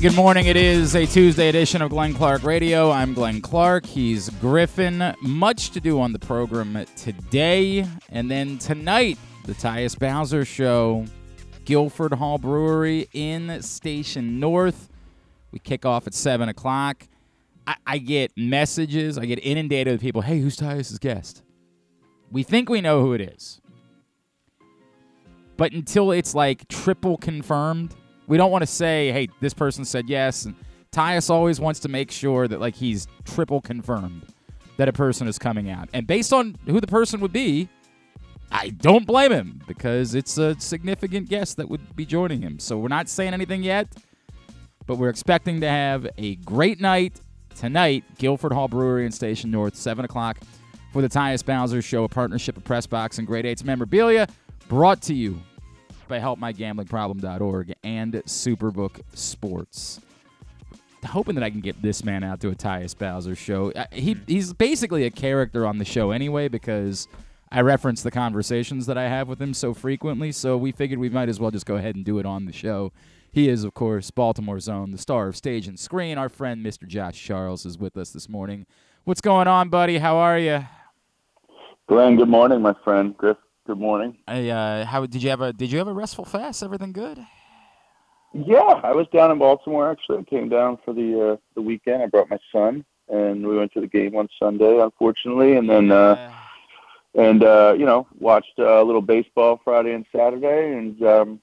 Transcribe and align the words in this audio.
And 0.00 0.08
good 0.08 0.16
morning. 0.16 0.46
It 0.46 0.56
is 0.56 0.96
a 0.96 1.04
Tuesday 1.04 1.50
edition 1.50 1.82
of 1.82 1.90
Glenn 1.90 2.14
Clark 2.14 2.42
Radio. 2.42 2.90
I'm 2.90 3.12
Glenn 3.12 3.42
Clark. 3.42 3.84
He's 3.84 4.30
Griffin. 4.30 5.14
Much 5.20 5.72
to 5.72 5.80
do 5.80 6.00
on 6.00 6.14
the 6.14 6.18
program 6.18 6.86
today. 6.96 7.86
And 8.08 8.30
then 8.30 8.56
tonight, 8.56 9.18
the 9.44 9.52
Tyus 9.52 9.98
Bowser 9.98 10.46
Show, 10.46 11.04
Guilford 11.66 12.14
Hall 12.14 12.38
Brewery 12.38 13.10
in 13.12 13.60
Station 13.60 14.40
North. 14.40 14.88
We 15.52 15.58
kick 15.58 15.84
off 15.84 16.06
at 16.06 16.14
7 16.14 16.48
o'clock. 16.48 17.06
I, 17.66 17.76
I 17.86 17.98
get 17.98 18.32
messages, 18.38 19.18
I 19.18 19.26
get 19.26 19.38
inundated 19.44 19.92
with 19.92 20.00
people, 20.00 20.22
hey, 20.22 20.40
who's 20.40 20.56
Tyus's 20.56 20.98
guest? 20.98 21.42
We 22.32 22.42
think 22.42 22.70
we 22.70 22.80
know 22.80 23.02
who 23.02 23.12
it 23.12 23.20
is. 23.20 23.60
But 25.58 25.72
until 25.72 26.10
it's 26.10 26.34
like 26.34 26.68
triple 26.68 27.18
confirmed, 27.18 27.94
we 28.30 28.36
don't 28.36 28.52
want 28.52 28.62
to 28.62 28.66
say, 28.66 29.10
hey, 29.10 29.28
this 29.40 29.52
person 29.52 29.84
said 29.84 30.08
yes. 30.08 30.44
And 30.44 30.54
Tyus 30.92 31.30
always 31.30 31.58
wants 31.58 31.80
to 31.80 31.88
make 31.88 32.12
sure 32.12 32.46
that 32.46 32.60
like 32.60 32.76
he's 32.76 33.08
triple 33.24 33.60
confirmed 33.60 34.22
that 34.76 34.88
a 34.88 34.92
person 34.92 35.26
is 35.26 35.36
coming 35.36 35.68
out. 35.68 35.88
And 35.92 36.06
based 36.06 36.32
on 36.32 36.56
who 36.66 36.80
the 36.80 36.86
person 36.86 37.18
would 37.20 37.32
be, 37.32 37.68
I 38.52 38.70
don't 38.70 39.04
blame 39.04 39.32
him 39.32 39.60
because 39.66 40.14
it's 40.14 40.38
a 40.38 40.58
significant 40.60 41.28
guest 41.28 41.56
that 41.56 41.68
would 41.68 41.96
be 41.96 42.06
joining 42.06 42.40
him. 42.40 42.60
So 42.60 42.78
we're 42.78 42.86
not 42.86 43.08
saying 43.08 43.34
anything 43.34 43.64
yet, 43.64 43.88
but 44.86 44.96
we're 44.96 45.10
expecting 45.10 45.60
to 45.62 45.68
have 45.68 46.06
a 46.16 46.36
great 46.36 46.80
night 46.80 47.20
tonight. 47.56 48.04
Guilford 48.16 48.52
Hall 48.52 48.68
Brewery 48.68 49.06
and 49.06 49.12
Station 49.12 49.50
North, 49.50 49.74
7 49.74 50.04
o'clock 50.04 50.38
for 50.92 51.02
the 51.02 51.08
Tyus 51.08 51.44
Bowser 51.44 51.82
Show, 51.82 52.04
a 52.04 52.08
partnership 52.08 52.56
of 52.56 52.62
Press 52.62 52.86
Box 52.86 53.18
and 53.18 53.26
Great 53.26 53.44
Eights 53.44 53.64
memorabilia, 53.64 54.28
brought 54.68 55.02
to 55.02 55.14
you 55.14 55.42
by 56.10 56.18
HelpMyGamblingProblem.org 56.18 57.72
and 57.84 58.14
Superbook 58.26 59.00
Sports. 59.14 60.00
Hoping 61.06 61.36
that 61.36 61.44
I 61.44 61.48
can 61.48 61.60
get 61.60 61.80
this 61.80 62.04
man 62.04 62.22
out 62.22 62.40
to 62.40 62.48
a 62.48 62.54
Tyus 62.54 62.98
Bowser 62.98 63.34
show. 63.34 63.70
Uh, 63.72 63.86
He 63.92 64.16
he's 64.26 64.52
basically 64.52 65.04
a 65.06 65.10
character 65.10 65.64
on 65.64 65.78
the 65.78 65.84
show 65.86 66.10
anyway 66.10 66.48
because 66.48 67.08
I 67.50 67.62
reference 67.62 68.02
the 68.02 68.10
conversations 68.10 68.84
that 68.86 68.98
I 68.98 69.08
have 69.08 69.28
with 69.28 69.40
him 69.40 69.54
so 69.54 69.72
frequently. 69.72 70.32
So 70.32 70.58
we 70.58 70.72
figured 70.72 70.98
we 70.98 71.08
might 71.08 71.30
as 71.30 71.40
well 71.40 71.50
just 71.50 71.64
go 71.64 71.76
ahead 71.76 71.94
and 71.94 72.04
do 72.04 72.18
it 72.18 72.26
on 72.26 72.44
the 72.44 72.52
show. 72.52 72.92
He 73.32 73.48
is, 73.48 73.64
of 73.64 73.72
course, 73.72 74.10
Baltimore's 74.10 74.68
own, 74.68 74.90
the 74.90 74.98
star 74.98 75.28
of 75.28 75.36
stage 75.36 75.68
and 75.68 75.78
screen. 75.78 76.18
Our 76.18 76.28
friend 76.28 76.66
Mr. 76.66 76.86
Josh 76.86 77.22
Charles 77.22 77.64
is 77.64 77.78
with 77.78 77.96
us 77.96 78.10
this 78.10 78.28
morning. 78.28 78.66
What's 79.04 79.20
going 79.20 79.46
on, 79.46 79.68
buddy? 79.68 79.98
How 79.98 80.16
are 80.16 80.38
you? 80.38 80.66
Glenn, 81.88 82.16
good 82.16 82.28
morning, 82.28 82.60
my 82.60 82.74
friend. 82.84 83.16
Griff, 83.16 83.36
good 83.70 83.78
morning. 83.78 84.16
I, 84.26 84.48
uh, 84.48 84.84
how 84.84 85.06
did 85.06 85.22
you 85.22 85.30
have 85.30 85.40
a 85.40 85.52
did 85.52 85.70
you 85.70 85.78
have 85.78 85.86
a 85.86 85.92
restful 85.92 86.24
fast? 86.24 86.64
Everything 86.64 86.90
good? 86.90 87.24
Yeah, 88.32 88.80
I 88.82 88.90
was 88.90 89.06
down 89.12 89.30
in 89.30 89.38
Baltimore 89.38 89.88
actually. 89.92 90.18
I 90.18 90.22
came 90.24 90.48
down 90.48 90.78
for 90.84 90.92
the 90.92 91.34
uh, 91.34 91.36
the 91.54 91.62
weekend. 91.62 92.02
I 92.02 92.06
brought 92.06 92.28
my 92.28 92.40
son, 92.50 92.84
and 93.08 93.46
we 93.46 93.56
went 93.56 93.72
to 93.74 93.80
the 93.80 93.86
game 93.86 94.16
on 94.16 94.28
Sunday, 94.40 94.80
unfortunately, 94.80 95.56
and 95.56 95.70
then 95.70 95.92
uh, 95.92 96.32
and 97.14 97.44
uh, 97.44 97.76
you 97.78 97.86
know 97.86 98.08
watched 98.18 98.58
uh, 98.58 98.82
a 98.82 98.84
little 98.84 99.02
baseball 99.02 99.60
Friday 99.62 99.92
and 99.92 100.04
Saturday, 100.10 100.76
and 100.76 101.00
um, 101.04 101.40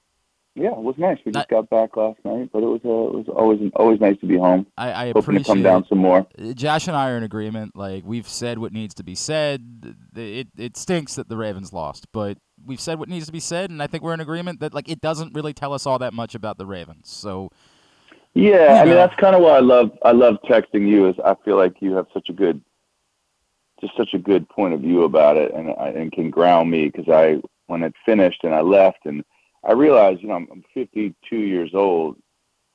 yeah, 0.58 0.70
it 0.72 0.78
was 0.82 0.96
nice. 0.98 1.18
We 1.24 1.32
just 1.32 1.48
got 1.48 1.70
back 1.70 1.96
last 1.96 2.18
night, 2.24 2.50
but 2.52 2.62
it 2.62 2.66
was 2.66 2.80
uh, 2.84 2.88
it 2.88 3.14
was 3.14 3.26
always 3.34 3.60
always 3.76 4.00
nice 4.00 4.18
to 4.20 4.26
be 4.26 4.36
home. 4.36 4.66
I, 4.76 4.92
I 4.92 5.06
Hoping 5.08 5.20
appreciate 5.20 5.42
to 5.44 5.48
come 5.48 5.62
down 5.62 5.86
some 5.88 5.98
more. 5.98 6.26
Josh 6.54 6.88
and 6.88 6.96
I 6.96 7.10
are 7.10 7.16
in 7.16 7.22
agreement. 7.22 7.76
Like 7.76 8.04
we've 8.04 8.28
said 8.28 8.58
what 8.58 8.72
needs 8.72 8.94
to 8.94 9.04
be 9.04 9.14
said. 9.14 9.96
It 10.16 10.48
it 10.56 10.76
stinks 10.76 11.14
that 11.14 11.28
the 11.28 11.36
Ravens 11.36 11.72
lost, 11.72 12.06
but 12.12 12.38
we've 12.66 12.80
said 12.80 12.98
what 12.98 13.08
needs 13.08 13.26
to 13.26 13.32
be 13.32 13.40
said, 13.40 13.70
and 13.70 13.82
I 13.82 13.86
think 13.86 14.02
we're 14.02 14.14
in 14.14 14.20
agreement 14.20 14.60
that 14.60 14.74
like 14.74 14.88
it 14.88 15.00
doesn't 15.00 15.34
really 15.34 15.52
tell 15.54 15.72
us 15.72 15.86
all 15.86 15.98
that 16.00 16.12
much 16.12 16.34
about 16.34 16.58
the 16.58 16.66
Ravens. 16.66 17.08
So 17.08 17.50
Yeah, 18.34 18.80
I 18.82 18.84
mean 18.84 18.94
that's 18.94 19.14
kind 19.16 19.36
of 19.36 19.42
why 19.42 19.56
I 19.56 19.60
love 19.60 19.90
I 20.04 20.12
love 20.12 20.36
texting 20.48 20.88
you. 20.88 21.08
Is 21.08 21.16
I 21.24 21.36
feel 21.44 21.56
like 21.56 21.76
you 21.80 21.94
have 21.94 22.06
such 22.12 22.28
a 22.28 22.32
good, 22.32 22.60
just 23.80 23.96
such 23.96 24.14
a 24.14 24.18
good 24.18 24.48
point 24.48 24.74
of 24.74 24.80
view 24.80 25.04
about 25.04 25.36
it, 25.36 25.52
and 25.54 25.70
I- 25.78 25.88
and 25.90 26.10
can 26.12 26.30
ground 26.30 26.70
me 26.70 26.88
because 26.88 27.08
I 27.08 27.40
when 27.66 27.82
it 27.82 27.94
finished 28.04 28.44
and 28.44 28.54
I 28.54 28.60
left 28.62 29.04
and 29.04 29.22
I 29.68 29.72
realize, 29.72 30.16
you 30.22 30.28
know 30.28 30.34
I'm, 30.34 30.48
I'm 30.50 30.64
52 30.72 31.36
years 31.36 31.70
old 31.74 32.16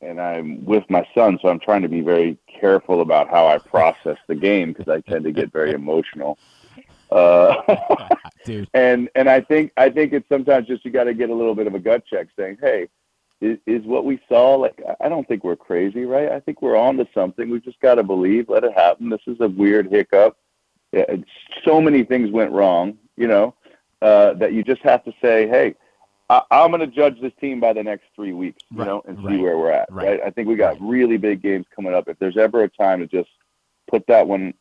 and 0.01 0.21
I'm 0.21 0.63
with 0.63 0.83
my 0.89 1.05
son, 1.15 1.39
so 1.41 1.47
I'm 1.49 1.59
trying 1.59 1.81
to 1.81 1.89
be 1.89 2.01
very 2.01 2.37
careful 2.47 3.01
about 3.01 3.29
how 3.29 3.47
I 3.47 3.57
process 3.57 4.17
the 4.27 4.35
game 4.35 4.73
because 4.73 4.87
I 4.87 5.01
tend 5.09 5.25
to 5.25 5.31
get 5.31 5.51
very 5.51 5.71
emotional. 5.81 6.37
Uh, 7.09 7.55
dude, 8.45 8.69
and 8.75 9.09
and 9.15 9.27
I 9.27 9.41
think 9.41 9.71
I 9.75 9.89
think 9.89 10.13
it's 10.13 10.29
sometimes 10.29 10.67
just 10.67 10.85
you 10.85 10.91
got 10.91 11.05
to 11.05 11.15
get 11.15 11.31
a 11.31 11.33
little 11.33 11.55
bit 11.55 11.67
of 11.67 11.73
a 11.73 11.79
gut 11.79 12.03
check, 12.05 12.27
saying, 12.37 12.57
"Hey, 12.61 12.89
is, 13.41 13.57
is 13.65 13.83
what 13.85 14.05
we 14.05 14.19
saw 14.29 14.55
like? 14.55 14.79
I- 14.99 15.09
don't 15.09 15.27
think 15.27 15.43
we're 15.43 15.55
crazy, 15.55 16.05
right? 16.05 16.31
I 16.31 16.39
think 16.39 16.61
we're 16.61 16.77
on 16.77 16.97
to 16.97 17.07
something. 17.13 17.49
We've 17.49 17.63
just 17.63 17.79
got 17.79 17.95
to 17.95 18.03
believe, 18.03 18.49
let 18.49 18.63
it 18.63 18.73
happen. 18.73 19.09
This 19.09 19.21
is 19.25 19.37
a 19.39 19.47
weird 19.47 19.89
hiccup. 19.91 20.37
Yeah, 20.91 21.01
it's- 21.01 21.63
so 21.65 21.81
many 21.81 22.03
things 22.03 22.29
went 22.29 22.51
wrong, 22.51 22.97
you 23.17 23.27
know, 23.27 23.55
uh, 24.01 24.33
that 24.33 24.53
you 24.53 24.63
just 24.63 24.81
have 24.81 25.03
to 25.05 25.13
say, 25.21 25.47
"Hey, 25.47 25.75
I, 26.29 26.41
I'm 26.51 26.71
going 26.71 26.79
to 26.79 26.87
judge 26.87 27.19
this 27.21 27.33
team 27.39 27.59
by 27.59 27.73
the 27.73 27.83
next 27.83 28.05
three 28.15 28.33
weeks, 28.33 28.63
you 28.71 28.79
Right, 28.79 28.87
know, 28.87 29.03
and 29.07 29.17
see 29.17 29.23
right, 29.23 29.39
where 29.39 29.57
we're 29.57 29.71
at, 29.71 29.91
right. 29.91 30.07
right? 30.07 30.19
I 30.25 30.29
think 30.29 30.47
we 30.47 30.55
got 30.55 30.79
really 30.81 31.17
big 31.17 31.41
games 31.41 31.65
coming 31.75 31.93
up. 31.93 32.07
If 32.07 32.17
there's 32.19 32.37
ever 32.37 32.63
a 32.63 32.69
time 32.69 32.99
to 32.99 33.07
just 33.07 33.29
put 33.89 34.07
that 34.07 34.27
one 34.27 34.53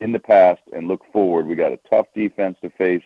in 0.00 0.12
the 0.12 0.18
past 0.18 0.62
and 0.72 0.88
look 0.88 1.02
forward. 1.12 1.46
We 1.46 1.54
got 1.54 1.72
a 1.72 1.78
tough 1.90 2.06
defense 2.14 2.56
to 2.62 2.70
face, 2.70 3.04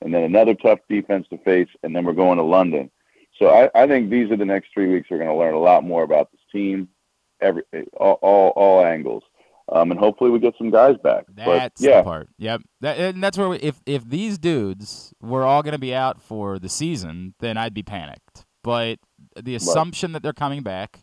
and 0.00 0.14
then 0.14 0.22
another 0.22 0.54
tough 0.54 0.78
defense 0.88 1.26
to 1.28 1.38
face, 1.38 1.68
and 1.82 1.94
then 1.94 2.04
we're 2.04 2.12
going 2.12 2.38
to 2.38 2.44
London. 2.44 2.90
So 3.38 3.48
I, 3.48 3.70
I 3.82 3.86
think 3.86 4.10
these 4.10 4.30
are 4.30 4.36
the 4.36 4.44
next 4.44 4.70
three 4.72 4.88
weeks. 4.88 5.08
We're 5.10 5.18
going 5.18 5.30
to 5.30 5.36
learn 5.36 5.54
a 5.54 5.58
lot 5.58 5.84
more 5.84 6.02
about 6.02 6.30
this 6.30 6.40
team, 6.50 6.88
every 7.40 7.62
all 7.96 8.14
all, 8.22 8.50
all 8.50 8.84
angles, 8.84 9.22
um, 9.70 9.90
and 9.90 10.00
hopefully 10.00 10.30
we 10.30 10.38
get 10.38 10.54
some 10.56 10.70
guys 10.70 10.96
back. 11.02 11.24
that's 11.34 11.80
but 11.80 11.86
yeah, 11.86 11.98
the 11.98 12.04
part. 12.04 12.28
Yep, 12.38 12.62
that, 12.80 12.98
and 12.98 13.22
that's 13.22 13.36
where 13.36 13.48
we, 13.48 13.56
if 13.58 13.80
if 13.86 14.08
these 14.08 14.38
dudes 14.38 15.12
were 15.20 15.44
all 15.44 15.62
going 15.62 15.72
to 15.72 15.78
be 15.78 15.94
out 15.94 16.20
for 16.20 16.58
the 16.58 16.68
season, 16.68 17.34
then 17.40 17.56
I'd 17.56 17.74
be 17.74 17.82
panicked. 17.82 18.44
But 18.62 18.98
the 19.40 19.54
assumption 19.54 20.12
that 20.12 20.22
they're 20.22 20.32
coming 20.32 20.62
back. 20.62 21.00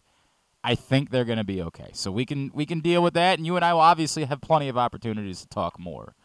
I 0.68 0.74
think 0.74 1.12
they're 1.12 1.26
going 1.26 1.38
to 1.38 1.44
be 1.44 1.62
okay. 1.62 1.92
So 1.94 2.12
we 2.12 2.26
can 2.26 2.50
we 2.52 2.66
can 2.66 2.80
deal 2.80 3.04
with 3.04 3.14
that, 3.14 3.38
and 3.38 3.46
you 3.46 3.56
and 3.56 3.64
I 3.64 3.72
will 3.74 3.82
obviously 3.82 4.26
have 4.26 4.42
plenty 4.42 4.68
of 4.68 4.80
opportunities 4.80 5.42
to 5.42 5.48
talk 5.48 5.78
more. 5.78 6.16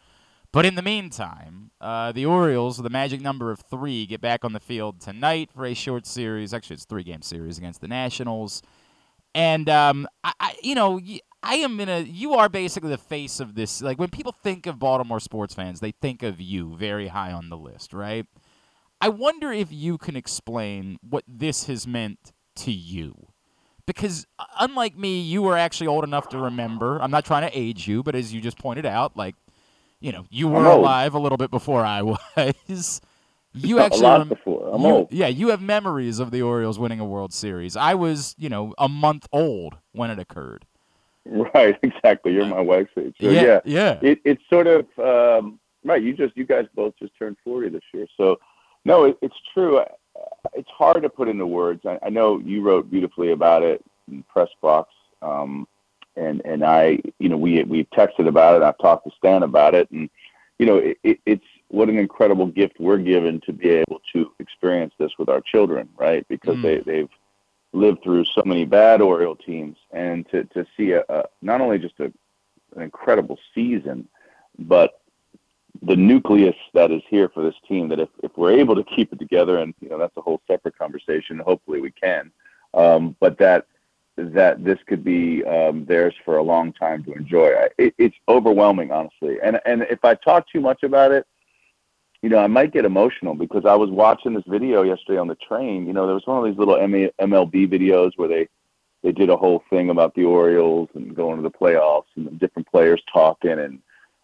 But 0.51 0.65
in 0.65 0.75
the 0.75 0.81
meantime, 0.81 1.71
uh, 1.79 2.11
the 2.11 2.25
Orioles, 2.25 2.77
the 2.77 2.89
magic 2.89 3.21
number 3.21 3.51
of 3.51 3.59
three, 3.59 4.05
get 4.05 4.19
back 4.19 4.43
on 4.43 4.51
the 4.51 4.59
field 4.59 4.99
tonight 4.99 5.49
for 5.55 5.65
a 5.65 5.73
short 5.73 6.05
series. 6.05 6.53
Actually, 6.55 6.73
it's 6.73 6.83
a 6.83 6.87
three 6.87 7.03
game 7.03 7.21
series 7.21 7.57
against 7.57 7.81
the 7.81 7.87
Nationals. 7.87 8.61
And 9.33 9.69
um, 9.69 10.07
I, 10.23 10.33
I, 10.39 10.55
you 10.61 10.75
know, 10.75 10.99
I 11.43 11.55
am 11.55 11.79
in 11.79 11.89
a. 11.89 11.99
You 12.01 12.33
are 12.33 12.49
basically 12.49 12.89
the 12.89 12.97
face 12.97 13.39
of 13.39 13.55
this. 13.55 13.81
Like 13.81 13.97
when 13.99 14.09
people 14.09 14.31
think 14.31 14.67
of 14.67 14.79
Baltimore 14.79 15.19
sports 15.19 15.53
fans, 15.55 15.79
they 15.79 15.91
think 15.91 16.21
of 16.23 16.39
you 16.39 16.75
very 16.77 17.07
high 17.07 17.31
on 17.31 17.49
the 17.49 17.57
list, 17.57 17.93
right? 17.93 18.25
I 18.99 19.09
wonder 19.09 19.51
if 19.51 19.71
you 19.71 19.97
can 19.97 20.15
explain 20.15 20.99
what 21.07 21.23
this 21.27 21.65
has 21.65 21.87
meant 21.87 22.31
to 22.57 22.71
you. 22.71 23.27
Because 23.87 24.27
uh, 24.37 24.45
unlike 24.59 24.95
me, 24.95 25.19
you 25.21 25.41
were 25.41 25.57
actually 25.57 25.87
old 25.87 26.03
enough 26.03 26.29
to 26.29 26.37
remember. 26.37 27.01
I'm 27.01 27.09
not 27.09 27.25
trying 27.25 27.49
to 27.49 27.57
age 27.57 27.87
you, 27.87 28.03
but 28.03 28.13
as 28.13 28.31
you 28.31 28.39
just 28.39 28.59
pointed 28.59 28.85
out, 28.85 29.17
like, 29.17 29.35
you 29.99 30.11
know, 30.11 30.25
you 30.29 30.47
were 30.47 30.65
alive 30.65 31.15
a 31.15 31.19
little 31.19 31.37
bit 31.37 31.49
before 31.49 31.83
I 31.83 32.01
was. 32.37 33.01
You 33.53 33.79
actually 33.79 33.99
a 34.01 34.03
lot 34.03 34.29
before. 34.29 34.69
I'm 34.73 34.81
you- 34.81 34.87
old. 34.87 35.11
Yeah, 35.11 35.27
you 35.27 35.49
have 35.49 35.61
memories 35.61 36.19
of 36.19 36.29
the 36.29 36.43
Orioles 36.43 36.77
winning 36.77 36.99
a 36.99 37.05
World 37.05 37.33
Series. 37.33 37.75
I 37.75 37.95
was, 37.95 38.35
you 38.37 38.49
know, 38.49 38.75
a 38.77 38.87
month 38.87 39.27
old 39.31 39.77
when 39.93 40.11
it 40.11 40.19
occurred. 40.19 40.65
Right, 41.53 41.77
exactly. 41.83 42.33
You're 42.33 42.45
my 42.47 42.61
wife's 42.61 42.91
age. 42.97 43.15
So 43.21 43.29
yeah, 43.29 43.41
yeah, 43.41 43.59
yeah. 43.63 43.99
it, 44.01 44.19
it's 44.25 44.41
sort 44.49 44.65
of 44.67 44.85
um, 44.97 45.59
right. 45.85 46.01
You 46.01 46.13
just 46.13 46.35
you 46.35 46.45
guys 46.45 46.65
both 46.75 46.93
just 46.99 47.11
turned 47.17 47.37
forty 47.43 47.69
this 47.69 47.83
year, 47.93 48.07
so 48.17 48.39
no, 48.85 49.05
it, 49.05 49.17
it's 49.21 49.35
true. 49.53 49.81
It's 50.53 50.69
hard 50.75 51.03
to 51.03 51.09
put 51.09 51.27
into 51.27 51.45
words. 51.45 51.81
I, 51.85 51.99
I 52.03 52.09
know 52.09 52.39
you 52.39 52.61
wrote 52.63 52.89
beautifully 52.89 53.31
about 53.31 53.61
it 53.61 53.83
in 54.09 54.23
press 54.23 54.49
box, 54.61 54.89
um, 55.21 55.67
and 56.15 56.41
and 56.43 56.63
I, 56.63 56.99
you 57.19 57.29
know, 57.29 57.37
we 57.37 57.63
we've 57.63 57.89
texted 57.91 58.27
about 58.27 58.55
it. 58.55 58.63
I've 58.63 58.77
talked 58.79 59.05
to 59.05 59.11
Stan 59.17 59.43
about 59.43 59.75
it, 59.75 59.89
and 59.91 60.09
you 60.57 60.65
know, 60.65 60.77
it, 60.77 60.97
it, 61.03 61.19
it's 61.27 61.45
what 61.67 61.87
an 61.87 61.97
incredible 61.99 62.47
gift 62.47 62.79
we're 62.79 62.97
given 62.97 63.39
to 63.45 63.53
be 63.53 63.69
able 63.69 64.01
to 64.13 64.31
experience 64.39 64.93
this 64.99 65.11
with 65.19 65.29
our 65.29 65.41
children, 65.41 65.87
right? 65.97 66.27
Because 66.27 66.57
Mm. 66.57 66.63
they 66.63 66.77
they've 66.79 67.09
lived 67.73 68.03
through 68.03 68.25
so 68.25 68.43
many 68.45 68.65
bad 68.65 69.01
Oriole 69.01 69.35
teams, 69.35 69.77
and 69.91 70.27
to 70.29 70.43
to 70.45 70.65
see 70.77 70.91
a, 70.91 71.03
a 71.09 71.25
not 71.41 71.61
only 71.61 71.79
just 71.79 71.99
a 71.99 72.11
an 72.75 72.81
incredible 72.81 73.37
season, 73.53 74.07
but 74.59 75.01
the 75.83 75.95
nucleus 75.95 76.55
that 76.73 76.91
is 76.91 77.01
here 77.09 77.29
for 77.29 77.43
this 77.43 77.55
team 77.67 77.87
that 77.89 77.99
if, 77.99 78.09
if 78.23 78.31
we're 78.37 78.51
able 78.51 78.75
to 78.75 78.83
keep 78.83 79.11
it 79.11 79.19
together 79.19 79.59
and 79.59 79.73
you 79.81 79.89
know 79.89 79.97
that's 79.97 80.15
a 80.17 80.21
whole 80.21 80.41
separate 80.45 80.77
conversation 80.77 81.39
hopefully 81.39 81.81
we 81.81 81.91
can 81.91 82.31
um, 82.73 83.15
but 83.19 83.37
that 83.37 83.65
that 84.17 84.63
this 84.63 84.77
could 84.85 85.03
be 85.03 85.43
um, 85.45 85.85
theirs 85.85 86.13
for 86.23 86.37
a 86.37 86.43
long 86.43 86.73
time 86.73 87.03
to 87.05 87.13
enjoy. 87.13 87.53
I, 87.53 87.69
it, 87.77 87.95
it's 87.97 88.15
overwhelming 88.27 88.91
honestly. 88.91 89.37
And 89.41 89.59
and 89.65 89.83
if 89.83 90.03
i 90.03 90.15
talk 90.15 90.47
too 90.49 90.61
much 90.61 90.83
about 90.83 91.11
it 91.11 91.25
you 92.21 92.29
know 92.29 92.37
i 92.37 92.47
might 92.47 92.73
get 92.73 92.85
emotional 92.85 93.35
because 93.35 93.65
i 93.65 93.75
was 93.75 93.89
watching 93.89 94.33
this 94.33 94.43
video 94.47 94.83
yesterday 94.83 95.19
on 95.19 95.27
the 95.27 95.35
train. 95.35 95.87
You 95.87 95.93
know 95.93 96.05
there 96.05 96.15
was 96.15 96.27
one 96.27 96.37
of 96.37 96.45
these 96.45 96.57
little 96.57 96.75
mlb 96.75 97.53
videos 97.67 98.11
where 98.15 98.27
they 98.27 98.47
they 99.03 99.11
did 99.11 99.29
a 99.29 99.37
whole 99.37 99.63
thing 99.69 99.89
about 99.89 100.13
the 100.15 100.23
Orioles 100.23 100.89
and 100.93 101.15
going 101.15 101.37
to 101.37 101.43
the 101.43 101.49
playoffs 101.49 102.05
and 102.15 102.39
different 102.39 102.67
players 102.69 103.01
talking 103.11 103.51
and 103.51 103.79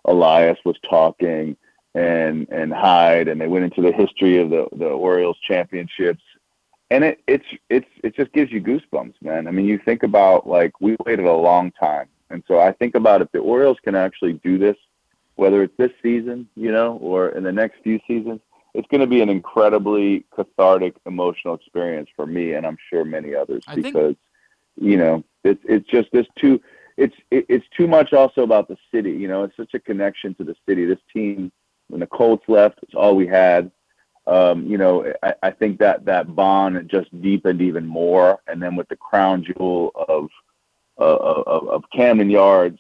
Elias 0.06 0.60
was 0.66 0.78
talking 0.88 1.58
and 1.96 2.48
and 2.50 2.72
Hyde 2.72 3.28
and 3.28 3.42
they 3.42 3.48
went 3.48 3.66
into 3.66 3.82
the 3.82 3.92
history 3.92 4.38
of 4.38 4.50
the 4.50 4.68
the 4.74 4.88
Orioles 4.88 5.38
championships. 5.48 6.22
And 6.92 7.04
it 7.04 7.20
it's 7.28 7.46
it's 7.70 7.90
it 8.04 8.16
just 8.16 8.32
gives 8.34 8.52
you 8.52 8.62
goosebumps 8.62 9.16
man. 9.22 9.48
I 9.48 9.52
mean 9.52 9.66
you 9.66 9.80
think 9.84 10.04
about 10.04 10.48
like 10.48 10.80
we 10.80 10.96
waited 11.06 11.26
a 11.26 11.34
long 11.34 11.72
time. 11.72 12.08
And 12.30 12.44
so 12.48 12.60
I 12.60 12.74
think 12.74 12.96
about 12.96 13.22
if 13.22 13.32
the 13.32 13.40
Orioles 13.40 13.78
can 13.84 13.96
actually 13.96 14.34
do 14.34 14.58
this 14.58 14.78
whether 15.38 15.64
it's 15.64 15.78
this 15.78 15.92
season 16.04 16.48
you 16.56 16.72
know 16.72 16.98
or 16.98 17.30
in 17.30 17.44
the 17.44 17.52
next 17.52 17.82
few 17.84 18.00
seasons 18.08 18.42
it's 18.74 18.88
going 18.90 19.02
to 19.02 19.08
be 19.08 19.22
an 19.22 19.30
incredibly 19.30 20.26
cathartic 20.36 20.96
emotional 21.06 21.56
experience 21.56 22.10
for 22.16 22.28
me 22.28 22.54
and 22.54 22.66
I'm 22.66 22.78
sure 22.90 23.06
many 23.06 23.34
others 23.34 23.64
I 23.68 23.76
because 23.76 24.16
think- 24.16 24.18
you 24.80 24.98
know 24.98 25.24
it's 25.44 25.62
it's 25.64 25.88
just 25.90 26.12
this 26.12 26.28
too 26.38 26.62
it's 26.98 27.16
it, 27.32 27.46
it's 27.48 27.66
too 27.76 27.88
much 27.88 28.14
also 28.14 28.42
about 28.44 28.68
the 28.68 28.78
city 28.94 29.12
you 29.12 29.28
know 29.28 29.44
it's 29.44 29.56
such 29.56 29.74
a 29.74 29.80
connection 29.80 30.34
to 30.36 30.44
the 30.44 30.56
city. 30.68 30.86
This 30.86 31.00
team 31.14 31.52
when 31.88 32.00
the 32.02 32.08
Colts 32.08 32.44
left 32.48 32.80
it's 32.84 32.94
all 32.96 33.16
we 33.16 33.28
had. 33.28 33.72
Um, 34.26 34.66
you 34.68 34.78
know 34.78 35.12
I, 35.24 35.34
I 35.42 35.52
think 35.52 35.80
that 35.80 36.06
that 36.06 36.36
bond 36.36 36.90
just 36.90 37.10
deepened 37.22 37.62
even 37.62 37.86
more. 37.86 38.40
And 38.48 38.62
then 38.62 38.76
with 38.76 38.90
the 38.90 38.98
crown 38.98 39.46
jewel 39.46 39.92
of 39.96 40.30
uh, 41.00 41.04
of, 41.04 41.70
of 41.70 41.84
Camden 41.92 42.30
Yards 42.30 42.80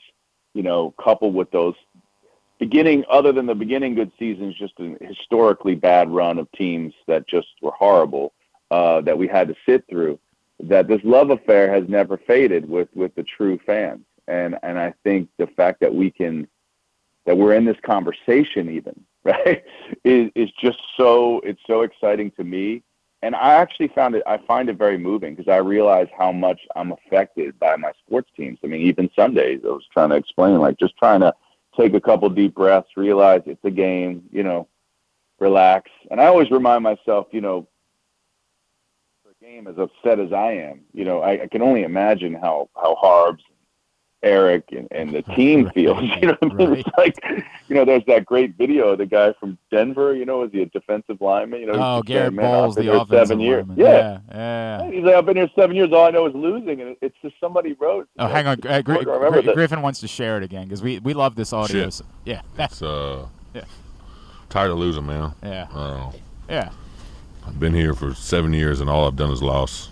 you 0.53 0.63
know 0.63 0.93
coupled 1.01 1.33
with 1.33 1.49
those 1.51 1.75
beginning 2.59 3.03
other 3.09 3.31
than 3.31 3.45
the 3.45 3.55
beginning 3.55 3.95
good 3.95 4.11
seasons 4.17 4.55
just 4.55 4.73
a 4.79 4.97
historically 5.01 5.75
bad 5.75 6.09
run 6.09 6.39
of 6.39 6.51
teams 6.53 6.93
that 7.07 7.27
just 7.27 7.47
were 7.61 7.71
horrible 7.71 8.33
uh, 8.71 9.01
that 9.01 9.17
we 9.17 9.27
had 9.27 9.47
to 9.47 9.55
sit 9.65 9.85
through 9.89 10.19
that 10.59 10.87
this 10.87 11.01
love 11.03 11.29
affair 11.29 11.71
has 11.71 11.87
never 11.87 12.17
faded 12.17 12.67
with 12.67 12.89
with 12.95 13.13
the 13.15 13.23
true 13.23 13.59
fans. 13.65 14.01
And 14.27 14.57
and 14.63 14.77
I 14.79 14.93
think 15.03 15.29
the 15.37 15.47
fact 15.47 15.79
that 15.81 15.93
we 15.93 16.11
can 16.11 16.47
that 17.25 17.37
we're 17.37 17.53
in 17.53 17.65
this 17.65 17.77
conversation 17.85 18.69
even 18.69 19.03
right 19.23 19.63
is 20.03 20.31
is 20.35 20.49
just 20.59 20.79
so 20.97 21.39
it's 21.41 21.61
so 21.67 21.81
exciting 21.81 22.31
to 22.31 22.43
me. 22.43 22.83
And 23.23 23.35
I 23.35 23.53
actually 23.55 23.89
found 23.89 24.15
it 24.15 24.23
I 24.25 24.37
find 24.37 24.69
it 24.69 24.77
very 24.77 24.97
moving 24.97 25.35
because 25.35 25.51
I 25.51 25.57
realize 25.57 26.07
how 26.17 26.31
much 26.31 26.59
I'm 26.75 26.91
affected 26.91 27.57
by 27.59 27.75
my 27.75 27.91
sports 28.05 28.29
teams. 28.35 28.59
I 28.63 28.67
mean 28.67 28.81
even 28.81 29.09
Sundays 29.15 29.61
I 29.63 29.67
was 29.67 29.85
trying 29.91 30.09
to 30.09 30.15
explain 30.15 30.57
like 30.59 30.79
just 30.79 30.97
trying 30.97 31.21
to 31.21 31.33
take 31.77 31.93
a 31.93 32.01
couple 32.01 32.29
deep 32.29 32.55
breaths 32.55 32.89
realize 32.97 33.41
it's 33.45 33.63
a 33.63 33.71
game 33.71 34.23
you 34.31 34.43
know 34.43 34.67
relax. 35.39 35.89
And 36.09 36.19
I 36.19 36.25
always 36.25 36.51
remind 36.51 36.83
myself 36.83 37.27
you 37.31 37.41
know 37.41 37.67
for 39.23 39.33
game 39.45 39.67
as 39.67 39.77
upset 39.77 40.19
as 40.19 40.33
I 40.33 40.51
am, 40.53 40.81
you 40.93 41.05
know, 41.05 41.21
I, 41.21 41.43
I 41.43 41.47
can 41.47 41.61
only 41.61 41.83
imagine 41.83 42.33
how 42.33 42.69
how 42.75 42.95
Harbs, 42.95 43.43
Eric, 44.23 44.65
and, 44.71 44.87
and 44.91 45.13
the 45.13 45.21
team 45.21 45.65
Right, 45.65 45.73
feels. 45.73 46.01
You 46.21 46.27
know, 46.29 46.37
what 46.39 46.51
I 46.53 46.55
mean? 46.55 46.69
right. 46.69 46.79
it's 46.87 46.97
like, 46.97 47.45
you 47.67 47.75
know, 47.75 47.85
there's 47.85 48.03
that 48.07 48.25
great 48.25 48.55
video 48.57 48.89
of 48.89 48.97
the 48.97 49.05
guy 49.05 49.33
from 49.39 49.57
Denver. 49.71 50.15
You 50.15 50.25
know, 50.25 50.43
is 50.43 50.51
he 50.51 50.61
a 50.63 50.65
defensive 50.65 51.21
lineman? 51.21 51.59
You 51.61 51.67
know, 51.67 51.73
Oh, 51.97 52.01
Garrett 52.01 52.33
"Man, 52.33 52.45
Bolles, 52.45 52.75
the 52.75 52.91
offensive 52.91 53.27
seven 53.27 53.39
years. 53.39 53.65
lineman. 53.67 53.77
Yeah. 53.85 54.19
yeah, 54.31 54.81
yeah. 54.83 54.91
He's 54.91 55.03
like, 55.03 55.15
I've 55.15 55.25
been 55.25 55.37
here 55.37 55.49
seven 55.55 55.75
years. 55.75 55.91
All 55.93 56.05
I 56.05 56.09
know 56.11 56.25
is 56.25 56.33
losing, 56.33 56.81
and 56.81 56.95
it's 57.01 57.15
just 57.21 57.35
somebody 57.39 57.73
wrote. 57.73 58.07
Oh, 58.17 58.27
hang 58.27 58.47
on. 58.47 58.59
Uh, 58.65 58.81
Gri- 58.81 58.97
I 58.97 58.99
remember 59.01 59.31
Gri- 59.33 59.41
that. 59.43 59.55
Griffin 59.55 59.81
wants 59.81 59.99
to 59.99 60.07
share 60.07 60.37
it 60.37 60.43
again 60.43 60.63
because 60.63 60.81
we, 60.81 60.99
we 60.99 61.13
love 61.13 61.35
this 61.35 61.53
audio. 61.53 61.89
So- 61.91 62.05
yeah, 62.25 62.41
It's 62.57 62.81
uh, 62.81 63.27
Yeah. 63.53 63.61
tired 64.49 64.71
of 64.71 64.77
losing, 64.79 65.05
man. 65.05 65.33
yeah, 65.43 65.67
Uh, 65.73 66.11
yeah. 66.49 66.71
I've 67.45 67.59
been 67.59 67.73
here 67.73 67.93
for 67.93 68.13
seven 68.13 68.51
years, 68.53 68.81
and 68.81 68.89
all 68.89 69.07
I've 69.07 69.15
done 69.15 69.31
is 69.31 69.41
lost. 69.43 69.91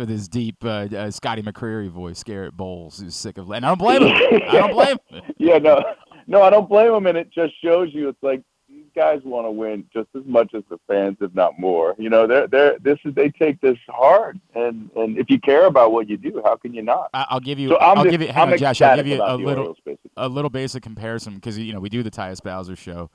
With 0.00 0.08
his 0.08 0.28
deep 0.28 0.64
uh, 0.64 0.88
uh, 0.96 1.10
Scotty 1.10 1.42
McCreery 1.42 1.90
voice, 1.90 2.22
Garrett 2.22 2.56
Bolles, 2.56 3.00
who's 3.00 3.14
sick 3.14 3.36
of, 3.36 3.50
and 3.50 3.66
I 3.66 3.68
don't 3.68 3.78
blame 3.78 4.00
him. 4.00 4.16
I 4.48 4.52
don't 4.52 4.72
blame 4.72 4.96
him. 5.10 5.22
Yeah, 5.38 5.58
no, 5.58 5.82
no, 6.26 6.42
I 6.42 6.48
don't 6.48 6.70
blame 6.70 6.94
him, 6.94 7.06
and 7.06 7.18
it 7.18 7.30
just 7.30 7.52
shows 7.62 7.90
you 7.92 8.08
it's 8.08 8.22
like 8.22 8.42
these 8.66 8.86
guys 8.96 9.20
want 9.24 9.46
to 9.46 9.50
win 9.50 9.84
just 9.92 10.08
as 10.16 10.22
much 10.24 10.54
as 10.54 10.62
the 10.70 10.78
fans, 10.88 11.18
if 11.20 11.34
not 11.34 11.58
more. 11.58 11.94
You 11.98 12.08
know, 12.08 12.26
they're 12.26 12.46
they're 12.46 12.78
this 12.78 12.98
is 13.04 13.14
they 13.14 13.28
take 13.28 13.60
this 13.60 13.76
hard, 13.88 14.40
and 14.54 14.88
and 14.96 15.18
if 15.18 15.28
you 15.28 15.38
care 15.38 15.66
about 15.66 15.92
what 15.92 16.08
you 16.08 16.16
do, 16.16 16.40
how 16.46 16.56
can 16.56 16.72
you 16.72 16.80
not? 16.80 17.10
I, 17.12 17.26
I'll 17.28 17.40
give 17.40 17.58
you. 17.58 17.68
So 17.68 17.78
I'm 17.78 17.98
I'll 17.98 18.04
just, 18.04 18.12
give 18.12 18.22
you. 18.22 18.28
Hang 18.28 18.46
I'm 18.46 18.52
on, 18.54 18.58
Josh. 18.58 18.80
I'll 18.80 18.96
give 18.96 19.06
you 19.06 19.22
a 19.22 19.36
little. 19.36 19.76
Orioles, 19.86 19.98
a 20.16 20.30
little 20.30 20.50
basic 20.50 20.82
comparison 20.82 21.34
because 21.34 21.58
you 21.58 21.74
know 21.74 21.80
we 21.80 21.90
do 21.90 22.02
the 22.02 22.10
Tyus 22.10 22.42
Bowser 22.42 22.74
show, 22.74 23.10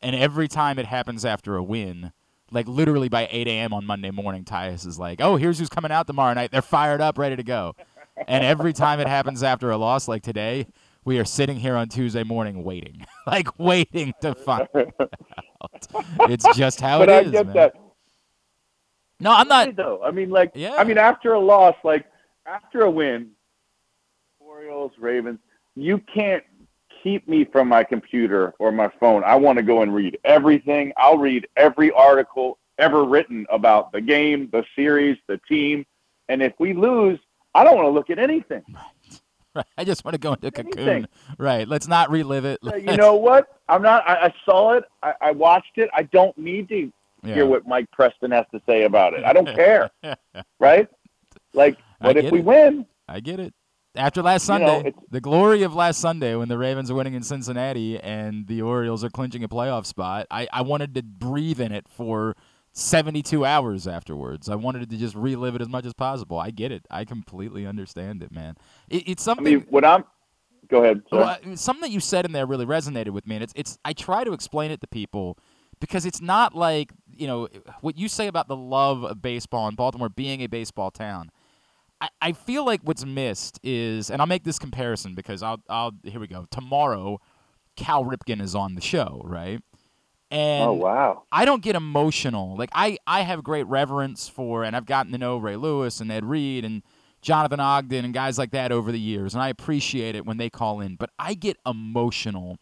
and 0.00 0.16
every 0.16 0.48
time 0.48 0.78
it 0.78 0.86
happens 0.86 1.26
after 1.26 1.56
a 1.56 1.62
win, 1.62 2.12
like 2.50 2.66
literally 2.68 3.08
by 3.08 3.28
8 3.30 3.46
a.m. 3.48 3.72
on 3.72 3.86
Monday 3.86 4.10
morning, 4.10 4.44
Tyus 4.44 4.86
is 4.86 4.98
like, 4.98 5.20
"Oh, 5.20 5.36
here's 5.36 5.58
who's 5.58 5.68
coming 5.68 5.90
out 5.90 6.06
tomorrow 6.06 6.34
night. 6.34 6.50
They're 6.50 6.62
fired 6.62 7.00
up, 7.00 7.18
ready 7.18 7.36
to 7.36 7.42
go." 7.42 7.74
and 8.28 8.44
every 8.44 8.72
time 8.72 9.00
it 9.00 9.06
happens 9.08 9.42
after 9.42 9.70
a 9.70 9.76
loss, 9.78 10.06
like 10.06 10.22
today, 10.22 10.66
we 11.04 11.18
are 11.18 11.24
sitting 11.24 11.58
here 11.58 11.74
on 11.76 11.88
Tuesday 11.88 12.22
morning 12.22 12.62
waiting, 12.64 13.06
like 13.26 13.58
waiting 13.58 14.12
to 14.20 14.34
find 14.34 14.68
out. 14.74 15.86
It's 16.30 16.46
just 16.56 16.80
how 16.80 16.98
But 16.98 17.08
it 17.08 17.12
I 17.12 17.20
is, 17.20 17.30
get 17.30 17.46
man. 17.46 17.54
that. 17.56 17.74
No, 19.20 19.32
I'm 19.32 19.48
not. 19.48 19.74
Though. 19.76 20.02
I 20.02 20.10
mean, 20.10 20.30
like, 20.30 20.52
Yeah. 20.54 20.74
I 20.76 20.84
mean, 20.84 20.98
after 20.98 21.32
a 21.34 21.40
loss, 21.40 21.76
like 21.84 22.06
after 22.46 22.82
a 22.82 22.90
win, 22.90 23.30
Orioles, 24.38 24.92
Ravens, 24.98 25.38
you 25.76 25.98
can't 26.12 26.42
keep 27.02 27.28
me 27.28 27.44
from 27.44 27.68
my 27.68 27.84
computer 27.84 28.54
or 28.58 28.72
my 28.72 28.90
phone. 29.00 29.22
I 29.24 29.34
want 29.36 29.56
to 29.58 29.62
go 29.62 29.82
and 29.82 29.94
read 29.94 30.18
everything. 30.24 30.92
I'll 30.96 31.18
read 31.18 31.46
every 31.56 31.90
article 31.92 32.58
ever 32.78 33.04
written 33.04 33.46
about 33.50 33.92
the 33.92 34.00
game, 34.00 34.48
the 34.52 34.64
series, 34.76 35.16
the 35.28 35.38
team. 35.48 35.84
And 36.28 36.42
if 36.42 36.52
we 36.58 36.72
lose, 36.72 37.18
I 37.54 37.64
don't 37.64 37.76
want 37.76 37.86
to 37.86 37.90
look 37.90 38.10
at 38.10 38.18
anything. 38.18 38.62
Right. 39.54 39.64
I 39.78 39.84
just 39.84 40.04
want 40.04 40.14
to 40.14 40.18
go 40.18 40.32
into 40.32 40.46
a 40.46 40.50
cocoon. 40.50 40.78
Anything. 40.78 41.06
Right. 41.36 41.66
Let's 41.66 41.88
not 41.88 42.10
relive 42.10 42.44
it. 42.44 42.60
Uh, 42.64 42.76
You 42.76 42.86
Let's- 42.86 42.98
know 42.98 43.14
what? 43.16 43.48
I'm 43.68 43.82
not. 43.82 44.08
I, 44.08 44.26
I 44.26 44.34
saw 44.44 44.72
it. 44.74 44.84
I, 45.02 45.14
I 45.20 45.30
watched 45.32 45.76
it. 45.76 45.90
I 45.92 46.04
don't 46.04 46.36
need 46.38 46.68
to 46.68 46.92
Yeah. 47.24 47.34
hear 47.34 47.46
what 47.46 47.66
Mike 47.66 47.90
Preston 47.92 48.30
has 48.30 48.46
to 48.54 48.60
say 48.66 48.84
about 48.84 49.14
it. 49.14 49.24
I 49.24 49.32
don't 49.32 49.46
care. 49.54 49.90
right? 50.60 50.88
Like, 51.52 51.78
but 52.00 52.16
if 52.16 52.30
we 52.30 52.38
it. 52.38 52.44
win, 52.44 52.86
I 53.08 53.18
get 53.20 53.40
it. 53.40 53.52
After 53.96 54.22
last 54.22 54.48
You 54.48 54.58
know, 54.58 54.66
Sunday, 54.66 54.94
the 55.10 55.20
glory 55.20 55.62
of 55.62 55.74
last 55.74 56.00
Sunday 56.00 56.36
when 56.36 56.48
the 56.48 56.56
Ravens 56.58 56.90
are 56.90 56.94
winning 56.94 57.14
in 57.14 57.22
Cincinnati 57.22 57.98
and 57.98 58.46
the 58.46 58.62
Orioles 58.62 59.02
are 59.02 59.10
clinching 59.10 59.42
a 59.42 59.48
playoff 59.48 59.84
spot, 59.84 60.26
I, 60.30 60.46
I 60.52 60.62
wanted 60.62 60.94
to 60.94 61.02
breathe 61.02 61.60
in 61.60 61.72
it 61.72 61.88
for 61.88 62.36
72 62.72 63.44
hours 63.44 63.88
afterwards. 63.88 64.48
I 64.48 64.54
wanted 64.54 64.88
to 64.88 64.96
just 64.96 65.16
relive 65.16 65.56
it 65.56 65.60
as 65.60 65.68
much 65.68 65.86
as 65.86 65.92
possible. 65.92 66.38
I 66.38 66.50
get 66.50 66.70
it. 66.70 66.86
I 66.88 67.04
completely 67.04 67.66
understand 67.66 68.22
it, 68.22 68.30
man. 68.30 68.56
It, 68.88 69.08
it's 69.08 69.26
I 69.26 69.34
something. 69.34 69.44
mean, 69.44 69.66
what 69.70 69.84
I'm. 69.84 70.04
Go 70.68 70.84
ahead. 70.84 71.02
Well, 71.10 71.36
something 71.56 71.80
that 71.82 71.90
you 71.90 71.98
said 71.98 72.24
in 72.24 72.30
there 72.30 72.46
really 72.46 72.66
resonated 72.66 73.10
with 73.10 73.26
me, 73.26 73.34
and 73.34 73.42
it's 73.42 73.52
it's. 73.56 73.76
I 73.84 73.92
try 73.92 74.22
to 74.22 74.32
explain 74.32 74.70
it 74.70 74.80
to 74.82 74.86
people 74.86 75.36
because 75.80 76.06
it's 76.06 76.20
not 76.20 76.54
like 76.54 76.92
you 77.12 77.26
know 77.26 77.48
what 77.80 77.98
you 77.98 78.08
say 78.08 78.28
about 78.28 78.46
the 78.46 78.54
love 78.54 79.02
of 79.02 79.20
baseball 79.20 79.66
and 79.66 79.76
Baltimore 79.76 80.08
being 80.08 80.42
a 80.42 80.46
baseball 80.46 80.92
town. 80.92 81.32
I, 82.00 82.08
I 82.20 82.32
feel 82.32 82.64
like 82.64 82.80
what's 82.82 83.04
missed 83.04 83.60
is, 83.62 84.10
and 84.10 84.20
I'll 84.20 84.26
make 84.26 84.44
this 84.44 84.58
comparison 84.58 85.14
because 85.14 85.42
I'll 85.42 85.60
I'll 85.68 85.92
here 86.04 86.20
we 86.20 86.26
go. 86.26 86.46
Tomorrow, 86.50 87.20
Cal 87.76 88.04
Ripken 88.04 88.40
is 88.40 88.54
on 88.54 88.74
the 88.74 88.80
show, 88.80 89.22
right? 89.24 89.60
And 90.30 90.64
oh 90.64 90.72
wow. 90.74 91.22
I 91.32 91.44
don't 91.44 91.62
get 91.62 91.74
emotional. 91.74 92.56
Like 92.56 92.70
I, 92.72 92.98
I 93.06 93.22
have 93.22 93.42
great 93.42 93.66
reverence 93.66 94.28
for, 94.28 94.62
and 94.62 94.76
I've 94.76 94.86
gotten 94.86 95.12
to 95.12 95.18
know 95.18 95.38
Ray 95.38 95.56
Lewis 95.56 96.00
and 96.00 96.10
Ed 96.12 96.24
Reed 96.24 96.64
and 96.64 96.82
Jonathan 97.20 97.60
Ogden 97.60 98.04
and 98.04 98.14
guys 98.14 98.38
like 98.38 98.52
that 98.52 98.72
over 98.72 98.92
the 98.92 99.00
years, 99.00 99.34
and 99.34 99.42
I 99.42 99.48
appreciate 99.48 100.14
it 100.14 100.24
when 100.24 100.36
they 100.36 100.48
call 100.48 100.80
in. 100.80 100.96
But 100.96 101.10
I 101.18 101.34
get 101.34 101.56
emotional 101.66 102.58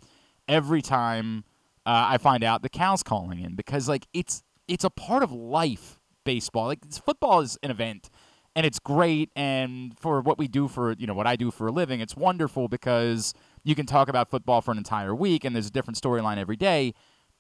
every 0.48 0.82
time 0.82 1.44
uh, 1.84 2.06
I 2.08 2.18
find 2.18 2.42
out 2.42 2.62
the 2.62 2.68
Cal's 2.68 3.02
calling 3.02 3.38
in 3.38 3.54
because 3.54 3.88
like 3.88 4.06
it's 4.12 4.42
it's 4.66 4.84
a 4.84 4.90
part 4.90 5.22
of 5.22 5.32
life. 5.32 5.96
Baseball, 6.24 6.66
like 6.66 6.80
it's, 6.84 6.98
football, 6.98 7.40
is 7.40 7.56
an 7.62 7.70
event, 7.70 8.10
and 8.58 8.66
it's 8.66 8.80
great. 8.80 9.30
And 9.36 9.96
for 9.98 10.20
what 10.20 10.36
we 10.36 10.48
do 10.48 10.66
for 10.66 10.92
you 10.98 11.06
know 11.06 11.14
what 11.14 11.26
I 11.28 11.36
do 11.36 11.50
for 11.50 11.68
a 11.68 11.72
living, 11.72 12.00
it's 12.00 12.16
wonderful 12.16 12.66
because 12.68 13.32
you 13.62 13.74
can 13.74 13.86
talk 13.86 14.08
about 14.08 14.28
football 14.30 14.60
for 14.60 14.72
an 14.72 14.78
entire 14.78 15.14
week, 15.14 15.44
and 15.44 15.54
there's 15.54 15.68
a 15.68 15.70
different 15.70 16.00
storyline 16.00 16.38
every 16.38 16.56
day 16.56 16.92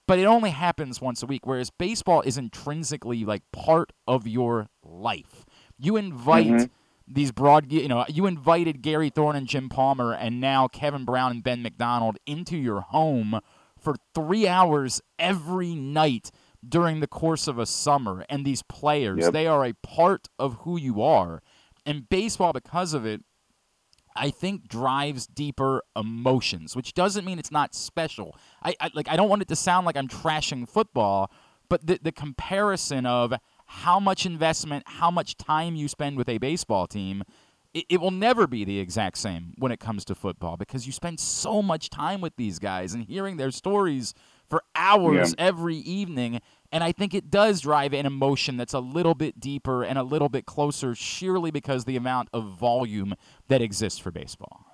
but 0.06 0.18
it 0.18 0.24
only 0.24 0.48
happens 0.50 1.02
once 1.02 1.22
a 1.22 1.26
week 1.26 1.44
whereas 1.46 1.68
baseball 1.68 2.22
is 2.22 2.38
intrinsically 2.38 3.26
like 3.26 3.42
part 3.52 3.92
of 4.06 4.26
your 4.26 4.68
life 4.82 5.44
you 5.78 5.96
invite 5.96 6.46
Mhm. 6.46 6.70
these 7.06 7.30
broad 7.30 7.70
you 7.70 7.86
know 7.88 8.06
you 8.08 8.24
invited 8.24 8.80
gary 8.80 9.10
thorne 9.10 9.36
and 9.36 9.46
jim 9.46 9.68
palmer 9.68 10.14
and 10.14 10.40
now 10.40 10.66
kevin 10.66 11.04
brown 11.04 11.30
and 11.30 11.42
ben 11.42 11.60
mcdonald 11.62 12.16
into 12.24 12.56
your 12.56 12.80
home 12.80 13.38
for 13.78 13.96
three 14.14 14.48
hours 14.48 15.02
every 15.18 15.74
night 15.74 16.30
during 16.66 17.00
the 17.00 17.06
course 17.06 17.46
of 17.46 17.58
a 17.58 17.66
summer 17.66 18.24
and 18.28 18.44
these 18.44 18.62
players 18.62 19.20
Yep. 19.24 19.32
they 19.32 19.46
are 19.46 19.64
a 19.64 19.72
part 19.74 20.28
of 20.38 20.54
who 20.62 20.78
you 20.78 21.02
are 21.02 21.42
and 21.86 22.08
baseball 22.08 22.52
because 22.52 22.94
of 22.94 23.04
it 23.06 23.22
I 24.16 24.30
think 24.30 24.66
drives 24.66 25.28
deeper 25.28 25.82
emotions, 25.94 26.74
which 26.74 26.92
doesn't 26.92 27.24
mean 27.24 27.38
it's 27.38 27.52
not 27.52 27.72
special. 27.72 28.36
I, 28.64 28.74
I 28.80 28.90
like 28.92 29.08
I 29.08 29.14
don't 29.14 29.28
want 29.28 29.42
it 29.42 29.48
to 29.48 29.54
sound 29.56 29.86
like 29.86 29.96
I'm 29.96 30.08
trashing 30.08 30.68
football, 30.68 31.30
but 31.68 31.86
the 31.86 32.00
the 32.02 32.10
comparison 32.10 33.06
of 33.06 33.32
how 33.66 34.00
much 34.00 34.26
investment, 34.26 34.82
how 34.86 35.10
much 35.12 35.36
time 35.36 35.76
you 35.76 35.86
spend 35.86 36.16
with 36.16 36.28
a 36.28 36.38
baseball 36.38 36.88
team, 36.88 37.22
it, 37.74 37.84
it 37.88 38.00
will 38.00 38.10
never 38.10 38.48
be 38.48 38.64
the 38.64 38.80
exact 38.80 39.18
same 39.18 39.54
when 39.58 39.70
it 39.70 39.78
comes 39.78 40.04
to 40.06 40.16
football 40.16 40.56
because 40.56 40.84
you 40.86 40.92
spend 40.92 41.20
so 41.20 41.62
much 41.62 41.88
time 41.88 42.20
with 42.20 42.34
these 42.36 42.58
guys 42.58 42.94
and 42.94 43.04
hearing 43.04 43.36
their 43.36 43.52
stories 43.52 44.14
for 44.48 44.62
hours 44.74 45.34
yeah. 45.36 45.46
every 45.46 45.76
evening. 45.76 46.40
And 46.70 46.84
I 46.84 46.92
think 46.92 47.14
it 47.14 47.30
does 47.30 47.60
drive 47.60 47.94
an 47.94 48.06
emotion 48.06 48.56
that's 48.56 48.74
a 48.74 48.80
little 48.80 49.14
bit 49.14 49.40
deeper 49.40 49.82
and 49.82 49.98
a 49.98 50.02
little 50.02 50.28
bit 50.28 50.44
closer, 50.44 50.94
sheerly 50.94 51.50
because 51.50 51.84
the 51.84 51.96
amount 51.96 52.28
of 52.32 52.44
volume 52.44 53.14
that 53.48 53.62
exists 53.62 53.98
for 53.98 54.10
baseball. 54.10 54.64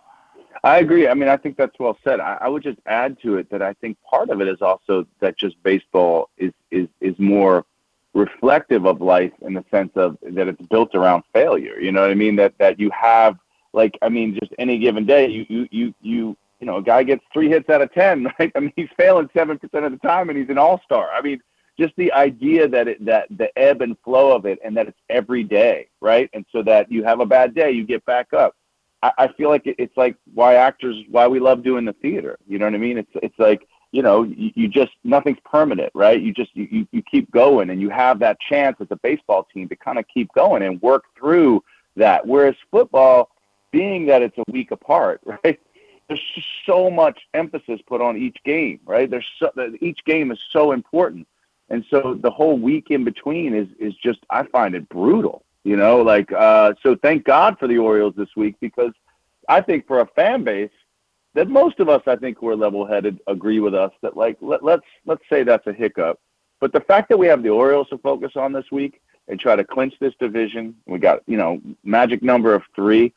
I 0.64 0.78
agree. 0.78 1.07
I 1.07 1.14
mean, 1.14 1.28
I 1.28 1.37
think 1.37 1.57
that's 1.57 1.78
well 1.78 1.99
said. 2.02 2.21
I, 2.21 2.38
I, 2.40 2.49
would 2.49 2.62
just 2.62 2.78
add 2.87 3.21
to 3.21 3.37
it 3.37 3.50
that 3.50 3.61
I 3.61 3.75
think 3.75 3.99
part 4.09 4.31
of 4.31 4.40
it 4.40 4.49
is 4.49 4.62
also 4.62 5.07
that 5.21 5.37
just 5.37 5.62
baseball 5.62 6.31
is 6.38 6.52
is 6.71 6.88
is 7.02 7.14
more 7.19 7.66
reflective 8.14 8.87
of 8.87 9.02
life 9.02 9.33
in 9.43 9.52
the 9.52 9.64
sense 9.71 9.90
of 9.95 10.16
that 10.23 10.49
it's 10.49 10.62
built 10.69 10.95
around 10.95 11.25
failure. 11.35 11.78
You 11.78 11.93
know 11.93 12.00
what 12.00 12.11
I 12.11 12.14
mean? 12.14 12.37
That 12.37 12.54
that 12.59 12.81
you 12.81 12.90
have 12.90 13.37
like 13.75 13.99
I 14.00 14.09
mean, 14.09 14.38
just 14.40 14.52
any 14.59 14.78
given 14.78 15.04
day, 15.04 15.28
you 15.28 15.45
you 15.50 15.69
you 15.71 15.95
you 16.00 16.37
you 16.61 16.66
know, 16.66 16.76
a 16.76 16.82
guy 16.82 17.02
gets 17.02 17.25
three 17.32 17.49
hits 17.49 17.68
out 17.68 17.82
of 17.82 17.92
ten, 17.92 18.28
right? 18.38 18.52
I 18.54 18.61
mean, 18.61 18.73
he's 18.76 18.88
failing 18.96 19.28
seven 19.37 19.58
percent 19.58 19.84
of 19.84 19.92
the 19.92 19.99
time, 19.99 20.28
and 20.28 20.38
he's 20.38 20.50
an 20.50 20.58
all 20.58 20.80
star. 20.84 21.11
I 21.11 21.23
mean, 21.23 21.40
just 21.78 21.94
the 21.96 22.12
idea 22.12 22.68
that 22.68 22.88
it 22.88 23.04
that 23.04 23.26
the 23.30 23.56
ebb 23.58 23.82
and 23.82 23.96
flow 24.04 24.34
of 24.34 24.46
it, 24.46 24.58
and 24.64 24.76
that 24.76 24.88
it's 24.88 25.00
every 25.11 25.44
day, 25.44 25.88
right? 26.00 26.30
And 26.32 26.44
so 26.52 26.62
that 26.62 26.90
you 26.90 27.04
have 27.04 27.20
a 27.20 27.26
bad 27.26 27.54
day, 27.54 27.70
you 27.70 27.84
get 27.84 28.04
back 28.04 28.32
up 28.32 28.54
I, 29.04 29.12
I 29.18 29.28
feel 29.28 29.50
like 29.50 29.66
it, 29.66 29.76
it's 29.78 29.96
like 29.96 30.16
why 30.32 30.54
actors 30.54 30.96
why 31.11 31.28
we 31.28 31.38
love 31.38 31.62
doing 31.62 31.84
the 31.84 31.92
theater. 31.92 32.38
You 32.49 32.58
know 32.58 32.64
what 32.64 32.75
I 32.75 32.78
mean? 32.78 32.99
It's 32.99 33.11
it's 33.16 33.38
like 33.38 33.68
you 33.92 34.02
know 34.02 34.23
you, 34.23 34.50
you 34.54 34.68
just 34.68 34.92
nothing's 35.04 35.38
permanent, 35.44 35.92
right? 35.94 36.20
You 36.20 36.32
just 36.32 36.50
you, 36.56 36.87
you 36.90 37.02
keep 37.02 37.30
going, 37.30 37.70
and 37.70 37.80
you 37.80 37.90
have 37.90 38.18
that 38.20 38.38
chance 38.40 38.78
as 38.80 38.88
a 38.90 38.96
baseball 38.96 39.46
team 39.52 39.68
to 39.68 39.76
kind 39.76 39.99
of 39.99 40.06
keep 40.12 40.32
going 40.32 40.62
and 40.62 40.80
work 40.80 41.04
through 41.18 41.62
that. 41.96 42.26
Whereas 42.26 42.54
football, 42.70 43.28
being 43.73 44.06
that 44.06 44.23
it's 44.23 44.38
a 44.38 44.50
week 44.50 44.70
apart, 44.70 45.20
right? 45.44 45.61
There's 46.14 46.33
just 46.37 46.47
so 46.64 46.90
much 46.90 47.18
emphasis 47.35 47.80
put 47.88 48.00
on 48.00 48.16
each 48.16 48.37
game, 48.44 48.78
right? 48.87 49.11
There's 49.11 49.26
so, 49.40 49.50
each 49.80 49.99
game 50.04 50.30
is 50.30 50.38
so 50.52 50.71
important, 50.71 51.26
and 51.71 51.85
so 51.90 52.16
the 52.21 52.30
whole 52.30 52.56
week 52.56 52.92
in 52.92 53.02
between 53.02 53.52
is 53.52 53.66
is 53.80 53.94
just 53.97 54.21
I 54.30 54.44
find 54.44 54.76
it 54.76 54.88
brutal. 54.88 55.44
You 55.64 55.76
know, 55.76 56.02
like 56.02 56.30
uh, 56.30 56.75
so. 56.85 56.94
Thank 56.94 57.25
God 57.25 57.59
for 57.59 57.66
the 57.66 57.78
Orioles 57.78 58.14
this 58.16 58.28
week 58.37 58.54
because 58.61 58.92
I 59.49 59.61
think 59.61 59.88
for 59.88 60.02
a 60.02 60.06
fan 60.06 60.44
base 60.44 60.71
that 61.35 61.49
most 61.49 61.80
of 61.80 61.88
us, 61.88 62.02
I 62.06 62.14
think, 62.14 62.38
who 62.38 62.49
are 62.49 62.54
level-headed, 62.54 63.18
agree 63.26 63.59
with 63.59 63.75
us 63.75 63.90
that 64.02 64.16
like 64.16 64.37
let, 64.40 64.62
let's 64.62 64.87
let's 65.06 65.25
say 65.28 65.42
that's 65.42 65.66
a 65.66 65.73
hiccup. 65.73 66.21
But 66.61 66.73
the 66.73 66.80
fact 66.80 67.09
that 67.09 67.18
we 67.18 67.26
have 67.26 67.42
the 67.42 67.49
Orioles 67.49 67.88
to 67.88 67.99
focus 67.99 68.37
on 68.37 68.52
this 68.52 68.71
week 68.71 69.00
and 69.26 69.40
try 69.40 69.56
to 69.56 69.64
clinch 69.64 69.94
this 69.99 70.14
division, 70.21 70.76
we 70.87 71.00
got 71.00 71.23
you 71.26 71.37
know 71.37 71.61
magic 71.83 72.23
number 72.23 72.54
of 72.54 72.62
three. 72.76 73.12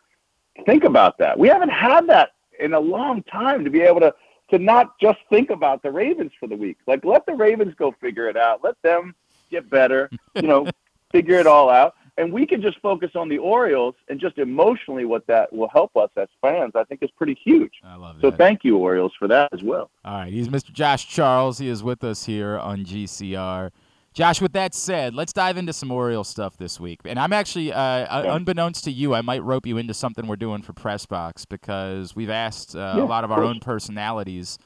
Think 0.65 0.83
about 0.83 1.19
that. 1.19 1.37
We 1.37 1.47
haven't 1.47 1.69
had 1.69 2.07
that 2.07 2.31
in 2.59 2.73
a 2.73 2.79
long 2.79 3.23
time 3.23 3.63
to 3.63 3.69
be 3.69 3.81
able 3.81 3.99
to 4.01 4.13
to 4.49 4.57
not 4.57 4.97
just 4.97 5.19
think 5.29 5.49
about 5.49 5.83
the 5.83 5.91
Ravens 5.91 6.31
for 6.39 6.47
the 6.47 6.55
week. 6.55 6.77
Like 6.87 7.03
let 7.03 7.25
the 7.25 7.33
Ravens 7.33 7.73
go 7.77 7.93
figure 7.99 8.29
it 8.29 8.37
out. 8.37 8.63
Let 8.63 8.81
them 8.81 9.13
get 9.51 9.69
better. 9.69 10.09
You 10.35 10.43
know, 10.43 10.67
figure 11.11 11.35
it 11.35 11.47
all 11.47 11.69
out 11.69 11.95
and 12.17 12.33
we 12.33 12.45
can 12.45 12.61
just 12.61 12.79
focus 12.79 13.11
on 13.15 13.29
the 13.29 13.37
Orioles 13.37 13.95
and 14.09 14.19
just 14.19 14.37
emotionally 14.39 15.05
what 15.05 15.25
that 15.27 15.53
will 15.53 15.69
help 15.69 15.95
us 15.95 16.09
as 16.17 16.27
fans, 16.41 16.73
I 16.75 16.83
think 16.83 17.03
is 17.03 17.11
pretty 17.11 17.37
huge. 17.41 17.73
I 17.83 17.95
love 17.95 18.17
it. 18.17 18.21
So 18.21 18.31
thank 18.31 18.63
you, 18.63 18.77
Orioles, 18.77 19.13
for 19.17 19.27
that 19.27 19.53
as 19.53 19.63
well. 19.63 19.91
All 20.03 20.19
right. 20.19 20.33
He's 20.33 20.49
Mr. 20.49 20.73
Josh 20.73 21.07
Charles. 21.07 21.59
He 21.59 21.69
is 21.69 21.83
with 21.83 22.03
us 22.03 22.25
here 22.25 22.57
on 22.57 22.83
GCR. 22.83 23.71
Josh, 24.17 24.41
with 24.41 24.53
that 24.53 24.73
said, 24.73 25.13
let's 25.13 25.31
dive 25.31 25.57
into 25.57 25.71
some 25.71 25.91
Orioles 25.91 26.27
stuff 26.27 26.57
this 26.57 26.79
week. 26.79 27.01
And 27.05 27.19
I'm 27.19 27.31
actually, 27.31 27.71
uh, 27.71 27.79
uh 27.79 28.23
yeah. 28.25 28.35
unbeknownst 28.35 28.83
to 28.85 28.91
you, 28.91 29.13
I 29.13 29.21
might 29.21 29.43
rope 29.43 29.67
you 29.67 29.77
into 29.77 29.93
something 29.93 30.25
we're 30.25 30.37
doing 30.37 30.63
for 30.63 30.73
Pressbox 30.73 31.47
because 31.47 32.15
we've 32.15 32.31
asked 32.31 32.75
uh, 32.75 32.95
yeah, 32.97 33.03
a 33.03 33.05
lot 33.05 33.23
of, 33.23 33.29
of 33.29 33.37
our 33.37 33.43
own 33.43 33.59
personalities 33.59 34.57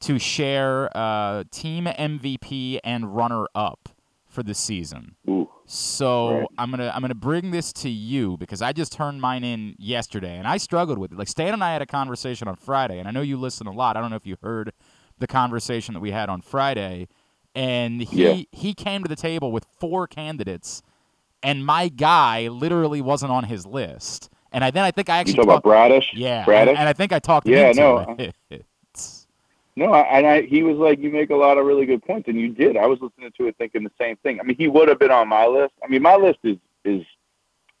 to 0.00 0.18
share 0.18 0.94
uh, 0.94 1.44
team 1.50 1.86
MVP 1.86 2.80
and 2.84 3.16
runner 3.16 3.46
up 3.54 3.88
for 4.26 4.42
the 4.42 4.52
season. 4.52 5.16
Ooh. 5.26 5.48
So 5.64 6.40
right. 6.40 6.48
I'm 6.58 6.70
gonna 6.70 6.92
I'm 6.94 7.00
gonna 7.00 7.14
bring 7.14 7.50
this 7.50 7.72
to 7.74 7.88
you 7.88 8.36
because 8.36 8.60
I 8.60 8.74
just 8.74 8.92
turned 8.92 9.22
mine 9.22 9.42
in 9.42 9.74
yesterday 9.78 10.36
and 10.36 10.46
I 10.46 10.58
struggled 10.58 10.98
with 10.98 11.12
it. 11.12 11.18
Like 11.18 11.28
Stan 11.28 11.54
and 11.54 11.64
I 11.64 11.72
had 11.72 11.80
a 11.80 11.86
conversation 11.86 12.46
on 12.46 12.56
Friday, 12.56 12.98
and 12.98 13.08
I 13.08 13.10
know 13.10 13.22
you 13.22 13.38
listen 13.38 13.66
a 13.66 13.72
lot. 13.72 13.96
I 13.96 14.02
don't 14.02 14.10
know 14.10 14.16
if 14.16 14.26
you 14.26 14.36
heard 14.42 14.74
the 15.18 15.26
conversation 15.26 15.94
that 15.94 16.00
we 16.00 16.10
had 16.10 16.28
on 16.28 16.42
Friday, 16.42 17.08
and 17.54 18.02
he 18.02 18.24
yeah. 18.24 18.44
he 18.52 18.74
came 18.74 19.02
to 19.02 19.08
the 19.08 19.16
table 19.16 19.52
with 19.52 19.66
four 19.78 20.06
candidates, 20.06 20.82
and 21.42 21.64
my 21.64 21.88
guy 21.88 22.48
literally 22.48 23.00
wasn't 23.00 23.32
on 23.32 23.44
his 23.44 23.66
list. 23.66 24.30
And 24.52 24.62
I 24.62 24.70
then 24.70 24.84
I 24.84 24.90
think 24.90 25.08
I 25.08 25.18
actually 25.18 25.32
you 25.32 25.36
talk 25.36 25.44
about 25.44 25.62
Bradish. 25.62 26.12
Yeah, 26.14 26.44
Bradish? 26.44 26.78
And, 26.78 26.88
I 26.88 26.92
think 26.92 27.12
I 27.12 27.18
talked. 27.18 27.46
Yeah, 27.46 27.72
no. 27.72 28.16
No, 29.74 29.94
and 29.94 30.26
I, 30.26 30.42
he 30.42 30.62
was 30.62 30.76
like, 30.76 31.00
"You 31.00 31.10
make 31.10 31.30
a 31.30 31.36
lot 31.36 31.56
of 31.56 31.64
really 31.64 31.86
good 31.86 32.04
points," 32.04 32.28
and 32.28 32.38
you 32.38 32.48
did. 32.48 32.76
I 32.76 32.86
was 32.86 33.00
listening 33.00 33.32
to 33.38 33.46
it, 33.46 33.56
thinking 33.56 33.84
the 33.84 33.90
same 33.98 34.16
thing. 34.16 34.38
I 34.38 34.42
mean, 34.42 34.56
he 34.56 34.68
would 34.68 34.88
have 34.88 34.98
been 34.98 35.10
on 35.10 35.28
my 35.28 35.46
list. 35.46 35.72
I 35.82 35.88
mean, 35.88 36.02
my 36.02 36.16
list 36.16 36.40
is 36.44 36.58
is 36.84 37.02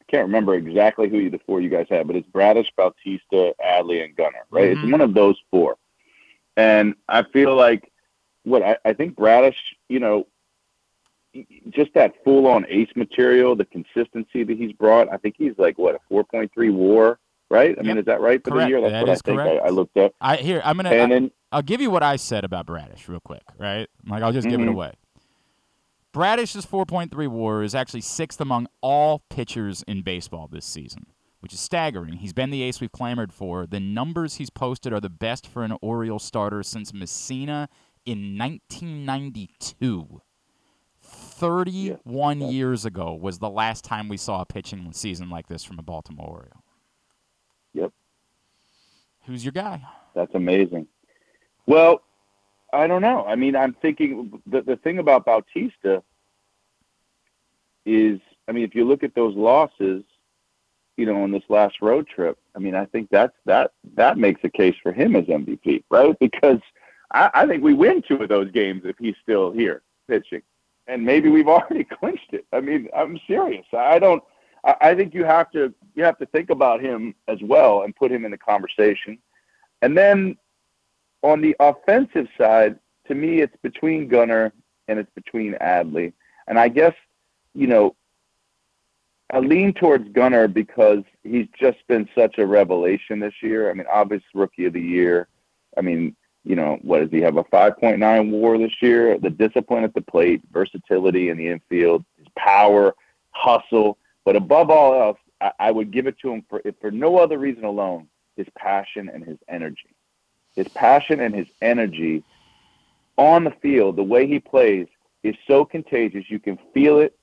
I 0.00 0.04
can't 0.10 0.26
remember 0.26 0.54
exactly 0.54 1.10
who 1.10 1.28
the 1.28 1.40
four 1.46 1.60
you 1.60 1.68
guys 1.68 1.86
had, 1.90 2.06
but 2.06 2.16
it's 2.16 2.26
Bradish, 2.28 2.68
Bautista, 2.76 3.54
Adley, 3.62 4.02
and 4.02 4.16
Gunnar. 4.16 4.44
Right? 4.50 4.70
Mm-hmm. 4.70 4.84
It's 4.84 4.92
one 4.92 5.00
of 5.02 5.12
those 5.12 5.36
four, 5.50 5.76
and 6.56 6.94
I 7.10 7.24
feel 7.24 7.54
like 7.54 7.91
what 8.44 8.62
I, 8.62 8.76
I 8.84 8.92
think 8.92 9.16
Bradish, 9.16 9.56
you 9.88 10.00
know, 10.00 10.26
just 11.70 11.94
that 11.94 12.12
full 12.24 12.46
on 12.46 12.66
ace 12.68 12.90
material, 12.94 13.56
the 13.56 13.64
consistency 13.64 14.44
that 14.44 14.56
he's 14.56 14.72
brought. 14.72 15.12
I 15.12 15.16
think 15.16 15.34
he's 15.38 15.54
like 15.58 15.78
what 15.78 15.94
a 15.94 15.98
four 16.08 16.24
point 16.24 16.52
three 16.54 16.70
WAR 16.70 17.18
right? 17.52 17.78
I 17.78 17.82
yep. 17.82 17.84
mean, 17.84 17.98
is 17.98 18.06
that 18.06 18.20
right 18.20 18.42
for 18.42 18.50
correct. 18.50 18.66
the 18.66 18.68
year? 18.70 18.80
That's 18.80 18.92
that 19.22 19.34
what 19.34 19.40
I 19.40 19.48
think 19.50 19.62
I, 19.62 19.66
I, 19.66 19.68
looked 19.68 19.96
up. 19.98 20.14
I 20.20 20.36
here 20.36 20.62
I'm 20.64 20.76
gonna. 20.76 20.90
And 20.90 21.12
I, 21.12 21.14
then 21.14 21.30
I'll 21.52 21.62
give 21.62 21.80
you 21.80 21.90
what 21.90 22.02
I 22.02 22.16
said 22.16 22.44
about 22.44 22.66
Bradish 22.66 23.08
real 23.08 23.20
quick, 23.20 23.42
right? 23.58 23.88
Like 24.06 24.22
I'll 24.22 24.32
just 24.32 24.46
mm-hmm. 24.46 24.50
give 24.50 24.60
it 24.60 24.64
mm-hmm. 24.64 24.74
away. 24.74 24.92
Bradish's 26.12 26.66
4.3 26.66 27.28
WAR 27.28 27.62
is 27.62 27.74
actually 27.74 28.02
sixth 28.02 28.40
among 28.40 28.66
all 28.82 29.22
pitchers 29.30 29.82
in 29.86 30.02
baseball 30.02 30.46
this 30.46 30.66
season, 30.66 31.06
which 31.40 31.54
is 31.54 31.60
staggering. 31.60 32.14
He's 32.14 32.34
been 32.34 32.50
the 32.50 32.62
ace 32.62 32.82
we've 32.82 32.92
clamored 32.92 33.32
for. 33.32 33.66
The 33.66 33.80
numbers 33.80 34.34
he's 34.34 34.50
posted 34.50 34.92
are 34.92 35.00
the 35.00 35.08
best 35.08 35.46
for 35.46 35.62
an 35.62 35.74
Orioles 35.80 36.22
starter 36.22 36.62
since 36.62 36.92
Mussina 36.92 37.68
in 38.04 38.38
1992. 38.38 40.22
31 41.02 42.40
yeah. 42.40 42.48
years 42.48 42.84
ago 42.84 43.12
was 43.14 43.38
the 43.38 43.50
last 43.50 43.84
time 43.84 44.08
we 44.08 44.16
saw 44.16 44.40
a 44.40 44.46
pitching 44.46 44.92
season 44.92 45.28
like 45.28 45.48
this 45.48 45.64
from 45.64 45.78
a 45.78 45.82
Baltimore 45.82 46.28
Oriole. 46.28 46.64
Yep. 47.74 47.92
Who's 49.26 49.44
your 49.44 49.52
guy? 49.52 49.82
That's 50.14 50.34
amazing. 50.34 50.86
Well, 51.66 52.02
I 52.72 52.86
don't 52.86 53.02
know. 53.02 53.24
I 53.24 53.34
mean, 53.34 53.54
I'm 53.54 53.74
thinking 53.82 54.40
the 54.46 54.62
the 54.62 54.76
thing 54.76 54.98
about 54.98 55.24
Bautista 55.24 56.02
is, 57.84 58.20
I 58.48 58.52
mean, 58.52 58.64
if 58.64 58.74
you 58.74 58.84
look 58.84 59.02
at 59.02 59.14
those 59.14 59.36
losses, 59.36 60.04
you 60.96 61.06
know, 61.06 61.22
on 61.22 61.30
this 61.30 61.42
last 61.48 61.76
road 61.82 62.06
trip, 62.06 62.38
I 62.54 62.58
mean, 62.58 62.74
I 62.74 62.86
think 62.86 63.08
that's 63.10 63.36
that 63.44 63.72
that 63.94 64.16
makes 64.16 64.40
a 64.44 64.48
case 64.48 64.74
for 64.82 64.92
him 64.92 65.16
as 65.16 65.24
MVP, 65.24 65.84
right? 65.90 66.16
Because 66.20 66.60
I, 67.12 67.30
I 67.34 67.46
think 67.46 67.62
we 67.62 67.74
win 67.74 68.02
two 68.02 68.16
of 68.16 68.28
those 68.28 68.50
games 68.50 68.82
if 68.84 68.96
he's 68.98 69.14
still 69.22 69.52
here 69.52 69.82
pitching, 70.08 70.42
and 70.86 71.04
maybe 71.04 71.28
we've 71.28 71.48
already 71.56 71.84
clinched 71.84 72.32
it. 72.32 72.46
I 72.52 72.60
mean, 72.60 72.88
I'm 72.96 73.18
serious. 73.26 73.66
I 73.72 73.98
don't. 73.98 74.22
I, 74.64 74.76
I 74.80 74.94
think 74.94 75.14
you 75.14 75.24
have 75.24 75.50
to 75.52 75.72
you 75.94 76.04
have 76.04 76.18
to 76.18 76.26
think 76.26 76.50
about 76.50 76.80
him 76.80 77.14
as 77.28 77.38
well 77.42 77.82
and 77.82 77.94
put 77.94 78.10
him 78.10 78.24
in 78.24 78.30
the 78.30 78.38
conversation, 78.38 79.18
and 79.82 79.96
then 79.96 80.36
on 81.22 81.40
the 81.40 81.54
offensive 81.60 82.26
side, 82.36 82.78
to 83.06 83.14
me, 83.14 83.40
it's 83.40 83.56
between 83.62 84.08
Gunnar 84.08 84.52
and 84.88 84.98
it's 84.98 85.10
between 85.14 85.54
Adley. 85.54 86.12
And 86.48 86.58
I 86.58 86.68
guess, 86.68 86.94
you 87.54 87.66
know, 87.66 87.94
I 89.32 89.38
lean 89.38 89.72
towards 89.72 90.08
Gunnar 90.10 90.48
because 90.48 91.04
he's 91.22 91.46
just 91.58 91.78
been 91.88 92.08
such 92.14 92.38
a 92.38 92.46
revelation 92.46 93.20
this 93.20 93.34
year. 93.40 93.70
I 93.70 93.74
mean, 93.74 93.86
obvious 93.90 94.22
rookie 94.34 94.66
of 94.66 94.72
the 94.72 94.80
year. 94.80 95.28
I 95.78 95.80
mean, 95.80 96.14
you 96.44 96.56
know, 96.56 96.78
what 96.82 97.00
does 97.00 97.10
he 97.10 97.20
have? 97.20 97.36
A 97.36 97.44
5.9 97.44 98.30
WAR 98.30 98.58
this 98.58 98.72
year. 98.80 99.18
The 99.18 99.30
discipline 99.30 99.84
at 99.84 99.94
the 99.94 100.00
plate, 100.00 100.42
versatility 100.52 101.28
in 101.28 101.36
the 101.36 101.48
infield, 101.48 102.04
his 102.18 102.26
power, 102.36 102.94
hustle, 103.30 103.98
but 104.24 104.36
above 104.36 104.70
all 104.70 105.00
else, 105.00 105.18
I, 105.40 105.52
I 105.58 105.70
would 105.70 105.92
give 105.92 106.06
it 106.06 106.18
to 106.20 106.32
him 106.32 106.44
for 106.48 106.62
for 106.80 106.90
no 106.90 107.18
other 107.18 107.38
reason 107.38 107.64
alone, 107.64 108.08
his 108.36 108.46
passion 108.56 109.08
and 109.08 109.24
his 109.24 109.38
energy 109.48 109.94
his 110.54 110.68
passion 110.68 111.20
and 111.20 111.34
his 111.34 111.46
energy 111.60 112.22
on 113.16 113.44
the 113.44 113.50
field, 113.62 113.96
the 113.96 114.02
way 114.02 114.26
he 114.26 114.38
plays 114.38 114.86
is 115.22 115.34
so 115.46 115.64
contagious. 115.64 116.24
You 116.28 116.38
can 116.38 116.58
feel 116.74 116.98
it, 116.98 117.16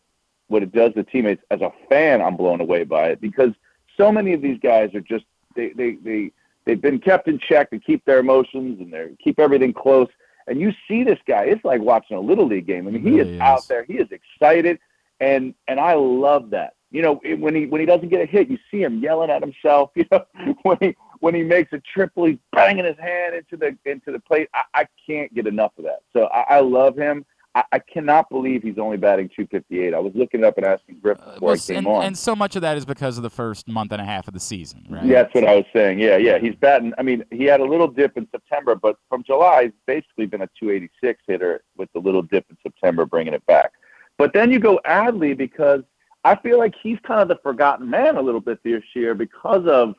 what 0.48 0.64
it 0.64 0.72
does 0.72 0.94
to 0.94 1.04
teammates. 1.04 1.44
As 1.52 1.62
a 1.62 1.72
fan, 1.90 2.22
I'm 2.22 2.36
blown 2.36 2.62
away 2.62 2.84
by 2.84 3.10
it 3.10 3.22
because 3.22 3.52
so 3.98 4.12
many 4.12 4.34
of 4.34 4.42
these 4.42 4.60
guys 4.60 4.94
are 4.96 5.02
just 5.02 5.26
they 5.56 5.70
they 5.70 5.96
they 5.96 6.32
they've 6.70 6.82
been 6.82 7.00
kept 7.00 7.28
in 7.28 7.40
check 7.40 7.72
to 7.72 7.80
keep 7.80 8.06
their 8.06 8.20
emotions 8.20 8.80
and 8.80 8.94
they 8.94 9.08
keep 9.24 9.40
everything 9.40 9.74
close. 9.74 10.08
And 10.48 10.60
you 10.62 10.72
see 10.88 11.04
this 11.04 11.18
guy, 11.28 11.46
it's 11.46 11.66
like 11.66 11.82
watching 11.82 12.16
a 12.16 12.20
little 12.20 12.46
league 12.46 12.68
game. 12.68 12.88
I 12.88 12.92
mean, 12.92 13.02
he 13.02 13.10
really 13.10 13.32
is, 13.32 13.36
is 13.36 13.42
out 13.42 13.68
there, 13.68 13.84
he 13.84 13.94
is 13.94 14.08
excited, 14.12 14.80
and 15.20 15.54
and 15.68 15.80
I 15.80 15.94
love 15.94 16.52
that. 16.52 16.74
You 16.92 17.02
know, 17.04 17.22
when 17.40 17.56
he 17.56 17.66
when 17.66 17.82
he 17.82 17.86
doesn't 17.86 18.10
get 18.10 18.22
a 18.22 18.26
hit, 18.26 18.50
you 18.50 18.58
see 18.72 18.82
him 18.82 19.00
yelling 19.00 19.30
at 19.30 19.42
himself. 19.42 19.92
You 19.96 20.06
know, 20.12 20.26
when 20.64 20.78
he 20.80 20.96
when 21.20 21.36
he 21.36 21.44
makes 21.44 21.74
a 21.74 21.80
triple, 21.80 22.26
he's 22.26 22.38
banging 22.52 22.86
his 22.86 22.98
hand 22.98 23.36
into 23.36 23.58
the 23.58 23.78
into 23.90 24.12
the 24.12 24.20
plate. 24.20 24.50
I, 24.54 24.64
I 24.74 24.88
can't 25.08 25.34
get 25.34 25.46
enough 25.46 25.72
of 25.78 25.86
that. 25.86 26.02
So 26.14 26.26
I, 26.26 26.58
I 26.58 26.60
love 26.62 26.96
him. 26.96 27.26
I, 27.56 27.64
I, 27.72 27.80
cannot 27.80 28.30
believe 28.30 28.62
he's 28.62 28.78
only 28.78 28.98
batting 28.98 29.28
258. 29.30 29.94
I 29.94 30.00
was 30.00 30.14
looking 30.14 30.44
up 30.44 30.58
and 30.58 30.66
asking 30.66 31.00
Griff 31.00 31.18
uh, 31.20 31.34
before 31.34 31.52
uh, 31.52 31.54
I 31.54 31.58
came 31.58 31.78
and, 31.78 31.88
on. 31.88 32.06
And 32.06 32.18
so 32.18 32.36
much 32.36 32.56
of 32.56 32.62
that 32.62 32.78
is 32.78 32.86
because 32.86 33.18
of 33.18 33.24
the 33.24 33.30
first 33.30 33.68
month 33.68 33.92
and 33.92 34.02
a 34.02 34.06
half 34.06 34.28
of 34.28 34.34
the 34.34 34.40
season, 34.40 34.86
right? 34.90 35.04
Yeah, 35.04 35.24
that's 35.24 35.34
what 35.34 35.46
I 35.46 35.56
was 35.56 35.66
saying. 35.74 36.00
Yeah, 36.00 36.18
yeah. 36.18 36.38
He's 36.38 36.56
batting. 36.56 36.94
I 36.98 37.04
mean, 37.04 37.24
he 37.32 37.46
had 37.46 37.60
a 37.60 37.66
little 37.66 37.88
dip 37.88 38.18
in 38.18 38.28
September, 38.32 38.76
but 38.76 38.98
from 39.10 39.24
July, 39.24 39.64
he's 39.64 39.74
basically 39.88 40.28
been 40.28 40.42
a 40.42 40.50
286 40.60 41.22
hitter 41.28 41.64
with 41.76 41.92
the 41.94 42.00
little 42.00 42.22
dip 42.22 42.46
in 42.50 42.58
September, 42.62 43.06
bringing 43.06 43.34
it 43.34 43.46
back. 43.48 43.74
But 44.18 44.34
then 44.34 44.52
you 44.52 44.60
go 44.60 44.80
Adley 44.86 45.36
because 45.36 45.82
I 46.24 46.36
feel 46.36 46.60
like 46.60 46.76
he's 46.82 47.00
kind 47.04 47.22
of 47.22 47.30
the 47.30 47.40
forgotten 47.42 47.90
man 47.90 48.18
a 48.18 48.22
little 48.22 48.42
bit 48.42 48.60
this 48.64 48.84
year 48.94 49.16
because 49.16 49.66
of 49.66 49.96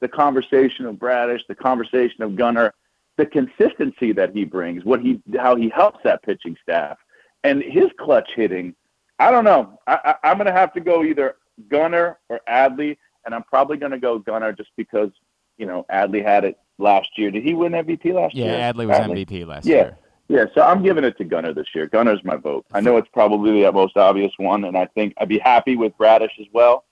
the 0.00 0.08
conversation 0.08 0.86
of 0.86 0.98
Bradish, 0.98 1.42
the 1.48 1.54
conversation 1.54 2.22
of 2.22 2.36
Gunnar 2.36 2.74
the 3.18 3.26
consistency 3.26 4.12
that 4.12 4.32
he 4.32 4.44
brings, 4.44 4.84
what 4.84 5.00
he 5.00 5.20
how 5.36 5.56
he 5.56 5.68
helps 5.68 5.98
that 6.04 6.22
pitching 6.22 6.56
staff, 6.62 6.96
and 7.44 7.62
his 7.62 7.90
clutch 7.98 8.30
hitting. 8.34 8.74
I 9.18 9.32
don't 9.32 9.44
know. 9.44 9.78
I, 9.88 10.14
I, 10.22 10.30
am 10.30 10.38
going 10.38 10.46
to 10.46 10.52
have 10.52 10.72
to 10.74 10.80
go 10.80 11.02
either 11.02 11.34
Gunnar 11.68 12.20
or 12.28 12.40
Adley, 12.48 12.96
and 13.26 13.34
I'm 13.34 13.42
probably 13.42 13.76
going 13.76 13.90
to 13.90 13.98
go 13.98 14.20
Gunnar 14.20 14.52
just 14.52 14.70
because 14.76 15.10
you 15.58 15.66
know 15.66 15.84
Adley 15.92 16.24
had 16.24 16.44
it 16.44 16.58
last 16.78 17.10
year. 17.18 17.32
Did 17.32 17.42
he 17.42 17.54
win 17.54 17.72
MVP 17.72 18.14
last 18.14 18.36
yeah, 18.36 18.44
year? 18.44 18.54
Yeah, 18.54 18.72
Adley 18.72 18.86
was 18.86 18.96
Adley. 18.96 19.26
MVP 19.26 19.46
last 19.46 19.66
yeah. 19.66 19.74
year. 19.74 19.98
Yeah, 20.28 20.44
so 20.54 20.60
I'm 20.60 20.82
giving 20.82 21.04
it 21.04 21.16
to 21.18 21.24
Gunnar 21.24 21.54
this 21.54 21.68
year. 21.74 21.86
Gunnar's 21.86 22.22
my 22.22 22.36
vote. 22.36 22.66
I 22.72 22.82
know 22.82 22.98
it's 22.98 23.08
probably 23.12 23.62
the 23.62 23.72
most 23.72 23.96
obvious 23.96 24.30
one, 24.36 24.64
and 24.64 24.76
I 24.76 24.84
think 24.94 25.14
I'd 25.18 25.28
be 25.28 25.38
happy 25.38 25.74
with 25.74 25.96
Bradish 25.96 26.32
as 26.38 26.46
well 26.52 26.84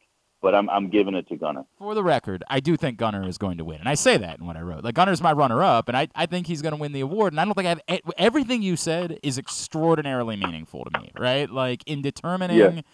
but 0.42 0.54
I'm 0.54 0.68
I'm 0.70 0.90
giving 0.90 1.14
it 1.14 1.28
to 1.28 1.36
Gunnar. 1.36 1.64
For 1.78 1.94
the 1.94 2.02
record, 2.02 2.44
I 2.48 2.60
do 2.60 2.76
think 2.76 2.98
Gunnar 2.98 3.26
is 3.28 3.38
going 3.38 3.58
to 3.58 3.64
win, 3.64 3.80
and 3.80 3.88
I 3.88 3.94
say 3.94 4.16
that 4.16 4.38
in 4.38 4.46
what 4.46 4.56
I 4.56 4.60
wrote. 4.60 4.84
Like 4.84 4.94
Gunnar's 4.94 5.22
my 5.22 5.32
runner-up, 5.32 5.88
and 5.88 5.96
I, 5.96 6.08
I 6.14 6.26
think 6.26 6.46
he's 6.46 6.62
going 6.62 6.74
to 6.74 6.80
win 6.80 6.92
the 6.92 7.00
award. 7.00 7.32
And 7.32 7.40
I 7.40 7.44
don't 7.44 7.54
think 7.54 7.66
I 7.66 7.92
have 7.92 8.00
everything 8.18 8.62
you 8.62 8.76
said 8.76 9.18
is 9.22 9.38
extraordinarily 9.38 10.36
meaningful 10.36 10.84
to 10.84 11.00
me, 11.00 11.10
right? 11.18 11.50
Like 11.50 11.82
in 11.86 12.02
determining 12.02 12.84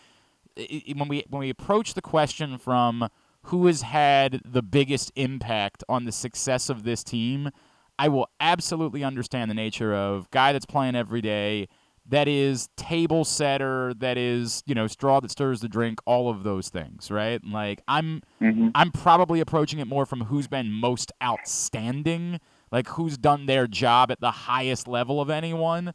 yeah. 0.56 0.94
when 0.96 1.08
we 1.08 1.24
when 1.28 1.40
we 1.40 1.50
approach 1.50 1.94
the 1.94 2.02
question 2.02 2.58
from 2.58 3.08
who 3.46 3.66
has 3.66 3.82
had 3.82 4.40
the 4.44 4.62
biggest 4.62 5.10
impact 5.16 5.82
on 5.88 6.04
the 6.04 6.12
success 6.12 6.68
of 6.68 6.84
this 6.84 7.02
team, 7.02 7.50
I 7.98 8.08
will 8.08 8.30
absolutely 8.40 9.04
understand 9.04 9.50
the 9.50 9.54
nature 9.54 9.94
of 9.94 10.30
guy 10.30 10.52
that's 10.52 10.66
playing 10.66 10.94
every 10.94 11.20
day 11.20 11.68
that 12.12 12.28
is 12.28 12.68
table 12.76 13.24
setter, 13.24 13.94
that 13.94 14.18
is, 14.18 14.62
you 14.66 14.74
know, 14.74 14.86
straw 14.86 15.18
that 15.18 15.30
stirs 15.30 15.60
the 15.60 15.68
drink, 15.68 15.98
all 16.04 16.28
of 16.28 16.42
those 16.42 16.68
things, 16.68 17.10
right? 17.10 17.40
Like 17.42 17.80
I'm 17.88 18.20
mm-hmm. 18.38 18.68
I'm 18.74 18.92
probably 18.92 19.40
approaching 19.40 19.78
it 19.78 19.86
more 19.86 20.04
from 20.04 20.20
who's 20.20 20.46
been 20.46 20.70
most 20.70 21.10
outstanding, 21.24 22.38
like 22.70 22.86
who's 22.86 23.16
done 23.16 23.46
their 23.46 23.66
job 23.66 24.10
at 24.10 24.20
the 24.20 24.30
highest 24.30 24.86
level 24.86 25.22
of 25.22 25.30
anyone. 25.30 25.94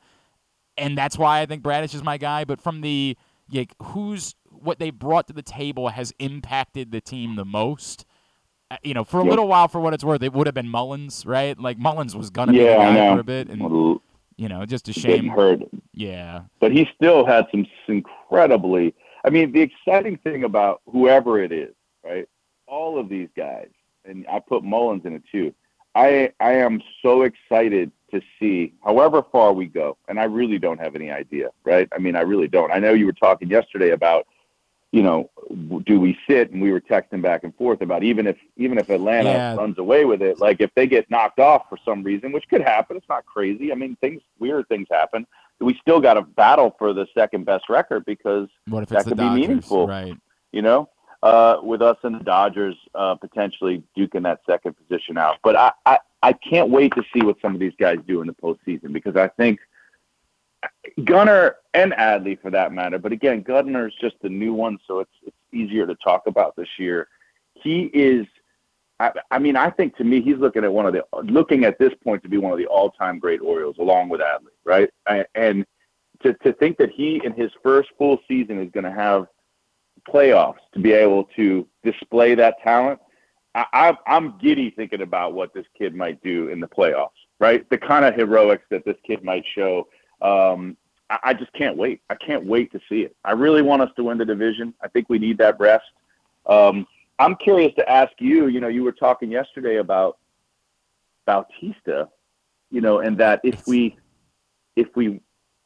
And 0.76 0.98
that's 0.98 1.20
why 1.20 1.42
I 1.42 1.46
think 1.46 1.62
Bradish 1.62 1.94
is 1.94 2.02
my 2.02 2.18
guy, 2.18 2.46
but 2.46 2.60
from 2.60 2.82
the 2.82 3.16
like 3.54 3.76
who's 3.84 4.34
what 4.50 4.80
they 4.80 4.90
brought 4.90 5.28
to 5.28 5.34
the 5.34 5.44
table 5.44 5.90
has 5.90 6.14
impacted 6.18 6.92
the 6.92 7.00
team 7.00 7.36
the 7.36 7.46
most. 7.46 8.06
Uh, 8.72 8.78
you 8.84 8.96
know, 8.96 9.04
for 9.04 9.20
a 9.20 9.24
yep. 9.24 9.30
little 9.30 9.48
while, 9.48 9.68
for 9.68 9.80
what 9.80 9.94
it's 9.94 10.04
worth, 10.04 10.24
it 10.24 10.34
would 10.34 10.48
have 10.48 10.56
been 10.56 10.68
Mullins, 10.68 11.28
right? 11.28 11.58
Like 11.60 11.78
Mullins 11.78 12.16
was 12.16 12.32
gonna 12.32 12.54
yeah, 12.54 12.90
be 12.90 12.94
the 12.94 13.00
guy 13.00 13.14
for 13.14 13.20
a 13.20 13.24
bit, 13.24 13.50
and 13.50 14.00
you 14.38 14.48
know, 14.48 14.66
just 14.66 14.88
a 14.88 14.94
shame. 14.94 15.28
Hurt. 15.28 15.60
Yeah. 15.94 16.42
But 16.60 16.72
he 16.72 16.88
still 16.96 17.26
had 17.26 17.48
some 17.52 17.66
incredibly. 17.88 18.94
I 19.26 19.30
mean, 19.30 19.52
the 19.52 19.62
exciting 19.62 20.18
thing 20.18 20.44
about 20.44 20.82
whoever 20.90 21.42
it 21.42 21.52
is, 21.52 21.74
right? 22.04 22.30
All 22.68 23.00
of 23.00 23.10
these 23.10 23.30
guys, 23.36 23.70
and 24.06 24.26
I 24.32 24.40
put 24.40 24.64
Mullins 24.64 25.06
in 25.06 25.14
it 25.14 25.24
too. 25.32 25.54
I 25.96 26.32
I 26.40 26.54
am 26.54 26.82
so 27.02 27.24
excited 27.24 27.92
to 28.12 28.22
see 28.40 28.74
however 28.84 29.24
far 29.32 29.52
we 29.54 29.66
go, 29.66 29.98
and 30.08 30.20
I 30.20 30.26
really 30.26 30.60
don't 30.60 30.80
have 30.80 30.96
any 30.96 31.12
idea, 31.12 31.50
right? 31.66 31.90
I 31.94 31.98
mean, 31.98 32.16
I 32.16 32.22
really 32.22 32.48
don't. 32.48 32.72
I 32.72 32.80
know 32.80 32.94
you 32.94 33.06
were 33.06 33.14
talking 33.14 33.50
yesterday 33.50 33.90
about 33.90 34.28
you 34.98 35.04
know, 35.04 35.30
do 35.86 36.00
we 36.00 36.18
sit? 36.28 36.50
And 36.50 36.60
we 36.60 36.72
were 36.72 36.82
texting 36.82 37.22
back 37.22 37.44
and 37.44 37.54
forth 37.56 37.82
about 37.82 38.02
even 38.04 38.26
if 38.26 38.36
even 38.56 38.80
if 38.80 38.90
Atlanta 38.90 39.30
yeah. 39.30 39.56
runs 39.56 39.78
away 39.78 40.06
with 40.06 40.24
it, 40.24 40.40
like 40.40 40.60
if 40.60 40.72
they 40.74 40.88
get 40.88 41.08
knocked 41.12 41.40
off 41.40 41.70
for 41.70 41.78
some 41.86 42.02
reason, 42.02 42.32
which 42.32 42.46
could 42.50 42.62
happen, 42.62 42.98
it's 42.98 43.08
not 43.08 43.24
crazy. 43.28 43.72
I 43.72 43.76
mean, 43.76 43.96
things 44.02 44.24
weird 44.40 44.68
things 44.70 44.88
happen. 44.90 45.28
We 45.60 45.78
still 45.84 46.02
got 46.02 46.16
to 46.16 46.24
battle 46.24 46.76
for 46.80 46.94
the 46.94 47.06
second 47.14 47.46
best 47.46 47.70
record 47.70 48.06
because 48.06 48.48
what 48.68 48.82
if 48.82 48.90
that 48.90 49.06
could 49.06 49.18
be 49.18 49.30
meaningful, 49.30 49.88
right? 49.88 50.16
You 50.52 50.64
know, 50.64 50.90
uh, 51.22 51.58
with 51.62 51.84
us 51.84 51.98
and 52.02 52.16
the 52.16 52.24
Dodgers 52.24 52.76
uh, 52.96 53.14
potentially 53.14 53.84
duking 53.96 54.24
that 54.24 54.40
second 54.48 54.76
position 54.78 55.16
out. 55.16 55.38
But 55.44 55.56
I, 55.56 55.74
I 55.86 56.00
I 56.24 56.34
can't 56.34 56.72
wait 56.72 56.96
to 56.96 57.04
see 57.14 57.22
what 57.22 57.36
some 57.40 57.54
of 57.54 57.60
these 57.60 57.74
guys 57.80 57.98
do 58.08 58.22
in 58.22 58.28
the 58.28 58.34
postseason 58.34 58.94
because 58.94 59.16
I 59.16 59.28
think 59.28 59.60
Gunnar 61.04 61.58
and 61.74 61.94
Adley 61.94 62.42
for 62.42 62.50
that 62.52 62.72
matter. 62.72 62.98
But 62.98 63.12
again, 63.12 63.42
Gunnar 63.42 63.88
is 63.88 63.94
just 64.02 64.16
the 64.22 64.30
new 64.30 64.54
one, 64.54 64.78
so 64.88 65.00
it's 65.00 65.12
it's 65.24 65.36
easier 65.54 65.86
to 65.86 65.96
talk 65.96 66.24
about 66.28 66.56
this 66.56 66.70
year. 66.78 67.08
He 67.54 67.84
is. 67.94 68.26
I, 69.00 69.12
I 69.30 69.38
mean, 69.38 69.56
I 69.56 69.70
think 69.70 69.96
to 69.98 70.04
me, 70.04 70.22
he's 70.22 70.38
looking 70.38 70.64
at 70.64 70.74
one 70.74 70.88
of 70.88 70.94
the 70.94 71.06
looking 71.24 71.66
at 71.66 71.78
this 71.78 71.94
point 72.04 72.24
to 72.24 72.30
be 72.30 72.38
one 72.38 72.52
of 72.52 72.58
the 72.58 72.66
all-time 72.66 73.20
great 73.20 73.42
Orioles, 73.42 73.78
along 73.78 74.10
with 74.10 74.22
Adley, 74.22 74.56
right? 74.64 74.90
And 75.36 75.66
to 76.24 76.34
to 76.34 76.54
think 76.54 76.78
that 76.78 76.90
he 76.90 77.22
in 77.24 77.34
his 77.34 77.52
first 77.62 77.90
full 77.98 78.20
season 78.28 78.60
is 78.60 78.72
going 78.72 78.84
to 78.86 78.92
have 78.92 79.28
playoffs 80.08 80.56
to 80.74 80.80
be 80.80 80.94
able 80.94 81.26
to 81.36 81.68
display 81.84 82.34
that 82.36 82.56
talent. 82.64 83.00
I, 83.56 83.98
I'm 84.06 84.38
giddy 84.38 84.70
thinking 84.70 85.02
about 85.02 85.34
what 85.34 85.52
this 85.52 85.66
kid 85.76 85.96
might 85.96 86.22
do 86.22 86.50
in 86.50 86.60
the 86.60 86.68
playoffs, 86.68 87.10
right? 87.40 87.68
The 87.72 87.78
kind 87.78 88.06
of 88.06 88.14
heroics 88.14 88.66
that 88.70 88.86
this 88.86 88.98
kid 89.04 89.24
might 89.24 89.44
show 89.56 89.88
um, 90.22 90.78
I, 91.10 91.20
I 91.24 91.34
just 91.34 91.52
can't 91.54 91.78
wait. 91.78 92.02
I 92.10 92.16
can't 92.16 92.46
wait 92.46 92.72
to 92.72 92.80
see 92.90 93.02
it. 93.02 93.16
I 93.24 93.32
really 93.32 93.62
want 93.62 93.82
us 93.82 93.90
to 93.96 94.04
win 94.04 94.18
the 94.18 94.26
division. 94.26 94.74
I 94.82 94.88
think 94.88 95.10
we 95.10 95.20
need 95.20 95.38
that 95.40 95.60
rest. 95.60 95.86
Um, 96.46 96.88
I'm 97.20 97.36
curious 97.36 97.74
to 97.76 97.90
ask 97.90 98.14
you. 98.20 98.48
You 98.48 98.60
know, 98.60 98.68
you 98.68 98.84
were 98.84 98.92
talking 98.92 99.32
yesterday 99.32 99.78
about 99.78 100.18
Bautista. 101.26 102.10
You 102.70 102.82
know, 102.82 103.00
and 103.00 103.18
that 103.18 103.40
if 103.46 103.66
we, 103.66 103.98
if 104.76 104.94
we, 104.96 105.22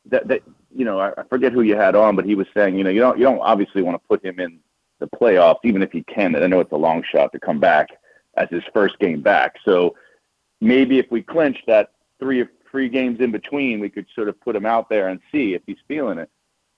that 0.06 0.28
that 0.28 0.44
you 0.74 0.86
know, 0.86 1.00
I, 1.00 1.12
I 1.18 1.24
forget 1.24 1.52
who 1.52 1.62
you 1.62 1.76
had 1.76 1.96
on, 1.96 2.16
but 2.16 2.26
he 2.26 2.36
was 2.36 2.48
saying, 2.54 2.78
you 2.78 2.84
know, 2.84 2.92
you 2.92 3.00
don't 3.00 3.18
you 3.18 3.24
don't 3.24 3.40
obviously 3.40 3.82
want 3.82 4.02
to 4.02 4.08
put 4.08 4.24
him 4.24 4.40
in 4.40 4.60
the 5.00 5.08
playoffs, 5.08 5.60
even 5.64 5.82
if 5.82 5.92
he 5.92 6.04
can. 6.04 6.36
And 6.36 6.44
I 6.44 6.48
know 6.48 6.60
it's 6.60 6.72
a 6.72 6.78
long 6.78 7.04
shot 7.12 7.32
to 7.34 7.40
come 7.40 7.60
back 7.60 7.88
as 8.38 8.48
his 8.50 8.64
first 8.74 8.98
game 9.00 9.22
back. 9.22 9.56
So 9.66 9.96
maybe 10.62 11.00
if 11.00 11.12
we 11.12 11.22
clinch 11.22 11.58
that 11.68 11.92
three 12.20 12.46
three 12.72 12.90
games 12.90 13.20
in 13.20 13.32
between, 13.32 13.80
we 13.80 13.90
could 13.90 14.08
sort 14.16 14.30
of 14.30 14.40
put 14.42 14.56
him 14.56 14.66
out 14.66 14.90
there 14.90 15.10
and 15.10 15.20
see 15.32 15.54
if 15.54 15.62
he's 15.68 15.78
feeling 15.88 16.18
it. 16.18 16.30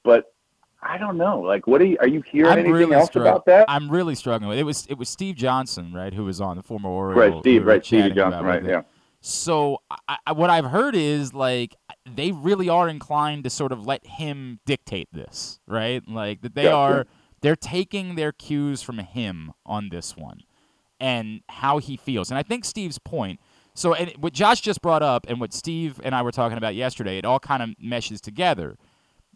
But 0.03 0.33
I 0.81 0.97
don't 0.97 1.17
know. 1.17 1.39
Like, 1.39 1.65
what 1.67 1.81
are 1.81 1.85
you? 1.85 1.97
Are 2.01 2.07
you 2.07 2.21
hearing 2.29 2.51
I'm 2.51 2.59
anything 2.59 2.73
really 2.73 2.95
else 2.95 3.15
about 3.15 3.45
that? 3.45 3.65
I'm 3.69 3.89
really 3.89 4.15
struggling 4.15 4.49
with 4.49 4.57
it. 4.57 4.63
Was 4.63 4.85
it 4.87 4.95
was 4.95 5.07
Steve 5.07 5.35
Johnson, 5.35 5.93
right, 5.93 6.13
who 6.13 6.25
was 6.25 6.41
on 6.41 6.57
the 6.57 6.63
former 6.63 6.89
Oriole? 6.89 7.19
Right, 7.19 7.41
Steve, 7.41 7.65
right, 7.65 7.85
Steve 7.85 8.15
Johnson, 8.15 8.43
right, 8.43 8.65
yeah. 8.65 8.81
So 9.21 9.81
I, 10.09 10.17
I, 10.27 10.31
what 10.33 10.49
I've 10.49 10.65
heard 10.65 10.95
is 10.95 11.33
like 11.33 11.77
they 12.05 12.33
really 12.33 12.67
are 12.67 12.89
inclined 12.89 13.45
to 13.45 13.49
sort 13.49 13.71
of 13.71 13.85
let 13.85 14.05
him 14.05 14.59
dictate 14.65 15.07
this, 15.13 15.61
right? 15.65 16.03
Like 16.05 16.41
that 16.41 16.55
they 16.55 16.65
yeah, 16.65 16.73
are 16.73 16.97
yeah. 16.97 17.03
they're 17.41 17.55
taking 17.55 18.15
their 18.15 18.33
cues 18.33 18.81
from 18.81 18.97
him 18.97 19.53
on 19.65 19.87
this 19.89 20.17
one 20.17 20.41
and 20.99 21.41
how 21.47 21.77
he 21.77 21.95
feels. 21.95 22.31
And 22.31 22.37
I 22.37 22.43
think 22.43 22.65
Steve's 22.65 22.99
point 22.99 23.39
so, 23.75 23.93
and 23.93 24.11
what 24.17 24.33
Josh 24.33 24.61
just 24.61 24.81
brought 24.81 25.01
up 25.01 25.25
and 25.27 25.39
what 25.39 25.53
Steve 25.53 25.99
and 26.03 26.13
I 26.13 26.21
were 26.21 26.31
talking 26.31 26.57
about 26.57 26.75
yesterday, 26.75 27.17
it 27.17 27.25
all 27.25 27.39
kind 27.39 27.63
of 27.63 27.69
meshes 27.79 28.21
together. 28.21 28.77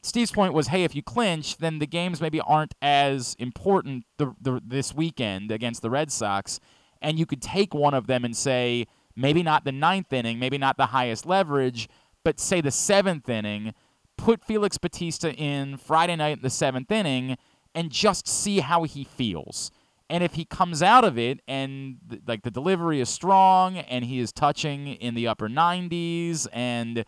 Steve's 0.04 0.32
point 0.32 0.54
was, 0.54 0.68
hey, 0.68 0.84
if 0.84 0.96
you 0.96 1.02
clinch, 1.02 1.58
then 1.58 1.80
the 1.80 1.88
games 1.88 2.22
maybe 2.22 2.40
aren't 2.42 2.76
as 2.82 3.36
important 3.40 4.06
the, 4.18 4.36
the, 4.40 4.62
this 4.64 4.94
weekend 4.94 5.52
against 5.52 5.82
the 5.82 5.90
Red 5.90 6.12
Sox, 6.12 6.60
and 7.02 7.18
you 7.18 7.26
could 7.26 7.42
take 7.42 7.74
one 7.74 7.94
of 7.94 8.08
them 8.08 8.24
and 8.24 8.38
say 8.38 8.86
maybe 9.16 9.42
not 9.42 9.66
the 9.66 9.72
ninth 9.72 10.14
inning, 10.14 10.38
maybe 10.38 10.58
not 10.58 10.78
the 10.78 10.88
highest 10.88 11.26
leverage, 11.26 11.90
but 12.24 12.40
say 12.40 12.62
the 12.62 12.72
seventh 12.72 13.28
inning, 13.28 13.74
put 14.18 14.44
Felix 14.44 14.78
Bautista 14.78 15.34
in 15.34 15.78
Friday 15.78 16.16
night 16.16 16.38
in 16.38 16.44
the 16.44 16.50
seventh 16.50 16.92
inning, 16.92 17.38
and 17.74 17.92
just 17.92 18.28
see 18.28 18.60
how 18.60 18.84
he 18.84 19.04
feels. 19.04 19.72
And 20.10 20.24
if 20.24 20.36
he 20.36 20.46
comes 20.46 20.82
out 20.82 21.04
of 21.04 21.18
it 21.18 21.42
and 21.48 21.98
th- 22.10 22.22
like 22.28 22.44
the 22.44 22.52
delivery 22.52 23.02
is 23.02 23.10
strong 23.10 23.78
and 23.78 24.06
he 24.06 24.20
is 24.20 24.32
touching 24.32 24.88
in 24.88 25.16
the 25.16 25.28
upper 25.28 25.50
90s 25.50 26.48
and 26.54 27.04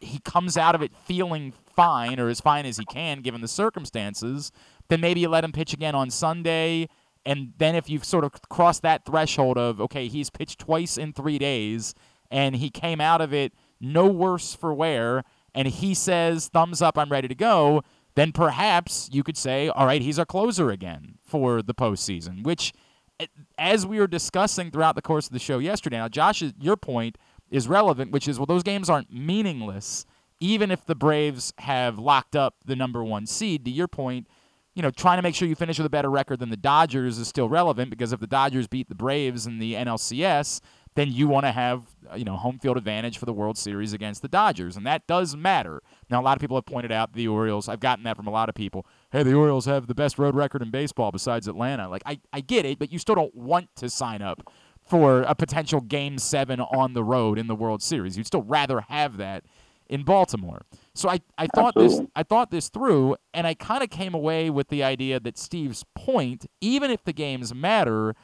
he 0.00 0.18
comes 0.20 0.56
out 0.56 0.74
of 0.74 0.82
it 0.82 0.92
feeling 1.04 1.52
fine 1.76 2.18
or 2.18 2.28
as 2.28 2.40
fine 2.40 2.66
as 2.66 2.76
he 2.76 2.84
can 2.84 3.20
given 3.20 3.40
the 3.40 3.48
circumstances, 3.48 4.50
then 4.88 5.00
maybe 5.00 5.20
you 5.20 5.28
let 5.28 5.44
him 5.44 5.52
pitch 5.52 5.72
again 5.72 5.94
on 5.94 6.10
Sunday. 6.10 6.88
And 7.24 7.52
then 7.58 7.76
if 7.76 7.88
you've 7.88 8.04
sort 8.04 8.24
of 8.24 8.32
crossed 8.48 8.82
that 8.82 9.04
threshold 9.04 9.56
of, 9.56 9.80
okay, 9.80 10.08
he's 10.08 10.28
pitched 10.28 10.58
twice 10.58 10.98
in 10.98 11.12
three 11.12 11.38
days 11.38 11.94
and 12.30 12.56
he 12.56 12.68
came 12.68 13.00
out 13.00 13.20
of 13.20 13.32
it 13.32 13.52
no 13.80 14.06
worse 14.06 14.54
for 14.54 14.74
wear 14.74 15.22
and 15.54 15.68
he 15.68 15.94
says, 15.94 16.48
thumbs 16.48 16.82
up, 16.82 16.98
I'm 16.98 17.10
ready 17.10 17.28
to 17.28 17.34
go, 17.34 17.84
then 18.14 18.32
perhaps 18.32 19.08
you 19.12 19.22
could 19.22 19.36
say, 19.36 19.68
all 19.68 19.86
right, 19.86 20.02
he's 20.02 20.18
our 20.18 20.24
closer 20.24 20.70
again 20.70 21.18
for 21.22 21.62
the 21.62 21.74
postseason, 21.74 22.44
which, 22.44 22.72
eh, 23.20 23.26
as 23.58 23.86
we 23.86 23.98
were 23.98 24.06
discussing 24.06 24.70
throughout 24.70 24.94
the 24.94 25.02
course 25.02 25.26
of 25.26 25.32
the 25.32 25.38
show 25.38 25.58
yesterday, 25.58 25.96
now, 25.96 26.08
Josh, 26.08 26.42
your 26.60 26.76
point 26.76 27.18
is 27.50 27.68
relevant, 27.68 28.12
which 28.12 28.28
is, 28.28 28.38
well, 28.38 28.46
those 28.46 28.62
games 28.62 28.88
aren't 28.88 29.12
meaningless, 29.12 30.06
even 30.40 30.70
if 30.70 30.84
the 30.86 30.94
Braves 30.94 31.52
have 31.58 31.98
locked 31.98 32.36
up 32.36 32.56
the 32.64 32.76
number 32.76 33.02
one 33.02 33.26
seed. 33.26 33.64
To 33.64 33.70
your 33.70 33.88
point, 33.88 34.28
you 34.74 34.82
know, 34.82 34.90
trying 34.90 35.18
to 35.18 35.22
make 35.22 35.34
sure 35.34 35.46
you 35.46 35.54
finish 35.54 35.78
with 35.78 35.86
a 35.86 35.90
better 35.90 36.10
record 36.10 36.40
than 36.40 36.50
the 36.50 36.56
Dodgers 36.56 37.18
is 37.18 37.28
still 37.28 37.48
relevant 37.48 37.90
because 37.90 38.12
if 38.12 38.20
the 38.20 38.26
Dodgers 38.26 38.66
beat 38.66 38.88
the 38.88 38.94
Braves 38.94 39.46
in 39.46 39.58
the 39.58 39.74
NLCS, 39.74 40.60
then 40.96 41.10
you 41.10 41.26
want 41.26 41.44
to 41.44 41.52
have 41.52 41.82
uh, 42.10 42.16
you 42.16 42.24
know 42.24 42.36
home 42.36 42.58
field 42.58 42.76
advantage 42.76 43.18
for 43.18 43.26
the 43.26 43.32
World 43.32 43.58
Series 43.58 43.92
against 43.92 44.22
the 44.22 44.28
Dodgers, 44.28 44.76
and 44.76 44.86
that 44.86 45.06
does 45.06 45.36
matter. 45.36 45.82
Now, 46.10 46.20
a 46.20 46.24
lot 46.24 46.36
of 46.36 46.40
people 46.40 46.56
have 46.56 46.66
pointed 46.66 46.92
out 46.92 47.12
the 47.12 47.28
Orioles. 47.28 47.68
I've 47.68 47.80
gotten 47.80 48.04
that 48.04 48.16
from 48.16 48.26
a 48.26 48.30
lot 48.30 48.48
of 48.48 48.54
people. 48.54 48.86
Hey, 49.10 49.22
the 49.22 49.34
Orioles 49.34 49.66
have 49.66 49.86
the 49.86 49.94
best 49.94 50.18
road 50.18 50.34
record 50.34 50.62
in 50.62 50.70
baseball 50.70 51.10
besides 51.10 51.48
Atlanta. 51.48 51.88
Like, 51.88 52.02
I, 52.06 52.20
I 52.32 52.40
get 52.40 52.64
it, 52.64 52.78
but 52.78 52.92
you 52.92 52.98
still 52.98 53.14
don't 53.14 53.34
want 53.34 53.68
to 53.76 53.90
sign 53.90 54.22
up 54.22 54.52
for 54.86 55.22
a 55.22 55.34
potential 55.34 55.80
Game 55.80 56.18
Seven 56.18 56.60
on 56.60 56.92
the 56.92 57.02
road 57.02 57.38
in 57.38 57.46
the 57.46 57.54
World 57.56 57.82
Series. 57.82 58.16
You'd 58.16 58.26
still 58.26 58.42
rather 58.42 58.82
have 58.82 59.16
that 59.16 59.44
in 59.88 60.02
Baltimore. 60.02 60.62
So 60.94 61.08
I, 61.08 61.20
I 61.36 61.46
thought 61.46 61.76
Absolutely. 61.76 61.98
this 61.98 62.10
I 62.16 62.22
thought 62.22 62.50
this 62.50 62.68
through, 62.68 63.16
and 63.32 63.46
I 63.46 63.54
kind 63.54 63.82
of 63.82 63.90
came 63.90 64.14
away 64.14 64.50
with 64.50 64.68
the 64.68 64.82
idea 64.82 65.20
that 65.20 65.38
Steve's 65.38 65.84
point, 65.94 66.46
even 66.60 66.90
if 66.90 67.04
the 67.04 67.12
games 67.12 67.54
matter 67.54 68.14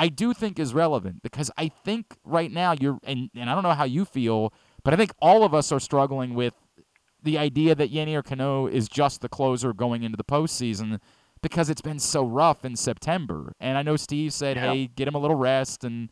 I 0.00 0.08
do 0.08 0.32
think 0.32 0.58
is 0.58 0.72
relevant 0.72 1.22
because 1.22 1.50
I 1.58 1.68
think 1.68 2.16
right 2.24 2.50
now 2.50 2.72
you're 2.72 2.98
and, 3.04 3.28
and 3.36 3.50
I 3.50 3.54
don't 3.54 3.62
know 3.62 3.74
how 3.74 3.84
you 3.84 4.06
feel, 4.06 4.50
but 4.82 4.94
I 4.94 4.96
think 4.96 5.12
all 5.20 5.44
of 5.44 5.52
us 5.52 5.70
are 5.70 5.78
struggling 5.78 6.32
with 6.32 6.54
the 7.22 7.36
idea 7.36 7.74
that 7.74 7.92
Yennier 7.92 8.24
Cano 8.24 8.66
is 8.66 8.88
just 8.88 9.20
the 9.20 9.28
closer 9.28 9.74
going 9.74 10.02
into 10.02 10.16
the 10.16 10.24
postseason 10.24 11.00
because 11.42 11.68
it's 11.68 11.82
been 11.82 11.98
so 11.98 12.24
rough 12.24 12.64
in 12.64 12.76
September. 12.76 13.52
And 13.60 13.76
I 13.76 13.82
know 13.82 13.96
Steve 13.96 14.32
said, 14.32 14.56
yeah. 14.56 14.72
"Hey, 14.72 14.86
get 14.86 15.06
him 15.06 15.14
a 15.14 15.18
little 15.18 15.36
rest," 15.36 15.84
and 15.84 16.08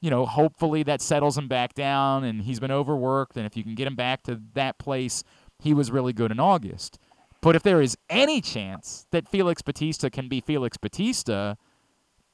you 0.00 0.08
know, 0.08 0.24
hopefully 0.24 0.84
that 0.84 1.00
settles 1.00 1.36
him 1.36 1.48
back 1.48 1.74
down. 1.74 2.22
And 2.22 2.42
he's 2.42 2.60
been 2.60 2.70
overworked, 2.70 3.36
and 3.36 3.44
if 3.44 3.56
you 3.56 3.64
can 3.64 3.74
get 3.74 3.88
him 3.88 3.96
back 3.96 4.22
to 4.24 4.40
that 4.54 4.78
place, 4.78 5.24
he 5.58 5.74
was 5.74 5.90
really 5.90 6.12
good 6.12 6.30
in 6.30 6.38
August. 6.38 6.96
But 7.40 7.56
if 7.56 7.64
there 7.64 7.82
is 7.82 7.98
any 8.08 8.40
chance 8.40 9.08
that 9.10 9.26
Felix 9.26 9.62
Bautista 9.62 10.10
can 10.10 10.28
be 10.28 10.40
Felix 10.40 10.76
Bautista, 10.76 11.58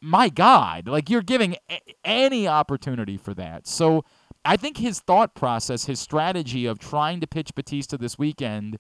my 0.01 0.29
God, 0.29 0.89
like 0.89 1.11
you're 1.11 1.23
giving 1.23 1.57
a- 1.71 1.81
any 2.05 2.47
opportunity 2.47 3.17
for 3.17 3.35
that. 3.35 3.67
So 3.67 4.05
I 4.45 4.57
think 4.57 4.79
his 4.79 5.01
thought 5.01 5.35
process, 5.35 5.87
his 5.87 6.01
strategy 6.01 6.67
of 6.67 6.79
trying 6.79 7.21
to 7.21 7.27
pitch 7.27 7.55
Bautista 7.55 7.99
this 7.99 8.19
weekend 8.19 8.79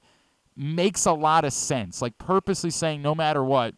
makes 0.57 1.07
a 1.07 1.13
lot 1.13 1.45
of 1.45 1.53
sense. 1.53 2.01
Like 2.01 2.19
purposely 2.19 2.71
saying, 2.71 3.03
no 3.03 3.15
matter 3.15 3.45
what, 3.45 3.75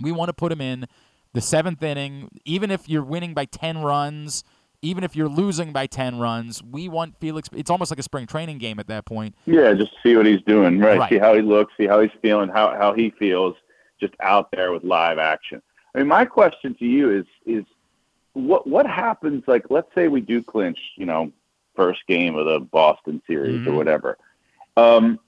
we 0.00 0.12
want 0.12 0.28
to 0.28 0.32
put 0.32 0.52
him 0.52 0.60
in 0.60 0.86
the 1.32 1.40
seventh 1.40 1.82
inning, 1.82 2.28
even 2.44 2.70
if 2.70 2.88
you're 2.88 3.04
winning 3.04 3.34
by 3.34 3.44
10 3.44 3.78
runs. 3.78 4.44
Even 4.84 5.04
if 5.04 5.14
you're 5.14 5.28
losing 5.28 5.72
by 5.72 5.86
10 5.86 6.18
runs, 6.18 6.60
we 6.60 6.88
want 6.88 7.14
Felix. 7.20 7.48
It's 7.52 7.70
almost 7.70 7.92
like 7.92 8.00
a 8.00 8.02
spring 8.02 8.26
training 8.26 8.58
game 8.58 8.80
at 8.80 8.88
that 8.88 9.04
point. 9.04 9.36
Yeah, 9.46 9.74
just 9.74 9.92
see 10.02 10.16
what 10.16 10.26
he's 10.26 10.42
doing, 10.44 10.80
right? 10.80 10.98
right. 10.98 11.08
See 11.08 11.18
how 11.18 11.36
he 11.36 11.40
looks, 11.40 11.72
see 11.76 11.86
how 11.86 12.00
he's 12.00 12.10
feeling, 12.20 12.48
how, 12.48 12.74
how 12.76 12.92
he 12.92 13.14
feels 13.16 13.54
just 14.00 14.12
out 14.18 14.48
there 14.50 14.72
with 14.72 14.82
live 14.82 15.18
action. 15.18 15.62
I 15.94 15.98
mean, 15.98 16.08
my 16.08 16.24
question 16.24 16.74
to 16.76 16.84
you 16.84 17.10
is 17.10 17.26
is 17.46 17.64
what 18.32 18.66
what 18.66 18.86
happens? 18.86 19.44
Like, 19.46 19.66
let's 19.70 19.92
say 19.94 20.08
we 20.08 20.20
do 20.20 20.42
clinch, 20.42 20.78
you 20.96 21.06
know, 21.06 21.32
first 21.76 22.06
game 22.06 22.36
of 22.36 22.46
the 22.46 22.60
Boston 22.60 23.22
series 23.26 23.60
mm-hmm. 23.60 23.68
or 23.68 23.76
whatever. 23.76 24.18
Um, 24.76 25.18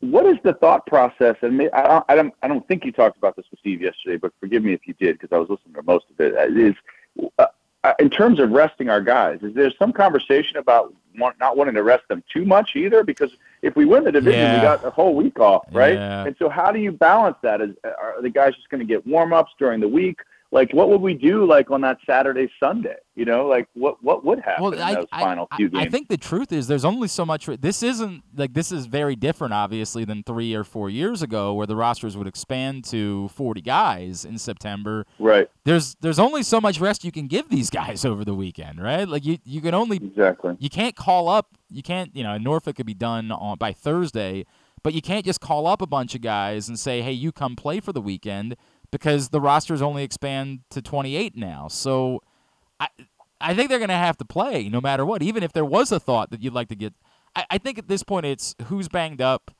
what 0.00 0.26
is 0.26 0.36
the 0.44 0.54
thought 0.54 0.86
process? 0.86 1.36
And 1.42 1.60
I 1.72 1.82
don't, 1.82 2.04
I 2.08 2.14
don't, 2.14 2.34
I 2.42 2.48
don't 2.48 2.66
think 2.68 2.84
you 2.84 2.92
talked 2.92 3.18
about 3.18 3.34
this 3.34 3.46
with 3.50 3.58
Steve 3.60 3.82
yesterday, 3.82 4.16
but 4.16 4.32
forgive 4.38 4.62
me 4.62 4.72
if 4.72 4.86
you 4.86 4.94
did 4.94 5.18
because 5.18 5.34
I 5.34 5.38
was 5.38 5.48
listening 5.48 5.74
to 5.74 5.82
most 5.82 6.06
of 6.10 6.20
it. 6.20 6.56
Is 6.56 6.74
uh, 7.38 7.46
in 7.98 8.08
terms 8.08 8.38
of 8.38 8.50
resting 8.50 8.88
our 8.88 9.00
guys, 9.00 9.40
is 9.42 9.54
there 9.54 9.70
some 9.78 9.92
conversation 9.92 10.56
about 10.56 10.94
want, 11.16 11.38
not 11.40 11.56
wanting 11.56 11.74
to 11.74 11.82
rest 11.82 12.06
them 12.08 12.22
too 12.32 12.44
much 12.44 12.76
either? 12.76 13.02
Because 13.02 13.32
if 13.62 13.76
we 13.76 13.84
win 13.84 14.04
the 14.04 14.12
division, 14.12 14.40
yeah. 14.40 14.56
we 14.56 14.62
got 14.62 14.84
a 14.84 14.90
whole 14.90 15.14
week 15.14 15.38
off, 15.40 15.64
right? 15.72 15.94
Yeah. 15.94 16.26
And 16.26 16.36
so, 16.38 16.48
how 16.48 16.70
do 16.70 16.78
you 16.78 16.92
balance 16.92 17.36
that? 17.42 17.60
Is 17.60 17.70
are 17.84 18.20
the 18.22 18.30
guys 18.30 18.54
just 18.54 18.68
going 18.68 18.80
to 18.80 18.86
get 18.86 19.06
warm 19.06 19.32
ups 19.32 19.52
during 19.58 19.80
the 19.80 19.88
week? 19.88 20.20
Like 20.50 20.72
what 20.72 20.88
would 20.88 21.02
we 21.02 21.12
do 21.12 21.46
like 21.46 21.70
on 21.70 21.82
that 21.82 21.98
Saturday 22.06 22.50
Sunday? 22.58 22.96
You 23.14 23.26
know, 23.26 23.46
like 23.46 23.68
what 23.74 24.02
what 24.02 24.24
would 24.24 24.40
happen 24.40 24.64
well, 24.64 24.72
in 24.72 24.80
I, 24.80 24.94
those 24.94 25.06
I, 25.12 25.20
final 25.20 25.46
I, 25.50 25.56
few 25.56 25.68
games? 25.68 25.86
I 25.86 25.90
think 25.90 26.08
the 26.08 26.16
truth 26.16 26.52
is 26.52 26.66
there's 26.68 26.86
only 26.86 27.08
so 27.08 27.26
much. 27.26 27.46
This 27.60 27.82
isn't 27.82 28.22
like 28.34 28.54
this 28.54 28.72
is 28.72 28.86
very 28.86 29.14
different, 29.14 29.52
obviously, 29.52 30.06
than 30.06 30.22
three 30.22 30.54
or 30.54 30.64
four 30.64 30.88
years 30.88 31.20
ago, 31.20 31.52
where 31.52 31.66
the 31.66 31.76
rosters 31.76 32.16
would 32.16 32.26
expand 32.26 32.84
to 32.84 33.28
40 33.28 33.60
guys 33.60 34.24
in 34.24 34.38
September. 34.38 35.04
Right. 35.18 35.50
There's 35.64 35.96
there's 36.00 36.18
only 36.18 36.42
so 36.42 36.60
much 36.62 36.80
rest 36.80 37.04
you 37.04 37.12
can 37.12 37.26
give 37.26 37.50
these 37.50 37.68
guys 37.68 38.04
over 38.06 38.24
the 38.24 38.34
weekend, 38.34 38.82
right? 38.82 39.06
Like 39.06 39.26
you 39.26 39.38
you 39.44 39.60
can 39.60 39.74
only 39.74 39.98
exactly 39.98 40.56
you 40.58 40.70
can't 40.70 40.96
call 40.96 41.28
up 41.28 41.58
you 41.70 41.82
can't 41.82 42.16
you 42.16 42.22
know 42.22 42.38
Norfolk 42.38 42.76
could 42.76 42.86
be 42.86 42.94
done 42.94 43.30
on 43.30 43.58
by 43.58 43.74
Thursday, 43.74 44.46
but 44.82 44.94
you 44.94 45.02
can't 45.02 45.26
just 45.26 45.40
call 45.40 45.66
up 45.66 45.82
a 45.82 45.86
bunch 45.86 46.14
of 46.14 46.22
guys 46.22 46.68
and 46.68 46.78
say, 46.78 47.02
hey, 47.02 47.12
you 47.12 47.32
come 47.32 47.56
play 47.56 47.80
for 47.80 47.92
the 47.92 48.00
weekend 48.00 48.56
because 48.90 49.28
the 49.28 49.40
rosters 49.40 49.82
only 49.82 50.02
expand 50.02 50.60
to 50.70 50.82
28 50.82 51.36
now. 51.36 51.68
So 51.68 52.22
I 52.80 52.88
I 53.40 53.54
think 53.54 53.68
they're 53.68 53.78
going 53.78 53.88
to 53.88 53.94
have 53.94 54.16
to 54.18 54.24
play 54.24 54.68
no 54.68 54.80
matter 54.80 55.04
what, 55.04 55.22
even 55.22 55.42
if 55.42 55.52
there 55.52 55.64
was 55.64 55.92
a 55.92 56.00
thought 56.00 56.30
that 56.30 56.42
you'd 56.42 56.54
like 56.54 56.68
to 56.68 56.76
get. 56.76 56.94
I, 57.36 57.46
I 57.52 57.58
think 57.58 57.78
at 57.78 57.88
this 57.88 58.02
point 58.02 58.26
it's 58.26 58.54
who's 58.66 58.88
banged 58.88 59.20
up. 59.20 59.52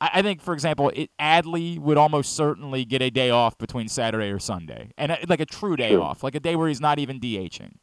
I, 0.00 0.10
I 0.14 0.22
think, 0.22 0.40
for 0.40 0.54
example, 0.54 0.90
it, 0.94 1.10
Adley 1.20 1.78
would 1.78 1.96
almost 1.96 2.34
certainly 2.34 2.84
get 2.84 3.02
a 3.02 3.10
day 3.10 3.30
off 3.30 3.56
between 3.58 3.88
Saturday 3.88 4.30
or 4.30 4.38
Sunday, 4.38 4.90
and 4.96 5.12
a, 5.12 5.22
uh, 5.22 5.26
like 5.28 5.40
a 5.40 5.46
true 5.46 5.76
day 5.76 5.90
sure. 5.90 6.02
off, 6.02 6.22
like 6.22 6.34
a 6.34 6.40
day 6.40 6.56
where 6.56 6.68
he's 6.68 6.80
not 6.80 6.98
even 6.98 7.20
DHing. 7.20 7.74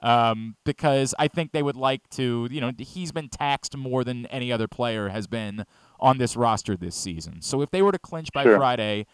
Um, 0.00 0.54
because 0.64 1.12
I 1.18 1.26
think 1.26 1.50
they 1.50 1.62
would 1.62 1.74
like 1.74 2.08
to, 2.10 2.46
you 2.52 2.60
know, 2.60 2.70
he's 2.78 3.10
been 3.10 3.28
taxed 3.28 3.76
more 3.76 4.04
than 4.04 4.26
any 4.26 4.52
other 4.52 4.68
player 4.68 5.08
has 5.08 5.26
been 5.26 5.64
on 5.98 6.18
this 6.18 6.36
roster 6.36 6.76
this 6.76 6.94
season. 6.94 7.42
So 7.42 7.62
if 7.62 7.72
they 7.72 7.82
were 7.82 7.90
to 7.90 7.98
clinch 7.98 8.28
by 8.32 8.44
sure. 8.44 8.58
Friday, 8.58 9.06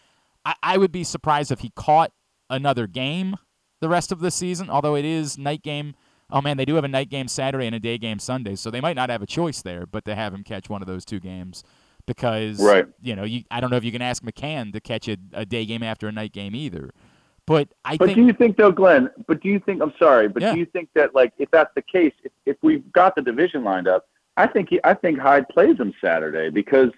I, 0.45 0.55
I 0.61 0.77
would 0.77 0.91
be 0.91 1.03
surprised 1.03 1.51
if 1.51 1.59
he 1.59 1.71
caught 1.75 2.11
another 2.49 2.87
game 2.87 3.35
the 3.81 3.89
rest 3.89 4.11
of 4.11 4.19
the 4.19 4.31
season, 4.31 4.69
although 4.69 4.95
it 4.95 5.05
is 5.05 5.37
night 5.37 5.61
game. 5.61 5.95
Oh 6.31 6.41
man, 6.41 6.57
they 6.57 6.65
do 6.65 6.75
have 6.75 6.83
a 6.83 6.89
night 6.89 7.09
game 7.09 7.27
Saturday 7.27 7.65
and 7.65 7.75
a 7.75 7.79
day 7.79 7.97
game 7.97 8.19
Sunday, 8.19 8.55
so 8.55 8.71
they 8.71 8.81
might 8.81 8.95
not 8.95 9.09
have 9.09 9.21
a 9.21 9.27
choice 9.27 9.61
there, 9.61 9.85
but 9.85 10.05
to 10.05 10.15
have 10.15 10.33
him 10.33 10.43
catch 10.43 10.69
one 10.69 10.81
of 10.81 10.87
those 10.87 11.05
two 11.05 11.19
games 11.19 11.63
because 12.07 12.59
right. 12.59 12.85
you 13.01 13.15
know, 13.15 13.23
you 13.23 13.43
I 13.51 13.59
don't 13.59 13.69
know 13.69 13.77
if 13.77 13.83
you 13.83 13.91
can 13.91 14.01
ask 14.01 14.23
McCann 14.23 14.73
to 14.73 14.79
catch 14.79 15.07
a, 15.07 15.17
a 15.33 15.45
day 15.45 15.65
game 15.65 15.83
after 15.83 16.07
a 16.07 16.11
night 16.11 16.31
game 16.31 16.55
either. 16.55 16.91
But 17.47 17.69
I 17.83 17.97
but 17.97 18.07
think, 18.07 18.17
do 18.17 18.25
you 18.25 18.33
think 18.33 18.57
though, 18.57 18.71
Glenn? 18.71 19.09
But 19.27 19.41
do 19.41 19.49
you 19.49 19.59
think 19.59 19.81
I'm 19.81 19.93
sorry? 19.99 20.27
But 20.27 20.41
yeah. 20.41 20.53
do 20.53 20.59
you 20.59 20.65
think 20.65 20.89
that 20.95 21.13
like 21.13 21.33
if 21.37 21.49
that's 21.51 21.73
the 21.75 21.81
case, 21.81 22.13
if, 22.23 22.31
if 22.45 22.57
we've 22.61 22.91
got 22.91 23.15
the 23.15 23.21
division 23.21 23.63
lined 23.63 23.87
up, 23.87 24.07
I 24.37 24.47
think 24.47 24.69
he, 24.69 24.79
I 24.83 24.95
think 24.95 25.19
Hyde 25.19 25.47
plays 25.49 25.77
him 25.77 25.93
Saturday 26.03 26.49
because 26.49 26.89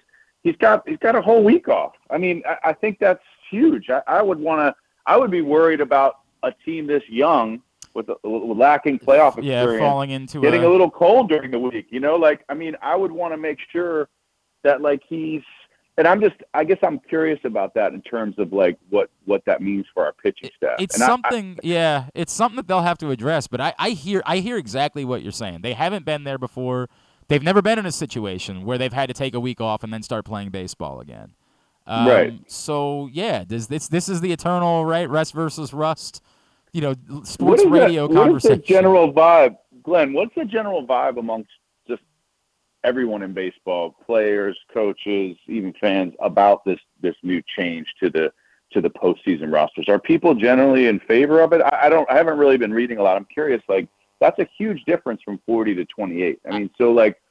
he's 0.44 0.56
got 0.56 0.88
he's 0.88 1.00
got 1.00 1.16
a 1.16 1.22
whole 1.22 1.44
week 1.44 1.68
off. 1.68 1.94
I 2.10 2.18
mean, 2.18 2.44
I, 2.48 2.70
I 2.70 2.74
think 2.74 3.00
that's 3.00 3.24
huge. 3.50 3.90
I, 3.90 4.02
I 4.08 4.22
would 4.22 4.40
want 4.40 4.62
to. 4.62 4.76
I 5.06 5.18
would 5.18 5.32
be 5.32 5.42
worried 5.42 5.82
about 5.82 6.20
a 6.44 6.52
team 6.66 6.88
this 6.88 7.04
young 7.10 7.62
with, 7.94 8.10
a, 8.10 8.16
with 8.28 8.58
lacking 8.58 9.00
playoff 9.00 9.38
experience, 9.38 9.80
yeah, 9.80 9.80
falling 9.80 10.12
into 10.12 10.42
getting 10.42 10.64
a, 10.64 10.68
a 10.68 10.72
little 10.72 10.92
cold 10.92 11.30
during 11.30 11.52
the 11.52 11.60
week. 11.60 11.88
You 11.90 12.00
know, 12.00 12.16
like 12.16 12.44
I 12.50 12.54
mean, 12.54 12.76
I 12.82 12.96
would 12.96 13.12
want 13.12 13.34
to 13.34 13.38
make 13.38 13.60
sure 13.72 14.10
that 14.64 14.82
like 14.82 15.02
he's. 15.08 15.44
And 16.00 16.08
I'm 16.08 16.22
just, 16.22 16.36
I 16.54 16.64
guess 16.64 16.78
I'm 16.84 17.00
curious 17.00 17.40
about 17.44 17.74
that 17.74 17.92
in 17.94 18.04
terms 18.04 18.38
of 18.38 18.54
like 18.54 18.78
what 18.92 19.10
what 19.26 19.44
that 19.46 19.64
means 19.64 19.88
for 19.96 20.06
our 20.06 20.14
pitching 20.14 20.52
staff. 20.56 20.76
It's 20.78 20.94
and 20.94 21.04
something, 21.04 21.58
I, 21.64 21.68
I, 21.68 21.70
yeah, 21.72 22.06
it's 22.14 22.32
something 22.32 22.58
that 22.58 22.68
they'll 22.68 22.84
have 22.84 23.00
to 23.00 23.10
address. 23.10 23.48
But 23.48 23.62
I, 23.62 23.74
I 23.80 23.90
hear, 23.90 24.22
I 24.24 24.38
hear 24.38 24.58
exactly 24.58 25.06
what 25.06 25.24
you're 25.24 25.32
saying. 25.32 25.62
They 25.64 25.74
haven't 25.74 26.06
been 26.06 26.24
there 26.24 26.38
before. 26.38 26.88
They've 27.30 27.42
never 27.42 27.64
been 27.64 27.80
in 27.80 27.88
a 27.88 27.92
situation 27.92 28.64
where 28.64 28.78
they've 28.78 28.94
had 28.94 29.08
to 29.08 29.16
take 29.16 29.34
a 29.34 29.40
week 29.40 29.60
off 29.60 29.84
and 29.84 29.92
then 29.92 30.04
start 30.04 30.24
playing 30.24 30.52
baseball 30.52 31.00
again. 31.00 31.34
Um, 31.88 32.08
right. 32.08 32.52
So 32.52 33.10
yeah, 33.12 33.46
does 33.46 33.68
this 33.68 33.88
this 33.88 34.10
is 34.10 34.20
the 34.20 34.32
eternal 34.32 34.86
right 34.86 35.10
rest 35.10 35.34
versus 35.34 35.74
rust, 35.74 36.22
you 36.74 36.82
know, 36.82 36.96
sports 37.24 37.66
radio 37.66 38.08
that, 38.08 38.14
conversation. 38.14 38.58
What 38.58 38.62
is 38.62 38.68
the 38.68 38.74
general 38.74 39.14
vibe, 39.14 39.58
Glenn? 39.84 40.14
What's 40.14 40.36
the 40.36 40.44
general 40.44 40.86
vibe 40.86 41.18
amongst 41.18 41.50
just 41.88 42.02
everyone 42.84 43.24
in 43.24 43.34
baseball, 43.34 43.96
players, 44.06 44.58
coaches, 44.74 45.38
even 45.48 45.74
fans, 45.80 46.14
about 46.20 46.66
this 46.66 46.80
this 47.02 47.16
new 47.24 47.42
change 47.58 47.88
to 48.04 48.10
the 48.10 48.34
to 48.74 48.82
the 48.82 48.90
postseason 48.90 49.54
rosters? 49.54 49.86
Are 49.88 49.98
people 49.98 50.36
generally 50.36 50.88
in 50.88 51.00
favor 51.00 51.40
of 51.40 51.54
it? 51.54 51.62
I, 51.62 51.84
I 51.84 51.90
don't. 51.90 52.10
I 52.12 52.16
haven't 52.16 52.38
really 52.38 52.58
been 52.58 52.74
reading 52.74 52.98
a 52.98 53.04
lot. 53.04 53.16
I'm 53.16 53.28
curious. 53.34 53.62
Like 53.70 53.88
that's 54.20 54.40
a 54.40 54.48
huge 54.58 54.84
difference 54.84 55.22
from 55.24 55.40
40 55.46 55.76
to 55.76 55.86
28. 55.86 56.40
I 56.52 56.60
mean, 56.60 56.70
so 56.78 56.92
like 56.92 57.22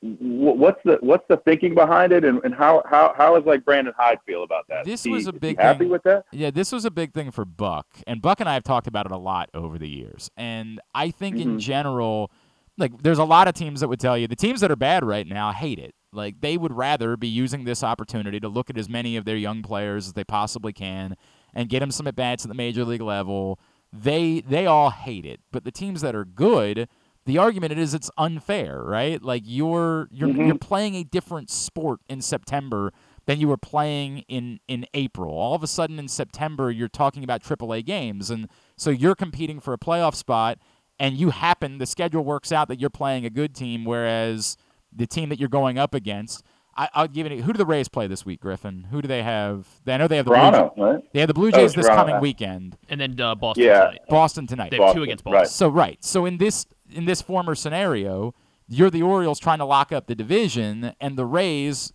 what's 0.00 0.80
the 0.84 0.98
what's 1.00 1.24
the 1.28 1.36
thinking 1.38 1.74
behind 1.74 2.12
it, 2.12 2.24
and, 2.24 2.40
and 2.44 2.54
how 2.54 2.82
how 2.88 3.14
how 3.16 3.36
is 3.36 3.44
like 3.44 3.64
Brandon 3.64 3.94
Hyde 3.96 4.18
feel 4.26 4.42
about 4.42 4.66
that? 4.68 4.84
This 4.84 5.04
he, 5.04 5.10
was 5.10 5.26
a 5.26 5.32
big 5.32 5.58
happy 5.58 5.80
thing. 5.80 5.88
with 5.90 6.02
that. 6.04 6.24
Yeah, 6.32 6.50
this 6.50 6.72
was 6.72 6.84
a 6.84 6.90
big 6.90 7.12
thing 7.12 7.30
for 7.30 7.44
Buck, 7.44 7.86
and 8.06 8.20
Buck 8.22 8.40
and 8.40 8.48
I 8.48 8.54
have 8.54 8.64
talked 8.64 8.86
about 8.86 9.06
it 9.06 9.12
a 9.12 9.16
lot 9.16 9.50
over 9.54 9.78
the 9.78 9.88
years, 9.88 10.30
and 10.36 10.80
I 10.94 11.10
think 11.10 11.36
mm-hmm. 11.36 11.50
in 11.50 11.58
general, 11.60 12.30
like 12.78 13.02
there's 13.02 13.18
a 13.18 13.24
lot 13.24 13.48
of 13.48 13.54
teams 13.54 13.80
that 13.80 13.88
would 13.88 14.00
tell 14.00 14.16
you 14.16 14.26
the 14.26 14.36
teams 14.36 14.60
that 14.60 14.70
are 14.70 14.76
bad 14.76 15.04
right 15.04 15.26
now 15.26 15.52
hate 15.52 15.78
it. 15.78 15.94
Like 16.12 16.40
they 16.40 16.56
would 16.56 16.72
rather 16.72 17.16
be 17.16 17.28
using 17.28 17.64
this 17.64 17.82
opportunity 17.82 18.40
to 18.40 18.48
look 18.48 18.70
at 18.70 18.78
as 18.78 18.88
many 18.88 19.16
of 19.16 19.24
their 19.24 19.36
young 19.36 19.62
players 19.62 20.06
as 20.06 20.12
they 20.14 20.24
possibly 20.24 20.72
can 20.72 21.16
and 21.54 21.68
get 21.68 21.80
them 21.80 21.90
some 21.90 22.06
at 22.06 22.16
bats 22.16 22.44
at 22.44 22.48
the 22.48 22.54
major 22.54 22.84
league 22.84 23.02
level. 23.02 23.58
They 23.92 24.40
they 24.40 24.66
all 24.66 24.90
hate 24.90 25.24
it, 25.24 25.40
but 25.52 25.64
the 25.64 25.70
teams 25.70 26.00
that 26.00 26.14
are 26.14 26.24
good, 26.24 26.88
the 27.26 27.38
argument 27.38 27.72
is 27.78 27.92
it's 27.92 28.10
unfair, 28.16 28.82
right? 28.82 29.22
Like 29.22 29.42
you're 29.44 30.08
you're 30.10 30.28
Mhm. 30.30 30.46
you're 30.46 30.58
playing 30.58 30.94
a 30.94 31.04
different 31.04 31.50
sport 31.50 32.00
in 32.08 32.20
September 32.22 32.92
than 33.26 33.40
you 33.40 33.48
were 33.48 33.56
playing 33.56 34.24
in 34.28 34.60
in 34.68 34.86
April. 34.94 35.34
All 35.36 35.54
of 35.54 35.62
a 35.62 35.66
sudden 35.66 35.98
in 35.98 36.08
September 36.08 36.70
you're 36.70 36.88
talking 36.88 37.22
about 37.24 37.42
AAA 37.42 37.82
games 37.84 38.30
and 38.30 38.48
so 38.76 38.90
you're 38.90 39.14
competing 39.16 39.60
for 39.60 39.72
a 39.74 39.78
playoff 39.78 40.14
spot 40.14 40.58
and 40.98 41.16
you 41.16 41.30
happen 41.30 41.78
the 41.78 41.86
schedule 41.86 42.24
works 42.24 42.50
out 42.52 42.68
that 42.68 42.80
you're 42.80 42.88
playing 42.90 43.24
a 43.26 43.30
good 43.30 43.54
team 43.54 43.84
whereas 43.84 44.56
the 44.94 45.06
team 45.06 45.28
that 45.28 45.38
you're 45.38 45.48
going 45.48 45.78
up 45.78 45.94
against 45.94 46.42
I, 46.78 46.90
I'll 46.92 47.08
give 47.08 47.24
it. 47.24 47.40
Who 47.40 47.54
do 47.54 47.56
the 47.56 47.64
Rays 47.64 47.88
play 47.88 48.06
this 48.06 48.26
week, 48.26 48.38
Griffin? 48.40 48.88
Who 48.90 49.00
do 49.00 49.08
they 49.08 49.22
have? 49.22 49.66
I 49.86 49.96
know 49.96 50.08
they 50.08 50.16
have 50.16 50.26
the 50.26 50.32
Blue, 50.32 50.36
Toronto, 50.50 50.74
right? 50.76 51.02
they 51.14 51.20
have 51.20 51.28
the 51.28 51.32
Blue 51.32 51.48
Oh, 51.48 51.50
Jays 51.50 51.72
this 51.72 51.86
Toronto. 51.86 52.04
coming 52.04 52.20
weekend. 52.20 52.76
And 52.90 53.00
then 53.00 53.18
uh, 53.18 53.34
Boston 53.34 53.64
Yeah. 53.64 53.84
tonight. 53.86 54.00
Boston 54.10 54.46
tonight. 54.46 54.70
They 54.72 54.76
have 54.76 54.88
two 54.92 54.98
Boston, 54.98 55.02
against 55.04 55.24
right. 55.24 55.32
Boston. 55.32 55.54
So 55.54 55.68
right. 55.70 56.04
So 56.04 56.26
in 56.26 56.36
this 56.36 56.66
in 56.90 57.04
this 57.04 57.22
former 57.22 57.54
scenario, 57.54 58.34
you're 58.68 58.90
the 58.90 59.02
Orioles 59.02 59.38
trying 59.38 59.58
to 59.58 59.64
lock 59.64 59.92
up 59.92 60.06
the 60.06 60.14
division, 60.14 60.92
and 61.00 61.16
the 61.16 61.26
Rays, 61.26 61.92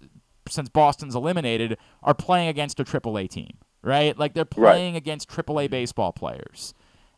since 0.48 0.70
Boston's 0.70 1.16
eliminated, 1.16 1.78
are 2.04 2.14
playing 2.14 2.48
against 2.50 2.80
a 2.80 2.84
AAA 2.86 3.30
team, 3.30 3.58
right? 3.82 4.18
Like 4.18 4.34
they're 4.34 4.46
Right. 4.56 4.72
playing 4.74 4.96
against 4.96 5.30
AAA 5.30 5.68
baseball 5.70 6.12
players. 6.12 6.74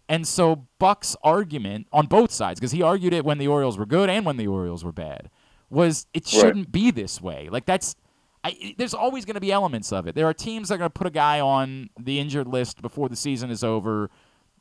And 0.10 0.28
so 0.28 0.68
Buck's 0.80 1.16
argument 1.24 1.88
on 1.94 2.08
both 2.08 2.32
sides, 2.32 2.60
because 2.60 2.72
he 2.72 2.82
argued 2.82 3.14
it 3.14 3.24
when 3.24 3.38
the 3.38 3.48
Orioles 3.48 3.78
were 3.78 3.86
good 3.86 4.10
and 4.10 4.26
when 4.26 4.38
the 4.38 4.48
Orioles 4.48 4.84
were 4.84 4.92
bad, 4.92 5.30
was 5.70 6.08
it 6.14 6.28
shouldn't 6.28 6.72
be 6.72 6.92
this 6.92 7.22
way. 7.22 7.48
Like 7.50 7.66
that's 7.66 7.96
I, 8.44 8.76
there's 8.78 8.94
always 8.94 9.24
going 9.24 9.36
to 9.36 9.40
be 9.42 9.54
elements 9.54 9.94
of 9.94 10.06
it. 10.06 10.16
There 10.16 10.28
are 10.28 10.34
teams 10.34 10.68
that 10.68 10.76
are 10.76 10.78
going 10.80 10.90
to 10.90 10.94
put 10.94 11.08
a 11.08 11.12
guy 11.12 11.40
on 11.40 11.90
the 11.98 12.20
injured 12.20 12.46
list 12.48 12.82
before 12.82 13.08
the 13.08 13.16
season 13.16 13.50
is 13.50 13.64
over 13.64 14.10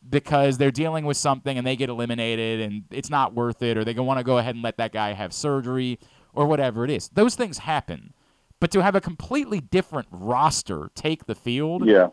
because 0.08 0.58
they're 0.58 0.70
dealing 0.70 1.04
with 1.04 1.16
something 1.16 1.56
and 1.56 1.66
they 1.66 1.76
get 1.76 1.88
eliminated 1.88 2.60
and 2.60 2.84
it's 2.90 3.10
not 3.10 3.34
worth 3.34 3.62
it, 3.62 3.76
or 3.78 3.84
they 3.84 3.94
want 3.94 4.18
to 4.18 4.24
go 4.24 4.38
ahead 4.38 4.54
and 4.54 4.62
let 4.62 4.76
that 4.78 4.92
guy 4.92 5.12
have 5.12 5.32
surgery 5.32 5.98
or 6.34 6.46
whatever 6.46 6.84
it 6.84 6.90
is. 6.90 7.08
Those 7.10 7.34
things 7.34 7.58
happen. 7.58 8.12
But 8.60 8.70
to 8.72 8.82
have 8.82 8.94
a 8.94 9.00
completely 9.00 9.60
different 9.60 10.08
roster 10.10 10.90
take 10.94 11.26
the 11.26 11.34
field, 11.34 11.86
Yeah. 11.86 12.08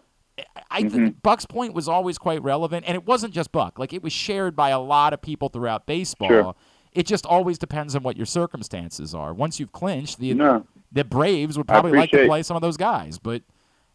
I 0.72 0.82
think 0.82 0.94
mm-hmm. 0.94 1.20
Buck's 1.22 1.46
point 1.46 1.74
was 1.74 1.90
always 1.90 2.18
quite 2.18 2.42
relevant, 2.42 2.86
and 2.88 2.96
it 2.96 3.06
wasn't 3.06 3.34
just 3.34 3.52
Buck. 3.52 3.78
Like 3.78 3.92
it 3.92 4.02
was 4.02 4.14
shared 4.14 4.56
by 4.56 4.70
a 4.70 4.80
lot 4.80 5.14
of 5.14 5.22
people 5.22 5.50
throughout 5.50 5.86
baseball. 5.86 6.30
Sure. 6.30 6.56
It 6.94 7.06
just 7.06 7.26
always 7.26 7.58
depends 7.58 7.96
on 7.96 8.04
what 8.04 8.18
your 8.18 8.26
circumstances 8.26 9.14
are. 9.14 9.34
Once 9.34 9.60
you've 9.60 9.74
clinched, 9.74 10.18
the 10.20 10.34
No. 10.34 10.66
the 10.92 11.04
Braves 11.04 11.58
would 11.58 11.68
probably 11.68 11.92
like 11.92 12.12
to 12.12 12.26
play 12.26 12.42
some 12.44 12.56
of 12.56 12.62
those 12.62 12.78
guys, 12.78 13.20
but 13.20 13.44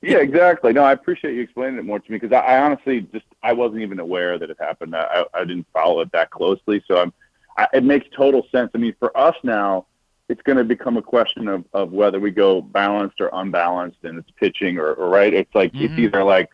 Yeah, 0.05 0.19
exactly. 0.19 0.73
No, 0.73 0.83
I 0.85 0.93
appreciate 0.93 1.35
you 1.35 1.40
explaining 1.43 1.79
it 1.79 1.85
more 1.85 1.99
to 1.99 2.12
me 2.12 2.19
because 2.19 2.33
I, 2.35 2.40
I 2.40 2.61
honestly 2.61 3.03
just 3.12 3.25
I 3.43 3.53
wasn't 3.53 3.83
even 3.83 3.99
aware 3.99 4.38
that 4.38 4.51
it 4.51 4.57
happened. 4.61 4.95
I, 4.95 5.25
I 5.35 5.45
didn't 5.45 5.67
follow 5.73 6.01
it 6.01 6.12
that 6.12 6.31
closely, 6.31 6.83
so 6.87 7.01
I'm. 7.01 7.12
I, 7.57 7.69
it 7.73 7.85
makes 7.85 8.07
total 8.17 8.47
sense. 8.51 8.71
I 8.75 8.79
mean, 8.79 8.95
for 8.99 9.17
us 9.17 9.37
now, 9.45 9.87
it's 10.29 10.43
going 10.43 10.59
to 10.59 10.64
become 10.64 10.97
a 10.97 11.03
question 11.03 11.47
of, 11.47 11.64
of 11.73 11.93
whether 11.93 12.19
we 12.19 12.33
go 12.33 12.61
balanced 12.61 13.21
or 13.21 13.31
unbalanced, 13.33 13.99
and 14.03 14.19
it's 14.19 14.31
pitching 14.40 14.77
or, 14.79 14.93
or 14.95 15.09
right. 15.09 15.33
It's 15.33 15.55
like 15.55 15.71
it's 15.75 15.95
Mhm. 15.95 15.99
either 16.01 16.25
like, 16.25 16.51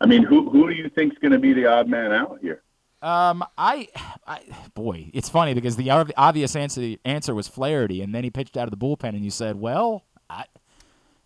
I 0.00 0.06
mean, 0.06 0.22
who 0.24 0.50
who 0.50 0.68
do 0.68 0.74
you 0.74 0.88
think's 0.88 1.16
going 1.18 1.32
to 1.32 1.38
be 1.38 1.52
the 1.52 1.66
odd 1.66 1.88
man 1.88 2.12
out 2.12 2.38
here? 2.42 2.62
Um, 3.00 3.44
I, 3.58 3.88
I, 4.26 4.40
boy, 4.74 5.10
it's 5.12 5.28
funny 5.28 5.52
because 5.52 5.76
the 5.76 5.90
obvious 5.90 6.56
answer 6.56 6.96
answer 7.04 7.34
was 7.34 7.46
Flaherty, 7.46 8.00
and 8.00 8.14
then 8.14 8.24
he 8.24 8.30
pitched 8.30 8.56
out 8.56 8.64
of 8.64 8.70
the 8.70 8.78
bullpen, 8.78 9.10
and 9.10 9.22
you 9.22 9.30
said, 9.30 9.56
well, 9.56 10.04
I, 10.30 10.46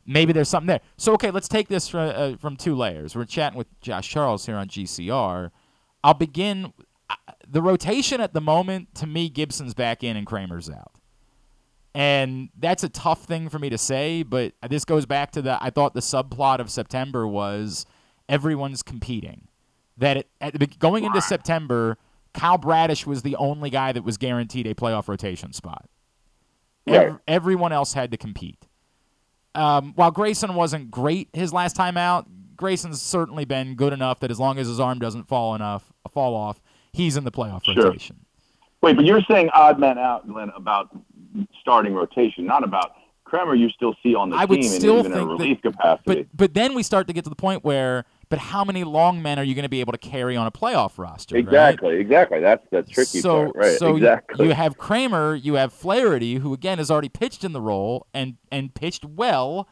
maybe 0.08 0.32
there's 0.32 0.48
something 0.48 0.66
there. 0.66 0.80
So 0.96 1.12
okay, 1.14 1.30
let's 1.30 1.46
take 1.46 1.68
this 1.68 1.88
from 1.88 2.12
uh, 2.14 2.36
from 2.38 2.56
two 2.56 2.74
layers. 2.74 3.14
We're 3.14 3.26
chatting 3.26 3.58
with 3.58 3.68
Josh 3.80 4.08
Charles 4.08 4.46
here 4.46 4.56
on 4.56 4.66
GCR. 4.66 5.50
I'll 6.02 6.14
begin 6.14 6.72
uh, 7.08 7.14
the 7.46 7.62
rotation 7.62 8.20
at 8.20 8.32
the 8.32 8.40
moment. 8.40 8.94
To 8.96 9.06
me, 9.06 9.28
Gibson's 9.28 9.74
back 9.74 10.02
in 10.02 10.16
and 10.16 10.26
Kremer's 10.26 10.68
out. 10.68 10.94
And 11.94 12.48
that's 12.58 12.84
a 12.84 12.88
tough 12.88 13.24
thing 13.24 13.48
for 13.48 13.58
me 13.58 13.70
to 13.70 13.78
say, 13.78 14.22
but 14.22 14.52
this 14.68 14.84
goes 14.84 15.06
back 15.06 15.32
to 15.32 15.42
the 15.42 15.62
I 15.62 15.70
thought 15.70 15.94
the 15.94 16.00
subplot 16.00 16.58
of 16.58 16.70
September 16.70 17.26
was 17.26 17.86
everyone's 18.28 18.82
competing 18.82 19.48
that 19.96 20.18
it, 20.18 20.28
at 20.40 20.58
the, 20.58 20.66
going 20.66 21.04
into 21.04 21.20
September, 21.20 21.98
Kyle 22.34 22.58
Bradish 22.58 23.06
was 23.06 23.22
the 23.22 23.34
only 23.36 23.70
guy 23.70 23.92
that 23.92 24.04
was 24.04 24.16
guaranteed 24.16 24.66
a 24.66 24.74
playoff 24.74 25.08
rotation 25.08 25.52
spot. 25.52 25.88
Right. 26.86 27.16
everyone 27.26 27.72
else 27.72 27.92
had 27.92 28.10
to 28.12 28.16
compete. 28.16 28.67
Um, 29.54 29.92
while 29.96 30.10
Grayson 30.10 30.54
wasn't 30.54 30.90
great 30.90 31.28
his 31.32 31.52
last 31.52 31.74
time 31.74 31.96
out, 31.96 32.26
Grayson's 32.56 33.00
certainly 33.02 33.44
been 33.44 33.74
good 33.74 33.92
enough 33.92 34.20
that 34.20 34.30
as 34.30 34.38
long 34.38 34.58
as 34.58 34.66
his 34.68 34.80
arm 34.80 34.98
doesn't 34.98 35.24
fall 35.28 35.54
enough 35.54 35.92
fall 36.12 36.34
off, 36.34 36.60
he's 36.92 37.16
in 37.16 37.24
the 37.24 37.30
playoff 37.30 37.64
Sure. 37.64 37.84
rotation. 37.84 38.16
Wait, 38.80 38.96
but 38.96 39.04
you're 39.04 39.22
saying 39.22 39.50
odd 39.50 39.78
man 39.78 39.98
out, 39.98 40.26
Glenn, 40.28 40.50
about 40.56 40.88
starting 41.60 41.94
rotation, 41.94 42.46
not 42.46 42.64
about 42.64 42.92
Kremer. 43.24 43.54
You 43.54 43.68
still 43.70 43.94
see 44.02 44.14
on 44.14 44.30
the 44.30 44.36
I 44.36 44.44
would 44.44 44.62
team 44.62 44.70
still 44.70 44.98
and 44.98 45.06
even 45.06 45.12
in 45.12 45.18
a 45.18 45.20
think 45.26 45.38
that- 45.38 45.42
relief 45.44 45.62
capacity. 45.62 46.02
But 46.22 46.26
but 46.36 46.54
then 46.54 46.74
we 46.74 46.82
start 46.82 47.06
to 47.08 47.12
get 47.12 47.24
to 47.24 47.30
the 47.30 47.36
point 47.36 47.64
where, 47.64 48.04
but 48.28 48.38
how 48.38 48.64
many 48.64 48.84
long 48.84 49.22
men 49.22 49.38
are 49.38 49.42
you 49.42 49.54
going 49.54 49.62
to 49.62 49.68
be 49.68 49.80
able 49.80 49.92
to 49.92 49.98
carry 49.98 50.36
on 50.36 50.46
a 50.46 50.50
playoff 50.50 50.98
roster? 50.98 51.34
right? 51.34 51.44
Exactly, 51.44 51.96
exactly. 51.96 52.40
That's 52.40 52.64
the 52.70 52.82
tricky 52.82 53.20
so, 53.20 53.44
part, 53.44 53.56
right? 53.56 53.78
So 53.78 53.96
exactly. 53.96 54.46
you 54.46 54.52
have 54.52 54.76
Kremer, 54.76 55.34
you 55.34 55.54
have 55.54 55.72
Flaherty, 55.72 56.36
who 56.36 56.52
again 56.52 56.78
has 56.78 56.90
already 56.90 57.08
pitched 57.08 57.44
in 57.44 57.52
the 57.52 57.60
role 57.60 58.06
and 58.12 58.36
and 58.50 58.74
pitched 58.74 59.04
well. 59.04 59.68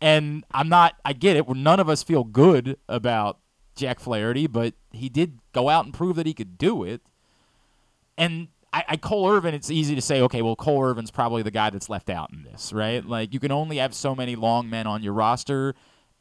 And 0.00 0.44
I'm 0.52 0.68
not. 0.68 0.96
I 1.04 1.14
get 1.14 1.36
it. 1.36 1.48
None 1.48 1.80
of 1.80 1.88
us 1.88 2.02
feel 2.02 2.24
good 2.24 2.76
about 2.88 3.38
Jack 3.74 4.00
Flaherty, 4.00 4.46
but 4.46 4.74
he 4.92 5.08
did 5.08 5.38
go 5.52 5.68
out 5.68 5.84
and 5.84 5.94
prove 5.94 6.16
that 6.16 6.26
he 6.26 6.34
could 6.34 6.58
do 6.58 6.84
it. 6.84 7.00
And 8.18 8.48
I, 8.72 8.84
I 8.88 8.96
Cole 8.96 9.30
Irvin, 9.30 9.54
it's 9.54 9.70
easy 9.70 9.94
to 9.94 10.02
say, 10.02 10.20
okay, 10.22 10.42
well, 10.42 10.56
Cole 10.56 10.82
Irvin's 10.84 11.10
probably 11.10 11.42
the 11.42 11.50
guy 11.50 11.70
that's 11.70 11.88
left 11.88 12.10
out 12.10 12.32
in 12.32 12.42
this, 12.42 12.72
right? 12.72 13.04
Like 13.04 13.32
you 13.32 13.40
can 13.40 13.52
only 13.52 13.78
have 13.78 13.94
so 13.94 14.14
many 14.14 14.36
long 14.36 14.68
men 14.68 14.86
on 14.86 15.02
your 15.02 15.12
roster, 15.12 15.74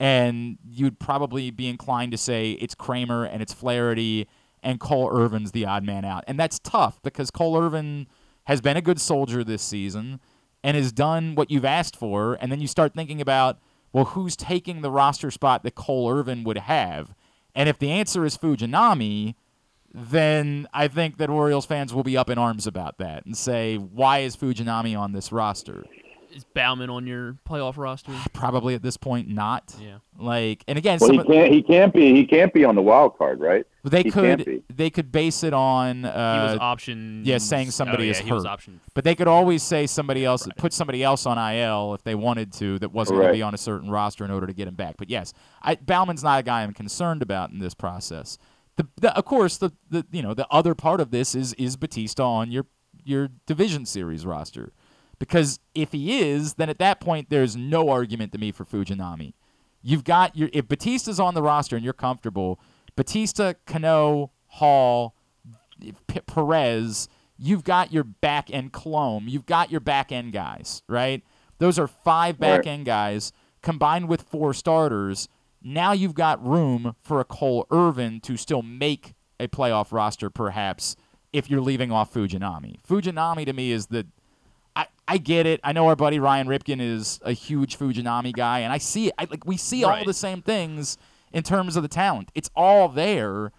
and 0.04 0.58
you'd 0.70 1.00
probably 1.00 1.50
be 1.50 1.70
inclined 1.70 2.12
to 2.12 2.18
say 2.18 2.52
it's 2.60 2.76
Kremer 2.76 3.24
and 3.24 3.42
it's 3.42 3.54
Flaherty 3.54 4.28
and 4.62 4.78
Cole 4.78 5.10
Irvin's 5.10 5.54
the 5.54 5.66
odd 5.66 5.86
man 5.86 6.04
out. 6.04 6.26
And 6.28 6.38
that's 6.38 6.60
tough 6.60 7.02
because 7.04 7.32
Cole 7.32 7.58
Irvin 7.58 8.08
has 8.44 8.60
been 8.60 8.76
a 8.76 8.82
good 8.82 9.00
soldier 9.00 9.46
this 9.46 9.62
season 9.62 10.20
and 10.62 10.76
has 10.76 10.92
done 10.92 11.36
what 11.36 11.50
you've 11.50 11.64
asked 11.64 11.96
for. 11.96 12.38
And 12.42 12.52
then 12.52 12.60
you 12.60 12.68
start 12.68 12.94
thinking 12.94 13.22
about, 13.22 13.60
well, 13.94 14.04
who's 14.04 14.36
taking 14.36 14.82
the 14.82 14.92
roster 14.92 15.32
spot 15.32 15.64
that 15.64 15.76
Cole 15.76 16.12
Irvin 16.12 16.44
would 16.44 16.58
have? 16.58 17.16
And 17.56 17.70
if 17.70 17.80
the 17.80 17.90
answer 17.90 18.26
is 18.26 18.38
Fujinami, 18.38 19.36
then 19.94 20.68
I 20.74 20.90
think 20.90 21.16
that 21.16 21.30
Orioles 21.30 21.66
fans 21.66 21.94
will 21.94 22.04
be 22.04 22.18
up 22.18 22.30
in 22.30 22.38
arms 22.38 22.68
about 22.68 22.98
that 22.98 23.26
and 23.26 23.38
say, 23.38 23.78
why 23.78 24.20
is 24.20 24.36
Fujinami 24.36 25.00
on 25.00 25.14
this 25.14 25.32
roster? 25.32 25.86
Is 26.34 26.44
Baumann 26.44 26.90
on 26.90 27.06
your 27.06 27.38
playoff 27.48 27.78
roster? 27.78 28.12
Probably 28.34 28.76
at 28.76 28.82
this 28.82 28.98
point 28.98 29.28
not. 29.30 29.76
Yeah. 29.80 29.98
Like, 30.18 30.64
and 30.68 30.78
again, 30.78 30.98
well, 31.02 31.12
he 31.12 31.24
can't. 31.24 31.52
He 31.54 31.62
can't 31.62 31.94
be. 31.94 32.14
He 32.14 32.26
can't 32.26 32.54
be 32.54 32.66
on 32.66 32.76
the 32.76 32.82
wild 32.82 33.18
card, 33.18 33.40
right? 33.40 33.66
they 33.84 34.04
he 34.04 34.12
could 34.12 34.64
they 34.74 34.90
could 34.90 35.12
base 35.12 35.44
it 35.44 35.54
on 35.54 36.04
He 36.04 36.08
uh, 36.08 36.52
was 36.54 36.58
option. 36.62 37.22
yeah, 37.26 37.38
saying 37.38 37.72
somebody 37.72 38.04
oh, 38.04 38.06
yeah, 38.06 38.12
is 38.12 38.20
he 38.20 38.32
was 38.32 38.44
hurt. 38.46 38.50
option. 38.50 38.80
But 38.94 39.04
they 39.04 39.14
could 39.16 39.28
always 39.28 39.62
say 39.62 39.88
somebody 39.88 40.24
else, 40.24 40.48
Right. 40.48 40.56
put 40.58 40.72
somebody 40.74 41.04
else 41.04 41.26
on 41.26 41.38
IL 41.38 41.94
if 41.94 42.04
they 42.04 42.16
wanted 42.16 42.54
to 42.54 42.80
that 42.80 42.94
wasn't 42.94 43.20
going 43.20 43.28
to 43.28 43.34
be 43.34 43.42
on 43.42 43.54
a 43.54 43.58
certain 43.58 43.90
roster 43.90 44.24
in 44.24 44.32
order 44.32 44.48
to 44.48 44.54
get 44.54 44.68
him 44.68 44.76
back. 44.76 44.96
But 44.98 45.10
yes, 45.10 45.34
I, 45.62 45.76
Baumann's 45.76 46.24
not 46.24 46.40
a 46.40 46.44
guy 46.44 46.64
I'm 46.64 46.74
concerned 46.74 47.22
about 47.22 47.50
in 47.52 47.60
this 47.60 47.74
process. 47.74 48.38
The, 48.78 48.88
the, 49.00 49.16
of 49.16 49.26
course, 49.26 49.58
the, 49.58 49.72
the 49.90 50.06
you 50.12 50.22
know 50.24 50.34
the 50.34 50.48
other 50.50 50.74
part 50.76 51.00
of 51.02 51.12
this 51.12 51.36
is 51.36 51.54
is 51.56 51.76
Bautista 51.76 52.24
on 52.24 52.52
your 52.52 52.66
your 53.04 53.30
division 53.46 53.86
series 53.86 54.26
roster, 54.26 54.72
because 55.24 55.58
if 55.74 55.94
he 55.94 56.20
is, 56.20 56.56
then 56.56 56.70
at 56.70 56.80
that 56.80 57.00
point 57.00 57.30
there's 57.30 57.56
no 57.56 57.88
argument 57.88 58.34
to 58.34 58.38
me 58.38 58.52
for 58.52 58.66
Fujinami. 58.66 59.32
You've 59.82 60.04
got 60.04 60.36
your 60.36 60.50
if 60.52 60.68
Bautista's 60.68 61.18
on 61.18 61.34
the 61.34 61.42
roster 61.42 61.78
and 61.78 61.86
you're 61.86 61.94
comfortable, 61.94 62.60
Bautista, 62.98 63.56
Cano, 63.66 64.32
Hall, 64.48 65.16
P- 66.08 66.20
Perez, 66.28 67.08
you've 67.38 67.64
got 67.64 67.94
your 67.94 68.04
back 68.04 68.54
end 68.54 68.74
Coulombe, 68.74 69.30
you've 69.30 69.46
got 69.46 69.72
your 69.72 69.80
back 69.80 70.12
end 70.12 70.34
guys, 70.34 70.84
right? 70.90 71.24
Those 71.58 71.80
are 71.80 71.88
five 71.88 72.38
back 72.38 72.68
end 72.68 72.86
guys 72.86 73.32
combined 73.62 74.10
with 74.10 74.24
four 74.24 74.54
starters. 74.54 75.30
Now 75.62 75.94
you've 75.94 76.16
got 76.16 76.46
room 76.46 76.98
for 77.02 77.22
a 77.22 77.24
Cole 77.24 77.66
Irvin 77.72 78.20
to 78.22 78.36
still 78.36 78.62
make 78.62 79.14
a 79.40 79.48
playoff 79.48 79.94
roster, 79.94 80.30
perhaps, 80.30 80.98
if 81.32 81.50
you're 81.50 81.62
leaving 81.62 81.94
off 81.94 82.14
Fujinami. 82.14 82.82
Fujinami 82.86 83.46
to 83.46 83.54
me 83.54 83.72
is 83.72 83.86
the. 83.86 84.06
I, 85.08 85.14
I 85.14 85.18
get 85.18 85.46
it. 85.46 85.60
I 85.64 85.74
know 85.74 85.88
our 85.88 85.96
buddy 85.96 86.20
Ryan 86.20 86.48
Ripken 86.48 86.82
is 86.82 87.20
a 87.24 87.34
huge 87.34 87.78
Fujinami 87.78 88.34
guy, 88.34 88.60
and 88.60 88.72
I 88.72 88.78
see 88.78 89.08
it. 89.08 89.14
I, 89.18 89.26
like 89.30 89.46
we 89.46 89.58
see 89.58 89.84
all 89.84 90.04
the 90.06 90.14
same 90.14 90.42
things 90.42 90.98
in 91.32 91.44
terms 91.44 91.76
of 91.76 91.84
the 91.84 91.90
talent. 91.90 92.32
It's 92.36 92.50
all 92.56 92.90
there, 92.90 93.52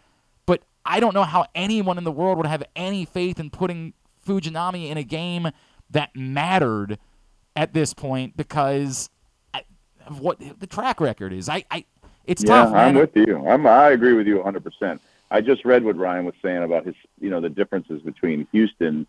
but 0.46 0.62
I 0.84 1.00
don't 1.00 1.14
know 1.14 1.24
how 1.24 1.46
anyone 1.54 1.98
in 1.98 2.04
the 2.04 2.12
world 2.12 2.38
would 2.38 2.46
have 2.46 2.62
any 2.76 3.04
faith 3.04 3.38
in 3.38 3.50
putting 3.50 3.94
Fujinami 4.26 4.88
in 4.90 4.96
a 4.96 5.02
game 5.02 5.50
that 5.90 6.14
mattered 6.14 6.98
at 7.56 7.72
this 7.72 7.94
point 7.94 8.36
because 8.36 9.10
I, 9.52 9.64
of 10.06 10.20
what 10.20 10.40
the 10.58 10.66
track 10.66 11.00
record 11.00 11.32
is. 11.32 11.48
I, 11.48 11.64
I 11.70 11.84
it's 12.26 12.42
yeah, 12.42 12.64
tough, 12.64 12.72
man. 12.72 12.88
I'm 12.88 12.94
with 12.94 13.16
you. 13.16 13.46
I'm, 13.46 13.66
I 13.66 13.90
agree 13.90 14.14
with 14.14 14.26
you 14.26 14.38
100%. 14.38 14.98
I 15.30 15.40
just 15.40 15.64
read 15.64 15.84
what 15.84 15.96
Ryan 15.96 16.24
was 16.24 16.34
saying 16.42 16.62
about 16.62 16.86
his, 16.86 16.94
you 17.20 17.28
know, 17.28 17.40
the 17.40 17.48
differences 17.48 18.02
between 18.02 18.46
Houston 18.52 19.06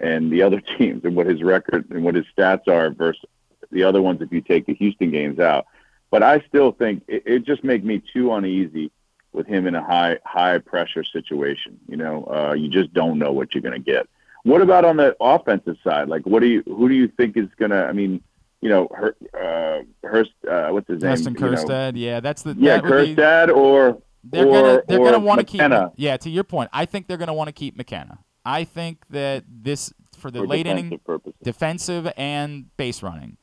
and 0.00 0.32
the 0.32 0.42
other 0.42 0.60
teams 0.78 1.04
and 1.04 1.16
what 1.16 1.26
his 1.26 1.42
record 1.42 1.90
and 1.90 2.04
what 2.04 2.14
his 2.14 2.24
stats 2.36 2.68
are 2.68 2.90
versus 2.90 3.24
the 3.70 3.84
other 3.84 4.00
ones 4.00 4.20
if 4.22 4.32
you 4.32 4.40
take 4.40 4.66
the 4.66 4.74
Houston 4.74 5.10
games 5.10 5.38
out. 5.38 5.66
But 6.10 6.22
I 6.22 6.42
still 6.48 6.72
think 6.72 7.04
it, 7.06 7.22
it 7.26 7.44
just 7.44 7.64
make 7.64 7.84
me 7.84 8.02
too 8.12 8.32
uneasy 8.32 8.90
with 9.32 9.46
him 9.46 9.66
in 9.66 9.74
a 9.74 9.84
high 9.84 10.18
high 10.24 10.58
pressure 10.58 11.04
situation. 11.04 11.78
You 11.86 11.98
know, 11.98 12.24
uh, 12.24 12.54
you 12.54 12.68
just 12.68 12.94
don't 12.94 13.18
know 13.18 13.32
what 13.32 13.54
you're 13.54 13.62
going 13.62 13.74
to 13.74 13.92
get. 13.92 14.08
What 14.44 14.62
about 14.62 14.84
on 14.84 14.96
the 14.96 15.14
offensive 15.20 15.76
side? 15.84 16.08
Like, 16.08 16.24
what 16.24 16.40
do 16.40 16.46
you 16.46 16.62
who 16.66 16.88
do 16.88 16.94
you 16.94 17.08
think 17.08 17.36
is 17.36 17.48
going 17.58 17.72
to? 17.72 17.84
I 17.84 17.92
mean, 17.92 18.22
you 18.62 18.70
know, 18.70 18.88
Her, 18.94 19.14
uh, 19.34 20.08
Hurst, 20.08 20.30
uh, 20.50 20.70
what's 20.70 20.88
his 20.88 21.02
Justin 21.02 21.34
name? 21.34 21.44
You 21.44 21.50
know, 21.50 21.56
Kjerstad, 21.56 21.92
yeah, 21.96 22.20
that's 22.20 22.42
the 22.42 22.56
yeah, 22.58 22.80
that 22.80 22.84
would 22.84 23.04
be- 23.04 23.14
Kjerstad 23.14 23.54
or 23.54 24.00
they're 24.24 24.46
or, 24.46 24.52
gonna 24.52 24.82
they're 24.88 24.98
gonna 24.98 25.18
want 25.18 25.40
to 25.40 25.46
keep 25.46 25.60
yeah 25.96 26.16
to 26.16 26.30
your 26.30 26.44
point 26.44 26.68
i 26.72 26.84
think 26.84 27.06
they're 27.06 27.16
gonna 27.16 27.34
want 27.34 27.48
to 27.48 27.52
keep 27.52 27.76
mckenna 27.76 28.18
i 28.48 28.64
think 28.64 29.04
that 29.10 29.44
this 29.48 29.92
for 30.18 30.30
the 30.30 30.40
for 30.40 30.46
late 30.46 30.64
defensive 30.64 30.86
inning 30.86 31.00
purposes. 31.04 31.40
defensive 31.42 32.12
and 32.16 32.76
base 32.76 33.02
running. 33.02 33.36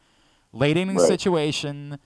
Late 0.51 0.77
inning 0.77 0.97
Right. 0.97 1.07
situation 1.07 1.99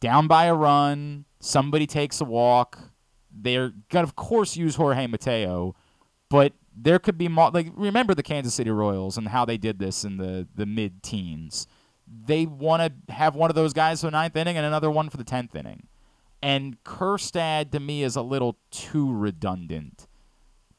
down 0.00 0.26
by 0.26 0.44
a 0.46 0.54
run 0.54 1.24
somebody 1.40 1.86
takes 1.86 2.20
a 2.20 2.24
walk. 2.24 2.78
They're 3.30 3.72
gonna 3.90 4.04
of 4.04 4.16
course 4.16 4.56
use 4.56 4.74
jorge 4.76 5.06
mateo 5.06 5.74
but 6.28 6.52
there 6.76 6.98
could 6.98 7.16
be 7.18 7.28
more 7.28 7.50
like 7.50 7.68
remember 7.76 8.14
the 8.14 8.22
kansas 8.22 8.54
city 8.54 8.70
royals 8.70 9.16
and 9.18 9.28
how 9.28 9.44
they 9.44 9.56
did 9.56 9.78
this 9.78 10.04
in 10.04 10.16
the 10.18 10.46
the 10.54 10.66
mid 10.66 11.02
teens 11.02 11.66
they 12.26 12.44
want 12.46 12.82
to 13.06 13.12
have 13.14 13.34
one 13.36 13.50
of 13.50 13.54
those 13.56 13.72
guys 13.72 14.00
for 14.00 14.08
the 14.08 14.10
ninth 14.10 14.36
inning 14.36 14.56
and 14.56 14.66
another 14.66 14.90
one 14.90 15.08
for 15.10 15.16
the 15.16 15.22
tenth 15.24 15.54
inning. 15.54 15.86
And 16.42 16.82
Kjerstad 16.84 17.70
to 17.70 17.78
me 17.78 18.02
is 18.02 18.16
a 18.16 18.22
little 18.22 18.56
too 18.72 19.12
redundant, 19.12 20.08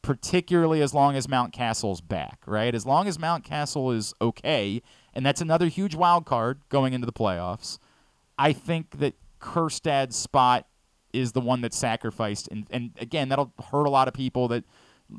particularly 0.01 0.81
as 0.81 0.93
long 0.93 1.15
as 1.15 1.27
Mountcastle's 1.27 2.01
back, 2.01 2.41
right? 2.45 2.73
As 2.73 2.85
long 2.85 3.07
as 3.07 3.17
Mountcastle 3.17 3.95
is 3.95 4.13
okay, 4.21 4.81
and 5.13 5.25
that's 5.25 5.41
another 5.41 5.67
huge 5.67 5.95
wild 5.95 6.25
card 6.25 6.61
going 6.69 6.93
into 6.93 7.05
the 7.05 7.13
playoffs, 7.13 7.77
I 8.37 8.53
think 8.53 8.97
that 8.99 9.13
Kjerstad's 9.39 10.15
spot 10.15 10.67
is 11.13 11.33
the 11.33 11.41
one 11.41 11.61
that's 11.61 11.77
sacrificed. 11.77 12.47
And, 12.49 12.65
and 12.71 12.91
again, 12.99 13.29
that'll 13.29 13.53
hurt 13.71 13.85
a 13.85 13.89
lot 13.89 14.07
of 14.07 14.13
people 14.13 14.47
that, 14.47 14.63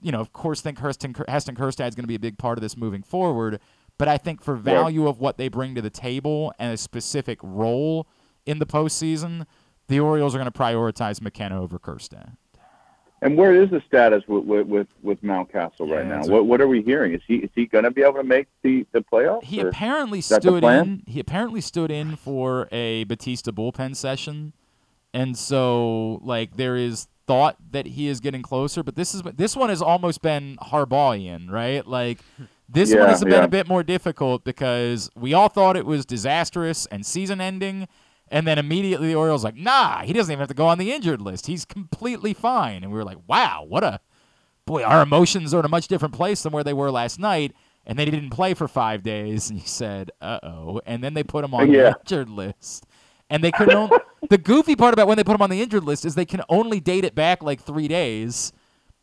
you 0.01 0.11
know, 0.11 0.21
of 0.21 0.33
course, 0.33 0.61
think 0.61 0.79
Heston, 0.79 1.14
Heston 1.29 1.55
Kjerstad's 1.55 1.95
going 1.95 2.05
to 2.05 2.09
be 2.09 2.14
a 2.14 2.21
big 2.21 2.38
part 2.38 2.59
of 2.59 2.62
this 2.62 2.77
moving 2.77 3.03
forward. 3.03 3.61
But 3.99 4.09
I 4.09 4.16
think 4.18 4.42
for 4.42 4.57
value 4.57 5.07
of 5.07 5.21
what 5.21 5.37
they 5.37 5.49
bring 5.49 5.75
to 5.75 5.83
the 5.83 5.90
table 5.90 6.53
and 6.59 6.73
a 6.73 6.77
specific 6.77 7.38
role 7.42 8.09
in 8.47 8.59
the 8.59 8.66
postseason, 8.66 9.47
the 9.88 10.01
Orioles 10.01 10.35
are 10.35 10.38
going 10.38 10.51
to 10.51 10.59
prioritize 10.59 11.21
McKenna 11.21 11.61
over 11.61 11.79
Kjerstad. 11.79 12.37
And 13.23 13.37
where 13.37 13.55
is 13.55 13.71
the 13.71 13.81
status 13.87 14.25
with 14.27 14.45
with, 14.45 14.67
with, 14.67 14.89
with 15.01 15.23
Mountcastle 15.23 15.89
right 15.89 16.05
now? 16.07 16.23
What 16.27 16.47
what 16.47 16.61
are 16.61 16.67
we 16.67 16.83
hearing? 16.83 17.15
Is 17.15 17.23
he 17.27 17.37
is 17.37 17.51
he 17.55 17.67
going 17.67 17.85
to 17.85 17.91
be 17.93 18.03
able 18.03 18.15
to 18.15 18.25
make 18.25 18.49
the 18.63 18.85
the 18.91 19.01
playoffs? 19.01 19.45
He 19.45 19.61
apparently 19.61 20.21
stood 20.21 20.65
in. 20.65 21.05
He 21.07 21.21
apparently 21.21 21.61
stood 21.61 21.93
in 21.93 22.17
for 22.17 22.69
a 22.73 23.05
Bautista 23.05 23.53
bullpen 23.53 23.95
session, 23.95 24.53
and 25.15 25.39
so 25.39 26.21
like 26.25 26.57
there 26.57 26.77
is 26.77 27.07
thought 27.29 27.57
that 27.71 27.87
he 27.87 28.09
is 28.09 28.19
getting 28.19 28.43
closer. 28.43 28.83
But 28.83 28.97
this 28.97 29.15
is 29.15 29.23
this 29.23 29.55
one 29.55 29.69
has 29.69 29.81
almost 29.81 30.21
been 30.21 30.57
Harbaugh'ian, 30.61 31.49
right? 31.49 31.87
Like 31.87 32.19
this 32.69 32.91
one 32.91 33.03
Yeah, 33.03 33.09
has 33.09 33.23
been 33.23 33.33
yeah. 33.33 33.45
a 33.45 33.49
bit 33.49 33.69
more 33.69 33.85
difficult 33.85 34.45
because 34.45 35.11
we 35.15 35.33
all 35.33 35.49
thought 35.49 35.77
it 35.77 35.87
was 35.87 36.05
disastrous 36.05 36.87
and 36.87 37.07
season 37.07 37.41
ending. 37.41 37.87
And 38.33 38.47
then 38.47 38.59
immediately 38.59 39.09
the 39.09 39.14
Orioles 39.14 39.45
like, 39.45 39.57
nah, 39.57 40.03
he 40.03 40.14
doesn't 40.14 40.33
even 40.33 40.40
have 40.40 40.49
to 40.49 40.55
go 40.55 40.66
on 40.66 40.79
the 40.79 40.90
injured 40.90 41.21
list. 41.21 41.47
He's 41.47 41.66
completely 41.66 42.33
fine. 42.33 42.83
And 42.83 42.90
we 42.90 42.97
were 42.99 43.05
like, 43.05 43.18
wow, 43.29 43.64
what 43.68 43.85
a 43.85 44.01
boy, 44.64 44.83
our 44.83 45.03
emotions 45.03 45.53
are 45.53 45.59
in 45.59 45.66
a 45.66 45.68
much 45.68 45.87
different 45.87 46.14
place 46.14 46.42
than 46.42 46.51
where 46.53 46.64
they 46.64 46.73
were 46.73 46.90
last 46.90 47.18
night. 47.18 47.53
And 47.87 47.99
then 47.99 48.07
he 48.07 48.11
didn't 48.11 48.31
play 48.31 48.55
for 48.55 48.68
five 48.68 49.03
days, 49.03 49.51
and 49.51 49.59
he 49.59 49.66
said, 49.66 50.12
"Uh 50.21 50.38
oh." 50.42 50.81
And 50.87 51.03
then 51.05 51.14
they 51.14 51.25
put 51.25 51.45
him 51.45 51.53
on 51.53 51.71
Yeah. 51.71 51.90
the 51.90 51.99
injured 52.01 52.31
list, 52.31 52.87
and 53.29 53.42
they 53.42 53.51
couldn't. 53.51 53.92
the 54.31 54.38
goofy 54.38 54.77
part 54.77 54.95
about 54.95 55.09
when 55.09 55.16
they 55.16 55.25
put 55.25 55.35
him 55.35 55.42
on 55.42 55.51
the 55.51 55.61
injured 55.61 55.83
list 55.85 56.05
is 56.05 56.14
they 56.14 56.25
can 56.25 56.42
only 56.49 56.79
date 56.79 57.05
it 57.05 57.14
back 57.16 57.42
like 57.42 57.61
three 57.61 57.88
days. 57.88 58.53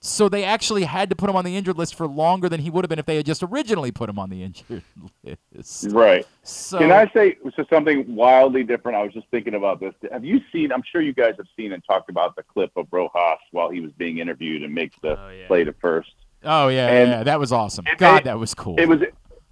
So 0.02 0.30
they 0.30 0.46
actually 0.46 0.84
had 0.86 1.10
to 1.10 1.16
put 1.16 1.30
him 1.30 1.36
on 1.36 1.44
the 1.44 1.58
injured 1.58 1.78
list 1.78 1.94
for 1.96 2.08
longer 2.08 2.48
than 2.48 2.62
he 2.62 2.70
would 2.70 2.86
have 2.86 2.90
been 2.90 3.00
if 3.00 3.06
they 3.06 3.18
had 3.18 3.26
just 3.26 3.44
originally 3.44 3.92
put 3.92 4.10
him 4.10 4.18
on 4.18 4.30
the 4.30 4.44
injured 4.44 4.82
list. 5.54 5.88
right. 5.92 6.26
So 6.44 6.78
Can 6.80 6.92
I 6.92 7.10
say 7.14 7.38
so 7.56 7.66
something 7.70 8.16
wildly 8.16 8.64
different? 8.64 8.98
I 8.98 9.04
was 9.04 9.14
just 9.14 9.28
thinking 9.30 9.56
about 9.56 9.80
this. 9.82 9.94
Have 10.12 10.24
you 10.24 10.40
seen? 10.54 10.72
I'm 10.72 10.84
sure 10.90 11.02
you 11.02 11.14
guys 11.14 11.34
have 11.38 11.48
seen 11.58 11.74
and 11.74 11.84
talked 11.86 12.10
about 12.10 12.36
the 12.38 12.44
clip 12.44 12.72
of 12.78 12.88
Rojas 12.92 13.40
while 13.52 13.70
he 13.70 13.82
was 13.82 13.92
being 13.94 14.20
interviewed 14.20 14.64
and 14.64 14.74
makes 14.74 14.96
the 15.02 15.20
Oh, 15.20 15.30
yeah. 15.30 15.48
play 15.48 15.66
to 15.66 15.74
first. 15.74 16.12
Oh 16.46 16.70
yeah, 16.70 16.88
And 16.88 17.10
yeah, 17.10 17.24
that 17.24 17.40
was 17.40 17.52
awesome. 17.52 17.86
it- 17.86 17.98
God, 17.98 18.22
it- 18.22 18.24
that 18.24 18.40
was 18.40 18.54
cool. 18.54 18.80
It 18.80 18.88
was 18.88 19.02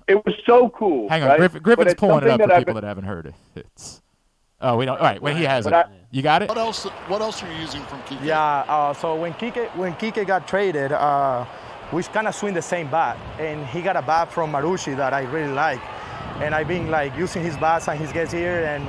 it 0.07 0.25
was 0.25 0.33
so 0.45 0.69
cool. 0.69 1.09
Hang 1.09 1.23
on, 1.23 1.27
right? 1.27 1.37
Griff- 1.39 1.51
But 1.53 1.63
Griffin's 1.63 1.91
it's 1.91 1.99
pulling 1.99 2.23
it 2.23 2.29
up 2.29 2.39
for 2.39 2.49
I've 2.53 2.59
people 2.59 2.75
been- 2.75 2.81
that 2.83 2.87
haven't 2.87 3.03
heard 3.03 3.25
it. 3.25 3.35
It's 3.57 4.01
oh, 4.61 4.77
we 4.77 4.85
don't. 4.85 4.97
All 4.97 5.03
right, 5.03 5.21
when 5.21 5.37
he 5.37 5.43
has 5.43 5.65
it, 5.65 5.73
I- 5.73 5.85
you 6.11 6.21
got 6.21 6.41
it. 6.41 6.49
What 6.49 6.57
else? 6.57 6.85
What 7.07 7.21
else 7.21 7.43
are 7.43 7.51
you 7.51 7.59
using 7.59 7.81
from 7.83 8.01
Kike? 8.03 8.23
Yeah, 8.23 8.63
uh, 8.67 8.93
so 8.93 9.15
when 9.15 9.33
Kike 9.33 9.69
when 9.75 9.93
Kike 9.95 10.25
got 10.25 10.47
traded, 10.47 10.91
uh, 10.91 11.45
we 11.91 12.03
kind 12.03 12.27
of 12.27 12.35
swing 12.35 12.53
the 12.53 12.61
same 12.61 12.89
bat, 12.89 13.17
and 13.39 13.65
he 13.67 13.81
got 13.81 13.95
a 13.95 14.01
bat 14.01 14.31
from 14.31 14.51
Marucci 14.51 14.95
that 14.97 15.13
I 15.13 15.21
really 15.23 15.51
like, 15.53 15.81
and 16.41 16.55
I've 16.55 16.67
been 16.67 16.89
like 16.89 17.15
using 17.17 17.43
his 17.43 17.57
bats 17.57 17.87
and 17.87 17.99
his 17.99 18.11
gets 18.13 18.31
here, 18.31 18.63
and 18.65 18.85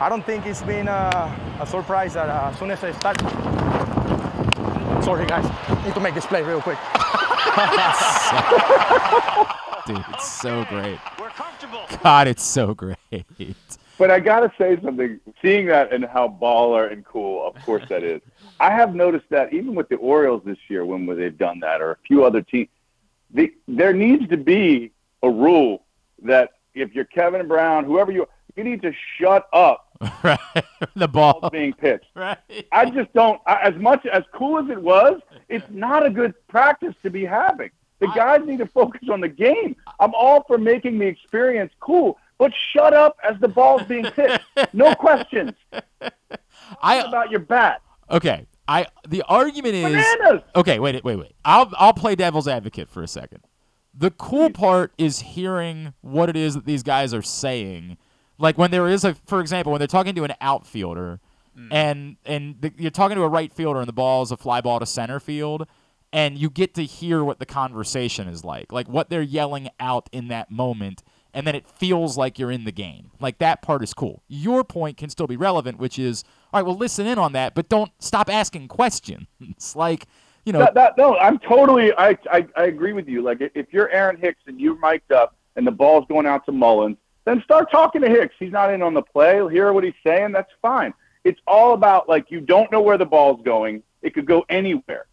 I 0.00 0.08
don't 0.08 0.24
think 0.24 0.46
it's 0.46 0.62
been 0.62 0.88
uh, 0.88 1.58
a 1.60 1.66
surprise 1.66 2.14
that 2.14 2.28
uh, 2.28 2.50
as 2.50 2.58
soon 2.58 2.70
as 2.70 2.82
I 2.82 2.92
start. 2.92 3.20
Sorry 5.04 5.26
guys, 5.26 5.44
need 5.84 5.94
to 5.94 6.00
make 6.00 6.14
this 6.14 6.26
play 6.26 6.42
real 6.42 6.60
quick. 6.60 6.78
Dude, 9.86 10.04
it's 10.12 10.30
so 10.30 10.64
great. 10.66 10.98
We're 11.18 11.30
comfortable. 11.30 11.80
God, 12.02 12.28
it's 12.28 12.42
so 12.44 12.74
great. 12.74 12.98
But 13.98 14.10
I 14.12 14.20
gotta 14.20 14.52
say 14.56 14.78
something. 14.82 15.20
Seeing 15.42 15.66
that 15.66 15.92
and 15.92 16.04
how 16.04 16.28
baller 16.40 16.90
and 16.92 17.04
cool, 17.04 17.46
of 17.46 17.54
course 17.64 17.82
that 17.88 18.02
is. 18.04 18.20
I 18.60 18.70
have 18.70 18.94
noticed 18.94 19.26
that 19.30 19.52
even 19.52 19.74
with 19.74 19.88
the 19.88 19.96
Orioles 19.96 20.42
this 20.44 20.58
year, 20.68 20.84
when 20.84 21.04
they've 21.06 21.36
done 21.36 21.60
that, 21.60 21.80
or 21.80 21.92
a 21.92 21.96
few 22.06 22.24
other 22.24 22.40
teams, 22.42 22.68
the, 23.32 23.52
there 23.66 23.92
needs 23.92 24.28
to 24.28 24.36
be 24.36 24.92
a 25.22 25.30
rule 25.30 25.84
that 26.22 26.52
if 26.74 26.94
you're 26.94 27.04
Kevin 27.04 27.46
Brown, 27.48 27.84
whoever 27.84 28.12
you, 28.12 28.26
you 28.56 28.64
need 28.64 28.82
to 28.82 28.92
shut 29.18 29.48
up 29.52 29.86
right, 30.22 30.38
the 30.94 31.08
ball. 31.08 31.48
being 31.50 31.72
pitched. 31.72 32.06
Right. 32.14 32.38
I 32.72 32.90
just 32.90 33.12
don't. 33.12 33.40
I, 33.46 33.60
as 33.62 33.74
much 33.76 34.06
as 34.06 34.22
cool 34.32 34.58
as 34.58 34.68
it 34.70 34.80
was, 34.80 35.20
it's 35.48 35.66
not 35.70 36.06
a 36.06 36.10
good 36.10 36.34
practice 36.48 36.94
to 37.02 37.10
be 37.10 37.24
having. 37.24 37.70
The 38.00 38.08
guys 38.08 38.40
need 38.46 38.58
to 38.58 38.66
focus 38.66 39.08
on 39.10 39.20
the 39.20 39.28
game. 39.28 39.74
I'm 39.98 40.14
all 40.14 40.44
for 40.46 40.56
making 40.56 40.98
the 40.98 41.06
experience 41.06 41.72
cool, 41.80 42.16
but 42.38 42.52
shut 42.72 42.94
up 42.94 43.16
as 43.28 43.38
the 43.40 43.48
ball's 43.48 43.82
being 43.82 44.04
pitched. 44.04 44.40
No 44.72 44.94
questions 44.94 45.52
I 46.80 46.96
about 46.96 47.30
your 47.30 47.40
bat. 47.40 47.82
okay. 48.10 48.46
I 48.66 48.86
the 49.08 49.22
argument 49.22 49.74
is 49.74 49.84
Bananas. 49.84 50.42
okay. 50.54 50.78
Wait, 50.78 51.02
wait, 51.02 51.16
wait. 51.16 51.32
I'll 51.44 51.72
I'll 51.78 51.94
play 51.94 52.14
devil's 52.14 52.46
advocate 52.46 52.90
for 52.90 53.02
a 53.02 53.08
second. 53.08 53.40
The 53.94 54.10
cool 54.10 54.50
part 54.50 54.92
is 54.98 55.20
hearing 55.20 55.94
what 56.02 56.28
it 56.28 56.36
is 56.36 56.54
that 56.54 56.66
these 56.66 56.82
guys 56.82 57.14
are 57.14 57.22
saying. 57.22 57.96
Like 58.38 58.56
when 58.56 58.70
there 58.70 58.86
is 58.86 59.04
a, 59.04 59.14
for 59.26 59.40
example, 59.40 59.72
when 59.72 59.80
they're 59.80 59.88
talking 59.88 60.14
to 60.14 60.22
an 60.24 60.34
outfielder, 60.40 61.18
mm. 61.58 61.68
and 61.72 62.16
and 62.24 62.60
the, 62.60 62.72
you're 62.76 62.90
talking 62.90 63.16
to 63.16 63.22
a 63.22 63.28
right 63.28 63.52
fielder, 63.52 63.80
and 63.80 63.88
the 63.88 63.92
ball 63.94 64.22
is 64.22 64.30
a 64.30 64.36
fly 64.36 64.60
ball 64.60 64.78
to 64.78 64.86
center 64.86 65.18
field, 65.18 65.66
and 66.12 66.38
you 66.38 66.50
get 66.50 66.74
to 66.74 66.84
hear 66.84 67.24
what 67.24 67.38
the 67.38 67.46
conversation 67.46 68.28
is 68.28 68.44
like, 68.44 68.72
like 68.72 68.88
what 68.88 69.10
they're 69.10 69.22
yelling 69.22 69.68
out 69.80 70.08
in 70.12 70.28
that 70.28 70.50
moment, 70.50 71.02
and 71.34 71.46
then 71.46 71.54
it 71.54 71.66
feels 71.68 72.16
like 72.16 72.38
you're 72.38 72.50
in 72.50 72.64
the 72.64 72.72
game. 72.72 73.10
Like 73.20 73.38
that 73.38 73.62
part 73.62 73.82
is 73.82 73.94
cool. 73.94 74.22
Your 74.28 74.64
point 74.64 74.96
can 74.96 75.10
still 75.10 75.26
be 75.26 75.36
relevant, 75.36 75.78
which 75.78 75.98
is, 75.98 76.24
all 76.52 76.60
right, 76.60 76.66
well, 76.66 76.76
listen 76.76 77.06
in 77.06 77.18
on 77.18 77.32
that, 77.32 77.54
but 77.54 77.68
don't 77.68 77.90
stop 77.98 78.30
asking 78.30 78.68
questions. 78.68 79.26
like, 79.74 80.06
you 80.44 80.52
know, 80.52 80.66
no, 80.96 81.16
I'm 81.18 81.38
totally. 81.40 81.92
I, 81.92 82.16
I 82.32 82.46
I 82.56 82.64
agree 82.64 82.94
with 82.94 83.06
you. 83.06 83.20
Like 83.20 83.38
if 83.54 83.66
you're 83.70 83.90
Aaron 83.90 84.16
Hicks 84.16 84.40
and 84.46 84.58
you're 84.58 84.78
mic'd 84.78 85.12
up 85.12 85.36
and 85.56 85.66
the 85.66 85.70
ball's 85.70 86.06
going 86.08 86.24
out 86.24 86.46
to 86.46 86.52
Mullins, 86.52 86.96
then 87.26 87.42
start 87.42 87.70
talking 87.70 88.00
to 88.00 88.08
Hicks. 88.08 88.34
He's 88.38 88.52
not 88.52 88.72
in 88.72 88.80
on 88.80 88.94
the 88.94 89.02
play. 89.02 89.42
Hear 89.50 89.72
what 89.74 89.84
he's 89.84 89.92
saying. 90.06 90.32
That's 90.32 90.50
fine. 90.62 90.94
It's 91.24 91.40
all 91.46 91.74
about 91.74 92.08
like 92.08 92.30
you 92.30 92.40
don't 92.40 92.72
know 92.72 92.80
where 92.80 92.96
the 92.96 93.04
ball's 93.04 93.42
going. 93.44 93.82
It 94.00 94.14
could 94.14 94.24
go 94.24 94.46
anywhere, 94.48 95.06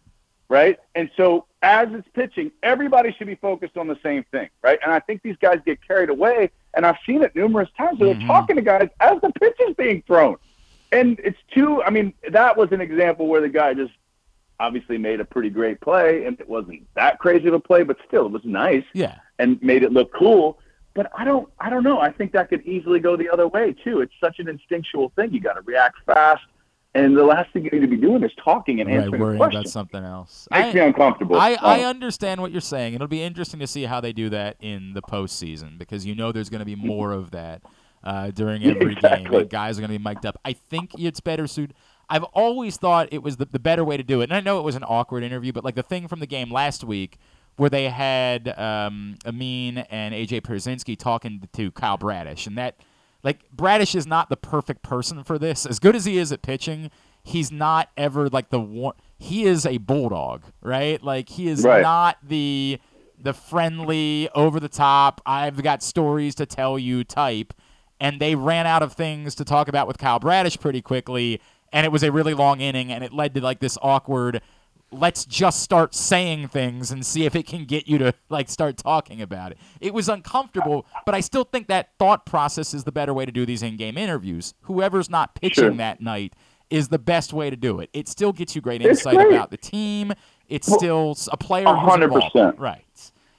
right? 0.48 0.78
And 0.94 1.10
so 1.18 1.44
as 1.62 1.88
it's 1.92 2.08
pitching, 2.14 2.50
everybody 2.62 3.14
should 3.16 3.26
be 3.26 3.34
focused 3.36 3.76
on 3.76 3.88
the 3.88 3.98
same 4.02 4.24
thing, 4.30 4.48
right? 4.62 4.78
And 4.82 4.92
I 4.92 5.00
think 5.00 5.22
these 5.22 5.36
guys 5.40 5.58
get 5.64 5.78
carried 5.86 6.10
away, 6.10 6.50
and 6.74 6.86
I've 6.86 6.98
seen 7.06 7.22
it 7.22 7.34
numerous 7.34 7.68
times. 7.76 7.98
They're 7.98 8.14
mm-hmm. 8.14 8.26
talking 8.26 8.56
to 8.56 8.62
guys 8.62 8.88
as 9.00 9.20
the 9.22 9.30
pitch 9.40 9.56
is 9.68 9.74
being 9.76 10.02
thrown, 10.06 10.36
and 10.92 11.18
it's 11.24 11.38
too. 11.52 11.82
I 11.82 11.90
mean, 11.90 12.12
that 12.30 12.56
was 12.56 12.72
an 12.72 12.80
example 12.80 13.26
where 13.26 13.40
the 13.40 13.48
guy 13.48 13.74
just 13.74 13.92
obviously 14.60 14.98
made 14.98 15.20
a 15.20 15.24
pretty 15.24 15.50
great 15.50 15.80
play, 15.80 16.24
and 16.24 16.38
it 16.40 16.48
wasn't 16.48 16.86
that 16.94 17.18
crazy 17.18 17.48
of 17.48 17.54
a 17.54 17.60
play, 17.60 17.82
but 17.82 17.96
still, 18.06 18.26
it 18.26 18.32
was 18.32 18.44
nice 18.44 18.84
yeah. 18.94 19.16
and 19.38 19.60
made 19.62 19.82
it 19.82 19.92
look 19.92 20.12
cool. 20.12 20.58
but 20.94 21.10
I 21.16 21.24
don't 21.24 21.48
I 21.60 21.70
don't 21.70 21.84
know. 21.84 22.00
I 22.00 22.10
think 22.10 22.32
that 22.32 22.48
could 22.48 22.62
easily 22.66 22.98
go 22.98 23.16
the 23.16 23.28
other 23.28 23.46
way 23.46 23.74
too. 23.84 24.00
It's 24.00 24.14
such 24.20 24.38
an 24.38 24.48
instinctual 24.48 25.12
thing. 25.14 25.32
You 25.32 25.40
got 25.40 25.54
to 25.54 25.60
react 25.62 25.96
fast, 26.06 26.42
and 27.04 27.16
the 27.16 27.24
last 27.24 27.52
thing 27.52 27.64
you 27.64 27.70
need 27.70 27.80
to 27.80 27.86
be 27.86 27.96
doing 27.96 28.22
is 28.24 28.32
talking 28.42 28.80
and 28.80 28.88
Right, 28.90 29.00
answering 29.00 29.20
worrying 29.20 29.38
question. 29.38 29.60
about 29.60 29.68
something 29.70 30.02
else. 30.04 30.48
Makes 30.50 30.68
I- 30.68 30.72
me 30.72 30.80
uncomfortable. 30.80 31.36
I, 31.36 31.56
I 31.60 31.82
Oh. 31.84 31.88
understand 31.90 32.40
what 32.40 32.52
you're 32.52 32.60
saying. 32.60 32.94
It'll 32.94 33.06
be 33.08 33.22
interesting 33.22 33.60
to 33.60 33.66
see 33.66 33.84
how 33.84 34.00
they 34.00 34.12
do 34.12 34.28
that 34.30 34.56
in 34.60 34.94
the 34.94 35.02
postseason 35.02 35.78
because 35.78 36.06
you 36.06 36.14
know 36.14 36.32
there's 36.32 36.48
going 36.50 36.60
to 36.60 36.64
be 36.66 36.76
more 36.76 37.12
of 37.12 37.30
that 37.32 37.62
uh, 38.04 38.30
during 38.30 38.62
every 38.64 38.94
game. 38.94 39.04
exactly. 39.04 39.40
And 39.42 39.50
guys 39.50 39.78
are 39.78 39.82
going 39.82 39.92
to 39.92 39.98
be 39.98 40.02
mic'd 40.02 40.24
up. 40.26 40.38
I 40.44 40.52
think 40.52 40.90
it's 40.98 41.20
better 41.20 41.46
suited. 41.46 41.74
I've 42.08 42.24
always 42.24 42.76
thought 42.76 43.08
it 43.10 43.22
was 43.22 43.36
the, 43.36 43.46
the 43.46 43.58
better 43.58 43.84
way 43.84 43.96
to 43.96 44.02
do 44.04 44.20
it. 44.20 44.24
And 44.24 44.34
I 44.34 44.40
know 44.40 44.58
it 44.60 44.62
was 44.62 44.76
an 44.76 44.84
awkward 44.84 45.24
interview, 45.24 45.52
but 45.52 45.64
like 45.64 45.74
the 45.74 45.82
thing 45.82 46.06
from 46.06 46.20
the 46.20 46.26
game 46.26 46.52
last 46.52 46.84
week 46.84 47.18
where 47.56 47.68
they 47.70 47.88
had 47.88 48.48
um, 48.58 49.16
Amin 49.26 49.78
and 49.78 50.14
AJ 50.14 50.42
Pierzynski 50.42 50.96
talking 50.96 51.48
to 51.54 51.70
Kyle 51.72 51.96
Bradish, 51.96 52.46
and 52.46 52.56
that 52.58 52.76
like 53.26 53.50
Bradish 53.50 53.96
is 53.96 54.06
not 54.06 54.28
the 54.28 54.36
perfect 54.36 54.82
person 54.84 55.24
for 55.24 55.36
this. 55.36 55.66
As 55.66 55.80
good 55.80 55.96
as 55.96 56.04
he 56.04 56.16
is 56.16 56.30
at 56.30 56.42
pitching, 56.42 56.92
he's 57.24 57.50
not 57.50 57.90
ever 57.96 58.28
like 58.28 58.50
the 58.50 58.60
one. 58.60 58.94
He 59.18 59.44
is 59.44 59.66
a 59.66 59.78
bulldog, 59.78 60.44
right? 60.62 61.02
Like 61.02 61.30
he 61.30 61.48
is 61.48 61.64
Right. 61.64 61.82
not 61.82 62.18
the 62.22 62.78
the 63.18 63.32
friendly, 63.32 64.28
over 64.34 64.60
the 64.60 64.68
top. 64.68 65.20
I've 65.26 65.60
got 65.62 65.82
stories 65.82 66.34
to 66.36 66.46
tell 66.46 66.78
you 66.78 67.02
type. 67.02 67.52
And 67.98 68.20
they 68.20 68.34
ran 68.36 68.66
out 68.66 68.82
of 68.82 68.92
things 68.92 69.34
to 69.36 69.44
talk 69.44 69.66
about 69.68 69.88
with 69.88 69.98
Kyle 69.98 70.20
Bradish 70.20 70.60
pretty 70.60 70.82
quickly, 70.82 71.40
and 71.72 71.84
it 71.84 71.90
was 71.90 72.02
a 72.04 72.12
really 72.12 72.34
long 72.34 72.60
inning, 72.60 72.92
and 72.92 73.02
it 73.02 73.12
led 73.12 73.34
to 73.34 73.40
like 73.40 73.58
this 73.58 73.76
awkward. 73.82 74.40
Let's 74.92 75.24
just 75.24 75.62
start 75.62 75.94
saying 75.94 76.48
things 76.48 76.92
and 76.92 77.04
see 77.04 77.24
if 77.26 77.34
it 77.34 77.46
can 77.46 77.64
get 77.64 77.88
you 77.88 77.98
to 77.98 78.14
like 78.28 78.48
start 78.48 78.76
talking 78.76 79.20
about 79.20 79.50
it. 79.52 79.58
It 79.80 79.92
was 79.92 80.08
uncomfortable, 80.08 80.86
but 81.04 81.14
I 81.14 81.20
still 81.20 81.44
think 81.44 81.66
that 81.66 81.90
thought 81.98 82.24
process 82.24 82.72
is 82.72 82.84
the 82.84 82.92
better 82.92 83.12
way 83.12 83.26
to 83.26 83.32
do 83.32 83.44
these 83.44 83.62
in-game 83.62 83.98
interviews. 83.98 84.54
Whoever's 84.62 85.10
not 85.10 85.34
pitching 85.34 85.64
Sure. 85.64 85.74
that 85.74 86.00
night 86.00 86.34
is 86.70 86.88
the 86.88 86.98
best 87.00 87.32
way 87.32 87.50
to 87.50 87.56
do 87.56 87.80
it. 87.80 87.90
It 87.92 88.08
still 88.08 88.32
gets 88.32 88.54
you 88.54 88.60
great 88.62 88.80
It's 88.80 89.00
insight 89.00 89.16
great. 89.16 89.32
about 89.34 89.50
the 89.50 89.56
team. 89.56 90.12
It's 90.48 90.68
Well, 90.68 90.78
still 90.78 91.16
a 91.32 91.36
player 91.36 91.66
hundred 91.66 92.12
percent. 92.12 92.56
right? 92.58 92.84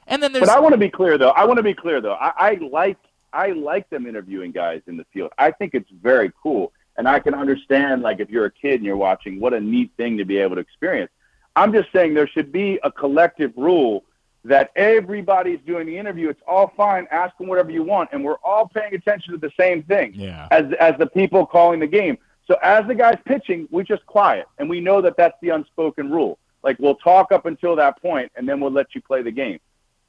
And 0.06 0.22
then 0.22 0.34
there's 0.34 0.48
But 0.48 0.56
I 0.56 0.60
want 0.60 0.74
to 0.74 0.78
be 0.78 0.90
clear 0.90 1.18
though. 1.18 1.30
I 1.32 1.46
want 1.46 1.58
to 1.58 1.64
be 1.64 1.74
clear 1.74 2.02
though. 2.02 2.14
I, 2.16 2.32
I 2.38 2.54
like 2.72 2.98
I 3.34 3.48
like 3.52 3.90
them 3.90 4.06
interviewing 4.06 4.52
guys 4.52 4.82
in 4.88 4.98
the 4.98 5.06
field. 5.14 5.32
I 5.38 5.52
think 5.52 5.74
it's 5.74 5.90
very 6.02 6.32
cool, 6.42 6.72
and 6.98 7.08
I 7.08 7.20
can 7.20 7.34
understand 7.34 8.02
like 8.02 8.20
if 8.20 8.30
you're 8.30 8.46
a 8.46 8.52
kid 8.52 8.76
and 8.76 8.86
you're 8.86 8.98
watching, 8.98 9.40
what 9.40 9.54
a 9.54 9.60
neat 9.60 9.92
thing 9.98 10.18
to 10.18 10.26
be 10.26 10.38
able 10.38 10.56
to 10.56 10.62
experience. 10.62 11.12
I'm 11.58 11.74
just 11.74 11.92
saying 11.92 12.14
there 12.14 12.28
should 12.28 12.52
be 12.52 12.80
a 12.84 12.92
collective 12.92 13.52
rule 13.58 14.04
that 14.44 14.72
everybody's 14.76 15.60
doing 15.66 15.88
the 15.88 15.98
interview. 15.98 16.30
It's 16.30 16.42
all 16.48 16.72
fine. 16.78 17.08
Ask 17.10 17.36
them 17.38 17.48
whatever 17.48 17.72
you 17.72 17.82
want, 17.82 18.10
and 18.14 18.24
we're 18.24 18.38
all 18.44 18.68
paying 18.68 18.94
attention 18.94 19.34
to 19.34 19.40
the 19.40 19.52
same 19.60 19.82
thing 19.82 20.14
yeah. 20.14 20.48
as 20.52 20.72
as 20.80 20.94
the 21.00 21.08
people 21.08 21.48
calling 21.48 21.80
the 21.80 21.88
game. 21.88 22.20
So 22.46 22.58
as 22.62 22.86
the 22.86 22.94
guy's 22.94 23.18
pitching, 23.26 23.68
we 23.72 23.84
just 23.84 24.06
quiet, 24.06 24.46
and 24.60 24.70
we 24.70 24.80
know 24.80 25.02
that 25.02 25.18
that's 25.18 25.36
the 25.42 25.50
unspoken 25.50 26.12
rule. 26.12 26.38
Like 26.64 26.78
we'll 26.78 26.96
talk 26.96 27.32
up 27.32 27.48
until 27.48 27.76
that 27.76 28.00
point, 28.04 28.32
and 28.36 28.48
then 28.48 28.60
we'll 28.60 28.72
let 28.72 28.94
you 28.94 29.02
play 29.02 29.24
the 29.24 29.32
game. 29.32 29.60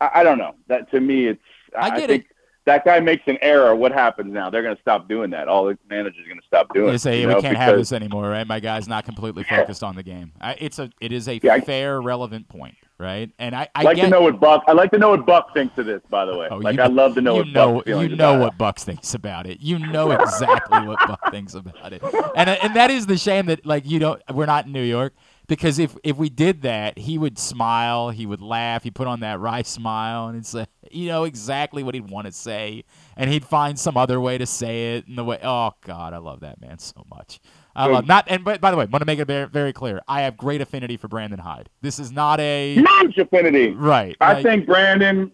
I, 0.02 0.10
I 0.16 0.22
don't 0.24 0.38
know. 0.38 0.54
That 0.66 0.90
to 0.90 1.00
me, 1.00 1.28
it's 1.28 1.40
I 1.74 1.98
get 1.98 2.10
think 2.10 2.26
that 2.68 2.84
guy 2.84 3.00
makes 3.00 3.22
an 3.26 3.38
error. 3.42 3.74
What 3.74 3.92
happens 3.92 4.32
now? 4.32 4.50
They're 4.50 4.62
going 4.62 4.76
to 4.76 4.80
stop 4.82 5.08
doing 5.08 5.30
that. 5.30 5.48
All 5.48 5.64
the 5.64 5.76
managers 5.90 6.24
are 6.24 6.28
going 6.28 6.40
to 6.40 6.46
stop 6.46 6.72
doing. 6.72 6.86
They 6.88 6.94
it, 6.94 6.98
say 7.00 7.20
you 7.20 7.26
we 7.28 7.34
know, 7.34 7.40
can't 7.40 7.56
have 7.56 7.76
this 7.76 7.92
anymore, 7.92 8.28
right? 8.28 8.46
My 8.46 8.60
guy's 8.60 8.86
not 8.86 9.04
completely 9.04 9.42
focused 9.44 9.82
on 9.82 9.96
the 9.96 10.02
game. 10.02 10.32
I, 10.40 10.54
it's 10.58 10.78
a 10.78 10.90
it 11.00 11.10
is 11.12 11.28
a 11.28 11.40
Yeah, 11.42 11.54
I- 11.54 11.60
fair, 11.60 12.00
relevant 12.00 12.48
point, 12.48 12.76
right? 12.98 13.30
And 13.38 13.54
I, 13.56 13.62
I 13.62 13.68
I'd 13.76 13.84
like 13.86 13.96
get 13.96 14.04
to 14.04 14.10
know 14.10 14.20
what 14.22 14.38
Buck. 14.38 14.64
I'd 14.68 14.76
like 14.76 14.90
to 14.92 14.98
know 14.98 15.10
what 15.10 15.24
Buck 15.26 15.52
thinks 15.54 15.76
of 15.78 15.86
this. 15.86 16.02
By 16.10 16.24
the 16.26 16.36
way, 16.36 16.48
Oh, 16.50 16.58
like 16.58 16.76
you 16.76 16.82
I'd 16.82 16.92
love 16.92 17.14
to 17.14 17.20
know 17.22 17.34
you 17.34 17.38
what 17.40 17.48
know 17.48 17.74
Buck's 17.76 17.88
you 17.88 18.16
know 18.16 18.36
it. 18.36 18.40
what 18.40 18.58
Bucks 18.58 18.84
thinks 18.84 19.14
about 19.14 19.46
it. 19.46 19.60
You 19.60 19.78
know 19.78 20.10
exactly 20.12 20.86
what 20.86 20.98
Buck 21.08 21.30
thinks 21.30 21.54
about 21.54 21.92
it, 21.92 22.02
and 22.36 22.50
and 22.50 22.76
that 22.76 22.90
is 22.90 23.06
the 23.06 23.16
shame 23.16 23.46
that 23.46 23.64
like 23.66 23.86
you 23.88 23.98
don't 23.98 24.22
we're 24.32 24.46
not 24.46 24.66
in 24.66 24.72
New 24.72 24.82
York 24.82 25.14
because 25.48 25.78
if 25.78 25.96
if 26.04 26.16
we 26.16 26.28
did 26.28 26.62
that, 26.62 26.98
he 26.98 27.18
would 27.18 27.38
smile, 27.38 28.10
he 28.10 28.26
would 28.26 28.40
laugh, 28.40 28.84
he 28.84 28.90
put 28.90 29.06
on 29.08 29.20
that 29.20 29.40
wry 29.40 29.62
smile, 29.76 30.28
and 30.28 30.38
it's 30.38 30.54
like 30.54 30.68
you 30.90 31.08
know 31.08 31.24
exactly 31.24 31.82
what 31.82 31.94
he'd 31.94 32.08
want 32.08 32.26
to 32.26 32.32
say, 32.32 32.84
and 33.16 33.28
he'd 33.30 33.44
find 33.44 33.78
some 33.78 33.96
other 33.96 34.20
way 34.20 34.38
to 34.38 34.46
say 34.46 34.96
it, 34.96 35.08
and 35.08 35.18
the 35.18 35.24
way 35.24 35.40
oh 35.42 35.72
god, 35.84 36.12
I 36.14 36.18
love 36.18 36.40
that 36.40 36.60
man 36.60 36.78
so 36.78 37.04
much. 37.10 37.40
I 37.74 37.86
love 37.86 38.06
not 38.06 38.24
and 38.28 38.44
but 38.44 38.60
by 38.60 38.70
the 38.70 38.76
way, 38.76 38.86
want 38.86 39.02
to 39.02 39.06
make 39.06 39.18
it 39.20 39.26
very, 39.26 39.46
very 39.46 39.72
clear. 39.72 40.00
I 40.08 40.22
have 40.22 40.36
great 40.36 40.60
affinity 40.60 40.96
for 40.96 41.06
Brandon 41.08 41.38
Hyde. 41.38 41.68
This 41.80 41.98
is 41.98 42.10
not 42.10 42.40
a 42.40 42.74
Huge 42.74 43.18
affinity. 43.18 43.70
right. 43.70 44.16
I 44.20 44.34
like- 44.34 44.42
think 44.44 44.66
Brandon. 44.66 45.32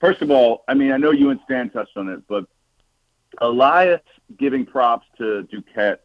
First 0.00 0.20
of 0.20 0.30
all, 0.32 0.64
I 0.66 0.74
mean, 0.74 0.90
I 0.90 0.96
know 0.96 1.12
you 1.12 1.30
and 1.30 1.38
Stan 1.44 1.70
touched 1.70 1.96
on 1.96 2.08
it, 2.08 2.20
but 2.28 2.44
Elias 3.40 4.00
giving 4.38 4.66
props 4.66 5.06
to 5.18 5.46
Duquette. 5.52 5.98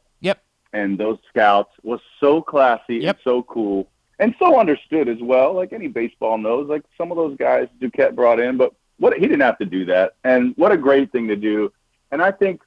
And 0.73 0.97
those 0.97 1.17
scouts 1.29 1.71
was 1.83 1.99
so 2.19 2.41
classy 2.41 2.97
Yep. 2.97 3.15
and 3.15 3.23
so 3.23 3.43
cool 3.43 3.89
and 4.19 4.33
so 4.39 4.59
understood 4.59 5.07
as 5.07 5.19
well. 5.21 5.53
Like 5.53 5.73
any 5.73 5.87
baseball 5.87 6.37
knows, 6.37 6.67
like 6.67 6.83
some 6.97 7.11
of 7.11 7.17
those 7.17 7.37
guys 7.37 7.67
Duquette 7.79 8.15
brought 8.15 8.39
in, 8.39 8.57
but 8.57 8.73
what 8.97 9.13
he 9.13 9.21
didn't 9.21 9.41
have 9.41 9.59
to 9.59 9.65
do 9.65 9.85
that, 9.85 10.13
and 10.23 10.53
what 10.57 10.71
a 10.71 10.77
great 10.77 11.11
thing 11.11 11.27
to 11.27 11.35
do. 11.35 11.71
And 12.11 12.21
I 12.21 12.31
think, 12.31 12.61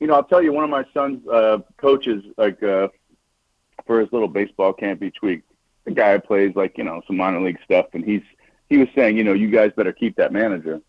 you 0.00 0.06
know, 0.06 0.14
I'll 0.14 0.24
tell 0.24 0.42
you, 0.42 0.52
one 0.52 0.64
of 0.64 0.70
my 0.70 0.84
son's 0.92 1.26
uh, 1.28 1.58
coaches, 1.76 2.24
like 2.36 2.60
uh, 2.62 2.88
for 3.86 4.00
his 4.00 4.08
little 4.12 4.28
baseball 4.28 4.72
camp 4.72 5.02
each 5.02 5.18
week, 5.22 5.42
the 5.84 5.92
guy 5.92 6.18
plays 6.18 6.54
like 6.56 6.76
you 6.78 6.84
know 6.84 7.00
some 7.06 7.16
minor 7.16 7.40
league 7.40 7.58
stuff, 7.64 7.86
and 7.92 8.04
he's 8.04 8.22
he 8.68 8.78
was 8.78 8.88
saying, 8.94 9.16
you 9.16 9.24
know, 9.24 9.32
you 9.34 9.50
guys 9.50 9.70
better 9.76 9.92
keep 9.92 10.16
that 10.16 10.32
manager. 10.32 10.80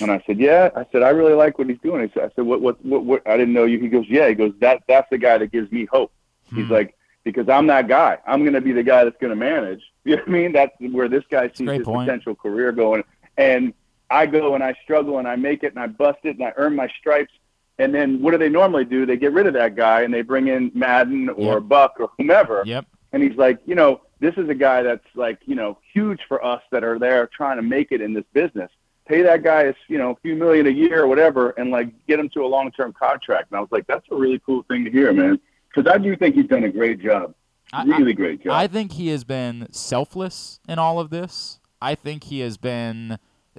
And 0.00 0.10
I 0.10 0.22
said, 0.26 0.38
yeah. 0.38 0.70
I 0.76 0.84
said, 0.92 1.02
I 1.02 1.08
really 1.10 1.32
like 1.32 1.58
what 1.58 1.68
he's 1.68 1.78
doing. 1.82 2.02
I 2.02 2.12
said, 2.12 2.24
I 2.30 2.34
said, 2.36 2.44
what, 2.44 2.60
what, 2.60 2.84
what, 2.84 3.04
what? 3.04 3.26
I 3.26 3.36
didn't 3.36 3.54
know 3.54 3.64
you. 3.64 3.78
He 3.80 3.88
goes, 3.88 4.04
yeah. 4.08 4.28
He 4.28 4.34
goes, 4.34 4.52
that, 4.60 4.82
that's 4.86 5.08
the 5.10 5.18
guy 5.18 5.38
that 5.38 5.50
gives 5.52 5.72
me 5.72 5.86
hope. 5.90 6.12
He's 6.54 6.66
Hmm. 6.66 6.72
like, 6.72 6.94
because 7.24 7.48
I'm 7.48 7.66
that 7.68 7.88
guy. 7.88 8.18
I'm 8.26 8.40
going 8.42 8.52
to 8.54 8.60
be 8.60 8.72
the 8.72 8.82
guy 8.82 9.04
that's 9.04 9.16
going 9.20 9.30
to 9.30 9.36
manage. 9.36 9.82
You 10.04 10.16
know 10.16 10.22
what 10.22 10.28
I 10.28 10.32
mean? 10.32 10.52
That's 10.52 10.72
where 10.80 11.08
this 11.08 11.24
guy 11.30 11.48
sees 11.54 11.68
his 11.68 11.82
point. 11.84 12.08
potential 12.08 12.34
career 12.34 12.72
going. 12.72 13.04
And 13.36 13.74
I 14.08 14.24
go 14.24 14.54
and 14.54 14.64
I 14.64 14.74
struggle 14.82 15.18
and 15.18 15.28
I 15.28 15.36
make 15.36 15.62
it 15.62 15.74
and 15.74 15.78
I 15.78 15.88
bust 15.88 16.20
it 16.24 16.36
and 16.36 16.42
I 16.44 16.52
earn 16.56 16.74
my 16.74 16.88
stripes. 16.98 17.32
And 17.78 17.94
then 17.94 18.20
what 18.22 18.30
do 18.32 18.38
they 18.38 18.48
normally 18.48 18.86
do? 18.86 19.04
They 19.04 19.18
get 19.18 19.32
rid 19.34 19.46
of 19.46 19.52
that 19.54 19.76
guy 19.76 20.00
and 20.02 20.12
they 20.12 20.22
bring 20.22 20.48
in 20.48 20.70
Maddon 20.74 21.28
or 21.28 21.54
Yep. 21.54 21.68
Buck 21.68 21.96
or 22.00 22.10
whomever. 22.16 22.62
Yep. 22.64 22.86
And 23.12 23.22
he's 23.22 23.36
like, 23.36 23.58
you 23.66 23.74
know, 23.74 24.00
this 24.20 24.34
is 24.38 24.48
a 24.48 24.54
guy 24.54 24.82
that's 24.82 25.04
like, 25.14 25.38
you 25.44 25.54
know, 25.54 25.78
huge 25.92 26.20
for 26.28 26.42
us 26.44 26.62
that 26.72 26.82
are 26.82 26.98
there 26.98 27.26
trying 27.26 27.56
to 27.56 27.62
make 27.62 27.92
it 27.92 28.00
in 28.00 28.14
this 28.14 28.24
business. 28.32 28.70
Pay 29.10 29.22
that 29.22 29.42
guy, 29.42 29.62
a, 29.62 29.74
you 29.88 29.98
know, 29.98 30.10
a 30.12 30.16
few 30.22 30.36
million 30.36 30.68
a 30.68 30.70
year 30.70 31.02
or 31.02 31.08
whatever, 31.08 31.50
and 31.58 31.72
like 31.72 31.88
get 32.06 32.20
him 32.20 32.28
to 32.28 32.44
a 32.44 32.46
long-term 32.46 32.92
contract. 32.92 33.50
And 33.50 33.58
I 33.58 33.60
was 33.60 33.68
like, 33.72 33.84
that's 33.88 34.06
a 34.12 34.14
really 34.14 34.40
cool 34.46 34.62
thing 34.68 34.84
to 34.84 34.90
hear, 34.90 35.12
man, 35.12 35.40
because 35.68 35.92
I 35.92 35.98
do 35.98 36.14
think 36.14 36.36
he's 36.36 36.46
done 36.46 36.62
a 36.62 36.70
great 36.70 37.00
job, 37.02 37.34
I- 37.72 37.82
I- 37.82 37.96
really 37.98 38.12
great 38.12 38.44
job. 38.44 38.52
I 38.52 38.68
think 38.68 38.92
he 38.92 39.08
has 39.08 39.24
been 39.24 39.66
selfless 39.72 40.60
in 40.68 40.78
all 40.78 41.00
of 41.00 41.10
this. 41.10 41.58
I 41.82 41.96
think 41.96 42.22
he 42.24 42.38
has 42.40 42.56
been, 42.56 43.18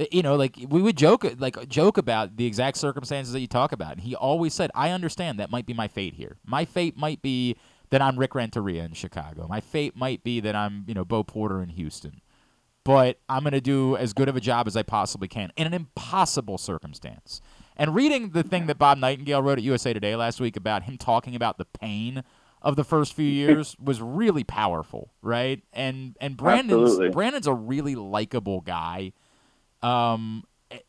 you 0.10 0.22
know, 0.22 0.38
like 0.38 0.56
we 0.70 0.82
would 0.82 0.96
joke, 0.96 1.26
like 1.38 1.68
joke 1.68 1.98
about 1.98 2.38
the 2.38 2.46
exact 2.46 2.78
circumstances 2.78 3.34
that 3.34 3.42
you 3.42 3.48
talk 3.48 3.74
about. 3.74 3.92
And 3.92 4.02
he 4.02 4.16
always 4.16 4.54
said, 4.54 4.72
"I 4.74 4.92
understand 4.92 5.38
that 5.40 5.52
might 5.52 5.66
be 5.66 5.74
my 5.74 5.90
fate 5.90 6.14
here. 6.14 6.38
My 6.46 6.64
fate 6.64 6.96
might 6.96 7.22
be 7.22 7.58
that 7.90 8.02
I'm 8.02 8.18
Rick 8.18 8.36
Renteria 8.36 8.86
in 8.86 8.94
Chicago. 8.94 9.48
My 9.50 9.60
fate 9.60 9.98
might 9.98 10.24
be 10.24 10.40
that 10.40 10.56
I'm, 10.56 10.86
you 10.88 10.94
know, 10.94 11.04
Bo 11.04 11.24
Porter 11.26 11.62
in 11.62 11.70
Houston. 11.70 12.22
But 12.84 13.20
I'm 13.30 13.44
going 13.44 13.54
to 13.54 13.62
do 13.62 13.96
as 13.96 14.14
good 14.14 14.28
of 14.28 14.36
a 14.36 14.40
job 14.40 14.68
as 14.68 14.76
I 14.76 14.84
possibly 14.84 15.28
can 15.28 15.52
in 15.56 15.68
an 15.68 15.74
impossible 15.74 16.58
circumstance." 16.58 17.42
And 17.78 17.96
reading 17.96 18.30
the 18.30 18.44
thing 18.44 18.68
that 18.68 18.78
Bob 18.78 18.98
Nightingale 18.98 19.42
wrote 19.42 19.58
at 19.58 19.64
USA 19.64 19.94
Today 19.94 20.16
last 20.16 20.40
week 20.40 20.56
about 20.58 20.84
him 20.84 20.98
talking 20.98 21.36
about 21.36 21.58
the 21.58 21.66
pain 21.66 22.24
of 22.62 22.76
the 22.76 22.84
first 22.84 23.14
few 23.14 23.26
years 23.30 23.76
was 23.80 24.02
really 24.02 24.44
powerful, 24.44 25.14
right? 25.22 25.62
And 25.74 26.16
and 26.22 26.38
Brandon's 26.38 26.84
Absolutely. 26.84 27.10
Brandon's 27.10 27.48
a 27.48 27.54
really 27.54 27.96
likable 27.96 28.62
guy. 28.62 29.14
Um, 29.82 30.44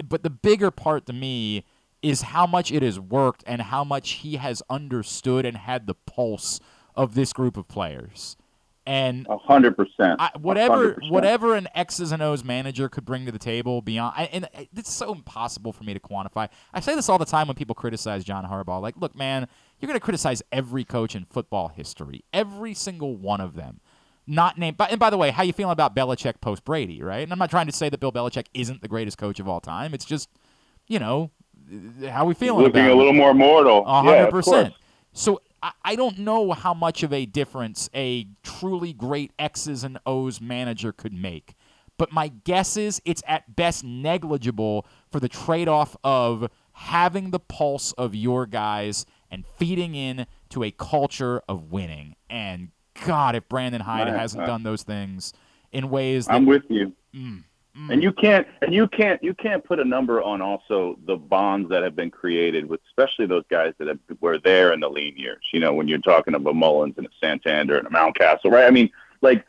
but 0.05 0.23
the 0.23 0.31
bigger 0.31 0.71
part 0.71 1.07
to 1.07 1.13
me 1.13 1.65
is 2.03 2.23
how 2.23 2.47
much 2.47 2.73
it 2.73 2.83
has 2.83 2.99
worked 2.99 3.45
and 3.47 3.63
how 3.63 3.85
much 3.85 4.11
he 4.11 4.37
has 4.37 4.63
understood 4.69 5.47
and 5.47 5.57
had 5.57 5.87
the 5.87 5.95
pulse 5.95 6.61
of 6.95 7.15
this 7.15 7.33
group 7.33 7.57
of 7.57 7.69
players. 7.69 8.37
And 8.85 9.27
A 9.31 9.39
hundred 9.39 9.77
percent. 9.77 10.21
Whatever 10.41 10.95
100%. 10.95 11.11
whatever 11.11 11.55
an 11.55 11.69
X's 11.75 12.11
and 12.11 12.21
O's 12.21 12.43
manager 12.43 12.89
could 12.89 13.05
bring 13.05 13.27
to 13.27 13.33
the 13.33 13.39
table 13.39 13.81
beyond, 13.81 14.15
I, 14.17 14.25
and 14.25 14.45
uh, 14.47 14.65
it's 14.77 14.93
so 14.93 15.13
impossible 15.13 15.73
for 15.73 15.85
me 15.85 15.95
to 15.95 16.01
quantify. 16.01 16.49
I 16.75 16.81
say 16.81 16.97
this 16.97 17.09
all 17.09 17.19
the 17.19 17.25
time 17.25 17.47
when 17.47 17.55
people 17.55 17.77
criticize 17.77 18.25
John 18.25 18.45
Harbaugh. 18.45 18.83
Like, 18.83 18.97
look, 18.97 19.15
man, 19.15 19.47
you're 19.79 19.87
going 19.87 19.99
to 19.99 20.05
criticize 20.05 20.43
every 20.51 20.85
coach 20.85 21.15
in 21.15 21.25
football 21.27 21.69
history, 21.69 22.25
every 22.33 22.75
single 22.75 23.17
one 23.17 23.41
of 23.41 23.55
them. 23.55 23.81
Not 24.27 24.59
named. 24.59 24.77
But, 24.77 24.91
and 24.91 24.99
by 24.99 25.11
the 25.11 25.19
way, 25.19 25.31
how 25.31 25.43
you 25.45 25.53
feeling 25.53 25.73
about 25.73 25.95
Belichick 25.95 26.41
post 26.41 26.65
Brady, 26.65 27.03
right? 27.03 27.23
And 27.23 27.33
I'm 27.33 27.39
not 27.39 27.51
trying 27.51 27.67
to 27.67 27.73
say 27.73 27.89
that 27.89 28.01
Bill 28.01 28.13
Belichick 28.13 28.47
isn't 28.55 28.81
the 28.83 28.89
greatest 28.89 29.17
coach 29.19 29.39
of 29.41 29.49
all 29.49 29.61
time. 29.61 29.95
It's 29.95 30.05
just, 30.05 30.29
you 30.87 30.99
know, 30.99 31.31
how 32.09 32.25
we 32.25 32.35
feeling 32.35 32.65
Looking 32.65 32.81
about 32.83 32.93
a 32.93 32.95
little 32.97 33.13
more 33.13 33.35
mortal. 33.35 33.85
A 33.87 34.05
Yeah, 34.05 34.17
hundred 34.19 34.31
percent. 34.31 34.75
So 35.13 35.41
I, 35.63 35.73
I 35.85 35.97
don't 35.97 36.19
know 36.19 36.53
how 36.53 36.75
much 36.75 37.03
of 37.03 37.13
a 37.13 37.27
difference 37.27 37.89
a 37.95 38.27
truly 38.43 38.93
great 38.93 39.33
X's 39.39 39.85
and 39.85 39.99
O's 40.07 40.41
manager 40.41 40.93
could 40.93 41.13
make. 41.13 41.55
but 41.99 42.11
my 42.13 42.29
guess 42.29 42.77
is 42.77 43.01
it's 43.05 43.23
at 43.29 43.55
best 43.55 43.85
negligible 43.85 44.87
for 45.11 45.21
the 45.21 45.29
trade 45.29 45.69
off 45.69 45.97
of 46.03 46.49
having 46.73 47.31
the 47.31 47.39
pulse 47.39 47.93
of 47.93 48.15
your 48.15 48.47
guys 48.47 49.07
and 49.31 49.45
feeding 49.59 49.95
in 49.95 50.27
to 50.49 50.65
a 50.65 50.71
culture 50.73 51.43
of 51.49 51.71
winning. 51.71 52.17
And 52.29 52.71
God, 53.07 53.35
if 53.37 53.49
Brandon 53.49 53.83
Hyde 53.83 54.09
Right, 54.09 54.19
hasn't 54.19 54.41
right. 54.41 54.47
done 54.47 54.63
those 54.65 54.83
things 54.83 55.33
in 55.71 55.91
ways 55.91 56.27
that 56.27 56.35
I'm 56.35 56.47
with 56.47 56.65
you. 56.71 56.93
Mm, 57.15 57.45
And 57.75 58.03
you 58.03 58.13
can't 58.13 58.47
and 58.61 58.75
you 58.75 58.87
can't 58.87 59.23
you 59.23 59.33
can't 59.33 59.65
put 59.65 59.81
a 59.81 59.85
number 59.85 60.23
on 60.23 60.43
also 60.43 60.99
the 61.07 61.17
bonds 61.17 61.71
that 61.71 61.83
have 61.83 61.97
been 61.97 62.11
created 62.11 62.67
with 62.67 62.81
especially 62.89 63.25
those 63.25 63.45
guys 63.51 63.73
that 63.79 63.89
have, 63.89 63.99
were 64.21 64.39
there 64.39 64.75
in 64.75 64.81
the 64.81 64.91
lean 64.91 65.17
years. 65.17 65.43
You 65.53 65.61
know, 65.61 65.73
when 65.73 65.89
you're 65.89 65.99
talking 65.99 66.35
about 66.35 66.55
Mullins 66.55 66.95
and 66.99 67.07
a 67.07 67.11
Santander 67.19 67.79
and 67.79 67.87
a 67.87 67.91
Mountcastle, 67.91 68.51
right? 68.51 68.67
I 68.67 68.71
mean, 68.71 68.91
like 69.23 69.47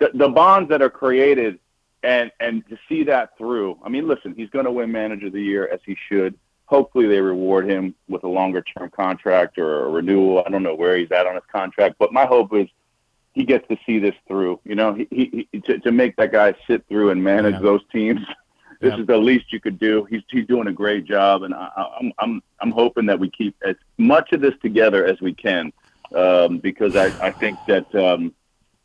the, 0.00 0.10
the 0.12 0.28
bonds 0.28 0.68
that 0.68 0.82
are 0.82 0.90
created 0.90 1.58
and 2.02 2.30
and 2.40 2.66
to 2.68 2.78
see 2.88 3.04
that 3.04 3.38
through. 3.38 3.78
I 3.82 3.88
mean, 3.88 4.06
listen, 4.06 4.34
he's 4.36 4.50
going 4.50 4.66
to 4.66 4.72
win 4.72 4.92
Manager 4.92 5.28
of 5.28 5.32
the 5.32 5.42
Year 5.42 5.68
as 5.72 5.80
he 5.86 5.96
should. 6.08 6.34
Hopefully, 6.66 7.06
they 7.06 7.20
reward 7.20 7.68
him 7.68 7.94
with 8.08 8.24
a 8.24 8.28
longer 8.28 8.62
term 8.62 8.90
contract 8.90 9.58
or 9.58 9.86
a 9.86 9.88
renewal. 9.88 10.42
I 10.44 10.50
don't 10.50 10.62
know 10.62 10.74
where 10.74 10.96
he's 10.96 11.10
at 11.10 11.26
on 11.26 11.34
his 11.34 11.44
contract, 11.50 11.96
but 11.98 12.12
my 12.12 12.26
hope 12.26 12.54
is 12.54 12.68
he 13.34 13.44
gets 13.44 13.66
to 13.68 13.76
see 13.86 13.98
this 13.98 14.14
through. 14.28 14.60
You 14.64 14.74
know, 14.74 14.92
he, 14.94 15.06
he, 15.10 15.48
he 15.52 15.60
to, 15.62 15.78
to 15.78 15.90
make 15.92 16.16
that 16.16 16.32
guy 16.32 16.54
sit 16.66 16.86
through 16.88 17.10
and 17.10 17.22
manage 17.22 17.54
Yeah. 17.54 17.60
those 17.60 17.80
teams. 17.92 18.20
This 18.80 18.94
Yeah. 18.94 19.00
is 19.02 19.06
the 19.06 19.16
least 19.16 19.52
you 19.52 19.60
could 19.60 19.78
do. 19.78 20.04
He's 20.10 20.22
he's 20.28 20.44
doing 20.48 20.66
a 20.66 20.72
great 20.72 21.04
job, 21.04 21.44
and 21.44 21.54
I, 21.54 21.68
I'm 22.00 22.12
I'm 22.18 22.42
I'm 22.60 22.70
hoping 22.72 23.06
that 23.06 23.16
we 23.20 23.30
keep 23.30 23.54
as 23.64 23.76
much 23.96 24.32
of 24.32 24.40
this 24.40 24.54
together 24.60 25.04
as 25.06 25.20
we 25.20 25.32
can, 25.32 25.72
um, 26.16 26.58
because 26.58 26.96
I 26.96 27.12
I 27.20 27.30
think 27.30 27.60
that 27.68 27.94
um, 27.94 28.34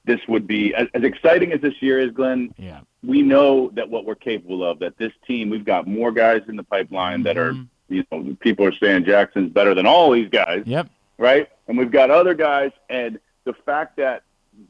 this 0.06 0.20
would 0.28 0.46
be 0.46 0.76
as, 0.76 0.88
as 0.94 1.02
exciting 1.04 1.52
as 1.52 1.62
this 1.62 1.82
year 1.82 2.00
is, 2.00 2.12
Glenn. 2.12 2.54
yeah. 2.60 2.82
We 3.04 3.24
know 3.24 3.72
that 3.74 3.90
what 3.90 4.06
we're 4.06 4.14
capable 4.14 4.64
of. 4.64 4.78
That 4.78 5.00
this 5.00 5.14
team, 5.26 5.50
we've 5.50 5.66
got 5.66 5.88
more 5.88 6.12
guys 6.12 6.44
in 6.48 6.58
the 6.58 6.64
pipeline 6.64 7.24
that 7.24 7.36
are 7.40 7.54
Mhm. 7.54 7.68
you 7.90 8.04
know 8.12 8.38
people 8.40 8.66
are 8.68 8.74
saying 8.74 9.06
Jackson's 9.06 9.52
better 9.52 9.74
than 9.74 9.88
all 9.88 10.12
these 10.12 10.30
guys 10.30 10.62
Yep. 10.68 10.90
right? 11.18 11.50
And 11.68 11.76
we've 11.76 11.90
got 11.92 12.12
other 12.12 12.36
guys, 12.36 12.72
and 12.88 13.20
the 13.46 13.54
fact 13.54 13.98
that 13.98 14.22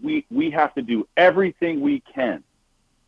we 0.02 0.26
we 0.30 0.52
have 0.52 0.74
to 0.76 0.82
do 0.82 1.08
everything 1.18 1.82
we 1.82 2.02
can. 2.14 2.44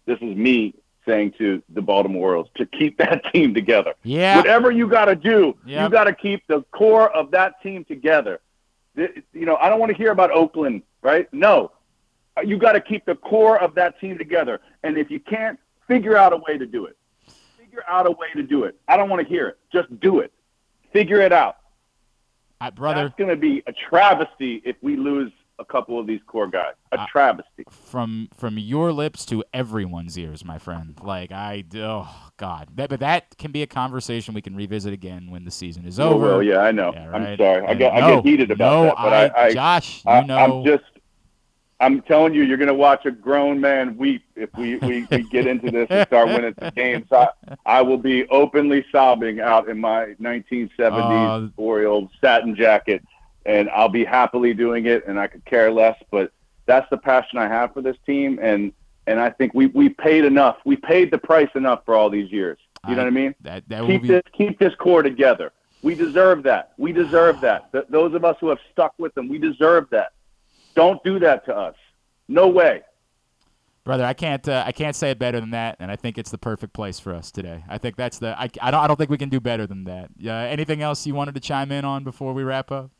This 0.05 0.17
is 0.17 0.35
me 0.35 0.73
saying 1.07 1.33
to 1.37 1.61
the 1.69 1.81
Baltimore 1.81 2.29
Orioles 2.29 2.47
to 2.55 2.65
keep 2.65 2.97
that 2.99 3.23
team 3.33 3.53
together. 3.53 3.93
Yeah. 4.03 4.37
Whatever 4.37 4.71
you 4.71 4.87
got 4.87 5.05
to 5.05 5.15
do, 5.15 5.55
Yep. 5.65 5.83
you 5.83 5.89
got 5.89 6.03
to 6.05 6.13
keep 6.13 6.45
the 6.47 6.61
core 6.71 7.09
of 7.09 7.31
that 7.31 7.61
team 7.61 7.83
together. 7.85 8.39
You 8.95 9.45
know, 9.45 9.55
I 9.55 9.69
don't 9.69 9.79
want 9.79 9.91
to 9.91 9.97
hear 9.97 10.11
about 10.11 10.31
Oakland, 10.31 10.83
right? 11.01 11.31
No, 11.33 11.71
you 12.43 12.57
got 12.57 12.73
to 12.73 12.81
keep 12.81 13.05
the 13.05 13.15
core 13.15 13.57
of 13.61 13.75
that 13.75 13.99
team 13.99 14.17
together. 14.17 14.59
And 14.83 14.97
if 14.97 15.09
you 15.09 15.19
can't, 15.19 15.57
figure 15.87 16.17
out 16.17 16.33
a 16.33 16.37
way 16.37 16.57
to 16.57 16.65
do 16.65 16.85
it. 16.85 16.97
Figure 17.57 17.83
out 17.87 18.07
a 18.07 18.11
way 18.11 18.27
to 18.35 18.43
do 18.43 18.63
it. 18.65 18.75
I 18.87 18.97
don't 18.97 19.09
want 19.09 19.21
to 19.21 19.27
hear 19.27 19.47
it. 19.47 19.57
Just 19.71 19.97
do 19.99 20.19
it. 20.19 20.33
Figure 20.91 21.21
it 21.21 21.31
out. 21.31 21.57
Brother, 22.75 23.03
That's 23.03 23.15
going 23.15 23.29
to 23.29 23.37
be 23.37 23.63
a 23.67 23.71
travesty 23.73 24.61
if 24.65 24.75
we 24.81 24.97
lose 24.97 25.31
a 25.59 25.65
couple 25.65 25.99
of 25.99 26.07
these 26.07 26.21
core 26.25 26.47
guys. 26.47 26.73
A 26.93 27.01
Uh, 27.01 27.05
travesty. 27.11 27.65
from 27.69 28.29
from 28.35 28.57
your 28.57 28.91
lips 28.91 29.25
to 29.27 29.43
everyone's 29.53 30.17
ears, 30.17 30.43
my 30.45 30.57
friend. 30.57 30.97
Like 31.03 31.31
I, 31.31 31.63
oh 31.75 32.31
God, 32.37 32.69
that, 32.75 32.89
but 32.89 32.99
that 33.01 33.37
can 33.37 33.51
be 33.51 33.61
a 33.61 33.67
conversation 33.67 34.33
we 34.33 34.41
can 34.41 34.55
revisit 34.55 34.93
again 34.93 35.29
when 35.29 35.45
the 35.45 35.51
season 35.51 35.85
is 35.85 35.99
Oh, 35.99 36.13
over. 36.13 36.25
well, 36.27 36.43
yeah, 36.43 36.59
I 36.59 36.71
know. 36.71 36.91
Yeah, 36.93 37.11
I'm 37.13 37.23
right. 37.23 37.37
sorry. 37.37 37.65
I 37.65 37.69
And 37.71 37.79
get 37.79 37.93
I 37.93 38.15
get 38.15 38.25
heated 38.25 38.51
about 38.51 38.71
no, 38.71 38.83
that, 38.85 38.95
but 38.97 39.13
I, 39.37 39.45
I, 39.47 39.53
Josh, 39.53 40.03
you 40.05 40.11
I 40.11 40.23
know, 40.23 40.37
I'm 40.37 40.65
just 40.65 40.83
I'm 41.81 42.01
telling 42.01 42.33
you, 42.33 42.43
you're 42.43 42.57
going 42.57 42.67
to 42.67 42.73
watch 42.73 43.05
a 43.05 43.11
grown 43.11 43.61
man 43.61 43.95
weep 43.95 44.23
if 44.35 44.49
we, 44.57 44.75
we, 44.79 45.07
we 45.09 45.23
get 45.23 45.47
into 45.47 45.71
this 45.71 45.87
and 45.89 46.05
start 46.07 46.27
winning 46.27 46.53
some 46.59 46.71
games. 46.75 47.05
I, 47.09 47.29
I 47.65 47.81
will 47.83 47.97
be 47.97 48.27
openly 48.27 48.83
sobbing 48.91 49.39
out 49.39 49.69
in 49.69 49.79
my 49.79 50.07
1970s 50.21 51.47
Uh, 51.47 51.49
Oriole 51.55 52.09
satin 52.19 52.53
jacket, 52.53 53.01
and 53.49 53.67
I'll 53.71 53.89
be 53.89 54.05
happily 54.05 54.53
doing 54.53 54.85
it, 54.85 55.07
and 55.07 55.19
I 55.19 55.25
could 55.25 55.43
care 55.45 55.71
less. 55.71 55.97
But 56.11 56.31
that's 56.67 56.87
the 56.91 56.97
passion 56.97 57.39
I 57.39 57.47
have 57.47 57.73
for 57.73 57.81
this 57.81 57.97
team, 58.05 58.39
and 58.41 58.71
and 59.07 59.19
I 59.19 59.31
think 59.31 59.53
we 59.55 59.65
we 59.67 59.89
paid 59.89 60.23
enough. 60.23 60.57
We 60.65 60.75
paid 60.75 61.09
the 61.09 61.17
price 61.17 61.49
enough 61.55 61.81
for 61.83 61.95
all 61.95 62.09
these 62.09 62.31
years. 62.31 62.59
You 62.87 62.95
know 62.95 63.01
what 63.01 63.07
I 63.07 63.11
mean? 63.11 63.35
that 63.41 63.67
that 63.67 63.85
keep 63.87 64.03
be 64.03 64.07
this 64.07 64.21
keep 64.31 64.59
this 64.59 64.73
core 64.75 65.01
together. 65.01 65.51
We 65.81 65.95
deserve 65.95 66.43
that. 66.43 66.73
We 66.77 66.93
deserve 66.93 67.41
that. 67.41 67.71
Th- 67.71 67.85
those 67.89 68.13
of 68.13 68.23
us 68.23 68.37
who 68.39 68.49
have 68.49 68.59
stuck 68.71 68.93
with 68.97 69.13
them, 69.15 69.27
we 69.27 69.37
deserve 69.37 69.89
that. 69.89 70.13
Don't 70.75 71.03
do 71.03 71.19
that 71.19 71.45
to 71.45 71.55
us. 71.55 71.75
No 72.27 72.47
way. 72.47 72.83
brother. 73.83 74.05
I 74.05 74.13
can't 74.13 74.47
uh, 74.47 74.63
I 74.65 74.71
can't 74.71 74.95
say 74.95 75.09
it 75.09 75.17
better 75.17 75.39
than 75.39 75.51
that, 75.51 75.77
and 75.79 75.89
I 75.89 75.95
think 75.95 76.19
it's 76.19 76.29
the 76.29 76.37
perfect 76.37 76.73
place 76.73 76.99
for 76.99 77.13
us 77.13 77.31
today. 77.31 77.63
I 77.67 77.79
think 77.79 77.95
that's 77.95 78.19
the 78.19 78.39
I, 78.39 78.47
I 78.61 78.69
don't 78.71 78.81
I 78.83 78.87
don't 78.87 78.97
think 78.97 79.09
we 79.09 79.17
can 79.17 79.29
do 79.29 79.39
better 79.39 79.65
than 79.65 79.85
that. 79.85 80.11
Yeah. 80.17 80.37
Anything 80.37 80.81
else 80.83 81.07
you 81.07 81.15
wanted 81.15 81.33
to 81.33 81.41
chime 81.41 81.71
in 81.71 81.83
on 81.83 82.03
before 82.03 82.33
we 82.33 82.43
wrap 82.43 82.71
up? 82.71 82.91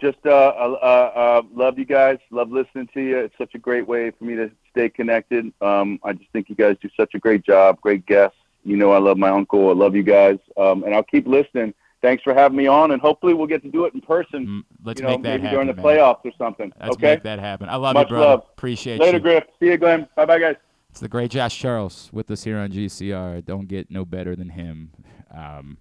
Just 0.00 0.18
uh, 0.24 0.28
uh, 0.30 0.78
uh, 0.82 1.42
love 1.54 1.78
you 1.78 1.84
guys. 1.84 2.18
Love 2.30 2.50
listening 2.50 2.88
to 2.94 3.00
you. 3.00 3.18
It's 3.18 3.34
such 3.36 3.54
a 3.54 3.58
great 3.58 3.86
way 3.86 4.10
for 4.10 4.24
me 4.24 4.36
to 4.36 4.50
stay 4.70 4.88
connected. 4.88 5.52
Um, 5.60 5.98
I 6.04 6.12
just 6.12 6.30
think 6.30 6.48
you 6.48 6.54
guys 6.54 6.76
do 6.80 6.88
such 6.96 7.14
a 7.14 7.18
great 7.18 7.44
job. 7.44 7.80
Great 7.80 8.06
guests. 8.06 8.36
You 8.64 8.76
know, 8.76 8.92
I 8.92 8.98
love 8.98 9.18
my 9.18 9.30
uncle. 9.30 9.70
I 9.70 9.72
love 9.72 9.96
you 9.96 10.02
guys, 10.02 10.38
um, 10.56 10.84
and 10.84 10.94
I'll 10.94 11.02
keep 11.02 11.26
listening. 11.26 11.74
Thanks 12.00 12.22
for 12.22 12.32
having 12.32 12.56
me 12.56 12.68
on, 12.68 12.92
and 12.92 13.00
hopefully 13.00 13.34
we'll 13.34 13.48
get 13.48 13.62
to 13.62 13.70
do 13.70 13.84
it 13.86 13.94
in 13.94 14.00
person. 14.00 14.46
Mm, 14.46 14.64
Let's 14.84 15.00
you 15.00 15.06
know, 15.06 15.14
make 15.14 15.22
that 15.22 15.28
maybe 15.30 15.42
happen. 15.42 15.54
during 15.54 15.66
the 15.66 15.74
man. 15.74 15.84
playoffs 15.84 16.24
or 16.24 16.30
something. 16.38 16.72
Let's 16.80 16.92
okay. 16.94 17.14
make 17.14 17.22
that 17.24 17.40
happen. 17.40 17.68
I 17.68 17.76
love 17.76 17.94
Much 17.94 18.08
you, 18.08 18.16
brother. 18.16 18.26
love. 18.26 18.44
Appreciate 18.56 19.00
Later, 19.00 19.18
you. 19.18 19.24
Later, 19.24 19.40
Griff. 19.40 19.44
See 19.58 19.66
you, 19.66 19.78
Glenn. 19.78 20.08
Bye, 20.14 20.26
bye, 20.26 20.38
guys. 20.38 20.56
It's 20.90 21.00
the 21.00 21.08
great 21.08 21.32
Josh 21.32 21.58
Charles 21.58 22.08
with 22.12 22.30
us 22.30 22.44
here 22.44 22.58
on 22.58 22.70
GCR. 22.70 23.44
Don't 23.44 23.66
get 23.66 23.90
no 23.90 24.04
better 24.04 24.36
than 24.36 24.50
him. 24.50 24.92
Um, 25.34 25.78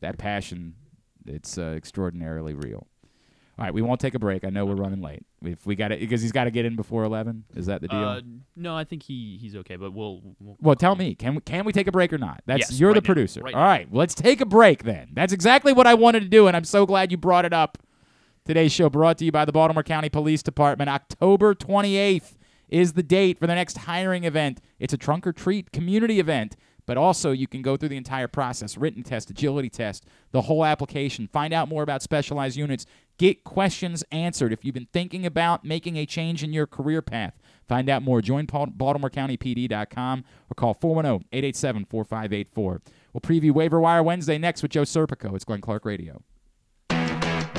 that 0.00 0.18
passion, 0.18 0.74
it's 1.26 1.56
uh, 1.56 1.74
extraordinarily 1.76 2.54
real. 2.54 2.86
All 3.60 3.66
right, 3.66 3.74
we 3.74 3.82
won't 3.82 4.00
take 4.00 4.14
a 4.14 4.18
break. 4.18 4.42
I 4.42 4.48
know 4.48 4.64
we're 4.64 4.74
running 4.74 5.02
late. 5.02 5.22
If 5.44 5.66
we 5.66 5.76
got 5.76 5.92
it, 5.92 6.00
because 6.00 6.22
he's 6.22 6.32
got 6.32 6.44
to 6.44 6.50
get 6.50 6.64
in 6.64 6.76
before 6.76 7.04
eleven. 7.04 7.44
Is 7.54 7.66
that 7.66 7.82
the 7.82 7.88
deal? 7.88 7.98
Uh, 7.98 8.20
no, 8.56 8.74
I 8.74 8.84
think 8.84 9.02
he 9.02 9.36
he's 9.38 9.54
okay, 9.56 9.76
but 9.76 9.92
we'll. 9.92 10.22
we'll 10.40 10.56
well, 10.62 10.74
tell 10.74 10.96
me, 10.96 11.14
can 11.14 11.34
we, 11.34 11.40
can 11.42 11.66
we 11.66 11.72
take 11.74 11.86
a 11.86 11.92
break 11.92 12.10
or 12.10 12.16
not? 12.16 12.42
That's 12.46 12.70
Yes, 12.70 12.80
you're 12.80 12.88
the 12.88 12.94
right 12.94 13.02
now, 13.02 13.06
producer. 13.06 13.40
right 13.42 13.54
All 13.54 13.62
right, 13.62 13.90
well, 13.90 13.98
let's 13.98 14.14
take 14.14 14.40
a 14.40 14.46
break 14.46 14.84
then. 14.84 15.10
That's 15.12 15.34
exactly 15.34 15.74
what 15.74 15.86
I 15.86 15.92
wanted 15.92 16.20
to 16.20 16.28
do, 16.28 16.46
and 16.46 16.56
I'm 16.56 16.64
so 16.64 16.86
glad 16.86 17.10
you 17.10 17.18
brought 17.18 17.44
it 17.44 17.52
up. 17.52 17.76
Today's 18.46 18.72
show 18.72 18.88
brought 18.88 19.18
to 19.18 19.26
you 19.26 19.32
by 19.32 19.44
the 19.44 19.52
Baltimore 19.52 19.82
County 19.82 20.08
Police 20.08 20.42
Department. 20.42 20.88
October 20.88 21.54
28th 21.54 22.36
is 22.70 22.94
the 22.94 23.02
date 23.02 23.38
for 23.38 23.46
the 23.46 23.54
next 23.54 23.76
hiring 23.78 24.24
event. 24.24 24.62
It's 24.78 24.94
a 24.94 24.96
trunk 24.96 25.26
or 25.26 25.34
treat 25.34 25.70
community 25.70 26.18
event, 26.18 26.56
but 26.90 26.98
also 26.98 27.30
you 27.30 27.46
can 27.46 27.62
go 27.62 27.76
through 27.76 27.88
the 27.88 27.96
entire 27.96 28.26
process 28.26 28.76
written 28.76 29.04
test, 29.04 29.30
agility 29.30 29.70
test, 29.70 30.06
the 30.32 30.40
whole 30.40 30.64
application, 30.64 31.28
find 31.28 31.54
out 31.54 31.68
more 31.68 31.84
about 31.84 32.02
specialized 32.02 32.56
units, 32.56 32.84
get 33.16 33.44
questions 33.44 34.02
answered. 34.10 34.52
If 34.52 34.64
you've 34.64 34.74
been 34.74 34.88
thinking 34.92 35.24
about 35.24 35.64
making 35.64 35.96
a 35.96 36.04
change 36.04 36.42
in 36.42 36.52
your 36.52 36.66
career 36.66 37.00
path, 37.00 37.38
find 37.68 37.88
out 37.88 38.02
more. 38.02 38.20
Join 38.20 38.48
BaltimoreCountyPD.com 38.48 40.24
or 40.50 40.54
call 40.56 40.74
410 40.74 41.28
887 41.30 41.84
4584. 41.84 42.82
We'll 43.12 43.20
preview 43.20 43.52
Waiver 43.52 43.78
Wire 43.78 44.02
Wednesday 44.02 44.36
next 44.36 44.60
with 44.60 44.72
Joe 44.72 44.82
Serpico. 44.82 45.36
It's 45.36 45.44
Glenn 45.44 45.60
Clark 45.60 45.84
Radio. 45.84 46.24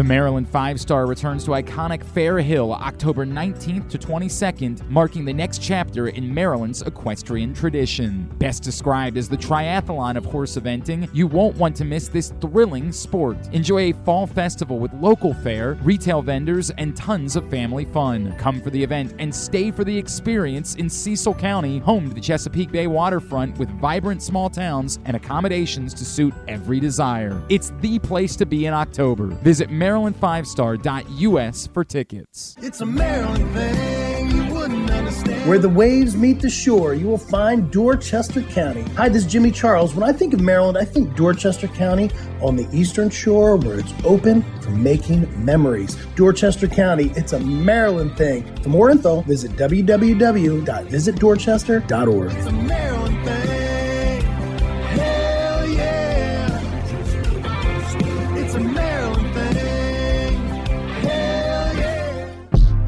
The 0.00 0.04
Maryland 0.04 0.48
Five 0.48 0.80
Star 0.80 1.04
returns 1.04 1.44
to 1.44 1.50
iconic 1.50 2.02
Fair 2.02 2.38
Hill 2.38 2.72
October 2.72 3.26
19th 3.26 3.90
to 3.90 3.98
22nd, 3.98 4.88
marking 4.88 5.26
the 5.26 5.32
next 5.34 5.60
chapter 5.60 6.08
in 6.08 6.32
Maryland's 6.32 6.80
equestrian 6.80 7.52
tradition. 7.52 8.26
Best 8.38 8.62
described 8.62 9.18
as 9.18 9.28
the 9.28 9.36
triathlon 9.36 10.16
of 10.16 10.24
horse 10.24 10.56
eventing, 10.56 11.06
you 11.12 11.26
won't 11.26 11.54
want 11.56 11.76
to 11.76 11.84
miss 11.84 12.08
this 12.08 12.32
thrilling 12.40 12.92
sport. 12.92 13.36
Enjoy 13.52 13.90
a 13.90 13.92
fall 14.06 14.26
festival 14.26 14.78
with 14.78 14.90
local 14.94 15.34
fare, 15.34 15.74
retail 15.82 16.22
vendors, 16.22 16.70
and 16.78 16.96
tons 16.96 17.36
of 17.36 17.50
family 17.50 17.84
fun. 17.84 18.34
Come 18.38 18.62
for 18.62 18.70
the 18.70 18.82
event 18.82 19.14
and 19.18 19.34
stay 19.34 19.70
for 19.70 19.84
the 19.84 19.98
experience 19.98 20.76
in 20.76 20.88
Cecil 20.88 21.34
County, 21.34 21.76
home 21.76 22.08
to 22.08 22.14
the 22.14 22.22
Chesapeake 22.22 22.72
Bay 22.72 22.86
waterfront 22.86 23.58
with 23.58 23.68
vibrant 23.78 24.22
small 24.22 24.48
towns 24.48 24.98
and 25.04 25.14
accommodations 25.14 25.92
to 25.92 26.06
suit 26.06 26.32
every 26.48 26.80
desire. 26.80 27.38
It's 27.50 27.70
the 27.82 27.98
place 27.98 28.34
to 28.36 28.46
be 28.46 28.64
in 28.64 28.72
October. 28.72 29.26
Visit 29.26 29.70
Maryland5star.us 29.90 31.66
for 31.68 31.84
tickets. 31.84 32.56
It's 32.62 32.80
a 32.80 32.86
Maryland 32.86 33.52
thing 33.52 34.30
you 34.30 34.54
wouldn't 34.54 34.88
understand. 34.88 35.48
Where 35.48 35.58
the 35.58 35.68
waves 35.68 36.14
meet 36.16 36.40
the 36.40 36.48
shore, 36.48 36.94
you 36.94 37.08
will 37.08 37.18
find 37.18 37.72
Dorchester 37.72 38.42
County. 38.42 38.82
Hi, 38.94 39.08
this 39.08 39.24
is 39.24 39.32
Jimmy 39.32 39.50
Charles. 39.50 39.92
When 39.94 40.08
I 40.08 40.12
think 40.12 40.32
of 40.32 40.40
Maryland, 40.40 40.78
I 40.78 40.84
think 40.84 41.16
Dorchester 41.16 41.66
County 41.66 42.08
on 42.40 42.54
the 42.54 42.68
eastern 42.72 43.10
shore 43.10 43.56
where 43.56 43.80
it's 43.80 43.92
open 44.04 44.44
for 44.60 44.70
making 44.70 45.26
memories. 45.44 45.96
Dorchester 46.14 46.68
County, 46.68 47.10
it's 47.16 47.32
a 47.32 47.40
Maryland 47.40 48.16
thing. 48.16 48.44
For 48.62 48.68
more 48.68 48.90
info, 48.90 49.22
visit 49.22 49.50
www.visitdorchester.org. 49.52 52.32
It's 52.32 52.46
a 52.46 52.52
Maryland 52.52 53.24
thing. 53.24 53.49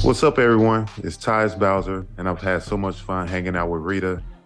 What's 0.03 0.21
up, 0.21 0.37
everyone? 0.37 0.89
It's 0.97 1.15
Tyus 1.15 1.57
Bowser, 1.57 2.05
and 2.17 2.27
I've 2.27 2.41
had 2.41 2.61
so 2.61 2.75
much 2.75 2.99
fun 2.99 3.25
hanging 3.25 3.55
out 3.55 3.69
with 3.69 3.83
Rita 3.83 4.21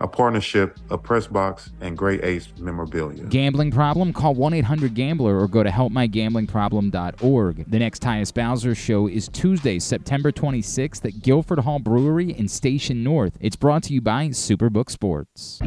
a 0.00 0.08
partnership 0.08 0.78
of 0.90 1.02
Pressbox 1.02 1.70
and 1.80 1.96
Great 1.96 2.24
Ace 2.24 2.48
Memorabilia. 2.58 3.24
Gambling 3.24 3.70
problem? 3.70 4.12
Call 4.12 4.34
1 4.34 4.54
800 4.54 4.94
Gambler 4.94 5.38
or 5.38 5.48
go 5.48 5.62
to 5.62 5.70
helpmygamblingproblem.org. 5.70 7.70
The 7.70 7.78
next 7.78 8.02
Tyus 8.02 8.32
Bowser 8.32 8.74
show 8.74 9.08
is 9.08 9.28
Tuesday, 9.28 9.78
September 9.78 10.32
26th 10.32 11.04
at 11.04 11.22
Guilford 11.22 11.60
Hall 11.60 11.78
Brewery 11.78 12.32
in 12.32 12.48
Station 12.48 13.02
North. 13.02 13.36
It's 13.40 13.56
brought 13.56 13.82
to 13.84 13.94
you 13.94 14.00
by 14.00 14.28
Superbook 14.28 14.90
Sports. 14.90 15.60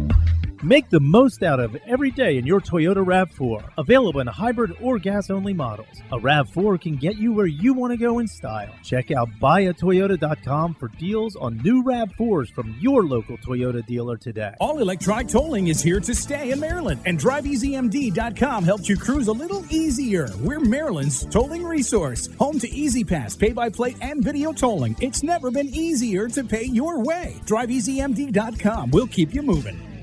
Make 0.63 0.89
the 0.89 0.99
most 0.99 1.43
out 1.43 1.59
of 1.59 1.75
every 1.85 2.11
day 2.11 2.37
in 2.37 2.45
your 2.45 2.59
Toyota 2.59 3.05
RAV4. 3.05 3.71
Available 3.77 4.21
in 4.21 4.27
hybrid 4.27 4.75
or 4.81 4.97
gas 4.97 5.29
only 5.29 5.53
models. 5.53 5.87
A 6.11 6.17
RAV4 6.17 6.81
can 6.81 6.95
get 6.95 7.17
you 7.17 7.33
where 7.33 7.45
you 7.45 7.73
want 7.73 7.91
to 7.91 7.97
go 7.97 8.19
in 8.19 8.27
style. 8.27 8.73
Check 8.83 9.11
out 9.11 9.29
buyatoyota.com 9.41 10.75
for 10.75 10.87
deals 10.87 11.35
on 11.35 11.57
new 11.57 11.83
RAV4s 11.83 12.53
from 12.53 12.75
your 12.79 13.03
local 13.03 13.37
Toyota 13.37 13.85
dealer 13.85 14.04
today. 14.13 14.53
All 14.59 14.77
electronic 14.77 15.27
tolling 15.27 15.67
is 15.67 15.81
here 15.81 15.99
to 15.99 16.13
stay 16.13 16.51
in 16.51 16.59
Maryland, 16.59 17.01
and 17.05 17.19
DriveEasyMD.com 17.19 18.63
helps 18.63 18.87
you 18.87 18.97
cruise 18.97 19.27
a 19.27 19.33
little 19.33 19.65
easier. 19.71 20.29
We're 20.39 20.59
Maryland's 20.59 21.25
tolling 21.25 21.63
resource, 21.63 22.29
home 22.37 22.59
to 22.59 22.69
E-ZPass, 22.69 23.39
pay 23.39 23.53
by 23.53 23.69
plate, 23.69 23.97
and 24.01 24.23
video 24.23 24.53
tolling. 24.53 24.95
It's 25.01 25.23
never 25.23 25.49
been 25.49 25.69
easier 25.69 26.27
to 26.27 26.43
pay 26.43 26.65
your 26.65 27.03
way. 27.03 27.37
DriveEasyMD.com 27.45 28.91
will 28.91 29.07
keep 29.07 29.33
you 29.33 29.41
moving. 29.41 29.94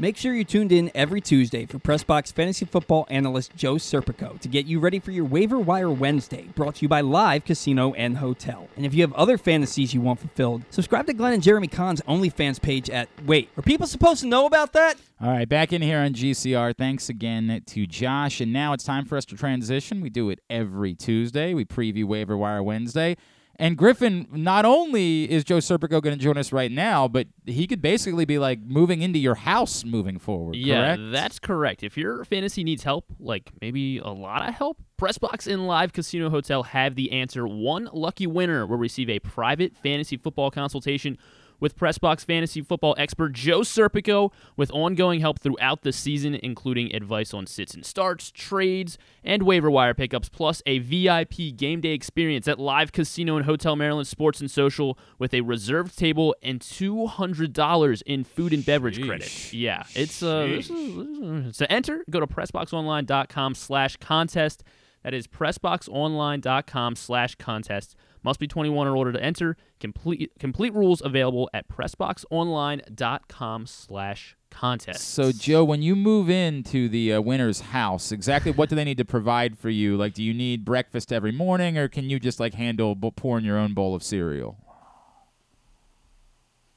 Make 0.00 0.16
sure 0.16 0.32
you're 0.32 0.44
tuned 0.44 0.72
in 0.72 0.90
every 0.94 1.20
Tuesday 1.20 1.66
for 1.66 1.78
Pressbox 1.78 2.32
fantasy 2.32 2.64
football 2.64 3.06
analyst 3.10 3.54
Joe 3.54 3.74
Serpico 3.74 4.40
to 4.40 4.48
get 4.48 4.64
you 4.64 4.80
ready 4.80 4.98
for 4.98 5.10
your 5.10 5.26
waiver 5.26 5.58
wire 5.58 5.90
Wednesday, 5.90 6.44
brought 6.54 6.76
to 6.76 6.82
you 6.86 6.88
by 6.88 7.02
Live 7.02 7.44
Casino 7.44 7.92
and 7.92 8.16
Hotel. 8.16 8.66
And 8.78 8.86
if 8.86 8.94
you 8.94 9.02
have 9.02 9.12
other 9.12 9.36
fantasies 9.36 9.92
you 9.92 10.00
want 10.00 10.18
fulfilled, 10.18 10.64
subscribe 10.70 11.04
to 11.08 11.12
Glenn 11.12 11.34
and 11.34 11.42
Jeremy 11.42 11.68
Conn's 11.68 12.00
OnlyFans 12.08 12.62
page 12.62 12.88
at 12.88 13.10
Wait, 13.26 13.50
are 13.58 13.62
people 13.62 13.86
supposed 13.86 14.22
to 14.22 14.26
know 14.26 14.46
about 14.46 14.72
that? 14.72 14.96
All 15.20 15.28
right, 15.28 15.46
back 15.46 15.70
in 15.70 15.82
here 15.82 15.98
on 15.98 16.14
GCR. 16.14 16.74
Thanks 16.74 17.10
again 17.10 17.62
to 17.66 17.86
Josh. 17.86 18.40
And 18.40 18.54
now 18.54 18.72
it's 18.72 18.84
time 18.84 19.04
for 19.04 19.18
us 19.18 19.26
to 19.26 19.36
transition. 19.36 20.00
We 20.00 20.08
do 20.08 20.30
it 20.30 20.40
every 20.48 20.94
Tuesday. 20.94 21.52
We 21.52 21.66
preview 21.66 22.06
Waiver 22.06 22.38
Wire 22.38 22.62
Wednesday. 22.62 23.18
And 23.60 23.76
Griffin, 23.76 24.26
not 24.32 24.64
only 24.64 25.30
is 25.30 25.44
Joe 25.44 25.58
Serpico 25.58 26.00
going 26.00 26.16
to 26.16 26.24
join 26.24 26.38
us 26.38 26.50
right 26.50 26.72
now, 26.72 27.06
but 27.06 27.26
he 27.44 27.66
could 27.66 27.82
basically 27.82 28.24
be 28.24 28.38
like 28.38 28.58
moving 28.62 29.02
into 29.02 29.18
your 29.18 29.34
house 29.34 29.84
moving 29.84 30.18
forward. 30.18 30.56
Yeah, 30.56 30.96
correct? 30.96 31.12
that's 31.12 31.38
correct. 31.38 31.82
If 31.82 31.98
your 31.98 32.24
fantasy 32.24 32.64
needs 32.64 32.84
help, 32.84 33.04
like 33.20 33.52
maybe 33.60 33.98
a 33.98 34.08
lot 34.08 34.48
of 34.48 34.54
help, 34.54 34.78
Pressbox 34.98 35.46
and 35.46 35.66
Live 35.66 35.92
Casino 35.92 36.30
Hotel 36.30 36.62
have 36.62 36.94
the 36.94 37.12
answer. 37.12 37.46
One 37.46 37.90
lucky 37.92 38.26
winner 38.26 38.66
will 38.66 38.78
receive 38.78 39.10
a 39.10 39.18
private 39.18 39.76
fantasy 39.76 40.16
football 40.16 40.50
consultation 40.50 41.18
with 41.60 41.76
Pressbox 41.76 42.24
fantasy 42.24 42.62
football 42.62 42.94
expert 42.98 43.32
Joe 43.32 43.60
Serpico 43.60 44.32
with 44.56 44.72
ongoing 44.72 45.20
help 45.20 45.38
throughout 45.38 45.82
the 45.82 45.92
season, 45.92 46.34
including 46.34 46.94
advice 46.94 47.32
on 47.32 47.46
sits 47.46 47.74
and 47.74 47.84
starts, 47.84 48.30
trades, 48.30 48.98
and 49.22 49.42
waiver 49.42 49.70
wire 49.70 49.94
pickups, 49.94 50.28
plus 50.28 50.62
a 50.66 50.78
VIP 50.78 51.56
game 51.56 51.80
day 51.80 51.90
experience 51.92 52.48
at 52.48 52.58
Live 52.58 52.92
Casino 52.92 53.36
and 53.36 53.44
Hotel 53.44 53.76
Maryland 53.76 54.08
Sports 54.08 54.40
and 54.40 54.50
Social 54.50 54.98
with 55.18 55.34
a 55.34 55.42
reserved 55.42 55.96
table 55.98 56.34
and 56.42 56.60
$200 56.60 58.02
in 58.06 58.24
food 58.24 58.52
and 58.52 58.64
beverage 58.64 59.00
credit. 59.02 59.52
Yeah, 59.52 59.84
it's 59.94 60.22
uh, 60.22 60.62
to 61.56 61.66
enter, 61.70 62.04
go 62.10 62.20
to 62.20 62.26
pressboxonline.com 62.26 63.54
slash 63.54 63.96
contest. 63.98 64.64
That 65.02 65.14
is 65.14 65.26
pressboxonline.com 65.26 66.96
slash 66.96 67.34
contest. 67.36 67.96
Must 68.22 68.38
be 68.38 68.46
21 68.46 68.86
or 68.86 68.96
older 68.96 69.12
to 69.12 69.22
enter. 69.22 69.56
Complete 69.78 70.32
complete 70.38 70.74
rules 70.74 71.00
available 71.02 71.48
at 71.54 71.68
pressboxonline.com 71.68 73.66
slash 73.66 74.36
contest. 74.50 75.08
So, 75.08 75.32
Joe, 75.32 75.64
when 75.64 75.80
you 75.80 75.96
move 75.96 76.28
into 76.28 76.88
the 76.88 77.14
uh, 77.14 77.20
winner's 77.20 77.60
house, 77.60 78.12
exactly 78.12 78.52
what 78.52 78.68
do 78.68 78.76
they 78.76 78.84
need 78.84 78.98
to 78.98 79.04
provide 79.04 79.58
for 79.58 79.70
you? 79.70 79.96
Like, 79.96 80.14
do 80.14 80.22
you 80.22 80.34
need 80.34 80.64
breakfast 80.64 81.12
every 81.12 81.32
morning, 81.32 81.78
or 81.78 81.88
can 81.88 82.10
you 82.10 82.20
just 82.20 82.40
like 82.40 82.54
handle 82.54 82.94
b- 82.94 83.10
pouring 83.14 83.44
your 83.44 83.56
own 83.56 83.72
bowl 83.72 83.94
of 83.94 84.02
cereal? 84.02 84.58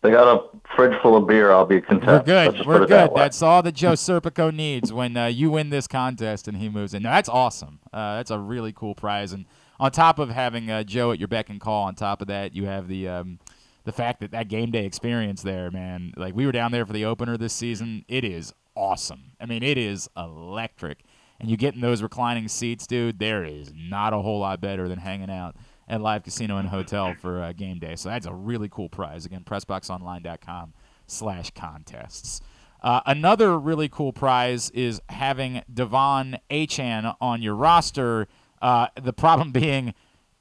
They 0.02 0.12
got 0.12 0.28
a 0.28 0.44
fridge 0.76 0.94
full 1.02 1.16
of 1.16 1.28
beer. 1.28 1.52
I'll 1.52 1.66
be 1.66 1.80
content. 1.80 2.08
We're 2.08 2.24
good. 2.24 2.66
We're 2.66 2.80
good. 2.80 2.90
that. 2.90 3.16
That's 3.16 3.42
all 3.42 3.64
that 3.64 3.72
Joe 3.72 3.94
Serpico 3.94 4.54
needs 4.54 4.92
when 4.92 5.16
uh, 5.16 5.28
you 5.28 5.50
win 5.50 5.70
this 5.70 5.88
contest 5.88 6.50
and 6.50 6.58
he 6.58 6.68
moves 6.68 6.94
in. 6.94 7.04
Now, 7.04 7.12
that's 7.14 7.30
awesome. 7.30 7.80
Uh, 7.94 8.18
that's 8.18 8.30
a 8.30 8.38
really 8.38 8.74
cool 8.74 8.96
prize. 8.96 9.32
And 9.32 9.46
on 9.84 9.92
top 9.92 10.18
of 10.18 10.30
having 10.30 10.72
uh, 10.72 10.82
Joe 10.82 11.12
at 11.12 11.20
your 11.20 11.28
beck 11.28 11.50
and 11.50 11.60
call, 11.60 11.84
on 11.84 11.96
top 11.96 12.22
of 12.22 12.28
that, 12.28 12.56
you 12.56 12.66
have 12.68 12.88
the 12.88 13.10
um, 13.10 13.40
the 13.84 13.92
fact 13.92 14.22
that 14.22 14.32
that 14.32 14.48
game 14.48 14.72
day 14.72 14.86
experience 14.86 15.42
there, 15.42 15.70
man. 15.72 16.14
Like 16.16 16.34
we 16.34 16.46
were 16.46 16.54
down 16.54 16.72
there 16.72 16.86
for 16.86 16.94
the 16.94 17.04
opener 17.04 17.36
this 17.36 17.52
season. 17.52 18.06
It 18.08 18.24
is 18.24 18.54
awesome. 18.78 19.34
I 19.42 19.46
mean, 19.46 19.62
it 19.62 19.78
is 19.78 20.10
electric. 20.16 21.04
And 21.38 21.50
you 21.50 21.58
get 21.58 21.76
in 21.76 21.82
those 21.82 22.02
reclining 22.02 22.48
seats, 22.48 22.88
dude. 22.88 23.20
There 23.20 23.44
is 23.44 23.74
not 23.76 24.14
a 24.14 24.20
whole 24.20 24.40
lot 24.40 24.62
better 24.62 24.88
than 24.88 25.00
hanging 25.00 25.30
out 25.30 25.58
at 25.90 26.00
Live 26.00 26.24
Casino 26.24 26.56
and 26.56 26.70
Hotel 26.70 27.14
for 27.20 27.44
uh, 27.44 27.52
game 27.52 27.80
day. 27.80 27.98
So 27.98 28.08
that's 28.08 28.26
a 28.26 28.34
really 28.34 28.70
cool 28.70 28.88
prize. 28.88 29.26
Again, 29.26 29.44
PressBoxOnline.com 29.44 30.74
slash 31.08 31.52
contests. 31.52 32.40
Uh, 32.82 33.02
another 33.06 33.60
really 33.60 33.90
cool 33.90 34.14
prize 34.14 34.70
is 34.70 35.02
having 35.10 35.62
De'Von 35.74 36.40
Achane 36.50 37.14
on 37.20 37.42
your 37.42 37.56
roster. 37.56 38.30
Uh, 38.64 38.88
the 39.00 39.14
problem 39.14 39.52
being, 39.52 39.94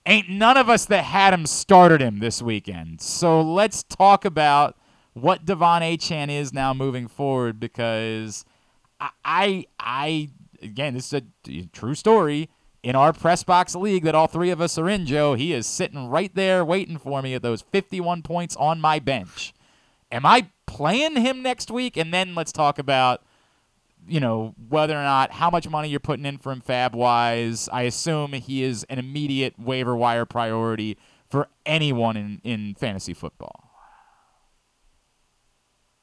ain't 0.07 0.31
none 0.31 0.57
of 0.57 0.70
us 0.70 0.87
that 0.87 1.05
had 1.05 1.35
him 1.35 1.45
started 1.45 2.01
him 2.01 2.20
this 2.20 2.41
weekend. 2.41 3.03
So 3.03 3.43
let's 3.43 3.83
talk 3.83 4.25
about 4.25 4.77
what 5.12 5.45
De'Von 5.45 5.83
Achane 5.83 6.31
is 6.31 6.53
now 6.53 6.73
moving 6.73 7.09
forward 7.09 7.61
because 7.61 8.45
I, 9.01 9.11
I, 9.25 9.66
I 9.79 10.29
again, 10.62 10.95
this 10.95 11.12
is 11.12 11.23
a 11.49 11.66
true 11.73 11.95
story. 11.95 12.49
In 12.83 12.97
our 12.97 13.12
press 13.12 13.45
box 13.45 13.77
league 13.77 14.03
that 14.05 14.14
all 14.14 14.27
three 14.27 14.51
of 14.51 14.61
us 14.61 14.77
are 14.77 14.89
in, 14.89 15.07
Joe, 15.07 15.35
he 15.35 15.53
is 15.53 15.66
sitting 15.66 16.09
right 16.09 16.35
there 16.35 16.64
waiting 16.64 16.99
for 16.99 17.23
me 17.23 17.35
at 17.35 17.43
those 17.43 17.62
51 17.62 18.23
points 18.23 18.57
on 18.57 18.81
my 18.81 18.99
bench. 18.99 19.53
Am 20.11 20.27
I 20.27 20.49
playing 20.66 21.16
him 21.16 21.43
next 21.43 21.70
week? 21.70 21.97
And 21.97 22.12
then 22.12 22.35
let's 22.35 22.51
talk 22.51 22.81
about, 22.81 23.23
you 24.09 24.20
know, 24.20 24.55
whether 24.68 24.94
or 24.94 25.03
not 25.03 25.32
how 25.32 25.50
much 25.50 25.68
money 25.68 25.88
you're 25.88 26.00
putting 26.00 26.26
in 26.26 26.38
for 26.38 26.53
him 26.53 26.61
fab 26.61 26.94
wise. 26.94 27.68
I 27.72 27.82
assume 27.82 28.32
he 28.32 28.62
is 28.62 28.84
an 28.84 28.98
immediate 28.98 29.59
waiver 29.59 29.96
wire 29.96 30.24
priority 30.24 30.98
for 31.28 31.48
anyone 31.64 32.16
in, 32.16 32.40
in 32.44 32.74
fantasy 32.74 33.14
football. 33.14 33.72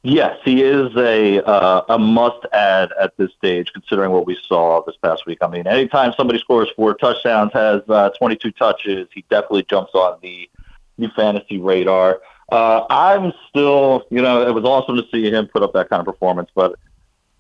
Yes, 0.02 0.38
he 0.46 0.64
is 0.64 0.96
a 0.96 1.44
uh, 1.46 1.82
a 1.90 2.00
must 2.00 2.46
add 2.54 2.90
at 3.02 3.18
this 3.18 3.32
stage, 3.34 3.74
considering 3.74 4.12
what 4.12 4.26
we 4.26 4.38
saw 4.48 4.82
this 4.86 4.96
past 5.04 5.26
week. 5.26 5.40
I 5.42 5.48
mean, 5.48 5.68
anytime 5.68 6.14
somebody 6.16 6.40
scores 6.40 6.70
four 6.74 6.94
touchdowns, 6.94 7.52
has 7.52 7.82
uh, 7.90 8.10
22 8.18 8.52
touches, 8.52 9.10
he 9.14 9.26
definitely 9.30 9.64
jumps 9.70 9.92
on 9.94 10.18
the 10.22 10.50
the 10.98 11.10
fantasy 11.18 11.58
radar. 11.58 12.22
Uh, 12.50 12.86
I'm 12.90 13.34
still, 13.50 14.06
you 14.10 14.22
know, 14.22 14.48
it 14.48 14.54
was 14.54 14.64
awesome 14.64 14.96
to 14.96 15.04
see 15.12 15.30
him 15.30 15.48
put 15.48 15.64
up 15.64 15.74
that 15.74 15.90
kind 15.90 16.00
of 16.00 16.06
performance, 16.06 16.50
but 16.56 16.80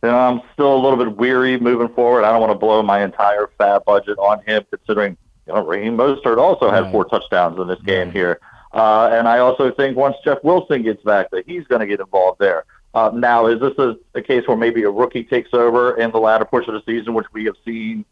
you 0.04 0.10
know, 0.10 0.18
I'm 0.18 0.41
still 0.54 0.74
a 0.74 0.82
little 0.82 0.97
bit 0.97 1.18
weary 1.18 1.60
moving 1.60 1.89
forward. 1.89 2.24
I 2.24 2.32
don't 2.32 2.41
want 2.41 2.52
to 2.52 2.58
blow 2.58 2.82
my 2.82 3.04
entire 3.04 3.50
fab 3.58 3.86
budget 3.86 4.18
on 4.18 4.41
him, 4.45 4.64
considering 4.70 5.18
you 5.47 5.54
know 5.54 5.66
Raheem 5.66 5.97
Mostert 5.97 6.38
also 6.38 6.70
had 6.70 6.91
four 6.91 7.06
touchdowns 7.06 7.60
in 7.60 7.68
this 7.68 7.82
game 7.82 8.12
here. 8.12 8.39
Uh, 8.72 9.10
and 9.12 9.28
I 9.28 9.39
also 9.39 9.72
think 9.72 9.97
once 9.97 10.16
Jeff 10.24 10.43
Wilson 10.43 10.84
gets 10.84 11.04
back, 11.04 11.32
that 11.32 11.47
he's 11.47 11.66
going 11.66 11.82
to 11.82 11.88
get 11.88 12.00
involved 12.00 12.39
there. 12.39 12.66
Uh, 12.93 13.12
now, 13.14 13.47
is 13.47 13.60
this 13.60 13.78
a, 13.78 13.95
a 14.16 14.22
case 14.22 14.47
where 14.47 14.58
maybe 14.58 14.84
a 14.84 14.89
rookie 14.89 15.24
takes 15.24 15.54
over 15.54 15.97
in 15.97 16.12
the 16.12 16.20
latter 16.20 16.45
portion 16.45 16.76
of 16.76 16.84
the 16.86 16.91
season, 16.91 17.14
which 17.14 17.28
we 17.34 17.45
have 17.45 17.56
seen 17.66 18.06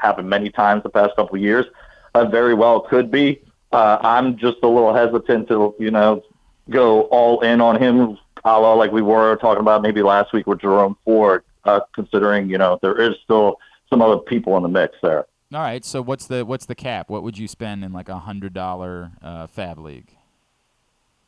happen 0.00 0.28
many 0.28 0.50
times 0.50 0.82
the 0.82 0.90
past 0.90 1.16
couple 1.16 1.36
of 1.36 1.42
years? 1.42 1.66
Uh, 2.14 2.24
very 2.26 2.54
well 2.54 2.80
could 2.80 3.10
be. 3.10 3.42
Uh, 3.72 3.98
I'm 4.02 4.36
just 4.36 4.58
a 4.62 4.68
little 4.68 4.94
hesitant 4.94 5.48
to, 5.48 5.74
you 5.78 5.90
know, 5.90 6.22
go 6.70 7.02
all 7.02 7.40
in 7.40 7.60
on 7.60 7.80
him, 7.80 8.18
a 8.44 8.60
la 8.60 8.74
like 8.74 8.92
we 8.92 9.02
were 9.02 9.36
talking 9.36 9.60
about 9.60 9.82
maybe 9.82 10.02
last 10.02 10.32
week 10.32 10.46
with 10.46 10.60
Jerome 10.60 10.96
Ford, 11.04 11.44
uh, 11.64 11.80
considering, 11.94 12.48
you 12.48 12.58
know, 12.58 12.78
there 12.82 13.00
is 13.00 13.16
still 13.22 13.58
some 13.88 14.02
other 14.02 14.18
people 14.18 14.56
in 14.56 14.62
the 14.62 14.68
mix 14.68 14.96
there. 15.02 15.26
All 15.54 15.60
right, 15.60 15.84
so 15.84 16.00
what's 16.00 16.26
the 16.26 16.44
what's 16.44 16.66
the 16.66 16.74
cap? 16.74 17.10
What 17.10 17.22
would 17.22 17.36
you 17.36 17.46
spend 17.46 17.84
in 17.84 17.92
like 17.92 18.08
a 18.08 18.18
hundred 18.18 18.54
dollar 18.54 19.12
uh, 19.22 19.46
fab 19.46 19.78
league? 19.78 20.16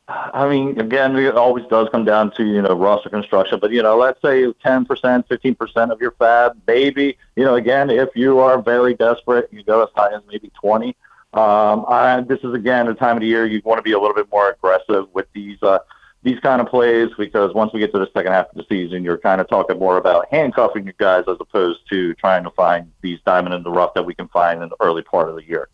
I 0.07 0.47
mean, 0.47 0.79
again, 0.79 1.15
it 1.15 1.35
always 1.35 1.65
does 1.65 1.89
come 1.89 2.05
down 2.05 2.31
to 2.35 2.43
you 2.43 2.61
know 2.61 2.75
roster 2.75 3.09
construction, 3.09 3.59
but 3.59 3.71
you 3.71 3.81
know, 3.83 3.97
let's 3.97 4.21
say 4.21 4.51
ten 4.63 4.85
percent, 4.85 5.27
fifteen 5.27 5.55
percent 5.55 5.91
of 5.91 6.01
your 6.01 6.11
fab, 6.11 6.59
maybe. 6.67 7.17
You 7.35 7.43
know, 7.43 7.55
again, 7.55 7.89
if 7.89 8.09
you 8.15 8.39
are 8.39 8.61
very 8.61 8.95
desperate, 8.95 9.47
you 9.51 9.63
go 9.63 9.83
as 9.83 9.89
high 9.95 10.13
as 10.13 10.21
maybe 10.27 10.51
twenty. 10.59 10.95
Um, 11.33 11.85
I, 11.87 12.21
this 12.21 12.39
is 12.43 12.53
again 12.53 12.85
the 12.85 12.93
time 12.93 13.17
of 13.17 13.21
the 13.21 13.27
year 13.27 13.45
you 13.45 13.61
want 13.65 13.77
to 13.77 13.83
be 13.83 13.91
a 13.91 13.99
little 13.99 14.15
bit 14.15 14.31
more 14.31 14.51
aggressive 14.51 15.07
with 15.13 15.27
these 15.33 15.61
uh, 15.61 15.79
these 16.25 16.39
kind 16.39 16.59
of 16.59 16.67
plays 16.67 17.09
because 17.19 17.53
once 17.53 17.71
we 17.71 17.79
get 17.79 17.93
to 17.93 17.99
the 17.99 18.09
second 18.11 18.31
half 18.31 18.47
of 18.49 18.55
the 18.55 18.65
season, 18.67 19.03
you're 19.03 19.19
kind 19.19 19.39
of 19.39 19.47
talking 19.47 19.77
more 19.77 19.97
about 19.97 20.25
handcuffing 20.31 20.83
your 20.83 20.95
guys 20.97 21.23
as 21.27 21.37
opposed 21.39 21.81
to 21.91 22.15
trying 22.15 22.43
to 22.43 22.49
find 22.49 22.91
these 23.01 23.19
diamond 23.27 23.53
in 23.53 23.61
the 23.61 23.69
rough 23.69 23.93
that 23.93 24.03
we 24.03 24.15
can 24.15 24.27
find 24.29 24.63
in 24.63 24.69
the 24.69 24.75
early 24.81 25.03
part 25.03 25.29
of 25.29 25.35
the 25.35 25.47
year. 25.47 25.69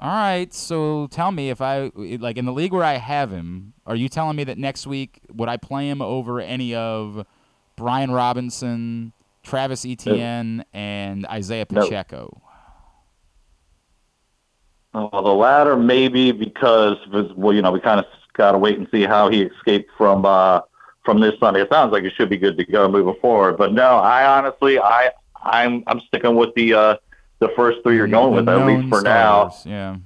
All 0.00 0.08
right, 0.14 0.54
so 0.54 1.08
tell 1.10 1.32
me 1.32 1.50
if 1.50 1.60
I 1.60 1.90
like 1.96 2.36
in 2.36 2.44
the 2.44 2.52
league 2.52 2.72
where 2.72 2.84
I 2.84 2.94
have 2.94 3.32
him, 3.32 3.74
are 3.84 3.96
you 3.96 4.08
telling 4.08 4.36
me 4.36 4.44
that 4.44 4.56
next 4.56 4.86
week 4.86 5.18
would 5.32 5.48
I 5.48 5.56
play 5.56 5.88
him 5.88 6.00
over 6.00 6.40
any 6.40 6.72
of 6.72 7.26
Brian 7.74 8.12
Robinson, 8.12 9.12
Travis 9.42 9.84
Etienne, 9.84 10.64
and 10.72 11.26
Isaiah 11.26 11.66
No. 11.68 11.82
Pacheco? 11.82 12.40
Well, 14.94 15.10
the 15.10 15.34
latter 15.34 15.76
maybe 15.76 16.30
because 16.30 16.96
well, 17.36 17.52
you 17.52 17.60
know, 17.60 17.72
we 17.72 17.80
kind 17.80 17.98
of 17.98 18.06
got 18.38 18.52
to 18.52 18.58
wait 18.58 18.78
and 18.78 18.88
see 18.90 19.02
how 19.02 19.28
he 19.28 19.42
escaped 19.42 19.90
from 19.98 20.24
uh, 20.24 20.60
from 21.04 21.20
this 21.20 21.38
Sunday. 21.38 21.60
It 21.60 21.68
sounds 21.70 21.92
like 21.92 22.04
it 22.04 22.14
should 22.16 22.30
be 22.30 22.38
good 22.38 22.56
to 22.56 22.64
go 22.64 22.88
moving 22.88 23.20
forward. 23.20 23.58
But 23.58 23.74
no, 23.74 23.96
I 23.96 24.38
honestly, 24.38 24.78
I 24.78 25.10
I'm 25.42 25.84
I'm 25.86 26.00
sticking 26.00 26.36
with 26.36 26.54
the 26.54 26.72
uh, 26.72 26.96
the 27.40 27.48
first 27.56 27.82
three 27.82 27.96
you're 27.96 28.08
going 28.08 28.34
with 28.34 28.48
at 28.48 28.66
least 28.66 28.88
for 28.88 29.02
now. 29.02 29.54
Yeah. 29.66 29.96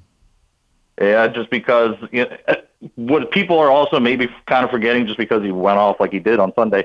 Yeah, 1.01 1.26
just 1.28 1.51
because 1.51 1.97
you 2.11 2.26
know, 2.26 2.37
what 2.97 3.30
people 3.30 3.59
are 3.59 3.70
also 3.70 3.99
maybe 3.99 4.28
kind 4.47 4.64
of 4.64 4.70
forgetting, 4.70 5.07
just 5.07 5.18
because 5.18 5.43
he 5.43 5.51
went 5.51 5.78
off 5.78 6.01
like 6.01 6.12
he 6.12 6.18
did 6.18 6.39
on 6.39 6.53
Sunday. 6.55 6.85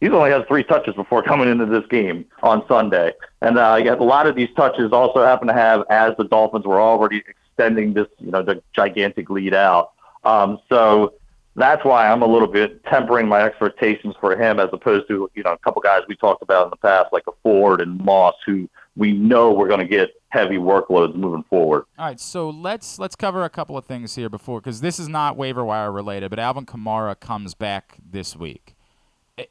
He's 0.00 0.10
only 0.10 0.30
had 0.30 0.48
three 0.48 0.64
touches 0.64 0.94
before 0.94 1.22
coming 1.30 1.48
into 1.48 1.66
this 1.66 1.86
game 1.86 2.24
on 2.42 2.66
Sunday, 2.66 3.12
and 3.40 3.58
uh, 3.58 3.80
a 3.84 3.94
lot 4.02 4.26
of 4.26 4.34
these 4.34 4.48
touches 4.56 4.92
also 4.92 5.24
happen 5.24 5.46
to 5.48 5.54
have 5.54 5.84
as 5.90 6.14
the 6.16 6.24
Dolphins 6.24 6.64
were 6.64 6.80
already 6.80 7.22
extending 7.28 7.92
this, 7.92 8.08
you 8.18 8.30
know, 8.30 8.42
the 8.42 8.62
gigantic 8.74 9.30
lead 9.30 9.54
out. 9.54 9.92
Um, 10.24 10.58
so 10.68 11.14
that's 11.54 11.84
why 11.84 12.08
I'm 12.08 12.22
a 12.22 12.26
little 12.26 12.48
bit 12.48 12.82
tempering 12.84 13.28
my 13.28 13.42
expectations 13.42 14.14
for 14.20 14.36
him 14.36 14.58
as 14.58 14.68
opposed 14.72 15.08
to 15.08 15.30
you 15.34 15.42
know 15.42 15.52
a 15.52 15.58
couple 15.58 15.82
guys 15.82 16.02
we 16.08 16.16
talked 16.16 16.42
about 16.42 16.64
in 16.64 16.70
the 16.70 16.76
past 16.76 17.12
like 17.12 17.24
a 17.28 17.32
Ford 17.42 17.80
and 17.80 17.98
Moss 17.98 18.34
who 18.46 18.68
we 18.96 19.12
know 19.12 19.52
we're 19.52 19.68
going 19.68 19.80
to 19.80 19.86
get 19.86 20.10
heavy 20.28 20.56
workloads 20.56 21.14
moving 21.14 21.44
forward. 21.44 21.84
All 21.98 22.06
right, 22.06 22.20
so 22.20 22.48
let's 22.50 22.98
let's 22.98 23.16
cover 23.16 23.44
a 23.44 23.50
couple 23.50 23.76
of 23.76 23.84
things 23.84 24.14
here 24.14 24.28
before 24.28 24.60
because 24.60 24.80
this 24.80 24.98
is 24.98 25.08
not 25.08 25.36
waiver 25.36 25.64
wire 25.64 25.92
related, 25.92 26.30
but 26.30 26.38
Alvin 26.38 26.66
Kamara 26.66 27.18
comes 27.18 27.54
back 27.54 27.98
this 28.10 28.36
week. 28.36 28.74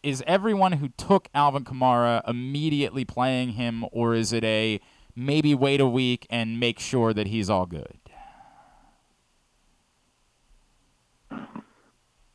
Is 0.03 0.24
everyone 0.28 0.74
who 0.74 0.89
took 0.89 1.28
Alvin 1.34 1.65
Kamara 1.65 2.28
immediately 2.28 3.03
playing 3.03 3.53
him, 3.53 3.86
or 3.91 4.13
is 4.13 4.32
it 4.32 4.43
a 4.43 4.80
maybe 5.15 5.53
wait 5.53 5.82
a 5.82 5.88
week 5.88 6.28
and 6.30 6.59
make 6.59 6.80
sure 6.80 7.13
that 7.13 7.28
he's 7.28 7.49
all 7.49 7.65
good? 7.65 8.01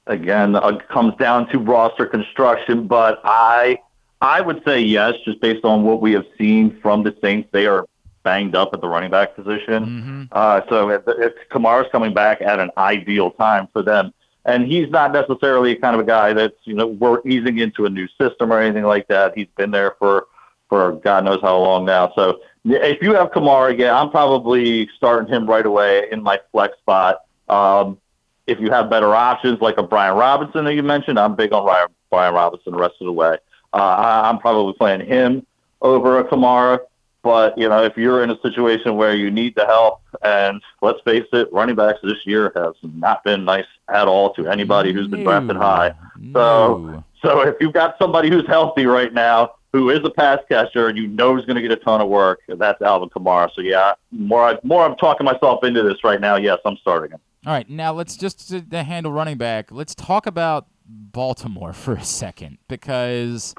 Again 0.06 0.54
it 0.54 0.88
comes 0.88 1.14
down 1.16 1.48
to 1.48 1.58
roster 1.58 2.06
construction 2.06 2.86
but 2.86 3.20
i 3.24 3.78
i 4.20 4.40
would 4.40 4.62
say 4.64 4.80
yes 4.80 5.14
just 5.24 5.40
based 5.40 5.64
on 5.64 5.82
what 5.82 6.00
we 6.00 6.12
have 6.12 6.26
seen 6.38 6.78
from 6.80 7.02
the 7.02 7.16
saints. 7.20 7.48
They 7.52 7.66
are 7.66 7.86
banged 8.22 8.56
up 8.56 8.74
at 8.74 8.80
the 8.80 8.88
running 8.88 9.10
back 9.10 9.36
position. 9.36 10.28
Uh, 10.32 10.60
so 10.68 10.90
if, 10.90 11.02
if 11.06 11.32
kamara's 11.48 11.88
coming 11.92 12.12
back 12.12 12.42
at 12.42 12.58
an 12.58 12.70
ideal 12.76 13.30
time 13.30 13.68
for 13.72 13.82
them 13.82 14.12
and 14.46 14.64
he's 14.64 14.88
not 14.90 15.12
necessarily 15.12 15.74
kind 15.74 15.94
of 15.94 16.00
a 16.00 16.04
guy 16.04 16.32
that's 16.32 16.56
you 16.64 16.74
know 16.74 16.86
we're 16.86 17.20
easing 17.26 17.58
into 17.58 17.84
a 17.84 17.90
new 17.90 18.08
system 18.18 18.52
or 18.52 18.60
anything 18.60 18.84
like 18.84 19.06
that. 19.08 19.36
He's 19.36 19.48
been 19.56 19.70
there 19.70 19.96
for 19.98 20.28
for 20.68 20.92
god 20.92 21.24
knows 21.24 21.40
how 21.42 21.58
long 21.58 21.84
now. 21.84 22.12
So 22.14 22.40
if 22.64 23.02
you 23.02 23.12
have 23.14 23.30
kamara 23.32 23.70
again, 23.70 23.94
i'm 23.94 24.10
probably 24.10 24.88
starting 24.96 25.32
him 25.32 25.46
right 25.46 25.66
away 25.66 26.06
in 26.10 26.22
my 26.22 26.40
flex 26.52 26.78
spot. 26.78 27.22
Um, 27.48 27.98
if 28.46 28.60
you 28.60 28.70
have 28.70 28.88
better 28.90 29.14
options 29.14 29.60
like 29.60 29.78
a 29.78 29.82
Brian 29.82 30.16
Robinson 30.16 30.64
that 30.64 30.74
you 30.74 30.82
mentioned, 30.82 31.18
I'm 31.18 31.34
big 31.34 31.52
on 31.52 31.64
Ryan, 31.64 31.88
Brian 32.10 32.34
Robinson 32.34 32.72
the 32.72 32.78
rest 32.78 32.94
of 33.00 33.06
the 33.06 33.12
way. 33.12 33.38
Uh, 33.72 33.76
I, 33.76 34.28
I'm 34.28 34.38
probably 34.38 34.72
playing 34.74 35.06
him 35.06 35.46
over 35.82 36.18
a 36.18 36.24
Kamara. 36.24 36.80
But, 37.22 37.58
you 37.58 37.68
know, 37.68 37.82
if 37.82 37.96
you're 37.96 38.22
in 38.22 38.30
a 38.30 38.40
situation 38.40 38.94
where 38.94 39.12
you 39.12 39.32
need 39.32 39.56
the 39.56 39.66
help, 39.66 40.00
and 40.22 40.62
let's 40.80 41.00
face 41.00 41.26
it, 41.32 41.52
running 41.52 41.74
backs 41.74 41.98
this 42.04 42.24
year 42.24 42.52
has 42.54 42.74
not 42.82 43.24
been 43.24 43.44
nice 43.44 43.66
at 43.92 44.06
all 44.06 44.32
to 44.34 44.46
anybody 44.46 44.92
who's 44.92 45.08
been 45.08 45.24
drafted 45.24 45.56
high. 45.56 45.92
So, 46.32 47.02
so 47.22 47.40
if 47.40 47.56
you've 47.60 47.72
got 47.72 47.98
somebody 47.98 48.30
who's 48.30 48.46
healthy 48.46 48.86
right 48.86 49.12
now, 49.12 49.54
who 49.72 49.90
is 49.90 49.98
a 50.04 50.10
pass 50.10 50.38
catcher, 50.48 50.86
and 50.86 50.96
you 50.96 51.08
know 51.08 51.36
is 51.36 51.44
going 51.46 51.56
to 51.56 51.62
get 51.62 51.72
a 51.72 51.76
ton 51.76 52.00
of 52.00 52.08
work, 52.08 52.42
that's 52.46 52.80
Alvin 52.80 53.08
Kamara. 53.08 53.50
So, 53.56 53.60
yeah, 53.60 53.94
more, 54.12 54.60
more 54.62 54.84
I'm 54.84 54.94
talking 54.94 55.24
myself 55.24 55.64
into 55.64 55.82
this 55.82 56.04
right 56.04 56.20
now. 56.20 56.36
Yes, 56.36 56.58
I'm 56.64 56.76
starting 56.76 57.10
him. 57.10 57.20
All 57.46 57.52
right, 57.52 57.70
now 57.70 57.92
let's 57.92 58.16
just 58.16 58.48
to, 58.48 58.82
handle 58.82 59.12
running 59.12 59.38
back. 59.38 59.70
Let's 59.70 59.94
talk 59.94 60.26
about 60.26 60.66
Baltimore 60.84 61.72
for 61.72 61.94
a 61.94 62.02
second 62.02 62.58
because 62.66 63.54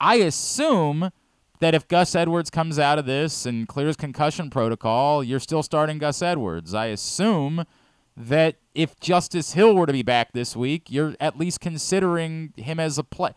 I 0.00 0.16
assume 0.16 1.12
that 1.60 1.76
if 1.76 1.86
Gus 1.86 2.16
Edwards 2.16 2.50
comes 2.50 2.76
out 2.76 2.98
of 2.98 3.06
this 3.06 3.46
and 3.46 3.68
clears 3.68 3.96
concussion 3.96 4.50
protocol, 4.50 5.22
you're 5.22 5.38
still 5.38 5.62
starting 5.62 5.98
Gus 5.98 6.22
Edwards. 6.22 6.74
I 6.74 6.86
assume 6.86 7.64
that 8.16 8.56
if 8.74 8.98
Justice 8.98 9.52
Hill 9.52 9.76
were 9.76 9.86
to 9.86 9.92
be 9.92 10.02
back 10.02 10.32
this 10.32 10.56
week, 10.56 10.90
you're 10.90 11.14
at 11.20 11.38
least 11.38 11.60
considering 11.60 12.52
him 12.56 12.80
as 12.80 12.98
a 12.98 13.04
play. 13.04 13.30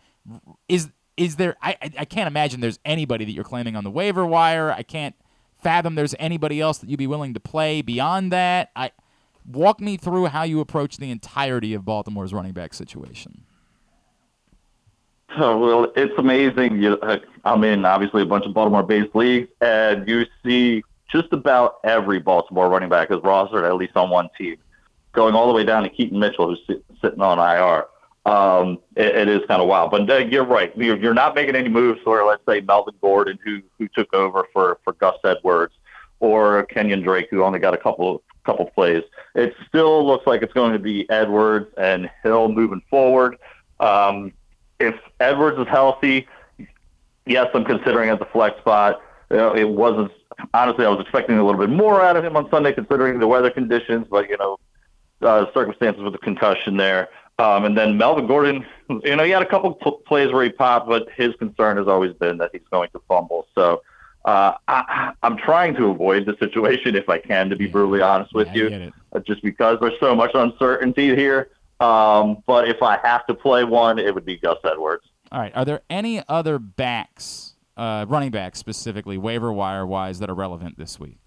Is 0.68 0.88
is 1.16 1.36
there? 1.36 1.56
I 1.62 1.76
I 1.80 1.90
I 2.00 2.04
can't 2.04 2.26
imagine 2.26 2.60
there's 2.60 2.80
anybody 2.84 3.24
that 3.24 3.32
you're 3.32 3.44
claiming 3.44 3.76
on 3.76 3.84
the 3.84 3.92
waiver 3.92 4.26
wire. 4.26 4.72
I 4.72 4.82
can't 4.82 5.14
fathom 5.62 5.94
there's 5.94 6.16
anybody 6.18 6.60
else 6.60 6.78
that 6.78 6.90
you'd 6.90 6.96
be 6.96 7.06
willing 7.06 7.34
to 7.34 7.40
play 7.40 7.80
beyond 7.80 8.32
that. 8.32 8.72
I 8.74 8.90
walk 9.48 9.80
me 9.80 9.96
through 9.96 10.26
how 10.26 10.42
you 10.42 10.60
approach 10.60 10.98
the 10.98 11.10
entirety 11.10 11.74
of 11.74 11.84
Baltimore's 11.84 12.32
running 12.32 12.52
back 12.52 12.74
situation. 12.74 13.44
Well, 15.38 15.92
it's 15.94 16.14
amazing. 16.18 16.82
You, 16.82 16.94
uh, 17.00 17.18
I'm 17.44 17.62
in 17.62 17.84
obviously 17.84 18.22
a 18.22 18.26
bunch 18.26 18.46
of 18.46 18.54
Baltimore-based 18.54 19.14
leagues, 19.14 19.48
and 19.60 20.08
you 20.08 20.24
see 20.44 20.82
just 21.10 21.32
about 21.32 21.76
every 21.84 22.18
Baltimore 22.18 22.68
running 22.68 22.88
back 22.88 23.10
is 23.10 23.18
rostered 23.18 23.66
at 23.66 23.74
least 23.76 23.96
on 23.96 24.10
one 24.10 24.28
team, 24.36 24.56
going 25.12 25.34
all 25.34 25.46
the 25.46 25.52
way 25.52 25.64
down 25.64 25.82
to 25.82 25.90
Keaton 25.90 26.18
Mitchell, 26.18 26.48
who's 26.48 26.60
sit, 26.66 26.84
sitting 27.02 27.20
on 27.20 27.38
IR. 27.38 27.86
Um, 28.30 28.78
it, 28.96 29.14
it 29.16 29.28
is 29.28 29.40
kind 29.48 29.62
of 29.62 29.68
wild, 29.68 29.90
but 29.90 30.10
uh, 30.10 30.16
you're 30.16 30.44
right. 30.44 30.76
You're, 30.76 30.98
you're 30.98 31.14
not 31.14 31.34
making 31.34 31.56
any 31.56 31.68
moves 31.68 32.00
for, 32.02 32.22
let's 32.24 32.42
say, 32.46 32.60
Melvin 32.60 32.94
Gordon, 33.00 33.38
who 33.44 33.60
who 33.78 33.88
took 33.88 34.12
over 34.14 34.46
for 34.52 34.78
for 34.82 34.94
Gus 34.94 35.16
Edwards, 35.24 35.74
or 36.20 36.64
Kenyon 36.64 37.02
Drake, 37.02 37.28
who 37.30 37.42
only 37.42 37.58
got 37.58 37.74
a 37.74 37.78
couple 37.78 38.22
couple 38.48 38.66
plays. 38.66 39.02
It 39.34 39.54
still 39.68 40.06
looks 40.06 40.26
like 40.26 40.42
it's 40.42 40.52
going 40.54 40.72
to 40.72 40.78
be 40.78 41.08
Edwards 41.10 41.70
and 41.76 42.10
Hill 42.22 42.48
moving 42.48 42.82
forward. 42.88 43.36
Um, 43.78 44.32
if 44.80 44.94
Edwards 45.20 45.58
is 45.58 45.68
healthy, 45.68 46.26
yes, 47.26 47.48
I'm 47.52 47.64
considering 47.64 48.08
as 48.08 48.18
a 48.20 48.24
flex 48.26 48.58
spot. 48.58 49.02
You 49.30 49.36
know, 49.36 49.54
it 49.54 49.68
wasn't 49.68 50.10
honestly. 50.54 50.86
I 50.86 50.88
was 50.88 51.00
expecting 51.00 51.36
a 51.36 51.44
little 51.44 51.60
bit 51.60 51.68
more 51.68 52.00
out 52.00 52.16
of 52.16 52.24
him 52.24 52.36
on 52.36 52.48
Sunday, 52.50 52.72
considering 52.72 53.18
the 53.18 53.26
weather 53.26 53.50
conditions, 53.50 54.06
but 54.10 54.30
you 54.30 54.38
know, 54.38 54.58
uh, 55.20 55.46
circumstances 55.52 56.02
with 56.02 56.14
the 56.14 56.18
concussion 56.18 56.78
there. 56.78 57.10
Um, 57.38 57.66
and 57.66 57.76
then 57.76 57.98
Melvin 57.98 58.26
Gordon, 58.26 58.66
you 58.88 59.14
know, 59.14 59.22
he 59.22 59.30
had 59.30 59.42
a 59.42 59.46
couple 59.46 59.74
pl- 59.74 59.98
plays 60.06 60.32
where 60.32 60.42
he 60.42 60.50
popped, 60.50 60.88
but 60.88 61.08
his 61.16 61.36
concern 61.36 61.76
has 61.76 61.86
always 61.86 62.12
been 62.14 62.38
that 62.38 62.50
he's 62.52 62.66
going 62.70 62.88
to 62.90 63.00
fumble. 63.06 63.46
So 63.54 63.82
uh, 64.28 64.54
I, 64.68 65.12
I'm 65.22 65.38
trying 65.38 65.74
to 65.76 65.86
avoid 65.86 66.26
the 66.26 66.36
situation 66.38 66.94
if 66.94 67.08
I 67.08 67.18
can, 67.18 67.48
to 67.48 67.56
be 67.56 67.66
brutally 67.66 68.02
honest 68.02 68.34
with 68.34 68.54
you, 68.54 68.92
uh, 69.12 69.20
just 69.20 69.42
because 69.42 69.78
there's 69.80 69.98
so 70.00 70.14
much 70.14 70.32
uncertainty 70.34 71.16
here. 71.16 71.50
Um, 71.80 72.42
but 72.46 72.68
if 72.68 72.82
I 72.82 72.98
have 73.02 73.26
to 73.28 73.34
play 73.34 73.64
one, 73.64 73.98
it 73.98 74.14
would 74.14 74.26
be 74.26 74.36
Gus 74.36 74.58
Edwards. 74.64 75.04
All 75.32 75.40
right. 75.40 75.52
Are 75.54 75.64
there 75.64 75.80
any 75.88 76.22
other 76.28 76.58
backs, 76.58 77.54
uh, 77.78 78.04
running 78.06 78.30
backs 78.30 78.58
specifically, 78.58 79.16
waiver 79.16 79.50
wire 79.50 79.86
wise, 79.86 80.18
that 80.18 80.28
are 80.28 80.34
relevant 80.34 80.76
this 80.76 81.00
week? 81.00 81.18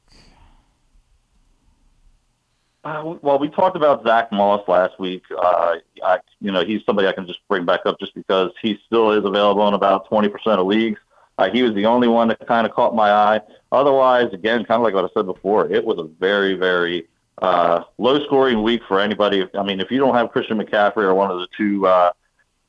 Uh, 2.83 3.15
well, 3.23 3.39
we 3.39 3.49
talked 3.49 3.75
about 3.75 4.05
Zach 4.05 4.31
Moss 4.31 4.67
last 4.67 4.99
week. 4.99 5.23
Uh, 5.35 5.77
I, 6.03 6.19
you 6.39 6.51
know, 6.51 6.63
he's 6.63 6.81
somebody 6.85 7.07
I 7.07 7.13
can 7.13 7.25
just 7.25 7.39
bring 7.47 7.65
back 7.65 7.81
up 7.85 7.99
just 7.99 8.13
because 8.13 8.51
he 8.61 8.77
still 8.85 9.11
is 9.11 9.25
available 9.25 9.67
in 9.67 9.73
about 9.73 10.07
20% 10.09 10.29
of 10.47 10.67
leagues. 10.67 10.99
Uh, 11.37 11.49
he 11.49 11.63
was 11.63 11.73
the 11.73 11.85
only 11.85 12.07
one 12.07 12.27
that 12.27 12.45
kind 12.47 12.67
of 12.67 12.73
caught 12.73 12.95
my 12.95 13.11
eye. 13.11 13.41
Otherwise, 13.71 14.31
again, 14.33 14.63
kind 14.65 14.79
of 14.79 14.83
like 14.83 14.93
what 14.93 15.05
I 15.05 15.09
said 15.13 15.25
before, 15.25 15.71
it 15.71 15.83
was 15.83 15.97
a 15.97 16.03
very, 16.03 16.53
very 16.53 17.07
uh, 17.41 17.83
low-scoring 17.97 18.61
week 18.61 18.81
for 18.87 18.99
anybody. 18.99 19.47
I 19.55 19.63
mean, 19.63 19.79
if 19.79 19.89
you 19.89 19.97
don't 19.97 20.13
have 20.13 20.31
Christian 20.31 20.59
McCaffrey 20.59 21.03
or 21.03 21.15
one 21.15 21.31
of 21.31 21.39
the 21.39 21.47
two 21.57 21.87
uh, 21.87 22.11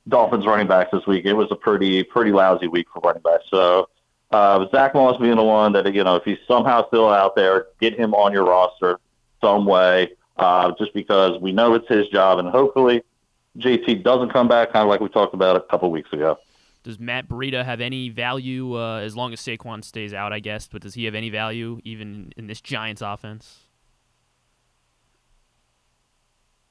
Dolphins 0.08 0.46
running 0.46 0.66
backs 0.66 0.90
this 0.92 1.06
week, 1.06 1.26
it 1.26 1.34
was 1.34 1.48
a 1.50 1.56
pretty, 1.56 2.02
pretty 2.02 2.32
lousy 2.32 2.68
week 2.68 2.86
for 2.92 3.00
running 3.00 3.22
backs. 3.22 3.44
So 3.50 3.88
uh, 4.30 4.66
Zach 4.70 4.94
Moss 4.94 5.20
being 5.20 5.36
the 5.36 5.42
one 5.42 5.72
that 5.72 5.92
you 5.92 6.04
know, 6.04 6.16
if 6.16 6.24
he's 6.24 6.38
somehow 6.48 6.86
still 6.88 7.08
out 7.08 7.36
there, 7.36 7.66
get 7.80 7.98
him 7.98 8.14
on 8.14 8.32
your 8.32 8.44
roster 8.44 8.98
some 9.40 9.66
way, 9.66 10.12
uh, 10.38 10.72
just 10.78 10.94
because 10.94 11.38
we 11.40 11.52
know 11.52 11.74
it's 11.74 11.88
his 11.88 12.08
job, 12.08 12.38
and 12.38 12.48
hopefully 12.48 13.02
JT 13.58 14.02
doesn't 14.02 14.32
come 14.32 14.48
back, 14.48 14.72
kind 14.72 14.82
of 14.82 14.88
like 14.88 15.00
we 15.00 15.08
talked 15.08 15.34
about 15.34 15.56
a 15.56 15.60
couple 15.60 15.90
weeks 15.90 16.12
ago. 16.12 16.38
Does 16.82 16.98
Matt 16.98 17.28
Breida 17.28 17.64
have 17.64 17.80
any 17.80 18.08
value 18.08 18.76
uh, 18.76 18.98
as 18.98 19.14
long 19.14 19.32
as 19.32 19.40
Saquon 19.40 19.84
stays 19.84 20.12
out? 20.12 20.32
I 20.32 20.40
guess, 20.40 20.68
but 20.68 20.82
does 20.82 20.94
he 20.94 21.04
have 21.04 21.14
any 21.14 21.30
value 21.30 21.80
even 21.84 22.32
in 22.36 22.48
this 22.48 22.60
Giants 22.60 23.02
offense? 23.02 23.60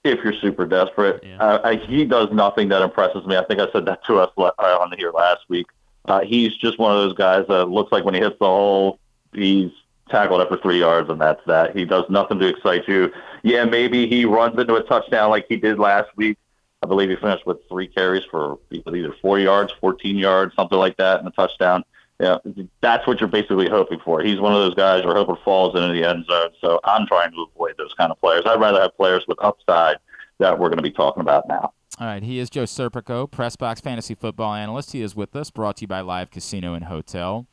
If 0.03 0.19
you're 0.23 0.33
super 0.41 0.65
desperate, 0.65 1.23
uh, 1.39 1.59
I, 1.63 1.75
he 1.75 2.05
does 2.05 2.29
nothing 2.31 2.69
that 2.69 2.81
impresses 2.81 3.25
me. 3.25 3.37
I 3.37 3.45
think 3.45 3.59
I 3.61 3.71
said 3.71 3.85
that 3.85 4.03
to 4.05 4.17
us 4.17 4.31
uh, 4.35 4.49
on 4.57 4.91
here 4.97 5.11
last 5.11 5.41
week. 5.47 5.67
Uh, 6.05 6.21
he's 6.21 6.57
just 6.57 6.79
one 6.79 6.91
of 6.91 6.97
those 6.97 7.13
guys 7.13 7.45
that 7.47 7.65
looks 7.69 7.91
like 7.91 8.03
when 8.03 8.15
he 8.15 8.19
hits 8.19 8.35
the 8.39 8.47
hole, 8.47 8.99
he's 9.31 9.69
tackled 10.09 10.41
after 10.41 10.57
three 10.57 10.79
yards, 10.79 11.09
and 11.09 11.21
that's 11.21 11.41
that. 11.45 11.77
He 11.77 11.85
does 11.85 12.03
nothing 12.09 12.39
to 12.39 12.47
excite 12.47 12.87
you. 12.87 13.11
Yeah, 13.43 13.65
maybe 13.65 14.07
he 14.07 14.25
runs 14.25 14.59
into 14.59 14.75
a 14.75 14.83
touchdown 14.83 15.29
like 15.29 15.45
he 15.47 15.55
did 15.55 15.77
last 15.77 16.09
week. 16.15 16.37
I 16.83 16.87
believe 16.87 17.09
he 17.09 17.15
finished 17.15 17.45
with 17.45 17.57
three 17.69 17.87
carries 17.87 18.23
for 18.25 18.57
either 18.71 19.13
four 19.21 19.39
yards, 19.39 19.71
14 19.79 20.17
yards, 20.17 20.55
something 20.55 20.77
like 20.77 20.97
that, 20.97 21.19
and 21.19 21.27
a 21.27 21.31
touchdown. 21.31 21.83
Yeah, 22.19 22.37
that's 22.81 23.07
what 23.07 23.19
you're 23.19 23.29
basically 23.29 23.67
hoping 23.67 23.99
for. 23.99 24.21
He's 24.21 24.39
one 24.39 24.53
of 24.53 24.59
those 24.59 24.75
guys 24.75 25.03
you're 25.03 25.15
hoping 25.15 25.37
falls 25.43 25.75
into 25.75 25.91
the 25.91 26.07
end 26.07 26.25
zone. 26.25 26.49
So 26.59 26.79
I'm 26.83 27.07
trying 27.07 27.31
to 27.31 27.47
avoid 27.53 27.75
those 27.77 27.93
kind 27.95 28.11
of 28.11 28.19
players. 28.19 28.43
I'd 28.45 28.59
rather 28.59 28.81
have 28.81 28.95
players 28.95 29.23
with 29.27 29.37
upside 29.43 29.97
that 30.37 30.57
we're 30.57 30.69
going 30.69 30.77
to 30.77 30.83
be 30.83 30.91
talking 30.91 31.21
about 31.21 31.47
now. 31.47 31.73
All 31.99 32.07
right, 32.07 32.23
he 32.23 32.39
is 32.39 32.49
Joe 32.49 32.63
Serpico, 32.63 33.29
Pressbox 33.29 33.81
Fantasy 33.81 34.15
Football 34.15 34.53
Analyst. 34.53 34.91
He 34.91 35.01
is 35.01 35.15
with 35.15 35.35
us, 35.35 35.51
brought 35.51 35.77
to 35.77 35.81
you 35.81 35.87
by 35.87 36.01
Live 36.01 36.31
Casino 36.31 36.73
and 36.73 36.85
Hotel. 36.85 37.47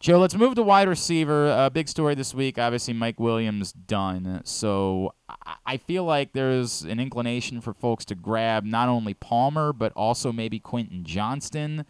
Joe, 0.00 0.18
let's 0.18 0.34
move 0.34 0.54
to 0.54 0.62
wide 0.62 0.88
receiver. 0.88 1.48
Uh, 1.48 1.68
big 1.68 1.86
story 1.86 2.14
this 2.14 2.32
week. 2.32 2.58
Obviously, 2.58 2.94
Mike 2.94 3.20
Williams 3.20 3.70
done. 3.70 4.40
So 4.44 5.12
I 5.66 5.76
feel 5.76 6.04
like 6.04 6.32
there's 6.32 6.82
an 6.84 6.98
inclination 6.98 7.60
for 7.60 7.74
folks 7.74 8.06
to 8.06 8.14
grab 8.14 8.64
not 8.64 8.88
only 8.88 9.12
Palmer, 9.12 9.74
but 9.74 9.92
also 9.94 10.32
maybe 10.32 10.58
Quentin 10.58 11.04
Johnston. 11.04 11.84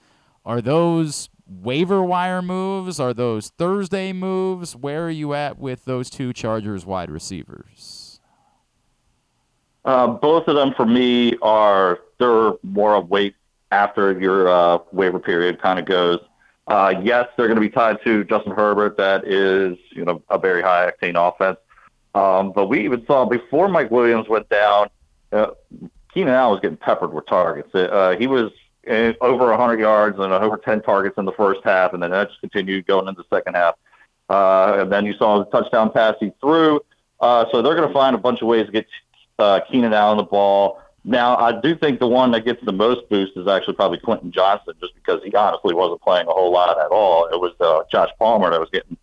Are 0.44 0.61
those 0.61 1.28
waiver 1.46 2.02
wire 2.02 2.42
moves? 2.42 2.98
Are 2.98 3.14
those 3.14 3.50
Thursday 3.50 4.12
moves? 4.12 4.74
Where 4.74 5.04
are 5.04 5.11
you 5.11 5.32
at 5.34 5.61
with 5.61 5.84
those 5.84 6.11
two 6.11 6.32
Chargers 6.32 6.84
wide 6.84 7.12
receivers? 7.12 8.18
Uh, 9.84 10.08
both 10.08 10.48
of 10.48 10.56
them 10.56 10.74
for 10.74 10.84
me 10.84 11.36
are 11.42 12.00
they're 12.18 12.54
more 12.64 12.96
of 12.96 13.08
wait 13.08 13.36
after 13.70 14.18
your 14.18 14.48
uh, 14.48 14.78
waiver 14.90 15.20
period 15.20 15.62
kind 15.62 15.78
of 15.78 15.84
goes. 15.84 16.18
Uh, 16.66 16.94
yes, 17.02 17.28
they're 17.36 17.46
going 17.46 17.56
to 17.56 17.61
be 17.61 17.70
tied 17.70 17.98
to 18.04 18.24
Justin 18.24 18.52
Herbert. 18.52 18.96
That 18.96 19.26
is, 19.26 19.76
you 19.90 20.04
know, 20.04 20.22
a 20.30 20.38
very 20.38 20.62
high 20.62 20.90
octane 20.90 21.16
offense. 21.16 21.58
Um, 22.14 22.52
but 22.52 22.68
we 22.68 22.84
even 22.84 23.04
saw 23.06 23.24
before 23.24 23.68
Mike 23.68 23.90
Williams 23.90 24.28
went 24.28 24.48
down, 24.48 24.88
uh, 25.32 25.48
Keenan 26.12 26.34
Allen 26.34 26.52
was 26.52 26.61
getting 26.61 26.76
peppered 26.76 27.12
with 27.12 27.26
targets. 27.26 27.74
Uh, 27.74 28.16
he 28.18 28.26
was 28.26 28.50
over 28.86 29.46
100 29.50 29.78
yards 29.78 30.18
and 30.18 30.32
over 30.32 30.56
10 30.56 30.82
targets 30.82 31.16
in 31.18 31.24
the 31.24 31.32
first 31.32 31.61
half, 31.64 31.92
and 31.92 32.02
then 32.02 32.11
that 32.11 32.28
just 32.28 32.40
continued 32.40 32.86
going 32.86 33.06
into 33.06 33.22
the 33.22 33.36
second 33.36 33.54
half. 33.54 33.74
Uh, 34.28 34.78
and 34.80 34.92
then 34.92 35.04
you 35.04 35.14
saw 35.14 35.38
the 35.38 35.44
touchdown 35.46 35.90
pass 35.90 36.14
he 36.20 36.32
threw. 36.40 36.80
Uh, 37.20 37.44
so 37.52 37.62
they're 37.62 37.74
going 37.74 37.88
to 37.88 37.94
find 37.94 38.14
a 38.14 38.18
bunch 38.18 38.40
of 38.40 38.48
ways 38.48 38.66
to 38.66 38.72
get 38.72 38.86
uh, 39.38 39.61
Keenan 39.70 39.92
Allen 39.92 40.16
the 40.16 40.24
ball. 40.24 40.80
Now, 41.05 41.36
I 41.36 41.59
do 41.59 41.74
think 41.74 41.98
the 41.98 42.07
one 42.07 42.30
that 42.32 42.44
gets 42.44 42.62
the 42.64 42.72
most 42.72 43.09
boost 43.09 43.32
is 43.36 43.48
actually 43.48 43.74
probably 43.74 43.98
Quentin 43.98 44.30
Johnston, 44.30 44.74
just 44.80 44.94
because 44.94 45.22
he 45.24 45.34
honestly 45.34 45.74
wasn't 45.74 46.03
playing 46.03 46.26
a 46.28 46.32
whole 46.32 46.53
lot 46.53 46.78
at 46.78 46.90
all. 46.90 47.26
It 47.26 47.40
was 47.40 47.53
uh, 47.61 47.84
Josh 47.90 48.11
Palmer 48.18 48.51
that 48.51 48.61
was 48.61 48.68
getting 48.70 48.96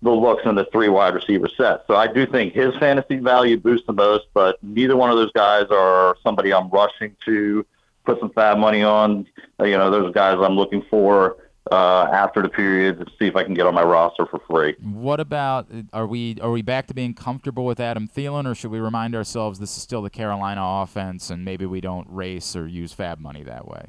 the 0.00 0.10
looks 0.10 0.42
in 0.44 0.54
the 0.54 0.66
three 0.66 0.88
wide 0.88 1.14
receiver 1.14 1.48
set. 1.56 1.84
So 1.86 1.96
I 1.96 2.06
do 2.06 2.26
think 2.26 2.52
his 2.52 2.74
fantasy 2.76 3.16
value 3.16 3.58
boosts 3.58 3.86
the 3.86 3.92
most, 3.92 4.26
but 4.34 4.62
neither 4.62 4.96
one 4.96 5.10
of 5.10 5.16
those 5.16 5.32
guys 5.32 5.66
are 5.70 6.16
somebody 6.22 6.52
I'm 6.52 6.68
rushing 6.68 7.16
to 7.24 7.64
put 8.04 8.20
some 8.20 8.30
fab 8.30 8.58
money 8.58 8.82
on. 8.82 9.26
You 9.58 9.78
know, 9.78 9.90
those 9.90 10.12
guys 10.14 10.36
I'm 10.40 10.56
looking 10.56 10.82
for 10.90 11.36
uh, 11.70 12.08
after 12.12 12.42
the 12.42 12.48
period 12.48 12.98
to 12.98 13.06
see 13.18 13.26
if 13.26 13.36
I 13.36 13.44
can 13.44 13.54
get 13.54 13.66
on 13.66 13.74
my 13.74 13.82
roster 13.82 14.26
for 14.26 14.40
free. 14.50 14.74
What 14.82 15.20
about 15.20 15.68
are 15.92 16.06
we 16.06 16.38
are 16.40 16.50
we 16.50 16.62
back 16.62 16.86
to 16.88 16.94
being 16.94 17.14
comfortable 17.14 17.64
with 17.64 17.80
Adam 17.80 18.08
Thielen, 18.08 18.46
or 18.50 18.54
should 18.54 18.70
we 18.70 18.80
remind 18.80 19.14
ourselves 19.14 19.58
this 19.58 19.76
is 19.76 19.82
still 19.82 20.02
the 20.02 20.10
Carolina 20.10 20.60
offense, 20.62 21.30
and 21.30 21.44
maybe 21.44 21.66
we 21.66 21.80
don't 21.80 22.06
race 22.10 22.54
or 22.54 22.66
use 22.66 22.92
fab 22.92 23.18
money 23.18 23.42
that 23.44 23.66
way? 23.66 23.86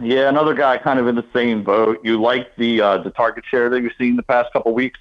Yeah, 0.00 0.28
another 0.28 0.54
guy 0.54 0.76
kind 0.78 0.98
of 0.98 1.08
in 1.08 1.14
the 1.14 1.24
same 1.34 1.62
boat. 1.64 2.00
You 2.04 2.20
like 2.20 2.54
the 2.56 2.80
uh, 2.80 2.98
the 2.98 3.10
target 3.10 3.44
share 3.50 3.68
that 3.70 3.82
you've 3.82 3.92
seen 3.98 4.16
the 4.16 4.22
past 4.22 4.52
couple 4.52 4.74
weeks, 4.74 5.00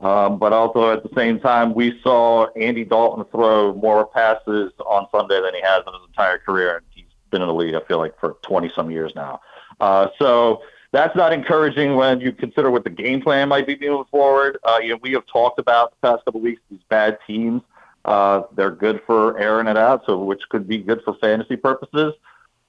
um, 0.00 0.38
but 0.38 0.52
also 0.52 0.90
at 0.92 1.02
the 1.02 1.10
same 1.14 1.40
time, 1.40 1.74
we 1.74 1.98
saw 2.02 2.46
Andy 2.56 2.84
Dalton 2.84 3.24
throw 3.30 3.74
more 3.74 4.06
passes 4.06 4.72
on 4.86 5.06
Sunday 5.12 5.40
than 5.40 5.54
he 5.54 5.60
has 5.62 5.82
in 5.86 5.92
his 5.92 6.02
entire 6.08 6.38
career, 6.38 6.76
and 6.76 6.86
he's 6.90 7.04
been 7.30 7.42
in 7.42 7.48
the 7.48 7.54
league. 7.54 7.74
I 7.74 7.80
feel 7.86 7.98
like 7.98 8.18
for 8.18 8.36
twenty 8.42 8.70
some 8.74 8.90
years 8.90 9.12
now. 9.14 9.40
Uh, 9.80 10.08
so 10.18 10.62
that's 10.92 11.14
not 11.16 11.32
encouraging 11.32 11.94
when 11.94 12.20
you 12.20 12.32
consider 12.32 12.70
what 12.70 12.84
the 12.84 12.90
game 12.90 13.22
plan 13.22 13.48
might 13.48 13.66
be 13.66 13.76
moving 13.80 14.04
forward. 14.10 14.58
Uh, 14.64 14.78
you 14.82 14.90
know, 14.90 14.98
we 15.02 15.12
have 15.12 15.26
talked 15.26 15.58
about 15.58 15.92
the 15.92 16.08
past 16.08 16.24
couple 16.24 16.40
of 16.40 16.44
weeks 16.44 16.60
these 16.70 16.80
bad 16.88 17.18
teams. 17.26 17.62
Uh, 18.04 18.42
they're 18.56 18.70
good 18.70 19.02
for 19.06 19.38
airing 19.38 19.66
it 19.66 19.76
out, 19.76 20.02
so 20.06 20.18
which 20.18 20.42
could 20.48 20.66
be 20.66 20.78
good 20.78 21.00
for 21.04 21.14
fantasy 21.14 21.56
purposes. 21.56 22.14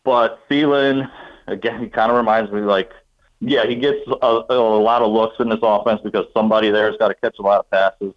But 0.03 0.39
Thielen, 0.49 1.09
again, 1.47 1.80
he 1.82 1.88
kind 1.88 2.12
of 2.12 2.18
reminds 2.18 2.51
me 2.51 2.62
like, 2.62 2.91
yeah, 3.39 3.66
he 3.66 3.76
gets 3.76 3.99
a, 4.07 4.43
a 4.49 4.55
lot 4.55 5.01
of 5.01 5.12
looks 5.12 5.38
in 5.39 5.49
this 5.49 5.59
offense 5.64 6.01
because 6.03 6.26
somebody 6.34 6.70
there's 6.70 6.97
got 6.97 7.07
to 7.07 7.16
catch 7.16 7.38
a 7.39 7.41
lot 7.41 7.59
of 7.59 7.70
passes. 7.72 8.14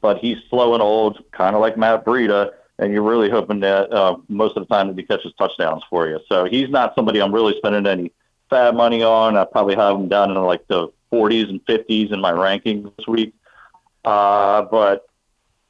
But 0.00 0.18
he's 0.18 0.36
slow 0.48 0.74
and 0.74 0.82
old, 0.82 1.24
kind 1.32 1.56
of 1.56 1.60
like 1.60 1.76
Matt 1.76 2.04
Breida, 2.04 2.52
and 2.78 2.92
you're 2.92 3.02
really 3.02 3.28
hoping 3.28 3.58
that 3.60 3.92
uh, 3.92 4.18
most 4.28 4.56
of 4.56 4.66
the 4.66 4.72
time 4.72 4.86
that 4.86 4.96
he 4.96 5.02
catches 5.02 5.32
touchdowns 5.36 5.82
for 5.90 6.06
you. 6.08 6.20
So 6.28 6.44
he's 6.44 6.70
not 6.70 6.94
somebody 6.94 7.20
I'm 7.20 7.34
really 7.34 7.56
spending 7.58 7.86
any 7.86 8.12
fab 8.50 8.74
money 8.74 9.02
on. 9.02 9.36
I 9.36 9.44
probably 9.44 9.76
have 9.76 9.96
him 9.96 10.08
down 10.08 10.30
in 10.30 10.36
like 10.42 10.66
the 10.68 10.88
40s 11.12 11.48
and 11.48 11.64
50s 11.66 12.12
in 12.12 12.20
my 12.20 12.32
rankings 12.32 12.92
this 12.96 13.06
week. 13.06 13.34
Uh, 14.04 14.62
but 14.62 15.06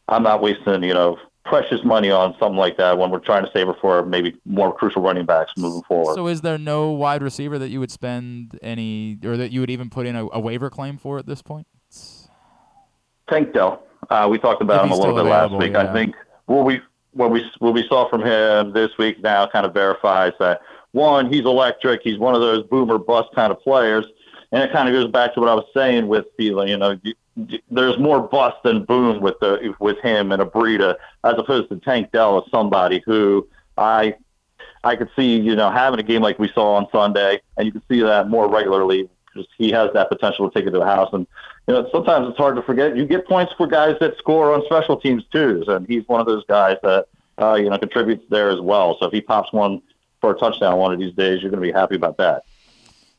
I'm 0.09 0.23
not 0.23 0.43
wasting, 0.43 0.83
you 0.83 0.95
know, 0.95 1.19
precious 1.45 1.83
money 1.85 2.11
on 2.11 2.37
something 2.39 2.59
like 2.59 2.77
that 2.77 2.99
when 2.99 3.11
we're 3.11 3.19
trying 3.19 3.45
to 3.45 3.51
save 3.53 3.67
her 3.67 3.75
for 3.81 4.05
maybe 4.05 4.37
more 4.45 4.73
crucial 4.75 5.03
running 5.03 5.25
backs 5.25 5.53
moving 5.57 5.83
forward. 5.83 6.15
So 6.15 6.27
is 6.27 6.43
there 6.43 6.59
no 6.59 6.91
wide 6.91 7.23
receiver 7.23 7.59
that 7.59 7.71
you 7.71 7.81
would 7.81 7.91
spend 7.91 8.59
any, 8.63 9.19
or 9.25 9.37
that 9.37 9.51
you 9.51 9.61
would 9.61 9.71
even 9.71 9.91
put 9.91 10.07
in 10.07 10.15
a, 10.15 10.27
a 10.33 10.41
waiver 10.41 10.71
claim 10.71 10.99
for 10.99 11.19
at 11.19 11.27
this 11.27 11.43
point? 11.43 11.67
Tank 13.29 13.53
Dell. 13.53 13.83
Uh, 14.11 14.29
we 14.31 14.39
talked 14.39 14.63
about 14.63 14.85
him 14.85 14.93
a 14.93 14.97
little 14.97 15.15
bit 15.15 15.25
last 15.25 15.53
week. 15.55 15.73
yeah. 15.73 15.91
I 15.91 15.93
think 15.93 16.15
what 16.47 16.65
we 16.65 16.81
what 17.13 17.31
we 17.31 17.45
what 17.59 17.75
we 17.75 17.87
saw 17.89 18.09
from 18.09 18.23
him 18.23 18.73
this 18.73 18.91
week 18.99 19.21
now 19.23 19.47
kind 19.47 19.67
of 19.67 19.75
verifies 19.75 20.33
that 20.39 20.61
one, 20.93 21.33
he's 21.33 21.45
electric. 21.45 22.03
He's 22.03 22.19
one 22.19 22.35
of 22.35 22.41
those 22.41 22.65
boomer 22.65 22.99
bust 22.99 23.29
kind 23.35 23.53
of 23.53 23.61
players, 23.61 24.07
and 24.53 24.63
it 24.63 24.73
kind 24.73 24.89
of 24.89 24.95
goes 24.95 25.11
back 25.11 25.35
to 25.35 25.41
what 25.41 25.49
I 25.49 25.55
was 25.55 25.67
saying 25.75 26.09
with 26.09 26.27
Thielen. 26.39 26.69
You 26.69 26.77
know, 26.79 26.99
there's 27.71 27.99
more 27.99 28.21
bust 28.21 28.57
than 28.65 28.85
boom 28.85 29.21
with 29.21 29.39
the 29.41 29.75
with 29.79 29.99
him 29.99 30.33
and 30.33 30.43
Abrita 30.43 30.97
as 31.25 31.35
opposed 31.37 31.69
to 31.69 31.77
Tank 31.77 32.11
Dell 32.13 32.39
as 32.39 32.51
somebody 32.51 33.03
who 33.05 33.47
I 33.77 34.15
I 34.85 34.97
could 34.97 35.11
see 35.15 35.39
you 35.39 35.55
know 35.55 35.71
having 35.71 36.01
a 36.01 36.03
game 36.03 36.23
like 36.23 36.39
we 36.39 36.49
saw 36.49 36.75
on 36.75 36.87
Sunday, 36.91 37.41
and 37.57 37.67
you 37.67 37.73
can 37.73 37.83
see 37.89 38.01
that 38.01 38.29
more 38.29 38.49
regularly 38.49 39.09
because 39.27 39.49
he 39.57 39.71
has 39.71 39.91
that 39.95 40.09
potential 40.09 40.51
to 40.51 40.59
take 40.59 40.67
it 40.67 40.73
to 40.73 40.79
the 40.79 40.85
house. 40.85 41.11
And 41.13 41.27
you 41.67 41.75
know 41.75 41.89
sometimes 41.93 42.29
it's 42.29 42.39
hard 42.39 42.57
to 42.57 42.63
forget. 42.63 42.97
You 42.97 43.07
get 43.07 43.27
points 43.27 43.53
for 43.57 43.67
guys 43.67 43.97
that 44.01 44.17
score 44.19 44.53
on 44.53 44.65
special 44.65 44.97
teams 44.97 45.25
too, 45.33 45.65
and 45.69 45.87
he's 45.87 46.07
one 46.09 46.21
of 46.21 46.27
those 46.27 46.45
guys 46.47 46.77
that 46.83 47.07
uh, 47.41 47.55
you 47.55 47.71
know 47.71 47.79
contributes 47.79 48.25
there 48.31 48.51
as 48.51 48.61
well. 48.61 48.97
So 48.99 49.07
if 49.07 49.13
he 49.13 49.21
pops 49.21 49.53
one 49.53 49.83
for 50.21 50.31
a 50.31 50.39
touchdown 50.39 50.79
one 50.79 50.93
of 50.93 50.99
these 50.99 51.15
days, 51.15 51.41
you're 51.43 51.51
going 51.51 51.63
to 51.63 51.67
be 51.67 51.73
happy 51.73 51.97
about 51.97 52.17
that. 52.19 52.45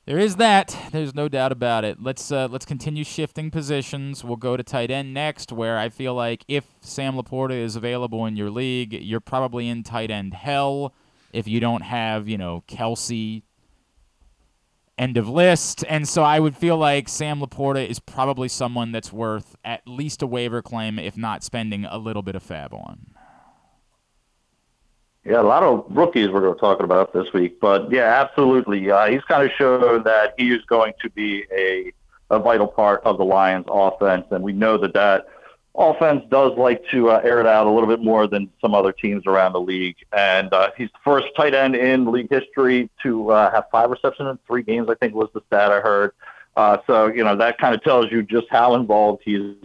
There 0.06 0.18
is 0.18 0.38
that. 0.38 0.76
There's 0.92 1.14
no 1.14 1.30
doubt 1.30 1.52
about 1.52 1.86
it. 1.86 2.02
Let's 2.02 2.32
uh, 2.32 2.48
let's 2.50 2.66
continue 2.66 3.04
shifting 3.04 3.52
positions. 3.52 4.24
We'll 4.24 4.38
go 4.38 4.58
to 4.58 4.64
tight 4.64 4.90
end 4.90 5.14
next, 5.14 5.52
where 5.52 5.78
I 5.78 5.90
feel 5.90 6.16
like 6.16 6.44
if 6.48 6.66
Sam 6.82 7.14
LaPorta 7.14 7.52
is 7.52 7.76
available 7.76 8.26
in 8.26 8.36
your 8.36 8.50
league, 8.50 8.92
you're 8.92 9.20
probably 9.20 9.70
in 9.70 9.84
tight 9.84 10.10
end 10.10 10.34
hell. 10.34 10.96
If 11.32 11.48
you 11.48 11.60
don't 11.60 11.84
have, 11.84 12.28
you 12.28 12.40
know, 12.40 12.64
Kelce, 12.68 13.44
end 14.98 15.16
of 15.18 15.30
list. 15.30 15.86
And 15.88 16.08
so 16.08 16.24
I 16.24 16.40
would 16.40 16.58
feel 16.58 16.78
like 16.78 17.08
Sam 17.08 17.40
LaPorta 17.40 17.88
is 17.88 18.00
probably 18.00 18.48
someone 18.48 18.92
that's 18.92 19.14
worth 19.14 19.56
at 19.64 19.88
least 19.88 20.24
a 20.24 20.28
waiver 20.28 20.62
claim, 20.62 20.98
if 20.98 21.18
not 21.18 21.44
spending 21.44 21.86
a 21.86 21.98
little 21.98 22.22
bit 22.22 22.36
of 22.36 22.42
fab 22.42 22.74
on. 22.74 23.14
Yeah, 25.26 25.42
a 25.42 25.44
lot 25.44 25.64
of 25.64 25.86
rookies 25.90 26.30
we're 26.30 26.54
talking 26.56 26.86
about 26.86 27.14
this 27.14 27.32
week, 27.34 27.60
but 27.60 27.92
yeah, 27.92 28.22
absolutely. 28.22 28.90
Uh, 28.90 29.08
he's 29.08 29.24
kind 29.24 29.44
of 29.44 29.52
shown 29.58 30.04
that 30.04 30.34
he 30.38 30.52
is 30.52 30.64
going 30.66 30.94
to 31.02 31.10
be 31.10 31.46
a 31.52 31.92
a 32.32 32.40
vital 32.40 32.68
part 32.68 33.02
of 33.04 33.18
the 33.18 33.26
Lions' 33.26 33.66
offense, 33.70 34.26
and 34.32 34.44
we 34.44 34.54
know 34.54 34.78
that 34.78 34.94
that 34.94 35.28
offense 35.76 36.24
does 36.30 36.58
like 36.58 36.84
to 36.92 37.10
uh, 37.10 37.22
air 37.24 37.40
it 37.40 37.48
out 37.48 37.66
a 37.66 37.72
little 37.72 37.88
bit 37.88 38.02
more 38.02 38.28
than 38.28 38.50
some 38.62 38.76
other 38.76 38.92
teams 38.92 39.26
around 39.26 39.54
the 39.54 39.62
league. 39.62 39.96
And 40.12 40.54
uh, 40.54 40.70
he's 40.78 40.90
the 40.90 41.00
first 41.04 41.28
tight 41.36 41.56
end 41.56 41.76
in 41.76 42.12
league 42.12 42.30
history 42.30 42.90
to 43.04 43.32
uh, 43.32 43.52
have 43.52 43.66
five 43.72 43.90
receptions 43.90 44.30
in 44.30 44.40
three 44.46 44.64
games. 44.64 44.90
I 44.90 44.96
think 44.96 45.16
was 45.16 45.30
the 45.34 45.42
stat 45.48 45.72
I 45.72 45.80
heard. 45.80 46.14
Uh, 46.56 46.78
so 46.88 47.08
you 47.08 47.24
know 47.24 47.36
that 47.36 47.58
kind 47.58 47.74
of 47.74 47.84
tells 47.84 48.12
you 48.12 48.24
just 48.24 48.48
how 48.50 48.76
involved 48.76 49.22
he's 49.26 49.56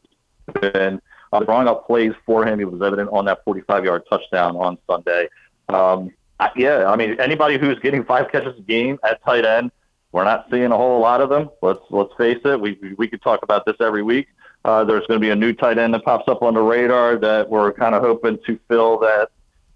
been. 0.60 1.00
Uh, 1.32 1.40
drawing 1.40 1.66
up 1.66 1.84
plays 1.84 2.12
for 2.24 2.46
him, 2.46 2.60
he 2.60 2.64
was 2.64 2.80
evident 2.80 3.10
on 3.10 3.24
that 3.24 3.44
45-yard 3.44 4.04
touchdown 4.08 4.54
on 4.54 4.78
Sunday. 4.86 5.28
Um, 5.74 6.10
yeah, 6.56 6.86
I 6.88 6.96
mean 6.96 7.18
anybody 7.20 7.58
who's 7.58 7.78
getting 7.78 8.04
five 8.04 8.30
catches 8.30 8.58
a 8.58 8.62
game 8.62 8.98
at 9.02 9.22
tight 9.24 9.44
end, 9.44 9.70
we're 10.12 10.24
not 10.24 10.46
seeing 10.50 10.70
a 10.70 10.76
whole 10.76 11.00
lot 11.00 11.20
of 11.20 11.28
them. 11.28 11.50
Let's 11.62 11.80
let's 11.90 12.12
face 12.16 12.40
it. 12.44 12.60
We 12.60 12.78
we, 12.96 13.08
could 13.08 13.22
talk 13.22 13.42
about 13.42 13.66
this 13.66 13.76
every 13.80 14.02
week. 14.02 14.28
Uh, 14.64 14.84
there's 14.84 15.06
going 15.06 15.20
to 15.20 15.24
be 15.24 15.30
a 15.30 15.36
new 15.36 15.52
tight 15.52 15.76
end 15.76 15.92
that 15.92 16.04
pops 16.04 16.28
up 16.28 16.42
on 16.42 16.54
the 16.54 16.62
radar 16.62 17.16
that 17.16 17.50
we're 17.50 17.72
kind 17.72 17.94
of 17.94 18.02
hoping 18.02 18.38
to 18.46 18.58
fill 18.68 18.98
that, 18.98 19.28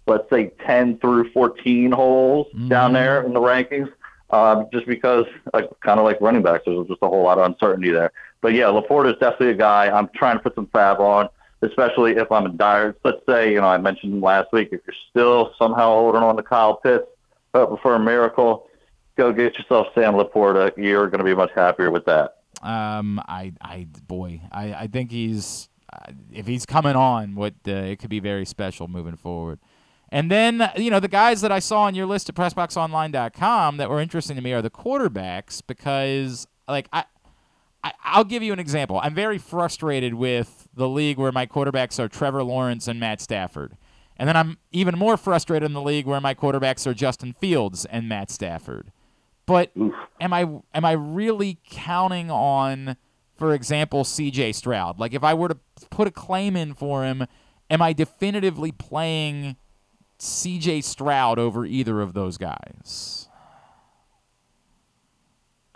let's 0.07 0.28
say 0.30 0.51
10 0.64 0.99
through 0.99 1.30
14 1.32 1.92
holes 1.92 2.46
down 2.68 2.94
there 2.94 3.22
in 3.22 3.34
the 3.34 3.40
rankings. 3.40 3.92
Um, 4.30 4.66
just 4.72 4.86
because, 4.86 5.26
like, 5.53 5.68
kind 5.80 5.99
of 5.99 6.05
like 6.05 6.20
running 6.20 6.42
backs, 6.42 6.64
there's 6.66 6.86
just 6.86 7.01
a 7.03 7.09
whole 7.09 7.22
lot 7.22 7.38
of 7.38 7.44
uncertainty 7.44 7.90
there. 7.90 8.12
But 8.40 8.55
yeah, 8.55 8.66
LaPorta 8.66 9.12
is 9.12 9.18
definitely 9.18 9.51
a 9.51 9.55
guy 9.55 9.90
I'm 9.90 10.09
trying 10.14 10.36
to 10.36 10.42
put 10.42 10.55
some 10.55 10.66
fab 10.66 11.01
on, 11.01 11.28
especially 11.63 12.13
if 12.13 12.31
I'm 12.31 12.47
in 12.47 12.57
dire. 12.57 12.97
Let's 13.05 13.25
say, 13.29 13.53
you 13.53 13.61
know, 13.61 13.67
I 13.67 13.79
mentioned 13.79 14.21
last 14.21 14.53
week, 14.53 14.69
if 14.73 14.81
you're 14.87 14.95
still 15.11 15.55
somehow 15.59 15.95
holding 15.95 16.23
on 16.23 16.37
to 16.37 16.43
Kyle 16.43 16.77
Pitts, 16.77 17.07
hoping 17.55 17.79
for 17.83 17.95
a 17.95 17.99
miracle, 17.99 18.69
go 19.17 19.33
get 19.33 19.59
yourself 19.59 19.89
Sam 19.95 20.15
LaPorta. 20.15 20.77
You're 20.77 21.09
going 21.09 21.19
to 21.19 21.25
be 21.25 21.35
much 21.35 21.51
happier 21.55 21.91
with 21.91 22.05
that. 22.07 22.37
Um, 22.63 23.21
I, 23.29 23.53
I, 23.61 23.87
boy, 24.07 24.41
I, 24.51 24.75
I 24.75 24.87
think 24.87 25.11
he's, 25.11 25.69
if 26.33 26.47
he's 26.47 26.67
coming 26.67 26.97
on, 26.97 27.35
what 27.35 27.55
uh, 27.67 27.73
it 27.73 27.99
could 27.99 28.11
be 28.11 28.21
very 28.21 28.45
special 28.45 28.89
moving 28.89 29.17
forward. 29.17 29.59
And 30.11 30.31
then, 30.31 30.71
you 30.77 30.91
know, 30.91 31.01
the 31.01 31.09
guys 31.09 31.43
that 31.43 31.53
I 31.53 31.59
saw 31.59 31.83
on 31.83 31.95
your 31.95 32.07
list 32.07 32.29
at 32.31 32.35
PressBoxOnline.com 32.35 33.77
that 33.77 33.91
were 33.91 34.01
interesting 34.01 34.37
to 34.37 34.43
me 34.43 34.53
are 34.53 34.63
the 34.63 34.71
quarterbacks 34.71 35.61
because, 35.67 36.47
like, 36.67 36.89
I, 36.93 37.05
I'll 38.03 38.24
give 38.24 38.43
you 38.43 38.53
an 38.53 38.59
example. 38.59 39.01
I'm 39.03 39.14
very 39.14 39.39
frustrated 39.39 40.14
with 40.14 40.68
the 40.74 40.89
league 40.89 41.18
where 41.18 41.32
my 41.32 41.47
quarterbacks 41.47 41.99
are 41.99 42.09
Trevor 42.09 42.43
Lawrence 42.43 42.89
and 42.89 42.99
Matt 42.99 43.20
Stafford. 43.20 43.76
And 44.16 44.28
then 44.28 44.36
I'm 44.36 44.59
even 44.72 44.99
more 44.99 45.16
frustrated 45.16 45.66
in 45.66 45.74
the 45.74 45.82
league 45.82 46.07
where 46.07 46.20
my 46.20 46.34
quarterbacks 46.34 46.86
are 46.86 46.95
Justin 46.95 47.34
Fields 47.34 47.84
and 47.84 48.09
Matt 48.09 48.30
Stafford. 48.30 48.91
But 49.47 49.70
am 50.20 50.32
I 50.32 50.43
am 50.74 50.84
I 50.84 50.93
really 50.93 51.59
counting 51.70 52.30
on, 52.30 52.97
for 53.36 53.55
example, 53.55 54.05
C.J. 54.05 54.53
Stroud? 54.53 54.99
Like 54.99 55.14
if 55.14 55.24
I 55.24 55.34
were 55.34 55.49
to 55.49 55.59
put 55.91 56.09
a 56.09 56.11
claim 56.11 56.57
in 56.57 56.74
for 56.74 57.05
him, 57.05 57.26
am 57.70 57.80
I 57.80 57.93
definitively 57.93 58.72
playing 58.72 59.57
C.J. 60.18 60.82
Stroud 60.82 61.39
over 61.39 61.64
either 61.64 62.01
of 62.01 62.12
those 62.12 62.36
guys? 62.36 63.28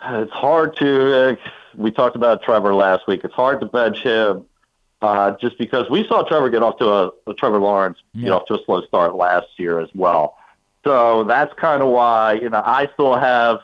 It's 0.05 0.33
hard 0.33 0.75
to. 0.77 1.29
Uh, 1.29 1.35
we 1.75 1.91
talked 1.91 2.15
about 2.15 2.43
Trevor 2.43 2.73
last 2.73 3.07
week. 3.07 3.21
It's 3.23 3.33
hard 3.33 3.59
to 3.61 3.65
bench 3.67 3.97
him 4.03 4.45
uh, 5.01 5.31
just 5.41 5.57
because 5.57 5.89
we 5.89 6.07
saw 6.07 6.23
Trevor 6.23 6.49
get 6.49 6.63
off 6.63 6.77
to 6.79 6.87
a, 6.87 7.11
a 7.27 7.33
Trevor 7.33 7.59
Lawrence 7.59 7.97
get 8.15 8.23
Yeah. 8.27 8.31
off 8.33 8.45
to 8.47 8.55
a 8.55 8.63
slow 8.65 8.81
start 8.83 9.15
last 9.15 9.47
year 9.57 9.79
as 9.79 9.89
well. 9.93 10.37
So 10.85 11.23
that's 11.23 11.53
kind 11.55 11.81
of 11.81 11.89
why 11.89 12.33
you 12.33 12.49
know 12.49 12.61
I 12.65 12.89
still 12.93 13.15
have 13.15 13.59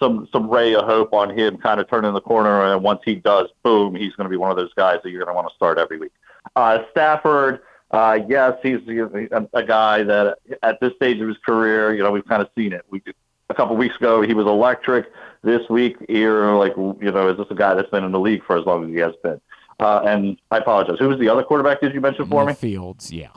some 0.00 0.28
some 0.32 0.48
ray 0.50 0.74
of 0.74 0.84
hope 0.86 1.12
on 1.12 1.36
him 1.36 1.56
kind 1.58 1.78
of 1.80 1.88
turning 1.88 2.12
the 2.14 2.20
corner. 2.20 2.72
And 2.72 2.82
once 2.82 3.00
he 3.04 3.14
does, 3.16 3.48
boom, 3.62 3.94
he's 3.94 4.14
going 4.14 4.24
to 4.24 4.30
be 4.30 4.36
one 4.36 4.50
of 4.50 4.56
those 4.56 4.72
guys 4.74 4.98
that 5.02 5.10
you're 5.10 5.22
going 5.24 5.34
to 5.34 5.36
want 5.36 5.48
to 5.48 5.54
start 5.54 5.78
every 5.78 5.98
week. 5.98 6.12
Uh, 6.56 6.78
Stafford, 6.90 7.60
uh, 7.90 8.18
yes, 8.28 8.54
he's 8.62 8.78
a, 8.88 9.46
a 9.52 9.62
guy 9.62 10.02
that 10.02 10.38
at 10.62 10.80
this 10.80 10.92
stage 10.96 11.20
of 11.20 11.28
his 11.28 11.36
career, 11.38 11.94
you 11.94 12.02
know, 12.02 12.10
we've 12.10 12.26
kind 12.26 12.42
of 12.42 12.48
seen 12.56 12.72
it. 12.72 12.84
We 12.90 13.02
a 13.50 13.54
couple 13.54 13.76
weeks 13.76 13.96
ago 13.96 14.22
he 14.22 14.34
was 14.34 14.46
electric. 14.46 15.06
This 15.44 15.68
week, 15.68 15.96
you're 16.08 16.56
like, 16.56 16.74
you 16.76 17.12
know, 17.12 17.28
is 17.28 17.36
this 17.36 17.46
a 17.50 17.54
guy 17.54 17.74
that's 17.74 17.90
been 17.90 18.02
in 18.02 18.12
the 18.12 18.18
league 18.18 18.42
for 18.44 18.56
as 18.56 18.64
long 18.64 18.84
as 18.84 18.90
he 18.90 18.96
has 18.96 19.12
been? 19.22 19.40
Uh, 19.78 20.00
and 20.06 20.38
I 20.50 20.58
apologize. 20.58 20.96
Who 20.98 21.08
was 21.08 21.18
the 21.18 21.28
other 21.28 21.42
quarterback 21.42 21.80
did 21.80 21.92
you 21.92 22.00
mention 22.00 22.26
for 22.26 22.46
me? 22.46 22.54
Fields, 22.54 23.12
yeah. 23.12 23.28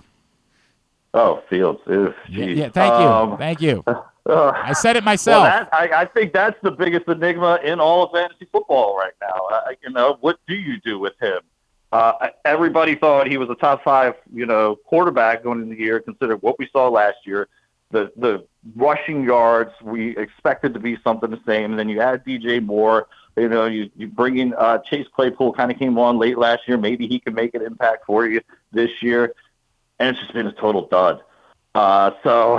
Oh, 1.13 1.43
Fields. 1.49 1.81
Ugh, 1.87 2.13
Yeah, 2.29 2.45
yeah, 2.45 2.69
thank 2.69 2.93
you. 2.93 3.07
Um, 3.07 3.37
Thank 3.37 3.61
you. 3.61 3.83
uh, 3.87 4.51
I 4.55 4.73
said 4.73 4.95
it 4.95 5.03
myself. 5.03 5.43
Well, 5.43 5.51
that, 5.51 5.69
I, 5.73 6.01
I 6.01 6.05
think 6.05 6.31
that's 6.31 6.57
the 6.61 6.71
biggest 6.71 7.07
enigma 7.07 7.59
in 7.63 7.79
all 7.79 8.03
of 8.03 8.11
fantasy 8.11 8.47
football 8.51 8.95
right 8.95 9.13
now. 9.21 9.47
Uh, 9.51 9.71
you 9.83 9.89
know, 9.89 10.17
what 10.21 10.37
do 10.47 10.55
you 10.55 10.79
do 10.81 10.99
with 10.99 11.13
him? 11.19 11.39
Uh, 11.91 12.29
everybody 12.45 12.95
thought 12.95 13.27
he 13.27 13.37
was 13.37 13.49
a 13.49 13.55
top 13.55 13.83
five, 13.83 14.13
you 14.33 14.45
know, 14.45 14.75
quarterback 14.85 15.43
going 15.43 15.61
into 15.61 15.75
the 15.75 15.81
year, 15.81 15.99
considering 15.99 16.39
what 16.39 16.59
we 16.59 16.69
saw 16.71 16.87
last 16.89 17.17
year. 17.25 17.47
The 17.91 18.11
the 18.17 18.45
rushing 18.75 19.23
yards 19.23 19.71
we 19.81 20.17
expected 20.17 20.73
to 20.73 20.79
be 20.79 20.97
something 21.03 21.29
the 21.29 21.39
same, 21.45 21.71
and 21.71 21.79
then 21.79 21.89
you 21.89 22.01
add 22.01 22.25
DJ 22.25 22.63
Moore. 22.63 23.07
You 23.35 23.49
know, 23.49 23.65
you 23.65 23.89
you 23.95 24.07
bring 24.07 24.37
in 24.39 24.53
uh, 24.53 24.79
Chase 24.79 25.07
Claypool, 25.15 25.53
kind 25.53 25.71
of 25.71 25.79
came 25.79 25.97
on 25.97 26.17
late 26.17 26.37
last 26.37 26.67
year. 26.67 26.77
Maybe 26.77 27.07
he 27.07 27.19
can 27.19 27.33
make 27.33 27.53
an 27.53 27.61
impact 27.61 28.05
for 28.05 28.27
you 28.27 28.41
this 28.71 28.91
year, 29.01 29.33
and 29.99 30.09
it's 30.09 30.19
just 30.19 30.33
been 30.33 30.47
a 30.47 30.51
total 30.51 30.87
dud. 30.87 31.21
Uh, 31.75 32.11
so, 32.23 32.57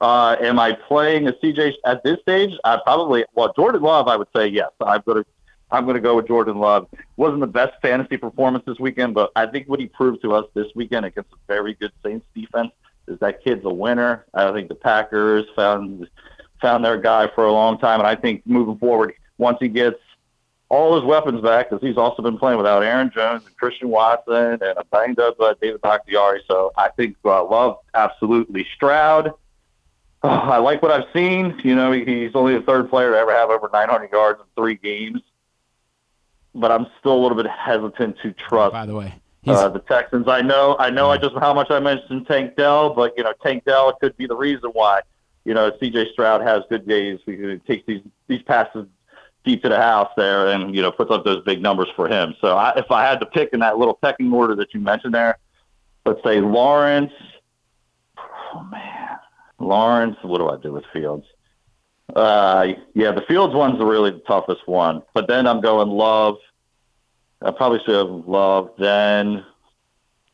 uh, 0.00 0.36
am 0.40 0.58
I 0.58 0.72
playing 0.72 1.28
a 1.28 1.32
CJ 1.32 1.74
at 1.84 2.02
this 2.02 2.20
stage? 2.20 2.52
I 2.64 2.78
probably 2.84 3.24
well 3.34 3.52
Jordan 3.54 3.82
Love. 3.82 4.08
I 4.08 4.16
would 4.16 4.28
say 4.34 4.48
yes. 4.48 4.70
I'm 4.80 5.02
gonna 5.06 5.24
I'm 5.70 5.86
gonna 5.86 6.00
go 6.00 6.16
with 6.16 6.26
Jordan 6.26 6.58
Love. 6.58 6.88
Wasn't 7.16 7.40
the 7.40 7.46
best 7.46 7.80
fantasy 7.80 8.16
performance 8.16 8.64
this 8.66 8.78
weekend, 8.78 9.14
but 9.14 9.30
I 9.36 9.46
think 9.46 9.68
what 9.68 9.80
he 9.80 9.86
proved 9.86 10.22
to 10.22 10.34
us 10.34 10.44
this 10.54 10.66
weekend 10.74 11.06
against 11.06 11.30
a 11.32 11.36
very 11.46 11.74
good 11.74 11.92
Saints 12.04 12.26
defense 12.34 12.72
is 13.08 13.18
that 13.20 13.42
kid's 13.42 13.64
a 13.64 13.72
winner. 13.72 14.24
I 14.34 14.52
think 14.52 14.68
the 14.68 14.74
Packers 14.74 15.46
found 15.54 16.08
found 16.60 16.84
their 16.84 16.96
guy 16.96 17.28
for 17.34 17.44
a 17.44 17.52
long 17.52 17.78
time, 17.78 18.00
and 18.00 18.06
I 18.06 18.14
think 18.14 18.42
moving 18.46 18.78
forward, 18.78 19.14
once 19.36 19.58
he 19.60 19.68
gets 19.68 19.98
all 20.68 20.94
his 20.94 21.04
weapons 21.04 21.42
back, 21.42 21.68
because 21.68 21.86
he's 21.86 21.98
also 21.98 22.22
been 22.22 22.38
playing 22.38 22.56
without 22.56 22.82
Aaron 22.82 23.10
Jones 23.14 23.44
and 23.44 23.54
Christian 23.56 23.88
Watson 23.88 24.34
and 24.34 24.62
a 24.62 24.84
banged 24.90 25.18
up 25.18 25.38
uh, 25.38 25.54
David 25.60 25.82
Bakhtiari. 25.82 26.42
So 26.48 26.72
I 26.78 26.88
think 26.88 27.16
uh, 27.24 27.44
Love 27.44 27.78
absolutely 27.94 28.66
Stroud. 28.74 29.32
Oh, 30.22 30.28
I 30.28 30.58
like 30.58 30.80
what 30.80 30.90
I've 30.90 31.12
seen. 31.12 31.60
You 31.64 31.74
know, 31.74 31.92
he's 31.92 32.30
only 32.34 32.56
the 32.56 32.62
third 32.62 32.88
player 32.88 33.10
to 33.10 33.18
ever 33.18 33.34
have 33.34 33.50
over 33.50 33.68
900 33.72 34.10
yards 34.12 34.40
in 34.40 34.46
three 34.56 34.76
games, 34.76 35.20
but 36.54 36.70
I'm 36.70 36.86
still 37.00 37.14
a 37.14 37.20
little 37.20 37.36
bit 37.36 37.48
hesitant 37.48 38.18
to 38.22 38.32
trust. 38.32 38.72
By 38.72 38.86
the 38.86 38.94
way, 38.94 39.14
Uh, 39.46 39.68
the 39.68 39.80
Texans. 39.80 40.28
I 40.28 40.40
know. 40.40 40.76
I 40.78 40.90
know. 40.90 41.10
I 41.10 41.18
just 41.18 41.34
how 41.36 41.52
much 41.52 41.70
I 41.70 41.80
mentioned 41.80 42.26
Tank 42.28 42.54
Dell, 42.56 42.94
but 42.94 43.12
you 43.16 43.24
know, 43.24 43.32
Tank 43.42 43.64
Dell 43.64 43.92
could 44.00 44.16
be 44.16 44.26
the 44.26 44.36
reason 44.36 44.70
why. 44.70 45.00
You 45.44 45.54
know, 45.54 45.72
C.J. 45.80 46.12
Stroud 46.12 46.42
has 46.42 46.62
good 46.70 46.86
days. 46.86 47.18
He 47.26 47.58
takes 47.66 47.84
these 47.86 48.02
these 48.28 48.42
passes 48.42 48.86
deep 49.44 49.62
to 49.62 49.68
the 49.68 49.76
house 49.76 50.10
there, 50.16 50.48
and 50.48 50.74
you 50.74 50.80
know, 50.80 50.92
puts 50.92 51.10
up 51.10 51.24
those 51.24 51.42
big 51.44 51.60
numbers 51.60 51.88
for 51.96 52.06
him. 52.06 52.36
So, 52.40 52.56
I, 52.56 52.74
if 52.76 52.90
I 52.92 53.04
had 53.04 53.18
to 53.18 53.26
pick 53.26 53.50
in 53.52 53.58
that 53.60 53.78
little 53.78 53.94
pecking 53.94 54.32
order 54.32 54.54
that 54.54 54.72
you 54.72 54.78
mentioned 54.80 55.14
there, 55.14 55.38
let's 56.06 56.22
say 56.22 56.40
Lawrence. 56.40 57.12
Oh 58.54 58.62
man, 58.70 59.18
Lawrence. 59.58 60.16
What 60.22 60.38
do 60.38 60.48
I 60.48 60.56
do 60.56 60.72
with 60.72 60.84
Fields? 60.92 61.26
Uh, 62.14 62.68
yeah, 62.94 63.10
the 63.10 63.22
Fields 63.22 63.54
one's 63.54 63.80
really 63.80 64.10
the 64.10 64.20
toughest 64.20 64.68
one. 64.68 65.02
But 65.14 65.26
then 65.26 65.48
I'm 65.48 65.60
going 65.60 65.88
Love. 65.88 66.36
I 67.44 67.50
probably 67.50 67.80
should 67.84 67.94
have 67.94 68.26
Love. 68.26 68.70
Then 68.78 69.44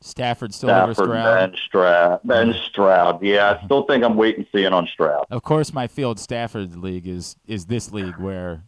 Stafford 0.01 0.55
still 0.55 0.71
over 0.71 0.95
Stafford, 0.95 1.11
Stroud. 1.11 1.51
then 1.53 1.57
Stroud. 1.67 2.21
Then 2.25 2.55
Stroud. 2.69 3.23
Yeah, 3.23 3.59
I 3.61 3.65
still 3.65 3.83
think 3.85 4.05
I'm 4.05 4.17
waiting 4.17 4.47
seeing 4.53 4.73
on 4.73 4.87
Stroud. 4.87 5.27
Of 5.31 5.43
course, 5.43 5.73
my 5.73 5.87
field 5.87 6.19
Stafford 6.21 6.77
league 6.77 7.07
is 7.07 7.37
is 7.47 7.67
this 7.67 7.91
league 7.93 8.17
where 8.19 8.65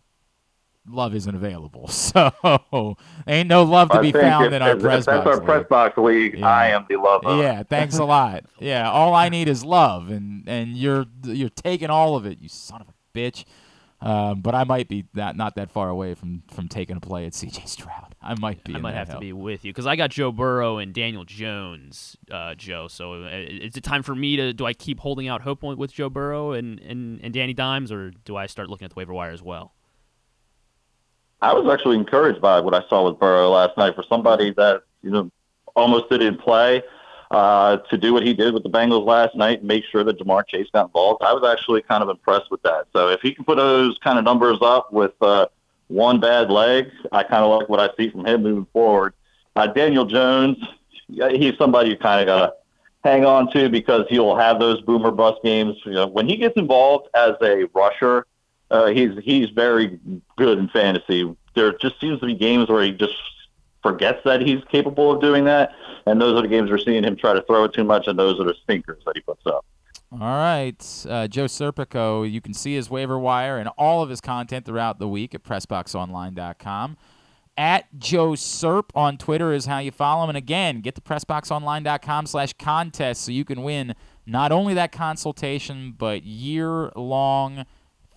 love 0.89 1.15
isn't 1.15 1.35
available. 1.35 1.89
So 2.01 2.97
ain't 3.29 3.49
no 3.49 3.63
love 3.63 3.91
to 3.91 4.01
be 4.01 4.11
found 4.13 4.47
if- 4.47 4.53
in 4.55 4.63
our 4.63 4.71
if 4.77 4.81
press 4.83 5.07
That's 5.07 5.25
box. 5.25 5.39
our 5.39 5.41
press 5.45 5.67
box 5.69 5.97
league. 5.99 6.43
I 6.43 6.69
am 6.71 6.87
the 6.89 6.97
Love. 6.97 7.23
Yeah, 7.39 7.63
thanks 7.63 7.99
a 7.99 8.05
lot. 8.05 8.45
Yeah, 8.59 8.91
all 8.91 9.15
I 9.15 9.29
need 9.29 9.49
is 9.49 9.65
love, 9.65 10.11
and 10.11 10.49
and 10.49 10.77
you're 10.77 11.07
you're 11.25 11.49
taking 11.51 11.91
all 11.91 12.17
of 12.17 12.27
it, 12.27 12.39
you 12.41 12.49
son 12.49 12.81
of 12.81 12.89
a 12.89 12.95
bitch. 13.17 13.45
Um, 14.03 14.41
but 14.41 14.55
I 14.55 14.65
might 14.65 14.89
be 14.89 15.05
that 15.13 15.37
not 15.37 15.57
that 15.57 15.71
far 15.71 15.91
away 15.91 16.15
from 16.15 16.43
from 16.51 16.69
taking 16.69 16.97
a 16.97 17.01
play 17.01 17.27
at 17.27 17.33
CJ 17.33 17.69
Stroud. 17.69 18.15
I 18.23 18.35
might 18.39 18.65
be. 18.65 18.73
I 18.73 18.77
in 18.77 18.83
might 18.83 18.93
that 18.93 19.09
have 19.09 19.11
to 19.17 19.21
be 19.21 19.35
with 19.35 19.65
you 19.65 19.73
because 19.73 19.87
I 19.87 19.97
got 19.97 20.11
Joe 20.11 20.33
Burrow 20.33 20.79
and 20.79 20.95
Daniel 20.95 21.25
Jones, 21.25 22.17
uh, 22.31 22.55
Joe. 22.55 22.89
So 22.89 23.25
uh, 23.25 23.29
is 23.29 23.77
it 23.77 23.85
time 23.85 24.03
for 24.03 24.15
me 24.15 24.37
to? 24.37 24.55
Do 24.55 24.65
I 24.65 24.73
keep 24.73 25.01
holding 25.01 25.29
out 25.29 25.43
hope 25.43 25.63
with 25.63 25.93
Joe 25.93 26.09
Burrow 26.09 26.53
and, 26.53 26.81
and, 26.81 27.21
and 27.23 27.35
Danny 27.35 27.53
Dimes, 27.53 27.93
or 27.93 28.13
do 28.25 28.37
I 28.37 28.47
start 28.47 28.71
looking 28.71 28.87
at 28.87 28.93
the 28.93 28.97
waiver 28.97 29.13
wire 29.13 29.33
as 29.33 29.43
well? 29.43 29.75
I 31.43 31.53
was 31.53 31.71
actually 31.71 31.97
encouraged 31.97 32.41
by 32.41 32.61
what 32.61 32.75
I 32.75 32.87
saw 32.89 33.07
with 33.09 33.19
Burrow 33.19 33.51
last 33.51 33.77
night 33.77 33.95
for 33.95 34.05
somebody 34.09 34.53
that 34.53 34.83
you 35.03 35.11
know 35.11 35.31
almost 35.77 36.09
didn't 36.09 36.39
play 36.39 36.83
uh, 37.31 37.77
to 37.77 37.97
do 37.97 38.13
what 38.13 38.27
he 38.27 38.35
did 38.35 38.53
with 38.53 38.63
the 38.63 38.71
Bengals 38.71 39.07
last 39.07 39.37
night, 39.37 39.61
and 39.61 39.69
make 39.69 39.85
sure 39.85 40.03
that 40.03 40.19
Ja'Marr 40.19 40.47
Chase 40.47 40.67
got 40.73 40.87
involved. 40.87 41.23
I 41.23 41.33
was 41.33 41.49
actually 41.51 41.83
kind 41.83 42.03
of 42.03 42.09
impressed 42.09 42.51
with 42.51 42.63
that. 42.63 42.87
So 42.93 43.09
if 43.09 43.21
he 43.21 43.35
can 43.35 43.45
put 43.45 43.57
those 43.57 43.99
kind 43.99 44.19
of 44.19 44.25
numbers 44.25 44.59
up 44.61 44.93
with 44.93 45.13
uh, 45.21 45.47
one 45.89 46.21
bad 46.21 46.51
leg, 46.51 46.91
I 47.13 47.23
kind 47.23 47.45
of 47.45 47.59
like 47.59 47.69
what 47.69 47.81
I 47.81 47.91
see 47.97 48.11
from 48.11 48.27
him 48.27 48.43
moving 48.43 48.67
forward. 48.73 49.15
Uh, 49.55 49.69
Daniel 49.69 50.05
Jones, 50.05 50.57
he's 51.09 51.57
somebody 51.57 51.91
you 51.91 51.97
kind 51.97 52.21
of 52.21 52.27
got 52.27 52.47
to 52.47 52.53
hang 53.05 53.25
on 53.25 53.51
to 53.53 53.69
because 53.69 54.07
he'll 54.09 54.37
have 54.37 54.59
those 54.59 54.81
boomer 54.83 55.11
bust 55.11 55.43
games. 55.43 55.77
You 55.85 55.93
know, 55.93 56.07
when 56.07 56.29
he 56.29 56.37
gets 56.37 56.57
involved 56.57 57.09
as 57.15 57.35
a 57.43 57.65
rusher, 57.75 58.27
uh, 58.71 58.87
he's 58.87 59.19
he's 59.23 59.51
very 59.51 59.99
good 60.37 60.59
in 60.59 60.69
fantasy. 60.69 61.37
There 61.55 61.73
just 61.73 62.01
seems 62.01 62.21
to 62.21 62.27
be 62.27 62.35
games 62.35 62.69
where 62.69 62.83
he 62.83 62.93
just 62.93 63.15
forgets 63.83 64.21
that 64.25 64.41
he's 64.41 64.63
capable 64.71 65.13
of 65.13 65.21
doing 65.21 65.45
that, 65.45 65.73
and 66.07 66.21
those 66.21 66.39
are 66.39 66.43
the 66.43 66.49
games 66.49 66.71
we're 66.71 66.79
seeing 66.79 67.05
him 67.05 67.17
try 67.17 67.33
to 67.33 67.43
throw 67.43 67.65
it 67.65 67.73
too 67.73 67.85
much, 67.85 68.07
and 68.07 68.19
those 68.19 68.39
are 68.41 68.45
the 68.45 68.55
stinkers 68.63 69.03
that 69.07 69.13
he 69.15 69.21
puts 69.23 69.47
up. 69.47 69.65
All 70.13 70.19
right, 70.19 71.07
uh, 71.09 71.29
Joe 71.29 71.45
Serpico. 71.45 72.29
You 72.29 72.41
can 72.41 72.53
see 72.53 72.75
his 72.75 72.91
waiver 72.91 73.19
wire 73.19 73.59
and 73.59 73.69
all 73.79 74.03
of 74.03 74.11
his 74.11 74.21
content 74.21 74.67
throughout 74.67 74.99
the 74.99 75.07
week 75.07 75.37
at 75.37 75.45
PressBoxOnline.com. 75.45 76.97
At 77.57 77.99
Joe 77.99 78.31
Serp 78.31 78.85
on 78.95 79.19
Twitter 79.19 79.53
is 79.53 79.67
how 79.67 79.79
you 79.79 79.93
follow 79.93 80.25
him. 80.25 80.31
And 80.31 80.39
again, 80.39 80.81
get 80.81 80.95
to 80.97 81.01
PressBoxOnline.com 81.01 82.27
slash 82.27 82.55
contest 82.55 83.23
so 83.23 83.33
you 83.33 83.45
can 83.45 83.63
win 83.63 83.95
not 84.27 84.51
only 84.51 84.75
that 84.75 84.91
consultation, 84.91 85.95
but 85.97 86.25
year-long 86.25 87.67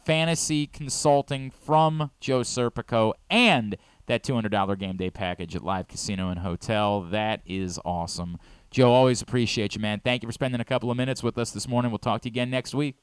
fantasy 0.04 0.66
consulting 0.66 1.52
from 1.52 2.10
Joe 2.20 2.42
Serpico 2.42 3.14
and 3.30 3.76
that 4.08 4.24
$200 4.24 4.78
game 4.78 4.98
day 4.98 5.10
package 5.10 5.56
at 5.56 5.64
Live 5.64 5.88
Casino 5.88 6.30
and 6.30 6.40
Hotel. 6.40 7.02
That 7.02 7.42
is 7.46 7.80
awesome. 7.86 8.38
Joe, 8.72 8.92
always 8.92 9.22
appreciate 9.22 9.76
you, 9.76 9.82
man. 9.82 10.02
Thank 10.04 10.24
you 10.24 10.28
for 10.28 10.34
spending 10.34 10.60
a 10.60 10.66
couple 10.66 10.90
of 10.90 10.98
minutes 10.98 11.22
with 11.22 11.38
us 11.38 11.52
this 11.52 11.68
morning. 11.68 11.92
We'll 11.92 12.00
talk 12.00 12.22
to 12.22 12.30
you 12.30 12.32
again 12.32 12.50
next 12.50 12.74
week. 12.74 12.96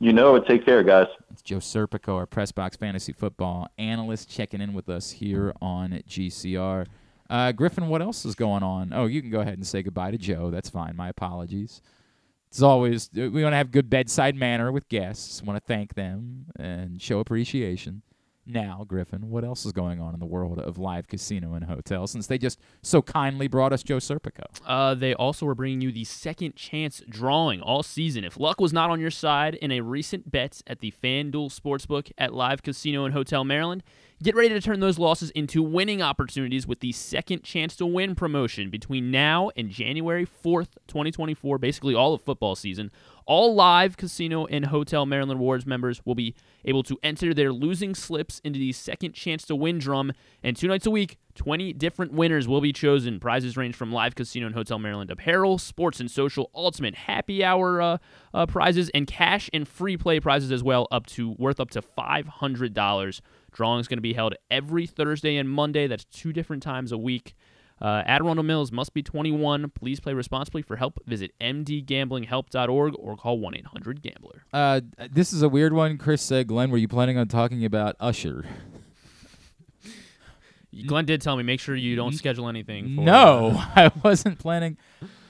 You 0.00 0.12
know 0.12 0.34
it. 0.34 0.46
Take 0.48 0.64
care, 0.64 0.82
guys. 0.82 1.06
It's 1.30 1.42
Joe 1.42 1.58
Serpico, 1.58 2.16
our 2.16 2.26
press 2.26 2.50
box 2.50 2.76
fantasy 2.76 3.12
football 3.12 3.68
analyst, 3.78 4.28
checking 4.28 4.60
in 4.60 4.74
with 4.74 4.88
us 4.88 5.12
here 5.12 5.54
on 5.62 6.02
GCR. 6.08 6.86
Uh, 7.30 7.52
Griffin, 7.52 7.86
what 7.86 8.02
else 8.02 8.24
is 8.24 8.34
going 8.34 8.64
on? 8.64 8.92
Oh, 8.92 9.06
you 9.06 9.22
can 9.22 9.30
go 9.30 9.40
ahead 9.40 9.54
and 9.54 9.66
say 9.66 9.80
goodbye 9.80 10.10
to 10.10 10.18
Joe. 10.18 10.50
That's 10.50 10.68
fine. 10.68 10.96
My 10.96 11.08
apologies. 11.08 11.80
It's 12.48 12.60
always 12.60 13.10
we 13.14 13.28
want 13.28 13.52
to 13.52 13.56
have 13.56 13.70
good 13.70 13.88
bedside 13.88 14.34
manner 14.34 14.72
with 14.72 14.88
guests. 14.88 15.40
Want 15.40 15.56
to 15.56 15.64
thank 15.64 15.94
them 15.94 16.46
and 16.58 17.00
show 17.00 17.20
appreciation. 17.20 18.02
Now, 18.44 18.84
Griffin, 18.88 19.30
what 19.30 19.44
else 19.44 19.64
is 19.64 19.70
going 19.70 20.00
on 20.00 20.14
in 20.14 20.20
the 20.20 20.26
world 20.26 20.58
of 20.58 20.76
live 20.76 21.06
casino 21.06 21.54
and 21.54 21.64
hotel 21.64 22.08
since 22.08 22.26
they 22.26 22.38
just 22.38 22.58
so 22.82 23.00
kindly 23.00 23.46
brought 23.46 23.72
us 23.72 23.84
Joe 23.84 23.98
Serpico? 23.98 24.44
Uh, 24.66 24.94
they 24.94 25.14
also 25.14 25.46
were 25.46 25.54
bringing 25.54 25.80
you 25.80 25.92
the 25.92 26.02
second 26.02 26.56
chance 26.56 27.02
drawing 27.08 27.60
all 27.60 27.84
season. 27.84 28.24
If 28.24 28.40
luck 28.40 28.60
was 28.60 28.72
not 28.72 28.90
on 28.90 29.00
your 29.00 29.12
side 29.12 29.54
in 29.54 29.70
a 29.70 29.80
recent 29.80 30.32
bet 30.32 30.60
at 30.66 30.80
the 30.80 30.92
FanDuel 31.02 31.56
Sportsbook 31.56 32.10
at 32.18 32.34
Live 32.34 32.64
Casino 32.64 33.04
and 33.04 33.14
Hotel 33.14 33.44
Maryland, 33.44 33.84
get 34.20 34.34
ready 34.34 34.48
to 34.48 34.60
turn 34.60 34.80
those 34.80 34.98
losses 34.98 35.30
into 35.30 35.62
winning 35.62 36.02
opportunities 36.02 36.66
with 36.66 36.80
the 36.80 36.90
second 36.90 37.44
chance 37.44 37.76
to 37.76 37.86
win 37.86 38.16
promotion 38.16 38.70
between 38.70 39.12
now 39.12 39.50
and 39.56 39.70
January 39.70 40.26
4th, 40.26 40.70
2024, 40.88 41.58
basically 41.58 41.94
all 41.94 42.12
of 42.12 42.22
football 42.22 42.56
season. 42.56 42.90
All 43.26 43.54
live 43.54 43.96
casino 43.96 44.46
and 44.46 44.66
hotel 44.66 45.06
Maryland 45.06 45.38
Rewards 45.38 45.66
members 45.66 46.04
will 46.04 46.14
be 46.14 46.34
able 46.64 46.82
to 46.84 46.98
enter 47.02 47.32
their 47.32 47.52
losing 47.52 47.94
slips 47.94 48.40
into 48.44 48.58
the 48.58 48.72
second 48.72 49.12
chance 49.12 49.44
to 49.44 49.56
win 49.56 49.78
drum, 49.78 50.12
and 50.42 50.56
two 50.56 50.68
nights 50.68 50.86
a 50.86 50.90
week, 50.90 51.18
20 51.34 51.72
different 51.72 52.12
winners 52.12 52.46
will 52.46 52.60
be 52.60 52.72
chosen. 52.72 53.18
Prizes 53.18 53.56
range 53.56 53.74
from 53.74 53.92
live 53.92 54.14
casino 54.14 54.46
and 54.46 54.54
hotel 54.54 54.78
Maryland 54.78 55.10
apparel, 55.10 55.58
sports 55.58 56.00
and 56.00 56.10
social, 56.10 56.50
ultimate 56.54 56.94
happy 56.94 57.44
hour 57.44 57.80
uh, 57.80 57.98
uh, 58.34 58.46
prizes, 58.46 58.90
and 58.94 59.06
cash 59.06 59.48
and 59.52 59.66
free 59.66 59.96
play 59.96 60.20
prizes 60.20 60.52
as 60.52 60.62
well, 60.62 60.88
up 60.90 61.06
to 61.06 61.30
worth 61.38 61.60
up 61.60 61.70
to 61.70 61.82
$500. 61.82 63.20
Drawing 63.52 63.80
is 63.80 63.88
going 63.88 63.98
to 63.98 64.02
be 64.02 64.14
held 64.14 64.34
every 64.50 64.86
Thursday 64.86 65.36
and 65.36 65.48
Monday. 65.48 65.86
That's 65.86 66.04
two 66.04 66.32
different 66.32 66.62
times 66.62 66.92
a 66.92 66.98
week. 66.98 67.34
Uh, 67.80 68.42
Mills 68.42 68.70
must 68.70 68.94
be 68.94 69.02
21. 69.02 69.70
Please 69.70 70.00
play 70.00 70.14
responsibly. 70.14 70.62
For 70.62 70.76
help, 70.76 71.00
visit 71.06 71.32
mdgamblinghelp.org 71.40 72.94
or 72.98 73.16
call 73.16 73.38
1 73.38 73.56
800 73.56 74.02
Gambler. 74.02 74.44
Uh, 74.52 74.80
this 75.10 75.32
is 75.32 75.42
a 75.42 75.48
weird 75.48 75.72
one. 75.72 75.98
Chris 75.98 76.22
said, 76.22 76.46
Glenn, 76.46 76.70
were 76.70 76.78
you 76.78 76.88
planning 76.88 77.18
on 77.18 77.28
talking 77.28 77.64
about 77.64 77.96
Usher? 77.98 78.44
Glenn 80.86 81.04
did 81.04 81.20
tell 81.20 81.36
me 81.36 81.42
make 81.42 81.60
sure 81.60 81.74
you 81.74 81.96
don't 81.96 82.14
schedule 82.14 82.48
anything. 82.48 82.94
For, 82.96 83.02
no, 83.02 83.52
I 83.76 83.90
wasn't 84.02 84.38
planning. 84.38 84.76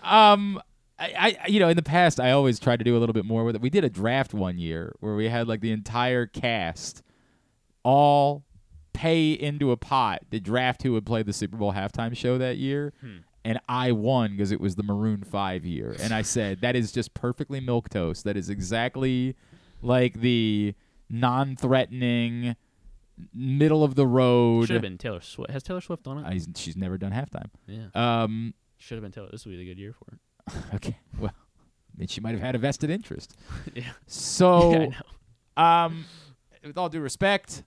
Um, 0.03 0.61
I, 0.99 1.37
I, 1.43 1.47
you 1.49 1.59
know, 1.59 1.69
in 1.69 1.77
the 1.77 1.83
past, 1.83 2.21
I 2.21 2.31
always 2.31 2.61
tried 2.61 2.79
to 2.79 2.85
do 2.85 2.97
a 2.97 3.01
little 3.01 3.13
bit 3.13 3.25
more 3.25 3.45
with 3.45 3.57
it. 3.57 3.63
We 3.63 3.71
did 3.71 3.83
a 3.83 3.91
draft 3.91 4.35
one 4.35 4.59
year 4.59 4.95
where 5.01 5.15
we 5.15 5.29
had 5.29 5.49
like 5.49 5.61
the 5.61 5.73
entire 5.73 6.27
cast 6.27 7.03
all 7.83 8.45
pay 8.93 9.33
into 9.33 9.71
a 9.71 9.77
pot 9.77 10.23
to 10.31 10.41
draft 10.41 10.83
who 10.83 10.93
would 10.93 11.07
play 11.07 11.23
the 11.23 11.33
Super 11.33 11.57
Bowl 11.57 11.73
halftime 11.73 12.17
show 12.17 12.39
that 12.39 12.57
year. 12.59 12.93
Hmm. 13.01 13.17
And 13.45 13.61
I 13.69 13.91
won 13.93 14.33
because 14.33 14.53
it 14.53 14.61
was 14.61 14.77
the 14.77 14.85
Maroon 14.85 15.25
5 15.25 15.65
year. 15.65 15.97
And 16.01 16.15
I 16.15 16.23
said, 16.23 16.61
that 16.61 16.77
is 16.77 16.93
just 16.93 17.13
perfectly 17.13 17.59
milk 17.61 17.89
toast. 17.89 18.23
That 18.25 18.37
is 18.37 18.49
exactly 18.49 19.35
like 19.83 20.21
the 20.21 20.75
non 21.11 21.57
threatening, 21.57 22.55
middle 23.35 23.83
of 23.83 23.97
the 23.97 24.07
road. 24.07 24.67
Should 24.69 24.75
have 24.75 24.83
been 24.83 24.99
Taylor 24.99 25.21
Swift. 25.21 25.51
Has 25.51 25.63
Taylor 25.65 25.81
Swift 25.81 26.05
done 26.05 26.19
it? 26.19 26.27
I, 26.27 26.41
she's 26.55 26.77
never 26.77 26.97
done 26.99 27.11
halftime. 27.11 27.51
Yeah. 27.67 27.87
Um, 27.95 28.55
Should 28.79 28.97
have 28.97 29.03
been 29.03 29.13
Taylor. 29.13 29.29
This 29.31 29.45
would 29.45 29.57
be 29.57 29.63
a 29.63 29.65
good 29.65 29.79
year 29.79 29.93
for 29.93 30.15
it. 30.15 30.65
okay. 30.77 30.97
Well, 31.19 31.33
I 31.35 31.99
mean, 31.99 32.09
she 32.09 32.21
might 32.21 32.33
have 32.33 32.41
had 32.41 32.55
a 32.55 32.59
vested 32.59 32.91
interest. 32.91 33.37
Yeah. 33.75 33.91
So, 34.07 34.73
Yeah, 35.57 35.85
um, 35.85 36.05
with 36.65 36.79
all 36.79 36.89
due 36.89 37.01
respect, 37.01 37.65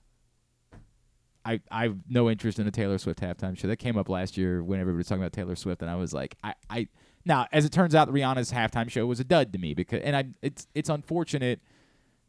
I 1.46 1.60
I 1.70 1.82
have 1.84 1.98
no 2.08 2.28
interest 2.28 2.58
in 2.58 2.66
a 2.66 2.70
Taylor 2.70 2.98
Swift 2.98 3.20
halftime 3.20 3.56
show. 3.56 3.68
That 3.68 3.76
came 3.76 3.96
up 3.96 4.08
last 4.08 4.36
year 4.36 4.62
when 4.62 4.80
everybody 4.80 4.98
was 4.98 5.06
talking 5.06 5.22
about 5.22 5.32
Taylor 5.32 5.56
Swift, 5.56 5.80
and 5.80 5.90
I 5.90 5.94
was 5.94 6.12
like, 6.12 6.36
I, 6.42 6.54
I 6.68 6.88
now 7.24 7.46
as 7.52 7.64
it 7.64 7.72
turns 7.72 7.94
out, 7.94 8.08
Rihanna's 8.08 8.52
halftime 8.52 8.90
show 8.90 9.06
was 9.06 9.20
a 9.20 9.24
dud 9.24 9.52
to 9.52 9.58
me 9.58 9.72
because, 9.72 10.00
and 10.02 10.16
I 10.16 10.24
it's 10.42 10.66
it's 10.74 10.88
unfortunate. 10.88 11.60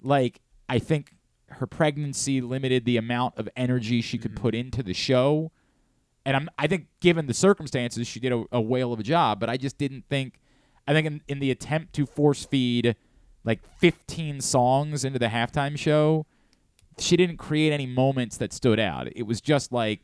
Like 0.02 0.41
I 0.69 0.80
think 0.80 1.11
her 1.49 1.65
pregnancy 1.65 2.41
limited 2.41 2.85
the 2.85 2.98
amount 2.98 3.38
of 3.38 3.49
energy 3.56 4.02
she 4.02 4.18
could 4.18 4.31
mm-hmm. 4.31 4.41
put 4.41 4.56
into 4.56 4.84
the 4.84 4.94
show. 4.94 5.52
And 6.26 6.35
I'm, 6.35 6.49
I 6.60 6.68
think, 6.68 6.88
given 6.99 7.26
the 7.27 7.34
circumstances, 7.34 8.06
she 8.06 8.19
did 8.19 8.34
a, 8.34 8.44
a 8.52 8.61
whale 8.61 8.91
of 8.91 8.99
a 8.99 9.03
job. 9.03 9.39
But 9.39 9.49
I 9.49 9.57
just 9.57 9.77
didn't 9.77 10.06
think. 10.10 10.39
I 10.89 10.94
think 10.94 11.07
in, 11.07 11.22
in 11.27 11.39
the 11.39 11.52
attempt 11.52 11.94
to 11.94 12.06
force 12.06 12.45
feed 12.45 12.95
like 13.44 13.61
15 13.80 14.39
songs 14.41 15.03
into 15.03 15.19
the 15.19 15.27
halftime 15.27 15.77
show, 15.77 16.26
she 16.99 17.17
didn't 17.17 17.37
create 17.37 17.71
any 17.71 17.85
moments 17.85 18.37
that 18.37 18.53
stood 18.53 18.79
out. 18.79 19.07
It 19.15 19.23
was 19.23 19.41
just 19.41 19.71
like 19.71 20.01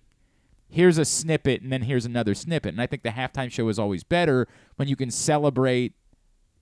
here's 0.69 0.97
a 0.97 1.05
snippet 1.05 1.61
and 1.61 1.71
then 1.71 1.83
here's 1.83 2.05
another 2.05 2.33
snippet. 2.33 2.73
And 2.73 2.81
I 2.81 2.87
think 2.87 3.03
the 3.03 3.09
halftime 3.09 3.51
show 3.51 3.69
is 3.69 3.77
always 3.77 4.03
better 4.03 4.47
when 4.75 4.87
you 4.87 4.95
can 4.95 5.11
celebrate 5.11 5.93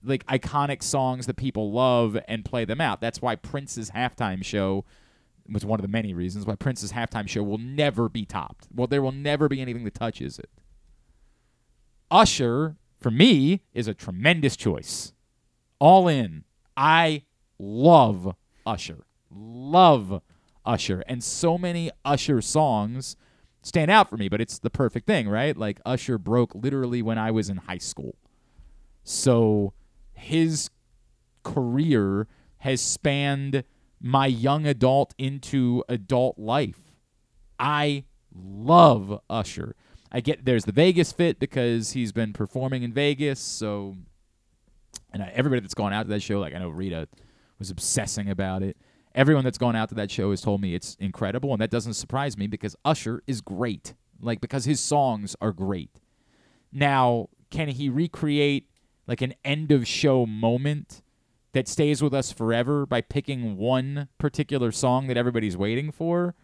like 0.04 0.26
iconic 0.26 0.82
songs 0.82 1.26
that 1.26 1.36
people 1.36 1.72
love 1.72 2.18
and 2.28 2.44
play 2.44 2.64
them 2.64 2.80
out. 2.80 3.00
That's 3.00 3.22
why 3.22 3.36
Prince's 3.36 3.90
halftime 3.90 4.44
show 4.44 4.84
was 5.50 5.64
one 5.64 5.78
of 5.78 5.82
the 5.82 5.88
many 5.88 6.12
reasons 6.12 6.46
why 6.46 6.56
Prince's 6.56 6.92
halftime 6.92 7.28
show 7.28 7.42
will 7.42 7.58
never 7.58 8.08
be 8.08 8.24
topped. 8.24 8.68
Well, 8.74 8.86
there 8.86 9.02
will 9.02 9.12
never 9.12 9.48
be 9.48 9.60
anything 9.60 9.84
that 9.84 9.94
touches 9.94 10.38
it. 10.38 10.50
Usher, 12.10 12.76
for 13.00 13.10
me, 13.10 13.62
is 13.72 13.88
a 13.88 13.94
tremendous 13.94 14.56
choice. 14.56 15.12
All 15.78 16.06
in. 16.06 16.44
I 16.76 17.24
love 17.58 18.36
Usher. 18.66 19.06
Love 19.34 20.22
Usher. 20.64 21.02
And 21.06 21.22
so 21.22 21.58
many 21.58 21.90
Usher 22.04 22.40
songs 22.40 23.16
stand 23.62 23.90
out 23.90 24.10
for 24.10 24.16
me, 24.16 24.28
but 24.28 24.40
it's 24.40 24.58
the 24.58 24.70
perfect 24.70 25.06
thing, 25.06 25.28
right? 25.28 25.56
Like 25.56 25.80
Usher 25.84 26.18
broke 26.18 26.54
literally 26.54 27.02
when 27.02 27.18
I 27.18 27.30
was 27.30 27.48
in 27.48 27.58
high 27.58 27.78
school. 27.78 28.16
So 29.04 29.72
his 30.12 30.70
career 31.42 32.28
has 32.58 32.80
spanned 32.80 33.64
my 34.00 34.26
young 34.26 34.66
adult 34.66 35.14
into 35.18 35.84
adult 35.88 36.38
life. 36.38 36.92
I 37.58 38.04
love 38.34 39.20
Usher. 39.30 39.74
I 40.10 40.20
get 40.20 40.44
there's 40.44 40.64
the 40.64 40.72
Vegas 40.72 41.12
fit 41.12 41.38
because 41.38 41.92
he's 41.92 42.12
been 42.12 42.32
performing 42.32 42.82
in 42.82 42.92
Vegas, 42.92 43.40
so 43.40 43.96
and 45.12 45.22
I, 45.22 45.32
everybody 45.34 45.60
that's 45.60 45.74
gone 45.74 45.92
out 45.92 46.02
to 46.04 46.08
that 46.10 46.22
show, 46.22 46.38
like 46.40 46.54
I 46.54 46.58
know 46.58 46.68
Rita 46.68 47.08
was 47.58 47.70
obsessing 47.70 48.28
about 48.28 48.62
it. 48.62 48.76
Everyone 49.14 49.44
that's 49.44 49.58
gone 49.58 49.76
out 49.76 49.88
to 49.90 49.94
that 49.96 50.10
show 50.10 50.30
has 50.30 50.40
told 50.40 50.60
me 50.60 50.74
it's 50.74 50.96
incredible, 50.98 51.52
and 51.52 51.60
that 51.60 51.70
doesn't 51.70 51.94
surprise 51.94 52.38
me 52.38 52.46
because 52.46 52.76
Usher 52.84 53.22
is 53.26 53.40
great. 53.40 53.94
Like 54.20 54.40
because 54.40 54.64
his 54.64 54.80
songs 54.80 55.34
are 55.40 55.52
great. 55.52 56.00
Now, 56.72 57.28
can 57.50 57.68
he 57.68 57.88
recreate 57.88 58.68
like 59.06 59.20
an 59.20 59.34
end 59.44 59.72
of 59.72 59.86
show 59.86 60.24
moment 60.24 61.02
that 61.52 61.68
stays 61.68 62.02
with 62.02 62.14
us 62.14 62.32
forever 62.32 62.86
by 62.86 63.00
picking 63.00 63.56
one 63.56 64.08
particular 64.18 64.72
song 64.72 65.06
that 65.08 65.16
everybody's 65.16 65.56
waiting 65.56 65.90
for? 65.90 66.34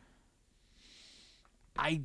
I 1.78 2.02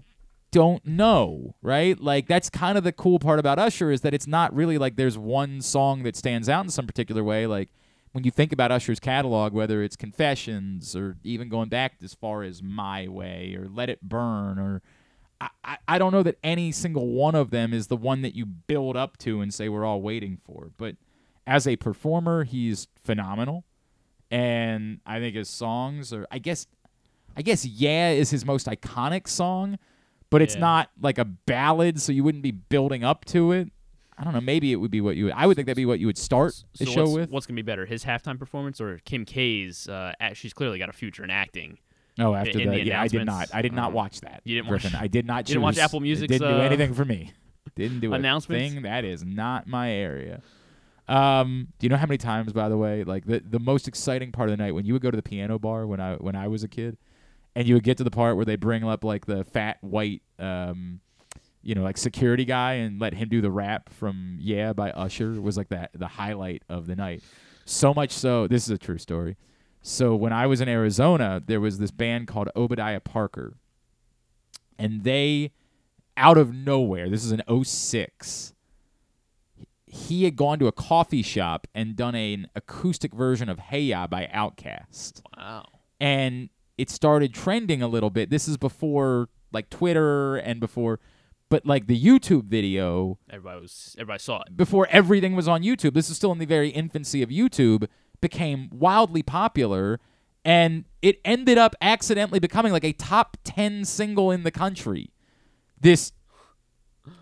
don't 0.52 0.85
know, 0.85 1.56
right? 1.61 1.99
Like 1.99 2.27
that's 2.27 2.49
kind 2.49 2.77
of 2.77 2.84
the 2.84 2.91
cool 2.91 3.19
part 3.19 3.40
about 3.40 3.60
Usher 3.60 3.91
is 3.91 4.02
that 4.02 4.14
it's 4.14 4.27
not 4.27 4.56
really 4.56 4.77
like 4.77 4.95
there's 4.95 5.18
one 5.18 5.61
song 5.61 6.03
that 6.03 6.15
stands 6.15 6.48
out 6.48 6.64
in 6.64 6.69
some 6.69 6.85
particular 6.85 7.23
way. 7.23 7.48
Like 7.48 7.69
when 8.14 8.23
you 8.23 8.31
think 8.31 8.52
about 8.53 8.72
Usher's 8.72 8.99
catalog, 8.99 9.53
whether 9.53 9.84
it's 9.84 9.95
Confessions 9.95 10.95
or 10.95 11.18
even 11.23 11.49
going 11.49 11.68
back 11.69 11.95
as 12.03 12.14
far 12.14 12.44
as 12.44 12.64
My 12.64 13.07
Way 13.07 13.56
or 13.60 13.68
Let 13.68 13.90
It 13.90 14.02
Burn 14.02 14.57
or 14.57 14.81
I, 15.41 15.49
I, 15.65 15.77
I 15.88 15.98
don't 15.98 16.14
know 16.14 16.23
that 16.23 16.38
any 16.44 16.72
single 16.72 17.07
one 17.07 17.35
of 17.35 17.49
them 17.49 17.73
is 17.73 17.88
the 17.88 17.98
one 17.98 18.22
that 18.22 18.35
you 18.35 18.45
build 18.45 18.95
up 18.95 19.18
to 19.18 19.41
and 19.41 19.53
say 19.53 19.68
we're 19.68 19.84
all 19.84 20.02
waiting 20.02 20.38
for. 20.45 20.69
But 20.77 20.95
as 21.45 21.68
a 21.68 21.76
performer, 21.76 22.44
he's 22.45 22.88
phenomenal. 23.03 23.65
And 24.31 24.99
I 25.06 25.19
think 25.19 25.35
his 25.35 25.49
songs 25.49 26.14
are 26.14 26.26
I 26.31 26.38
guess 26.40 26.68
I 27.35 27.41
guess 27.41 27.65
Yeah 27.65 28.11
is 28.11 28.30
his 28.30 28.45
most 28.45 28.68
iconic 28.68 29.27
song, 29.27 29.80
but 30.30 30.41
it's 30.44 30.53
Yeah. 30.56 30.61
not 30.61 30.90
like 31.02 31.18
a 31.18 31.26
ballad, 31.26 31.99
so 31.99 32.11
you 32.11 32.23
wouldn't 32.23 32.44
be 32.44 32.52
building 32.52 33.03
up 33.03 33.26
to 33.26 33.52
it. 33.53 33.72
I 34.18 34.23
don't 34.23 34.34
know. 34.34 34.41
Maybe 34.41 34.72
it 34.72 34.77
would 34.77 34.91
be 34.91 35.02
what 35.02 35.15
you. 35.15 35.26
Would, 35.26 35.34
I 35.34 35.48
would 35.48 35.56
think 35.56 35.65
that'd 35.65 35.76
be 35.77 35.85
what 35.85 35.99
you 35.99 36.07
would 36.07 36.18
start 36.18 36.53
So 36.53 36.65
the 36.77 36.85
show 36.85 37.02
what's, 37.03 37.14
with. 37.14 37.30
what's 37.30 37.45
gonna 37.45 37.56
be 37.56 37.61
better, 37.61 37.85
his 37.85 38.03
halftime 38.06 38.38
performance 38.38 38.80
or 38.81 38.99
Kim 39.06 39.26
K's? 39.26 39.88
Uh, 39.90 40.14
she's 40.34 40.53
clearly 40.53 40.77
got 40.80 40.90
a 40.90 40.94
future 40.94 41.23
in 41.23 41.30
acting. 41.30 41.77
Oh, 42.19 42.35
after 42.35 42.60
in 42.60 42.69
that, 42.69 42.76
the 42.76 42.84
yeah, 42.85 43.02
I 43.02 43.07
did 43.07 43.26
not. 43.26 43.49
I 43.53 43.61
did 43.64 43.73
not 43.73 43.90
Uh, 43.90 43.95
watch 43.95 44.22
that. 44.22 44.41
You 44.44 44.56
didn't 44.57 44.69
Griffin. 44.69 44.91
watch. 44.94 45.02
I 45.02 45.07
did 45.07 45.26
not. 45.26 45.45
Didn't 45.48 45.64
watch 45.64 45.77
Apple 45.80 45.98
it 45.99 46.03
Music's. 46.03 46.27
Didn't 46.31 46.48
do 46.48 46.56
uh, 46.57 46.60
anything 46.64 46.94
for 46.94 47.06
me. 47.06 47.31
Didn't 47.76 48.02
do 48.02 48.14
announcements? 48.14 48.73
thing. 48.73 48.84
That 48.84 49.03
is 49.03 49.23
not 49.26 49.65
my 49.68 49.91
area. 49.91 50.41
Um, 51.07 51.68
do 51.80 51.85
you 51.85 51.90
know 51.90 51.98
how 51.98 52.06
many 52.06 52.18
times, 52.18 52.53
by 52.53 52.69
the 52.69 52.77
way, 52.77 53.03
like 53.03 53.26
the 53.26 53.40
the 53.40 53.60
most 53.60 53.88
exciting 53.88 54.31
part 54.31 54.49
of 54.49 54.57
the 54.57 54.64
night 54.64 54.72
when 54.73 54.85
you 54.85 54.94
would 54.94 55.02
go 55.02 55.11
to 55.11 55.18
the 55.18 55.23
piano 55.23 55.57
bar 55.60 55.85
when 55.88 55.99
I 55.99 56.15
when 56.15 56.35
I 56.35 56.48
was 56.48 56.64
a 56.64 56.68
kid, 56.68 56.98
and 57.56 57.68
you 57.68 57.73
would 57.73 57.84
get 57.84 57.98
to 57.98 58.03
the 58.03 58.11
part 58.11 58.35
where 58.35 58.45
they 58.45 58.56
bring 58.56 58.84
up 58.84 59.03
like 59.03 59.26
the 59.26 59.44
fat 59.44 59.77
white, 59.81 60.22
um, 60.40 61.02
you 61.64 61.73
know, 61.76 61.81
like 61.81 61.98
security 61.98 62.45
guy 62.45 62.73
and 62.73 62.99
let 62.99 63.14
him 63.14 63.30
do 63.30 63.41
the 63.41 63.52
rap 63.52 63.90
from 63.90 64.38
"Yeah" 64.40 64.73
by 64.73 64.91
Usher 64.91 65.41
was 65.41 65.57
like 65.57 65.69
that 65.69 65.91
the 65.94 66.07
highlight 66.07 66.64
of 66.69 66.88
the 66.88 66.95
night. 66.95 67.23
So 67.65 67.94
much 67.94 68.11
so, 68.11 68.48
this 68.48 68.65
is 68.65 68.69
a 68.69 68.77
true 68.77 68.98
story. 68.98 69.38
So 69.81 70.15
when 70.15 70.31
I 70.34 70.48
was 70.48 70.61
in 70.61 70.69
Arizona, 70.69 71.41
there 71.45 71.60
was 71.60 71.80
this 71.80 71.91
band 71.91 72.27
called 72.27 72.49
Obadiah 72.56 72.99
Parker, 72.99 73.56
and 74.77 75.03
they, 75.03 75.52
out 76.15 76.38
of 76.38 76.53
nowhere, 76.53 77.10
this 77.10 77.26
is 77.26 77.31
an 77.31 77.41
06, 77.64 78.53
he 79.85 80.23
had 80.23 80.35
gone 80.35 80.57
to 80.60 80.68
a 80.68 80.72
coffee 80.72 81.22
shop 81.22 81.68
and 81.76 81.95
done 81.95 82.15
an 82.15 82.48
acoustic 82.56 83.14
version 83.14 83.48
of 83.48 83.60
Hey 83.60 83.81
Ya 83.81 84.07
by 84.07 84.26
Outkast. 84.34 85.22
Wow. 85.38 85.65
And 85.99 86.49
it 86.77 86.90
started 86.90 87.34
trending 87.34 87.81
a 87.81 87.88
little 87.88 88.10
bit. 88.10 88.30
This 88.30 88.48
is 88.48 88.57
before 88.57 89.30
like 89.52 89.69
Twitter 89.69 90.38
and 90.38 90.60
before 90.60 90.99
but 91.54 91.68
like 91.68 91.86
the 91.86 92.04
YouTube 92.04 92.46
video 92.46 93.20
Everybody 93.30 93.62
was. 93.62 93.96
Everybody 94.00 94.20
saw 94.20 94.42
it. 94.42 94.58
before 94.58 94.88
everything 94.90 95.36
was 95.36 95.48
on 95.48 95.62
YouTube. 95.62 95.94
This 95.94 96.10
is 96.10 96.18
still 96.18 96.32
in 96.32 96.40
the 96.40 96.48
very 96.48 96.70
infancy 96.70 97.22
of 97.22 97.30
YouTube. 97.30 97.88
Became 98.22 98.72
wildly 98.74 99.22
popular, 99.22 100.00
and 100.44 100.86
it 101.04 101.22
ended 101.24 101.60
up 101.60 101.76
accidentally 101.80 102.40
becoming 102.40 102.72
like 102.72 102.84
a 102.84 102.92
top 102.92 103.38
ten 103.44 103.86
single 103.86 104.32
in 104.32 104.42
the 104.42 104.50
country. 104.50 105.12
This 105.80 106.14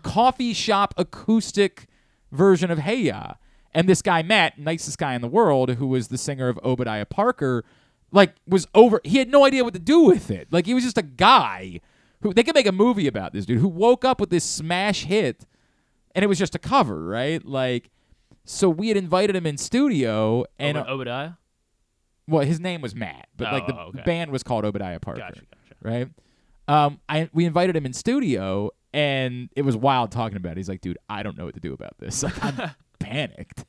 coffee 0.02 0.54
shop 0.54 0.94
acoustic 0.96 1.86
version 2.30 2.70
of 2.70 2.78
Hey 2.78 3.02
Ya. 3.02 3.34
And 3.74 3.86
this 3.86 4.00
guy 4.00 4.22
Matt, 4.22 4.58
nicest 4.58 4.96
guy 4.96 5.14
in 5.14 5.20
the 5.20 5.28
world, 5.28 5.72
who 5.72 5.86
was 5.86 6.08
the 6.08 6.16
singer 6.16 6.48
of 6.48 6.58
Obadiah 6.64 7.04
Parker, 7.04 7.66
like 8.12 8.36
was 8.46 8.66
over. 8.74 9.02
He 9.04 9.18
had 9.18 9.28
no 9.28 9.44
idea 9.44 9.62
what 9.62 9.74
to 9.74 9.78
do 9.78 10.00
with 10.00 10.30
it. 10.30 10.48
Like 10.50 10.64
he 10.64 10.72
was 10.72 10.84
just 10.84 10.96
a 10.96 11.02
guy 11.02 11.82
who 12.22 12.32
they 12.32 12.42
could 12.42 12.54
make 12.54 12.66
a 12.66 12.72
movie 12.72 13.06
about 13.06 13.32
this 13.32 13.46
dude 13.46 13.58
who 13.58 13.68
woke 13.68 14.04
up 14.04 14.20
with 14.20 14.30
this 14.30 14.44
smash 14.44 15.04
hit 15.04 15.44
and 16.14 16.22
it 16.24 16.28
was 16.28 16.38
just 16.38 16.54
a 16.54 16.58
cover, 16.58 17.04
right? 17.04 17.44
Like, 17.44 17.90
so 18.44 18.68
we 18.68 18.88
had 18.88 18.96
invited 18.96 19.34
him 19.36 19.46
in 19.46 19.56
studio, 19.56 20.44
and 20.58 20.76
Ob- 20.76 20.88
Obadiah. 20.88 21.30
well, 22.28 22.44
his 22.44 22.60
name 22.60 22.80
was 22.82 22.94
Matt, 22.94 23.28
but 23.36 23.52
like 23.52 23.66
the 23.66 23.74
Oh, 23.74 23.86
okay. 23.88 24.02
band 24.04 24.30
was 24.30 24.42
called 24.42 24.64
Obadiah 24.64 25.00
Parker, 25.00 25.20
Gotcha, 25.20 25.40
gotcha. 25.40 25.74
right? 25.80 26.08
Um, 26.68 27.00
I 27.08 27.30
we 27.32 27.44
invited 27.44 27.76
him 27.76 27.86
in 27.86 27.92
studio, 27.92 28.70
and 28.92 29.48
it 29.56 29.62
was 29.62 29.76
wild 29.76 30.10
talking 30.12 30.36
about. 30.36 30.52
it. 30.52 30.56
He's 30.58 30.68
like, 30.68 30.80
dude, 30.80 30.98
I 31.08 31.22
don't 31.22 31.36
know 31.38 31.44
what 31.44 31.54
to 31.54 31.60
do 31.60 31.72
about 31.72 31.96
this. 31.98 32.22
Like, 32.22 32.44
I'm 32.44 32.70
panicked. 33.00 33.64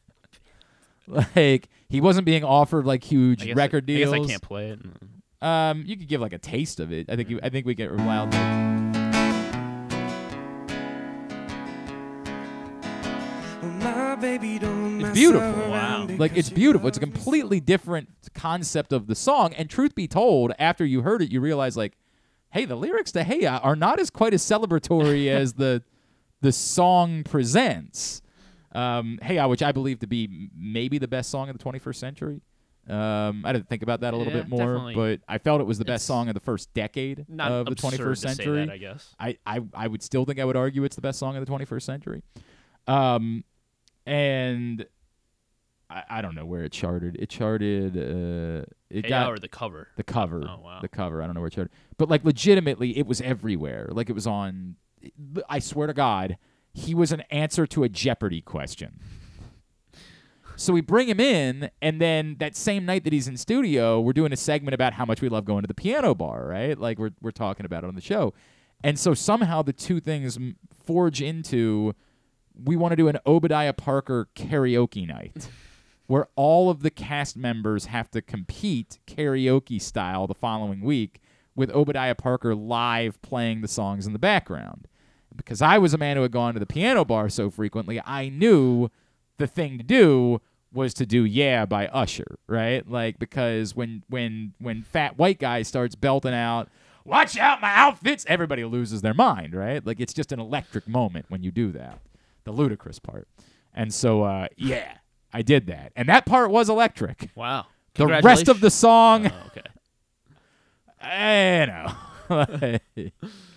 Like 1.07 1.67
he 1.89 1.99
wasn't 2.01 2.25
being 2.25 2.43
offered 2.43 2.85
like 2.85 3.03
huge 3.03 3.45
record 3.53 3.89
I, 3.89 3.93
I 3.93 3.97
guess 3.97 4.09
deals. 4.11 4.25
I 4.27 4.29
can't 4.31 4.41
play 4.41 4.69
it. 4.69 4.79
Um, 5.43 5.83
you 5.85 5.97
could 5.97 6.07
give 6.07 6.21
like 6.21 6.31
a 6.31 6.37
taste 6.37 6.79
of 6.79 6.93
it. 6.93 7.09
I 7.09 7.17
think 7.17 7.29
you, 7.29 7.37
I 7.43 7.49
think 7.49 7.65
we 7.65 7.75
get 7.75 7.91
allowed. 7.91 8.31
To. 8.31 8.37
My 13.61 14.15
baby 14.15 14.57
don't 14.57 15.01
It's 15.01 15.11
beautiful. 15.11 15.73
around 15.73 16.17
Like 16.17 16.37
it's 16.37 16.49
beautiful. 16.49 16.87
It's 16.87 16.97
a 16.97 17.01
completely 17.01 17.59
different 17.59 18.07
concept 18.33 18.93
of 18.93 19.07
the 19.07 19.15
song. 19.15 19.53
And 19.53 19.69
truth 19.69 19.95
be 19.95 20.07
told, 20.07 20.53
after 20.57 20.85
you 20.85 21.01
heard 21.01 21.21
it, 21.21 21.29
you 21.29 21.41
realize 21.41 21.75
like, 21.75 21.97
hey, 22.51 22.63
the 22.63 22.75
lyrics 22.75 23.11
to 23.11 23.25
Hey 23.25 23.41
Ya 23.41 23.59
are 23.61 23.75
not 23.75 23.99
as 23.99 24.09
quite 24.09 24.33
as 24.33 24.41
celebratory 24.41 25.27
as 25.29 25.53
the 25.53 25.83
the 26.39 26.53
song 26.53 27.23
presents. 27.23 28.21
Um, 28.71 29.19
hey 29.21 29.35
Ya, 29.35 29.47
which 29.47 29.61
I 29.61 29.73
believe 29.73 29.99
to 29.99 30.07
be 30.07 30.49
maybe 30.57 30.99
the 30.99 31.07
best 31.09 31.29
song 31.29 31.49
of 31.49 31.57
the 31.57 31.63
21st 31.63 31.95
century. 31.95 32.41
Um, 32.89 33.43
I 33.45 33.53
didn't 33.53 33.69
think 33.69 33.81
about 33.81 34.01
that 34.01 34.13
a 34.13 34.17
little 34.17 34.33
Yeah, 34.33 34.39
best 34.41 34.49
more, 34.49 34.59
definitely. 34.59 34.95
but 34.95 35.21
I 35.27 35.37
felt 35.37 35.61
it 35.61 35.63
was 35.67 35.77
the 35.77 35.83
It's 35.83 35.87
best 35.87 36.05
song 36.05 36.27
of 36.27 36.33
the 36.33 36.41
first 36.41 36.73
decade 36.73 37.19
of 37.19 37.27
the 37.65 37.71
absurd 37.71 37.93
21st 37.99 38.09
to 38.09 38.15
say 38.15 38.33
century. 38.33 38.65
that, 38.65 38.73
I 38.73 38.77
guess. 38.77 39.15
I, 39.19 39.37
I 39.45 39.61
I 39.73 39.87
would 39.87 40.03
still 40.03 40.25
think 40.25 40.39
I 40.39 40.45
would 40.45 40.57
argue 40.57 40.83
it's 40.83 40.95
the 40.95 41.01
best 41.01 41.17
song 41.19 41.37
of 41.37 41.45
the 41.45 41.51
21st 41.51 41.81
century. 41.81 42.23
Um, 42.87 43.45
and 44.05 44.85
I, 45.89 46.03
I 46.09 46.21
don't 46.21 46.35
know 46.35 46.45
where 46.45 46.63
it 46.63 46.71
charted. 46.73 47.15
It 47.19 47.29
charted. 47.29 47.95
Uh, 47.95 48.65
it 48.89 49.05
Hey 49.05 49.09
got 49.09 49.29
or 49.31 49.39
the 49.39 49.47
cover? 49.47 49.87
The 49.95 50.03
cover. 50.03 50.43
Oh, 50.47 50.59
wow. 50.61 50.79
The 50.81 50.89
cover. 50.89 51.21
I 51.21 51.25
don't 51.25 51.35
know 51.35 51.41
where 51.41 51.47
it 51.47 51.53
charted, 51.53 51.71
but 51.97 52.09
like 52.09 52.25
legitimately, 52.25 52.97
it 52.97 53.07
was 53.07 53.21
everywhere. 53.21 53.87
Like 53.91 54.09
it 54.09 54.13
was 54.13 54.27
on. 54.27 54.75
I 55.49 55.59
swear 55.59 55.87
to 55.87 55.93
God, 55.93 56.37
he 56.73 56.93
was 56.93 57.11
an 57.11 57.21
answer 57.29 57.65
to 57.67 57.83
a 57.83 57.89
Jeopardy 57.89 58.41
question. 58.41 58.99
So 60.55 60.73
we 60.73 60.81
bring 60.81 61.07
him 61.07 61.19
in, 61.19 61.69
and 61.81 61.99
then 61.99 62.35
that 62.39 62.55
same 62.55 62.85
night 62.85 63.03
that 63.05 63.13
he's 63.13 63.27
in 63.27 63.37
studio, 63.37 63.99
we're 63.99 64.13
doing 64.13 64.31
a 64.31 64.37
segment 64.37 64.73
about 64.73 64.93
how 64.93 65.05
much 65.05 65.21
we 65.21 65.29
love 65.29 65.45
going 65.45 65.61
to 65.61 65.67
the 65.67 65.73
piano 65.73 66.13
bar, 66.13 66.45
right? 66.47 66.77
Like 66.77 66.99
we're 66.99 67.11
we're 67.21 67.31
talking 67.31 67.65
about 67.65 67.83
it 67.83 67.87
on 67.87 67.95
the 67.95 68.01
show, 68.01 68.33
and 68.83 68.99
so 68.99 69.13
somehow 69.13 69.61
the 69.61 69.73
two 69.73 69.99
things 69.99 70.37
forge 70.85 71.21
into 71.21 71.95
we 72.63 72.75
want 72.75 72.91
to 72.91 72.95
do 72.95 73.07
an 73.07 73.17
Obadiah 73.25 73.73
Parker 73.73 74.29
karaoke 74.35 75.07
night, 75.07 75.49
where 76.07 76.27
all 76.35 76.69
of 76.69 76.83
the 76.83 76.91
cast 76.91 77.35
members 77.35 77.85
have 77.85 78.11
to 78.11 78.21
compete 78.21 78.99
karaoke 79.07 79.81
style 79.81 80.27
the 80.27 80.35
following 80.35 80.81
week 80.81 81.21
with 81.55 81.71
Obadiah 81.71 82.15
Parker 82.15 82.55
live 82.55 83.21
playing 83.21 83.61
the 83.61 83.67
songs 83.67 84.05
in 84.05 84.13
the 84.13 84.19
background. 84.19 84.87
Because 85.35 85.63
I 85.63 85.79
was 85.79 85.95
a 85.95 85.97
man 85.97 86.15
who 86.15 86.21
had 86.21 86.31
gone 86.31 86.53
to 86.53 86.59
the 86.59 86.65
piano 86.67 87.03
bar 87.03 87.27
so 87.27 87.49
frequently, 87.49 87.99
I 88.05 88.29
knew 88.29 88.89
the 89.37 89.47
thing 89.47 89.77
to 89.77 89.83
do 89.83 90.41
was 90.73 90.93
to 90.95 91.05
do 91.05 91.23
"Yeah" 91.25 91.65
by 91.65 91.87
Usher, 91.87 92.37
right? 92.47 92.87
Like 92.89 93.19
because 93.19 93.75
when 93.75 94.03
when 94.09 94.53
when 94.59 94.81
fat 94.83 95.17
white 95.17 95.39
guy 95.39 95.61
starts 95.61 95.95
belting 95.95 96.33
out 96.33 96.69
watch 97.05 97.37
out 97.37 97.59
my 97.61 97.69
outfits 97.75 98.25
everybody 98.29 98.63
loses 98.63 99.01
their 99.01 99.13
mind 99.13 99.53
right 99.53 99.85
like 99.85 99.99
it's 99.99 100.13
just 100.13 100.31
an 100.31 100.39
electric 100.39 100.87
moment 100.87 101.25
when 101.27 101.43
you 101.43 101.51
do 101.51 101.69
that 101.69 101.99
the 102.45 102.53
Ludacris 102.53 103.03
part 103.03 103.27
and 103.73 103.93
so 103.93 104.23
uh, 104.23 104.47
yeah 104.55 104.99
i 105.33 105.41
did 105.41 105.67
that 105.67 105.91
and 105.97 106.07
that 106.07 106.25
part 106.25 106.49
was 106.49 106.69
electric 106.69 107.29
Wow. 107.35 107.65
the 107.95 108.07
rest 108.07 108.47
of 108.47 108.61
the 108.61 108.69
song 108.71 109.27
Oh, 109.27 109.47
okay. 109.47 109.67
i 111.01 111.65
know 112.29 113.09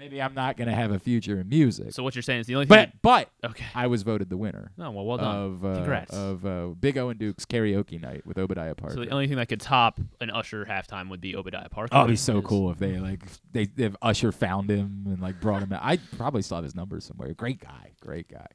maybe 0.00 0.20
i'm 0.20 0.34
not 0.34 0.56
gonna 0.56 0.74
have 0.74 0.90
a 0.90 0.98
future 0.98 1.38
in 1.38 1.48
music 1.48 1.92
So 1.92 2.02
what 2.02 2.16
you're 2.16 2.22
saying 2.22 2.40
is 2.40 2.46
the 2.48 2.54
only 2.56 2.66
thing. 2.66 2.90
but 3.02 3.28
but 3.42 3.48
Okay. 3.50 3.66
i 3.74 3.86
was 3.86 4.02
voted 4.02 4.28
the 4.30 4.36
winner 4.36 4.72
Oh, 4.78 4.90
well, 4.90 5.04
well 5.04 5.18
done. 5.18 5.36
of 5.36 5.64
uh, 5.64 5.74
Congrats. 5.76 6.12
of 6.16 6.44
uh, 6.46 6.66
big 6.68 6.98
o 6.98 7.10
and 7.10 7.18
duke's 7.20 7.44
karaoke 7.44 8.00
night 8.00 8.26
with 8.26 8.38
obadiah 8.38 8.74
parker 8.74 8.94
so 8.94 9.00
the 9.04 9.10
only 9.10 9.28
thing 9.28 9.36
that 9.36 9.48
could 9.48 9.60
top 9.60 10.00
an 10.20 10.30
Usher 10.30 10.64
halftime 10.64 11.08
would 11.10 11.20
be 11.20 11.36
Obadiah 11.36 11.68
Parker. 11.68 11.90
Oh, 11.94 12.00
it'd 12.00 12.10
be 12.10 12.16
so 12.16 12.38
Is- 12.38 12.44
cool 12.44 12.70
if 12.70 12.78
they 12.78 12.98
like 12.98 13.22
they 13.52 13.68
if 13.76 13.94
Usher 14.02 14.32
found 14.32 14.70
him 14.70 15.04
and 15.06 15.20
like 15.20 15.40
brought 15.40 15.62
him 15.62 15.72
out. 15.72 15.80
I 15.82 15.98
probably 16.16 16.42
still 16.42 16.56
have 16.56 16.64
his 16.64 16.74
number 16.74 16.98
somewhere. 17.00 17.32
Great 17.34 17.60
guy, 17.60 17.92
great 18.00 18.26
guy. 18.28 18.46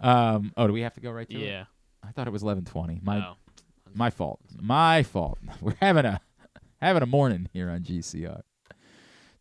Um. 0.00 0.52
Oh, 0.56 0.66
do 0.66 0.72
we 0.72 0.80
have 0.82 0.94
to 0.94 1.00
go 1.00 1.10
right 1.10 1.28
to 1.28 1.36
it? 1.36 1.46
Yeah. 1.46 1.64
I 2.02 2.10
thought 2.12 2.26
it 2.26 2.32
was 2.32 2.42
eleven 2.42 2.64
twenty. 2.64 3.00
My 3.02 3.18
Oh. 3.18 3.36
my 3.94 4.10
fault. 4.10 4.40
My 4.60 5.02
fault. 5.02 5.38
We're 5.60 5.74
having 5.80 6.04
a 6.04 6.20
having 6.80 7.02
a 7.02 7.06
morning 7.06 7.48
here 7.52 7.70
on 7.70 7.80
GCR. 7.82 8.42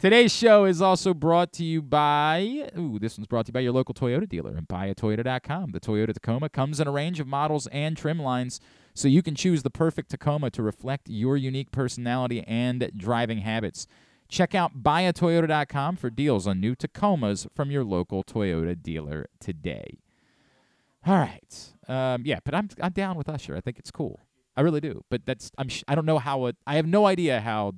Today's 0.02 0.34
show 0.34 0.66
is 0.66 0.82
also 0.82 1.14
brought 1.14 1.54
to 1.54 1.64
you 1.64 1.80
by 1.80 2.72
ooh, 2.76 2.98
this 2.98 3.20
one's 3.20 3.28
brought 3.28 3.46
to 3.46 3.50
you 3.50 3.54
by 3.54 3.60
your 3.60 3.72
local 3.72 3.94
Toyota 3.94 4.28
dealer 4.28 4.56
and 4.58 4.68
buyatoyota.com. 4.68 5.74
The 5.74 5.80
Toyota 5.80 6.12
Tacoma 6.12 6.50
comes 6.50 6.80
in 6.80 6.88
a 6.88 6.92
range 6.92 7.20
of 7.20 7.28
models 7.28 7.68
and 7.68 7.96
trim 7.96 8.20
lines, 8.20 8.60
so 8.96 9.08
you 9.08 9.22
can 9.22 9.36
choose 9.36 9.62
the 9.62 9.70
perfect 9.70 10.10
Tacoma 10.10 10.50
to 10.50 10.64
reflect 10.64 11.08
your 11.08 11.38
unique 11.38 11.70
personality 11.70 12.44
and 12.48 12.92
driving 12.98 13.42
habits. 13.42 13.86
Check 14.28 14.56
out 14.56 14.82
buyatoyota.com 14.82 15.98
for 15.98 16.10
deals 16.10 16.48
on 16.48 16.60
new 16.60 16.74
Tacomas 16.74 17.46
from 17.54 17.70
your 17.70 17.84
local 17.84 18.24
Toyota 18.24 18.82
dealer 18.82 19.28
today. 19.40 20.00
All 21.06 21.14
right. 21.14 21.74
Um, 21.88 22.24
yeah, 22.26 22.40
but 22.44 22.56
I'm 22.56 22.70
I'm 22.82 22.94
down 22.94 23.18
with 23.18 23.30
Usher. 23.30 23.56
I 23.56 23.62
think 23.62 23.78
it's 23.78 23.92
cool. 23.92 24.20
I 24.58 24.62
really 24.62 24.82
do. 24.82 25.04
But 25.12 25.28
that's 25.28 25.52
I'm 25.60 25.70
sh- 25.70 25.84
I 25.88 25.94
don't 25.94 26.08
know 26.08 26.18
how 26.18 26.48
it. 26.48 26.56
I 26.66 26.78
have 26.78 26.88
no 26.88 27.06
idea 27.06 27.40
how 27.40 27.76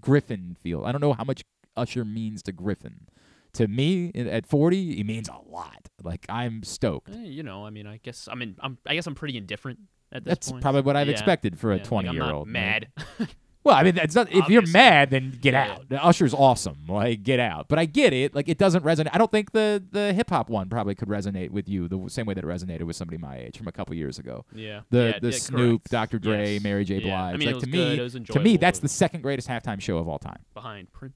Griffin 0.00 0.56
feel. 0.62 0.84
I 0.84 0.92
don't 0.92 1.00
know 1.00 1.12
how 1.12 1.24
much 1.24 1.42
Usher 1.76 2.04
means 2.04 2.42
to 2.44 2.52
Griffin. 2.52 3.08
To 3.54 3.66
me, 3.66 4.12
at 4.14 4.46
40, 4.46 4.94
he 4.96 5.02
means 5.04 5.28
a 5.28 5.38
lot. 5.50 5.88
Like 6.02 6.24
I'm 6.28 6.62
stoked. 6.62 7.10
Eh, 7.10 7.24
you 7.24 7.42
know, 7.42 7.64
I 7.66 7.70
mean, 7.70 7.86
I 7.86 7.98
guess 8.02 8.28
I 8.30 8.34
mean. 8.34 8.56
I'm. 8.60 8.78
I 8.86 8.94
guess 8.94 9.06
I'm 9.06 9.14
pretty 9.14 9.36
indifferent 9.36 9.80
at 10.12 10.24
this 10.24 10.30
That's 10.32 10.50
point. 10.52 10.62
probably 10.62 10.82
what 10.82 10.96
I've 10.96 11.08
Yeah. 11.08 11.12
expected 11.12 11.58
for 11.58 11.72
a 11.72 11.76
Yeah, 11.76 11.82
like, 11.82 11.88
20 11.88 12.08
I'm 12.08 12.14
year 12.14 12.22
not 12.22 12.34
old. 12.34 12.48
Mad. 12.48 12.88
Well, 13.62 13.74
I 13.76 13.82
mean, 13.82 13.94
that's 13.94 14.14
not. 14.14 14.32
If 14.32 14.48
you're 14.48 14.66
mad, 14.68 15.10
then 15.10 15.36
get 15.38 15.52
out. 15.52 15.88
The 15.90 16.02
Usher's 16.02 16.32
awesome. 16.32 16.78
Like, 16.88 17.22
get 17.22 17.38
out. 17.40 17.68
But 17.68 17.78
I 17.78 17.84
get 17.84 18.14
it. 18.14 18.34
Like, 18.34 18.48
it 18.48 18.56
doesn't 18.56 18.84
resonate. 18.84 19.10
I 19.12 19.18
don't 19.18 19.30
think 19.30 19.52
the 19.52 19.84
the 19.90 20.14
hip 20.14 20.30
hop 20.30 20.48
one 20.48 20.70
probably 20.70 20.94
could 20.94 21.08
resonate 21.08 21.50
with 21.50 21.68
you 21.68 21.86
the 21.86 22.08
same 22.08 22.24
way 22.24 22.32
that 22.32 22.42
it 22.42 22.46
resonated 22.46 22.84
with 22.84 22.96
somebody 22.96 23.18
my 23.18 23.36
age 23.36 23.58
from 23.58 23.68
a 23.68 23.72
couple 23.72 23.94
years 23.94 24.18
ago. 24.18 24.46
Yeah. 24.54 24.80
The 24.88 24.98
Yeah, 24.98 25.18
the 25.20 25.30
yeah, 25.30 25.36
Snoop, 25.38 25.82
correct. 25.82 25.90
Dr. 25.90 26.18
Dre, 26.18 26.54
Yes. 26.54 26.62
Mary 26.62 26.84
J. 26.86 26.94
Yeah. 27.00 27.00
Blige. 27.02 27.34
I 27.34 27.36
mean, 27.36 27.42
it 27.42 27.46
like 27.46 27.54
was 27.56 27.64
to 27.64 27.70
good, 27.70 27.76
me, 27.76 27.98
it 27.98 28.00
was 28.02 28.12
to 28.14 28.18
me, 28.18 28.24
enjoyable. 28.30 28.58
that's 28.60 28.78
the 28.78 28.88
second 28.88 29.20
greatest 29.22 29.46
halftime 29.48 29.80
show 29.80 29.98
of 29.98 30.08
all 30.08 30.18
time. 30.18 30.38
behind 30.54 30.90
Prince. 30.92 31.14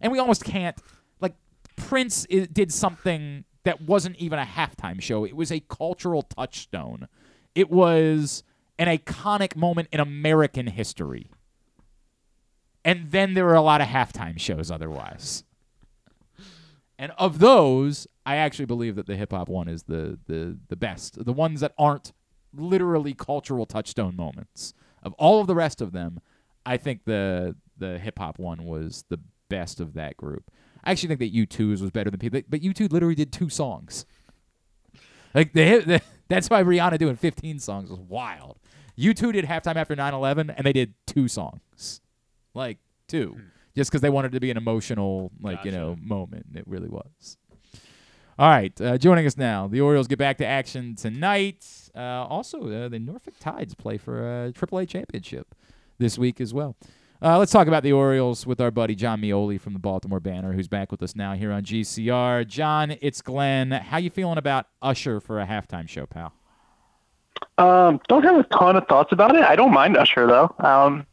And 0.00 0.10
we 0.12 0.18
almost 0.18 0.44
can't 0.44 0.76
like 1.20 1.34
Prince 1.76 2.26
i 2.32 2.46
did 2.52 2.72
something 2.72 3.44
that 3.64 3.80
wasn't 3.82 4.16
even 4.16 4.38
a 4.40 4.44
halftime 4.44 5.00
show. 5.00 5.24
It 5.24 5.36
was 5.36 5.52
a 5.52 5.60
cultural 5.60 6.22
touchstone. 6.22 7.06
It 7.54 7.70
was 7.70 8.42
an 8.82 8.98
iconic 8.98 9.54
moment 9.56 9.88
in 9.92 10.00
American 10.00 10.66
history. 10.66 11.30
And 12.84 13.12
then 13.12 13.34
there 13.34 13.44
were 13.44 13.54
a 13.54 13.62
lot 13.62 13.80
of 13.80 13.86
halftime 13.86 14.38
shows 14.38 14.70
otherwise. 14.70 15.44
And 16.98 17.12
of 17.16 17.38
those, 17.38 18.06
I 18.26 18.36
actually 18.36 18.64
believe 18.66 18.96
that 18.96 19.06
the 19.06 19.16
hip 19.16 19.32
hop 19.32 19.48
one 19.48 19.68
is 19.68 19.84
the 19.84 20.18
the 20.26 20.58
the 20.68 20.76
best. 20.76 21.24
The 21.24 21.32
ones 21.32 21.60
that 21.60 21.74
aren't 21.78 22.12
literally 22.54 23.14
cultural 23.14 23.66
touchstone 23.66 24.16
moments. 24.16 24.74
Of 25.02 25.12
all 25.14 25.40
of 25.40 25.46
the 25.46 25.54
rest 25.54 25.80
of 25.80 25.92
them, 25.92 26.20
I 26.64 26.76
think 26.76 27.04
the 27.04 27.56
the 27.78 27.98
hip 27.98 28.18
hop 28.18 28.38
one 28.38 28.64
was 28.64 29.04
the 29.08 29.20
best 29.48 29.80
of 29.80 29.94
that 29.94 30.16
group. 30.16 30.50
I 30.84 30.90
actually 30.90 31.14
think 31.14 31.20
that 31.20 31.34
U2's 31.34 31.80
was 31.80 31.90
better 31.90 32.10
than 32.10 32.18
people, 32.18 32.40
but 32.48 32.60
U2 32.60 32.90
literally 32.90 33.14
did 33.14 33.32
two 33.32 33.48
songs. 33.48 34.04
Like 35.34 35.52
the, 35.52 35.78
the 35.78 36.02
that's 36.28 36.50
why 36.50 36.62
Rihanna 36.62 36.98
doing 36.98 37.16
15 37.16 37.58
songs 37.58 37.90
was 37.90 38.00
wild. 38.00 38.58
U2 38.98 39.32
did 39.32 39.44
halftime 39.44 39.76
after 39.76 39.94
9/11 39.96 40.54
and 40.56 40.66
they 40.66 40.72
did 40.72 40.94
two 41.06 41.28
songs. 41.28 42.00
Like 42.54 42.78
two. 43.08 43.36
Just 43.74 43.90
cuz 43.90 44.00
they 44.00 44.10
wanted 44.10 44.32
it 44.32 44.34
to 44.34 44.40
be 44.40 44.50
an 44.50 44.56
emotional 44.56 45.32
like, 45.40 45.64
you 45.64 45.72
know, 45.72 45.96
moment. 46.00 46.46
It 46.54 46.66
really 46.66 46.88
was. 46.88 47.36
All 48.38 48.48
right, 48.48 48.78
uh, 48.80 48.96
joining 48.96 49.26
us 49.26 49.36
now, 49.36 49.68
the 49.68 49.82
Orioles 49.82 50.08
get 50.08 50.18
back 50.18 50.38
to 50.38 50.46
action 50.46 50.94
tonight. 50.94 51.66
Uh, 51.94 52.24
also, 52.24 52.66
uh, 52.66 52.88
the 52.88 52.98
Norfolk 52.98 53.34
Tides 53.38 53.74
play 53.74 53.98
for 53.98 54.46
a 54.46 54.52
AAA 54.52 54.88
championship 54.88 55.54
this 55.98 56.18
week 56.18 56.40
as 56.40 56.54
well. 56.54 56.74
Uh, 57.20 57.38
let's 57.38 57.52
talk 57.52 57.68
about 57.68 57.82
the 57.82 57.92
Orioles 57.92 58.46
with 58.46 58.60
our 58.60 58.70
buddy 58.70 58.94
Jon 58.94 59.20
Meoli 59.20 59.60
from 59.60 59.74
the 59.74 59.78
Baltimore 59.78 60.18
Banner, 60.18 60.54
who's 60.54 60.66
back 60.66 60.90
with 60.90 61.02
us 61.02 61.14
now 61.14 61.34
here 61.34 61.52
on 61.52 61.62
GCR. 61.62 62.44
Jon, 62.48 62.96
it's 63.00 63.20
Glenn. 63.20 63.70
How 63.70 63.98
you 63.98 64.10
feeling 64.10 64.38
about 64.38 64.66
Usher 64.80 65.20
for 65.20 65.38
a 65.38 65.46
halftime 65.46 65.88
show, 65.88 66.06
pal? 66.06 66.32
Um, 67.58 68.00
don't 68.08 68.22
have 68.24 68.36
a 68.36 68.44
ton 68.44 68.76
of 68.76 68.86
thoughts 68.88 69.12
about 69.12 69.34
it. 69.36 69.42
I 69.42 69.56
don't 69.56 69.72
mind 69.72 69.96
Usher 69.96 70.26
though. 70.26 70.54
Um, 70.58 71.06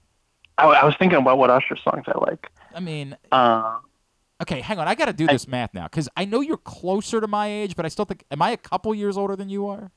I, 0.58 0.66
I 0.66 0.86
was 0.86 0.96
thinking 0.98 1.18
about 1.20 1.38
what 1.38 1.50
Usher 1.50 1.78
songs 1.78 2.06
I 2.08 2.18
like. 2.20 2.50
I 2.74 2.80
mean, 2.80 3.18
Uh, 3.32 3.80
okay, 4.42 4.62
hang 4.62 4.80
on. 4.80 4.88
I 4.88 4.96
got 4.96 5.06
to 5.06 5.14
do 5.14 5.28
this 5.28 5.48
math 5.48 5.74
now 5.74 5.84
because 5.84 6.10
I 6.16 6.26
know 6.26 6.42
you're 6.42 6.58
closer 6.58 7.20
to 7.22 7.28
my 7.28 7.48
age, 7.48 7.76
but 7.76 7.86
I 7.86 7.90
still 7.90 8.06
think, 8.06 8.24
am 8.32 8.42
I 8.42 8.52
a 8.52 8.58
couple 8.58 8.94
years 8.94 9.18
older 9.18 9.36
than 9.36 9.50
you 9.50 9.68
are? 9.68 9.92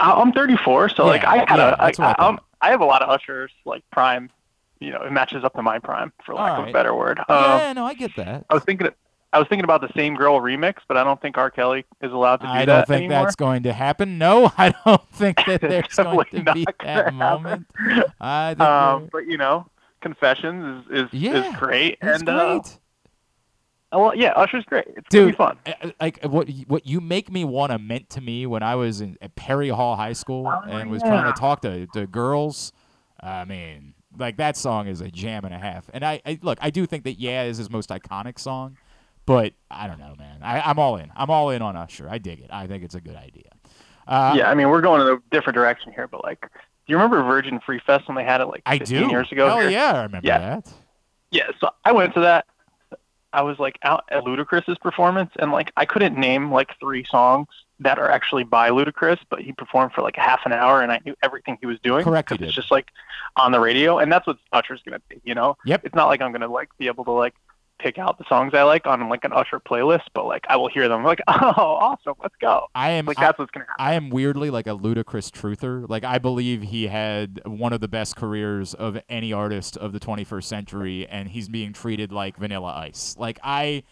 I, 0.00 0.12
I'm 0.12 0.32
34, 0.32 0.90
so 0.90 1.06
like 1.06 1.24
I 1.24 1.38
had 1.38 1.56
yeah, 1.56 1.70
a, 1.70 1.82
I, 1.82 1.92
I 1.98 2.14
I, 2.18 2.26
um, 2.26 2.40
I 2.60 2.70
have 2.70 2.80
a 2.80 2.84
lot 2.84 3.02
of 3.02 3.10
Usher's 3.10 3.52
like 3.64 3.82
prime. 3.90 4.30
You 4.80 4.90
know, 4.90 5.02
it 5.02 5.12
matches 5.12 5.42
up 5.42 5.54
to 5.54 5.62
my 5.62 5.78
prime 5.78 6.12
for 6.24 6.34
lack 6.34 6.58
of 6.58 6.68
a 6.68 6.72
better 6.72 6.94
word. 6.94 7.18
Um, 7.18 7.24
yeah, 7.28 7.72
no, 7.72 7.84
I 7.84 7.94
get 7.94 8.14
that. 8.16 8.44
I 8.50 8.54
was 8.54 8.62
thinking. 8.64 8.88
I 9.36 9.38
was 9.38 9.48
thinking 9.48 9.64
about 9.64 9.82
the 9.82 9.92
same 9.94 10.14
girl 10.14 10.40
remix, 10.40 10.76
but 10.88 10.96
I 10.96 11.04
don't 11.04 11.20
think 11.20 11.36
R. 11.36 11.50
Kelly 11.50 11.84
is 12.00 12.10
allowed 12.10 12.36
to 12.38 12.46
do 12.46 12.52
that. 12.52 12.56
I 12.56 12.64
don't 12.64 12.86
think 12.86 13.04
anymore. 13.04 13.24
that's 13.24 13.36
going 13.36 13.64
to 13.64 13.72
happen. 13.74 14.16
No, 14.16 14.50
I 14.58 14.74
don't 14.86 15.06
think 15.12 15.36
that 15.46 15.60
there's 15.60 15.88
going 15.94 16.26
to 16.44 16.54
be 16.54 16.64
that 16.82 17.12
moment. 17.12 17.66
I 18.18 18.52
Um, 18.58 19.10
but 19.12 19.26
you 19.26 19.36
know, 19.36 19.66
Confessions 20.00 20.86
is 20.90 21.04
is, 21.04 21.12
Yeah, 21.12 21.50
is 21.50 21.56
great, 21.56 21.98
and 22.00 22.26
uh, 22.28 22.60
great. 22.60 22.78
oh, 23.92 24.00
well, 24.04 24.14
yeah, 24.16 24.32
Usher's 24.32 24.64
great. 24.64 24.86
It's 24.96 25.06
gonna 25.10 25.26
be 25.26 25.30
Dude, 25.32 25.36
fun. 25.36 25.58
uh, 25.66 25.72
uh, 25.82 25.90
like 26.00 26.24
what 26.24 26.48
what 26.66 26.86
you 26.86 27.02
make 27.02 27.30
me 27.30 27.44
wanna 27.44 27.78
meant 27.78 28.08
to 28.10 28.22
me 28.22 28.46
when 28.46 28.62
I 28.62 28.74
was 28.76 29.02
in 29.02 29.18
at 29.20 29.36
Perry 29.36 29.68
Hall 29.68 29.96
High 29.96 30.14
School 30.14 30.50
and 30.50 30.90
was 30.90 31.02
trying 31.02 31.30
to 31.30 31.38
talk 31.38 31.60
to, 31.62 31.86
to 31.88 32.06
girls. 32.06 32.72
I 33.20 33.44
mean, 33.44 33.92
like 34.18 34.36
that 34.38 34.56
song 34.56 34.86
is 34.86 35.00
a 35.02 35.10
jam 35.10 35.44
and 35.44 35.52
a 35.54 35.58
half. 35.58 35.90
And 35.92 36.04
I, 36.04 36.20
I 36.24 36.38
look, 36.42 36.58
I 36.62 36.70
do 36.70 36.86
think 36.86 37.04
that 37.04 37.18
Yeah 37.18 37.44
is 37.44 37.58
his 37.58 37.68
most 37.70 37.90
iconic 37.90 38.38
song, 38.38 38.76
but 39.26 39.52
I 39.70 39.86
don't 39.86 39.98
know, 39.98 40.14
man. 40.18 40.38
I, 40.42 40.60
I'm 40.60 40.78
all 40.78 40.96
in. 40.96 41.10
I'm 41.16 41.30
all 41.30 41.50
in 41.50 41.60
on 41.62 41.76
Usher. 41.76 42.08
I 42.08 42.18
dig 42.18 42.40
it. 42.40 42.50
I 42.50 42.66
think 42.66 42.84
it's 42.84 42.94
a 42.94 43.00
good 43.00 43.16
idea. 43.16 43.50
Uh, 44.06 44.34
yeah, 44.36 44.50
I 44.50 44.54
mean, 44.54 44.70
we're 44.70 44.80
going 44.80 45.00
in 45.02 45.08
a 45.08 45.18
different 45.30 45.54
direction 45.54 45.92
here, 45.92 46.06
but 46.06 46.22
like, 46.24 46.40
do 46.40 46.48
you 46.86 46.96
remember 46.96 47.22
Virgin 47.24 47.58
Free 47.60 47.80
Fest 47.84 48.06
when 48.08 48.16
they 48.16 48.24
had 48.24 48.40
it 48.40 48.46
like 48.46 48.62
I 48.64 48.78
15 48.78 49.02
do. 49.02 49.10
years 49.10 49.30
ago? 49.32 49.58
Here? 49.58 49.68
yeah, 49.70 49.92
I 49.94 50.02
remember 50.04 50.26
Yeah. 50.26 50.38
that. 50.38 50.72
Yeah, 51.32 51.48
so 51.60 51.70
I 51.84 51.90
went 51.92 52.14
to 52.14 52.20
that. 52.20 52.46
I 53.32 53.42
was 53.42 53.58
like 53.58 53.76
out 53.82 54.04
at 54.10 54.22
Ludacris's 54.24 54.78
performance, 54.78 55.32
and 55.38 55.50
like 55.52 55.72
I 55.76 55.84
couldn't 55.84 56.16
name 56.16 56.52
like 56.52 56.78
three 56.78 57.04
songs 57.04 57.48
that 57.80 57.98
are 57.98 58.08
actually 58.10 58.44
by 58.44 58.70
Ludacris, 58.70 59.18
but 59.28 59.40
he 59.42 59.52
performed 59.52 59.92
for 59.92 60.00
like 60.00 60.16
half 60.16 60.40
an 60.46 60.52
hour, 60.52 60.80
and 60.80 60.90
I 60.92 61.00
knew 61.04 61.14
everything 61.22 61.58
he 61.60 61.66
was 61.66 61.78
doing. 61.80 62.04
Correct, 62.04 62.30
It's 62.32 62.54
just 62.54 62.70
like 62.70 62.86
on 63.36 63.50
the 63.52 63.60
radio, 63.60 63.98
and 63.98 64.10
that's 64.10 64.26
what 64.26 64.38
Usher's 64.52 64.80
gonna 64.84 65.00
be. 65.08 65.20
You 65.24 65.34
know? 65.34 65.56
Yep. 65.66 65.82
It's 65.84 65.94
not 65.94 66.06
like 66.06 66.22
I'm 66.22 66.30
gonna 66.32 66.48
like 66.48 66.68
be 66.78 66.86
able 66.86 67.04
to 67.04 67.10
like 67.10 67.34
pick 67.78 67.98
out 67.98 68.18
the 68.18 68.24
songs 68.28 68.52
I 68.54 68.62
like 68.62 68.86
on 68.86 69.08
like 69.08 69.24
an 69.24 69.32
Usher 69.32 69.60
playlist, 69.60 70.04
but 70.14 70.26
like 70.26 70.44
I 70.48 70.56
will 70.56 70.68
hear 70.68 70.88
them 70.88 71.04
like, 71.04 71.20
oh, 71.28 71.32
awesome, 71.56 72.14
let's 72.22 72.34
go. 72.40 72.66
I 72.74 72.90
am 72.90 73.06
like 73.06 73.18
I- 73.18 73.26
that's 73.26 73.38
what's 73.38 73.50
gonna 73.50 73.66
happen. 73.66 73.84
I 73.84 73.94
am 73.94 74.10
weirdly 74.10 74.50
like 74.50 74.66
a 74.66 74.70
Ludacris 74.70 75.30
truther. 75.30 75.88
Like 75.88 76.04
I 76.04 76.18
believe 76.18 76.62
he 76.62 76.86
had 76.88 77.40
one 77.44 77.72
of 77.72 77.80
the 77.80 77.88
best 77.88 78.16
careers 78.16 78.74
of 78.74 78.98
any 79.08 79.32
artist 79.32 79.76
of 79.76 79.92
the 79.92 80.00
21st 80.00 80.44
century, 80.44 81.06
and 81.06 81.28
he's 81.28 81.48
being 81.48 81.72
treated 81.72 82.12
like 82.12 82.36
Vanilla 82.36 82.74
Ice. 82.76 83.16
Like 83.18 83.38
I, 83.42 83.82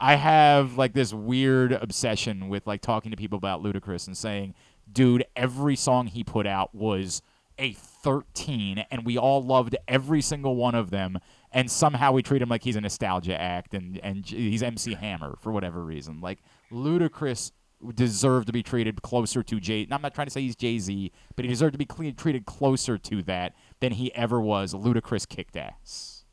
I 0.00 0.16
have 0.16 0.76
like 0.76 0.92
this 0.92 1.12
weird 1.14 1.72
obsession 1.72 2.48
with 2.48 2.66
like 2.66 2.80
talking 2.80 3.10
to 3.10 3.16
people 3.16 3.36
about 3.38 3.62
Ludacris 3.62 4.06
and 4.06 4.16
saying, 4.16 4.54
dude, 4.90 5.24
every 5.36 5.76
song 5.76 6.06
he 6.08 6.24
put 6.24 6.46
out 6.46 6.74
was 6.74 7.22
a 7.58 7.72
13, 7.72 8.84
and 8.90 9.04
we 9.06 9.16
all 9.16 9.40
loved 9.42 9.76
every 9.86 10.20
single 10.20 10.56
one 10.56 10.74
of 10.74 10.90
them, 10.90 11.18
and 11.54 11.70
somehow 11.70 12.12
we 12.12 12.22
treat 12.22 12.42
him 12.42 12.48
like 12.50 12.62
he's 12.64 12.76
a 12.76 12.80
nostalgia 12.80 13.40
act 13.40 13.72
and 13.72 13.98
and 14.02 14.26
he's 14.26 14.62
MC 14.62 14.94
Hammer 14.94 15.36
for 15.40 15.52
whatever 15.52 15.82
reason. 15.82 16.20
Like 16.20 16.40
Ludacris 16.70 17.52
deserved 17.94 18.46
to 18.48 18.52
be 18.52 18.62
treated 18.62 19.02
closer 19.02 19.42
to 19.42 19.60
Jay. 19.60 19.86
I'm 19.90 20.02
not 20.02 20.14
trying 20.14 20.26
to 20.26 20.30
say 20.30 20.40
he's 20.42 20.56
Jay 20.56 20.78
Z, 20.78 21.12
but 21.36 21.44
he 21.44 21.48
deserved 21.50 21.72
to 21.74 21.78
be 21.78 21.84
cle- 21.86 22.12
treated 22.12 22.44
closer 22.44 22.98
to 22.98 23.22
that 23.22 23.54
than 23.80 23.92
he 23.92 24.14
ever 24.14 24.40
was. 24.40 24.74
Ludacris 24.74 25.28
kicked 25.28 25.56
ass. 25.56 26.24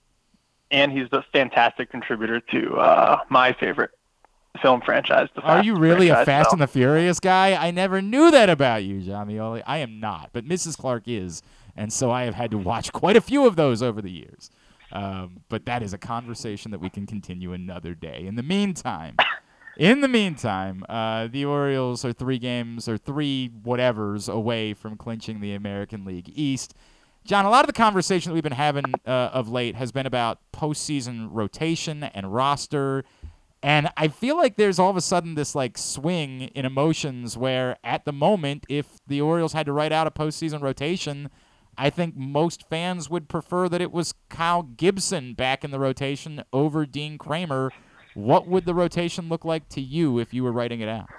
And 0.72 0.92
he's 0.92 1.08
a 1.12 1.24
fantastic 1.34 1.92
contributor 1.92 2.40
to 2.52 2.76
uh, 2.78 3.20
my 3.30 3.52
favorite 3.54 3.92
film 4.62 4.82
franchise. 4.82 5.28
The 5.36 5.42
Are 5.42 5.64
you 5.64 5.76
really 5.76 6.08
a 6.10 6.24
Fast 6.26 6.50
so- 6.52 6.54
and 6.54 6.62
the 6.62 6.68
Furious 6.68 7.20
guy? 7.20 7.54
I 7.62 7.72
never 7.72 8.02
knew 8.02 8.32
that 8.32 8.50
about 8.50 8.84
you, 8.86 9.02
Jon 9.02 9.28
Meoli. 9.28 9.62
I 9.68 9.80
am 9.80 10.00
not, 10.00 10.30
but 10.32 10.46
Mrs. 10.46 10.78
Clark 10.78 11.04
is, 11.08 11.42
and 11.76 11.92
so 11.92 12.10
I 12.12 12.24
have 12.24 12.36
had 12.36 12.52
to 12.52 12.58
watch 12.58 12.94
quite 12.94 13.18
a 13.18 13.22
few 13.22 13.46
of 13.46 13.58
those 13.58 13.84
over 13.84 14.02
the 14.02 14.12
years. 14.12 14.50
Um, 14.92 15.42
but 15.50 15.66
that 15.66 15.84
is 15.84 15.94
a 15.94 15.98
conversation 15.98 16.72
that 16.72 16.80
we 16.80 16.90
can 16.90 17.06
continue 17.06 17.54
another 17.54 17.94
day. 17.94 18.26
In 18.26 18.36
the 18.36 18.44
meantime, 18.44 19.16
in 19.78 20.02
the 20.02 20.08
meantime, 20.08 20.84
uh, 20.90 21.28
the 21.28 21.46
Orioles 21.46 22.04
are 22.04 22.14
three 22.14 22.38
games 22.38 22.88
or 22.88 22.98
three 22.98 23.50
whatevers 23.64 24.32
away 24.32 24.74
from 24.74 24.98
clinching 24.98 25.40
the 25.40 25.54
American 25.54 26.06
League 26.06 26.32
East. 26.36 26.76
Jon, 27.24 27.46
a 27.46 27.50
lot 27.50 27.64
of 27.64 27.68
the 27.68 27.74
conversation 27.74 28.32
that 28.32 28.34
we've 28.34 28.44
been 28.44 28.52
having 28.52 28.86
uh, 29.06 29.30
of 29.34 29.48
late 29.48 29.76
has 29.76 29.92
been 29.92 30.06
about 30.06 30.40
postseason 30.52 31.30
rotation 31.32 32.04
and 32.04 32.34
roster. 32.34 33.04
And 33.64 33.90
I 33.96 34.08
feel 34.08 34.36
like 34.38 34.56
there's 34.56 34.80
all 34.80 34.90
of 34.90 34.98
a 34.98 35.02
sudden 35.02 35.36
this 35.36 35.54
like 35.54 35.78
swing 35.78 36.42
in 36.56 36.66
emotions 36.66 37.38
where 37.38 37.78
at 37.84 38.06
the 38.06 38.12
moment, 38.12 38.66
if 38.70 39.00
the 39.06 39.22
Orioles 39.22 39.54
had 39.54 39.68
to 39.68 39.74
write 39.74 39.92
out 39.92 40.08
a 40.08 40.12
postseason 40.12 40.62
rotation, 40.62 41.30
I 41.82 41.90
think 41.90 42.16
most 42.16 42.70
fans 42.70 43.10
would 43.10 43.28
prefer 43.28 43.68
that 43.68 43.82
it 43.82 43.92
was 43.92 44.14
Kyle 44.30 44.62
Gibson 44.62 45.34
back 45.34 45.64
in 45.64 45.72
the 45.72 45.80
rotation 45.80 46.44
over 46.54 46.86
Dean 46.86 47.18
Kremer. 47.18 47.72
What 48.14 48.46
would 48.46 48.66
the 48.66 48.76
rotation 48.76 49.30
look 49.30 49.44
like 49.44 49.68
to 49.70 49.82
you 49.82 50.20
if 50.20 50.32
you 50.32 50.44
were 50.44 50.52
writing 50.52 50.82
it 50.82 50.88
out? 50.88 51.10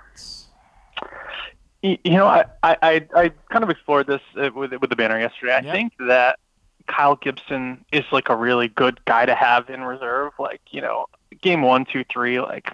You 1.82 1.98
know, 2.12 2.26
I, 2.26 2.44
I, 2.62 3.04
I 3.12 3.32
kind 3.50 3.64
of 3.64 3.70
explored 3.70 4.06
this 4.06 4.20
uh, 4.40 4.50
with 4.54 4.70
with 4.80 4.88
the 4.88 4.94
banner 4.94 5.18
yesterday. 5.18 5.56
I 5.56 5.62
think 5.62 5.94
that 6.06 6.38
Kyle 6.86 7.16
Gibson 7.16 7.84
is 7.90 8.04
like 8.12 8.28
a 8.28 8.36
really 8.36 8.68
good 8.68 9.04
guy 9.04 9.26
to 9.26 9.34
have 9.34 9.68
in 9.68 9.82
reserve. 9.82 10.32
Like, 10.38 10.60
you 10.70 10.80
know, 10.80 11.06
game 11.40 11.62
one, 11.62 11.86
two, 11.86 12.04
three, 12.04 12.40
like 12.40 12.72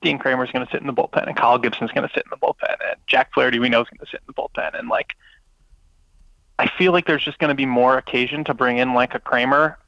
Dean 0.00 0.18
Kremer's 0.18 0.50
going 0.52 0.64
to 0.64 0.72
sit 0.72 0.80
in 0.80 0.86
the 0.86 0.94
bullpen 0.94 1.26
and 1.26 1.36
Kyle 1.36 1.58
Gibson's 1.58 1.90
going 1.90 2.08
to 2.08 2.14
sit 2.14 2.24
in 2.24 2.30
the 2.30 2.38
bullpen 2.38 2.76
and 2.88 2.96
Jack 3.06 3.34
Flaherty 3.34 3.58
we 3.58 3.68
know 3.68 3.82
is 3.82 3.88
going 3.90 3.98
to 3.98 4.10
sit 4.10 4.22
in 4.26 4.26
the 4.26 4.32
bullpen 4.32 4.78
and 4.78 4.88
like 4.88 5.16
I 6.60 6.70
feel 6.76 6.92
like 6.92 7.06
there's 7.06 7.24
just 7.24 7.38
going 7.38 7.48
to 7.48 7.54
be 7.54 7.64
more 7.64 7.96
occasion 7.96 8.44
to 8.44 8.52
bring 8.52 8.76
in 8.76 8.92
like 8.92 9.14
a 9.14 9.18
Kremer 9.18 9.78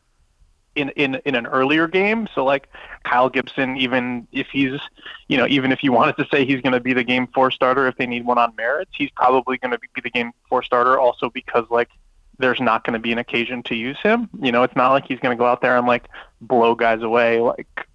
in 0.74 0.88
in 0.90 1.16
in 1.26 1.34
an 1.34 1.46
earlier 1.46 1.86
game. 1.86 2.26
So 2.34 2.46
like 2.46 2.66
Kyle 3.04 3.28
Gibson, 3.28 3.76
even 3.76 4.26
if 4.32 4.46
he's 4.46 4.80
you 5.28 5.36
know 5.36 5.46
even 5.48 5.70
if 5.70 5.84
you 5.84 5.92
wanted 5.98 6.16
to 6.16 6.26
say 6.32 6.46
he's 6.46 6.62
going 6.62 6.72
to 6.72 6.80
be 6.80 6.94
the 6.94 7.04
game 7.04 7.26
four 7.26 7.50
starter 7.50 7.86
if 7.88 7.98
they 7.98 8.06
need 8.06 8.24
one 8.24 8.38
on 8.38 8.56
merits, 8.56 8.90
he's 8.94 9.10
probably 9.10 9.58
going 9.58 9.72
to 9.72 9.78
be 9.78 10.00
the 10.02 10.08
game 10.08 10.32
four 10.48 10.62
starter 10.62 10.98
also 10.98 11.28
because 11.28 11.66
like 11.68 11.90
there's 12.38 12.58
not 12.58 12.84
going 12.84 12.94
to 12.94 12.98
be 12.98 13.12
an 13.12 13.18
occasion 13.18 13.62
to 13.64 13.74
use 13.74 13.98
him. 14.02 14.30
You 14.40 14.50
know, 14.50 14.62
it's 14.62 14.74
not 14.74 14.92
like 14.92 15.06
he's 15.06 15.18
going 15.18 15.36
to 15.36 15.38
go 15.38 15.44
out 15.44 15.60
there 15.60 15.76
and 15.76 15.86
like 15.86 16.04
blow 16.40 16.74
guys 16.74 17.02
away. 17.02 17.38
Like 17.38 17.86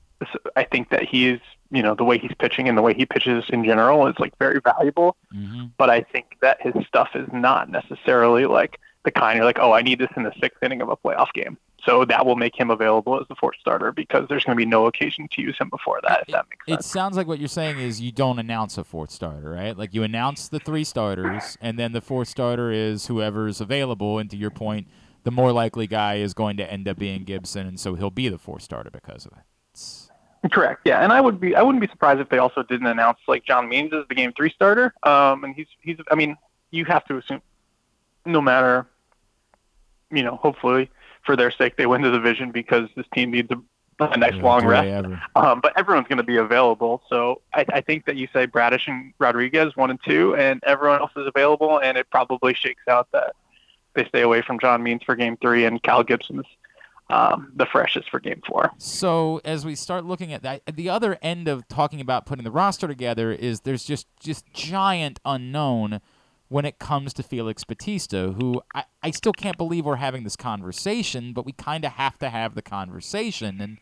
I 0.56 0.66
think 0.66 0.90
that 0.90 1.02
he's 1.02 1.40
you 1.72 1.82
know 1.82 1.96
the 1.96 2.04
way 2.04 2.18
he's 2.18 2.34
pitching 2.40 2.68
and 2.68 2.78
the 2.78 2.82
way 2.82 2.94
he 2.94 3.06
pitches 3.06 3.44
in 3.50 3.64
general 3.64 4.08
is 4.08 4.16
like 4.20 4.38
very 4.40 4.60
valuable 4.60 5.16
mm-hmm. 5.34 5.66
but 5.78 5.90
I 5.90 6.02
think 6.02 6.38
that 6.42 6.62
his 6.62 6.74
stuff 6.88 7.10
is 7.16 7.28
not 7.32 7.70
necessarily 7.70 8.46
like 8.46 8.80
the 9.08 9.12
kind 9.12 9.38
you're 9.38 9.46
like, 9.46 9.60
oh, 9.60 9.72
I 9.72 9.82
need 9.82 10.00
this 10.00 10.10
in 10.18 10.24
the 10.24 10.34
sixth 10.42 10.62
inning 10.62 10.82
of 10.82 10.90
a 10.90 10.98
playoff 10.98 11.32
game. 11.34 11.58
So 11.86 12.04
that 12.04 12.26
will 12.26 12.36
make 12.36 12.60
him 12.60 12.70
available 12.70 13.18
as 13.22 13.26
the 13.30 13.36
fourth 13.36 13.56
starter 13.62 13.94
because 13.94 14.26
there's 14.28 14.44
going 14.44 14.58
to 14.58 14.60
be 14.62 14.66
no 14.66 14.88
occasion 14.88 15.30
to 15.32 15.42
use 15.42 15.56
him 15.58 15.70
before 15.70 16.02
that. 16.04 16.24
If 16.28 16.34
that 16.34 16.46
makes 16.50 16.82
It 16.82 16.84
sounds 16.84 17.16
like 17.16 17.26
what 17.26 17.40
you're 17.40 17.48
saying 17.48 17.80
is 17.80 18.02
you 18.02 18.12
don't 18.12 18.38
announce 18.38 18.78
a 18.78 18.84
fourth 18.84 19.10
starter, 19.10 19.50
right? 19.52 19.78
Like 19.78 19.94
you 19.94 20.04
announce 20.04 20.50
the 20.50 20.60
three 20.60 20.84
starters, 20.84 21.58
and 21.62 21.80
then 21.80 21.94
the 21.94 22.02
fourth 22.02 22.28
starter 22.28 22.72
is 22.72 23.08
whoever's 23.08 23.62
available. 23.62 24.20
And 24.20 24.30
to 24.32 24.36
your 24.36 24.50
point, 24.50 24.88
the 25.24 25.32
more 25.32 25.54
likely 25.54 25.88
guy 25.88 26.16
is 26.16 26.34
going 26.34 26.58
to 26.58 26.70
end 26.70 26.90
up 26.90 26.98
being 26.98 27.24
Gibson, 27.24 27.66
and 27.66 27.80
so 27.80 27.96
he'll 27.96 28.10
be 28.10 28.28
the 28.28 28.38
fourth 28.38 28.64
starter 28.64 28.90
because 28.92 29.26
of 29.26 29.32
it. 29.32 30.07
Correct. 30.52 30.82
Yeah, 30.86 31.04
and 31.04 31.12
I 31.12 31.20
would 31.22 31.40
be 31.40 31.56
I 31.56 31.62
wouldn't 31.62 31.82
be 31.82 31.88
surprised 31.88 32.20
if 32.20 32.30
they 32.30 32.38
also 32.38 32.64
didn't 32.64 32.88
announce 32.88 33.20
like 33.28 33.44
John 33.44 33.68
Means 33.68 33.94
as 33.94 34.06
the 34.08 34.16
game 34.16 34.34
three 34.36 34.52
starter. 34.52 34.94
Um, 35.04 35.44
and 35.44 35.56
he's 35.56 35.68
he's 35.82 35.98
I 36.12 36.16
mean 36.16 36.38
you 36.72 36.86
have 36.86 37.06
to 37.06 37.18
assume 37.18 37.42
no 38.26 38.42
matter 38.42 38.88
you 40.12 40.24
know 40.24 40.36
hopefully 40.36 40.90
for 41.26 41.36
their 41.36 41.52
sake 41.52 41.78
they 41.78 41.86
win 41.86 42.02
the 42.02 42.12
division 42.12 42.52
because 42.52 42.88
this 42.96 43.06
team 43.14 43.32
needs 43.32 43.50
a, 43.52 44.04
a 44.04 44.18
nice 44.18 44.36
long 44.36 44.66
rest. 44.66 45.08
Um, 45.36 45.60
but 45.60 45.74
everyone's 45.78 46.08
going 46.08 46.18
to 46.18 46.24
be 46.24 46.38
available, 46.38 47.02
so 47.10 47.42
I, 47.54 47.66
I 47.74 47.82
think 47.82 48.06
that 48.06 48.16
you 48.16 48.28
say 48.32 48.46
Bradish 48.46 48.88
and 48.88 49.14
Rodriguez 49.20 49.76
one 49.76 49.90
and 49.90 50.00
two, 50.06 50.36
and 50.36 50.64
everyone 50.66 51.00
else 51.00 51.12
is 51.18 51.28
available, 51.28 51.80
and 51.80 51.98
it 51.98 52.10
probably 52.12 52.54
shakes 52.54 52.84
out 52.88 53.08
that 53.12 53.36
they 53.96 54.06
stay 54.06 54.22
away 54.22 54.42
from 54.42 54.60
John 54.60 54.84
Means 54.84 55.02
for 55.04 55.16
game 55.16 55.36
three, 55.38 55.66
and 55.66 55.82
Cal 55.82 56.04
Gibson's 56.04 56.46
um, 57.10 57.52
the 57.56 57.66
freshest 57.66 58.10
for 58.10 58.20
game 58.20 58.42
four. 58.48 58.72
So 58.78 59.42
as 59.46 59.66
we 59.66 59.76
start 59.76 60.06
looking 60.06 60.34
at 60.34 60.44
that, 60.44 60.62
the 60.76 60.90
other 60.90 61.18
end 61.22 61.48
of 61.48 61.68
talking 61.68 62.02
about 62.02 62.26
putting 62.26 62.44
the 62.44 62.52
roster 62.52 62.88
together 62.88 63.32
is 63.32 63.62
there's 63.62 63.84
just 63.84 64.08
just 64.20 64.46
giant 64.54 65.20
unknown 65.26 66.02
when 66.50 66.66
it 66.66 66.80
comes 66.80 67.14
to 67.14 67.24
Felix 67.24 67.64
Bautista, 67.64 68.34
who 68.38 68.62
I, 68.74 68.86
I 69.04 69.12
still 69.12 69.34
can't 69.34 69.58
believe 69.58 69.86
we're 69.86 69.98
having 69.98 70.24
this 70.24 70.36
conversation, 70.36 71.34
but 71.34 71.46
we 71.46 71.52
kind 71.52 71.84
of 71.86 71.94
have 71.94 72.18
to 72.20 72.30
have 72.30 72.56
the 72.56 72.62
conversation. 72.62 73.60
And 73.62 73.80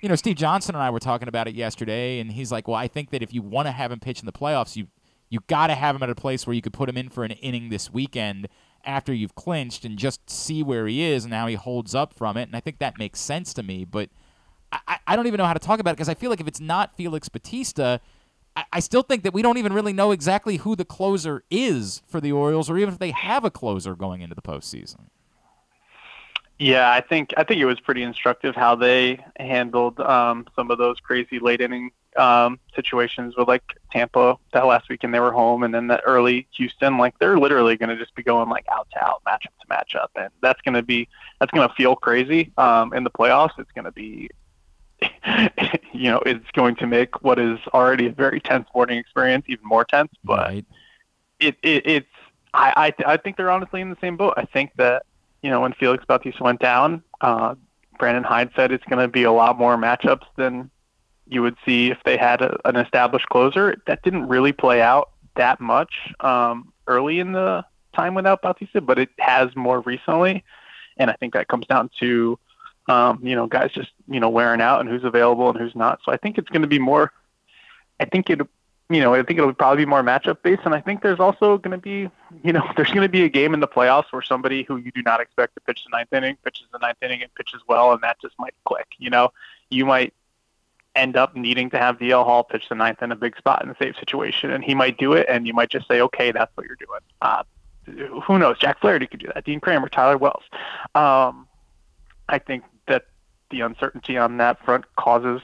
you 0.00 0.08
know, 0.08 0.16
Steve 0.16 0.36
Johnson 0.36 0.74
and 0.74 0.82
I 0.82 0.90
were 0.90 1.00
talking 1.00 1.28
about 1.28 1.46
it 1.46 1.54
yesterday, 1.54 2.20
and 2.20 2.32
he's 2.32 2.50
like, 2.52 2.68
"Well, 2.68 2.76
I 2.76 2.88
think 2.88 3.10
that 3.10 3.22
if 3.22 3.34
you 3.34 3.42
want 3.42 3.66
to 3.66 3.72
have 3.72 3.92
him 3.92 4.00
pitch 4.00 4.20
in 4.20 4.26
the 4.26 4.32
playoffs, 4.32 4.76
you 4.76 4.86
you 5.28 5.40
got 5.46 5.68
to 5.68 5.74
have 5.74 5.96
him 5.96 6.02
at 6.02 6.10
a 6.10 6.14
place 6.14 6.46
where 6.46 6.54
you 6.54 6.62
could 6.62 6.72
put 6.72 6.88
him 6.88 6.96
in 6.96 7.08
for 7.08 7.24
an 7.24 7.30
inning 7.32 7.68
this 7.68 7.92
weekend 7.92 8.48
after 8.84 9.12
you've 9.12 9.34
clinched 9.34 9.84
and 9.84 9.98
just 9.98 10.28
see 10.30 10.62
where 10.62 10.86
he 10.86 11.02
is 11.02 11.24
and 11.24 11.34
how 11.34 11.46
he 11.46 11.54
holds 11.54 11.94
up 11.94 12.14
from 12.14 12.36
it." 12.36 12.42
And 12.44 12.56
I 12.56 12.60
think 12.60 12.78
that 12.78 12.98
makes 12.98 13.20
sense 13.20 13.54
to 13.54 13.62
me, 13.62 13.84
but 13.84 14.10
I, 14.72 14.98
I- 15.06 15.16
don't 15.16 15.26
even 15.26 15.38
know 15.38 15.46
how 15.46 15.54
to 15.54 15.58
talk 15.58 15.80
about 15.80 15.92
it 15.92 15.96
because 15.96 16.08
I 16.08 16.14
feel 16.14 16.30
like 16.30 16.40
if 16.40 16.48
it's 16.48 16.60
not 16.60 16.96
Felix 16.96 17.28
Bautista, 17.28 18.00
I, 18.56 18.64
I 18.74 18.80
still 18.80 19.02
think 19.02 19.22
that 19.24 19.34
we 19.34 19.42
don't 19.42 19.58
even 19.58 19.72
really 19.72 19.92
know 19.92 20.12
exactly 20.12 20.58
who 20.58 20.76
the 20.76 20.84
closer 20.84 21.44
is 21.50 22.02
for 22.06 22.20
the 22.20 22.32
Orioles, 22.32 22.70
or 22.70 22.78
even 22.78 22.94
if 22.94 23.00
they 23.00 23.10
have 23.12 23.44
a 23.44 23.50
closer 23.50 23.94
going 23.96 24.20
into 24.22 24.34
the 24.34 24.42
postseason. 24.42 25.06
Yeah, 26.58 26.90
I 26.92 27.00
think 27.00 27.32
I 27.36 27.44
think 27.44 27.60
it 27.60 27.64
was 27.64 27.80
pretty 27.80 28.02
instructive 28.02 28.54
how 28.54 28.74
they 28.74 29.24
handled 29.38 29.98
um, 30.00 30.46
some 30.54 30.70
of 30.70 30.78
those 30.78 31.00
crazy 31.00 31.38
late 31.38 31.60
inning 31.60 31.90
um, 32.16 32.58
situations 32.74 33.34
with 33.36 33.48
like 33.48 33.62
Tampa 33.92 34.36
that 34.52 34.66
last 34.66 34.88
weekend 34.88 35.14
they 35.14 35.20
were 35.20 35.32
home, 35.32 35.62
and 35.62 35.74
then 35.74 35.86
that 35.88 36.02
early 36.04 36.46
Houston. 36.56 36.98
Like 36.98 37.18
they're 37.18 37.38
literally 37.38 37.76
going 37.76 37.90
to 37.90 37.96
just 37.96 38.14
be 38.14 38.22
going 38.22 38.48
like 38.48 38.66
out 38.70 38.88
to 38.92 39.04
out, 39.04 39.22
matchup 39.26 39.52
to 39.60 39.66
matchup, 39.70 40.08
and 40.16 40.30
that's 40.42 40.60
going 40.62 40.74
to 40.74 40.82
be 40.82 41.08
that's 41.38 41.52
going 41.52 41.68
to 41.68 41.74
feel 41.74 41.96
crazy 41.96 42.52
um, 42.56 42.92
in 42.92 43.04
the 43.04 43.10
playoffs. 43.10 43.58
It's 43.58 43.72
going 43.72 43.84
to 43.84 43.92
be 43.92 44.30
you 45.92 46.10
know, 46.10 46.18
it's 46.26 46.50
going 46.52 46.76
to 46.76 46.86
make 46.86 47.22
what 47.22 47.38
is 47.38 47.58
already 47.72 48.06
a 48.06 48.12
very 48.12 48.40
tense 48.40 48.68
morning 48.74 48.98
experience 48.98 49.44
even 49.48 49.66
more 49.66 49.84
tense. 49.84 50.12
But 50.24 50.54
it, 51.38 51.56
it 51.62 51.86
it's 51.86 52.06
I 52.54 52.72
I, 52.76 52.90
th- 52.90 53.06
I 53.06 53.16
think 53.16 53.36
they're 53.36 53.50
honestly 53.50 53.80
in 53.80 53.90
the 53.90 53.96
same 54.00 54.16
boat. 54.16 54.34
I 54.36 54.44
think 54.44 54.72
that 54.76 55.04
you 55.42 55.50
know 55.50 55.60
when 55.60 55.72
Felix 55.72 56.04
Bautista 56.04 56.42
went 56.42 56.60
down, 56.60 57.02
uh, 57.20 57.54
Brandon 57.98 58.24
Hyde 58.24 58.50
said 58.54 58.72
it's 58.72 58.84
going 58.84 59.00
to 59.00 59.08
be 59.08 59.24
a 59.24 59.32
lot 59.32 59.58
more 59.58 59.76
matchups 59.76 60.26
than 60.36 60.70
you 61.30 61.42
would 61.42 61.56
see 61.64 61.90
if 61.90 61.98
they 62.04 62.16
had 62.16 62.42
a, 62.42 62.58
an 62.68 62.76
established 62.76 63.26
closer. 63.28 63.80
That 63.86 64.02
didn't 64.02 64.28
really 64.28 64.52
play 64.52 64.82
out 64.82 65.10
that 65.36 65.60
much 65.60 65.92
um, 66.20 66.72
early 66.86 67.20
in 67.20 67.32
the 67.32 67.64
time 67.94 68.14
without 68.14 68.42
Bautista, 68.42 68.80
but 68.80 68.98
it 68.98 69.10
has 69.18 69.54
more 69.54 69.80
recently, 69.80 70.44
and 70.96 71.10
I 71.10 71.14
think 71.14 71.34
that 71.34 71.48
comes 71.48 71.66
down 71.66 71.90
to 72.00 72.38
um, 72.88 73.20
you 73.22 73.36
know 73.36 73.46
guys 73.46 73.70
just 73.72 73.90
you 74.08 74.20
know 74.20 74.28
wearing 74.28 74.60
out 74.60 74.80
and 74.80 74.88
who's 74.88 75.04
available 75.04 75.48
and 75.48 75.58
who's 75.58 75.76
not. 75.76 76.00
So 76.04 76.12
I 76.12 76.16
think 76.16 76.36
it's 76.36 76.48
going 76.48 76.62
to 76.62 76.68
be 76.68 76.78
more. 76.78 77.12
I 78.00 78.06
think 78.06 78.28
it 78.28 78.40
you 78.88 79.00
know 79.00 79.14
I 79.14 79.22
think 79.22 79.38
it'll 79.38 79.54
probably 79.54 79.84
be 79.84 79.88
more 79.88 80.02
matchup 80.02 80.42
based, 80.42 80.62
and 80.64 80.74
I 80.74 80.80
think 80.80 81.02
there's 81.02 81.20
also 81.20 81.58
going 81.58 81.72
to 81.72 81.78
be 81.78 82.10
you 82.42 82.52
know 82.52 82.68
there's 82.76 82.90
going 82.90 83.02
to 83.02 83.08
be 83.08 83.22
a 83.22 83.28
game 83.28 83.54
in 83.54 83.60
the 83.60 83.68
playoffs 83.68 84.10
where 84.10 84.22
somebody 84.22 84.64
who 84.64 84.76
you 84.78 84.90
do 84.90 85.02
not 85.02 85.20
expect 85.20 85.54
to 85.54 85.60
pitch 85.60 85.84
the 85.84 85.96
ninth 85.96 86.12
inning 86.12 86.36
pitches 86.44 86.66
the 86.72 86.78
ninth 86.78 86.98
inning 87.02 87.22
and 87.22 87.32
pitches 87.34 87.60
well, 87.68 87.92
and 87.92 88.02
that 88.02 88.20
just 88.20 88.34
might 88.38 88.54
click. 88.64 88.88
You 88.98 89.10
know, 89.10 89.32
you 89.70 89.86
might 89.86 90.12
end 90.94 91.16
up 91.16 91.36
needing 91.36 91.70
to 91.70 91.78
have 91.78 91.98
DL 91.98 92.24
Hall 92.24 92.42
pitch 92.44 92.64
the 92.68 92.74
ninth 92.74 93.02
in 93.02 93.12
a 93.12 93.16
big 93.16 93.36
spot 93.36 93.62
in 93.62 93.70
a 93.70 93.76
safe 93.76 93.96
situation, 93.96 94.50
and 94.50 94.64
he 94.64 94.74
might 94.74 94.98
do 94.98 95.12
it, 95.12 95.26
and 95.28 95.46
you 95.46 95.54
might 95.54 95.70
just 95.70 95.86
say, 95.88 96.00
okay, 96.00 96.32
that's 96.32 96.54
what 96.56 96.66
you're 96.66 96.76
doing. 96.76 97.00
Uh, 97.22 97.42
who 98.22 98.38
knows? 98.38 98.58
Jack 98.58 98.80
Flaherty 98.80 99.06
could 99.06 99.20
do 99.20 99.28
that. 99.34 99.44
Dean 99.44 99.60
Kremer, 99.60 99.88
Tyler 99.88 100.18
Wells. 100.18 100.44
Um, 100.94 101.46
I 102.28 102.38
think 102.38 102.64
that 102.86 103.06
the 103.50 103.60
uncertainty 103.62 104.16
on 104.16 104.36
that 104.38 104.64
front 104.64 104.84
causes, 104.96 105.40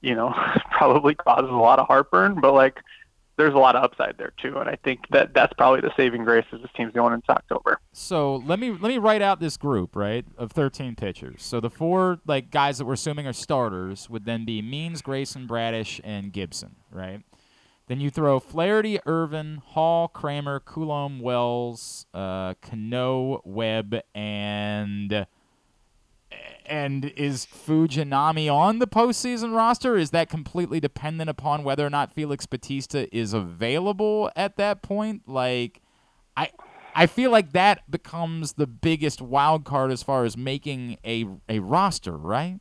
you 0.00 0.14
know, 0.14 0.34
probably 0.70 1.14
causes 1.14 1.50
a 1.50 1.54
lot 1.54 1.78
of 1.78 1.86
heartburn. 1.86 2.40
But 2.40 2.54
like, 2.54 2.80
there's 3.36 3.54
a 3.54 3.58
lot 3.58 3.76
of 3.76 3.84
upside 3.84 4.16
there 4.18 4.32
too, 4.40 4.56
and 4.58 4.68
I 4.68 4.76
think 4.82 5.00
that 5.10 5.34
that's 5.34 5.52
probably 5.54 5.80
the 5.80 5.92
saving 5.96 6.24
grace 6.24 6.46
is 6.52 6.62
this 6.62 6.70
team's 6.76 6.92
going 6.92 7.12
into 7.12 7.30
October. 7.30 7.80
So 7.92 8.36
let 8.36 8.58
me 8.58 8.70
let 8.70 8.88
me 8.88 8.98
write 8.98 9.22
out 9.22 9.40
this 9.40 9.56
group 9.56 9.94
right 9.94 10.24
of 10.38 10.52
13 10.52 10.96
pitchers. 10.96 11.42
So 11.42 11.60
the 11.60 11.70
four 11.70 12.20
like 12.26 12.50
guys 12.50 12.78
that 12.78 12.86
we're 12.86 12.94
assuming 12.94 13.26
are 13.26 13.32
starters 13.32 14.08
would 14.08 14.24
then 14.24 14.44
be 14.44 14.62
Means, 14.62 15.02
Grayson, 15.02 15.46
Bradish, 15.46 16.00
and 16.02 16.32
Gibson, 16.32 16.76
right? 16.90 17.22
Then 17.88 18.00
you 18.00 18.10
throw 18.10 18.40
Flaherty, 18.40 18.98
Irvin, 19.06 19.62
Hall, 19.64 20.08
Kremer, 20.08 20.58
Coulombe, 20.58 21.20
Wells, 21.20 22.06
uh, 22.12 22.54
Cano, 22.60 23.40
Webb, 23.44 24.00
and 24.12 25.26
and 26.68 27.06
is 27.16 27.46
Fujinami 27.46 28.52
on 28.52 28.78
the 28.78 28.86
postseason 28.86 29.54
roster? 29.54 29.96
Is 29.96 30.10
that 30.10 30.28
completely 30.28 30.80
dependent 30.80 31.30
upon 31.30 31.64
whether 31.64 31.86
or 31.86 31.90
not 31.90 32.12
Felix 32.12 32.46
Bautista 32.46 33.14
is 33.16 33.32
available 33.32 34.30
at 34.36 34.56
that 34.56 34.82
point? 34.82 35.22
Like, 35.26 35.80
I 36.36 36.50
I 36.94 37.06
feel 37.06 37.30
like 37.30 37.52
that 37.52 37.90
becomes 37.90 38.54
the 38.54 38.66
biggest 38.66 39.20
wild 39.20 39.64
card 39.64 39.92
as 39.92 40.02
far 40.02 40.24
as 40.24 40.36
making 40.36 40.98
a 41.04 41.26
a 41.48 41.58
roster, 41.58 42.16
right? 42.16 42.60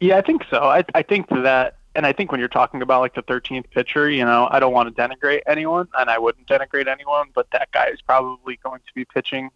Yeah, 0.00 0.18
I 0.18 0.20
think 0.22 0.42
so. 0.50 0.64
I 0.64 0.84
I 0.94 1.02
think 1.02 1.28
that, 1.30 1.78
and 1.94 2.06
I 2.06 2.12
think 2.12 2.30
when 2.30 2.40
you're 2.40 2.48
talking 2.48 2.82
about 2.82 3.00
like 3.00 3.14
the 3.14 3.22
13th 3.22 3.70
pitcher, 3.70 4.10
you 4.10 4.24
know, 4.24 4.48
I 4.50 4.60
don't 4.60 4.72
want 4.72 4.94
to 4.94 5.02
denigrate 5.02 5.40
anyone, 5.46 5.88
and 5.98 6.10
I 6.10 6.18
wouldn't 6.18 6.46
denigrate 6.46 6.86
anyone, 6.86 7.28
but 7.34 7.46
that 7.52 7.70
guy 7.72 7.88
is 7.88 8.02
probably 8.02 8.58
going 8.62 8.80
to 8.80 8.94
be 8.94 9.04
pitching 9.06 9.50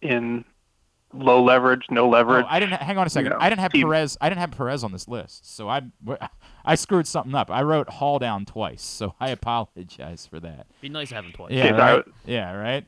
in 0.00 0.44
low 1.12 1.42
leverage, 1.42 1.84
no 1.90 2.08
leverage. 2.08 2.44
Oh, 2.46 2.50
I 2.50 2.60
didn't 2.60 2.80
hang 2.82 2.98
on 2.98 3.06
a 3.06 3.10
second. 3.10 3.32
you 3.32 3.38
know, 3.38 3.44
I 3.44 3.48
didn't 3.48 3.60
have 3.60 3.72
team. 3.72 3.86
Perez. 3.86 4.16
I 4.20 4.28
didn't 4.28 4.40
have 4.40 4.50
Perez 4.52 4.84
on 4.84 4.92
this 4.92 5.08
list, 5.08 5.54
so 5.56 5.68
I 5.68 5.82
I 6.64 6.74
screwed 6.74 7.06
something 7.06 7.34
up. 7.34 7.50
I 7.50 7.62
wrote 7.62 7.88
Hall 7.88 8.18
down 8.18 8.44
twice, 8.44 8.82
so 8.82 9.14
I 9.20 9.30
apologize 9.30 10.26
for 10.26 10.40
that. 10.40 10.66
Be 10.80 10.88
nice 10.88 11.08
to 11.10 11.14
have 11.16 11.24
him 11.24 11.32
twice. 11.32 11.52
Yeah, 11.52 11.64
Okay, 11.66 11.72
right? 11.78 12.06
was- 12.06 12.14
yeah, 12.26 12.52
right. 12.54 12.84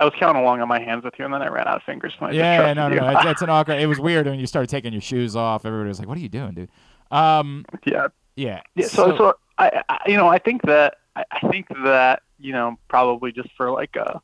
I 0.00 0.04
was 0.04 0.12
counting 0.18 0.42
along 0.42 0.60
on 0.60 0.66
my 0.66 0.80
hands 0.80 1.04
with 1.04 1.14
you, 1.18 1.24
and 1.24 1.32
then 1.32 1.40
I 1.40 1.46
ran 1.48 1.68
out 1.68 1.76
of 1.76 1.82
fingers. 1.84 2.12
So 2.18 2.26
I 2.26 2.32
Yeah, 2.32 2.56
trusted 2.58 2.76
no, 2.76 2.88
no, 2.88 2.94
you. 2.96 3.00
no. 3.00 3.08
It's, 3.20 3.26
it's 3.26 3.42
an 3.42 3.48
awkward. 3.50 3.80
It 3.80 3.86
was 3.86 4.00
weird 4.00 4.26
when 4.26 4.40
you 4.40 4.46
started 4.46 4.68
taking 4.68 4.92
your 4.92 5.00
shoes 5.00 5.36
off. 5.36 5.64
Everybody 5.64 5.88
was 5.88 6.00
like, 6.00 6.08
"What 6.08 6.18
are 6.18 6.20
you 6.20 6.28
doing, 6.28 6.52
dude?" 6.52 6.68
Um, 7.12 7.64
yeah, 7.86 8.08
yeah. 8.34 8.60
Yeah, 8.74 8.86
so, 8.88 9.16
so, 9.16 9.34
I, 9.56 9.82
I, 9.88 9.98
you 10.08 10.16
know, 10.16 10.26
I 10.26 10.38
think 10.38 10.62
that 10.62 10.96
I, 11.14 11.22
I 11.30 11.48
think 11.48 11.68
that 11.84 12.22
you 12.40 12.52
know 12.52 12.76
probably 12.88 13.30
just 13.30 13.50
for 13.56 13.70
like 13.70 13.94
a, 13.94 14.20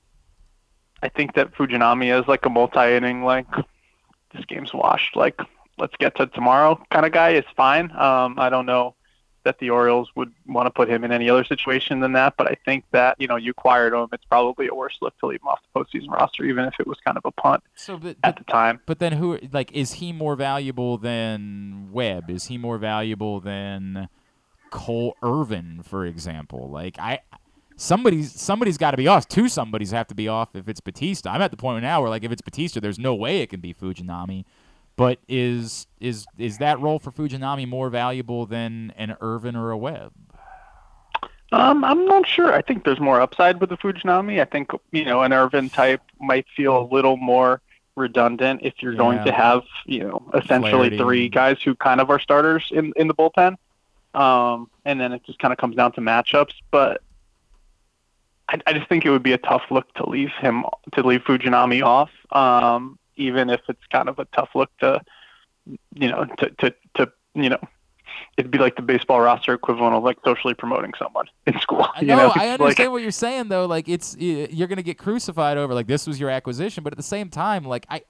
I 1.03 1.09
think 1.09 1.35
that 1.35 1.53
Fujinami 1.55 2.19
is 2.19 2.27
like 2.29 2.45
a 2.47 2.51
multi-inning 2.51 3.25
like 3.25 3.47
this 4.35 4.45
game's 4.47 4.73
washed. 4.73 5.17
Like 5.17 5.41
let's 5.79 5.95
get 5.99 6.17
to 6.17 6.27
tomorrow 6.27 6.81
kind 6.91 7.07
of 7.07 7.13
guy 7.13 7.31
is 7.31 7.45
fine. 7.57 7.91
Um, 7.93 8.39
I 8.39 8.51
don't 8.51 8.67
know 8.67 8.95
that 9.45 9.59
the 9.59 9.71
Orioles 9.71 10.11
would 10.17 10.33
want 10.47 10.67
to 10.67 10.71
put 10.71 10.89
him 10.89 11.03
in 11.03 11.13
any 11.13 11.31
other 11.31 11.45
situation 11.45 12.01
than 12.01 12.13
that, 12.13 12.35
but 12.37 12.47
I 12.47 12.57
think 12.65 12.85
that 12.93 13.17
you 13.19 13.27
know 13.27 13.37
you 13.37 13.53
acquired 13.53 13.95
him. 13.95 14.09
It's 14.13 14.25
probably 14.25 14.69
a 14.69 14.75
worse 14.75 14.99
look 15.01 15.19
to 15.21 15.27
leave 15.27 15.41
him 15.41 15.49
off 15.49 15.61
the 15.73 15.81
postseason 15.81 16.11
roster, 16.11 16.45
even 16.45 16.67
if 16.67 16.75
it 16.79 16.87
was 16.87 16.99
kind 17.05 17.17
of 17.17 17.25
a 17.25 17.31
punt 17.31 17.63
So, 17.75 17.97
but, 17.97 18.17
at 18.23 18.37
the 18.37 18.45
time. 18.45 18.81
But 18.87 18.99
then 18.99 19.13
who 19.13 19.39
like 19.53 19.73
is 19.73 19.95
he 19.95 20.13
more 20.13 20.37
valuable 20.37 20.99
than 20.99 21.89
Webb? 21.91 22.31
Is 22.31 22.47
he 22.47 22.59
more 22.59 22.79
valuable 22.79 23.41
than 23.41 24.09
Cole 24.71 25.17
Irvin, 25.23 25.83
for 25.83 26.05
example? 26.05 26.71
Like 26.71 26.99
I 26.99 27.21
somebody's 27.81 28.39
somebody's 28.39 28.79
got 28.79 28.93
to 28.93 28.97
be 28.97 29.09
off. 29.09 29.27
Two 29.27 29.49
somebody's 29.49 29.91
have 29.91 30.07
to 30.09 30.15
be 30.15 30.29
off 30.29 30.55
if 30.55 30.69
it's 30.69 30.81
Bautista. 30.81 31.31
I'm 31.31 31.43
at 31.43 31.51
the 31.51 31.57
point 31.57 31.83
now 31.83 32.01
where 32.01 32.11
like 32.11 32.23
if 32.23 32.31
it's 32.31 32.43
Bautista, 32.43 32.81
there's 32.81 32.99
no 32.99 33.15
way 33.15 33.41
it 33.41 33.49
can 33.49 33.61
be 33.61 33.75
Fujinami. 33.75 34.45
But 34.97 35.19
is 35.29 35.87
is 35.99 36.27
is 36.39 36.59
that 36.59 36.79
role 36.81 36.99
for 36.99 37.11
Fujinami 37.11 37.67
more 37.67 37.89
valuable 37.89 38.45
than 38.47 38.93
an 38.97 39.17
Irvin 39.21 39.57
or 39.57 39.71
a 39.71 39.79
Webb? 39.79 40.13
Um, 41.53 41.83
I'm 41.83 42.05
not 42.05 42.29
sure. 42.29 42.53
I 42.53 42.63
think 42.63 42.85
there's 42.85 43.01
more 43.01 43.21
upside 43.21 43.61
with 43.61 43.71
the 43.71 43.77
Fujinami. 43.77 44.41
I 44.41 44.45
think 44.45 44.71
you 44.93 45.05
know 45.05 45.23
an 45.23 45.33
Irvin 45.33 45.71
type 45.71 46.03
might 46.21 46.47
feel 46.55 46.79
a 46.79 46.87
little 46.93 47.17
more 47.17 47.61
redundant 47.97 48.61
if 48.63 48.75
you're 48.81 48.95
going 48.95 49.25
to 49.25 49.33
have 49.33 49.63
you 49.87 50.01
know 50.01 50.31
essentially 50.35 50.91
Flaherty. 50.91 50.99
three 50.99 51.29
guys 51.29 51.63
who 51.63 51.75
kind 51.75 52.01
of 52.01 52.11
are 52.11 52.21
starters 52.21 52.71
in 52.71 52.93
in 52.97 53.09
the 53.09 53.15
bullpen. 53.15 53.57
Um, 54.13 54.69
and 54.85 55.01
then 55.01 55.13
it 55.13 55.23
just 55.25 55.39
kind 55.39 55.53
of 55.53 55.59
comes 55.59 55.77
down 55.77 55.93
to 55.93 56.01
matchups. 56.01 56.55
But 56.73 57.01
I, 58.51 58.59
I 58.67 58.73
just 58.73 58.89
think 58.89 59.05
it 59.05 59.11
would 59.11 59.23
be 59.23 59.33
a 59.33 59.39
tough 59.39 59.63
look 59.71 59.93
to 59.95 60.09
leave 60.09 60.31
him 60.41 60.65
to 60.95 61.03
leave 61.03 61.21
Fujinami 61.23 61.83
off. 61.83 62.11
Um, 62.33 62.99
even 63.17 63.51
if 63.51 63.61
it's 63.69 63.85
kind 63.93 64.09
of 64.09 64.19
a 64.19 64.25
tough 64.27 64.51
look 64.55 64.71
to 64.79 65.01
you 65.95 66.09
know 66.09 66.25
to 66.39 66.51
to 66.51 66.75
to 66.97 67.13
you 67.35 67.49
know 67.49 67.61
it'd 68.37 68.51
be 68.51 68.59
like 68.59 68.77
the 68.77 68.83
baseball 68.83 69.21
roster 69.21 69.55
equivalent 69.55 69.95
of 69.95 70.03
like 70.03 70.19
socially 70.25 70.55
promoting 70.55 70.93
someone 70.99 71.27
in 71.47 71.59
school. 71.61 71.87
I 71.95 72.01
you 72.01 72.07
know, 72.09 72.17
know, 72.17 72.33
I 72.35 72.49
understand 72.49 72.89
like, 72.89 72.91
what 72.91 73.03
you're 73.03 73.11
saying 73.11 73.49
though. 73.49 73.67
Like 73.67 73.89
it's 73.89 74.17
you're 74.19 74.69
gonna 74.69 74.83
get 74.83 74.99
crucified 74.99 75.57
over 75.57 75.75
like 75.75 75.87
this 75.87 76.07
was 76.07 76.19
your 76.19 76.31
acquisition, 76.31 76.83
but 76.83 76.93
at 76.93 76.97
the 76.97 77.03
same 77.03 77.29
time, 77.29 77.65
like 77.65 77.87
I, 77.89 78.03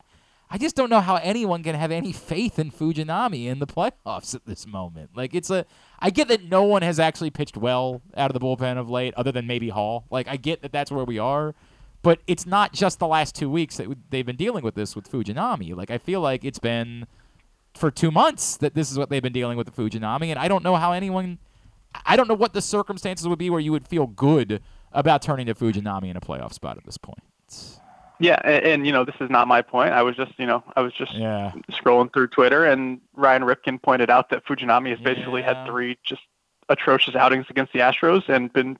I 0.52 0.59
just 0.59 0.74
don't 0.74 0.90
know 0.90 1.01
how 1.01 1.14
anyone 1.16 1.62
can 1.62 1.77
have 1.77 1.93
any 1.93 2.12
faith 2.12 2.59
in 2.59 2.72
Fujinami 2.72 3.47
in 3.47 3.60
the 3.60 3.68
playoffs 3.68 4.35
at 4.35 4.47
this 4.47 4.66
moment. 4.66 5.10
Like 5.14 5.32
it's 5.32 5.48
a, 5.48 5.64
I 6.01 6.10
get 6.10 6.27
that 6.27 6.43
no 6.43 6.64
one 6.64 6.82
has 6.82 6.98
actually 6.98 7.31
pitched 7.31 7.56
well 7.56 8.02
out 8.16 8.35
of 8.35 8.35
the 8.35 8.44
bullpen 8.44 8.77
of 8.77 8.90
late, 8.90 9.14
other 9.14 9.31
than 9.31 9.47
maybe 9.47 9.68
Hall. 9.68 10.06
Like 10.10 10.27
I 10.27 10.36
get 10.36 10.62
that 10.62 10.72
that's 10.72 10.90
where 10.90 11.05
we 11.05 11.20
are, 11.20 11.55
but 12.02 12.18
it's 12.27 12.47
not 12.47 12.72
just 12.72 12.98
the 12.98 13.06
last 13.06 13.36
two 13.36 13.48
weeks 13.48 13.77
that 13.77 13.86
they've 14.10 14.27
been 14.27 14.35
dealing 14.35 14.64
with 14.64 14.74
this 14.74 14.97
with 14.97 15.09
Fujinami. 15.09 15.77
Like 15.77 15.93
I 15.93 15.98
feel 15.98 16.20
like 16.20 16.44
it's 16.44 16.59
been 16.59 17.06
for 17.74 17.93
two 17.93 18.10
months 18.10 18.56
that 18.56 18.74
this 18.74 18.90
is 18.90 18.98
what 18.98 19.09
they've 19.09 19.22
been 19.22 19.32
dealing 19.32 19.56
with 19.56 19.72
the 19.72 19.82
Fujinami, 19.82 20.31
and 20.31 20.39
I 20.39 20.48
don't 20.48 20.64
know 20.64 20.74
how 20.74 20.90
anyone, 20.90 21.39
I 22.05 22.16
don't 22.16 22.27
know 22.27 22.35
what 22.35 22.55
the 22.55 22.62
circumstances 22.62 23.28
would 23.28 23.39
be 23.39 23.51
where 23.51 23.60
you 23.60 23.70
would 23.70 23.86
feel 23.86 24.09
good 24.09 24.60
about 24.90 25.22
turning 25.22 25.47
to 25.47 25.55
Fujinami 25.55 26.10
in 26.10 26.16
a 26.16 26.20
playoff 26.20 26.52
spot 26.52 26.77
at 26.77 26.85
this 26.85 26.98
point. 26.98 27.22
Yeah, 28.20 28.40
and, 28.44 28.64
and 28.64 28.86
you 28.86 28.92
know, 28.92 29.05
this 29.05 29.14
is 29.20 29.30
not 29.30 29.48
my 29.48 29.62
point. 29.62 29.92
I 29.92 30.02
was 30.02 30.14
just, 30.14 30.32
you 30.38 30.47
know, 30.47 30.62
I 30.76 30.80
was 30.82 30.92
just 30.92 31.12
Yeah. 31.14 31.52
scrolling 31.72 32.12
through 32.12 32.28
Twitter, 32.28 32.64
and 32.64 33.01
Ryan 33.14 33.42
Ripken 33.42 33.82
pointed 33.82 34.10
out 34.10 34.30
that 34.30 34.44
Fujinami 34.44 34.90
has 34.90 35.01
basically 35.01 35.42
had 35.42 35.66
three 35.66 35.98
just 36.05 36.22
atrocious 36.68 37.16
outings 37.16 37.47
against 37.51 37.72
the 37.72 37.80
Astros 37.80 38.28
and 38.28 38.52
been 38.52 38.78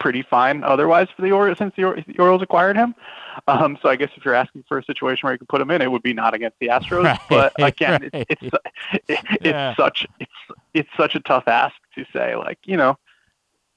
pretty 0.00 0.22
fine 0.22 0.62
otherwise 0.62 1.08
for 1.16 1.22
the 1.22 1.32
Orioles 1.32 1.58
since 1.58 1.74
the, 1.76 1.84
Or- 1.84 1.96
the 2.06 2.18
Orioles 2.18 2.42
acquired 2.42 2.76
him. 2.76 2.94
Um, 3.48 3.78
so 3.82 3.88
I 3.88 3.96
guess 3.96 4.10
if 4.16 4.24
you're 4.24 4.34
asking 4.34 4.64
for 4.68 4.78
a 4.78 4.84
situation 4.84 5.26
where 5.26 5.32
you 5.34 5.38
could 5.38 5.48
put 5.48 5.60
him 5.60 5.70
in, 5.70 5.82
it 5.82 5.90
would 5.90 6.02
be 6.02 6.12
not 6.14 6.34
against 6.34 6.58
the 6.60 6.68
Astros. 6.68 7.04
Right, 7.04 7.20
but 7.28 7.52
again, 7.58 8.08
right. 8.12 8.26
it's 8.30 8.42
it's 9.08 9.22
it's 9.30 9.44
Yeah. 9.44 9.74
such 9.76 10.06
it's 10.20 10.32
it's 10.74 10.88
such 10.96 11.14
a 11.14 11.20
tough 11.20 11.48
ask 11.48 11.74
to 11.94 12.04
say. 12.12 12.36
Like 12.36 12.58
you 12.64 12.76
know, 12.76 12.98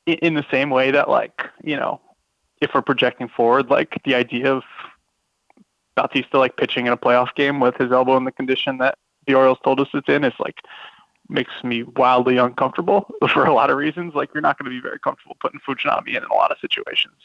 in, 0.06 0.16
in 0.16 0.34
the 0.36 0.46
same 0.52 0.70
way 0.70 0.92
that 0.92 1.10
like 1.10 1.42
you 1.64 1.76
know, 1.78 2.00
if 2.62 2.72
we're 2.74 2.82
projecting 2.82 3.28
forward, 3.30 3.70
like 3.70 4.02
the 4.06 4.16
idea 4.16 4.54
of 4.54 4.64
Bautista 6.02 6.40
like 6.40 6.56
pitching 6.56 6.88
in 6.88 6.94
a 6.94 6.98
playoff 6.98 7.36
game 7.36 7.60
with 7.60 7.76
his 7.76 7.92
elbow 7.92 8.16
in 8.16 8.24
the 8.24 8.32
condition 8.32 8.78
that 8.78 8.98
the 9.28 9.34
Orioles 9.34 9.58
told 9.64 9.80
us 9.82 9.88
it's 9.94 10.08
in 10.08 10.24
is 10.24 10.34
like 10.40 10.62
makes 11.28 11.52
me 11.64 11.84
wildly 11.84 12.38
uncomfortable 12.38 13.14
for 13.34 13.46
a 13.46 13.54
lot 13.54 13.70
of 13.70 13.78
reasons. 13.78 14.16
Like 14.16 14.30
you're 14.34 14.42
not 14.42 14.58
going 14.58 14.72
to 14.72 14.76
be 14.76 14.82
very 14.82 15.00
comfortable 15.00 15.36
putting 15.42 15.60
Fujinami 15.60 16.10
in 16.10 16.16
in 16.16 16.24
a 16.24 16.34
lot 16.34 16.52
of 16.52 16.58
situations. 16.60 17.16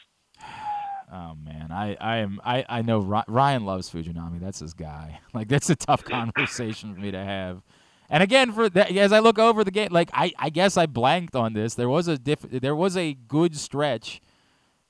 Oh 1.11 1.35
man, 1.35 1.71
I, 1.71 1.95
I 2.01 2.17
am 2.17 2.41
I, 2.43 2.65
I 2.67 2.81
know 2.81 2.99
Ryan 3.27 3.65
loves 3.65 3.89
Fujinami. 3.89 4.41
That's 4.41 4.59
his 4.59 4.73
guy. 4.73 5.19
Like 5.33 5.47
that's 5.49 5.69
a 5.69 5.75
tough 5.75 6.03
conversation 6.03 6.93
for 6.93 6.99
me 6.99 7.11
to 7.11 7.23
have. 7.23 7.61
And 8.09 8.23
again, 8.23 8.53
for 8.53 8.69
that, 8.69 8.95
as 8.95 9.11
I 9.11 9.19
look 9.19 9.37
over 9.39 9.63
the 9.63 9.71
game, 9.71 9.89
like 9.91 10.09
I, 10.13 10.31
I 10.37 10.49
guess 10.49 10.77
I 10.77 10.85
blanked 10.85 11.35
on 11.35 11.53
this. 11.53 11.75
There 11.75 11.89
was 11.89 12.07
a 12.07 12.17
diff, 12.17 12.41
there 12.41 12.75
was 12.75 12.95
a 12.95 13.13
good 13.13 13.57
stretch, 13.57 14.21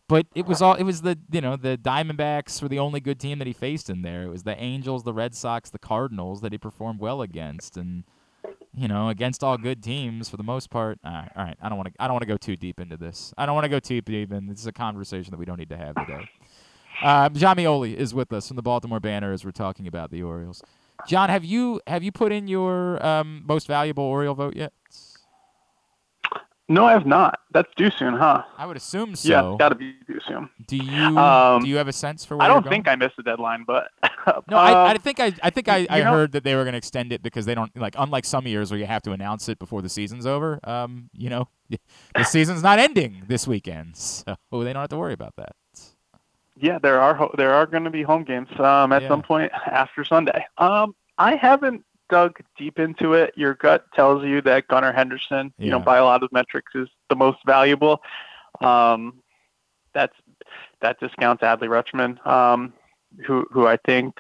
but 0.07 0.27
it 0.35 0.45
was 0.45 0.61
all 0.61 0.75
it 0.75 0.83
was 0.83 1.01
the 1.01 1.17
you 1.31 1.41
know 1.41 1.55
the 1.55 1.77
Diamondbacks 1.77 2.61
were 2.61 2.67
the 2.67 2.79
only 2.79 2.99
good 2.99 3.19
team 3.19 3.39
that 3.39 3.47
he 3.47 3.53
faced 3.53 3.89
in 3.89 4.01
there. 4.01 4.23
It 4.23 4.29
was 4.29 4.43
the 4.43 4.59
Angels, 4.61 5.03
the 5.03 5.13
Red 5.13 5.35
Sox, 5.35 5.69
the 5.69 5.79
Cardinals 5.79 6.41
that 6.41 6.51
he 6.51 6.57
performed 6.57 6.99
well 6.99 7.21
against, 7.21 7.77
and 7.77 8.03
you 8.75 8.87
know 8.87 9.09
against 9.09 9.43
all 9.43 9.57
good 9.57 9.81
teams 9.81 10.29
for 10.29 10.37
the 10.37 10.43
most 10.43 10.69
part. 10.69 10.99
All 11.03 11.11
right, 11.11 11.31
all 11.35 11.43
right. 11.43 11.57
I 11.61 11.69
don't 11.69 11.77
want 11.77 11.93
to 11.93 12.01
I 12.01 12.07
don't 12.07 12.13
want 12.13 12.23
to 12.23 12.27
go 12.27 12.37
too 12.37 12.55
deep 12.55 12.79
into 12.79 12.97
this. 12.97 13.33
I 13.37 13.45
don't 13.45 13.55
want 13.55 13.65
to 13.65 13.69
go 13.69 13.79
too 13.79 14.01
deep, 14.01 14.31
and 14.31 14.49
this 14.49 14.59
is 14.59 14.67
a 14.67 14.71
conversation 14.71 15.31
that 15.31 15.37
we 15.37 15.45
don't 15.45 15.57
need 15.57 15.69
to 15.69 15.77
have 15.77 15.95
today. 15.95 16.29
Uh, 17.01 17.29
Jon 17.29 17.57
Meoli 17.57 17.95
is 17.95 18.13
with 18.13 18.31
us 18.31 18.47
from 18.47 18.55
the 18.55 18.63
Baltimore 18.63 18.99
Banner 18.99 19.33
as 19.33 19.43
we're 19.43 19.51
talking 19.51 19.87
about 19.87 20.11
the 20.11 20.23
Orioles. 20.23 20.63
Jon, 21.07 21.29
have 21.29 21.43
you 21.43 21.81
have 21.87 22.03
you 22.03 22.11
put 22.11 22.31
in 22.31 22.47
your 22.47 23.03
um, 23.05 23.43
most 23.45 23.67
valuable 23.67 24.03
Oriole 24.03 24.35
vote 24.35 24.55
yet? 24.55 24.71
No, 26.67 26.83
I 26.85 26.93
have 26.93 27.05
not. 27.05 27.41
That's 27.51 27.69
due 27.75 27.91
soon, 27.91 28.15
huh? 28.15 28.43
I 28.57 28.65
would 28.65 28.75
assume 28.75 29.09
Yeah, 29.21 29.41
so. 29.41 29.51
it's 29.51 29.59
got 29.59 29.69
to 29.69 29.75
be 29.75 29.93
due 30.07 30.19
soon. 30.27 30.49
Do 30.67 30.77
you 30.77 31.15
Um, 31.17 31.61
do 31.61 31.69
you 31.69 31.77
have 31.77 31.87
a 31.87 31.93
sense 31.93 32.25
for 32.25 32.37
where 32.37 32.45
I 32.45 32.47
don't 32.47 32.67
think 32.67 32.87
I 32.87 32.95
missed 32.95 33.17
the 33.17 33.23
deadline, 33.23 33.65
but 33.67 33.89
No, 34.49 34.57
I, 34.57 34.71
I 34.71 34.91
um, 34.93 34.97
think 34.97 35.19
I, 35.19 35.31
I 35.43 35.51
think 35.51 35.67
I, 35.69 35.85
I 35.89 35.99
know- 36.01 36.11
heard 36.11 36.31
that 36.31 36.43
they 36.43 36.55
were 36.55 36.63
going 36.63 36.73
to 36.73 36.79
extend 36.79 37.13
it 37.13 37.21
because 37.21 37.45
they 37.45 37.53
don't 37.53 37.75
like 37.77 37.93
unlike 37.99 38.25
some 38.25 38.47
years 38.47 38.71
where 38.71 38.79
you 38.79 38.87
have 38.87 39.03
to 39.03 39.11
announce 39.11 39.47
it 39.47 39.59
before 39.59 39.83
the 39.83 39.89
season's 39.89 40.25
over. 40.25 40.59
Um, 40.63 41.11
you 41.13 41.29
know, 41.29 41.47
the 42.15 42.23
season's 42.23 42.63
not 42.63 42.79
ending 42.79 43.21
this 43.27 43.47
weekend, 43.47 43.95
so 43.97 44.23
they 44.51 44.73
don't 44.73 44.81
have 44.81 44.89
to 44.89 44.97
worry 44.97 45.13
about 45.13 45.35
that. 45.35 45.55
Yeah, 46.57 46.79
there 46.79 46.99
are 46.99 47.29
there 47.37 47.53
are 47.53 47.67
going 47.67 47.83
to 47.83 47.91
be 47.91 48.01
home 48.01 48.23
games 48.23 48.47
um, 48.59 48.91
at 48.91 49.03
Yeah. 49.03 49.07
some 49.09 49.21
point 49.21 49.51
after 49.67 50.03
Sunday. 50.03 50.47
Um, 50.57 50.95
I 51.19 51.35
haven't 51.35 51.83
dug 52.09 52.39
deep 52.57 52.79
into 52.79 53.13
it. 53.13 53.33
Your 53.35 53.53
gut 53.53 53.85
tells 53.93 54.23
you 54.23 54.41
that 54.41 54.67
Gunnar 54.67 54.91
Henderson, 54.91 55.53
you 55.57 55.69
know, 55.69 55.79
by 55.79 55.97
a 55.97 56.03
lot 56.03 56.23
of 56.23 56.31
metrics, 56.31 56.73
is 56.75 56.87
the 57.09 57.15
most 57.15 57.39
valuable. 57.45 58.01
Um, 58.61 59.21
that's 59.93 60.15
that 60.81 60.99
discounts 60.99 61.43
Adley 61.43 61.67
Rutschman, 61.67 62.25
um, 62.27 62.73
who 63.25 63.47
who 63.51 63.67
I 63.67 63.77
think 63.77 64.19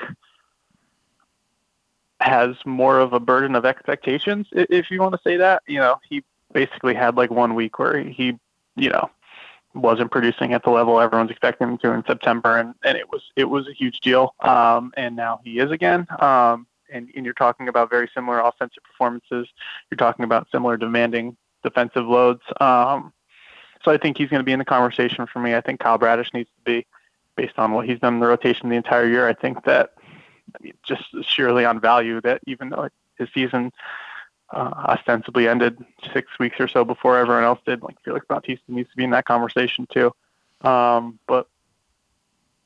has 2.19 2.55
more 2.65 2.99
of 2.99 3.13
a 3.13 3.19
burden 3.19 3.55
of 3.55 3.65
expectations, 3.65 4.47
if 4.51 4.89
you 4.89 5.01
want 5.01 5.13
to 5.13 5.21
say 5.23 5.37
that. 5.37 5.63
You 5.67 5.79
know, 5.79 5.99
he 6.09 6.23
basically 6.53 6.95
had 6.95 7.15
like 7.15 7.29
one 7.29 7.53
week 7.55 7.77
where 7.77 7.99
he, 7.99 8.37
you 8.75 8.89
know, 8.89 9.09
wasn't 9.73 10.09
producing 10.09 10.53
at 10.53 10.63
the 10.63 10.69
level 10.69 10.99
everyone's 10.99 11.29
expecting 11.29 11.67
him 11.67 11.77
to 11.79 11.91
in 11.91 12.03
September, 12.05 12.57
and, 12.57 12.73
and 12.83 12.97
it 12.97 13.11
was 13.11 13.21
it 13.35 13.45
was 13.45 13.67
a 13.67 13.73
huge 13.73 13.99
deal. 13.99 14.33
Um, 14.39 14.93
and 14.97 15.15
now 15.15 15.41
he 15.43 15.59
is 15.59 15.71
again. 15.71 16.07
Um, 16.19 16.65
and, 16.91 17.09
and 17.15 17.25
you're 17.25 17.33
talking 17.33 17.67
about 17.67 17.89
very 17.89 18.09
similar 18.13 18.39
offensive 18.39 18.83
performances. 18.83 19.47
You're 19.89 19.97
talking 19.97 20.25
about 20.25 20.47
similar 20.51 20.77
demanding 20.77 21.37
defensive 21.63 22.05
loads. 22.05 22.41
Um, 22.59 23.13
so 23.83 23.91
I 23.91 23.97
think 23.97 24.17
he's 24.17 24.29
going 24.29 24.39
to 24.39 24.45
be 24.45 24.51
in 24.51 24.59
the 24.59 24.65
conversation 24.65 25.27
for 25.27 25.39
me. 25.39 25.55
I 25.55 25.61
think 25.61 25.79
Kyle 25.79 25.97
Bradish 25.97 26.33
needs 26.33 26.49
to 26.49 26.63
be, 26.63 26.85
based 27.35 27.57
on 27.57 27.71
what 27.73 27.87
he's 27.87 27.99
done 27.99 28.15
in 28.15 28.19
the 28.19 28.27
rotation 28.27 28.69
the 28.69 28.75
entire 28.75 29.07
year. 29.07 29.27
I 29.27 29.33
think 29.33 29.63
that 29.65 29.93
just 30.83 31.03
sheerly 31.23 31.65
on 31.65 31.79
value, 31.79 32.21
that 32.21 32.41
even 32.47 32.69
though 32.69 32.89
his 33.17 33.29
season 33.33 33.71
uh, 34.51 34.71
ostensibly 34.87 35.47
ended 35.47 35.83
six 36.13 36.27
weeks 36.39 36.59
or 36.59 36.67
so 36.67 36.85
before 36.85 37.17
everyone 37.17 37.43
else 37.43 37.59
did, 37.65 37.83
like 37.83 37.97
Felix 38.03 38.25
Bautista 38.27 38.63
needs 38.67 38.89
to 38.89 38.95
be 38.95 39.03
in 39.03 39.09
that 39.11 39.25
conversation 39.25 39.87
too. 39.91 40.11
Um, 40.61 41.19
but 41.27 41.47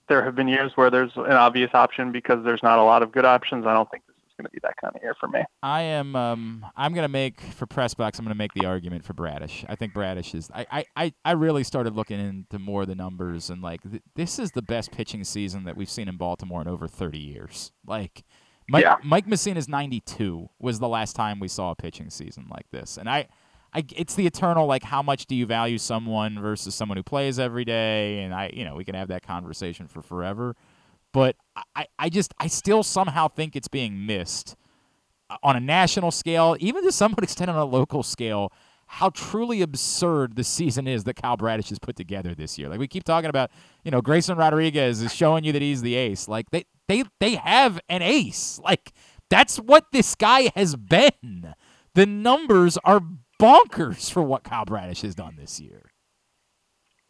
there 0.07 0.23
have 0.23 0.35
been 0.35 0.47
years 0.47 0.75
where 0.75 0.89
there's 0.89 1.15
an 1.15 1.31
obvious 1.31 1.71
option 1.73 2.11
because 2.11 2.43
there's 2.43 2.63
not 2.63 2.79
a 2.79 2.83
lot 2.83 3.03
of 3.03 3.11
good 3.11 3.25
options. 3.25 3.65
I 3.65 3.73
don't 3.73 3.89
think 3.89 4.03
going 4.39 4.45
to 4.45 4.51
be 4.51 4.59
that 4.63 4.75
kind 4.81 4.95
of 4.95 5.01
year 5.03 5.15
for 5.19 5.27
me. 5.27 5.41
I 5.61 5.81
am. 5.81 6.15
Um, 6.15 6.65
I'm 6.75 6.93
gonna 6.93 7.07
make 7.07 7.39
for 7.41 7.65
press 7.65 7.93
box. 7.93 8.17
I'm 8.17 8.25
gonna 8.25 8.35
make 8.35 8.53
the 8.53 8.65
argument 8.65 9.03
for 9.03 9.13
Bradish. 9.13 9.65
I 9.69 9.75
think 9.75 9.93
Bradish 9.93 10.33
is. 10.33 10.49
I. 10.55 10.65
I. 10.71 10.85
I, 10.95 11.13
I 11.25 11.31
really 11.33 11.63
started 11.63 11.95
looking 11.95 12.19
into 12.19 12.57
more 12.57 12.81
of 12.83 12.87
the 12.87 12.95
numbers 12.95 13.49
and 13.49 13.61
like 13.61 13.81
th- 13.83 14.01
this 14.15 14.39
is 14.39 14.51
the 14.51 14.61
best 14.61 14.91
pitching 14.91 15.23
season 15.23 15.65
that 15.65 15.77
we've 15.77 15.89
seen 15.89 16.07
in 16.07 16.17
Baltimore 16.17 16.61
in 16.61 16.67
over 16.67 16.87
30 16.87 17.19
years. 17.19 17.71
Like. 17.85 18.23
Mike, 18.71 18.83
Yeah. 18.83 18.97
Mike 19.03 19.27
Mussina's 19.27 19.67
92 19.67 20.47
was 20.59 20.77
the 20.79 20.87
last 20.87 21.15
time 21.15 21.39
we 21.39 21.47
saw 21.47 21.71
a 21.71 21.75
pitching 21.75 22.11
season 22.11 22.45
like 22.51 22.69
this, 22.69 22.97
and 22.97 23.09
I, 23.09 23.27
I, 23.73 23.83
it's 23.95 24.13
the 24.13 24.27
eternal 24.27 24.67
like 24.67 24.83
how 24.83 25.01
much 25.01 25.25
do 25.25 25.35
you 25.35 25.47
value 25.47 25.79
someone 25.79 26.39
versus 26.39 26.75
someone 26.75 26.95
who 26.95 27.01
plays 27.03 27.39
every 27.39 27.65
day, 27.65 28.19
and 28.21 28.31
I, 28.31 28.51
you 28.53 28.63
know, 28.65 28.75
we 28.75 28.83
can 28.83 28.93
have 28.93 29.07
that 29.07 29.23
conversation 29.23 29.87
for 29.87 30.03
forever, 30.03 30.55
but 31.11 31.35
I, 31.75 31.87
I 31.97 32.09
just 32.09 32.33
I 32.39 32.47
still 32.47 32.83
somehow 32.83 33.27
think 33.27 33.55
it's 33.55 33.67
being 33.67 34.05
missed 34.05 34.55
uh, 35.29 35.37
on 35.43 35.55
a 35.55 35.59
national 35.59 36.11
scale, 36.11 36.55
even 36.59 36.83
to 36.83 36.91
some 36.91 37.15
extent 37.21 37.49
on 37.49 37.55
a 37.55 37.65
local 37.65 38.03
scale, 38.03 38.51
how 38.87 39.09
truly 39.09 39.61
absurd 39.61 40.35
the 40.35 40.43
season 40.43 40.87
is 40.87 41.03
that 41.03 41.15
Kyle 41.15 41.37
Bradish 41.37 41.69
has 41.69 41.79
put 41.79 41.95
together 41.95 42.33
this 42.33 42.57
year. 42.57 42.69
Like 42.69 42.79
we 42.79 42.87
keep 42.87 43.03
talking 43.03 43.29
about, 43.29 43.51
you 43.83 43.91
know, 43.91 44.01
Grayson 44.01 44.37
Rodriguez 44.37 45.01
is 45.01 45.13
showing 45.13 45.43
you 45.43 45.51
that 45.51 45.61
he's 45.61 45.81
the 45.81 45.95
ace. 45.95 46.27
Like 46.27 46.49
they 46.51 46.65
they 46.87 47.03
they 47.19 47.35
have 47.35 47.79
an 47.89 48.01
ace. 48.01 48.59
Like 48.63 48.91
that's 49.29 49.57
what 49.57 49.85
this 49.91 50.15
guy 50.15 50.51
has 50.55 50.75
been. 50.75 51.53
The 51.93 52.05
numbers 52.05 52.77
are 52.83 53.01
bonkers 53.39 54.11
for 54.11 54.21
what 54.23 54.43
Kyle 54.43 54.65
Bradish 54.65 55.01
has 55.01 55.15
done 55.15 55.35
this 55.37 55.59
year. 55.59 55.88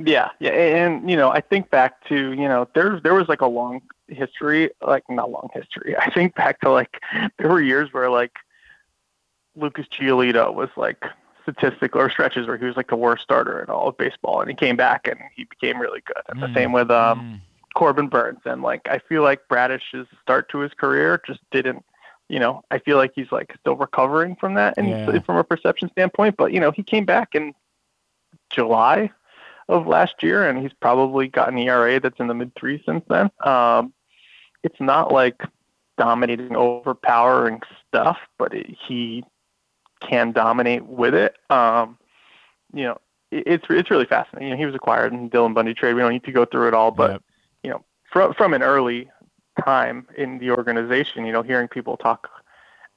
Yeah, 0.02 0.30
yeah, 0.40 0.52
and 0.52 1.10
you 1.10 1.18
know, 1.18 1.30
I 1.30 1.42
think 1.42 1.70
back 1.70 2.06
to 2.08 2.16
you 2.32 2.48
know, 2.48 2.68
there 2.74 3.00
there 3.02 3.14
was 3.14 3.28
like 3.28 3.42
a 3.42 3.48
long 3.48 3.82
history, 4.08 4.72
like 4.82 5.04
not 5.10 5.30
long 5.30 5.50
history. 5.54 5.96
I 6.00 6.10
think 6.10 6.36
back 6.36 6.62
to 6.62 6.72
like 6.72 7.02
there 7.38 7.50
were 7.50 7.62
years 7.62 7.92
where 7.92 8.10
like 8.10 8.38
Lucas 9.56 9.88
Giolito 9.88 10.54
was 10.54 10.70
like 10.78 11.04
statistical 11.44 12.00
or 12.00 12.10
stretches 12.10 12.48
where 12.48 12.58
he 12.58 12.66
was 12.66 12.78
like 12.78 12.90
the 12.90 12.96
worst 12.96 13.24
starter 13.24 13.62
in 13.62 13.70
all 13.70 13.90
of 13.90 13.98
baseball, 13.98 14.40
and 14.40 14.50
he 14.50 14.56
came 14.56 14.78
back 14.78 15.06
and 15.08 15.20
he 15.36 15.44
became 15.44 15.80
really 15.80 16.02
good. 16.06 16.24
And 16.30 16.42
the 16.42 16.54
same 16.54 16.72
with 16.72 16.90
um 16.90 17.42
Corbin 17.76 18.08
Burnes, 18.08 18.40
and 18.46 18.62
like 18.62 18.88
I 18.90 19.00
feel 19.00 19.22
like 19.22 19.42
Bradish's 19.50 20.08
start 20.22 20.48
to 20.50 20.60
his 20.60 20.74
career 20.74 21.22
just 21.28 21.42
didn't. 21.52 21.84
You 22.30 22.40
know, 22.40 22.64
I 22.72 22.80
feel 22.80 22.96
like 22.96 23.12
he's 23.16 23.32
like 23.34 23.54
still 23.60 23.76
recovering 23.76 24.38
from 24.38 24.54
that, 24.54 24.76
and 24.78 24.90
Yeah. 24.90 25.20
from 25.26 25.36
a 25.36 25.44
perception 25.44 25.90
standpoint. 25.92 26.38
But 26.38 26.54
you 26.54 26.62
know, 26.62 26.72
he 26.72 26.84
came 26.84 27.04
back 27.04 27.36
in 27.36 27.54
July 28.50 29.12
of 29.70 29.88
last 29.88 30.22
year, 30.22 30.50
and 30.50 30.60
he's 30.60 30.74
probably 30.74 31.28
got 31.28 31.50
an 31.50 31.58
ERA 31.58 32.00
that's 32.00 32.20
in 32.20 32.28
the 32.28 32.34
mid 32.34 32.54
three 32.56 32.82
since 32.86 33.04
then. 33.08 33.30
Um, 33.46 33.94
it's 34.64 34.80
not 34.82 35.14
like 35.14 35.42
dominating, 35.98 36.56
overpowering 36.56 37.62
stuff, 37.88 38.18
but 38.38 38.54
it, 38.54 38.66
he 38.88 39.24
can 40.02 40.32
dominate 40.32 40.86
with 40.86 41.14
it. 41.14 41.38
Um, 41.50 41.98
you 42.74 42.84
know, 42.84 43.00
it, 43.32 43.44
it's 43.46 43.66
it's 43.70 43.92
really 43.92 44.06
fascinating. 44.06 44.50
You 44.50 44.56
know, 44.56 44.60
he 44.60 44.66
was 44.66 44.76
acquired 44.76 45.14
in 45.14 45.30
the 45.30 45.38
Dylan 45.38 45.54
Bundy 45.54 45.74
trade. 45.74 45.94
We 45.94 46.02
don't 46.02 46.12
need 46.12 46.24
to 46.24 46.32
go 46.32 46.46
through 46.46 46.68
it 46.68 46.74
all, 46.74 46.92
but 46.92 47.22
you 47.64 47.70
know, 47.70 47.86
from 48.12 48.34
from 48.34 48.54
an 48.54 48.64
early 48.64 49.10
time 49.64 50.08
in 50.18 50.40
the 50.40 50.52
organization, 50.52 51.26
you 51.26 51.32
know, 51.32 51.44
hearing 51.44 51.68
people 51.68 51.96
talk 51.96 52.28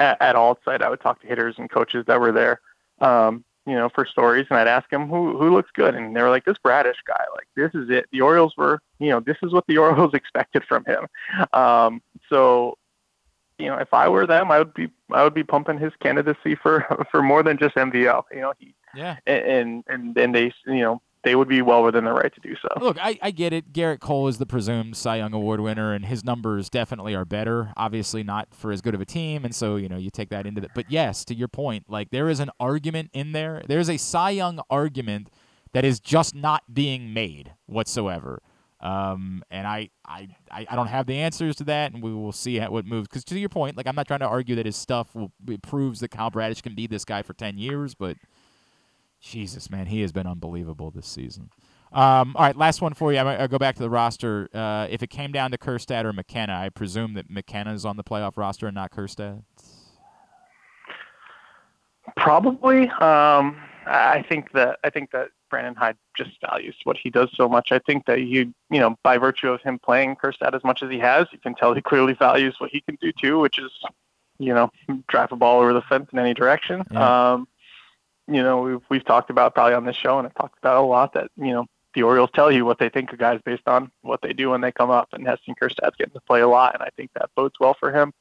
at, 0.00 0.20
at 0.22 0.36
alt 0.36 0.58
site, 0.64 0.82
I 0.82 0.88
would 0.88 1.00
talk 1.00 1.20
to 1.20 1.26
hitters 1.26 1.56
and 1.58 1.70
coaches 1.70 2.04
that 2.06 2.20
were 2.20 2.32
there. 2.32 2.60
Um, 3.00 3.44
you 3.66 3.74
know, 3.74 3.88
for 3.88 4.04
stories, 4.04 4.46
and 4.50 4.58
I'd 4.58 4.68
ask 4.68 4.88
them 4.90 5.08
who 5.08 5.36
who 5.38 5.52
looks 5.54 5.70
good, 5.72 5.94
and 5.94 6.14
they 6.16 6.22
were 6.22 6.30
like, 6.30 6.44
"This 6.44 6.58
Bradish 6.62 6.96
guy, 7.06 7.24
like 7.34 7.46
this 7.54 7.70
is 7.80 7.90
it." 7.90 8.06
The 8.12 8.20
Orioles 8.20 8.54
were, 8.56 8.80
you 8.98 9.10
know, 9.10 9.20
this 9.20 9.36
is 9.42 9.52
what 9.52 9.64
the 9.68 9.78
Orioles 9.84 10.14
expected 10.14 10.64
from 10.64 10.84
him. 10.84 11.06
Um, 11.52 12.02
so, 12.28 12.76
you 13.58 13.66
know, 13.66 13.76
if 13.78 13.94
I 13.94 14.08
were 14.08 14.26
them, 14.26 14.50
I 14.50 14.58
would 14.58 14.74
be 14.74 14.90
I 15.12 15.22
would 15.22 15.34
be 15.34 15.44
pumping 15.44 15.78
his 15.78 15.92
candidacy 16.00 16.54
for 16.56 16.84
for 17.10 17.22
more 17.22 17.42
than 17.42 17.56
just 17.58 17.76
MVL. 17.76 18.24
You 18.32 18.40
know, 18.40 18.52
he 18.58 18.74
Yeah. 18.94 19.16
and 19.26 19.84
and 19.86 20.16
and 20.18 20.34
they 20.34 20.52
you 20.66 20.80
know 20.80 21.02
they 21.24 21.34
would 21.34 21.48
be 21.48 21.62
well 21.62 21.82
within 21.82 22.04
their 22.04 22.14
right 22.14 22.32
to 22.34 22.40
do 22.40 22.54
so. 22.60 22.68
Look, 22.80 22.98
I, 23.00 23.18
I 23.22 23.30
get 23.30 23.52
it. 23.52 23.72
Gerrit 23.72 24.00
Cole 24.00 24.28
is 24.28 24.38
the 24.38 24.46
presumed 24.46 24.96
Cy 24.96 25.16
Young 25.16 25.32
Award 25.32 25.60
winner, 25.60 25.92
and 25.92 26.04
his 26.04 26.24
numbers 26.24 26.68
definitely 26.68 27.14
are 27.14 27.24
better. 27.24 27.72
Obviously, 27.76 28.22
not 28.22 28.54
for 28.54 28.72
as 28.72 28.80
good 28.80 28.94
of 28.94 29.00
a 29.00 29.04
team, 29.04 29.44
and 29.44 29.54
so 29.54 29.76
you 29.76 29.88
know 29.88 29.96
you 29.98 30.10
take 30.10 30.30
that 30.30 30.46
into 30.46 30.60
the. 30.60 30.68
But 30.74 30.90
yes, 30.90 31.24
to 31.26 31.34
your 31.34 31.48
point, 31.48 31.84
like 31.88 32.10
there 32.10 32.28
is 32.28 32.40
an 32.40 32.50
argument 32.58 33.10
in 33.12 33.32
there. 33.32 33.62
There's 33.66 33.88
a 33.88 33.96
Cy 33.96 34.30
Young 34.30 34.60
argument 34.68 35.30
that 35.72 35.84
is 35.84 36.00
just 36.00 36.34
not 36.34 36.74
being 36.74 37.14
made 37.14 37.54
whatsoever. 37.66 38.42
Um, 38.80 39.44
and 39.48 39.64
I, 39.64 39.90
I, 40.04 40.28
I 40.50 40.74
don't 40.74 40.88
have 40.88 41.06
the 41.06 41.16
answers 41.16 41.54
to 41.56 41.64
that, 41.64 41.92
and 41.92 42.02
we 42.02 42.12
will 42.12 42.32
see 42.32 42.58
how 42.58 42.76
it 42.78 42.84
moves. 42.84 43.06
Because 43.06 43.24
to 43.26 43.38
your 43.38 43.48
point, 43.48 43.76
like 43.76 43.86
I'm 43.86 43.94
not 43.94 44.08
trying 44.08 44.20
to 44.20 44.26
argue 44.26 44.56
that 44.56 44.66
his 44.66 44.76
stuff 44.76 45.14
will 45.14 45.30
it 45.48 45.62
proves 45.62 46.00
that 46.00 46.10
Kyle 46.10 46.30
Bradish 46.30 46.62
can 46.62 46.74
be 46.74 46.88
this 46.88 47.04
guy 47.04 47.22
for 47.22 47.32
ten 47.32 47.58
years, 47.58 47.94
but 47.94 48.16
Jesus, 49.22 49.70
man, 49.70 49.86
he 49.86 50.02
has 50.02 50.12
been 50.12 50.26
unbelievable 50.26 50.90
this 50.90 51.06
season. 51.06 51.48
Um, 51.92 52.34
all 52.36 52.44
right, 52.46 52.56
last 52.56 52.82
one 52.82 52.94
for 52.94 53.12
you. 53.12 53.18
I'm 53.18 53.26
gonna 53.26 53.48
go 53.48 53.58
back 53.58 53.76
to 53.76 53.82
the 53.82 53.90
roster. 53.90 54.48
Uh, 54.52 54.88
if 54.90 55.02
it 55.02 55.10
came 55.10 55.30
down 55.30 55.50
to 55.52 55.58
Kjerstad 55.58 56.04
or 56.04 56.12
McKenna, 56.12 56.54
I 56.54 56.70
presume 56.70 57.14
that 57.14 57.30
McKenna 57.30 57.72
is 57.72 57.84
on 57.84 57.96
the 57.96 58.04
playoff 58.04 58.36
roster 58.36 58.66
and 58.66 58.74
not 58.74 58.90
Kjerstad. 58.90 59.42
Probably. 62.16 62.88
Um, 62.88 63.56
I 63.86 64.24
think 64.28 64.52
that 64.52 64.80
I 64.82 64.90
think 64.90 65.10
that 65.12 65.28
Brandon 65.50 65.74
Hyde 65.74 65.96
just 66.16 66.30
values 66.40 66.74
what 66.84 66.96
he 66.96 67.10
does 67.10 67.28
so 67.36 67.48
much. 67.48 67.72
I 67.72 67.78
think 67.80 68.06
that 68.06 68.18
he, 68.18 68.52
you 68.70 68.80
know, 68.80 68.96
by 69.02 69.18
virtue 69.18 69.50
of 69.50 69.60
him 69.60 69.78
playing 69.78 70.16
Kjerstad 70.16 70.54
as 70.54 70.64
much 70.64 70.82
as 70.82 70.90
he 70.90 70.98
has, 70.98 71.26
you 71.30 71.38
can 71.38 71.54
tell 71.54 71.74
he 71.74 71.82
clearly 71.82 72.14
values 72.14 72.56
what 72.58 72.70
he 72.70 72.80
can 72.80 72.96
do 73.00 73.12
too, 73.12 73.38
which 73.38 73.58
is, 73.58 73.70
you 74.38 74.54
know, 74.54 74.70
drive 75.08 75.30
a 75.30 75.36
ball 75.36 75.60
over 75.60 75.74
the 75.74 75.82
fence 75.82 76.08
in 76.12 76.18
any 76.18 76.32
direction. 76.32 76.82
Um, 76.96 77.46
you 78.28 78.42
know, 78.42 78.62
we've 78.62 78.80
we've 78.88 79.04
talked 79.04 79.30
about 79.30 79.54
probably 79.54 79.74
on 79.74 79.84
this 79.84 79.96
show, 79.96 80.18
and 80.18 80.26
I've 80.26 80.34
talked 80.34 80.58
about 80.58 80.82
a 80.82 80.86
lot 80.86 81.14
that 81.14 81.30
you 81.36 81.52
know 81.52 81.66
the 81.94 82.02
Orioles 82.02 82.30
tell 82.34 82.50
you 82.50 82.64
what 82.64 82.78
they 82.78 82.88
think 82.88 83.12
of 83.12 83.18
guys 83.18 83.40
based 83.44 83.66
on 83.66 83.90
what 84.02 84.22
they 84.22 84.32
do 84.32 84.50
when 84.50 84.60
they 84.60 84.72
come 84.72 84.90
up, 84.90 85.08
and 85.12 85.26
Heston 85.26 85.54
Kjerstad's 85.60 85.96
getting 85.96 86.14
to 86.14 86.20
play 86.20 86.40
a 86.40 86.48
lot, 86.48 86.74
and 86.74 86.82
I 86.82 86.90
think 86.96 87.10
that 87.14 87.30
bodes 87.34 87.58
well 87.60 87.74
for 87.74 87.92
him. 87.92 88.12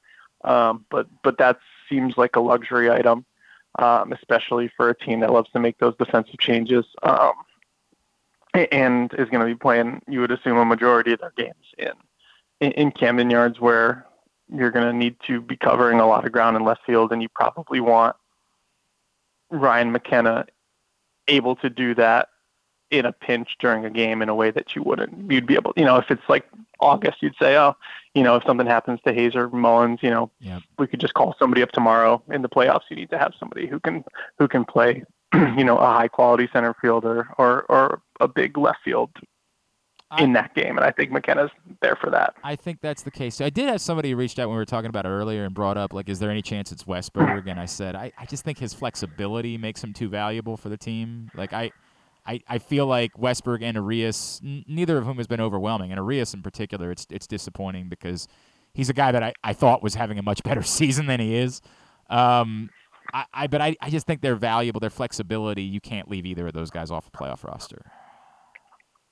Um, 0.44 0.86
but 0.90 1.08
but 1.24 1.38
that 1.38 1.60
seems 1.88 2.18
like 2.18 2.36
a 2.36 2.40
luxury 2.40 2.90
item, 2.90 3.26
um, 3.80 4.12
especially 4.12 4.72
for 4.76 4.90
a 4.90 4.98
team 4.98 5.20
that 5.20 5.32
loves 5.32 5.52
to 5.52 5.60
make 5.60 5.78
those 5.78 5.96
defensive 5.98 6.40
changes, 6.40 6.86
um, 7.04 7.34
and 8.54 9.14
is 9.14 9.30
going 9.30 9.42
to 9.42 9.46
be 9.46 9.56
playing. 9.56 10.02
You 10.08 10.22
would 10.22 10.32
assume 10.32 10.58
a 10.58 10.66
majority 10.66 11.14
of 11.14 11.20
their 11.20 11.34
games 11.38 11.66
in 11.78 11.92
in, 12.60 12.72
in 12.72 12.92
Camden 12.92 13.30
Yards, 13.30 13.60
where 13.60 14.08
you're 14.54 14.72
going 14.72 14.92
to 14.92 14.98
need 14.98 15.16
to 15.28 15.42
be 15.42 15.56
covering 15.56 16.00
a 16.00 16.08
lot 16.08 16.26
of 16.26 16.32
ground 16.32 16.58
in 16.58 16.64
left 16.64 16.82
field, 16.86 17.12
and 17.12 17.22
you 17.22 17.30
probably 17.30 17.80
want 17.80 18.16
Ryan 19.52 19.92
McKenna 19.92 20.46
able 21.28 21.56
to 21.58 21.70
do 21.70 21.94
that 21.96 22.30
in 22.90 23.06
a 23.06 23.14
pinch 23.14 23.56
during 23.60 23.86
a 23.86 23.90
game 23.90 24.22
in 24.22 24.30
a 24.30 24.36
way 24.36 24.52
that 24.52 24.76
you 24.76 24.84
wouldn't. 24.84 25.32
You'd 25.32 25.46
be 25.46 25.56
able, 25.56 25.74
you 25.78 25.86
know, 25.86 25.96
if 25.98 26.12
it's 26.12 26.28
like 26.28 26.46
August, 26.82 27.22
you'd 27.22 27.36
say, 27.40 27.56
oh, 27.56 27.76
you 28.14 28.22
know, 28.22 28.36
if 28.36 28.44
something 28.44 28.68
happens 28.68 29.00
to 29.06 29.14
Hazer 29.14 29.50
Mullins, 29.50 30.00
you 30.02 30.10
know, 30.10 30.30
we 30.78 30.88
could 30.88 31.00
just 31.00 31.14
call 31.14 31.36
somebody 31.40 31.62
up 31.62 31.72
tomorrow. 31.72 32.22
In 32.30 32.42
the 32.42 32.50
playoffs, 32.50 32.84
you 32.90 32.98
need 32.98 33.10
to 33.12 33.18
have 33.18 33.34
somebody 33.40 33.66
who 33.68 33.80
can 33.80 34.04
who 34.38 34.48
can 34.48 34.66
play, 34.66 35.04
you 35.34 35.64
know, 35.64 35.78
a 35.78 35.88
high 35.88 36.10
quality 36.10 36.50
center 36.52 36.76
fielder 36.82 37.30
or 37.38 37.64
or 37.70 38.02
a 38.20 38.28
big 38.28 38.58
left 38.58 38.80
field 38.84 39.12
in 40.20 40.34
that 40.34 40.54
game, 40.56 40.78
and 40.78 40.86
I 40.86 40.92
think 40.92 41.12
McKenna's 41.12 41.52
there 41.82 41.96
for 41.96 42.10
that. 42.10 42.36
I 42.44 42.56
think 42.56 42.82
that's 42.82 43.04
the 43.04 43.12
case. 43.12 43.36
So 43.36 43.46
I 43.46 43.50
did 43.50 43.70
have 43.70 43.80
somebody 43.80 44.12
who 44.12 44.18
reached 44.18 44.40
out 44.40 44.48
when 44.48 44.56
we 44.56 44.62
were 44.62 44.66
talking 44.66 44.90
about 44.90 45.06
it 45.06 45.10
earlier 45.10 45.46
and 45.46 45.54
brought 45.54 45.78
up 45.78 45.94
like, 45.94 46.10
is 46.10 46.20
there 46.20 46.30
any 46.30 46.42
chance 46.42 46.72
it's 46.72 46.84
Westburg? 46.84 47.50
And 47.50 47.60
I 47.60 47.66
said, 47.66 47.96
I, 47.96 48.12
I 48.18 48.26
just 48.26 48.44
think 48.44 48.58
his 48.58 48.74
flexibility 48.74 49.58
makes 49.58 49.84
him 49.84 49.94
too 49.94 50.10
valuable 50.10 50.58
for 50.58 50.70
the 50.70 50.78
team. 50.78 51.30
Like 51.34 51.54
I, 51.54 51.72
I, 52.26 52.42
I 52.48 52.58
feel 52.58 52.86
like 52.86 53.14
Westburg 53.14 53.64
and 53.64 53.76
Urias, 53.76 54.42
n- 54.44 54.66
neither 54.68 54.98
of 54.98 55.06
whom 55.06 55.18
has 55.18 55.28
been 55.28 55.42
overwhelming, 55.42 55.92
and 55.92 55.98
Urias 55.98 56.34
in 56.34 56.42
particular, 56.42 56.92
it's 56.92 57.08
it's 57.10 57.28
disappointing 57.28 57.88
because 57.90 58.28
he's 58.74 58.90
a 58.90 58.94
guy 58.94 59.12
that 59.12 59.24
I, 59.24 59.34
I 59.44 59.54
thought 59.54 59.82
was 59.82 59.96
having 59.96 60.20
a 60.20 60.24
much 60.24 60.44
better 60.44 60.62
season 60.62 61.06
than 61.08 61.20
he 61.20 61.36
is. 61.36 61.62
Um, 62.10 62.70
I, 63.14 63.26
I 63.34 63.48
but 63.48 63.62
I, 63.62 63.76
I 63.82 63.90
just 63.90 64.06
think 64.06 64.22
they're 64.22 64.36
valuable. 64.36 64.80
Their 64.80 64.90
flexibility, 64.90 65.64
you 65.64 65.80
can't 65.80 66.10
leave 66.10 66.26
either 66.26 66.48
of 66.48 66.54
those 66.54 66.70
guys 66.70 66.92
off 66.92 67.08
a 67.08 67.12
playoff 67.12 67.44
roster. 67.44 67.92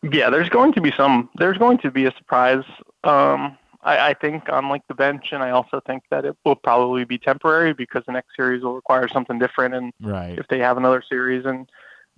Yeah, 0.02 0.30
there's 0.30 0.50
going 0.50 0.74
to 0.74 0.82
be 0.82 0.92
some. 0.96 1.30
There's 1.36 1.58
going 1.58 1.78
to 1.80 1.92
be 1.92 2.06
a 2.06 2.12
surprise. 2.18 2.64
Um, 3.04 3.58
I, 3.82 4.10
I 4.10 4.14
think 4.14 4.50
on 4.50 4.70
like 4.70 4.88
the 4.88 4.94
bench, 4.94 5.28
and 5.32 5.44
I 5.44 5.52
also 5.52 5.82
think 5.86 6.04
that 6.10 6.26
it 6.26 6.36
will 6.46 6.56
probably 6.56 7.04
be 7.06 7.18
temporary 7.18 7.74
because 7.74 8.04
the 8.06 8.14
next 8.14 8.36
series 8.36 8.64
will 8.64 8.76
require 8.76 9.08
something 9.08 9.40
different, 9.40 9.76
and 9.76 9.94
Right. 10.02 10.38
if 10.40 10.48
they 10.48 10.60
have 10.60 10.78
another 10.78 11.02
series, 11.08 11.46
and 11.46 11.70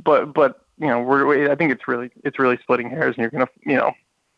but 0.03 0.33
but 0.33 0.61
you 0.77 0.87
know, 0.87 1.01
we're 1.01 1.51
I 1.51 1.55
think 1.55 1.71
it's 1.71 1.87
really 1.87 2.11
it's 2.23 2.37
really 2.39 2.57
splitting 2.61 2.89
hairs, 2.89 3.15
and 3.15 3.23
you're 3.23 3.31
gonna 3.31 3.49
you 3.65 3.75
know, 3.77 3.93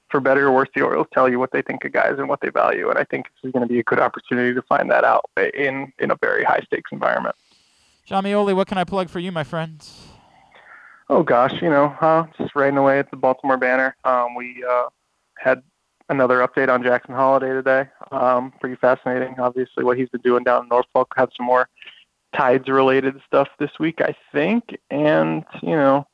for 0.09 0.19
better 0.21 0.47
or 0.47 0.51
worse, 0.53 0.69
the 0.73 0.81
Orioles 0.81 1.07
tell 1.13 1.27
you 1.27 1.39
what 1.39 1.51
they 1.51 1.61
think 1.61 1.83
of 1.83 1.91
guys 1.91 2.15
and 2.19 2.29
what 2.29 2.39
they 2.41 2.49
value, 2.49 2.89
and 2.89 2.97
I 2.97 3.03
think 3.03 3.25
this 3.27 3.47
is 3.49 3.51
going 3.51 3.67
to 3.67 3.71
be 3.73 3.79
a 3.79 3.83
good 3.83 3.99
opportunity 3.99 4.53
to 4.53 4.61
find 4.61 4.89
that 4.91 5.03
out 5.03 5.25
in 5.53 5.91
in 5.99 6.11
a 6.11 6.15
very 6.21 6.43
high 6.45 6.61
stakes 6.65 6.91
environment. 6.93 7.35
Jon 8.05 8.23
Meoli, 8.23 8.53
what 8.55 8.67
can 8.67 8.77
I 8.77 8.83
plug 8.83 9.09
for 9.09 9.19
you, 9.19 9.31
my 9.31 9.43
friend? 9.43 9.85
Oh 11.09 11.21
gosh, 11.21 11.61
you 11.61 11.69
know, 11.69 11.95
uh, 11.99 12.25
just 12.37 12.55
writing 12.55 12.77
away 12.77 12.97
at 12.99 13.11
the 13.11 13.17
Baltimore 13.17 13.57
Banner. 13.57 13.95
Um, 14.05 14.35
we 14.35 14.63
uh, 14.67 14.87
had 15.37 15.61
another 16.09 16.39
update 16.39 16.69
on 16.69 16.81
Jackson 16.81 17.13
Holliday 17.13 17.49
today. 17.49 17.89
Um, 18.11 18.53
pretty 18.61 18.77
fascinating, 18.77 19.37
obviously, 19.39 19.83
what 19.83 19.97
he's 19.97 20.09
been 20.09 20.21
doing 20.21 20.43
down 20.43 20.63
in 20.63 20.69
Norfolk. 20.69 21.13
Have 21.17 21.29
some 21.35 21.45
more 21.45 21.67
tides 22.33 22.69
related 22.69 23.21
stuff 23.27 23.49
this 23.59 23.71
week, 23.79 23.99
I 23.99 24.15
think, 24.31 24.77
and 24.89 25.43
you 25.61 25.75
know, 25.75 26.07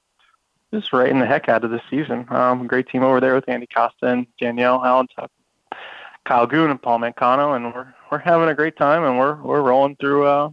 just 0.73 0.91
writing 0.91 1.19
the 1.19 1.27
heck 1.27 1.49
out 1.49 1.63
of 1.63 1.69
this 1.69 1.83
season. 1.89 2.25
Um, 2.29 2.65
great 2.65 2.89
team 2.89 3.03
over 3.03 3.19
there 3.19 3.35
with 3.35 3.47
Andy 3.47 3.67
Kostka 3.67 3.91
and 4.01 4.27
Danielle 4.39 4.83
Allen, 4.83 5.07
Kyle 6.25 6.47
Goon 6.47 6.71
and 6.71 6.81
Paul 6.81 6.99
Mancano, 6.99 7.55
and 7.55 7.73
we're 7.73 7.93
we're 8.11 8.17
having 8.17 8.49
a 8.49 8.55
great 8.55 8.75
time, 8.75 9.03
and 9.03 9.19
we're 9.19 9.35
we're 9.35 9.61
rolling 9.61 9.97
through, 9.97 10.25
uh, 10.25 10.49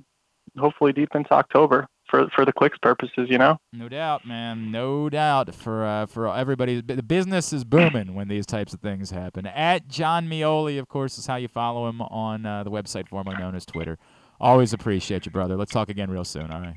hopefully 0.58 0.92
deep 0.92 1.14
into 1.14 1.32
October 1.32 1.88
for 2.16 2.30
for 2.34 2.44
the 2.44 2.52
clicks 2.52 2.78
purposes, 2.78 3.28
you 3.28 3.38
know. 3.38 3.58
No 3.72 3.88
doubt, 3.88 4.26
man. 4.26 4.70
No 4.70 5.08
doubt 5.08 5.54
for 5.54 5.84
uh, 5.84 6.06
for 6.06 6.28
everybody. 6.28 6.80
The 6.80 7.02
business 7.02 7.52
is 7.52 7.64
booming 7.64 8.14
when 8.14 8.28
these 8.28 8.46
types 8.46 8.72
of 8.72 8.80
things 8.80 9.10
happen. 9.10 9.46
At 9.46 9.88
Jon 9.88 10.28
Meoli, 10.28 10.78
of 10.78 10.88
course, 10.88 11.18
is 11.18 11.26
how 11.26 11.36
you 11.36 11.48
follow 11.48 11.88
him 11.88 12.00
on 12.00 12.46
uh, 12.46 12.64
the 12.64 12.70
website 12.70 13.08
formerly 13.08 13.36
known 13.38 13.54
as 13.54 13.66
Twitter. 13.66 13.98
Always 14.40 14.72
appreciate 14.72 15.26
you, 15.26 15.32
brother. 15.32 15.56
Let's 15.56 15.72
talk 15.72 15.88
again 15.88 16.10
real 16.10 16.24
soon. 16.24 16.50
All 16.50 16.60
right. 16.60 16.76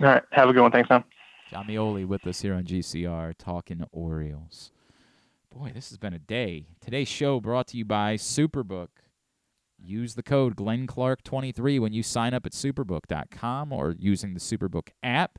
All 0.00 0.06
right, 0.06 0.22
have 0.32 0.48
a 0.48 0.52
good 0.52 0.62
one. 0.62 0.72
Thanks, 0.72 0.88
man. 0.90 1.04
Jon 1.50 1.66
Meoli 1.66 2.06
with 2.06 2.26
us 2.26 2.40
here 2.40 2.54
on 2.54 2.64
GCR 2.64 3.34
talking 3.36 3.84
Orioles. 3.92 4.72
Boy, 5.54 5.72
this 5.74 5.88
has 5.90 5.98
been 5.98 6.14
a 6.14 6.18
day. 6.18 6.66
Today's 6.80 7.08
show 7.08 7.40
brought 7.40 7.66
to 7.68 7.76
you 7.76 7.84
by 7.84 8.14
Superbook. 8.14 8.88
Use 9.82 10.14
the 10.14 10.22
code 10.22 10.56
GlennClark23 10.56 11.80
when 11.80 11.92
you 11.92 12.02
sign 12.02 12.34
up 12.34 12.46
at 12.46 12.52
superbook.com 12.52 13.72
or 13.72 13.94
using 13.98 14.34
the 14.34 14.40
Superbook 14.40 14.88
app. 15.02 15.38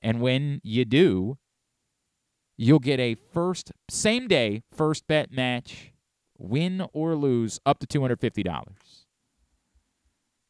And 0.00 0.20
when 0.20 0.60
you 0.62 0.84
do, 0.84 1.38
you'll 2.56 2.78
get 2.78 3.00
a 3.00 3.14
first, 3.14 3.72
same 3.90 4.28
day, 4.28 4.62
first 4.72 5.06
bet 5.06 5.32
match, 5.32 5.92
win 6.36 6.86
or 6.92 7.14
lose, 7.16 7.58
up 7.66 7.80
to 7.80 7.86
$250. 7.86 8.64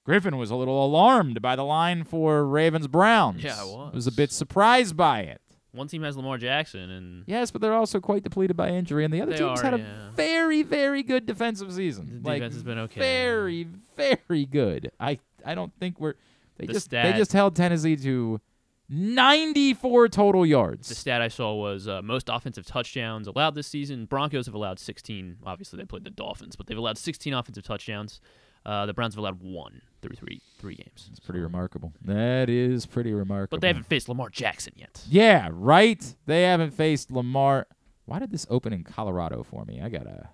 Griffin 0.05 0.37
was 0.39 0.51
a 0.51 0.57
little 0.57 0.85
alarmed 0.85 1.43
by 1.43 1.55
the 1.55 1.65
line 1.65 2.05
for 2.05 2.47
Ravens 2.47 2.89
Browns. 2.89 3.43
Yeah, 3.43 3.61
I 3.61 3.65
was. 3.65 3.95
Was 3.95 4.07
a 4.07 4.13
bit 4.13 4.33
surprised 4.33 4.97
by 4.97 5.21
it. 5.21 5.41
One 5.79 5.87
team 5.87 6.03
has 6.03 6.17
Lamar 6.17 6.39
Jackson, 6.39 6.91
and 6.91 7.23
Yes, 7.29 7.53
but 7.53 7.61
they're 7.61 7.73
also 7.73 8.01
quite 8.01 8.25
depleted 8.25 8.57
by 8.57 8.71
injury, 8.71 9.05
and 9.05 9.15
the 9.15 9.23
other 9.23 9.37
team's 9.37 9.61
are, 9.61 9.63
had 9.63 9.75
a 9.75 9.79
yeah. 9.79 10.11
very, 10.13 10.65
very 10.65 11.05
good 11.05 11.25
defensive 11.25 11.73
season. 11.73 12.21
The 12.23 12.29
like, 12.29 12.41
defense 12.41 12.55
has 12.55 12.65
been 12.65 12.79
okay. 12.81 12.99
Very, 12.99 13.69
very 13.97 14.45
good. 14.45 14.91
I, 14.99 15.21
I 15.47 15.55
don't 15.55 15.73
think 15.79 16.01
we're. 16.01 16.15
They 16.57 16.67
The 16.67 16.73
just 16.73 16.91
they 16.91 17.13
just 17.13 17.33
held 17.33 17.55
Tennessee 17.55 17.95
to 17.95 18.41
94 18.89 20.09
total 20.09 20.45
yards. 20.45 20.89
the 20.89 20.97
stat 20.97 21.23
I 21.23 21.29
saw 21.29 21.55
was 21.55 21.87
uh, 21.87 22.03
most 22.03 22.29
offensive 22.29 22.67
touchdowns 22.67 23.29
allowed 23.29 23.55
this 23.55 23.69
season. 23.69 24.07
Broncos 24.07 24.47
have 24.47 24.57
allowed 24.57 24.81
16. 24.81 25.37
Obviously, 25.47 25.77
they 25.77 25.85
played 25.85 26.03
the 26.03 26.11
Dolphins, 26.11 26.57
but 26.57 26.67
they've 26.67 26.77
allowed 26.77 26.99
16 26.99 27.33
offensive 27.33 27.63
touchdowns. 27.63 28.21
Uh, 28.67 28.85
the 28.87 28.93
Browns 28.93 29.15
have 29.15 29.21
allowed 29.21 29.41
one 29.41 29.83
through 30.01 30.17
three 30.17 30.41
three 30.59 30.75
games. 30.75 31.09
It's 31.11 31.21
pretty 31.21 31.41
remarkable. 31.41 31.93
That 32.05 32.49
is 32.49 32.87
pretty 32.87 33.13
remarkable. 33.13 33.57
But 33.57 33.61
they 33.63 33.69
haven't 33.69 33.87
faced 33.87 34.09
Lamar 34.09 34.31
Jackson 34.31 34.73
yet. 34.77 35.03
Yeah, 35.09 35.49
right. 35.53 36.15
They 36.27 36.43
haven't 36.43 36.73
faced 36.73 37.11
Lamar. 37.11 37.67
Why 38.05 38.19
did 38.19 38.31
this 38.31 38.47
open 38.49 38.73
in 38.73 38.85
Colorado 38.85 39.43
for 39.43 39.65
me? 39.65 39.81
I 39.83 39.89
gotta. 39.89 40.31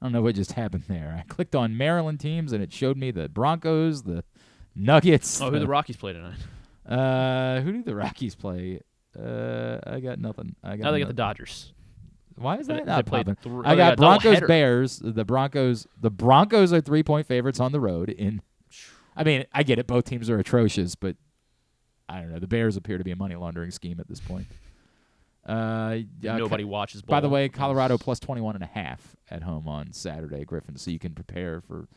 I 0.00 0.04
don't 0.04 0.12
know 0.12 0.22
what 0.22 0.36
just 0.36 0.52
happened 0.52 0.84
there. 0.86 1.16
I 1.18 1.24
clicked 1.26 1.56
on 1.56 1.76
Maryland 1.76 2.20
teams 2.20 2.52
and 2.52 2.62
it 2.62 2.72
showed 2.72 2.96
me 2.96 3.10
the 3.10 3.28
Broncos, 3.28 4.04
the 4.04 4.22
Nuggets. 4.76 5.40
Oh, 5.40 5.50
who 5.50 5.58
the 5.58 5.66
Rockies 5.66 5.96
play 5.96 6.12
tonight? 6.12 6.38
Uh, 6.88 7.60
who 7.62 7.72
do 7.72 7.82
the 7.82 7.96
Rockies 7.96 8.36
play? 8.36 8.80
Uh, 9.18 9.78
I 9.84 9.98
got 9.98 10.20
nothing. 10.20 10.54
I 10.62 10.76
got. 10.76 10.84
Now 10.84 10.90
they 10.92 11.00
got 11.00 11.08
the. 11.08 11.14
Dodgers. 11.14 11.72
Why 12.38 12.56
is 12.58 12.66
that 12.68 12.78
they 12.78 12.84
not 12.84 13.06
played 13.06 13.26
popping? 13.26 13.36
thr- 13.42 13.66
I 13.66 13.74
got 13.76 13.96
got 13.96 14.22
Broncos. 14.22 14.40
Bears. 14.46 15.00
The 15.04 15.24
Broncos. 15.24 15.86
The 16.00 16.10
Broncos 16.10 16.72
are 16.72 16.80
three 16.80 17.02
point 17.02 17.26
favorites 17.26 17.60
on 17.60 17.72
the 17.72 17.80
road. 17.80 18.10
In, 18.10 18.40
I 19.16 19.24
mean, 19.24 19.44
I 19.52 19.62
get 19.62 19.78
it. 19.78 19.86
Both 19.86 20.04
teams 20.04 20.30
are 20.30 20.38
atrocious, 20.38 20.94
but 20.94 21.16
I 22.08 22.20
don't 22.20 22.30
know. 22.32 22.38
The 22.38 22.46
Bears 22.48 22.76
appear 22.76 22.98
to 22.98 23.04
be 23.04 23.10
a 23.10 23.16
money 23.16 23.34
laundering 23.36 23.70
scheme 23.70 24.00
at 24.00 24.08
this 24.08 24.20
point. 24.20 24.46
Uh, 25.46 25.98
yeah, 26.20 26.36
Nobody 26.36 26.64
watches 26.64 27.00
By 27.00 27.20
the 27.20 27.28
way, 27.28 27.48
Colorado 27.48 27.96
plus 27.96 28.20
21 28.20 28.56
and 28.56 28.64
a 28.64 28.66
half 28.66 29.16
at 29.30 29.42
home 29.42 29.66
on 29.66 29.92
Saturday, 29.92 30.44
Griffin, 30.44 30.76
so 30.76 30.90
you 30.90 30.98
can 30.98 31.14
prepare 31.14 31.62
for 31.62 31.88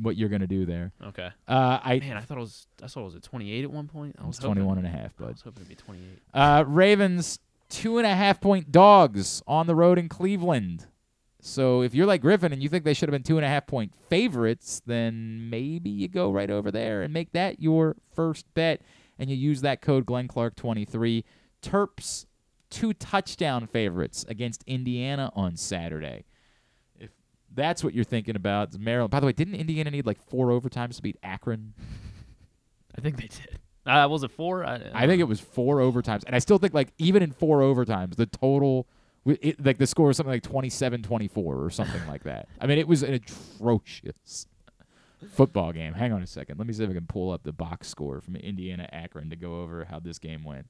what 0.00 0.16
you're 0.16 0.30
going 0.30 0.40
to 0.40 0.46
do 0.46 0.64
there. 0.64 0.90
Okay. 1.08 1.28
Uh, 1.46 1.78
I 1.84 1.98
Man, 2.00 2.16
I 2.16 2.20
thought 2.22 2.38
it 2.38 2.40
was. 2.40 2.66
I 2.82 2.86
saw 2.86 3.00
it 3.02 3.04
was 3.04 3.14
at 3.16 3.22
28 3.22 3.64
at 3.64 3.70
one 3.70 3.88
point. 3.88 4.16
I 4.18 4.26
was 4.26 4.36
It's 4.36 4.44
21 4.44 4.76
hoping- 4.76 4.86
and 4.86 4.94
a 4.94 4.98
half, 4.98 5.12
I 5.20 5.24
was 5.26 5.42
hoping 5.42 5.62
to 5.64 5.68
be 5.68 5.74
28. 5.74 6.18
Uh, 6.32 6.64
Ravens 6.66 7.38
two 7.72 7.96
and 7.96 8.06
a 8.06 8.14
half 8.14 8.40
point 8.40 8.70
dogs 8.70 9.42
on 9.46 9.66
the 9.66 9.74
road 9.74 9.98
in 9.98 10.08
Cleveland. 10.08 10.86
So 11.40 11.82
if 11.82 11.94
you're 11.94 12.06
like 12.06 12.20
Griffin 12.20 12.52
and 12.52 12.62
you 12.62 12.68
think 12.68 12.84
they 12.84 12.94
should 12.94 13.08
have 13.08 13.12
been 13.12 13.24
two 13.24 13.38
and 13.38 13.44
a 13.44 13.48
half 13.48 13.66
point 13.66 13.92
favorites, 14.08 14.80
then 14.86 15.50
maybe 15.50 15.90
you 15.90 16.06
go 16.06 16.30
right 16.30 16.50
over 16.50 16.70
there 16.70 17.02
and 17.02 17.12
make 17.12 17.32
that 17.32 17.60
your 17.60 17.96
first 18.14 18.46
bet, 18.54 18.82
and 19.18 19.28
you 19.28 19.36
use 19.36 19.62
that 19.62 19.80
code 19.80 20.06
Glenn 20.06 20.28
Clark 20.28 20.54
twenty 20.54 20.84
three. 20.84 21.24
Terps 21.62 22.26
two 22.70 22.92
touchdown 22.92 23.66
favorites 23.66 24.24
against 24.28 24.62
Indiana 24.66 25.32
on 25.34 25.56
Saturday. 25.56 26.24
If 26.98 27.10
that's 27.52 27.82
what 27.82 27.94
you're 27.94 28.04
thinking 28.04 28.36
about, 28.36 28.78
Maryland. 28.78 29.10
By 29.10 29.20
the 29.20 29.26
way, 29.26 29.32
didn't 29.32 29.54
Indiana 29.54 29.90
need 29.90 30.06
like 30.06 30.20
four 30.20 30.48
overtimes 30.48 30.96
to 30.96 31.02
beat 31.02 31.16
Akron? 31.22 31.74
I 32.96 33.00
think 33.00 33.16
they 33.16 33.28
did. 33.28 33.58
Uh, 33.86 34.06
was 34.08 34.22
it 34.22 34.30
four? 34.30 34.64
I, 34.64 34.80
I 34.94 35.06
think 35.06 35.20
it 35.20 35.24
was 35.28 35.40
four 35.40 35.78
overtimes, 35.78 36.22
and 36.26 36.36
I 36.36 36.38
still 36.38 36.58
think 36.58 36.74
like 36.74 36.92
even 36.98 37.22
in 37.22 37.32
four 37.32 37.60
overtimes, 37.60 38.14
the 38.16 38.26
total, 38.26 38.86
it, 39.24 39.64
like 39.64 39.78
the 39.78 39.86
score 39.86 40.08
was 40.08 40.16
something 40.16 40.32
like 40.32 40.42
27-24 40.42 41.36
or 41.36 41.70
something 41.70 42.06
like 42.06 42.22
that. 42.24 42.48
I 42.60 42.66
mean, 42.66 42.78
it 42.78 42.86
was 42.86 43.02
an 43.02 43.14
atrocious 43.14 44.46
football 45.32 45.72
game. 45.72 45.94
Hang 45.94 46.12
on 46.12 46.22
a 46.22 46.26
second, 46.26 46.58
let 46.58 46.66
me 46.66 46.72
see 46.72 46.84
if 46.84 46.90
I 46.90 46.94
can 46.94 47.06
pull 47.06 47.30
up 47.32 47.42
the 47.42 47.52
box 47.52 47.88
score 47.88 48.20
from 48.20 48.36
Indiana 48.36 48.88
Akron 48.92 49.30
to 49.30 49.36
go 49.36 49.60
over 49.62 49.84
how 49.84 49.98
this 49.98 50.18
game 50.18 50.44
went. 50.44 50.66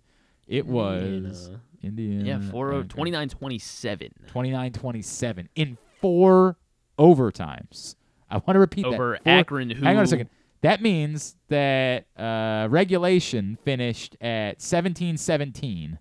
It 0.48 0.66
was 0.66 1.50
Indiana. 1.82 2.24
Yeah, 2.24 2.50
four 2.50 2.68
Akron. 2.70 2.88
29 2.88 3.28
27. 3.28 4.08
29-27 4.32 5.48
in 5.54 5.78
four 6.00 6.56
overtimes. 6.98 7.94
I 8.30 8.36
want 8.36 8.54
to 8.54 8.58
repeat 8.58 8.86
Over 8.86 9.12
that. 9.12 9.24
Four- 9.24 9.32
Akron, 9.32 9.70
Hang 9.70 9.96
on 9.96 10.04
a 10.04 10.06
second. 10.06 10.30
That 10.62 10.80
means 10.80 11.36
that 11.48 12.06
uh, 12.16 12.68
regulation 12.70 13.58
finished 13.64 14.16
at 14.20 14.58
17-17, 14.60 15.98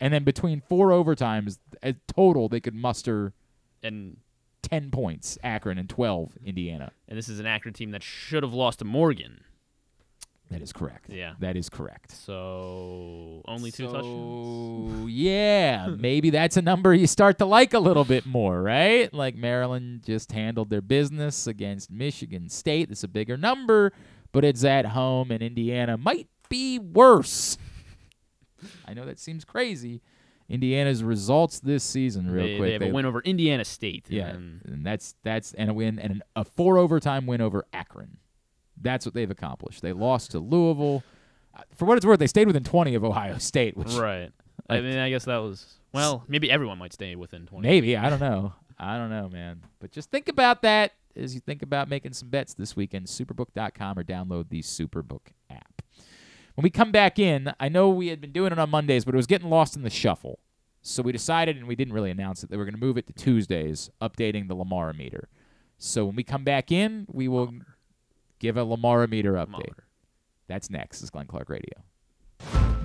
and 0.00 0.14
then 0.14 0.24
between 0.24 0.62
four 0.62 0.88
overtimes, 0.88 1.58
at 1.82 1.96
total 2.08 2.48
they 2.48 2.60
could 2.60 2.74
muster 2.74 3.34
And 3.82 4.16
10 4.62 4.90
points, 4.90 5.38
Akron, 5.42 5.76
and 5.76 5.88
12, 5.88 6.38
Indiana. 6.44 6.92
and 7.06 7.18
this 7.18 7.28
is 7.28 7.38
an 7.38 7.46
Akron 7.46 7.74
team 7.74 7.90
that 7.90 8.02
should 8.02 8.42
have 8.42 8.54
lost 8.54 8.78
to 8.78 8.84
Morgan. 8.86 9.44
That 10.54 10.62
is 10.62 10.72
correct. 10.72 11.10
Yeah. 11.10 11.32
That 11.40 11.56
is 11.56 11.68
correct. 11.68 12.12
So 12.12 13.42
only 13.48 13.72
two 13.72 13.86
touchdowns. 13.86 15.00
So 15.00 15.06
yeah, 15.08 15.88
maybe 15.88 16.30
that's 16.30 16.56
a 16.56 16.62
number 16.62 16.94
you 16.94 17.08
start 17.08 17.38
to 17.38 17.44
like 17.44 17.74
a 17.74 17.80
little 17.80 18.04
bit 18.04 18.24
more, 18.24 18.62
right? 18.62 19.12
Like 19.12 19.34
Maryland 19.34 20.04
just 20.06 20.30
handled 20.30 20.70
their 20.70 20.80
business 20.80 21.48
against 21.48 21.90
Michigan 21.90 22.48
State. 22.48 22.92
It's 22.92 23.02
a 23.02 23.08
bigger 23.08 23.36
number, 23.36 23.92
but 24.30 24.44
it's 24.44 24.62
at 24.62 24.86
home, 24.86 25.32
and 25.32 25.42
Indiana 25.42 25.98
might 25.98 26.28
be 26.48 26.78
worse. 26.78 27.58
I 28.86 28.94
know 28.94 29.04
that 29.06 29.18
seems 29.18 29.44
crazy. 29.44 30.02
Indiana's 30.48 31.02
results 31.02 31.58
this 31.58 31.82
season, 31.82 32.30
real 32.30 32.46
they, 32.46 32.56
quick. 32.58 32.68
they 32.78 32.84
have 32.84 32.92
a 32.92 32.94
win 32.94 33.06
over 33.06 33.22
Indiana 33.22 33.64
State. 33.64 34.06
Yeah, 34.08 34.28
and 34.28 34.60
and 34.66 34.86
that's 34.86 35.16
that's 35.24 35.52
and 35.54 35.68
a 35.68 35.74
win 35.74 35.98
and 35.98 36.12
an, 36.12 36.22
a 36.36 36.44
four 36.44 36.78
overtime 36.78 37.26
win 37.26 37.40
over 37.40 37.66
Akron. 37.72 38.18
That's 38.80 39.06
what 39.06 39.14
they've 39.14 39.30
accomplished. 39.30 39.82
They 39.82 39.92
lost 39.92 40.32
to 40.32 40.38
Louisville. 40.40 41.02
Uh, 41.56 41.62
For 41.74 41.84
what 41.84 41.96
it's 41.96 42.04
worth, 42.06 42.18
they 42.18 42.26
stayed 42.26 42.46
within 42.46 42.64
20 42.64 42.94
of 42.94 43.04
Ohio 43.04 43.38
State, 43.38 43.76
which 43.76 43.92
right. 43.94 44.30
I 44.68 44.80
mean, 44.80 44.98
I 44.98 45.10
guess 45.10 45.24
that 45.26 45.38
was 45.38 45.74
well. 45.92 46.24
Maybe 46.28 46.50
everyone 46.50 46.78
might 46.78 46.92
stay 46.92 47.16
within 47.16 47.46
twenty. 47.46 47.68
maybe 47.68 47.96
I 47.96 48.08
don't 48.08 48.20
know. 48.20 48.54
I 48.78 48.96
don't 48.96 49.10
know, 49.10 49.28
man. 49.28 49.62
But 49.78 49.92
just 49.92 50.10
think 50.10 50.28
about 50.28 50.62
that 50.62 50.92
as 51.16 51.34
you 51.34 51.40
think 51.40 51.62
about 51.62 51.88
making 51.88 52.12
some 52.14 52.28
bets 52.28 52.54
this 52.54 52.74
weekend. 52.74 53.06
Superbook.com 53.06 53.98
or 53.98 54.04
download 54.04 54.48
the 54.48 54.62
Superbook 54.62 55.28
app. 55.50 55.82
When 56.54 56.62
we 56.62 56.70
come 56.70 56.92
back 56.92 57.18
in, 57.18 57.52
I 57.60 57.68
know 57.68 57.90
we 57.90 58.08
had 58.08 58.20
been 58.20 58.32
doing 58.32 58.52
it 58.52 58.58
on 58.58 58.70
Mondays, 58.70 59.04
but 59.04 59.14
it 59.14 59.16
was 59.16 59.26
getting 59.26 59.50
lost 59.50 59.76
in 59.76 59.82
the 59.82 59.90
shuffle. 59.90 60.38
So 60.82 61.02
we 61.02 61.12
decided, 61.12 61.56
and 61.56 61.66
we 61.66 61.76
didn't 61.76 61.94
really 61.94 62.10
announce 62.10 62.42
it, 62.44 62.50
that 62.50 62.56
we're 62.58 62.64
going 62.64 62.74
to 62.74 62.80
move 62.80 62.96
it 62.96 63.06
to 63.08 63.12
Tuesdays, 63.12 63.90
updating 64.00 64.48
the 64.48 64.54
Lamar 64.54 64.92
meter. 64.92 65.28
So 65.78 66.04
when 66.06 66.14
we 66.16 66.22
come 66.24 66.44
back 66.44 66.70
in, 66.70 67.06
we 67.10 67.26
will 67.26 67.52
give 68.38 68.56
a 68.56 68.64
Lamar 68.64 69.06
meter 69.06 69.34
update. 69.34 69.78
That's 70.48 70.70
next. 70.70 71.02
Is 71.02 71.10
Glenn 71.10 71.26
Clark 71.26 71.48
Radio. 71.48 71.84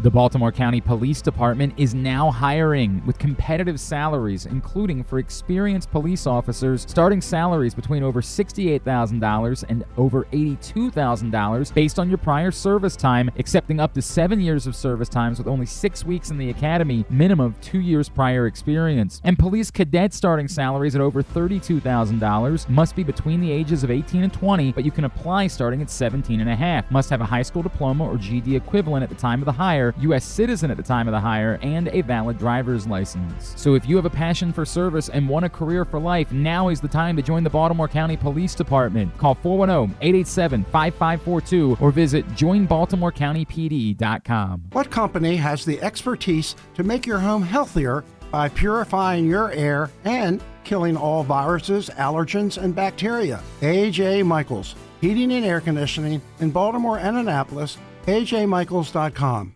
The 0.02 0.10
Baltimore 0.10 0.54
County 0.54 0.80
Police 0.80 1.22
Department 1.22 1.74
is 1.76 1.94
now 1.94 2.32
hiring 2.32 3.06
with 3.06 3.20
competitive 3.20 3.82
salaries, 3.82 4.46
including 4.46 5.04
for 5.04 5.20
experienced 5.20 5.92
police 5.92 6.26
officers, 6.26 6.86
starting 6.88 7.20
salaries 7.20 7.76
between 7.76 8.02
over 8.02 8.22
$68,000 8.22 9.66
and 9.68 9.84
over 9.98 10.24
$82,000 10.32 11.74
based 11.74 12.00
on 12.00 12.08
your 12.08 12.18
prior 12.18 12.50
service 12.50 12.96
time, 12.96 13.30
accepting 13.38 13.82
up 13.82 13.94
to 13.94 14.02
seven 14.02 14.40
years 14.40 14.68
of 14.68 14.74
service 14.74 15.10
times 15.10 15.38
with 15.38 15.50
only 15.50 15.66
six 15.66 16.06
weeks 16.06 16.32
in 16.32 16.38
the 16.38 16.50
academy, 16.50 17.04
minimum 17.10 17.48
of 17.48 17.60
two 17.60 17.82
years 17.82 18.08
prior 18.08 18.48
experience. 18.48 19.20
And 19.26 19.38
police 19.38 19.70
cadet 19.70 20.14
starting 20.14 20.48
salaries 20.48 20.96
at 20.96 21.02
over 21.02 21.22
$32,000 21.22 22.70
must 22.70 22.96
be 22.96 23.04
between 23.04 23.42
the 23.42 23.52
ages 23.52 23.84
of 23.84 23.92
18 23.92 24.24
and 24.24 24.32
20, 24.32 24.72
but 24.72 24.86
you 24.86 24.92
can 24.92 25.04
apply 25.04 25.48
starting 25.48 25.82
at 25.82 25.90
17 25.90 26.40
and 26.40 26.50
a 26.50 26.56
half. 26.56 26.90
Must 26.90 27.10
have 27.10 27.20
a 27.20 27.26
high 27.26 27.42
school 27.42 27.64
diploma 27.64 28.06
or 28.06 28.16
GD 28.16 28.56
equivalent 28.56 29.04
at 29.04 29.10
the 29.10 29.16
time 29.16 29.42
of 29.42 29.46
the 29.46 29.52
hire, 29.52 29.89
U.S. 30.00 30.26
citizen 30.26 30.72
at 30.72 30.78
the 30.78 30.84
time 30.84 31.08
of 31.08 31.12
the 31.12 31.20
hire, 31.20 31.60
and 31.62 31.88
a 31.90 32.02
valid 32.02 32.38
driver's 32.38 32.88
license. 32.88 33.54
So 33.56 33.76
if 33.76 33.88
you 33.88 33.96
have 33.96 34.06
a 34.06 34.10
passion 34.10 34.52
for 34.54 34.66
service 34.66 35.10
and 35.10 35.28
want 35.28 35.46
a 35.46 35.50
career 35.50 35.86
for 35.86 36.00
life, 36.00 36.32
now 36.32 36.70
is 36.70 36.82
the 36.82 36.88
time 36.88 37.16
to 37.16 37.22
join 37.22 37.44
the 37.44 37.50
Baltimore 37.50 37.88
County 37.88 38.18
Police 38.18 38.56
Department. 38.56 39.16
Call 39.18 39.36
410-887-5542 39.36 41.82
or 41.82 41.92
visit 41.92 42.28
joinbaltimorecountypd.com. 42.30 44.64
What 44.72 44.90
company 44.90 45.36
has 45.38 45.66
the 45.66 45.80
expertise 45.82 46.56
to 46.76 46.84
make 46.84 47.06
your 47.06 47.20
home 47.20 47.44
healthier 47.44 48.04
by 48.32 48.50
purifying 48.50 49.26
your 49.26 49.52
air 49.52 49.90
and 50.06 50.42
killing 50.64 50.96
all 50.96 51.24
viruses, 51.24 51.90
allergens, 51.96 52.62
and 52.62 52.76
bacteria? 52.76 53.42
AJ 53.62 54.24
Michaels, 54.26 54.76
Heating 55.02 55.34
and 55.34 55.46
Air 55.46 55.62
Conditioning 55.62 56.22
in 56.40 56.52
Baltimore 56.52 57.00
and 57.00 57.18
Annapolis. 57.18 57.78
AJMichaels.com. 58.06 59.56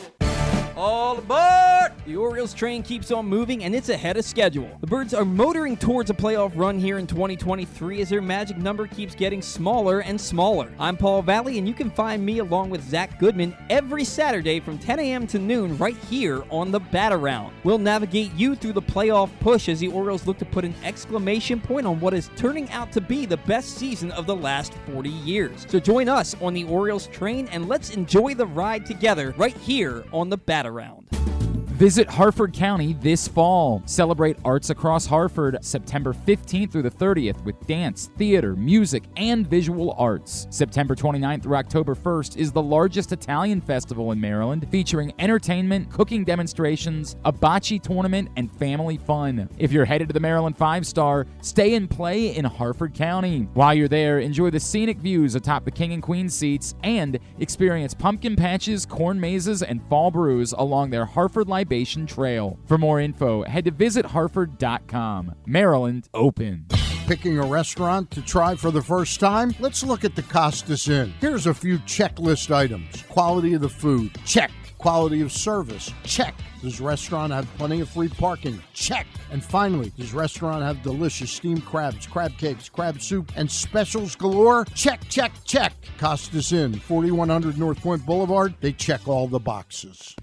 Aboard! 1.21 1.91
The 2.05 2.15
Orioles 2.15 2.53
train 2.53 2.81
keeps 2.81 3.11
on 3.11 3.27
moving 3.27 3.63
and 3.63 3.75
it's 3.75 3.89
ahead 3.89 4.17
of 4.17 4.25
schedule. 4.25 4.75
The 4.81 4.87
Birds 4.87 5.13
are 5.13 5.23
motoring 5.23 5.77
towards 5.77 6.09
a 6.09 6.15
playoff 6.15 6.51
run 6.55 6.79
here 6.79 6.97
in 6.97 7.05
2023 7.05 8.01
as 8.01 8.09
their 8.09 8.23
magic 8.23 8.57
number 8.57 8.87
keeps 8.87 9.13
getting 9.13 9.39
smaller 9.39 9.99
and 9.99 10.19
smaller. 10.19 10.73
I'm 10.79 10.97
Paul 10.97 11.21
Valley 11.21 11.59
and 11.59 11.67
you 11.67 11.75
can 11.75 11.91
find 11.91 12.25
me 12.25 12.39
along 12.39 12.71
with 12.71 12.81
Zach 12.89 13.19
Goodman 13.19 13.55
every 13.69 14.03
Saturday 14.03 14.59
from 14.59 14.79
10 14.79 14.99
a.m. 14.99 15.27
to 15.27 15.37
noon 15.37 15.77
right 15.77 15.95
here 16.09 16.43
on 16.49 16.71
the 16.71 16.79
Bat 16.79 17.13
Around. 17.13 17.53
We'll 17.63 17.77
navigate 17.77 18.33
you 18.33 18.55
through 18.55 18.73
the 18.73 18.81
playoff 18.81 19.29
push 19.39 19.69
as 19.69 19.79
the 19.79 19.89
Orioles 19.89 20.25
look 20.25 20.39
to 20.39 20.45
put 20.45 20.65
an 20.65 20.73
exclamation 20.83 21.61
point 21.61 21.85
on 21.85 21.99
what 21.99 22.15
is 22.15 22.31
turning 22.35 22.69
out 22.71 22.91
to 22.93 23.01
be 23.01 23.27
the 23.27 23.37
best 23.37 23.77
season 23.77 24.11
of 24.13 24.25
the 24.25 24.35
last 24.35 24.73
40 24.91 25.09
years. 25.09 25.67
So 25.69 25.79
join 25.79 26.09
us 26.09 26.35
on 26.41 26.55
the 26.55 26.63
Orioles 26.63 27.05
train 27.07 27.47
and 27.51 27.69
let's 27.69 27.91
enjoy 27.91 28.33
the 28.33 28.47
ride 28.47 28.87
together 28.87 29.35
right 29.37 29.55
here 29.57 30.03
on 30.11 30.29
the 30.29 30.37
Bat 30.37 30.65
Around. 30.65 31.10
Thank 31.11 31.41
you. 31.41 31.50
Visit 31.81 32.07
Harford 32.07 32.53
County 32.53 32.93
this 32.93 33.27
fall. 33.27 33.81
Celebrate 33.87 34.37
arts 34.45 34.69
across 34.69 35.07
Harford 35.07 35.57
September 35.61 36.13
15th 36.13 36.71
through 36.71 36.83
the 36.83 36.91
30th 36.91 37.43
with 37.43 37.59
dance, 37.65 38.11
theater, 38.19 38.55
music, 38.55 39.05
and 39.17 39.47
visual 39.47 39.95
arts. 39.97 40.45
September 40.51 40.93
29th 40.93 41.41
through 41.41 41.55
October 41.55 41.95
1st 41.95 42.37
is 42.37 42.51
the 42.51 42.61
largest 42.61 43.13
Italian 43.13 43.59
festival 43.59 44.11
in 44.11 44.21
Maryland, 44.21 44.67
featuring 44.69 45.11
entertainment, 45.17 45.89
cooking 45.89 46.23
demonstrations, 46.23 47.15
a 47.25 47.33
bocce 47.33 47.81
tournament, 47.81 48.29
and 48.37 48.55
family 48.57 48.97
fun. 48.97 49.49
If 49.57 49.71
you're 49.71 49.83
headed 49.83 50.07
to 50.09 50.13
the 50.13 50.19
Maryland 50.19 50.59
Five 50.59 50.85
Star, 50.85 51.25
stay 51.41 51.73
and 51.73 51.89
play 51.89 52.35
in 52.35 52.45
Harford 52.45 52.93
County. 52.93 53.47
While 53.55 53.73
you're 53.73 53.87
there, 53.87 54.19
enjoy 54.19 54.51
the 54.51 54.59
scenic 54.59 54.99
views 54.99 55.33
atop 55.33 55.65
the 55.65 55.71
King 55.71 55.93
and 55.93 56.03
Queen 56.03 56.29
seats 56.29 56.75
and 56.83 57.17
experience 57.39 57.95
pumpkin 57.95 58.35
patches, 58.35 58.85
corn 58.85 59.19
mazes, 59.19 59.63
and 59.63 59.81
fall 59.89 60.11
brews 60.11 60.51
along 60.51 60.91
their 60.91 61.05
Harford 61.05 61.47
Trail. 61.71 62.59
For 62.65 62.77
more 62.77 62.99
info, 62.99 63.43
head 63.43 63.63
to 63.63 63.71
visitharford.com. 63.71 65.35
Maryland 65.45 66.09
open. 66.13 66.65
Picking 67.07 67.39
a 67.39 67.45
restaurant 67.45 68.11
to 68.11 68.21
try 68.21 68.55
for 68.55 68.71
the 68.71 68.81
first 68.81 69.21
time? 69.21 69.55
Let's 69.57 69.81
look 69.81 70.03
at 70.03 70.17
the 70.17 70.23
Costas 70.23 70.89
Inn. 70.89 71.13
Here's 71.21 71.47
a 71.47 71.53
few 71.53 71.79
checklist 71.79 72.53
items 72.53 73.03
quality 73.03 73.53
of 73.53 73.61
the 73.61 73.69
food, 73.69 74.11
check. 74.25 74.51
Quality 74.79 75.21
of 75.21 75.31
service, 75.31 75.91
check. 76.03 76.35
Does 76.61 76.81
restaurant 76.81 77.31
have 77.31 77.45
plenty 77.55 77.79
of 77.79 77.89
free 77.89 78.09
parking? 78.09 78.61
Check. 78.73 79.07
And 79.31 79.41
finally, 79.41 79.93
does 79.97 80.13
restaurant 80.13 80.63
have 80.63 80.81
delicious 80.81 81.31
steamed 81.31 81.63
crabs, 81.63 82.05
crab 82.05 82.37
cakes, 82.37 82.67
crab 82.67 83.01
soup, 83.01 83.31
and 83.37 83.49
specials 83.49 84.15
galore? 84.15 84.65
Check, 84.73 85.07
check, 85.07 85.31
check. 85.45 85.73
Costas 85.99 86.51
Inn, 86.51 86.73
4100 86.73 87.57
North 87.57 87.79
Point 87.79 88.05
Boulevard. 88.05 88.55
They 88.59 88.73
check 88.73 89.07
all 89.07 89.27
the 89.27 89.39
boxes. 89.39 90.15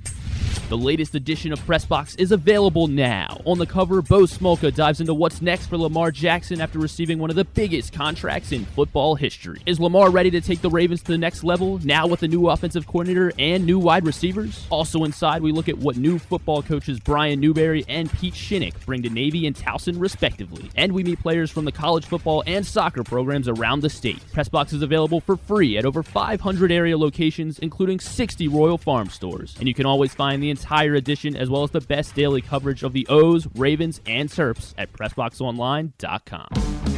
The 0.68 0.76
latest 0.76 1.14
edition 1.14 1.52
of 1.52 1.58
Pressbox 1.60 2.20
is 2.20 2.30
available 2.30 2.88
now. 2.88 3.40
On 3.46 3.56
the 3.56 3.64
cover, 3.64 4.02
Bo 4.02 4.24
Smolka 4.24 4.74
dives 4.74 5.00
into 5.00 5.14
what's 5.14 5.40
next 5.40 5.66
for 5.66 5.78
Lamar 5.78 6.10
Jackson 6.10 6.60
after 6.60 6.78
receiving 6.78 7.18
one 7.18 7.30
of 7.30 7.36
the 7.36 7.44
biggest 7.46 7.94
contracts 7.94 8.52
in 8.52 8.66
football 8.66 9.14
history. 9.14 9.62
Is 9.64 9.80
Lamar 9.80 10.10
ready 10.10 10.30
to 10.30 10.42
take 10.42 10.60
the 10.60 10.68
Ravens 10.68 11.02
to 11.04 11.12
the 11.12 11.16
next 11.16 11.42
level 11.42 11.78
now 11.84 12.06
with 12.06 12.22
a 12.22 12.28
new 12.28 12.50
offensive 12.50 12.86
coordinator 12.86 13.32
and 13.38 13.64
new 13.64 13.78
wide 13.78 14.04
receivers? 14.04 14.66
Also 14.68 15.04
inside, 15.04 15.40
we 15.40 15.52
look 15.52 15.70
at 15.70 15.78
what 15.78 15.96
new 15.96 16.18
football 16.18 16.62
coaches 16.62 17.00
Brian 17.00 17.40
Newberry 17.40 17.86
and 17.88 18.12
Pete 18.12 18.34
Shinnick 18.34 18.74
bring 18.84 19.02
to 19.04 19.08
Navy 19.08 19.46
and 19.46 19.56
Towson 19.56 19.98
respectively. 19.98 20.70
And 20.76 20.92
we 20.92 21.02
meet 21.02 21.20
players 21.20 21.50
from 21.50 21.64
the 21.64 21.72
college 21.72 22.04
football 22.04 22.42
and 22.46 22.66
soccer 22.66 23.02
programs 23.04 23.48
around 23.48 23.80
the 23.80 23.88
state. 23.88 24.20
Pressbox 24.34 24.74
is 24.74 24.82
available 24.82 25.20
for 25.20 25.38
free 25.38 25.78
at 25.78 25.86
over 25.86 26.02
500 26.02 26.70
area 26.70 26.98
locations, 26.98 27.58
including 27.58 28.00
60 28.00 28.48
Royal 28.48 28.76
Farm 28.76 29.08
stores. 29.08 29.56
And 29.58 29.66
you 29.66 29.72
can 29.72 29.86
always 29.86 30.14
find 30.14 30.42
the 30.42 30.47
entire 30.50 30.94
edition 30.94 31.36
as 31.36 31.50
well 31.50 31.62
as 31.62 31.70
the 31.70 31.80
best 31.80 32.14
daily 32.14 32.40
coverage 32.40 32.82
of 32.82 32.92
the 32.92 33.06
O's, 33.08 33.46
Ravens, 33.54 34.00
and 34.06 34.28
Terps 34.28 34.74
at 34.76 34.92
PressBoxOnline.com. 34.92 36.97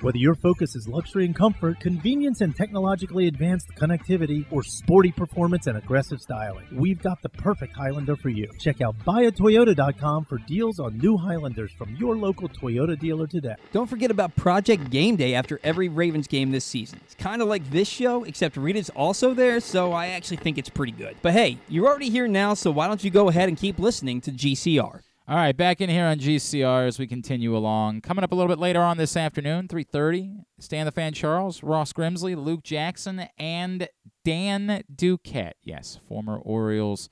Whether 0.00 0.18
your 0.18 0.36
focus 0.36 0.76
is 0.76 0.86
luxury 0.86 1.24
and 1.24 1.34
comfort, 1.34 1.80
convenience 1.80 2.40
and 2.40 2.54
technologically 2.54 3.26
advanced 3.26 3.66
connectivity, 3.74 4.46
or 4.52 4.62
sporty 4.62 5.10
performance 5.10 5.66
and 5.66 5.76
aggressive 5.76 6.20
styling, 6.20 6.66
we've 6.72 7.02
got 7.02 7.20
the 7.20 7.28
perfect 7.28 7.74
Highlander 7.74 8.14
for 8.14 8.28
you. 8.28 8.48
Check 8.60 8.80
out 8.80 8.96
buyatoyota.com 9.00 10.26
for 10.26 10.38
deals 10.38 10.78
on 10.78 10.98
new 10.98 11.16
Highlanders 11.16 11.72
from 11.72 11.96
your 11.96 12.16
local 12.16 12.48
Toyota 12.48 12.96
dealer 12.96 13.26
today. 13.26 13.56
Don't 13.72 13.88
forget 13.88 14.12
about 14.12 14.36
Project 14.36 14.88
Game 14.88 15.16
Day 15.16 15.34
after 15.34 15.58
every 15.64 15.88
Ravens 15.88 16.28
game 16.28 16.52
this 16.52 16.64
season. 16.64 17.00
It's 17.04 17.16
kind 17.16 17.42
of 17.42 17.48
like 17.48 17.68
this 17.70 17.88
show, 17.88 18.22
except 18.22 18.56
Rita's 18.56 18.90
also 18.90 19.34
there, 19.34 19.58
so 19.58 19.92
I 19.92 20.08
actually 20.08 20.36
think 20.36 20.58
it's 20.58 20.70
pretty 20.70 20.92
good. 20.92 21.16
But 21.22 21.32
hey, 21.32 21.58
you're 21.68 21.88
already 21.88 22.08
here 22.08 22.28
now, 22.28 22.54
so 22.54 22.70
why 22.70 22.86
don't 22.86 23.02
you 23.02 23.10
go 23.10 23.30
ahead 23.30 23.48
and 23.48 23.58
keep 23.58 23.80
listening 23.80 24.20
to 24.20 24.30
GCR? 24.30 25.00
All 25.28 25.36
right, 25.36 25.54
back 25.54 25.82
in 25.82 25.90
here 25.90 26.06
on 26.06 26.18
GCR 26.18 26.86
as 26.86 26.98
we 26.98 27.06
continue 27.06 27.54
along. 27.54 28.00
Coming 28.00 28.24
up 28.24 28.32
a 28.32 28.34
little 28.34 28.48
bit 28.48 28.58
later 28.58 28.80
on 28.80 28.96
this 28.96 29.14
afternoon, 29.14 29.68
3.30, 29.68 30.44
Stan 30.58 30.86
the 30.86 30.90
Fan 30.90 31.12
Charles, 31.12 31.62
Ross 31.62 31.92
Grimsley, 31.92 32.34
Luke 32.34 32.62
Jackson, 32.62 33.28
and 33.36 33.90
Dan 34.24 34.84
Duquette. 34.90 35.52
Yes, 35.62 36.00
former 36.08 36.38
Orioles 36.38 37.10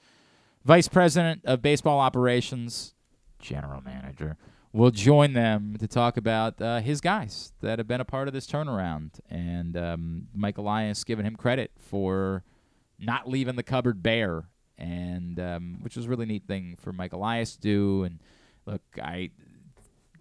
Vice 0.65 0.89
President 0.89 1.43
of 1.45 1.61
Baseball 1.61 2.01
Operations, 2.01 2.95
General 3.39 3.83
Manager, 3.83 4.39
will 4.73 4.91
join 4.91 5.35
them 5.35 5.77
to 5.79 5.87
talk 5.87 6.17
about 6.17 6.59
uh, 6.59 6.81
his 6.81 7.03
guys 7.03 7.53
that 7.61 7.79
have 7.79 7.87
been 7.87 8.01
a 8.01 8.07
part 8.07 8.29
of 8.29 8.33
this 8.33 8.47
turnaround. 8.47 9.11
And 9.29 9.77
um, 9.77 10.29
Mike 10.35 10.57
Elias 10.57 11.05
giving 11.05 11.27
him 11.27 11.37
credit 11.37 11.71
for 11.79 12.45
not 12.99 13.29
leaving 13.29 13.57
the 13.57 13.63
cupboard 13.63 14.03
bare 14.03 14.45
and 14.79 15.41
um, 15.41 15.79
which 15.81 15.97
was 15.97 16.07
a 16.07 16.09
really 16.09 16.27
neat 16.27 16.47
thing 16.47 16.77
for 16.79 16.93
Mike 16.93 17.13
Elias 17.13 17.57
to 17.57 17.61
do. 17.61 18.05
And 18.05 18.21
look, 18.67 18.83
I 19.03 19.31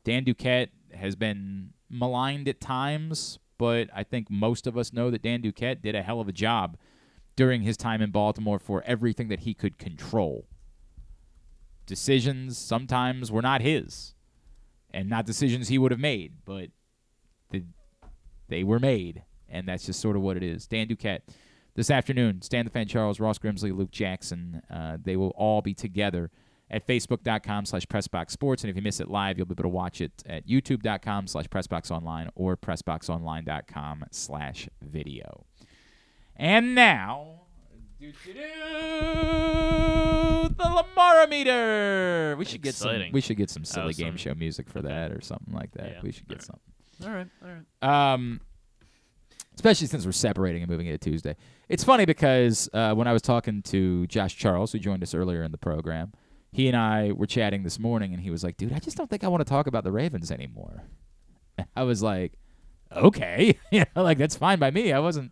Dan 0.03 0.23
Duquette 0.23 0.69
has 0.93 1.15
been 1.15 1.71
maligned 1.89 2.47
at 2.47 2.61
times, 2.61 3.39
but 3.57 3.89
I 3.93 4.03
think 4.03 4.29
most 4.29 4.67
of 4.67 4.77
us 4.77 4.93
know 4.93 5.09
that 5.11 5.21
Dan 5.23 5.41
Duquette 5.41 5.81
did 5.81 5.95
a 5.95 6.03
hell 6.03 6.21
of 6.21 6.27
a 6.27 6.33
job 6.33 6.77
during 7.35 7.63
his 7.63 7.75
time 7.75 8.01
in 8.01 8.11
Baltimore 8.11 8.59
for 8.59 8.81
everything 8.85 9.27
that 9.27 9.41
he 9.41 9.53
could 9.53 9.77
control. 9.77 10.47
Decisions 11.85 12.57
sometimes 12.57 13.31
were 13.31 13.41
not 13.41 13.61
his, 13.61 14.13
and 14.91 15.09
not 15.09 15.25
decisions 15.25 15.67
he 15.67 15.77
would 15.77 15.91
have 15.91 15.99
made, 15.99 16.33
but 16.45 16.69
the, 17.51 17.63
they 18.47 18.63
were 18.63 18.79
made, 18.79 19.23
and 19.49 19.67
that's 19.67 19.85
just 19.85 19.99
sort 19.99 20.15
of 20.15 20.21
what 20.21 20.37
it 20.37 20.43
is. 20.43 20.65
Dan 20.65 20.87
Duquette 20.87 21.21
this 21.75 21.89
afternoon. 21.91 22.41
Stan 22.41 22.65
the 22.65 22.71
Fan 22.71 22.87
Charles, 22.87 23.19
Ross 23.19 23.37
Grimsley, 23.37 23.75
Luke 23.75 23.91
Jackson. 23.91 24.61
Uh, 24.69 24.97
they 25.01 25.15
will 25.15 25.33
all 25.35 25.61
be 25.61 25.73
together 25.73 26.31
at 26.71 26.87
facebook.com 26.87 27.65
slash 27.65 27.85
pressboxsports. 27.85 28.61
And 28.61 28.69
if 28.69 28.75
you 28.75 28.81
miss 28.81 28.99
it 28.99 29.09
live, 29.09 29.37
you'll 29.37 29.45
be 29.45 29.53
able 29.53 29.63
to 29.63 29.69
watch 29.69 30.01
it 30.01 30.23
at 30.25 30.47
youtube.com 30.47 31.27
slash 31.27 31.45
pressboxonline 31.45 32.29
or 32.35 32.57
pressboxonline.com 32.57 34.05
slash 34.11 34.67
video. 34.81 35.45
And 36.35 36.75
now, 36.75 37.41
the 37.99 38.11
Lamar 40.59 41.27
meter. 41.27 42.35
We 42.37 42.45
should 42.45 42.61
get 42.61 42.75
some. 42.75 43.05
We 43.11 43.21
should 43.21 43.37
get 43.37 43.49
some 43.49 43.63
silly 43.63 43.93
game 43.93 44.17
show 44.17 44.33
music 44.35 44.69
for 44.69 44.81
that 44.81 45.11
or 45.11 45.21
something 45.21 45.53
like 45.53 45.71
that. 45.71 45.91
Yeah. 45.91 45.99
We 46.01 46.11
should 46.11 46.27
get 46.27 46.39
All 46.39 46.45
something. 46.45 46.61
All 47.03 47.09
right, 47.09 47.27
all 47.43 47.49
right. 47.49 48.13
Um, 48.13 48.41
especially 49.55 49.87
since 49.87 50.05
we're 50.05 50.11
separating 50.11 50.61
and 50.61 50.69
moving 50.69 50.87
it 50.87 51.01
to 51.01 51.09
Tuesday. 51.09 51.35
It's 51.69 51.83
funny 51.83 52.05
because 52.05 52.69
uh, 52.73 52.93
when 52.93 53.07
I 53.07 53.13
was 53.13 53.21
talking 53.21 53.61
to 53.63 54.05
Josh 54.07 54.35
Charles, 54.35 54.71
who 54.71 54.79
joined 54.79 55.01
us 55.01 55.13
earlier 55.13 55.43
in 55.43 55.51
the 55.51 55.57
program, 55.57 56.11
he 56.51 56.67
and 56.67 56.77
I 56.77 57.11
were 57.13 57.25
chatting 57.25 57.63
this 57.63 57.79
morning, 57.79 58.13
and 58.13 58.21
he 58.21 58.29
was 58.29 58.43
like, 58.43 58.57
"Dude, 58.57 58.73
I 58.73 58.79
just 58.79 58.97
don't 58.97 59.09
think 59.09 59.23
I 59.23 59.27
want 59.27 59.41
to 59.41 59.49
talk 59.49 59.67
about 59.67 59.83
the 59.83 59.91
Ravens 59.91 60.31
anymore." 60.31 60.83
I 61.75 61.83
was 61.83 62.03
like, 62.03 62.33
"Okay, 62.95 63.57
you 63.71 63.83
know, 63.95 64.03
like 64.03 64.17
that's 64.17 64.35
fine 64.35 64.59
by 64.59 64.71
me. 64.71 64.91
I 64.91 64.99
wasn't." 64.99 65.31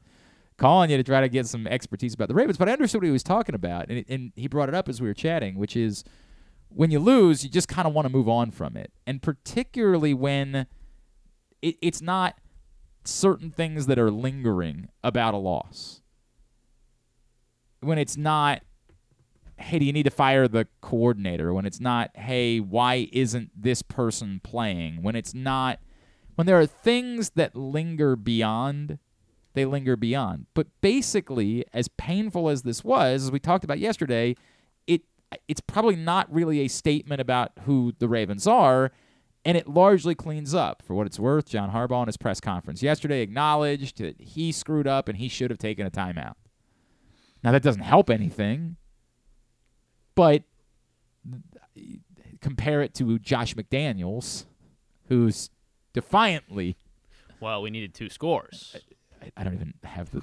Calling 0.56 0.92
you 0.92 0.98
to 0.98 1.04
try 1.04 1.20
to 1.20 1.30
get 1.30 1.48
some 1.48 1.66
expertise 1.66 2.14
about 2.14 2.28
the 2.28 2.36
Ravens, 2.36 2.58
but 2.58 2.70
I 2.70 2.74
understood 2.74 3.02
what 3.02 3.08
he 3.08 3.12
was 3.12 3.24
talking 3.24 3.56
about, 3.56 3.88
and, 3.90 3.98
it, 3.98 4.06
and 4.08 4.32
he 4.36 4.48
brought 4.48 4.70
it 4.70 4.76
up 4.76 4.88
as 4.88 5.02
we 5.02 5.08
were 5.08 5.14
chatting, 5.16 5.56
which 5.56 5.76
is 5.76 6.04
when 6.70 6.92
you 6.92 7.00
lose, 7.00 7.44
you 7.44 7.50
just 7.50 7.68
kind 7.68 7.88
of 7.88 7.94
want 7.96 8.06
to 8.06 8.10
move 8.10 8.30
on 8.30 8.52
from 8.52 8.78
it, 8.78 8.94
and 9.08 9.20
particularly 9.20 10.14
when 10.14 10.68
it, 11.64 11.76
it's 11.82 12.04
not 12.04 12.36
certain 13.08 13.52
things 13.52 13.86
that 13.88 14.00
are 14.00 14.12
lingering 14.12 14.90
about 15.04 15.34
a 15.34 15.38
loss. 15.38 16.02
When 17.82 17.98
it's 17.98 18.16
not, 18.16 18.62
hey, 19.58 19.80
do 19.80 19.86
you 19.86 19.94
need 19.94 20.04
to 20.04 20.10
fire 20.10 20.48
the 20.48 20.68
coordinator? 20.82 21.54
When 21.54 21.66
it's 21.66 21.80
not, 21.80 22.12
hey, 22.16 22.60
why 22.60 23.10
isn't 23.12 23.52
this 23.56 23.82
person 23.82 24.40
playing? 24.44 25.02
When 25.02 25.16
it's 25.16 25.34
not, 25.34 25.80
when 26.36 26.48
there 26.48 26.60
are 26.60 26.66
things 26.66 27.32
that 27.32 27.56
linger 27.56 28.16
beyond, 28.16 29.00
they 29.54 29.66
linger 29.66 29.96
beyond. 29.96 30.48
But 30.54 30.68
basically, 30.82 31.66
as 31.74 31.88
painful 31.88 32.50
as 32.50 32.64
this 32.64 32.84
was, 32.84 33.26
as 33.26 33.32
we 33.32 33.40
talked 33.40 33.64
about 33.64 33.80
yesterday, 33.80 34.36
it 34.88 35.02
it's 35.48 35.62
probably 35.62 35.96
not 35.96 36.32
really 36.32 36.60
a 36.62 36.68
statement 36.68 37.20
about 37.20 37.52
who 37.66 37.94
the 38.00 38.08
Ravens 38.08 38.48
are 38.48 38.92
and 39.46 39.58
it 39.58 39.68
largely 39.68 40.16
cleans 40.16 40.54
up. 40.54 40.82
For 40.82 40.94
what 40.94 41.08
it's 41.08 41.20
worth, 41.20 41.50
John 41.50 41.72
Harbaugh 41.72 42.04
in 42.04 42.08
his 42.08 42.18
press 42.18 42.40
conference 42.40 42.82
yesterday 42.82 43.22
acknowledged 43.22 43.98
that 44.00 44.20
he 44.20 44.52
screwed 44.52 44.88
up 44.88 45.08
and 45.08 45.18
he 45.18 45.28
should 45.28 45.52
have 45.52 45.60
taken 45.60 45.86
a 45.86 45.92
timeout. 45.92 46.36
Now 47.44 47.52
that 47.52 47.62
doesn't 47.62 47.82
help 47.82 48.10
anything, 48.10 48.78
but 50.16 50.44
compare 52.42 52.82
it 52.82 52.94
to 52.96 53.20
Josh 53.20 53.56
McDaniels, 53.56 54.46
who's 55.08 55.50
defiantly. 55.94 56.78
Well, 57.40 57.62
we 57.62 57.70
needed 57.70 57.94
two 57.94 58.10
scores. 58.10 58.76
I, 59.22 59.32
I 59.36 59.44
don't 59.44 59.54
even 59.56 59.74
have 59.84 60.12
the. 60.12 60.22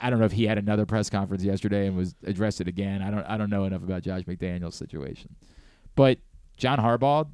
I 0.00 0.10
don't 0.10 0.18
know 0.18 0.24
if 0.24 0.32
he 0.32 0.46
had 0.46 0.58
another 0.58 0.86
press 0.86 1.08
conference 1.08 1.44
yesterday 1.44 1.86
and 1.86 1.96
was 1.96 2.14
addressed 2.24 2.60
it 2.60 2.68
again. 2.68 3.00
I 3.00 3.10
don't. 3.10 3.24
I 3.24 3.38
don't 3.38 3.50
know 3.50 3.64
enough 3.64 3.82
about 3.82 4.02
Josh 4.02 4.22
McDaniels' 4.22 4.74
situation, 4.74 5.36
but 5.94 6.18
John 6.56 6.78
Harbaugh 6.78 7.28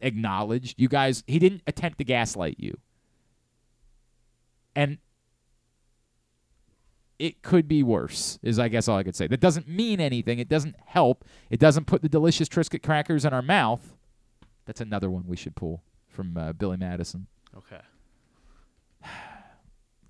acknowledged 0.00 0.80
you 0.80 0.88
guys. 0.88 1.24
He 1.26 1.38
didn't 1.38 1.62
attempt 1.66 1.98
to 1.98 2.04
gaslight 2.04 2.56
you, 2.58 2.78
and 4.74 4.98
it 7.18 7.42
could 7.42 7.66
be 7.68 7.82
worse. 7.82 8.38
Is 8.42 8.58
I 8.58 8.68
guess 8.68 8.88
all 8.88 8.98
I 8.98 9.02
could 9.02 9.16
say. 9.16 9.26
That 9.26 9.40
doesn't 9.40 9.68
mean 9.68 10.00
anything. 10.00 10.38
It 10.38 10.48
doesn't 10.48 10.76
help. 10.84 11.24
It 11.50 11.60
doesn't 11.60 11.86
put 11.86 12.02
the 12.02 12.08
delicious 12.08 12.48
Triscuit 12.48 12.82
crackers 12.82 13.24
in 13.24 13.32
our 13.32 13.42
mouth. 13.42 13.94
That's 14.66 14.80
another 14.80 15.10
one 15.10 15.24
we 15.26 15.36
should 15.36 15.54
pull 15.56 15.82
from 16.08 16.36
uh, 16.36 16.52
Billy 16.52 16.76
Madison. 16.76 17.26
Okay. 17.56 17.80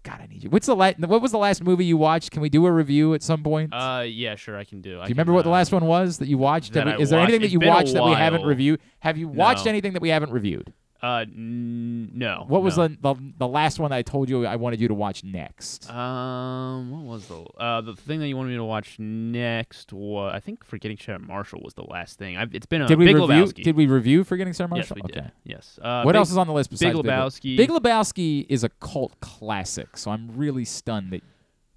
God, 0.07 0.21
I 0.23 0.27
need 0.27 0.45
you. 0.45 0.51
What's 0.51 0.67
the 0.69 0.77
la- 0.77 0.93
What 0.99 1.21
was 1.21 1.33
the 1.33 1.39
last 1.39 1.65
movie 1.65 1.85
you 1.85 1.97
watched? 1.97 2.31
Can 2.31 2.41
we 2.41 2.49
do 2.49 2.65
a 2.67 2.71
review 2.71 3.13
at 3.15 3.23
some 3.25 3.43
point? 3.43 3.75
Uh, 3.75 4.05
yeah, 4.07 4.37
sure, 4.37 4.57
I 4.57 4.63
can 4.63 4.81
do. 4.81 4.91
do 4.91 4.97
you 4.99 5.03
remember 5.09 5.33
what 5.33 5.43
the 5.43 5.51
last 5.51 5.73
one 5.73 5.85
was 5.85 6.19
that 6.19 6.29
you 6.29 6.39
watched? 6.39 6.75
that 6.75 6.87
we- 6.87 7.03
is 7.03 7.11
there 7.11 7.19
watched? 7.19 7.31
anything 7.31 7.41
that 7.41 7.47
It's 7.47 7.53
you 7.65 7.69
watched 7.69 7.93
that 7.95 8.05
we 8.05 8.13
haven't 8.13 8.45
reviewed? 8.45 8.81
Have 9.01 9.17
you 9.19 9.27
watched 9.27 9.65
No. 9.65 9.71
anything 9.71 9.95
that 9.95 10.03
we 10.03 10.11
haven't 10.11 10.31
reviewed? 10.31 10.73
Uh, 11.03 11.25
n- 11.29 12.11
no. 12.15 12.45
What 12.49 12.63
was 12.63 12.79
no. 12.79 12.89
the, 12.89 12.97
the 13.15 13.33
the 13.39 13.49
last 13.49 13.79
one 13.79 13.93
I 13.93 14.03
told 14.03 14.31
you 14.31 14.47
I 14.47 14.57
wanted 14.57 14.81
you 14.81 14.89
to 14.89 14.95
watch 14.95 15.23
next? 15.23 15.91
Um, 15.91 16.91
what 16.91 17.03
was 17.05 17.27
the 17.29 17.43
uh 17.59 17.81
the 17.83 17.95
thing 17.95 18.21
that 18.21 18.29
you 18.29 18.37
wanted 18.37 18.51
me 18.51 18.57
to 18.57 18.65
watch 18.65 18.99
next? 18.99 19.93
Was 19.93 20.33
I 20.35 20.41
think 20.41 20.65
Forgetting 20.65 20.97
Sarah 20.99 21.19
Marshall 21.19 21.61
was 21.63 21.75
the 21.75 21.85
last 21.85 22.19
thing. 22.19 22.37
I've, 22.39 22.55
it's 22.55 22.67
been 22.67 22.83
a 22.83 22.87
did 22.87 22.99
we 22.99 23.05
Big 23.07 23.17
review? 23.17 23.29
Lebowski. 23.45 23.63
Did 23.63 23.77
we 23.77 23.87
review 23.87 24.25
Forgetting 24.25 24.55
Sarah 24.55 24.71
Yes, 24.75 24.89
Marshall? 24.91 24.97
we 25.05 25.13
did. 25.13 25.19
okay. 25.19 25.31
Yes. 25.45 25.79
Uh, 25.83 26.03
what 26.03 26.13
Big- 26.13 26.19
else 26.19 26.31
is 26.31 26.39
on 26.39 26.47
the 26.47 26.53
list 26.55 26.71
besides 26.71 26.97
Big 26.97 27.05
Lebowski? 27.05 27.57
Big 27.57 27.69
Lebowski 27.71 28.47
is 28.49 28.65
a 28.65 28.69
cult 28.81 29.21
classic, 29.21 29.97
so 29.99 30.11
I'm 30.11 30.31
really 30.35 30.65
stunned 30.65 31.13
that. 31.13 31.23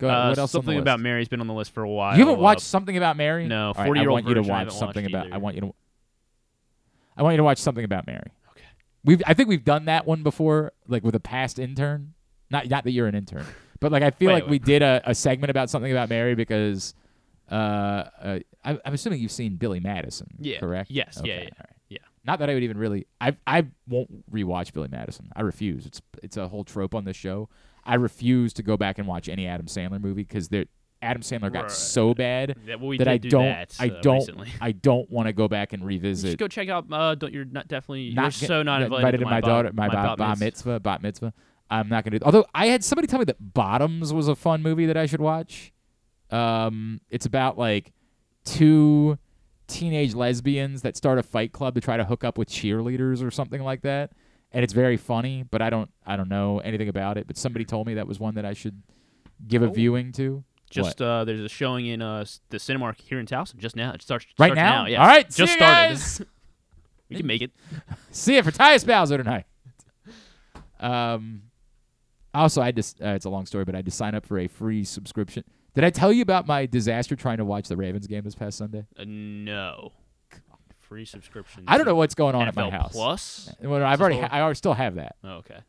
Uh, 0.01 0.29
what 0.29 0.37
else? 0.37 0.51
something 0.51 0.79
about 0.79 1.01
Mary's 1.01 1.27
been 1.27 1.41
on 1.41 1.47
the 1.47 1.53
list 1.53 1.73
for 1.73 1.83
a 1.83 1.89
while. 1.89 2.13
You 2.13 2.19
haven't 2.19 2.39
Uh, 2.39 2.43
watched 2.43 2.61
something 2.61 2.95
about 2.95 3.17
Mary? 3.17 3.47
No, 3.47 3.67
All 3.67 3.73
right, 3.73 3.85
40 3.85 3.99
year 3.99 4.09
I 4.09 4.13
want 4.13 4.27
you 4.27 4.33
to 4.35 4.41
watch 4.43 4.71
something 4.71 5.05
about. 5.05 5.25
either. 5.25 5.35
I 5.35 5.37
want 5.39 5.55
you 5.55 5.61
to. 5.61 5.73
I 7.17 7.23
want 7.23 7.33
you 7.33 7.37
to 7.37 7.43
watch 7.43 7.57
something 7.57 7.83
about 7.83 8.07
Mary. 8.07 8.31
We've. 9.03 9.21
I 9.25 9.33
think 9.33 9.49
we've 9.49 9.63
done 9.63 9.85
that 9.85 10.05
one 10.05 10.23
before, 10.23 10.73
like 10.87 11.03
with 11.03 11.15
a 11.15 11.19
past 11.19 11.59
intern. 11.59 12.13
Not 12.51 12.67
not 12.69 12.83
that 12.83 12.91
you're 12.91 13.07
an 13.07 13.15
intern, 13.15 13.45
but 13.79 13.91
like 13.91 14.03
I 14.03 14.11
feel 14.11 14.27
Wait, 14.27 14.33
like 14.33 14.43
wait. 14.43 14.49
we 14.51 14.59
did 14.59 14.81
a, 14.81 15.01
a 15.05 15.15
segment 15.15 15.51
about 15.51 15.69
something 15.69 15.91
about 15.91 16.09
Mary 16.09 16.35
because. 16.35 16.93
Uh, 17.51 17.55
uh, 18.21 18.39
I, 18.63 18.79
I'm 18.85 18.93
assuming 18.93 19.21
you've 19.21 19.31
seen 19.31 19.55
Billy 19.55 19.79
Madison, 19.79 20.27
Yeah. 20.37 20.59
correct? 20.59 20.91
Yes, 20.91 21.15
yeah, 21.15 21.33
Okay, 21.33 21.33
yeah, 21.45 21.49
all 21.57 21.65
right. 21.67 21.75
yeah. 21.89 21.97
Not 22.23 22.37
that 22.39 22.49
I 22.51 22.53
would 22.53 22.61
even 22.61 22.77
really. 22.77 23.07
I 23.19 23.35
I 23.47 23.65
won't 23.87 24.29
rewatch 24.31 24.71
Billy 24.71 24.87
Madison. 24.87 25.31
I 25.35 25.41
refuse. 25.41 25.87
It's 25.87 25.99
it's 26.21 26.37
a 26.37 26.47
whole 26.47 26.63
trope 26.63 26.93
on 26.93 27.05
this 27.05 27.17
show. 27.17 27.49
I 27.83 27.95
refuse 27.95 28.53
to 28.53 28.61
go 28.63 28.77
back 28.77 28.99
and 28.99 29.07
watch 29.07 29.27
any 29.29 29.47
Adam 29.47 29.65
Sandler 29.65 29.99
movie 29.99 30.21
because 30.21 30.49
Adam 31.01 31.21
Sandler 31.21 31.51
got 31.51 31.61
Right. 31.63 31.71
so 31.71 32.13
bad 32.13 32.55
Yeah, 32.65 32.75
well, 32.75 32.87
we 32.87 32.97
that 32.97 33.07
I 33.07 33.17
do 33.17 33.29
don't 33.29 33.45
that, 33.45 33.75
I 33.79 33.87
uh, 33.89 34.01
don't 34.01 34.15
recently. 34.15 34.49
I 34.61 34.71
don't 34.73 35.09
want 35.09 35.27
to 35.27 35.33
go 35.33 35.47
back 35.47 35.71
and 35.73 35.85
revisit. 35.85 36.31
should 36.31 36.39
go 36.39 36.47
check 36.47 36.67
out. 36.69 36.85
Uh, 36.91 37.15
don't 37.15 37.33
you're 37.33 37.45
not 37.45 37.67
definitely. 37.67 38.11
not 38.13 38.21
you're 38.23 38.29
get- 38.41 38.47
so 38.47 38.63
not 38.63 38.79
get 38.79 38.85
invited, 38.91 39.19
to 39.19 39.25
my, 39.25 39.39
daughter 39.41 39.71
my, 39.73 39.87
bat, 39.87 40.17
bat 40.17 40.29
mitzvah. 40.39 40.45
mitzvah 40.45 40.79
bat 40.81 41.01
mitzvah. 41.01 41.33
I'm 41.69 41.87
not 41.87 42.03
gonna 42.03 42.19
do. 42.19 42.25
Although 42.25 42.45
I 42.53 42.65
had 42.67 42.83
somebody 42.83 43.07
tell 43.07 43.19
me 43.19 43.25
that 43.25 43.53
Bottoms 43.53 44.11
was 44.11 44.27
a 44.27 44.35
fun 44.35 44.61
movie 44.61 44.85
that 44.87 44.97
I 44.97 45.05
should 45.05 45.21
watch. 45.21 45.71
Um, 46.31 46.99
it's 47.09 47.25
about 47.25 47.57
like 47.57 47.93
two 48.45 49.17
teenage 49.67 50.15
lesbians 50.15 50.81
that 50.81 50.97
start 50.97 51.19
a 51.19 51.23
fight 51.23 51.51
club 51.51 51.75
to 51.75 51.81
try 51.81 51.95
to 51.97 52.03
hook 52.05 52.23
up 52.23 52.37
with 52.37 52.49
cheerleaders 52.49 53.23
or 53.23 53.29
something 53.31 53.61
like 53.61 53.81
that. 53.81 54.11
and 54.51 54.63
it's 54.63 54.73
very 54.73 54.97
funny. 54.97 55.43
But 55.43 55.61
I 55.61 55.69
don't 55.69 55.91
I 56.05 56.15
don't 56.15 56.29
know 56.29 56.59
anything 56.59 56.89
about 56.89 57.17
it. 57.17 57.27
But 57.27 57.37
somebody 57.37 57.65
told 57.65 57.85
me 57.87 57.93
that 57.95 58.07
was 58.07 58.19
one 58.19 58.33
that 58.35 58.45
I 58.45 58.53
should 58.53 58.81
give 59.47 59.61
a 59.61 59.67
Oh. 59.67 59.71
viewing 59.71 60.11
to. 60.13 60.43
Just 60.69 61.01
uh, 61.01 61.25
there's 61.25 61.39
a 61.41 61.49
showing 61.49 61.87
in 61.87 62.01
uh 62.01 62.25
the 62.49 62.57
Cinemark 62.57 62.99
here 63.01 63.19
in 63.19 63.25
Towson 63.25 63.57
just 63.57 63.75
now. 63.75 63.91
It 63.91 64.01
starts 64.01 64.25
Right 64.37 64.47
starts 64.47 64.55
now? 64.55 64.85
Yeah, 64.85 65.01
All 65.01 65.07
right, 65.07 65.29
just 65.29 65.53
started. 65.53 65.99
we 67.09 67.17
can 67.17 67.25
make 67.27 67.41
it. 67.41 67.51
See 68.11 68.35
you 68.35 68.43
for 68.43 68.51
Tyus 68.51 68.85
Bowser 68.85 69.17
tonight. 69.17 69.45
Um, 70.79 71.43
also, 72.33 72.61
I 72.61 72.71
just 72.71 73.01
uh, 73.01 73.09
it's 73.09 73.25
a 73.25 73.29
long 73.29 73.45
story, 73.45 73.65
but 73.65 73.75
I 73.75 73.79
had 73.79 73.85
to 73.85 73.91
sign 73.91 74.15
up 74.15 74.25
for 74.25 74.37
a 74.39 74.47
free 74.47 74.83
subscription. 74.83 75.43
Did 75.73 75.83
I 75.83 75.89
tell 75.89 76.11
you 76.11 76.21
about 76.21 76.47
my 76.47 76.65
disaster 76.65 77.15
trying 77.15 77.37
to 77.37 77.45
watch 77.45 77.67
the 77.67 77.77
Ravens 77.77 78.07
game 78.07 78.23
this 78.23 78.35
past 78.35 78.57
Sunday? 78.57 78.85
Uh, 78.97 79.05
no. 79.07 79.93
Free 80.79 81.05
subscription. 81.05 81.65
I 81.67 81.77
don't 81.77 81.85
know 81.85 81.95
what's 81.95 82.15
going 82.15 82.33
on 82.33 82.47
at 82.47 82.55
my 82.55 82.69
house. 82.71 82.93
Plus. 82.93 83.53
Well, 83.61 83.83
I've 83.83 84.01
already, 84.01 84.19
ha- 84.19 84.29
I 84.31 84.51
still 84.53 84.73
have 84.73 84.95
that. 84.95 85.17
Oh, 85.23 85.33
okay. 85.37 85.59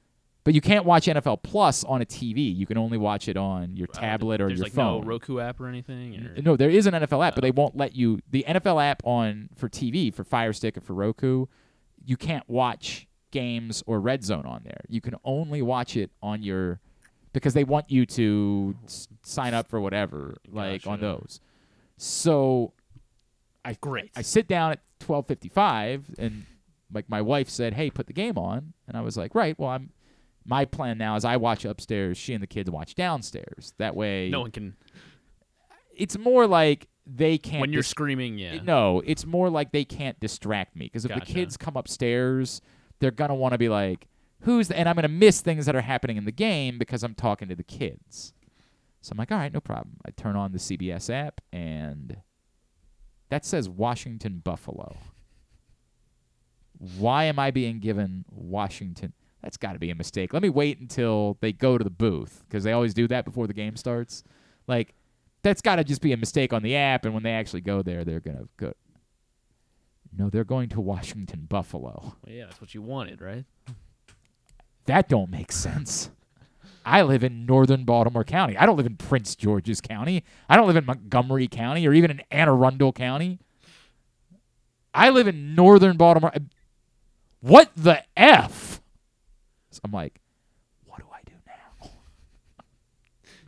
But 0.43 0.55
you 0.55 0.61
can't 0.63 0.87
watch 0.87 1.07
NFL 1.07 1.43
Plus 1.43 1.85
on 1.85 2.01
a 2.01 2.07
TV. 2.07 2.55
You 2.55 2.67
can 2.67 2.79
only 2.79 2.97
watch 2.97 3.29
it 3.29 3.37
on 3.37 3.77
your 3.77 3.87
tablet 3.87 4.41
or 4.41 4.47
There's 4.47 4.59
your 4.59 4.67
like 4.67 4.73
phone. 4.73 5.03
no 5.03 5.07
Roku 5.07 5.39
app 5.39 5.61
or 5.61 5.67
anything. 5.69 6.15
Or? 6.17 6.41
No, 6.41 6.57
there 6.57 6.71
is 6.71 6.87
an 6.87 6.95
NFL 6.95 7.27
app, 7.27 7.35
but 7.35 7.43
they 7.43 7.51
oh, 7.51 7.55
won't 7.55 7.77
let 7.77 7.95
you. 7.95 8.21
The 8.31 8.45
NFL 8.49 8.83
app 8.83 9.03
on 9.05 9.51
for 9.55 9.69
TV 9.69 10.13
for 10.15 10.25
Fire 10.25 10.55
Stick 10.55 10.79
or 10.79 10.81
for 10.81 10.95
Roku, 10.95 11.47
you 12.05 12.17
can't 12.17 12.49
watch 12.49 13.07
games 13.31 13.83
or 13.87 14.01
Red 14.01 14.25
Zone 14.25 14.47
on 14.47 14.63
there. 14.65 14.81
You 14.89 15.01
can 15.01 15.15
only 15.25 15.63
watch 15.63 15.97
it 15.97 16.11
on 16.23 16.43
your 16.43 16.81
because 17.33 17.55
they 17.55 17.65
want 17.65 17.91
you 17.91 18.07
to 18.07 18.75
s- 18.87 19.09
sign 19.23 19.55
up 19.55 19.69
for 19.69 19.81
whatever, 19.81 20.37
like 20.51 20.87
on 20.87 21.01
those. 21.01 21.41
So, 21.97 22.73
I 23.65 23.75
great. 23.75 24.11
I 24.17 24.23
sit 24.23 24.49
down 24.49 24.73
at 24.73 24.81
twelve 24.99 25.27
fifty 25.27 25.49
five, 25.49 26.07
and 26.19 26.47
like 26.93 27.09
my 27.09 27.21
wife 27.21 27.49
said, 27.49 27.75
"Hey, 27.75 27.91
put 27.91 28.07
the 28.07 28.13
game 28.13 28.39
on," 28.39 28.73
and 28.89 28.97
I 28.97 29.01
was 29.01 29.17
like, 29.17 29.35
"Right, 29.35 29.59
well, 29.59 29.71
I'm." 29.71 29.91
My 30.45 30.65
plan 30.65 30.99
now 30.99 31.17
is 31.17 31.25
I 31.25 31.37
watch 31.37 31.65
upstairs. 31.65 32.17
She 32.19 32.33
and 32.35 32.43
the 32.43 32.47
kids 32.47 32.71
watch 32.71 32.95
downstairs. 32.95 33.75
That 33.79 33.95
way, 33.95 34.29
No 34.31 34.41
one 34.41 34.51
can. 34.51 34.77
it's 35.97 36.17
more 36.19 36.47
like 36.47 36.89
they 37.07 37.39
can't 37.39 37.61
When 37.61 37.73
you're 37.73 37.81
dis- 37.83 37.89
screaming, 37.89 38.39
yeah. 38.39 38.61
no 38.63 39.03
it's 39.05 39.27
more 39.27 39.51
like 39.51 39.73
they 39.73 39.85
can't 39.85 40.19
distract 40.21 40.77
me 40.77 40.87
because 40.87 41.05
if 41.05 41.13
the 41.15 41.21
kids 41.21 41.57
come 41.57 41.77
upstairs 41.77 42.61
they're 43.01 43.11
gonna 43.11 43.35
want 43.35 43.53
to 43.53 43.59
be 43.59 43.69
like 43.69 44.07
who's 44.43 44.69
the, 44.69 44.79
and 44.79 44.89
i'm 44.89 44.95
gonna 44.95 45.09
miss 45.09 45.41
things 45.41 45.67
that 45.67 45.75
are 45.75 45.81
happening 45.81 46.17
in 46.17 46.25
the 46.25 46.31
game 46.31 46.79
because 46.79 47.03
i'm 47.03 47.15
talking 47.15 47.49
to 47.49 47.57
the 47.57 47.65
kids 47.65 48.33
so 49.01 49.11
i'm 49.13 49.19
like 49.19 49.33
all 49.33 49.39
right 49.39 49.53
no 49.53 49.61
problem 49.61 49.97
i 50.07 50.11
turn 50.11 50.37
on 50.37 50.53
the 50.53 50.59
cbs 50.59 51.11
app 51.13 51.41
and 51.53 52.19
that 53.31 53.45
says 53.45 53.69
washington 53.69 54.39
buffalo 54.45 54.97
why 56.99 57.25
am 57.25 57.39
i 57.39 57.51
being 57.51 57.81
given 57.81 58.25
washington 58.31 59.13
that's 59.43 59.57
got 59.57 59.73
to 59.73 59.79
be 59.79 59.91
a 59.91 59.95
mistake. 59.95 60.33
Let 60.33 60.43
me 60.43 60.49
wait 60.49 60.81
until 60.81 61.39
they 61.41 61.53
go 61.53 61.79
to 61.79 61.85
the 61.85 61.91
booth 61.91 62.45
because 62.49 62.65
they 62.65 62.73
always 62.73 62.95
do 62.95 63.09
that 63.09 63.25
before 63.25 63.47
the 63.47 63.55
game 63.55 63.77
starts. 63.77 64.23
Like 64.67 64.95
that's 65.43 65.63
got 65.63 65.77
to 65.77 65.85
just 65.85 66.03
be 66.03 66.13
a 66.13 66.17
mistake 66.17 66.53
on 66.53 66.63
the 66.63 66.77
app 66.77 67.05
and 67.05 67.15
when 67.15 67.23
they 67.23 67.33
actually 67.33 67.63
go 67.63 67.83
there 67.83 68.05
they're 68.05 68.21
gonna 68.21 68.45
go 68.57 68.75
no 70.17 70.29
they're 70.29 70.45
going 70.45 70.69
to 70.71 70.81
washington 70.81 71.47
buffalo. 71.49 72.15
Well, 72.25 72.35
yeah, 72.35 72.45
that's 72.47 72.61
what 72.61 72.75
you 72.75 72.83
wanted, 72.83 73.21
right? 73.21 73.45
that 74.87 75.09
don't 75.09 75.31
make 75.31 75.53
sense. 75.53 76.11
I 76.85 77.03
live 77.03 77.23
in 77.23 77.47
northern 77.47 77.85
baltimore 77.85 78.25
county. 78.25 78.57
I 78.57 78.67
don't 78.67 78.77
live 78.77 78.87
in 78.87 78.97
prince 78.97 79.35
george's 79.37 79.81
county. 79.81 80.25
I 80.49 80.57
don't 80.57 80.67
live 80.67 80.77
in 80.77 80.85
montgomery 80.85 81.49
county 81.49 81.87
or 81.87 81.93
even 81.93 82.11
in 82.11 82.23
anne 82.31 82.49
arundel 82.49 82.93
county. 82.93 83.39
I 84.93 85.11
live 85.11 85.29
in 85.29 85.55
northern 85.55 85.97
baltimore. 85.97 86.33
What 87.41 87.71
the 87.77 88.03
f 88.17 88.80
i'm 89.85 89.93
like 89.93 90.21
what 90.87 90.99
do 90.99 91.07
I 91.13 91.21
do 91.25 91.33
now? 91.47 91.91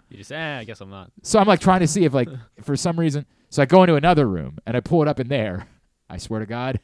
You 0.08 0.18
just, 0.18 0.30
eh, 0.30 0.58
I 0.58 0.64
guess 0.64 0.80
I'm 0.80 0.90
not. 0.90 1.10
So 1.22 1.38
I'm 1.38 1.46
like 1.46 1.60
trying 1.60 1.80
to 1.80 1.88
see 1.88 2.04
if 2.04 2.14
like 2.14 2.28
for 2.62 2.76
some 2.76 2.98
reason. 2.98 3.26
So 3.48 3.62
I 3.62 3.66
go 3.66 3.82
into 3.82 3.96
another 3.96 4.28
room 4.28 4.58
and 4.66 4.76
I 4.76 4.80
pull 4.80 5.02
it 5.02 5.08
up 5.08 5.18
in 5.20 5.28
there. 5.28 5.66
I 6.08 6.18
swear 6.18 6.40
to 6.40 6.46
God, 6.46 6.80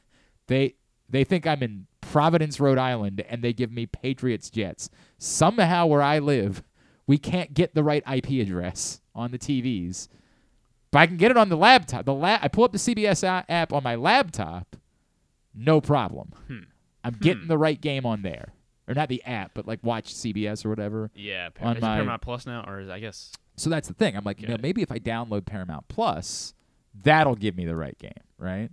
they 0.47 0.75
they 1.09 1.25
think 1.25 1.47
I'm 1.47 1.63
in 1.63 1.87
Providence, 2.01 2.59
Rhode 2.59 2.79
Island, 2.79 3.23
and 3.29 3.43
they 3.43 3.53
give 3.53 3.71
me 3.71 3.87
Patriots 3.87 4.51
jets. 4.51 4.91
Somehow 5.19 5.87
where 5.87 6.03
I 6.03 6.19
live, 6.19 6.63
we 7.07 7.19
can't 7.19 7.55
get 7.55 7.75
the 7.75 7.85
right 7.85 8.03
IP 8.11 8.31
address 8.43 9.01
on 9.15 9.31
the 9.31 9.39
TVs, 9.39 10.09
but 10.91 11.01
I 11.01 11.07
can 11.07 11.17
get 11.17 11.31
it 11.31 11.37
on 11.37 11.49
the 11.49 11.57
laptop. 11.57 12.05
The 12.07 12.15
la- 12.15 12.39
I 12.41 12.49
pull 12.49 12.65
up 12.65 12.73
the 12.73 12.79
CBS 12.79 13.45
app 13.49 13.73
on 13.73 13.83
my 13.83 13.95
laptop, 13.95 14.77
no 15.55 15.81
problem. 15.81 16.33
Hmm. 16.47 16.59
I'm 17.05 17.15
getting 17.15 17.47
the 17.47 17.59
right 17.59 17.81
game 17.81 18.05
on 18.05 18.23
there, 18.23 18.53
or 18.89 18.95
not 18.95 19.09
the 19.09 19.23
app, 19.25 19.53
but 19.55 19.67
like 19.67 19.81
watch 19.83 20.15
CBS 20.15 20.65
or 20.65 20.71
whatever. 20.71 21.11
Yeah, 21.15 21.51
Par- 21.51 21.69
on 21.69 21.81
my 21.81 21.95
Paramount 21.97 22.23
Plus 22.23 22.47
now, 22.47 22.65
or 22.67 22.81
is 22.81 22.89
I 22.89 22.99
guess 23.01 23.33
so 23.57 23.71
that's 23.71 23.89
the 23.89 23.95
thing. 23.95 24.17
I'm 24.17 24.25
like, 24.25 24.41
you 24.41 24.49
know, 24.49 24.57
maybe 24.61 24.83
if 24.83 24.91
I 24.93 24.99
download 24.99 25.45
Paramount 25.45 25.89
Plus, 25.89 26.55
that'll 27.03 27.35
give 27.35 27.57
me 27.57 27.65
the 27.67 27.75
right 27.77 27.99
game, 27.99 28.13
right? 28.39 28.71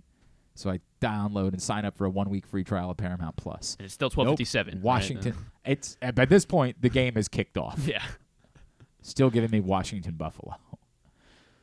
So 0.54 0.70
I 0.70 0.80
download 1.02 1.48
and 1.48 1.60
sign 1.60 1.84
up 1.84 1.96
for 1.98 2.06
a 2.06 2.10
one 2.10 2.30
week 2.30 2.46
free 2.46 2.64
trial 2.64 2.90
of 2.90 2.96
Paramount 2.96 3.36
Plus. 3.36 3.76
And 3.78 3.84
it's 3.84 3.94
still 3.94 4.10
Nope. 4.16 4.38
12.57, 4.38 4.66
right? 4.66 4.76
Washington. 4.80 5.32
Uh-huh. 5.32 5.42
It's 5.66 5.96
at 6.00 6.14
by 6.14 6.24
this 6.24 6.46
point 6.46 6.80
the 6.80 6.88
game 6.88 7.16
is 7.16 7.28
kicked 7.28 7.58
off. 7.58 7.78
Yeah. 7.86 8.02
Still 9.02 9.30
giving 9.30 9.50
me 9.50 9.60
Washington 9.60 10.14
Buffalo. 10.14 10.56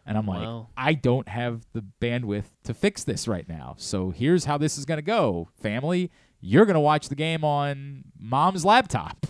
And 0.05 0.17
I'm 0.17 0.25
like, 0.25 0.41
Well. 0.41 0.69
I 0.77 0.93
don't 0.93 1.27
have 1.27 1.65
the 1.73 1.83
bandwidth 2.01 2.45
to 2.65 2.73
fix 2.73 3.03
this 3.03 3.27
right 3.27 3.47
now. 3.49 3.75
So 3.77 4.11
here's 4.11 4.45
how 4.45 4.57
this 4.57 4.77
is 4.77 4.85
going 4.85 4.97
to 4.97 5.01
go. 5.01 5.49
Family, 5.61 6.11
you're 6.43 6.65
going 6.65 6.75
to 6.75 6.81
watch 6.81 7.07
the 7.07 7.15
game 7.15 7.45
on 7.45 8.03
mom's 8.19 8.65
laptop. 8.65 9.25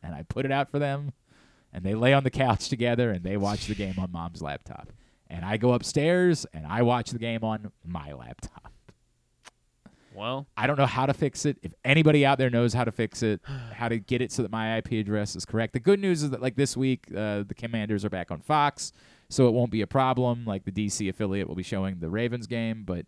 And 0.00 0.14
I 0.14 0.22
put 0.22 0.44
it 0.44 0.52
out 0.52 0.70
for 0.70 0.78
them, 0.78 1.12
and 1.72 1.84
they 1.84 1.94
lay 1.94 2.14
on 2.14 2.22
the 2.22 2.30
couch 2.30 2.68
together 2.68 3.10
and 3.10 3.24
they 3.24 3.36
watch 3.36 3.66
the 3.66 3.74
game 3.74 3.94
on 3.98 4.12
mom's 4.12 4.40
laptop. 4.40 4.92
And 5.28 5.44
I 5.44 5.56
go 5.56 5.72
upstairs 5.72 6.46
and 6.54 6.66
I 6.66 6.82
watch 6.82 7.10
the 7.10 7.18
game 7.18 7.42
on 7.42 7.72
my 7.84 8.12
laptop. 8.12 8.72
Well, 10.14 10.46
I 10.56 10.66
don't 10.66 10.78
know 10.78 10.86
how 10.86 11.04
to 11.04 11.12
fix 11.12 11.44
it. 11.44 11.58
If 11.62 11.74
anybody 11.84 12.24
out 12.24 12.38
there 12.38 12.48
knows 12.48 12.72
how 12.72 12.84
to 12.84 12.92
fix 12.92 13.22
it, 13.22 13.40
how 13.72 13.88
to 13.88 13.98
get 13.98 14.22
it 14.22 14.32
so 14.32 14.42
that 14.42 14.50
my 14.50 14.78
IP 14.78 14.92
address 14.92 15.36
is 15.36 15.44
correct. 15.44 15.74
The 15.74 15.80
good 15.80 16.00
news 16.00 16.22
is 16.22 16.30
that 16.30 16.40
like 16.40 16.56
this 16.56 16.76
week, 16.76 17.06
uh, 17.14 17.42
the 17.42 17.54
Commanders 17.54 18.04
are 18.04 18.10
back 18.10 18.30
on 18.30 18.40
Fox, 18.40 18.92
so 19.28 19.46
it 19.46 19.52
won't 19.52 19.70
be 19.70 19.82
a 19.82 19.86
problem. 19.86 20.44
Like 20.44 20.64
the 20.64 20.72
DC 20.72 21.08
affiliate 21.08 21.46
will 21.46 21.54
be 21.54 21.62
showing 21.62 21.98
the 22.00 22.08
Ravens 22.08 22.46
game, 22.46 22.84
but 22.84 23.04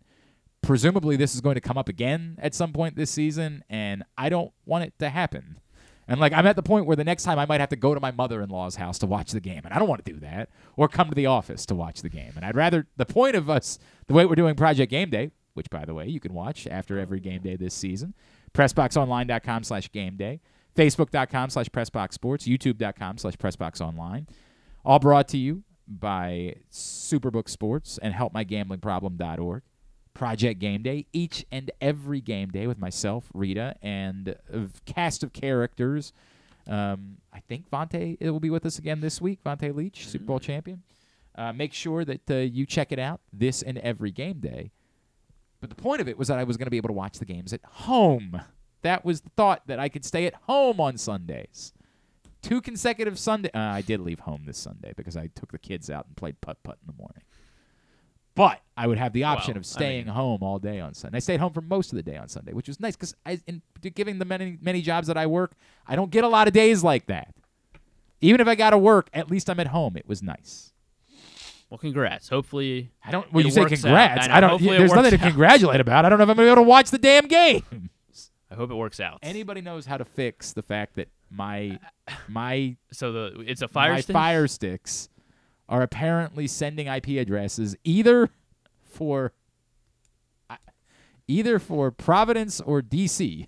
presumably 0.61 1.15
this 1.15 1.35
is 1.35 1.41
going 1.41 1.55
to 1.55 1.61
come 1.61 1.77
up 1.77 1.89
again 1.89 2.37
at 2.39 2.53
some 2.53 2.73
point 2.73 2.95
this 2.95 3.11
season, 3.11 3.63
and 3.69 4.03
I 4.17 4.29
don't 4.29 4.51
want 4.65 4.83
it 4.83 4.93
to 4.99 5.09
happen. 5.09 5.59
And 6.07 6.19
like 6.19 6.33
I'm 6.33 6.45
at 6.45 6.55
the 6.55 6.63
point 6.63 6.85
where 6.85 6.95
the 6.95 7.03
next 7.03 7.23
time 7.23 7.39
I 7.39 7.45
might 7.45 7.61
have 7.61 7.69
to 7.69 7.75
go 7.75 7.93
to 7.93 7.99
my 7.99 8.11
mother-in-law's 8.11 8.75
house 8.75 8.99
to 8.99 9.07
watch 9.07 9.31
the 9.31 9.39
game, 9.39 9.61
and 9.63 9.73
I 9.73 9.79
don't 9.79 9.87
want 9.87 10.03
to 10.03 10.11
do 10.11 10.19
that, 10.19 10.49
or 10.75 10.87
come 10.87 11.09
to 11.09 11.15
the 11.15 11.25
office 11.27 11.65
to 11.67 11.75
watch 11.75 12.01
the 12.01 12.09
game. 12.09 12.33
And 12.35 12.45
I'd 12.45 12.55
rather 12.55 12.87
the 12.97 13.05
point 13.05 13.35
of 13.35 13.49
us 13.49 13.79
the 14.07 14.13
way 14.13 14.25
we're 14.25 14.35
doing 14.35 14.55
Project 14.55 14.89
Game 14.91 15.09
Day, 15.09 15.31
which 15.53 15.69
by 15.69 15.85
the 15.85 15.93
way 15.93 16.07
you 16.07 16.19
can 16.19 16.33
watch 16.33 16.67
after 16.67 16.99
every 16.99 17.19
game 17.19 17.41
day 17.41 17.55
this 17.55 17.73
season, 17.73 18.13
pressboxonline.com 18.53 19.63
slash 19.63 19.91
game 19.91 20.17
day, 20.17 20.41
facebook.com 20.75 21.49
slash 21.49 21.69
pressboxsports, 21.69 22.45
youtube.com 22.45 23.17
slash 23.17 23.35
pressboxonline, 23.35 24.27
all 24.83 24.99
brought 24.99 25.27
to 25.29 25.37
you 25.37 25.63
by 25.87 26.55
Superbook 26.71 27.49
Sports 27.49 27.97
and 28.01 28.13
helpmygamblingproblem.org. 28.13 29.63
Project 30.13 30.59
Game 30.59 30.83
Day 30.83 31.05
each 31.13 31.45
and 31.51 31.71
every 31.81 32.21
game 32.21 32.49
day 32.49 32.67
with 32.67 32.77
myself, 32.77 33.29
Rita, 33.33 33.75
and 33.81 34.35
a 34.51 34.67
cast 34.85 35.23
of 35.23 35.33
characters. 35.33 36.13
Um, 36.67 37.17
I 37.33 37.39
think 37.39 37.69
Vonta 37.69 38.21
will 38.21 38.39
be 38.39 38.49
with 38.49 38.65
us 38.65 38.77
again 38.77 39.01
this 39.01 39.19
week. 39.19 39.43
Vonta 39.43 39.73
Leach, 39.73 40.07
Super 40.07 40.25
Bowl 40.25 40.39
champion. 40.39 40.83
Uh, 41.35 41.53
make 41.53 41.73
sure 41.73 42.05
that 42.05 42.29
uh, 42.29 42.35
you 42.35 42.65
check 42.65 42.91
it 42.91 42.99
out 42.99 43.21
this 43.31 43.61
and 43.61 43.77
every 43.79 44.11
game 44.11 44.39
day. 44.39 44.71
But 45.59 45.69
the 45.69 45.75
point 45.75 46.01
of 46.01 46.07
it 46.07 46.17
was 46.17 46.27
that 46.27 46.39
I 46.39 46.43
was 46.43 46.57
going 46.57 46.65
to 46.65 46.71
be 46.71 46.77
able 46.77 46.89
to 46.89 46.93
watch 46.93 47.19
the 47.19 47.25
games 47.25 47.53
at 47.53 47.61
home. 47.63 48.41
That 48.81 49.05
was 49.05 49.21
the 49.21 49.29
thought 49.37 49.61
that 49.67 49.79
I 49.79 49.89
could 49.89 50.03
stay 50.03 50.25
at 50.25 50.33
home 50.47 50.79
on 50.79 50.97
Sundays. 50.97 51.73
Two 52.41 52.61
consecutive 52.61 53.19
Sunday. 53.19 53.51
Uh, 53.53 53.59
I 53.59 53.81
did 53.81 53.99
leave 54.01 54.19
home 54.19 54.43
this 54.45 54.57
Sunday 54.57 54.93
because 54.97 55.15
I 55.15 55.27
took 55.27 55.51
the 55.51 55.59
kids 55.59 55.89
out 55.89 56.07
and 56.07 56.17
played 56.17 56.41
putt 56.41 56.57
putt 56.63 56.79
in 56.81 56.87
the 56.91 56.97
morning. 56.97 57.21
But 58.33 58.61
I 58.77 58.87
would 58.87 58.97
have 58.97 59.11
the 59.13 59.25
option 59.25 59.53
Well, 59.55 59.59
of 59.59 59.63
I 59.65 59.67
staying 59.67 60.05
mean- 60.05 60.13
home 60.15 60.41
all 60.41 60.57
day 60.57 60.79
on 60.79 60.93
Sunday. 60.93 61.17
I 61.17 61.19
stayed 61.19 61.39
home 61.39 61.51
for 61.53 61.61
most 61.61 61.91
of 61.91 61.97
the 61.97 62.03
day 62.03 62.15
on 62.17 62.29
Sunday, 62.29 62.53
which 62.53 62.67
was 62.67 62.79
nice 62.79 62.95
because 62.95 63.13
in 63.45 63.61
giving 63.93 64.19
the 64.19 64.25
many 64.25 64.57
many 64.61 64.81
jobs 64.81 65.07
that 65.07 65.17
I 65.17 65.27
work, 65.27 65.53
I 65.87 65.95
don't 65.95 66.11
get 66.11 66.23
a 66.23 66.27
lot 66.29 66.47
of 66.47 66.53
days 66.53 66.83
like 66.83 67.07
that. 67.07 67.33
Even 68.21 68.39
if 68.39 68.47
I 68.47 68.55
got 68.55 68.69
to 68.69 68.77
work, 68.77 69.09
at 69.13 69.29
least 69.29 69.49
I'm 69.49 69.59
at 69.59 69.67
home. 69.67 69.97
It 69.97 70.07
was 70.07 70.21
nice. 70.23 70.71
well, 71.69 71.77
congrats. 71.77 72.29
Hopefully, 72.29 72.91
I 73.03 73.11
don't. 73.11 73.31
When 73.33 73.45
you 73.45 73.51
say 73.51 73.65
congrats, 73.65 74.27
know, 74.27 74.33
I, 74.33 74.39
don't. 74.39 74.49
hopefully 74.51 74.77
There's 74.77 74.93
nothing 74.93 75.11
to 75.11 75.17
out. 75.25 75.27
congratulate 75.29 75.81
about. 75.81 76.05
I 76.05 76.09
don't 76.09 76.19
know 76.19 76.23
if 76.23 76.29
I'm 76.29 76.35
gonna 76.37 76.45
be 76.47 76.51
able 76.51 76.63
to 76.63 76.67
watch 76.69 76.91
the 76.91 76.97
damn 76.99 77.27
game. 77.27 77.89
I 78.49 78.55
hope 78.55 78.69
it 78.69 78.75
works 78.75 78.99
out. 78.99 79.19
Anybody 79.23 79.61
knows 79.61 79.85
how 79.85 79.97
to 79.97 80.05
fix 80.05 80.53
the 80.53 80.61
fact 80.61 80.95
that 80.95 81.07
my 81.29 81.79
my 82.27 82.75
So 82.91 83.11
the 83.11 83.43
it's 83.47 83.61
a 83.61 83.67
fire 83.67 83.93
my 83.93 84.01
stick? 84.01 84.13
fire 84.13 84.47
sticks 84.47 85.09
are 85.71 85.81
apparently 85.81 86.45
sending 86.47 86.87
IP 86.87 87.07
addresses 87.11 87.75
either 87.85 88.29
for 88.83 89.31
either 91.27 91.59
for 91.59 91.89
Providence 91.91 92.59
or 92.59 92.81
DC. 92.81 93.47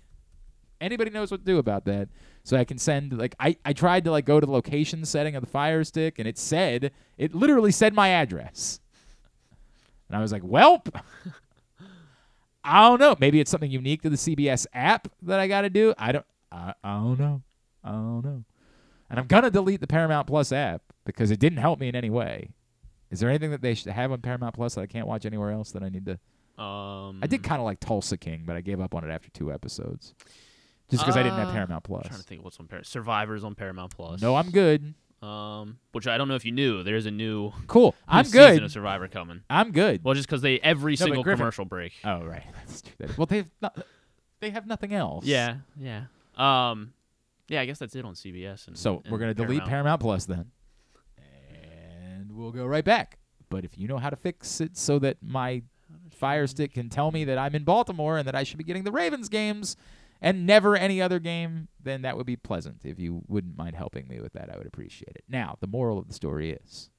anybody 0.80 1.10
knows 1.10 1.30
what 1.30 1.40
to 1.40 1.44
do 1.44 1.58
about 1.58 1.84
that. 1.84 2.08
So 2.42 2.56
I 2.56 2.64
can 2.64 2.78
send 2.78 3.16
like 3.16 3.34
I, 3.38 3.56
I 3.64 3.74
tried 3.74 4.04
to 4.04 4.10
like 4.10 4.24
go 4.24 4.40
to 4.40 4.46
the 4.46 4.52
location 4.52 5.04
setting 5.04 5.36
of 5.36 5.42
the 5.42 5.48
Fire 5.48 5.84
Stick 5.84 6.18
and 6.18 6.26
it 6.26 6.38
said 6.38 6.92
it 7.18 7.34
literally 7.34 7.70
said 7.70 7.94
my 7.94 8.08
address. 8.08 8.80
And 10.08 10.16
I 10.16 10.20
was 10.20 10.32
like, 10.32 10.42
Welp. 10.42 10.88
I 12.66 12.88
don't 12.88 12.98
know. 12.98 13.14
Maybe 13.20 13.40
it's 13.40 13.50
something 13.50 13.70
unique 13.70 14.00
to 14.02 14.10
the 14.10 14.16
CBS 14.16 14.66
app 14.72 15.08
that 15.22 15.38
I 15.38 15.48
got 15.48 15.62
to 15.62 15.70
do. 15.70 15.92
I 15.98 16.12
don't. 16.12 16.26
I, 16.50 16.72
I 16.82 16.94
don't 16.94 17.18
know. 17.18 17.42
I 17.82 17.90
don't 17.90 18.24
know. 18.24 18.44
And 19.16 19.20
I'm 19.20 19.26
gonna 19.26 19.50
delete 19.50 19.80
the 19.80 19.86
Paramount 19.86 20.26
Plus 20.26 20.50
app 20.52 20.82
because 21.04 21.30
it 21.30 21.38
didn't 21.38 21.58
help 21.58 21.78
me 21.80 21.88
in 21.88 21.94
any 21.96 22.10
way. 22.10 22.50
Is 23.10 23.20
there 23.20 23.28
anything 23.28 23.50
that 23.52 23.62
they 23.62 23.74
should 23.74 23.92
have 23.92 24.10
on 24.10 24.20
Paramount 24.20 24.54
Plus 24.54 24.74
that 24.74 24.80
I 24.80 24.86
can't 24.86 25.06
watch 25.06 25.24
anywhere 25.24 25.50
else 25.52 25.70
that 25.72 25.82
I 25.82 25.88
need 25.88 26.06
to? 26.06 26.62
Um, 26.62 27.20
I 27.22 27.26
did 27.28 27.42
kind 27.42 27.60
of 27.60 27.64
like 27.64 27.78
Tulsa 27.80 28.16
King, 28.16 28.42
but 28.46 28.56
I 28.56 28.60
gave 28.60 28.80
up 28.80 28.94
on 28.94 29.04
it 29.08 29.12
after 29.12 29.28
two 29.30 29.52
episodes, 29.52 30.14
just 30.90 31.02
because 31.04 31.16
I 31.16 31.22
didn't 31.22 31.38
have 31.38 31.48
Uh, 31.48 31.52
Paramount 31.52 31.84
Plus. 31.84 32.04
I'm 32.06 32.10
trying 32.10 32.20
to 32.22 32.26
think 32.26 32.44
what's 32.44 32.58
on 32.58 32.66
Paramount. 32.66 32.86
Survivors 32.86 33.44
on 33.44 33.54
Paramount 33.54 33.94
Plus. 33.94 34.20
No, 34.22 34.34
I'm 34.36 34.50
good. 34.50 34.94
Um, 35.22 35.78
which 35.92 36.06
I 36.06 36.18
don't 36.18 36.28
know 36.28 36.34
if 36.34 36.44
you 36.44 36.52
knew. 36.52 36.82
There's 36.82 37.06
a 37.06 37.10
new 37.10 37.52
Cool. 37.68 37.90
new 37.92 37.94
I'm 38.08 38.24
season 38.24 38.40
good. 38.56 38.62
of 38.64 38.72
Survivor 38.72 39.06
coming. 39.08 39.42
I'm 39.48 39.70
good. 39.72 40.02
Well, 40.04 40.14
just 40.14 40.26
because 40.28 40.42
they 40.42 40.58
every 40.60 40.92
No, 40.94 40.96
single 40.96 41.24
commercial 41.24 41.64
break. 41.64 41.92
Oh 42.04 42.24
right, 42.24 42.42
That's 42.66 42.82
true. 42.82 43.06
Well, 43.16 43.26
they've 43.26 43.46
not, 43.62 43.78
they 44.40 44.50
have 44.50 44.66
nothing 44.66 44.92
else. 44.92 45.24
Yeah, 45.24 45.56
yeah. 45.78 46.04
Um, 46.36 46.93
yeah. 47.48 47.60
I 47.60 47.66
guess 47.66 47.78
that's 47.78 47.94
it 47.94 48.04
on 48.04 48.14
CBS. 48.14 48.66
And, 48.68 48.76
So 48.78 49.02
we're 49.10 49.18
gonna 49.18 49.34
delete 49.34 49.64
Paramount 49.64 50.00
Plus 50.00 50.26
then, 50.26 50.50
and 51.18 52.32
we'll 52.32 52.52
go 52.52 52.66
right 52.66 52.84
back. 52.84 53.18
But 53.50 53.64
if 53.64 53.78
you 53.78 53.86
know 53.88 53.98
how 53.98 54.10
to 54.10 54.16
fix 54.16 54.60
it 54.60 54.76
so 54.76 54.98
that 55.00 55.18
my 55.22 55.62
Fire 56.10 56.46
Stick 56.46 56.74
can 56.74 56.88
tell 56.88 57.10
me 57.10 57.24
that 57.24 57.38
I'm 57.38 57.54
in 57.54 57.64
Baltimore 57.64 58.18
and 58.18 58.26
that 58.26 58.34
I 58.34 58.42
should 58.42 58.58
be 58.58 58.64
getting 58.64 58.84
the 58.84 58.92
Ravens 58.92 59.28
games 59.28 59.76
and 60.20 60.46
never 60.46 60.76
any 60.76 61.02
other 61.02 61.18
game, 61.18 61.68
then 61.82 62.02
that 62.02 62.16
would 62.16 62.26
be 62.26 62.36
pleasant. 62.36 62.80
If 62.84 62.98
you 62.98 63.22
wouldn't 63.28 63.56
mind 63.56 63.76
helping 63.76 64.08
me 64.08 64.20
with 64.20 64.32
that, 64.32 64.50
I 64.52 64.56
would 64.56 64.66
appreciate 64.66 65.12
it. 65.14 65.24
Now, 65.28 65.56
the 65.60 65.66
moral 65.66 65.98
of 65.98 66.08
the 66.08 66.14
story 66.14 66.52
is 66.52 66.90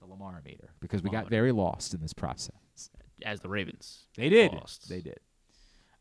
the 0.00 0.06
Lamar 0.06 0.40
meter 0.44 0.70
because 0.80 1.02
we 1.02 1.10
got 1.10 1.28
very 1.28 1.52
lost 1.52 1.92
in 1.94 2.00
this 2.00 2.12
process. 2.12 2.90
as 3.24 3.40
the 3.40 3.48
Ravens. 3.48 4.06
They 4.16 4.28
did. 4.28 4.52
lost. 4.52 4.88
They 4.88 5.00
did. 5.00 5.18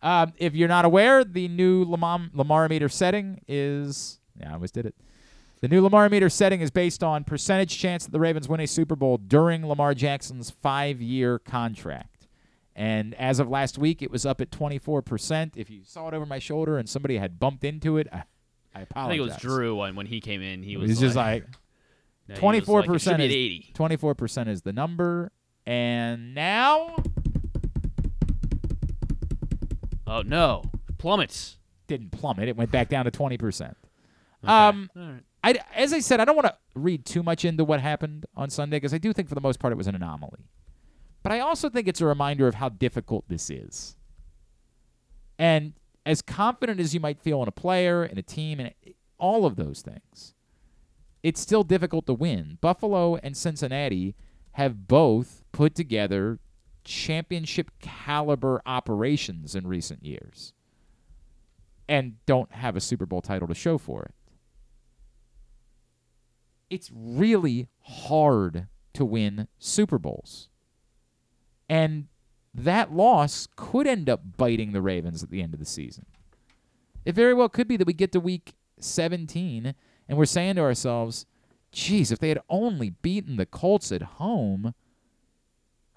Um, 0.03 0.33
if 0.37 0.53
you're 0.53 0.67
not 0.67 0.85
aware, 0.85 1.23
the 1.23 1.47
new 1.47 1.85
Lamar, 1.85 2.19
Lamar 2.33 2.67
meter 2.69 2.89
setting 2.89 3.41
is. 3.47 4.19
Yeah, 4.39 4.51
I 4.51 4.53
always 4.55 4.71
did 4.71 4.85
it. 4.85 4.95
The 5.61 5.69
new 5.69 5.81
Lamar 5.81 6.09
meter 6.09 6.29
setting 6.29 6.59
is 6.59 6.69
based 6.71 7.03
on 7.03 7.23
percentage 7.23 7.77
chance 7.79 8.03
that 8.03 8.11
the 8.11 8.19
Ravens 8.19 8.49
win 8.49 8.59
a 8.59 8.67
Super 8.67 8.97
Bowl 8.97 9.17
during 9.17 9.65
Lamar 9.65 9.93
Jackson's 9.93 10.49
five 10.51 11.01
year 11.01 11.39
contract. 11.39 12.27
And 12.75 13.13
as 13.15 13.39
of 13.39 13.49
last 13.49 13.77
week, 13.77 14.01
it 14.01 14.11
was 14.11 14.25
up 14.25 14.41
at 14.41 14.49
24%. 14.49 15.51
If 15.55 15.69
you 15.69 15.81
saw 15.85 16.09
it 16.09 16.13
over 16.13 16.25
my 16.25 16.39
shoulder 16.39 16.77
and 16.77 16.89
somebody 16.89 17.17
had 17.17 17.39
bumped 17.39 17.63
into 17.63 17.97
it, 17.97 18.07
I, 18.11 18.23
I 18.75 18.85
I 18.95 19.07
think 19.07 19.19
it 19.19 19.21
was 19.21 19.37
Drew 19.37 19.75
when 19.77 19.95
when 19.95 20.07
he 20.07 20.19
came 20.19 20.41
in. 20.41 20.63
He 20.63 20.75
was 20.75 20.89
He's 20.89 20.99
just 20.99 21.15
like 21.15 21.43
No, 22.27 22.27
he 22.27 22.31
was 22.33 22.39
twenty 22.39 22.59
four 22.61 22.79
like, 22.81 22.85
it 22.85 22.87
should 22.87 22.93
percent. 22.93 23.17
be 23.19 23.25
at 23.25 23.31
80. 23.31 23.71
Twenty 23.73 23.95
four 23.95 24.15
percent 24.15 24.49
is 24.49 24.63
the 24.63 24.73
number, 24.73 25.31
and 25.65 26.33
now 26.33 26.95
Oh 30.13 30.21
no, 30.21 30.63
plummets. 30.99 31.57
didn't 31.87 32.11
plummet. 32.11 32.47
It 32.47 32.55
went 32.55 32.71
back 32.71 32.87
down 32.87 33.05
to 33.05 33.11
twenty 33.11 33.37
percent. 33.37 33.75
Okay. 34.43 34.53
Um, 34.53 34.91
right. 34.95 35.21
I 35.43 35.59
as 35.75 35.91
I 35.91 35.99
said, 35.99 36.19
I 36.19 36.25
don't 36.25 36.35
want 36.35 36.45
to 36.45 36.55
read 36.75 37.03
too 37.03 37.23
much 37.23 37.43
into 37.43 37.63
what 37.63 37.79
happened 37.79 38.27
on 38.37 38.51
Sunday 38.51 38.77
because 38.77 38.93
I 38.93 38.99
do 38.99 39.11
think 39.11 39.27
for 39.27 39.33
the 39.33 39.41
most 39.41 39.59
part 39.59 39.73
it 39.73 39.75
was 39.75 39.87
an 39.87 39.95
anomaly. 39.95 40.45
But 41.23 41.31
I 41.31 41.39
also 41.39 41.67
think 41.67 41.87
it's 41.87 42.01
a 42.01 42.05
reminder 42.05 42.47
of 42.47 42.55
how 42.55 42.69
difficult 42.69 43.25
this 43.27 43.49
is. 43.49 43.95
And 45.39 45.73
as 46.05 46.21
confident 46.21 46.79
as 46.79 46.93
you 46.93 46.99
might 46.99 47.19
feel 47.19 47.41
in 47.41 47.47
a 47.47 47.51
player, 47.51 48.03
and 48.03 48.19
a 48.19 48.21
team, 48.21 48.59
and 48.59 48.73
all 49.17 49.45
of 49.45 49.55
those 49.55 49.81
things, 49.81 50.35
it's 51.23 51.39
still 51.39 51.63
difficult 51.63 52.05
to 52.05 52.13
win. 52.13 52.59
Buffalo 52.61 53.15
and 53.15 53.35
Cincinnati 53.35 54.15
have 54.53 54.87
both 54.87 55.43
put 55.51 55.73
together 55.73 56.39
championship 56.83 57.71
caliber 57.81 58.61
operations 58.65 59.55
in 59.55 59.67
recent 59.67 60.03
years 60.03 60.53
and 61.87 62.15
don't 62.25 62.51
have 62.53 62.75
a 62.75 62.81
Super 62.81 63.05
Bowl 63.05 63.21
title 63.21 63.47
to 63.47 63.55
show 63.55 63.77
for 63.77 64.03
it. 64.03 64.13
It's 66.69 66.89
really 66.93 67.67
hard 67.81 68.67
to 68.93 69.05
win 69.05 69.47
Super 69.59 69.99
Bowls. 69.99 70.49
And 71.69 72.07
that 72.53 72.93
loss 72.93 73.47
could 73.55 73.87
end 73.87 74.09
up 74.09 74.37
biting 74.37 74.71
the 74.71 74.81
Ravens 74.81 75.23
at 75.23 75.29
the 75.29 75.41
end 75.41 75.53
of 75.53 75.59
the 75.59 75.65
season. 75.65 76.05
It 77.05 77.15
very 77.15 77.33
well 77.33 77.49
could 77.49 77.67
be 77.67 77.77
that 77.77 77.87
we 77.87 77.93
get 77.93 78.11
to 78.13 78.19
week 78.19 78.53
17 78.79 79.73
and 80.07 80.17
we're 80.17 80.25
saying 80.25 80.55
to 80.55 80.61
ourselves, 80.61 81.25
geez, 81.71 82.11
if 82.11 82.19
they 82.19 82.29
had 82.29 82.41
only 82.49 82.91
beaten 82.91 83.37
the 83.37 83.45
Colts 83.45 83.91
at 83.91 84.03
home, 84.03 84.73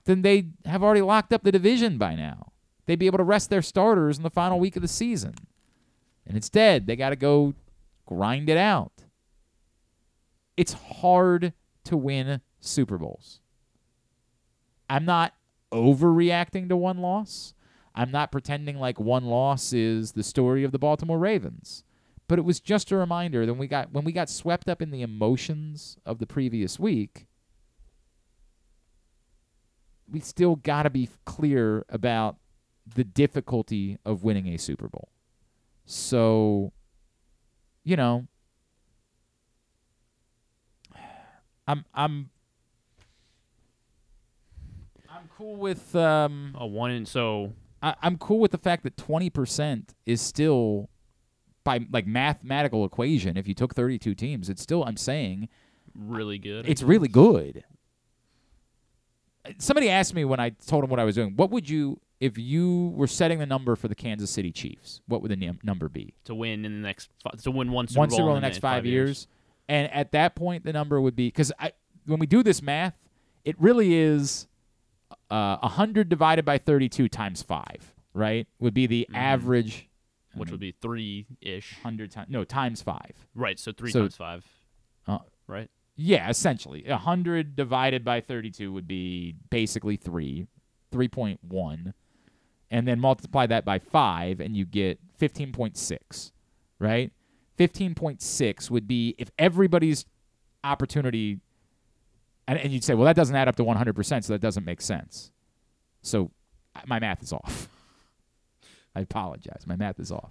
then 0.06 0.22
they'd 0.22 0.52
have 0.64 0.82
already 0.82 1.02
locked 1.02 1.32
up 1.32 1.42
the 1.42 1.52
division 1.52 1.98
by 1.98 2.14
now. 2.14 2.52
They'd 2.86 2.98
be 2.98 3.06
able 3.06 3.18
to 3.18 3.24
rest 3.24 3.50
their 3.50 3.62
starters 3.62 4.16
in 4.16 4.22
the 4.22 4.30
final 4.30 4.58
week 4.58 4.76
of 4.76 4.82
the 4.82 4.88
season. 4.88 5.34
And 6.26 6.36
instead, 6.36 6.86
they 6.86 6.96
got 6.96 7.10
to 7.10 7.16
go 7.16 7.54
grind 8.06 8.48
it 8.48 8.56
out. 8.56 8.92
It's 10.56 10.72
hard 10.72 11.52
to 11.84 11.96
win 11.96 12.40
Super 12.60 12.98
Bowls. 12.98 13.40
I'm 14.88 15.04
not 15.04 15.34
overreacting 15.72 16.68
to 16.68 16.76
one 16.76 16.98
loss. 16.98 17.54
I'm 17.94 18.10
not 18.10 18.30
pretending 18.30 18.78
like 18.78 19.00
one 19.00 19.24
loss 19.24 19.72
is 19.72 20.12
the 20.12 20.22
story 20.22 20.64
of 20.64 20.72
the 20.72 20.78
Baltimore 20.78 21.18
Ravens. 21.18 21.82
But 22.28 22.38
it 22.38 22.44
was 22.44 22.60
just 22.60 22.90
a 22.90 22.96
reminder 22.96 23.46
that 23.46 23.54
we 23.54 23.66
got 23.66 23.92
when 23.92 24.04
we 24.04 24.12
got 24.12 24.28
swept 24.28 24.68
up 24.68 24.82
in 24.82 24.90
the 24.90 25.02
emotions 25.02 25.96
of 26.04 26.18
the 26.18 26.26
previous 26.26 26.78
week, 26.78 27.26
we 30.10 30.20
still 30.20 30.56
got 30.56 30.84
to 30.84 30.90
be 30.90 31.08
clear 31.24 31.84
about 31.88 32.36
the 32.94 33.04
difficulty 33.04 33.98
of 34.04 34.22
winning 34.22 34.46
a 34.48 34.56
Super 34.56 34.88
Bowl. 34.88 35.08
So, 35.84 36.72
you 37.84 37.96
know, 37.96 38.26
I'm 41.66 41.84
I'm 41.94 42.30
I'm 45.10 45.28
cool 45.36 45.56
with 45.56 45.94
um 45.96 46.54
a 46.58 46.66
one 46.66 46.90
and 46.90 47.08
so 47.08 47.52
I, 47.82 47.94
I'm 48.02 48.18
cool 48.18 48.38
with 48.38 48.52
the 48.52 48.58
fact 48.58 48.84
that 48.84 48.96
20% 48.96 49.88
is 50.06 50.20
still 50.20 50.88
by 51.64 51.80
like 51.90 52.06
mathematical 52.06 52.84
equation 52.84 53.36
if 53.36 53.46
you 53.48 53.54
took 53.54 53.74
32 53.74 54.14
teams 54.14 54.48
it's 54.48 54.62
still 54.62 54.84
I'm 54.84 54.96
saying 54.96 55.48
really 55.94 56.38
good. 56.38 56.68
it's 56.68 56.82
really 56.82 57.08
good. 57.08 57.64
Somebody 59.58 59.88
asked 59.90 60.14
me 60.14 60.24
when 60.24 60.40
I 60.40 60.50
told 60.50 60.82
them 60.82 60.90
what 60.90 61.00
I 61.00 61.04
was 61.04 61.14
doing, 61.14 61.34
what 61.36 61.50
would 61.50 61.68
you 61.68 62.00
if 62.18 62.38
you 62.38 62.92
were 62.96 63.06
setting 63.06 63.38
the 63.38 63.46
number 63.46 63.76
for 63.76 63.88
the 63.88 63.94
Kansas 63.94 64.30
City 64.30 64.50
Chiefs? 64.50 65.00
What 65.06 65.20
would 65.22 65.30
the 65.30 65.36
num- 65.36 65.58
number 65.62 65.88
be? 65.88 66.14
to 66.24 66.34
win 66.34 66.64
in 66.64 66.80
the 66.82 66.86
next 66.88 67.10
fi- 67.22 67.36
to 67.42 67.50
win 67.50 67.70
one 67.72 67.88
Super 67.88 68.00
one 68.00 68.08
Bowl 68.08 68.28
in 68.30 68.34
the 68.36 68.40
next 68.40 68.58
five, 68.58 68.86
years. 68.86 69.26
And 69.68 69.92
at 69.92 70.12
that 70.12 70.34
point, 70.36 70.64
the 70.64 70.72
number 70.72 71.00
would 71.00 71.16
be 71.16 71.28
because 71.28 71.52
I 71.58 71.72
when 72.06 72.18
we 72.18 72.26
do 72.26 72.42
this 72.42 72.62
math, 72.62 72.94
it 73.44 73.56
really 73.60 73.94
is 73.94 74.46
uh, 75.30 75.56
100 75.58 76.08
divided 76.08 76.44
by 76.44 76.58
32 76.58 77.08
times 77.08 77.42
five, 77.42 77.94
right? 78.14 78.46
Would 78.60 78.74
be 78.74 78.86
the 78.86 79.08
average, 79.12 79.88
which 80.34 80.50
would 80.50 80.60
be 80.60 80.72
three 80.80 81.26
ish. 81.40 81.74
100 81.82 82.10
times 82.12 82.28
no 82.30 82.44
times 82.44 82.80
five. 82.82 83.12
Right, 83.34 83.58
so 83.58 83.72
three 83.72 83.90
So- 83.90 84.00
times 84.02 84.16
five. 84.16 84.44
Uh, 85.08 85.18
right. 85.46 85.68
Yeah, 85.96 86.28
essentially. 86.28 86.84
100 86.86 87.56
divided 87.56 88.04
by 88.04 88.20
32 88.20 88.72
would 88.72 88.86
be 88.86 89.34
basically 89.50 89.96
3, 89.96 90.46
3.1. 90.92 91.94
And 92.70 92.86
then 92.86 93.00
multiply 93.00 93.46
that 93.46 93.64
by 93.64 93.78
5 93.78 94.40
and 94.40 94.56
you 94.56 94.66
get 94.66 94.98
15.6, 95.18 96.32
right? 96.78 97.12
15.6 97.58 98.70
would 98.70 98.86
be 98.86 99.14
if 99.18 99.30
everybody's 99.38 100.04
opportunity 100.62 101.40
and, 102.48 102.58
and 102.58 102.72
you'd 102.72 102.84
say, 102.84 102.94
"Well, 102.94 103.06
that 103.06 103.16
doesn't 103.16 103.34
add 103.34 103.48
up 103.48 103.56
to 103.56 103.64
100%, 103.64 104.24
so 104.24 104.32
that 104.32 104.40
doesn't 104.40 104.64
make 104.64 104.80
sense." 104.80 105.32
So 106.02 106.30
my 106.86 106.98
math 106.98 107.22
is 107.22 107.32
off. 107.32 107.68
I 108.94 109.00
apologize. 109.00 109.64
My 109.66 109.76
math 109.76 109.98
is 109.98 110.12
off. 110.12 110.30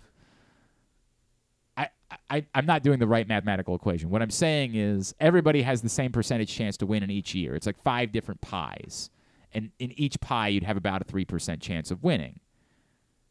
I, 2.30 2.46
I'm 2.54 2.66
not 2.66 2.84
doing 2.84 3.00
the 3.00 3.08
right 3.08 3.28
mathematical 3.28 3.76
equation. 3.76 4.10
What 4.10 4.22
I'm 4.22 4.30
saying 4.30 4.76
is 4.76 5.14
everybody 5.20 5.62
has 5.62 5.82
the 5.82 5.90
same 5.90 6.12
percentage 6.12 6.54
chance 6.54 6.78
to 6.78 6.86
win 6.86 7.04
in 7.04 7.12
each 7.12 7.34
year. 7.36 7.56
It's 7.56 7.66
like 7.66 7.82
five 7.84 8.12
different 8.12 8.42
pies. 8.42 9.10
And 9.54 9.72
in 9.80 9.98
each 10.00 10.20
pie, 10.20 10.50
you'd 10.50 10.64
have 10.64 10.78
about 10.78 11.02
a 11.02 11.06
3% 11.06 11.62
chance 11.62 11.92
of 11.92 12.04
winning. 12.04 12.40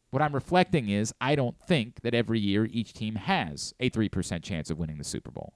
What 0.09 0.21
I'm 0.21 0.33
reflecting 0.33 0.89
is 0.89 1.13
I 1.19 1.35
don't 1.35 1.59
think 1.67 2.01
that 2.01 2.13
every 2.13 2.39
year 2.39 2.65
each 2.65 2.93
team 2.93 3.15
has 3.15 3.73
a 3.79 3.89
3% 3.89 4.41
chance 4.43 4.69
of 4.69 4.77
winning 4.79 4.97
the 4.97 5.03
Super 5.03 5.29
Bowl. 5.29 5.53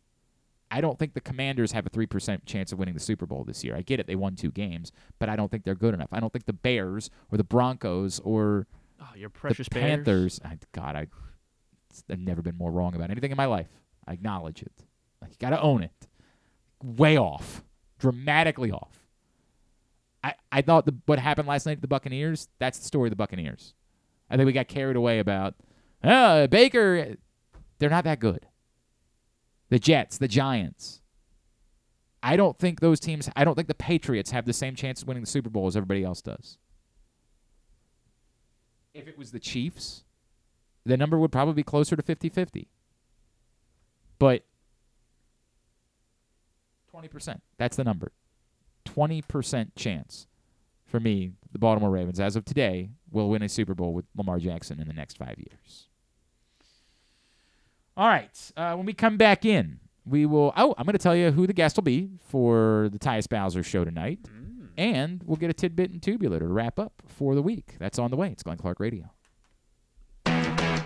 I 0.71 0.81
don't 0.81 0.99
think 0.99 1.13
the 1.13 1.21
Commanders 1.21 1.71
have 1.71 1.87
a 1.87 1.89
3% 1.89 2.45
chance 2.45 2.71
of 2.71 2.77
winning 2.77 2.93
the 2.93 2.99
Super 2.99 3.25
Bowl 3.25 3.43
this 3.43 3.63
year. 3.63 3.75
I 3.75 3.81
get 3.81 3.99
it, 3.99 4.05
they 4.05 4.15
won 4.15 4.35
two 4.35 4.51
games, 4.51 4.91
but 5.17 5.29
I 5.29 5.35
don't 5.35 5.49
think 5.49 5.63
they're 5.63 5.73
good 5.75 5.93
enough. 5.93 6.09
I 6.11 6.19
don't 6.19 6.31
think 6.31 6.45
the 6.45 6.53
Bears 6.53 7.09
or 7.31 7.37
the 7.37 7.43
Broncos 7.43 8.19
or 8.19 8.67
Oh, 9.01 9.15
your 9.15 9.29
precious 9.29 9.67
the 9.69 9.79
Panthers. 9.79 10.41
I, 10.43 10.57
God, 10.73 10.95
I 10.95 11.07
I've 12.09 12.19
never 12.19 12.41
been 12.41 12.57
more 12.57 12.71
wrong 12.71 12.95
about 12.95 13.11
anything 13.11 13.31
in 13.31 13.37
my 13.37 13.45
life. 13.45 13.69
I 14.07 14.13
acknowledge 14.13 14.61
it. 14.61 14.85
Like, 15.21 15.31
you 15.31 15.37
got 15.39 15.51
to 15.51 15.61
own 15.61 15.83
it. 15.83 16.07
Way 16.83 17.17
off, 17.17 17.63
dramatically 17.99 18.71
off. 18.71 19.03
I, 20.23 20.33
I 20.51 20.61
thought 20.61 20.85
the, 20.85 20.95
what 21.05 21.19
happened 21.19 21.47
last 21.47 21.65
night 21.65 21.75
to 21.75 21.81
the 21.81 21.87
Buccaneers, 21.87 22.47
that's 22.59 22.79
the 22.79 22.85
story 22.85 23.07
of 23.07 23.11
the 23.11 23.17
Buccaneers. 23.17 23.73
I 24.29 24.37
think 24.37 24.45
we 24.45 24.53
got 24.53 24.67
carried 24.67 24.95
away 24.95 25.19
about, 25.19 25.55
oh, 26.03 26.47
Baker. 26.47 27.15
They're 27.79 27.89
not 27.89 28.03
that 28.03 28.19
good. 28.19 28.47
The 29.69 29.79
Jets, 29.79 30.17
the 30.17 30.27
Giants. 30.27 31.01
I 32.21 32.35
don't 32.35 32.57
think 32.57 32.79
those 32.79 32.99
teams, 32.99 33.29
I 33.35 33.45
don't 33.45 33.55
think 33.55 33.69
the 33.69 33.73
Patriots 33.73 34.31
have 34.31 34.45
the 34.45 34.53
same 34.53 34.75
chance 34.75 35.01
of 35.01 35.07
winning 35.07 35.23
the 35.23 35.29
Super 35.29 35.49
Bowl 35.49 35.67
as 35.67 35.77
everybody 35.77 36.03
else 36.03 36.21
does. 36.21 36.57
If 38.93 39.07
it 39.07 39.17
was 39.17 39.31
the 39.31 39.39
Chiefs, 39.39 40.03
the 40.89 40.97
number 40.97 41.17
would 41.17 41.31
probably 41.31 41.53
be 41.53 41.63
closer 41.63 41.95
to 41.95 42.01
50 42.01 42.29
50. 42.29 42.67
But 44.17 44.43
20%, 46.93 47.39
that's 47.57 47.77
the 47.77 47.83
number. 47.83 48.11
20% 48.85 49.71
chance 49.75 50.27
for 50.85 50.99
me, 50.99 51.31
the 51.51 51.59
Baltimore 51.59 51.91
Ravens, 51.91 52.19
as 52.19 52.35
of 52.35 52.43
today, 52.43 52.89
will 53.11 53.29
win 53.29 53.41
a 53.41 53.49
Super 53.49 53.75
Bowl 53.75 53.93
with 53.93 54.05
Lamar 54.15 54.39
Jackson 54.39 54.79
in 54.79 54.87
the 54.87 54.93
next 54.93 55.17
five 55.17 55.35
years. 55.37 55.87
All 57.95 58.07
right. 58.07 58.51
Uh, 58.57 58.73
when 58.73 58.85
we 58.85 58.93
come 58.93 59.17
back 59.17 59.45
in, 59.45 59.79
we 60.05 60.25
will. 60.25 60.53
Oh, 60.57 60.73
I'm 60.77 60.85
going 60.85 60.93
to 60.93 60.99
tell 60.99 61.15
you 61.15 61.31
who 61.31 61.45
the 61.45 61.53
guest 61.53 61.75
will 61.77 61.83
be 61.83 62.09
for 62.27 62.89
the 62.91 62.99
Tyus 62.99 63.29
Bowser 63.29 63.61
show 63.63 63.85
tonight. 63.85 64.19
And 64.77 65.21
we'll 65.25 65.35
get 65.37 65.49
a 65.49 65.53
tidbit 65.53 65.91
and 65.91 66.01
tubular 66.01 66.39
to 66.39 66.47
wrap 66.47 66.79
up 66.79 67.03
for 67.05 67.35
the 67.35 67.41
week. 67.41 67.75
That's 67.79 67.99
on 67.99 68.11
the 68.11 68.17
way. 68.17 68.31
It's 68.31 68.43
Glenn 68.43 68.57
Clark 68.57 68.79
Radio. 68.79 69.11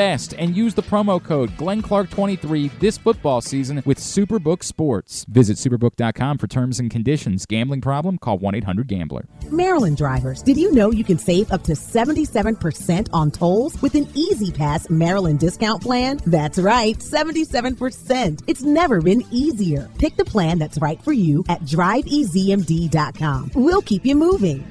best 0.00 0.32
and 0.38 0.56
use 0.56 0.72
the 0.72 0.82
promo 0.82 1.22
code 1.22 1.50
GlennClark23 1.58 2.70
this 2.78 2.96
football 2.96 3.42
season 3.42 3.82
with 3.84 3.98
Superbook 3.98 4.62
Sports. 4.62 5.26
Visit 5.28 5.58
superbook.com 5.58 6.38
for 6.38 6.46
terms 6.46 6.80
and 6.80 6.90
conditions. 6.90 7.44
Gambling 7.44 7.82
problem? 7.82 8.16
Call 8.16 8.38
1 8.38 8.54
800 8.54 8.88
Gambler. 8.88 9.26
Maryland 9.50 9.98
drivers, 9.98 10.42
did 10.42 10.56
you 10.56 10.72
know 10.72 10.90
you 10.90 11.04
can 11.04 11.18
save 11.18 11.52
up 11.52 11.62
to 11.64 11.72
77% 11.72 13.10
on 13.12 13.30
tolls 13.30 13.82
with 13.82 13.94
an 13.94 14.08
E-ZPass 14.14 14.88
Maryland 14.88 15.38
discount 15.38 15.82
plan? 15.82 16.18
That's 16.24 16.58
right, 16.58 16.96
77%. 16.96 18.42
It's 18.46 18.62
never 18.62 19.02
been 19.02 19.22
easier. 19.30 19.90
Pick 19.98 20.16
the 20.16 20.24
plan 20.24 20.58
that's 20.58 20.78
right 20.78 21.02
for 21.02 21.12
you 21.12 21.44
at 21.50 21.60
driveezmd.com. 21.60 23.50
We'll 23.54 23.82
keep 23.82 24.06
you 24.06 24.16
moving. 24.16 24.64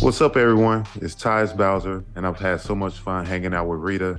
What's 0.00 0.22
up, 0.22 0.38
everyone? 0.38 0.86
It's 1.02 1.14
Tyus 1.14 1.54
Bowser, 1.54 2.02
and 2.16 2.26
I've 2.26 2.38
had 2.38 2.62
so 2.62 2.74
much 2.74 2.94
fun 2.94 3.26
hanging 3.26 3.52
out 3.52 3.68
with 3.68 3.80
Rita 3.80 4.18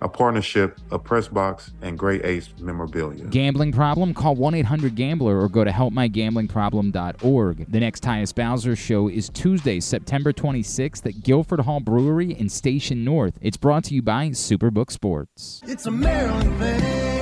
a 0.00 0.08
partnership 0.08 0.78
of 0.90 1.04
Pressbox 1.04 1.70
and 1.82 1.98
Great 1.98 2.24
Ace 2.24 2.48
Memorabilia. 2.58 3.24
Gambling 3.26 3.72
problem? 3.72 4.14
Call 4.14 4.34
1 4.34 4.54
800 4.54 4.94
Gambler 4.94 5.40
or 5.40 5.48
go 5.48 5.64
to 5.64 5.70
helpmygamblingproblem.org. 5.70 7.70
The 7.70 7.80
next 7.80 8.02
Tyus 8.02 8.34
Bowser 8.34 8.76
show 8.76 9.08
is 9.08 9.28
Tuesday, 9.30 9.80
September 9.80 10.32
26th 10.32 11.06
at 11.06 11.22
Guilford 11.22 11.60
Hall 11.60 11.80
Brewery 11.80 12.32
in 12.32 12.48
Station 12.48 13.04
North. 13.04 13.38
It's 13.40 13.56
brought 13.56 13.84
to 13.84 13.94
you 13.94 14.02
by 14.02 14.30
Superbook 14.30 14.90
Sports. 14.90 15.60
It's 15.64 15.86
a 15.86 15.90
Maryland 15.90 16.58
thing 16.58 16.80
you 16.80 16.86
wouldn't 16.86 16.92
understand. 16.92 17.15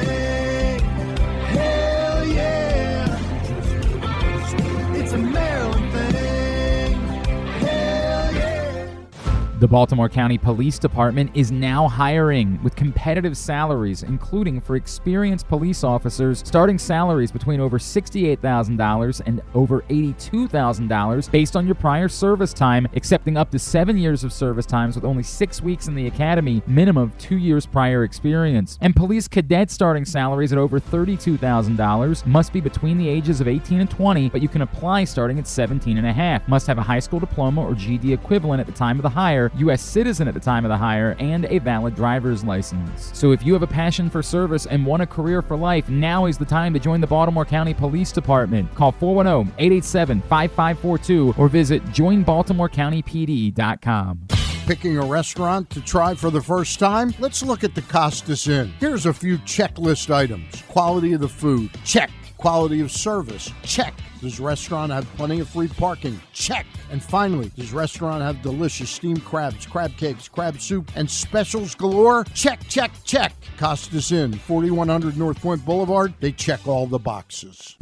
The 9.60 9.68
Baltimore 9.68 10.08
County 10.08 10.38
Police 10.38 10.80
Department 10.80 11.32
is 11.34 11.52
now 11.52 11.90
hiring 11.90 12.64
with 12.64 12.78
competitive 12.78 13.36
salaries, 13.36 14.04
including 14.04 14.62
for 14.62 14.78
experienced 14.78 15.50
police 15.50 15.84
officers, 15.84 16.42
starting 16.48 16.78
salaries 16.78 17.30
between 17.30 17.60
over 17.60 17.78
$68,000 17.78 19.22
and 19.26 19.42
over 19.54 19.82
$82,000 19.90 21.30
based 21.30 21.58
on 21.58 21.66
your 21.66 21.76
prior 21.76 22.08
service 22.08 22.54
time, 22.54 22.88
accepting 22.96 23.36
up 23.36 23.52
to 23.52 23.60
seven 23.60 23.98
years 23.98 24.24
of 24.24 24.32
service 24.32 24.66
times 24.66 24.96
with 24.96 25.04
only 25.04 25.24
six 25.24 25.62
weeks 25.62 25.90
in 25.90 25.96
the 25.96 26.08
academy, 26.08 26.64
minimum 26.66 27.04
of 27.04 27.18
two 27.18 27.36
years 27.36 27.66
prior 27.66 28.06
experience. 28.06 28.78
And 28.80 28.96
police 28.96 29.28
cadet 29.28 29.70
starting 29.72 30.06
salaries 30.06 30.54
at 30.54 30.58
over 30.58 30.80
$32,000 30.80 32.26
must 32.26 32.54
be 32.54 32.62
between 32.62 32.98
the 32.98 33.10
ages 33.10 33.42
of 33.42 33.50
18 33.50 33.82
and 33.82 33.92
20, 33.92 34.30
but 34.30 34.42
you 34.42 34.48
can 34.48 34.62
apply 34.62 35.04
starting 35.04 35.38
at 35.38 35.48
17 35.48 35.98
and 35.98 36.08
a 36.08 36.14
half. 36.14 36.48
Must 36.48 36.66
have 36.66 36.78
a 36.78 36.84
high 36.84 37.00
school 37.00 37.20
diploma 37.20 37.62
or 37.62 37.76
GED 37.76 38.14
equivalent 38.14 38.62
at 38.62 38.66
the 38.66 38.72
time 38.72 38.98
of 38.98 39.04
the 39.04 39.10
hire, 39.10 39.49
U.S. 39.58 39.82
citizen 39.82 40.28
at 40.28 40.34
the 40.34 40.40
time 40.40 40.66
of 40.66 40.70
the 40.70 40.78
hire, 40.78 41.16
and 41.20 41.46
a 41.46 41.60
valid 41.60 41.96
driver's 41.96 42.44
license. 42.44 43.12
So 43.14 43.32
if 43.32 43.46
you 43.46 43.54
have 43.54 43.64
a 43.64 43.68
passion 43.68 44.10
for 44.10 44.22
service 44.22 44.66
and 44.66 44.86
want 44.86 45.02
a 45.02 45.08
career 45.08 45.42
for 45.42 45.56
life, 45.58 45.88
now 45.90 46.26
is 46.26 46.38
the 46.38 46.46
time 46.46 46.74
to 46.74 46.80
join 46.80 47.00
the 47.02 47.08
Baltimore 47.08 47.46
County 47.46 47.74
Police 47.74 48.12
Department. 48.12 48.74
Call 48.76 48.92
410 48.92 49.54
887 49.58 50.22
5542 50.22 51.34
or 51.38 51.48
visit 51.48 51.84
joinbaltimorecountypd.com. 51.86 54.20
Picking 54.66 54.98
a 55.00 55.06
restaurant 55.06 55.70
to 55.72 55.82
try 55.82 56.14
for 56.14 56.30
the 56.30 56.42
first 56.42 56.78
time? 56.80 57.14
Let's 57.18 57.42
look 57.42 57.64
at 57.64 57.74
the 57.74 57.82
Costas 57.82 58.48
Inn. 58.48 58.72
Here's 58.80 59.08
a 59.08 59.14
few 59.14 59.40
checklist 59.40 60.14
items 60.14 60.62
quality 60.68 61.14
of 61.14 61.22
the 61.22 61.28
food, 61.28 61.72
check. 61.84 62.12
Quality 62.38 62.82
of 62.82 62.92
service, 62.92 63.52
check. 63.64 63.96
Does 64.22 64.40
restaurant 64.40 64.92
have 64.92 65.06
plenty 65.16 65.40
of 65.40 65.50
free 65.50 65.70
parking? 65.70 66.20
Check. 66.34 66.66
And 66.92 67.02
finally, 67.02 67.52
does 67.56 67.72
restaurant 67.72 68.22
have 68.22 68.42
delicious 68.42 68.90
steamed 68.90 69.24
crabs, 69.24 69.66
crab 69.66 69.96
cakes, 69.96 70.28
crab 70.28 70.60
soup, 70.60 70.92
and 70.96 71.10
specials 71.10 71.74
galore? 71.74 72.26
Check, 72.34 72.68
check, 72.68 72.92
check. 73.06 73.34
Costas 73.58 74.12
Inn, 74.12 74.34
4100 74.34 75.18
North 75.18 75.42
Point 75.42 75.64
Boulevard. 75.64 76.14
They 76.20 76.34
check 76.34 76.68
all 76.68 76.86
the 76.86 77.00
boxes. 77.00 77.78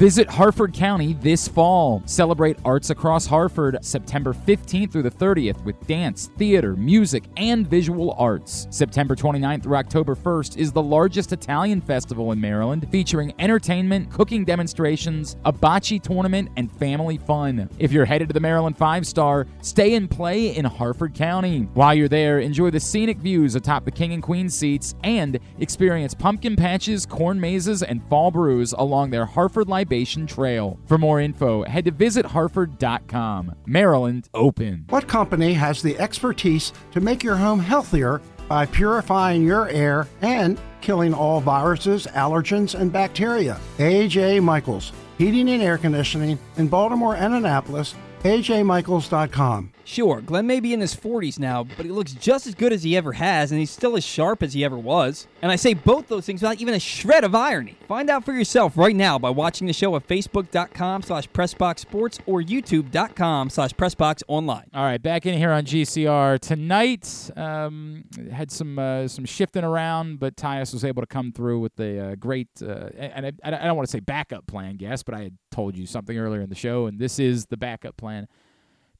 Visit 0.00 0.30
Harford 0.30 0.72
County 0.72 1.12
this 1.12 1.46
fall. 1.46 2.02
Celebrate 2.06 2.56
arts 2.64 2.88
across 2.88 3.26
Harford 3.26 3.76
September 3.82 4.32
15th 4.32 4.92
through 4.92 5.02
the 5.02 5.10
30th 5.10 5.62
with 5.62 5.78
dance, 5.86 6.30
theater, 6.38 6.74
music, 6.74 7.24
and 7.36 7.66
visual 7.66 8.16
arts. 8.16 8.66
September 8.70 9.14
29th 9.14 9.62
through 9.62 9.76
October 9.76 10.14
1st 10.14 10.56
is 10.56 10.72
the 10.72 10.82
largest 10.82 11.34
Italian 11.34 11.82
festival 11.82 12.32
in 12.32 12.40
Maryland, 12.40 12.88
featuring 12.90 13.34
entertainment, 13.38 14.10
cooking 14.10 14.42
demonstrations, 14.42 15.36
a 15.44 15.52
bocce 15.52 16.02
tournament, 16.02 16.48
and 16.56 16.72
family 16.72 17.18
fun. 17.18 17.68
If 17.78 17.92
you're 17.92 18.06
headed 18.06 18.28
to 18.28 18.32
the 18.32 18.40
Maryland 18.40 18.78
Five 18.78 19.06
Star, 19.06 19.46
stay 19.60 19.96
and 19.96 20.10
play 20.10 20.56
in 20.56 20.64
Harford 20.64 21.12
County. 21.12 21.68
While 21.74 21.92
you're 21.92 22.08
there, 22.08 22.38
enjoy 22.38 22.70
the 22.70 22.80
scenic 22.80 23.18
views 23.18 23.54
atop 23.54 23.84
the 23.84 23.90
King 23.90 24.14
and 24.14 24.22
Queen 24.22 24.48
seats 24.48 24.94
and 25.04 25.38
experience 25.58 26.14
pumpkin 26.14 26.56
patches, 26.56 27.04
corn 27.04 27.38
mazes, 27.38 27.82
and 27.82 28.02
fall 28.08 28.30
brews 28.30 28.72
along 28.72 29.10
their 29.10 29.26
Harford 29.26 29.68
Light 29.68 29.89
Innovation 29.90 30.24
Trail. 30.24 30.78
For 30.86 30.98
more 30.98 31.20
info, 31.20 31.64
head 31.64 31.84
to 31.86 31.90
visitharford.com. 31.90 33.56
Maryland 33.66 34.28
open. 34.34 34.84
What 34.88 35.08
company 35.08 35.52
has 35.54 35.82
the 35.82 35.98
expertise 35.98 36.72
to 36.92 37.00
make 37.00 37.24
your 37.24 37.34
home 37.34 37.58
healthier 37.58 38.20
by 38.48 38.66
purifying 38.66 39.44
your 39.44 39.68
air 39.68 40.06
and 40.22 40.60
killing 40.80 41.12
all 41.12 41.40
viruses, 41.40 42.06
allergens, 42.06 42.78
and 42.78 42.92
bacteria? 42.92 43.58
AJ 43.78 44.44
Michaels, 44.44 44.92
Heating 45.18 45.50
and 45.50 45.60
Air 45.62 45.76
Conditioning 45.76 46.38
in 46.56 46.68
Baltimore 46.68 47.16
and 47.16 47.34
Annapolis. 47.34 47.96
AJMichaels.com. 48.22 49.72
Sure, 49.90 50.20
Glenn 50.20 50.46
may 50.46 50.60
be 50.60 50.72
in 50.72 50.80
his 50.80 50.94
40s 50.94 51.40
now, 51.40 51.64
but 51.64 51.84
he 51.84 51.90
looks 51.90 52.12
just 52.12 52.46
as 52.46 52.54
good 52.54 52.72
as 52.72 52.84
he 52.84 52.96
ever 52.96 53.14
has, 53.14 53.50
and 53.50 53.58
he's 53.58 53.72
still 53.72 53.96
as 53.96 54.04
sharp 54.04 54.40
as 54.40 54.52
he 54.52 54.64
ever 54.64 54.78
was. 54.78 55.26
And 55.42 55.50
I 55.50 55.56
say 55.56 55.74
both 55.74 56.06
those 56.06 56.24
things 56.24 56.42
without 56.42 56.60
even 56.60 56.74
a 56.74 56.78
shred 56.78 57.24
of 57.24 57.34
irony. 57.34 57.76
Find 57.88 58.08
out 58.08 58.24
for 58.24 58.32
yourself 58.32 58.76
right 58.76 58.94
now 58.94 59.18
by 59.18 59.30
watching 59.30 59.66
the 59.66 59.72
show 59.72 59.96
at 59.96 60.06
facebook.com 60.06 61.02
slash 61.02 61.28
pressboxsports 61.30 62.20
or 62.26 62.40
youtube.com 62.40 63.50
slash 63.50 63.72
pressboxonline. 63.72 64.66
All 64.72 64.84
right, 64.84 65.02
back 65.02 65.26
in 65.26 65.36
here 65.36 65.50
on 65.50 65.64
GCR 65.64 66.38
tonight. 66.38 67.28
Um, 67.36 68.04
had 68.30 68.52
some 68.52 68.78
uh, 68.78 69.08
some 69.08 69.24
shifting 69.24 69.64
around, 69.64 70.20
but 70.20 70.36
Tyus 70.36 70.72
was 70.72 70.84
able 70.84 71.02
to 71.02 71.08
come 71.08 71.32
through 71.32 71.58
with 71.58 71.80
a 71.80 72.12
uh, 72.12 72.14
great. 72.14 72.46
Uh, 72.62 72.90
and 72.96 73.26
I, 73.26 73.32
I 73.42 73.50
don't 73.50 73.74
want 73.74 73.88
to 73.88 73.92
say 73.92 73.98
backup 73.98 74.46
plan, 74.46 74.76
guess, 74.76 75.02
but 75.02 75.16
I 75.16 75.24
had 75.24 75.36
told 75.50 75.76
you 75.76 75.84
something 75.84 76.16
earlier 76.16 76.42
in 76.42 76.48
the 76.48 76.54
show, 76.54 76.86
and 76.86 77.00
this 77.00 77.18
is 77.18 77.46
the 77.46 77.56
backup 77.56 77.96
plan. 77.96 78.28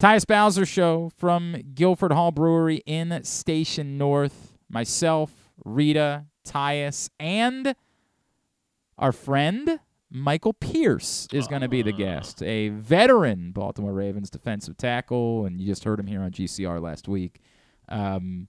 Tyus 0.01 0.27
Bowser 0.27 0.65
show 0.65 1.11
from 1.19 1.57
Guilford 1.75 2.11
Hall 2.11 2.31
Brewery 2.31 2.81
in 2.87 3.23
Station 3.23 3.99
North. 3.99 4.57
Myself, 4.71 5.53
Rita, 5.63 6.25
Tyus, 6.43 7.11
and 7.21 7.75
our 8.97 9.13
friend 9.13 9.79
Michael 10.11 10.55
Pierce 10.55 11.29
is 11.35 11.47
going 11.47 11.61
to 11.61 11.69
be 11.69 11.83
the 11.83 11.93
guest, 11.93 12.43
a 12.43 12.71
veteran 12.71 13.53
Baltimore 13.53 13.93
Ravens 13.93 14.31
defensive 14.31 14.79
tackle, 14.79 15.45
and 15.45 15.61
you 15.61 15.67
just 15.67 15.85
heard 15.85 16.01
him 16.01 16.07
here 16.07 16.23
on 16.23 16.31
GCR 16.31 16.81
last 16.81 17.07
week. 17.07 17.43
Um, 17.91 18.49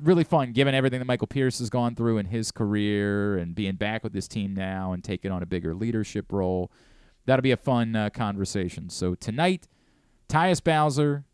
really 0.00 0.24
fun, 0.24 0.52
given 0.52 0.74
everything 0.74 1.00
that 1.00 1.06
Michael 1.06 1.26
Pierce 1.26 1.58
has 1.58 1.68
gone 1.68 1.94
through 1.94 2.16
in 2.16 2.24
his 2.24 2.50
career 2.50 3.36
and 3.36 3.54
being 3.54 3.74
back 3.74 4.02
with 4.02 4.14
this 4.14 4.26
team 4.26 4.54
now 4.54 4.92
and 4.92 5.04
taking 5.04 5.32
on 5.32 5.42
a 5.42 5.46
bigger 5.46 5.74
leadership 5.74 6.32
role. 6.32 6.72
That'll 7.26 7.42
be 7.42 7.52
a 7.52 7.58
fun 7.58 7.94
uh, 7.94 8.08
conversation. 8.08 8.88
So 8.88 9.14
tonight, 9.14 9.68
Tyus 10.28 10.62
Bowser, 10.62 11.24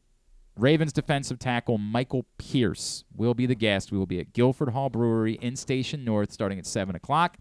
Ravens 0.56 0.92
defensive 0.92 1.38
tackle 1.38 1.78
Michael 1.78 2.26
Pierce 2.36 3.04
will 3.14 3.34
be 3.34 3.46
the 3.46 3.54
guest. 3.54 3.92
We 3.92 3.98
will 3.98 4.06
be 4.06 4.18
at 4.18 4.32
Guilford 4.32 4.70
Hall 4.70 4.90
Brewery 4.90 5.38
in 5.40 5.56
Station 5.56 6.04
North 6.04 6.32
starting 6.32 6.58
at 6.58 6.66
7 6.66 6.96
o'clock. 6.96 7.36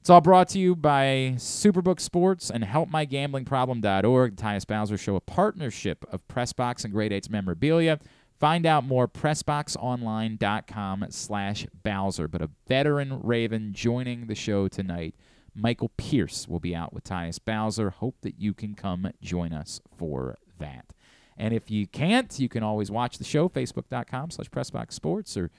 It's 0.00 0.08
all 0.08 0.22
brought 0.22 0.48
to 0.50 0.58
you 0.58 0.74
by 0.74 1.34
Superbook 1.36 2.00
Sports 2.00 2.50
and 2.50 2.64
HelpMyGamblingProblem.org. 2.64 4.36
The 4.36 4.42
Tyus 4.42 4.66
Bowser 4.66 4.96
Show, 4.96 5.14
a 5.14 5.20
partnership 5.20 6.06
of 6.10 6.26
Pressbox 6.26 6.84
and 6.84 6.92
Grade 6.92 7.12
8's 7.12 7.28
memorabilia. 7.28 7.98
Find 8.38 8.64
out 8.64 8.84
more, 8.84 9.06
PressBoxOnline.com 9.06 11.06
slash 11.10 11.66
Bowser. 11.82 12.28
But 12.28 12.40
a 12.40 12.48
veteran 12.66 13.20
Raven 13.20 13.74
joining 13.74 14.26
the 14.26 14.34
show 14.34 14.68
tonight. 14.68 15.14
Michael 15.54 15.90
Pierce 15.96 16.46
will 16.48 16.60
be 16.60 16.74
out 16.74 16.92
with 16.92 17.04
Tyus 17.04 17.38
Bowser. 17.44 17.90
Hope 17.90 18.16
that 18.22 18.38
you 18.38 18.54
can 18.54 18.74
come 18.74 19.10
join 19.20 19.52
us 19.52 19.80
for 19.96 20.36
that. 20.58 20.86
And 21.36 21.54
if 21.54 21.70
you 21.70 21.86
can't, 21.86 22.38
you 22.38 22.48
can 22.48 22.62
always 22.62 22.90
watch 22.90 23.18
the 23.18 23.24
show, 23.24 23.48
facebook.com 23.48 24.30
slash 24.30 24.50
pressboxsports 24.50 25.36
or 25.36 25.50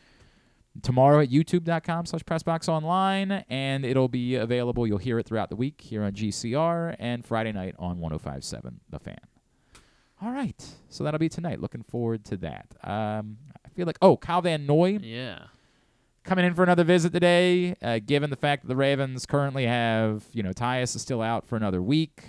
tomorrow 0.81 1.21
at 1.21 1.29
youtube.com 1.29 2.05
slash 2.05 2.21
pressboxonline. 2.23 3.43
And 3.49 3.83
it'll 3.83 4.07
be 4.07 4.35
available. 4.35 4.85
You'll 4.85 4.99
hear 4.99 5.17
it 5.19 5.25
throughout 5.25 5.49
the 5.49 5.55
week 5.55 5.81
here 5.81 6.03
on 6.03 6.13
GCR 6.13 6.95
and 6.99 7.25
Friday 7.25 7.51
night 7.51 7.75
on 7.79 7.99
1057 7.99 8.79
The 8.89 8.99
Fan. 8.99 9.17
All 10.21 10.31
right. 10.31 10.63
So 10.89 11.03
that'll 11.03 11.19
be 11.19 11.29
tonight. 11.29 11.59
Looking 11.59 11.83
forward 11.83 12.23
to 12.25 12.37
that. 12.37 12.67
Um, 12.83 13.37
I 13.65 13.69
feel 13.69 13.87
like, 13.87 13.97
oh, 14.03 14.17
Kyle 14.17 14.41
Van 14.41 14.65
Noy 14.67 14.99
Yeah. 15.01 15.45
Coming 16.23 16.45
in 16.45 16.53
for 16.53 16.63
another 16.63 16.83
visit 16.83 17.13
today. 17.13 17.75
Uh, 17.81 17.99
given 18.05 18.29
the 18.29 18.35
fact 18.35 18.63
that 18.63 18.67
the 18.67 18.75
Ravens 18.75 19.25
currently 19.25 19.65
have, 19.65 20.23
you 20.31 20.43
know, 20.43 20.51
Tyus 20.51 20.95
is 20.95 21.01
still 21.01 21.21
out 21.21 21.47
for 21.47 21.55
another 21.55 21.81
week, 21.81 22.23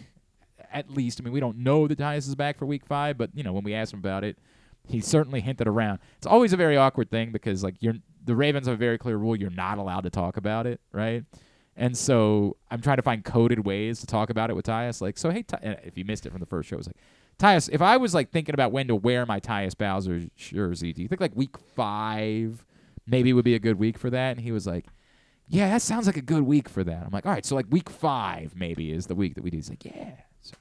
at 0.72 0.90
least. 0.90 1.20
I 1.20 1.24
mean, 1.24 1.32
we 1.32 1.40
don't 1.40 1.58
know 1.58 1.86
that 1.88 1.98
Tyus 1.98 2.28
is 2.28 2.34
back 2.34 2.58
for 2.58 2.66
Week 2.66 2.84
Five, 2.86 3.18
but 3.18 3.30
you 3.34 3.42
know, 3.42 3.52
when 3.52 3.64
we 3.64 3.74
asked 3.74 3.92
him 3.92 3.98
about 3.98 4.24
it, 4.24 4.38
he 4.86 5.00
certainly 5.00 5.40
hinted 5.40 5.68
around. 5.68 6.00
It's 6.16 6.26
always 6.26 6.52
a 6.52 6.56
very 6.56 6.76
awkward 6.76 7.10
thing 7.10 7.32
because 7.32 7.62
like 7.62 7.76
you're 7.80 7.94
the 8.24 8.36
Ravens 8.36 8.66
have 8.66 8.74
a 8.74 8.78
very 8.78 8.98
clear 8.98 9.16
rule: 9.16 9.36
you're 9.36 9.50
not 9.50 9.78
allowed 9.78 10.02
to 10.04 10.10
talk 10.10 10.36
about 10.36 10.66
it, 10.66 10.80
right? 10.92 11.24
And 11.76 11.96
so 11.96 12.56
I'm 12.70 12.80
trying 12.82 12.98
to 12.98 13.02
find 13.02 13.24
coded 13.24 13.64
ways 13.64 14.00
to 14.00 14.06
talk 14.06 14.28
about 14.28 14.50
it 14.50 14.54
with 14.54 14.66
Tyus. 14.66 15.00
Like, 15.00 15.16
so 15.16 15.30
hey, 15.30 15.42
Ty- 15.42 15.78
if 15.84 15.96
you 15.96 16.04
missed 16.04 16.26
it 16.26 16.30
from 16.30 16.40
the 16.40 16.46
first 16.46 16.68
show, 16.68 16.74
it 16.74 16.78
was 16.78 16.86
like, 16.86 16.96
Tyus, 17.38 17.70
if 17.72 17.80
I 17.80 17.96
was 17.96 18.14
like 18.14 18.30
thinking 18.30 18.54
about 18.54 18.72
when 18.72 18.88
to 18.88 18.94
wear 18.94 19.24
my 19.24 19.40
Tyus 19.40 19.76
Bowser 19.76 20.22
jersey, 20.36 20.92
do 20.92 21.02
you 21.02 21.08
think 21.08 21.20
like 21.20 21.34
week 21.34 21.56
five 21.74 22.64
maybe 23.06 23.32
would 23.32 23.44
be 23.44 23.54
a 23.54 23.58
good 23.58 23.78
week 23.78 23.98
for 23.98 24.10
that? 24.10 24.32
And 24.36 24.40
he 24.40 24.52
was 24.52 24.66
like, 24.66 24.86
Yeah, 25.48 25.68
that 25.70 25.82
sounds 25.82 26.06
like 26.06 26.16
a 26.16 26.22
good 26.22 26.42
week 26.42 26.68
for 26.68 26.84
that. 26.84 27.02
I'm 27.04 27.10
like, 27.10 27.26
All 27.26 27.32
right, 27.32 27.44
so 27.44 27.54
like 27.54 27.66
week 27.70 27.90
five 27.90 28.54
maybe 28.56 28.92
is 28.92 29.06
the 29.06 29.14
week 29.14 29.34
that 29.34 29.42
we 29.44 29.50
do. 29.50 29.56
He's 29.58 29.70
like, 29.70 29.84
Yeah. 29.84 30.12
So 30.40 30.54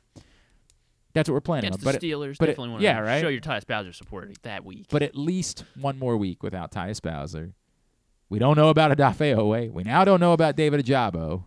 that's 1.13 1.27
what 1.29 1.33
we're 1.33 1.41
planning 1.41 1.67
Against 1.69 1.85
on. 1.85 1.91
the 1.93 1.97
but 1.97 2.03
it- 2.03 2.07
Steelers, 2.07 2.37
but 2.37 2.49
it- 2.49 2.51
definitely 2.53 2.71
want 2.71 2.83
yeah, 2.83 2.97
to 2.99 3.03
right. 3.03 3.21
show 3.21 3.27
your 3.29 3.41
Tyus 3.41 3.65
Bowser 3.67 3.93
support 3.93 4.31
that 4.43 4.63
week. 4.63 4.85
But 4.89 5.01
at 5.03 5.15
least 5.15 5.65
one 5.79 5.99
more 5.99 6.15
week 6.17 6.41
without 6.43 6.71
Tyus 6.71 7.01
Bowser. 7.01 7.53
We 8.29 8.39
don't 8.39 8.55
know 8.55 8.69
about 8.69 8.95
Odafe 8.97 9.35
Oweh. 9.35 9.71
We 9.73 9.83
now 9.83 10.05
don't 10.05 10.21
know 10.21 10.31
about 10.31 10.55
David 10.55 10.85
Ojabo. 10.85 11.43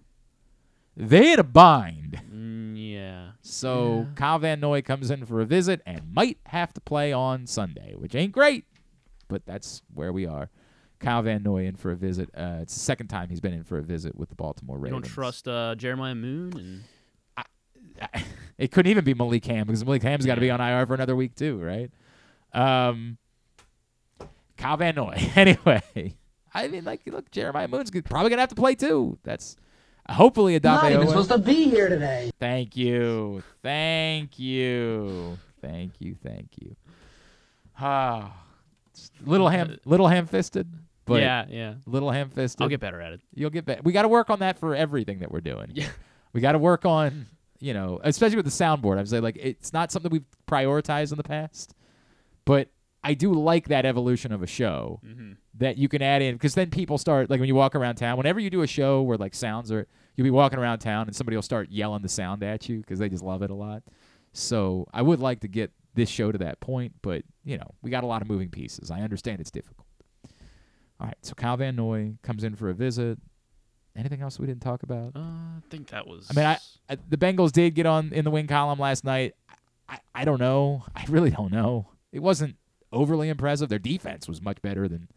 They 0.96 1.32
in 1.32 1.40
a 1.40 1.42
bind. 1.42 2.20
Mm, 2.30 2.74
yeah. 2.76 3.30
So 3.40 4.06
Kyle 4.16 4.38
Van 4.38 4.60
Noy 4.60 4.82
comes 4.82 5.10
in 5.10 5.24
for 5.24 5.40
a 5.40 5.46
visit 5.46 5.80
and 5.86 6.12
might 6.12 6.38
have 6.46 6.74
to 6.74 6.80
play 6.82 7.10
on 7.12 7.46
Sunday, 7.46 7.94
which 7.96 8.14
ain't 8.14 8.32
great, 8.32 8.66
but 9.28 9.46
that's 9.46 9.80
where 9.94 10.12
we 10.12 10.26
are. 10.26 10.50
Kyle 11.04 11.22
Van 11.22 11.42
Noy 11.42 11.66
in 11.66 11.76
for 11.76 11.90
a 11.90 11.96
visit. 11.96 12.30
Uh, 12.36 12.58
it's 12.62 12.74
the 12.74 12.80
second 12.80 13.08
time 13.08 13.28
he's 13.28 13.40
been 13.40 13.52
in 13.52 13.64
for 13.64 13.78
a 13.78 13.82
visit 13.82 14.16
with 14.16 14.28
the 14.28 14.34
Baltimore 14.34 14.76
You 14.76 14.84
Ravens. 14.84 15.02
don't 15.02 15.12
trust 15.12 15.46
uh, 15.48 15.74
Jeremiah 15.74 16.14
Moon 16.14 16.52
and 16.56 16.84
it 18.58 18.70
couldn't 18.72 18.90
even 18.90 19.04
be 19.04 19.14
Malik 19.14 19.44
Hamm 19.44 19.66
because 19.66 19.84
Malik 19.84 20.02
Hamm's 20.02 20.26
got 20.26 20.34
to 20.36 20.40
be 20.40 20.50
on 20.50 20.60
IR 20.60 20.86
for 20.86 20.94
another 20.94 21.16
week 21.16 21.34
too, 21.34 21.58
right? 21.58 21.90
Um, 22.52 23.18
Kyle 24.56 24.76
Van 24.76 24.94
Noy. 24.94 25.30
anyway, 25.36 26.14
I 26.52 26.68
mean, 26.68 26.84
like, 26.84 27.02
look, 27.06 27.30
Jeremiah 27.30 27.68
Moon's 27.68 27.90
probably 27.90 28.30
gonna 28.30 28.42
have 28.42 28.48
to 28.50 28.54
play 28.54 28.74
too. 28.74 29.18
That's 29.22 29.56
hopefully 30.08 30.56
a 30.56 30.60
Not 30.60 30.90
even 30.90 31.06
supposed 31.08 31.30
to 31.30 31.38
be 31.38 31.68
here 31.68 31.88
today. 31.88 32.30
Thank 32.38 32.76
you, 32.76 33.42
thank 33.62 34.38
you, 34.38 35.38
thank 35.60 36.00
you, 36.00 36.16
thank 36.22 36.50
you. 36.60 36.76
Ah, 37.78 38.32
little 39.24 39.48
ham, 39.48 39.78
little 39.84 40.06
ham-fisted. 40.08 40.70
But 41.06 41.20
Yeah, 41.22 41.44
yeah. 41.48 41.74
little 41.86 42.10
ham-fisted. 42.10 42.62
I'll 42.62 42.68
get 42.68 42.80
better 42.80 43.00
at 43.00 43.12
it. 43.12 43.20
You'll 43.34 43.50
get 43.50 43.64
better. 43.66 43.82
We 43.82 43.92
got 43.92 44.02
to 44.02 44.08
work 44.08 44.30
on 44.30 44.38
that 44.40 44.58
for 44.58 44.74
everything 44.74 45.18
that 45.20 45.30
we're 45.30 45.40
doing. 45.42 45.70
Yeah. 45.74 45.88
We 46.32 46.40
got 46.40 46.52
to 46.52 46.58
work 46.58 46.84
on, 46.86 47.26
you 47.60 47.74
know, 47.74 48.00
especially 48.02 48.36
with 48.36 48.46
the 48.46 48.50
soundboard. 48.50 48.98
I 48.98 49.02
was 49.02 49.12
like, 49.12 49.36
it's 49.40 49.72
not 49.72 49.92
something 49.92 50.10
we've 50.10 50.24
prioritized 50.48 51.12
in 51.12 51.16
the 51.18 51.22
past, 51.24 51.74
but 52.44 52.68
I 53.02 53.12
do 53.14 53.32
like 53.34 53.68
that 53.68 53.84
evolution 53.84 54.32
of 54.32 54.42
a 54.42 54.46
show 54.46 55.00
Mhm. 55.04 55.36
that 55.58 55.76
you 55.76 55.88
can 55.88 56.00
add 56.00 56.22
in 56.22 56.34
because 56.36 56.54
then 56.54 56.70
people 56.70 56.96
start 56.96 57.28
like 57.28 57.38
when 57.38 57.48
you 57.48 57.54
walk 57.54 57.74
around 57.74 57.96
town. 57.96 58.16
Whenever 58.16 58.40
you 58.40 58.48
do 58.48 58.62
a 58.62 58.66
show 58.66 59.02
where 59.02 59.18
like 59.18 59.34
sounds 59.34 59.70
are, 59.70 59.86
you'll 60.16 60.24
be 60.24 60.30
walking 60.30 60.58
around 60.58 60.78
town 60.78 61.06
and 61.06 61.14
somebody 61.14 61.36
will 61.36 61.42
start 61.42 61.68
yelling 61.70 62.00
the 62.02 62.08
sound 62.08 62.42
at 62.42 62.66
you 62.68 62.78
because 62.80 62.98
they 62.98 63.10
just 63.10 63.22
love 63.22 63.42
it 63.42 63.50
a 63.50 63.54
lot. 63.54 63.82
So 64.32 64.88
I 64.94 65.02
would 65.02 65.20
like 65.20 65.40
to 65.40 65.48
get 65.48 65.70
this 65.94 66.08
show 66.08 66.32
to 66.32 66.38
that 66.38 66.60
point, 66.60 66.94
but 67.02 67.22
you 67.44 67.58
know, 67.58 67.70
we 67.82 67.90
got 67.90 68.04
a 68.04 68.06
lot 68.06 68.22
of 68.22 68.28
moving 68.28 68.48
pieces. 68.48 68.90
I 68.90 69.00
understand 69.02 69.40
it's 69.40 69.50
difficult. 69.50 69.83
All 71.00 71.06
right, 71.06 71.16
so 71.22 71.34
Kyle 71.34 71.56
Van 71.56 71.74
Noy 71.76 72.14
comes 72.22 72.44
in 72.44 72.54
for 72.54 72.68
a 72.68 72.74
visit. 72.74 73.18
Anything 73.96 74.22
else 74.22 74.38
we 74.38 74.46
didn't 74.46 74.62
talk 74.62 74.82
about? 74.82 75.12
Uh, 75.14 75.20
I 75.20 75.62
think 75.70 75.88
that 75.88 76.06
was. 76.06 76.26
I 76.30 76.34
mean, 76.34 76.46
I, 76.46 76.58
I 76.88 76.96
the 77.08 77.16
Bengals 77.16 77.52
did 77.52 77.74
get 77.74 77.86
on 77.86 78.12
in 78.12 78.24
the 78.24 78.30
win 78.30 78.46
column 78.46 78.78
last 78.78 79.04
night. 79.04 79.34
I, 79.88 79.98
I 80.14 80.24
don't 80.24 80.40
know. 80.40 80.84
I 80.96 81.04
really 81.08 81.30
don't 81.30 81.52
know. 81.52 81.88
It 82.12 82.20
wasn't 82.20 82.56
overly 82.92 83.28
impressive. 83.28 83.68
Their 83.68 83.78
defense 83.78 84.28
was 84.28 84.40
much 84.42 84.60
better 84.62 84.88
than 84.88 85.08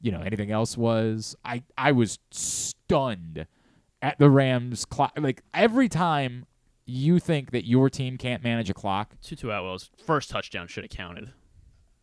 you 0.00 0.12
know 0.12 0.20
anything 0.20 0.50
else 0.50 0.76
was. 0.76 1.36
I 1.44 1.62
I 1.76 1.92
was 1.92 2.18
stunned 2.30 3.46
at 4.00 4.18
the 4.18 4.30
Rams 4.30 4.84
clock. 4.84 5.12
Like 5.18 5.42
every 5.52 5.88
time 5.88 6.46
you 6.86 7.18
think 7.18 7.50
that 7.50 7.66
your 7.66 7.90
team 7.90 8.16
can't 8.16 8.42
manage 8.42 8.70
a 8.70 8.74
clock, 8.74 9.16
Tutu 9.22 9.50
Atwell's 9.50 9.90
first 10.02 10.30
touchdown 10.30 10.66
should 10.68 10.84
have 10.84 10.90
counted. 10.90 11.32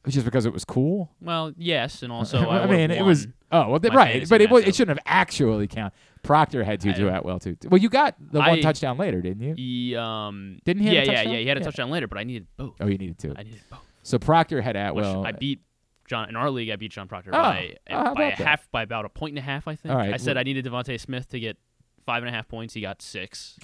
Just 0.07 0.25
because 0.25 0.45
it 0.45 0.53
was 0.53 0.65
cool. 0.65 1.11
Well, 1.21 1.51
yes, 1.57 2.03
and 2.03 2.11
also 2.17 2.39
I, 2.39 2.63
I 2.63 2.67
mean, 2.67 2.91
it 2.91 3.03
was 3.03 3.27
oh 3.51 3.69
well, 3.69 3.79
my 3.81 3.89
right, 3.95 4.11
fantasy 4.13 4.29
but 4.29 4.41
it 4.41 4.49
was 4.51 4.63
matchup. 4.63 4.67
it 4.67 4.75
shouldn't 4.75 4.97
have 4.99 5.05
actually 5.05 5.67
counted. 5.67 5.93
Proctor 6.23 6.63
had 6.63 6.79
Tutu 6.81 7.07
I- 7.09 7.17
Atwell 7.17 7.39
too. 7.39 7.55
Well, 7.69 7.79
you 7.79 7.89
got 7.89 8.15
the 8.19 8.39
one 8.39 8.49
I- 8.49 8.61
touchdown 8.61 8.97
later, 8.97 9.21
didn't 9.21 9.41
you? 9.43 9.53
He 9.55 9.95
um 9.95 10.59
Didn't 10.65 10.83
he 10.83 10.95
have 10.95 10.95
yeah 10.95 11.01
a 11.01 11.05
yeah 11.05 11.13
touchdown? 11.15 11.33
yeah 11.33 11.39
he 11.39 11.47
had 11.47 11.57
a 11.57 11.59
Yeah. 11.59 11.65
touchdown 11.65 11.89
later, 11.89 12.07
but 12.07 12.17
I 12.17 12.23
needed 12.23 12.47
both. 12.57 12.75
Oh, 12.79 12.87
you 12.87 12.97
needed 12.97 13.17
two. 13.19 13.33
I 13.35 13.43
needed 13.43 13.61
both. 13.69 13.79
So 14.03 14.19
Proctor 14.19 14.61
had 14.61 14.75
Which 14.93 15.03
Atwell. 15.05 15.25
I 15.25 15.31
beat 15.31 15.61
John 16.07 16.29
in 16.29 16.35
our 16.35 16.49
league. 16.51 16.69
I 16.69 16.75
beat 16.75 16.91
John 16.91 17.07
Proctor 17.07 17.31
Oh, 17.33 17.37
by 17.41 17.75
oh, 17.89 17.95
how 17.95 18.13
by 18.13 18.23
a 18.23 18.27
about 18.27 18.37
that? 18.37 18.47
half 18.47 18.71
by 18.71 18.83
about 18.83 19.05
a 19.05 19.09
point 19.09 19.31
and 19.31 19.39
a 19.39 19.41
half. 19.41 19.67
I 19.67 19.75
think. 19.75 19.91
All 19.91 19.97
right, 19.97 20.13
I 20.13 20.17
said 20.17 20.35
well- 20.35 20.41
I 20.41 20.43
needed 20.43 20.65
DeVonta 20.65 20.99
Smith 20.99 21.29
to 21.29 21.39
get 21.39 21.57
five 22.05 22.21
and 22.21 22.29
a 22.29 22.31
half 22.31 22.47
points. 22.47 22.75
He 22.75 22.81
got 22.81 23.01
six. 23.01 23.57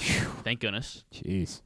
Thank 0.43 0.59
goodness. 0.61 1.03
Jeez. 1.13 1.61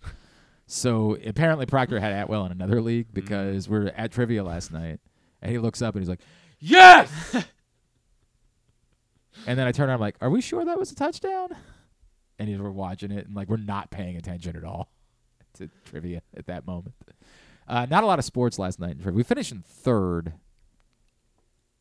So 0.67 1.17
apparently 1.25 1.65
Proctor 1.65 1.99
had 1.99 2.11
Atwell 2.13 2.45
in 2.45 2.51
another 2.51 2.81
league 2.81 3.07
Mm-hmm. 3.07 3.13
because 3.15 3.69
we're 3.69 3.87
at 3.89 4.11
trivia 4.11 4.43
last 4.43 4.71
night, 4.71 4.99
and 5.41 5.51
he 5.51 5.57
looks 5.59 5.81
up 5.81 5.93
and 5.95 6.01
he's 6.01 6.09
like, 6.09 6.21
"Yes!" 6.59 7.11
and 9.47 9.59
then 9.59 9.67
I 9.67 9.71
turn 9.71 9.89
around, 9.89 9.95
I'm 9.95 10.01
like, 10.01 10.15
"Are 10.21 10.29
we 10.29 10.41
sure 10.41 10.65
that 10.65 10.79
was 10.79 10.91
a 10.91 10.95
touchdown?" 10.95 11.49
And 12.39 12.49
he's 12.49 12.57
we're 12.59 12.71
watching 12.71 13.11
it, 13.11 13.27
and 13.27 13.35
like 13.35 13.47
we're 13.47 13.57
not 13.57 13.91
paying 13.91 14.15
attention 14.17 14.55
at 14.57 14.63
all 14.63 14.89
to 15.55 15.69
trivia 15.85 16.21
at 16.35 16.47
that 16.47 16.65
moment. 16.65 16.95
Uh, 17.67 17.85
not 17.89 18.03
a 18.03 18.07
lot 18.07 18.19
of 18.19 18.25
sports 18.25 18.59
last 18.59 18.79
night 18.79 18.91
in 18.91 18.97
trivia. 18.97 19.15
We 19.17 19.23
finished 19.23 19.51
in 19.51 19.61
third. 19.61 20.33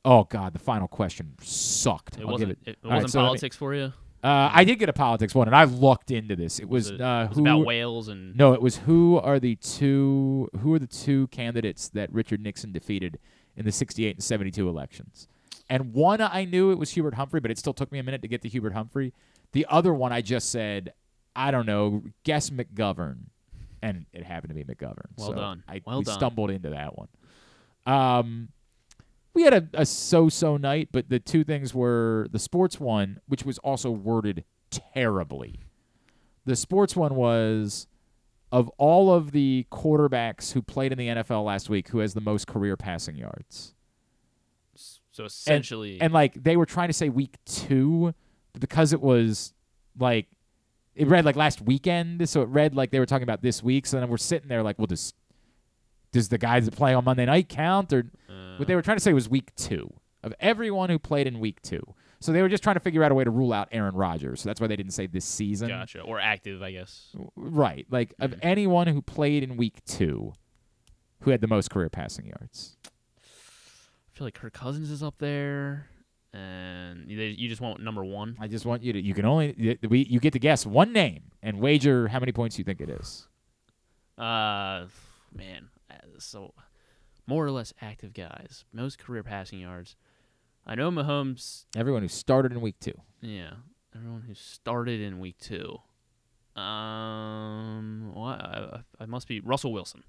Oh 0.04 0.24
God, 0.24 0.52
the 0.52 0.58
final 0.58 0.86
question 0.88 1.34
sucked. 1.42 2.16
It 2.18 2.22
I'll 2.22 2.32
wasn't. 2.32 2.62
give 2.64 2.74
It, 2.74 2.78
it, 2.82 2.86
right, 2.86 2.94
wasn't 2.96 3.12
so 3.12 3.18
let 3.20 3.22
me- 3.24 3.28
politics 3.28 3.56
for 3.56 3.74
you. 3.74 3.92
Uh, 4.24 4.50
I 4.52 4.64
did 4.64 4.78
get 4.78 4.88
a 4.88 4.92
politics 4.94 5.34
one, 5.34 5.46
and 5.48 5.54
I 5.54 5.64
looked 5.64 6.10
into 6.10 6.34
this. 6.34 6.58
It 6.58 6.68
was, 6.68 6.90
uh, 6.90 7.26
it 7.26 7.28
was 7.30 7.38
about 7.38 7.64
Wales 7.66 8.08
and- 8.08 8.34
no, 8.34 8.54
it 8.54 8.62
was 8.62 8.78
who 8.78 9.18
are 9.18 9.38
the 9.38 9.56
two 9.56 10.48
who 10.60 10.72
are 10.74 10.78
the 10.78 10.86
two 10.86 11.26
candidates 11.28 11.88
that 11.90 12.10
Richard 12.12 12.40
Nixon 12.40 12.72
defeated 12.72 13.18
in 13.56 13.64
the 13.66 13.72
'68 13.72 14.16
and 14.16 14.24
'72 14.24 14.68
elections. 14.68 15.28
And 15.68 15.92
one 15.94 16.20
I 16.20 16.44
knew 16.44 16.70
it 16.72 16.78
was 16.78 16.90
Hubert 16.92 17.14
Humphrey, 17.14 17.40
but 17.40 17.50
it 17.50 17.58
still 17.58 17.74
took 17.74 17.92
me 17.92 17.98
a 17.98 18.02
minute 18.02 18.22
to 18.22 18.28
get 18.28 18.42
to 18.42 18.48
Hubert 18.48 18.72
Humphrey. 18.72 19.12
The 19.52 19.66
other 19.68 19.94
one 19.94 20.12
I 20.12 20.20
just 20.22 20.50
said, 20.50 20.92
I 21.36 21.50
don't 21.50 21.66
know, 21.66 22.02
guess 22.24 22.50
McGovern, 22.50 23.18
and 23.82 24.06
it 24.12 24.24
happened 24.24 24.50
to 24.50 24.54
be 24.54 24.64
McGovern. 24.64 25.06
Well 25.16 25.28
So 25.28 25.34
done. 25.34 25.62
I 25.68 25.80
Well 25.86 25.98
we 25.98 26.04
done. 26.04 26.14
stumbled 26.14 26.50
into 26.50 26.70
that 26.70 26.96
one. 26.98 27.08
Um, 27.86 28.48
we 29.34 29.42
had 29.42 29.52
a, 29.54 29.68
a 29.74 29.86
so-so 29.86 30.56
night, 30.56 30.88
but 30.92 31.08
the 31.08 31.18
two 31.18 31.44
things 31.44 31.74
were 31.74 32.28
the 32.30 32.38
sports 32.38 32.78
one, 32.80 33.20
which 33.26 33.44
was 33.44 33.58
also 33.58 33.90
worded 33.90 34.44
terribly. 34.70 35.60
The 36.44 36.56
sports 36.56 36.94
one 36.94 37.14
was 37.14 37.86
of 38.52 38.68
all 38.78 39.12
of 39.12 39.32
the 39.32 39.66
quarterbacks 39.72 40.52
who 40.52 40.62
played 40.62 40.92
in 40.92 40.98
the 40.98 41.08
NFL 41.08 41.44
last 41.44 41.68
week, 41.68 41.88
who 41.88 41.98
has 41.98 42.14
the 42.14 42.20
most 42.20 42.46
career 42.46 42.76
passing 42.76 43.16
yards. 43.16 43.74
So 44.76 45.22
And- 45.24 45.26
essentially, 45.30 46.00
and, 46.00 46.12
like 46.12 46.42
they 46.42 46.56
were 46.56 46.66
trying 46.66 46.88
to 46.88 46.92
say 46.94 47.08
week 47.08 47.36
two, 47.44 48.14
but 48.52 48.60
because 48.60 48.92
it 48.92 49.00
was 49.00 49.52
like 49.98 50.26
it 50.94 51.08
read 51.08 51.24
like 51.24 51.36
last 51.36 51.60
weekend, 51.60 52.28
so 52.28 52.42
it 52.42 52.48
read 52.48 52.74
like 52.74 52.90
they 52.90 52.98
were 53.00 53.06
talking 53.06 53.22
about 53.24 53.42
this 53.42 53.62
week. 53.62 53.86
So 53.86 53.98
then 53.98 54.08
we're 54.08 54.16
sitting 54.16 54.48
there 54.48 54.62
like, 54.62 54.78
well, 54.78 54.86
does 54.86 55.14
does 56.14 56.28
the 56.28 56.38
guys 56.38 56.64
that 56.64 56.76
play 56.76 56.94
on 56.94 57.04
Monday 57.04 57.26
night 57.26 57.48
count? 57.48 57.92
Or 57.92 58.06
what 58.56 58.68
they 58.68 58.76
were 58.76 58.82
trying 58.82 58.96
to 58.96 59.02
say 59.02 59.12
was 59.12 59.28
week 59.28 59.54
two 59.56 59.92
of 60.22 60.32
everyone 60.40 60.88
who 60.88 60.98
played 60.98 61.26
in 61.26 61.40
week 61.40 61.60
two. 61.60 61.82
So 62.20 62.32
they 62.32 62.40
were 62.40 62.48
just 62.48 62.62
trying 62.62 62.76
to 62.76 62.80
figure 62.80 63.02
out 63.02 63.10
a 63.10 63.14
way 63.14 63.24
to 63.24 63.30
rule 63.30 63.52
out 63.52 63.68
Aaron 63.72 63.94
Rodgers. 63.94 64.40
So 64.40 64.48
that's 64.48 64.60
why 64.60 64.68
they 64.68 64.76
didn't 64.76 64.92
say 64.92 65.06
this 65.06 65.24
season. 65.26 65.68
gotcha. 65.68 66.00
Or 66.00 66.18
active, 66.18 66.62
I 66.62 66.70
guess. 66.70 67.14
Right. 67.36 67.84
Like 67.90 68.14
of 68.20 68.34
anyone 68.40 68.86
who 68.86 69.02
played 69.02 69.42
in 69.42 69.56
week 69.58 69.84
two 69.84 70.32
who 71.20 71.32
had 71.32 71.40
the 71.40 71.48
most 71.48 71.70
career 71.70 71.90
passing 71.90 72.26
yards. 72.26 72.76
I 72.86 74.16
feel 74.16 74.26
like 74.26 74.34
Kirk 74.34 74.52
Cousins 74.52 74.90
is 74.90 75.02
up 75.02 75.16
there, 75.18 75.88
and 76.32 77.10
you, 77.10 77.18
you 77.18 77.48
just 77.48 77.60
want 77.60 77.82
number 77.82 78.04
one. 78.04 78.36
I 78.38 78.46
just 78.46 78.64
want 78.64 78.82
you 78.82 78.92
to 78.92 79.00
you 79.00 79.12
can 79.12 79.24
only 79.24 79.54
you, 79.58 79.76
we, 79.88 80.06
you 80.06 80.20
get 80.20 80.32
to 80.34 80.38
guess 80.38 80.64
one 80.64 80.92
name 80.92 81.32
and 81.42 81.58
wager 81.58 82.06
how 82.06 82.20
many 82.20 82.30
points 82.30 82.56
you 82.56 82.64
think 82.64 82.80
it 82.80 82.88
is. 82.90 83.26
Uh, 84.16 84.86
man, 85.34 85.68
so 86.18 86.54
more 87.26 87.44
or 87.44 87.50
less 87.50 87.72
active 87.80 88.12
guys, 88.12 88.64
most 88.72 88.98
career 88.98 89.22
passing 89.22 89.60
yards. 89.60 89.96
I 90.66 90.74
know 90.74 90.90
Mahomes. 90.90 91.64
Everyone 91.76 92.02
who 92.02 92.08
started 92.08 92.52
in 92.52 92.60
week 92.60 92.76
two. 92.80 92.94
Yeah, 93.20 93.50
everyone 93.94 94.22
who 94.26 94.34
started 94.34 95.00
in 95.00 95.18
week 95.18 95.36
two. 95.38 95.78
Um, 96.56 98.10
what? 98.14 98.40
I, 98.40 98.80
I 99.00 99.06
must 99.06 99.28
be 99.28 99.40
Russell 99.40 99.72
Wilson. 99.72 100.04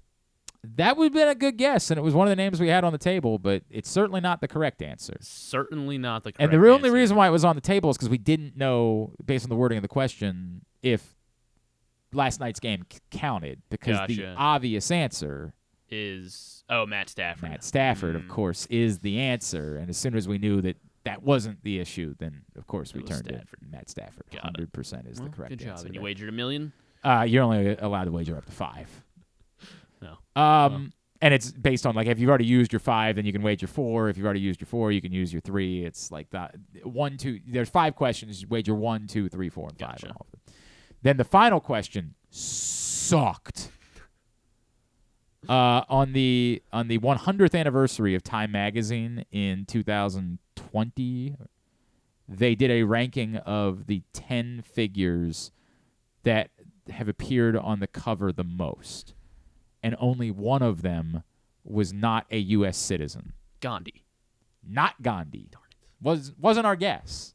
That 0.76 0.96
would 0.96 1.04
have 1.06 1.12
been 1.12 1.28
a 1.28 1.34
good 1.34 1.58
guess, 1.58 1.90
and 1.90 1.98
it 1.98 2.02
was 2.02 2.14
one 2.14 2.26
of 2.26 2.30
the 2.30 2.36
names 2.36 2.58
we 2.60 2.68
had 2.68 2.82
on 2.82 2.92
the 2.92 2.98
table, 2.98 3.38
but 3.38 3.62
it's 3.70 3.88
certainly 3.88 4.20
not 4.20 4.40
the 4.40 4.48
correct 4.48 4.82
answer. 4.82 5.16
Certainly 5.20 5.98
not 5.98 6.24
the 6.24 6.32
correct. 6.32 6.52
and 6.52 6.62
the 6.62 6.68
only 6.70 6.90
reason 6.90 7.16
why 7.16 7.28
it 7.28 7.30
was 7.30 7.44
on 7.44 7.54
the 7.54 7.60
table 7.60 7.90
is 7.90 7.96
because 7.96 8.08
we 8.08 8.18
didn't 8.18 8.56
know, 8.56 9.12
based 9.24 9.44
on 9.44 9.48
the 9.50 9.56
wording 9.56 9.78
of 9.78 9.82
the 9.82 9.88
question, 9.88 10.64
if 10.82 11.14
last 12.12 12.40
night's 12.40 12.58
game 12.58 12.84
c- 12.90 12.98
counted. 13.10 13.62
Because 13.70 13.98
the 14.08 14.34
obvious 14.36 14.90
answer, 14.90 15.52
is 15.90 16.64
oh 16.68 16.86
Matt 16.86 17.08
Stafford. 17.08 17.48
Matt 17.50 17.64
Stafford, 17.64 18.14
Mm. 18.16 18.18
of 18.24 18.28
course, 18.28 18.66
is 18.66 18.98
the 19.00 19.18
answer. 19.20 19.76
And 19.76 19.88
as 19.88 19.96
soon 19.96 20.14
as 20.16 20.26
we 20.28 20.38
knew 20.38 20.60
that 20.62 20.76
that 21.04 21.22
wasn't 21.22 21.62
the 21.62 21.78
issue, 21.78 22.14
then 22.18 22.42
of 22.56 22.66
course 22.66 22.92
we 22.92 23.00
It 23.00 23.02
was 23.08 23.10
turned 23.20 23.26
Stafford. 23.28 23.60
to 23.60 23.66
Matt 23.70 23.88
Stafford. 23.88 24.24
Got 24.30 24.38
it. 24.38 24.42
Hundred 24.44 24.72
percent 24.72 25.06
is 25.06 25.20
Well, 25.20 25.28
the 25.30 25.36
correct 25.36 25.50
good 25.50 25.60
job. 25.60 25.68
answer. 25.70 25.86
And 25.86 25.94
you 25.94 26.00
wagered 26.00 26.28
a 26.28 26.32
million. 26.32 26.72
Uh, 27.04 27.24
you're 27.28 27.42
only 27.44 27.76
allowed 27.76 28.04
to 28.04 28.10
wager 28.12 28.36
up 28.36 28.46
to 28.46 28.52
five. 28.52 28.88
No. 30.02 30.18
Um, 30.40 30.92
and 31.22 31.32
it's 31.32 31.50
based 31.50 31.86
on 31.86 31.94
like 31.94 32.06
if 32.06 32.18
you've 32.18 32.28
already 32.28 32.44
used 32.44 32.70
your 32.70 32.80
five, 32.80 33.16
then 33.16 33.24
you 33.24 33.32
can 33.32 33.40
wager 33.40 33.66
four. 33.66 34.10
If 34.10 34.18
you've 34.18 34.26
already 34.26 34.40
used 34.40 34.60
your 34.60 34.66
four, 34.66 34.92
you 34.92 35.00
can 35.00 35.10
use 35.10 35.32
your 35.32 35.40
three. 35.40 35.84
It's 35.86 36.10
like 36.10 36.28
that 36.30 36.54
one, 36.82 37.16
two. 37.16 37.40
There's 37.46 37.70
five 37.70 37.96
questions. 37.96 38.42
You 38.42 38.48
wager 38.48 38.74
one, 38.74 39.06
two, 39.06 39.30
three, 39.30 39.48
four, 39.48 39.68
and 39.70 39.78
five. 39.78 39.98
on 40.04 40.10
all 40.10 40.26
of 40.26 40.30
them. 40.32 40.54
Then 41.02 41.16
the 41.16 41.24
final 41.24 41.60
question 41.60 42.14
sucked. 42.30 43.70
Uh, 45.48 45.84
on 45.88 46.12
the 46.12 46.62
on 46.72 46.88
the 46.88 46.98
100th 46.98 47.58
anniversary 47.58 48.14
of 48.14 48.22
Time 48.22 48.52
Magazine 48.52 49.24
in 49.30 49.64
2020, 49.66 51.36
they 52.28 52.54
did 52.54 52.70
a 52.70 52.82
ranking 52.82 53.36
of 53.36 53.86
the 53.86 54.02
10 54.12 54.62
figures 54.62 55.50
that 56.24 56.50
have 56.90 57.08
appeared 57.08 57.56
on 57.56 57.80
the 57.80 57.86
cover 57.86 58.32
the 58.32 58.44
most, 58.44 59.14
and 59.82 59.96
only 59.98 60.30
one 60.30 60.62
of 60.62 60.82
them 60.82 61.22
was 61.64 61.92
not 61.92 62.26
a 62.30 62.38
U.S. 62.38 62.76
citizen. 62.76 63.32
Gandhi. 63.60 64.04
Not 64.68 65.02
Gandhi. 65.02 65.48
Was 66.00 66.32
wasn't 66.38 66.66
our 66.66 66.76
guess. 66.76 67.34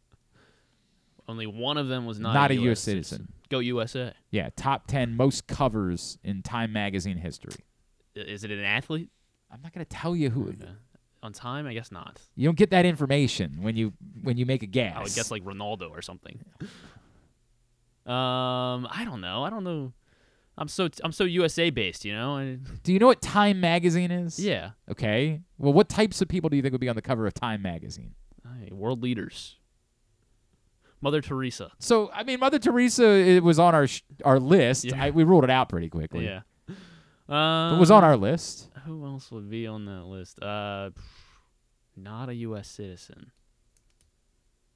Only 1.27 1.47
one 1.47 1.77
of 1.77 1.87
them 1.87 2.05
was 2.05 2.19
not, 2.19 2.33
Not 2.33 2.51
a 2.51 2.55
U.S. 2.55 2.71
US 2.71 2.79
citizen. 2.81 3.31
Go 3.49 3.59
USA. 3.59 4.13
Yeah, 4.31 4.49
top 4.55 4.87
10 4.87 5.15
most 5.15 5.47
covers 5.47 6.17
in 6.23 6.41
Time 6.41 6.71
Magazine 6.73 7.17
history. 7.17 7.65
Is 8.15 8.43
it 8.43 8.51
an 8.51 8.63
athlete? 8.63 9.09
I'm 9.51 9.61
not 9.61 9.73
going 9.73 9.85
to 9.85 9.89
tell 9.89 10.15
you 10.15 10.29
who. 10.29 10.53
On 11.23 11.31
time, 11.33 11.67
I 11.67 11.73
guess 11.73 11.91
not. 11.91 12.19
You 12.35 12.47
don't 12.47 12.57
get 12.57 12.71
that 12.71 12.85
information 12.85 13.59
when 13.61 13.75
you 13.75 13.93
when 14.23 14.37
you 14.37 14.45
make 14.45 14.63
a 14.63 14.65
guess. 14.67 14.95
I 14.95 15.03
would 15.03 15.13
guess 15.13 15.29
like 15.31 15.43
Ronaldo 15.43 15.89
or 15.91 16.01
something. 16.01 16.39
Um, 18.03 18.87
I 18.89 19.03
don't 19.05 19.21
know. 19.21 19.43
I 19.43 19.51
don't 19.51 19.63
know. 19.63 19.93
I'm 20.57 20.67
so 20.67 20.89
I'm 21.03 21.11
so 21.11 21.23
USA 21.23 21.69
based, 21.69 22.03
you 22.03 22.13
know. 22.13 22.35
I, 22.37 22.57
Do 22.83 22.91
you 22.93 22.99
know 22.99 23.05
what 23.07 23.21
Time 23.21 23.59
Magazine 23.61 24.09
is? 24.11 24.39
Yeah. 24.39 24.71
Okay. 24.89 25.41
Well, 25.57 25.71
what 25.71 25.87
types 25.87 26.19
of 26.21 26.27
people 26.27 26.49
do 26.49 26.55
you 26.55 26.61
think 26.63 26.71
would 26.71 26.81
be 26.81 26.89
on 26.89 26.95
the 26.95 27.01
cover 27.01 27.25
of 27.27 27.33
Time 27.35 27.61
Magazine? 27.61 28.15
Hey, 28.59 28.71
world 28.71 29.03
leaders. 29.03 29.57
Mother 30.99 31.21
Teresa. 31.21 31.71
So, 31.79 32.11
I 32.11 32.23
mean, 32.23 32.39
Mother 32.39 32.59
Teresa 32.59 33.05
it 33.07 33.43
was 33.43 33.59
on 33.59 33.73
our 33.73 33.87
sh- 33.87 34.01
our 34.25 34.39
list. 34.39 34.85
Yeah. 34.85 35.03
I, 35.03 35.09
we 35.11 35.23
ruled 35.23 35.43
it 35.43 35.49
out 35.49 35.69
pretty 35.69 35.89
quickly. 35.89 36.25
Yeah. 36.25 36.41
But 37.31 37.75
it 37.75 37.79
was 37.79 37.91
on 37.91 38.03
our 38.03 38.17
list. 38.17 38.69
Who 38.85 39.05
else 39.05 39.31
would 39.31 39.49
be 39.49 39.65
on 39.67 39.85
that 39.85 40.03
list? 40.05 40.41
Uh, 40.41 40.89
not 41.95 42.29
a 42.29 42.35
U.S. 42.35 42.67
citizen. 42.69 43.31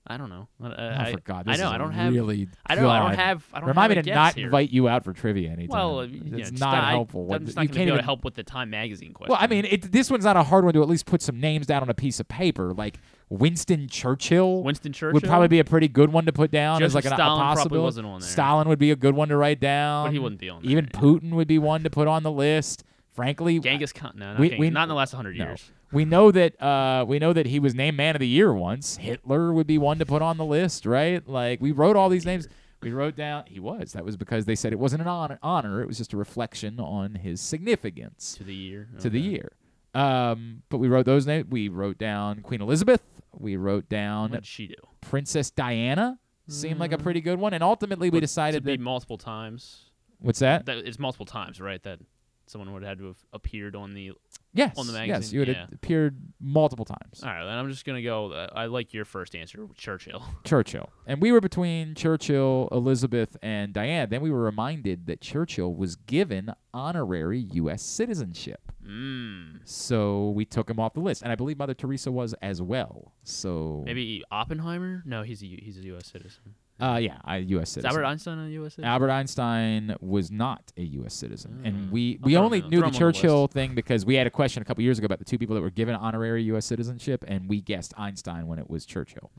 I 0.07 0.18
don't 0.18 0.30
know. 0.30 0.48
I, 0.61 0.68
Oh, 0.68 0.95
I, 0.99 1.11
for 1.14 1.19
God, 1.22 1.48
I 1.48 1.56
know. 1.57 1.65
is 1.68 1.72
I 1.73 1.77
don't 1.80 1.91
have. 1.91 2.14
really. 2.14 2.48
I. 2.68 2.73
I 2.73 2.76
God. 2.76 2.99
don't 3.10 3.15
have. 3.15 3.44
I 3.52 3.60
don't 3.60 3.69
Remind 3.69 3.91
have 3.94 4.06
me 4.06 4.11
to 4.11 4.15
not 4.15 4.36
here. 4.36 4.45
invite 4.45 4.69
you 4.69 4.88
out 4.88 5.03
for 5.03 5.14
trivia 5.14 5.49
anytime. 5.49 5.76
Well, 5.76 5.99
uh, 6.02 6.07
it's 6.10 6.52
not 6.52 6.76
I- 6.84 6.91
helpful. 6.91 7.34
I'm 7.34 7.44
just 7.44 7.56
not 7.56 7.64
you 7.64 7.68
going 7.69 7.73
to 7.73 7.73
can't 7.73 7.73
be 7.76 7.82
able 7.82 7.88
even 7.95 7.98
to 7.98 8.06
help 8.06 8.23
with 8.23 8.36
the 8.36 8.44
Time 8.44 8.69
Magazine 8.69 9.14
question. 9.14 9.32
Well, 9.32 9.40
I 9.41 9.48
mean, 9.48 9.65
it, 9.65 9.91
this 9.91 10.11
one's 10.11 10.23
not 10.23 10.38
a 10.38 10.44
hard 10.44 10.64
one 10.64 10.73
to 10.76 10.82
at 10.84 10.88
least 10.88 11.07
put 11.07 11.23
some 11.23 11.40
names 11.40 11.65
down 11.65 11.82
on 11.82 11.90
a 11.90 11.94
piece 11.95 12.19
of 12.19 12.27
paper. 12.27 12.72
Like 12.73 12.99
Winston 13.30 13.88
Churchill. 13.88 14.61
Winston 14.64 14.93
Churchill 14.93 15.14
would 15.14 15.23
probably 15.23 15.47
be 15.47 15.60
a 15.60 15.64
pretty 15.64 15.88
good 15.88 16.11
one 16.11 16.26
to 16.26 16.34
put 16.34 16.52
down 16.52 16.84
as 16.84 16.93
Joseph 16.93 16.95
like 16.95 17.06
an, 17.06 17.18
Stalin 17.18 17.41
a 17.41 17.43
possibility. 17.56 17.84
wasn't 17.84 18.07
on 18.07 18.19
there. 18.22 18.30
Stalin 18.30 18.68
would 18.69 18.80
be 18.80 18.91
a 18.91 18.95
good 18.95 19.15
one 19.15 19.30
to 19.30 19.38
write 19.38 19.60
down. 19.60 20.07
But 20.07 20.14
he 20.14 20.19
wouldn't 20.19 20.39
be 20.41 20.49
on 20.49 20.61
there. 20.61 20.72
Even 20.72 20.85
Putin 20.88 21.31
would 21.31 21.47
be 21.47 21.57
one 21.57 21.84
to 21.84 21.89
put 21.89 22.07
on 22.07 22.23
the 22.23 22.31
list. 22.31 22.84
Frankly, 23.14 23.60
Genghis 23.60 23.93
Khan. 23.93 24.14
No, 24.15 24.34
not, 24.34 24.39
we- 24.39 24.49
Genghis- 24.49 24.60
we- 24.60 24.69
not 24.69 24.84
in 24.84 24.89
the 24.89 24.95
last 24.95 25.14
hundred 25.14 25.38
no. 25.38 25.45
years. 25.45 25.72
We 25.91 26.03
know 26.03 26.31
that 26.31 26.61
uh, 26.61 27.06
we 27.07 27.19
know 27.19 27.31
that 27.31 27.45
he 27.45 27.60
was 27.60 27.73
named 27.73 27.95
Man 27.95 28.15
of 28.15 28.19
the 28.19 28.27
Year 28.27 28.53
once. 28.53 28.97
Hitler 28.97 29.53
would 29.53 29.68
be 29.68 29.77
one 29.77 29.99
to 29.99 30.06
put 30.06 30.22
on 30.22 30.35
the 30.38 30.43
list, 30.45 30.85
right? 30.85 31.26
Like 31.27 31.61
we 31.61 31.72
wrote 31.72 31.95
all 31.95 32.10
these 32.10 32.26
names. 32.26 32.47
We 32.81 32.91
wrote 32.91 33.15
down 33.15 33.45
he 33.47 33.60
was. 33.60 33.93
That 33.93 34.03
was 34.06 34.18
because 34.18 34.45
they 34.45 34.56
said 34.56 34.73
it 34.73 34.80
wasn't 34.80 35.02
an 35.02 35.07
honor. 35.07 35.39
honor 35.41 35.81
it 35.81 35.88
was 35.88 35.97
just 35.97 36.11
a 36.14 36.18
reflection 36.18 36.80
on 36.80 37.15
his 37.15 37.39
significance 37.41 38.35
To 38.38 38.43
the 38.43 38.53
year. 38.53 38.89
to 38.99 39.10
the 39.10 39.19
year. 39.22 39.53
Um, 39.95 40.61
but 40.69 40.77
we 40.80 40.88
wrote 40.88 41.05
those 41.05 41.26
names. 41.26 41.47
We 41.49 41.69
wrote 41.69 41.97
down 41.97 42.41
Queen 42.41 42.61
Elizabeth. 42.61 43.01
We 43.38 43.55
wrote 43.55 43.89
down 43.89 44.31
What 44.31 44.41
did 44.41 44.45
she 44.45 44.67
do? 44.67 44.76
Princess 45.01 45.49
Diana. 45.51 46.19
Seemed 46.47 46.80
like 46.80 46.91
a 46.91 46.97
pretty 46.99 47.22
good 47.22 47.39
one. 47.39 47.53
And 47.55 47.63
ultimately, 47.63 48.09
we 48.11 48.17
But 48.17 48.22
decided 48.22 48.63
to 48.63 48.77
be 48.77 48.77
multiple 48.77 49.17
times. 49.17 49.89
what's 50.19 50.39
that? 50.39 50.65
That 50.67 50.77
it's 50.77 50.99
multiple 50.99 51.26
times, 51.26 51.59
right? 51.59 51.81
That 51.84 51.99
someone 52.45 52.72
would 52.73 52.84
have 52.84 52.89
had 52.89 52.97
to 52.99 53.05
have 53.07 53.17
appeared 53.34 53.76
on 53.76 53.95
the 53.95 54.11
Yes. 54.53 54.77
on 54.77 54.85
the 54.85 54.93
magazine. 54.93 55.22
Yes, 55.22 55.34
you 55.34 55.39
would 55.39 55.47
yeah. 55.49 55.65
appeared 55.73 56.17
multiple 56.39 56.85
times. 56.85 57.23
All 57.23 57.30
right, 57.30 57.43
then 57.43 57.57
I'm 57.57 57.69
just 57.69 57.84
gonna 57.84 58.03
go. 58.03 58.31
Uh, 58.31 58.47
I 58.53 58.67
like 58.67 58.93
your 58.93 59.03
first 59.05 59.35
answer, 59.35 59.65
Churchill. 59.76 60.23
Churchill. 60.43 60.91
And 61.07 61.19
we 61.22 61.31
were 61.31 61.41
between 61.41 61.95
Churchill, 61.95 62.69
Elizabeth, 62.72 63.35
and 63.41 63.73
Diane. 63.73 64.09
Then 64.09 64.22
we 64.22 64.30
were 64.30 64.43
reminded 64.43 65.07
that 65.07 65.22
Churchill 65.22 65.73
was 65.73 65.95
given 65.95 66.53
honorary 66.73 67.39
U.S. 67.53 67.81
citizenship. 67.81 68.64
Mm. 68.88 69.60
So 69.64 70.30
we 70.32 70.45
took 70.45 70.70
him 70.70 70.80
off 70.80 70.94
the 70.94 70.99
list. 70.99 71.22
And 71.24 71.32
I 71.32 71.36
believe 71.36 71.57
Mother 71.57 71.74
Teresa 71.74 72.12
was 72.12 72.34
as 72.41 72.62
well. 72.62 73.14
So 73.24 73.84
Maybe 73.86 74.24
Oppenheimer? 74.32 75.02
No, 75.06 75.24
he's 75.24 75.41
a 75.41 75.48
U- 75.48 75.60
he's 75.62 75.78
a 75.78 75.82
U.S. 75.84 76.07
citizen. 76.12 76.56
Uh, 76.78 76.98
yeah, 77.02 77.18
a 77.26 77.38
U.S. 77.40 77.70
Is 77.70 77.74
citizen. 77.76 77.90
Albert 77.90 78.03
Einstein 78.06 78.38
a 78.38 78.49
U.S. 78.49 78.74
citizen? 78.74 78.84
Albert 78.84 79.10
Einstein 79.10 79.95
was 80.02 80.30
not 80.30 80.74
a 80.76 80.82
U.S. 80.84 81.14
citizen, 81.14 81.62
and 81.64 81.76
Mm. 81.88 81.91
we 81.91 82.20
we 82.22 82.34
throw 82.34 82.44
only 82.44 82.62
knew 82.64 82.70
throw 82.70 82.80
the 82.82 82.86
on 82.88 82.91
the 82.91 82.98
Churchill 82.99 83.48
thing 83.48 83.76
because 83.76 84.06
we 84.06 84.16
had 84.16 84.28
a 84.28 84.30
question 84.30 84.62
a 84.62 84.66
couple 84.66 84.84
years 84.84 84.98
ago 84.98 85.06
about 85.06 85.20
the 85.20 85.26
two 85.26 85.38
people 85.38 85.56
that 85.56 85.62
were 85.62 85.70
given 85.70 85.95
honorary 85.95 86.44
U.S. 86.44 86.66
citizenship, 86.66 87.24
and 87.30 87.48
we 87.48 87.62
guessed 87.62 87.94
Einstein 87.98 88.48
when 88.48 88.60
it 88.60 88.70
was 88.70 88.86
Churchill, 88.86 89.32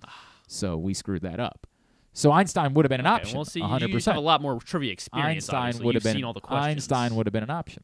so 0.47 0.79
we 0.79 0.95
screwed 0.95 1.21
that 1.23 1.39
up. 1.39 1.67
So 2.15 2.33
Einstein 2.33 2.73
would 2.73 2.87
have 2.87 2.91
been 2.91 3.01
an 3.01 3.07
Okay, 3.07 3.15
option. 3.17 3.37
well, 3.37 3.45
see, 3.45 3.61
you- 3.61 3.67
100%. 3.67 3.89
you 3.93 3.99
have 4.07 4.17
a 4.17 4.21
lot 4.21 4.41
more 4.41 4.59
trivia 4.59 4.91
experience. 4.93 5.51
Einstein 5.53 5.85
would 5.85 5.95
have 5.95 6.05
been 6.05 6.15
seen 6.15 6.25
all 6.25 6.33
the 6.33 6.41
questions. 6.41 6.91
Einstein 6.91 7.15
would 7.17 7.27
have 7.27 7.35
been 7.35 7.43
an 7.43 7.51
option. 7.51 7.83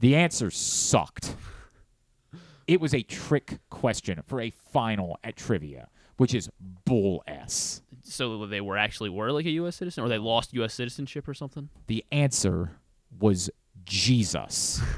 The 0.00 0.14
answer 0.16 0.50
sucked. 0.50 1.34
It 2.66 2.80
was 2.80 2.94
a 2.94 3.02
trick 3.02 3.58
question 3.70 4.20
for 4.26 4.40
a 4.40 4.50
final 4.50 5.18
at 5.24 5.36
trivia, 5.36 5.88
which 6.18 6.34
is 6.34 6.50
bull 6.84 7.22
s. 7.26 7.82
So 8.02 8.46
they 8.46 8.60
were 8.60 8.76
actually 8.76 9.10
were 9.10 9.32
like 9.32 9.46
a 9.46 9.50
U.S. 9.50 9.76
citizen, 9.76 10.04
or 10.04 10.08
they 10.08 10.18
lost 10.18 10.52
U.S. 10.54 10.74
citizenship 10.74 11.26
or 11.26 11.34
something. 11.34 11.68
The 11.86 12.04
answer 12.12 12.72
was 13.18 13.50
Jesus. 13.84 14.80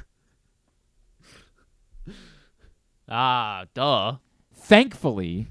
Ah, 3.13 3.65
duh. 3.75 4.19
Thankfully, 4.55 5.49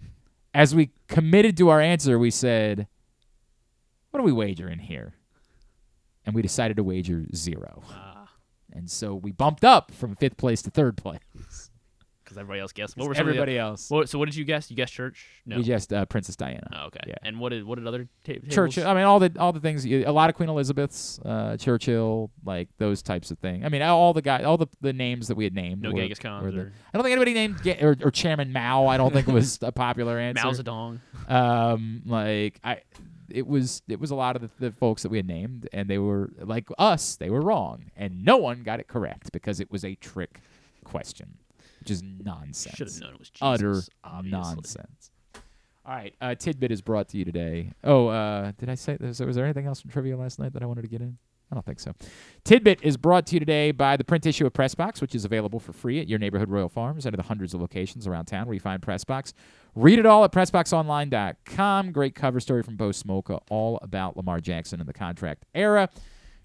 as 0.53 0.73
we 0.73 0.91
committed 1.09 1.57
to 1.57 1.67
our 1.67 1.81
answer, 1.81 2.17
we 2.17 2.31
said, 2.31 2.87
"What 4.11 4.21
are 4.21 4.23
we 4.23 4.31
wagering 4.31 4.79
here?" 4.79 5.13
And 6.25 6.33
we 6.33 6.41
decided 6.41 6.77
to 6.77 6.83
wager 6.83 7.25
zero. 7.35 7.83
Ah. 7.89 8.08
And 8.73 8.89
so 8.89 9.15
we 9.15 9.31
bumped 9.31 9.63
up 9.65 9.91
from 9.91 10.15
fifth 10.15 10.37
place 10.37 10.61
to 10.63 10.69
third 10.69 10.97
place. 10.97 11.19
Because 12.23 12.37
everybody 12.37 12.59
else 12.61 12.71
guessed. 12.71 12.95
What 12.95 13.07
were 13.07 13.15
some 13.15 13.21
of 13.21 13.33
the- 13.33 13.39
Everybody 13.41 13.57
else. 13.57 13.89
What, 13.89 14.07
so 14.07 14.19
what 14.19 14.25
did 14.27 14.35
you 14.35 14.45
guess? 14.45 14.69
You 14.69 14.75
guessed 14.77 14.93
church? 14.93 15.25
No. 15.47 15.57
We 15.57 15.63
just 15.63 15.91
uh, 15.91 16.05
Princess 16.05 16.35
Diana. 16.35 16.69
Oh, 16.75 16.85
okay. 16.85 16.99
Yeah. 17.07 17.15
And 17.23 17.39
what 17.39 17.49
did 17.49 17.63
what 17.63 17.79
did 17.79 17.87
other 17.87 18.03
ta- 18.23 18.33
tables? 18.33 18.53
Churchill. 18.53 18.87
I 18.87 18.93
mean, 18.93 19.05
all 19.05 19.17
the 19.17 19.31
all 19.39 19.51
the 19.51 19.59
things. 19.59 19.83
A 19.87 20.05
lot 20.11 20.29
of 20.29 20.35
Queen 20.35 20.47
Elizabeth's, 20.47 21.17
uh, 21.25 21.57
Churchill, 21.57 22.29
like 22.45 22.69
those 22.77 23.01
types 23.01 23.31
of 23.31 23.39
things. 23.39 23.65
I 23.65 23.69
mean, 23.69 23.81
all 23.81 24.13
the 24.13 24.21
guys, 24.21 24.45
all 24.45 24.57
the, 24.59 24.67
the 24.79 24.93
names 24.93 25.27
that 25.29 25.37
we 25.37 25.43
had 25.43 25.55
named. 25.55 25.81
No 25.81 25.89
were, 25.89 25.97
Genghis 26.01 26.19
Khans 26.19 26.43
were 26.43 26.51
the- 26.51 26.59
or- 26.59 26.73
I 26.93 26.97
don't 26.97 27.03
think 27.03 27.13
anybody 27.19 27.33
named 27.33 27.65
or, 27.81 27.97
or 28.03 28.11
Chairman 28.11 28.53
Mao. 28.53 28.85
I 28.85 28.97
don't 28.97 29.11
think 29.11 29.25
was 29.25 29.57
a 29.63 29.71
popular 29.71 30.19
answer. 30.19 30.43
Mao 30.45 30.51
Zedong. 30.51 30.99
Um, 31.31 32.03
like 32.05 32.59
I, 32.63 32.81
it 33.33 33.47
was 33.47 33.81
it 33.87 33.99
was 33.99 34.11
a 34.11 34.15
lot 34.15 34.35
of 34.35 34.41
the, 34.41 34.49
the 34.59 34.71
folks 34.71 35.03
that 35.03 35.09
we 35.09 35.17
had 35.17 35.27
named, 35.27 35.67
and 35.73 35.89
they 35.89 35.97
were 35.97 36.31
like 36.39 36.69
us. 36.77 37.15
They 37.15 37.29
were 37.29 37.41
wrong, 37.41 37.91
and 37.95 38.23
no 38.23 38.37
one 38.37 38.63
got 38.63 38.79
it 38.79 38.87
correct 38.87 39.31
because 39.31 39.59
it 39.59 39.71
was 39.71 39.83
a 39.85 39.95
trick 39.95 40.41
question, 40.83 41.37
which 41.79 41.91
is 41.91 42.03
nonsense. 42.03 42.75
Should've 42.75 43.01
known 43.01 43.13
it 43.13 43.19
was 43.19 43.31
utter 43.41 43.81
obviously. 44.03 44.31
nonsense. 44.31 45.11
All 45.85 45.95
right, 45.95 46.13
uh, 46.21 46.35
tidbit 46.35 46.71
is 46.71 46.81
brought 46.81 47.07
to 47.09 47.17
you 47.17 47.25
today. 47.25 47.71
Oh, 47.83 48.07
uh, 48.07 48.51
did 48.57 48.69
I 48.69 48.75
say 48.75 48.97
there, 48.99 49.25
was 49.25 49.35
there 49.35 49.45
anything 49.45 49.65
else 49.65 49.81
from 49.81 49.89
trivia 49.89 50.17
last 50.17 50.37
night 50.37 50.53
that 50.53 50.61
I 50.61 50.65
wanted 50.67 50.83
to 50.83 50.87
get 50.87 51.01
in? 51.01 51.17
I 51.51 51.55
don't 51.55 51.65
think 51.65 51.79
so. 51.79 51.93
Tidbit 52.43 52.79
is 52.83 52.95
brought 52.95 53.25
to 53.27 53.35
you 53.35 53.39
today 53.39 53.71
by 53.71 53.97
the 53.97 54.03
print 54.03 54.25
issue 54.25 54.45
of 54.45 54.53
Pressbox, 54.53 55.01
which 55.01 55.15
is 55.15 55.25
available 55.25 55.59
for 55.59 55.73
free 55.73 55.99
at 55.99 56.07
your 56.07 56.19
neighborhood 56.19 56.49
Royal 56.49 56.69
Farms 56.69 57.05
and 57.05 57.15
at 57.15 57.17
the 57.17 57.27
hundreds 57.27 57.53
of 57.53 57.61
locations 57.61 58.05
around 58.05 58.25
town 58.25 58.45
where 58.45 58.53
you 58.53 58.59
find 58.59 58.81
Pressbox. 58.81 59.33
Read 59.73 59.97
it 59.97 60.05
all 60.05 60.23
at 60.23 60.31
PressBoxOnline.com. 60.31 61.91
Great 61.91 62.13
cover 62.13 62.39
story 62.39 62.61
from 62.61 62.75
Bo 62.75 62.89
Smolka, 62.89 63.39
all 63.49 63.79
about 63.81 64.15
Lamar 64.15 64.39
Jackson 64.39 64.79
and 64.79 64.87
the 64.87 64.93
contract 64.93 65.45
era. 65.55 65.89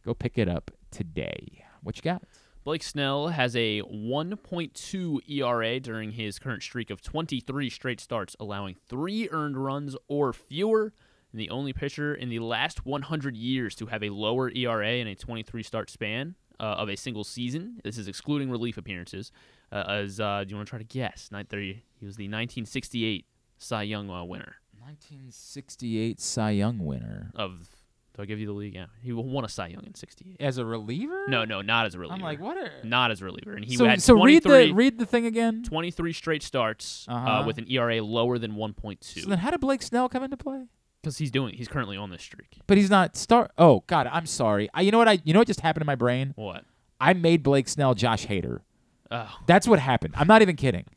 Go 0.05 0.15
pick 0.15 0.39
it 0.39 0.49
up 0.49 0.71
today. 0.91 1.65
What 1.83 1.97
you 1.97 2.03
got? 2.03 2.23
Blake 2.65 2.83
Snell 2.83 3.29
has 3.29 3.55
a 3.57 3.83
1.2 3.83 5.21
ERA 5.29 5.81
during 5.81 6.13
his 6.13 6.39
current 6.39 6.63
streak 6.63 6.89
of 6.89 7.03
23 7.03 7.69
straight 7.69 8.01
starts, 8.01 8.35
allowing 8.41 8.75
three 8.89 9.29
earned 9.31 9.59
runs 9.59 9.97
or 10.09 10.33
fewer. 10.33 10.95
And 11.35 11.41
the 11.41 11.51
only 11.51 11.73
pitcher 11.73 12.15
in 12.15 12.29
the 12.29 12.39
last 12.39 12.87
100 12.87 13.37
years 13.37 13.75
to 13.75 13.87
have 13.87 14.05
a 14.05 14.11
lower 14.11 14.53
ERA 14.55 14.93
in 14.93 15.09
a 15.09 15.17
23 15.17 15.65
start 15.65 15.91
span 15.91 16.37
uh, 16.61 16.63
of 16.63 16.89
a 16.89 16.95
single 16.97 17.25
season. 17.25 17.81
This 17.83 17.99
is 17.99 18.07
excluding 18.07 18.53
relief 18.53 18.77
appearances. 18.79 19.33
Uh, 19.73 19.83
as 19.89 20.21
uh, 20.21 20.45
do 20.45 20.51
you 20.51 20.57
want 20.57 20.69
to 20.69 20.71
try 20.71 20.79
to 20.79 20.85
guess? 20.85 21.31
Night 21.33 21.49
thirty. 21.49 21.83
He 21.99 22.07
was 22.07 22.15
the 22.15 22.27
1968 22.29 23.27
Cy 23.59 23.83
Young 23.83 24.09
uh, 24.11 24.23
winner 24.23 24.55
1968 24.79 26.21
Cy 26.21 26.51
Young 26.51 26.79
winner. 26.79 27.33
of. 27.35 27.69
Do 28.17 28.23
I 28.23 28.27
give 28.27 28.39
you 28.39 28.47
the 28.47 28.53
league? 28.53 28.75
Yeah, 28.77 28.87
he 29.03 29.13
won 29.13 29.45
a 29.45 29.49
Cy 29.49 29.67
Young 29.69 29.83
in 29.85 29.95
'68. 29.97 30.37
As 30.39 30.59
a 30.59 30.65
reliever? 30.65 31.25
No, 31.27 31.45
no, 31.45 31.63
not 31.63 31.87
as 31.87 31.97
a 31.97 31.99
reliever. 31.99 32.15
I'm 32.15 32.23
like, 32.23 32.39
what 32.39 32.57
are- 32.57 32.71
Not 32.85 33.11
as 33.11 33.21
a 33.21 33.25
reliever. 33.25 33.55
And 33.57 33.65
he 33.65 33.75
so 33.75 33.87
had 33.87 34.01
so 34.01 34.23
read 34.23 34.45
the 34.45 34.71
read 34.73 34.99
the 35.01 35.07
thing 35.07 35.27
again. 35.27 35.65
23 35.65 36.13
straight 36.13 36.45
starts 36.45 37.07
uh 37.09 37.13
Uh-huh. 37.15 37.45
with 37.45 37.59
an 37.59 37.67
ERA 37.69 38.01
lower 38.05 38.39
than 38.39 38.53
1.2. 38.53 39.03
So 39.25 39.29
then 39.31 39.39
how 39.39 39.51
did 39.51 39.59
Blake 39.59 39.83
Snell 39.83 40.09
come 40.09 40.23
into 40.23 40.37
play? 40.37 40.67
Because 41.05 41.19
he's 41.19 41.31
doing, 41.31 41.55
he's 41.55 41.69
currently 41.69 41.97
on 41.97 42.09
this 42.11 42.23
streak. 42.23 42.59
But 42.67 42.79
he's 42.79 42.89
not 42.91 43.15
start. 43.15 43.53
Oh 43.59 43.85
God, 43.87 44.09
I'm 44.11 44.27
sorry. 44.27 44.71
I, 44.73 44.81
you 44.81 44.91
know 44.91 44.99
what 44.99 45.09
I? 45.09 45.21
You 45.23 45.35
know 45.35 45.41
what 45.41 45.47
just 45.47 45.61
happened 45.61 45.83
in 45.83 45.87
my 45.87 45.95
brain? 45.95 46.33
What? 46.37 46.65
I 46.99 47.13
made 47.13 47.43
Blake 47.43 47.69
Snell 47.69 47.95
Josh 47.95 48.27
Hader. 48.27 48.61
Oh. 49.11 49.31
That's 49.47 49.69
what 49.69 49.79
happened. 49.79 50.15
I'm 50.17 50.27
not 50.27 50.43
even 50.43 50.57
kidding. 50.57 50.87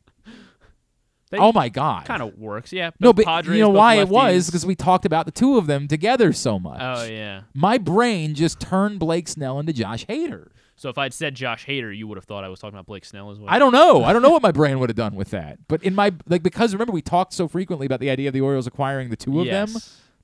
Oh 1.30 1.52
my 1.52 1.68
God. 1.68 2.06
Kind 2.06 2.22
of 2.22 2.38
works, 2.38 2.72
yeah. 2.72 2.88
No, 3.00 3.12
but 3.12 3.26
Padres, 3.26 3.54
you 3.54 3.62
know 3.62 3.68
why 3.68 3.96
it 3.96 4.08
was 4.08 4.46
because 4.46 4.64
we 4.64 4.74
talked 4.74 5.04
about 5.04 5.26
the 5.26 5.30
two 5.30 5.58
of 5.58 5.66
them 5.66 5.86
together 5.86 6.32
so 6.32 6.58
much. 6.58 6.80
Oh 6.80 7.04
yeah. 7.04 7.42
My 7.52 7.76
brain 7.76 8.34
just 8.34 8.60
turned 8.60 8.98
Blake 8.98 9.28
Snell 9.28 9.60
into 9.60 9.74
Josh 9.74 10.06
Hader. 10.06 10.48
So 10.78 10.88
if 10.90 10.96
I'd 10.96 11.12
said 11.12 11.34
Josh 11.34 11.66
Hader, 11.66 11.94
you 11.94 12.06
would 12.06 12.16
have 12.16 12.24
thought 12.24 12.44
I 12.44 12.48
was 12.48 12.60
talking 12.60 12.76
about 12.76 12.86
Blake 12.86 13.04
Snell 13.04 13.32
as 13.32 13.38
well. 13.40 13.50
I 13.50 13.58
don't 13.58 13.72
know. 13.72 14.04
I 14.04 14.12
don't 14.12 14.22
know 14.22 14.30
what 14.30 14.42
my 14.42 14.52
brain 14.52 14.78
would 14.78 14.88
have 14.88 14.96
done 14.96 15.16
with 15.16 15.30
that. 15.30 15.58
But 15.66 15.82
in 15.82 15.94
my 15.94 16.12
like 16.28 16.44
because 16.44 16.72
remember 16.72 16.92
we 16.92 17.02
talked 17.02 17.32
so 17.32 17.48
frequently 17.48 17.84
about 17.84 17.98
the 17.98 18.10
idea 18.10 18.28
of 18.28 18.32
the 18.32 18.40
Orioles 18.40 18.68
acquiring 18.68 19.10
the 19.10 19.16
two 19.16 19.40
of 19.40 19.46
them. 19.48 19.68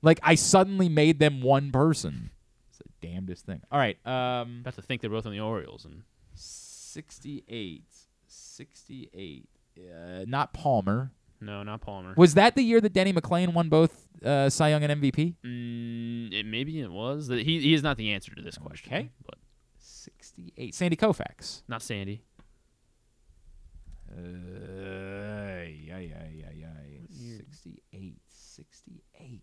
Like 0.01 0.19
I 0.23 0.35
suddenly 0.35 0.87
made 0.87 1.19
them 1.19 1.41
one 1.41 1.71
person. 1.71 2.31
It's 2.69 2.77
the 2.77 3.07
damnedest 3.07 3.45
thing. 3.45 3.61
All 3.69 3.77
right. 3.77 3.97
Um 4.05 4.59
About 4.61 4.75
to 4.75 4.81
think 4.81 5.01
they're 5.01 5.09
both 5.09 5.25
on 5.25 5.33
the 5.33 5.41
Orioles 5.41 5.83
and 5.83 6.03
68 6.35 7.83
68 8.27 9.49
uh, 9.77 10.23
not 10.25 10.53
Palmer. 10.53 11.11
no, 11.41 11.63
not 11.63 11.81
Palmer. 11.81 12.13
Was 12.15 12.35
that 12.35 12.55
the 12.55 12.61
year 12.63 12.79
that 12.79 12.93
Denny 12.93 13.11
McLain 13.11 13.53
won 13.53 13.67
both 13.67 14.07
uh, 14.23 14.49
Cy 14.49 14.69
Young 14.69 14.83
and 14.85 15.01
MVP? 15.01 15.35
Mm, 15.45 16.33
it, 16.33 16.45
maybe 16.45 16.79
it 16.79 16.89
was. 16.89 17.27
He 17.27 17.59
he 17.59 17.73
is 17.73 17.83
not 17.83 17.97
the 17.97 18.13
answer 18.13 18.33
to 18.35 18.41
this 18.41 18.57
question. 18.57 18.93
Okay. 18.93 19.09
but 19.25 19.35
68. 20.35 20.75
Sandy 20.75 20.95
Koufax. 20.97 21.61
not 21.67 21.81
Sandy. 21.81 22.21
Uh, 24.11 24.21
yeah, 25.67 25.97
yeah, 25.99 26.27
yeah, 26.33 26.49
yeah. 26.55 26.67
68. 27.09 28.15
68. 28.29 29.41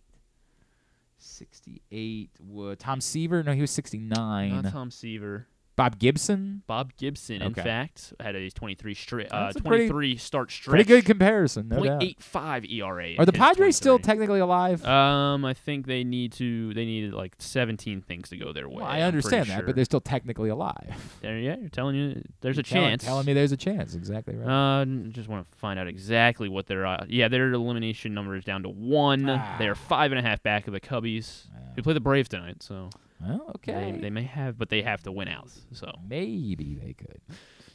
68. 1.18 2.30
Wa- 2.40 2.74
Tom 2.78 3.00
Seaver? 3.00 3.42
No, 3.42 3.52
he 3.52 3.60
was 3.60 3.70
69. 3.70 4.62
Not 4.62 4.72
Tom 4.72 4.90
Seaver. 4.90 5.46
Bob 5.83 5.99
Gibson? 5.99 6.62
Bob 6.69 6.93
Gibson, 6.97 7.43
in 7.43 7.52
Okay. 7.52 7.62
fact, 7.62 8.12
had 8.20 8.36
a 8.36 8.49
23 8.51 8.94
straight, 8.94 9.27
uh, 9.33 9.47
That's 9.47 9.57
a 9.57 9.62
pretty- 9.62 9.89
23 9.89 10.17
start 10.17 10.51
stretch. 10.52 10.70
Pretty 10.70 10.85
good 10.85 11.05
comparison, 11.05 11.69
no 11.69 11.83
doubt. 11.83 12.02
.85 12.02 12.65
ERA. 12.70 13.17
Are 13.19 13.27
the 13.27 13.33
his 13.33 13.39
Padres 13.39 13.77
still 13.77 13.99
23. 13.99 14.07
technically 14.12 14.41
alive? 14.41 14.85
Um, 14.86 15.44
I 15.44 15.55
think 15.55 15.86
they 15.86 16.05
need 16.05 16.33
to. 16.35 16.73
They 16.75 16.85
needed 16.85 17.15
like 17.15 17.35
17 17.39 18.01
things 18.01 18.28
to 18.28 18.36
go 18.36 18.52
their 18.52 18.69
way. 18.69 18.77
Well, 18.77 18.85
I 18.86 18.99
I'm 18.99 19.09
understand 19.09 19.47
that, 19.49 19.57
sure. 19.59 19.67
but 19.67 19.75
they're 19.75 19.85
still 19.85 20.01
technically 20.01 20.51
alive. 20.51 21.19
There, 21.20 21.39
yeah, 21.39 21.57
you're 21.59 21.69
telling 21.69 21.97
you 21.97 22.23
there's 22.43 22.59
a 22.59 22.62
telling- 22.62 22.91
chance. 22.91 23.05
Telling 23.05 23.27
me 23.27 23.33
there's 23.33 23.52
a 23.52 23.57
chance. 23.57 23.94
Exactly 23.94 24.36
right. 24.36 24.78
Uh, 24.78 24.81
n- 24.83 25.11
just 25.12 25.28
want 25.28 25.51
to 25.51 25.59
find 25.59 25.78
out 25.81 25.89
exactly 25.89 26.49
what 26.49 26.67
their 26.67 26.86
uh, 26.86 27.05
yeah 27.09 27.27
their 27.28 27.51
elimination 27.52 28.15
number 28.15 28.36
is 28.36 28.44
down 28.44 28.62
to 28.62 28.69
one. 28.69 29.28
Ah. 29.28 29.57
They 29.59 29.67
are 29.67 29.75
five 29.75 30.12
and 30.12 30.19
a 30.19 30.23
half 30.23 30.43
back 30.43 30.67
of 30.69 30.73
the 30.73 30.81
Cubbies. 30.81 31.47
We 31.75 31.83
play 31.83 31.94
the 31.94 32.01
Braves 32.01 32.28
tonight, 32.28 32.62
so 32.62 32.91
Well, 33.23 33.52
okay. 33.57 33.92
they, 33.92 33.99
they 33.99 34.10
may 34.10 34.25
have, 34.25 34.59
but 34.59 34.68
they 34.68 34.83
have 34.83 35.02
to 35.05 35.12
win 35.12 35.28
out. 35.28 35.51
So 35.73 35.92
Maybe 36.09 36.75
they 36.75 36.92
could. 36.94 37.20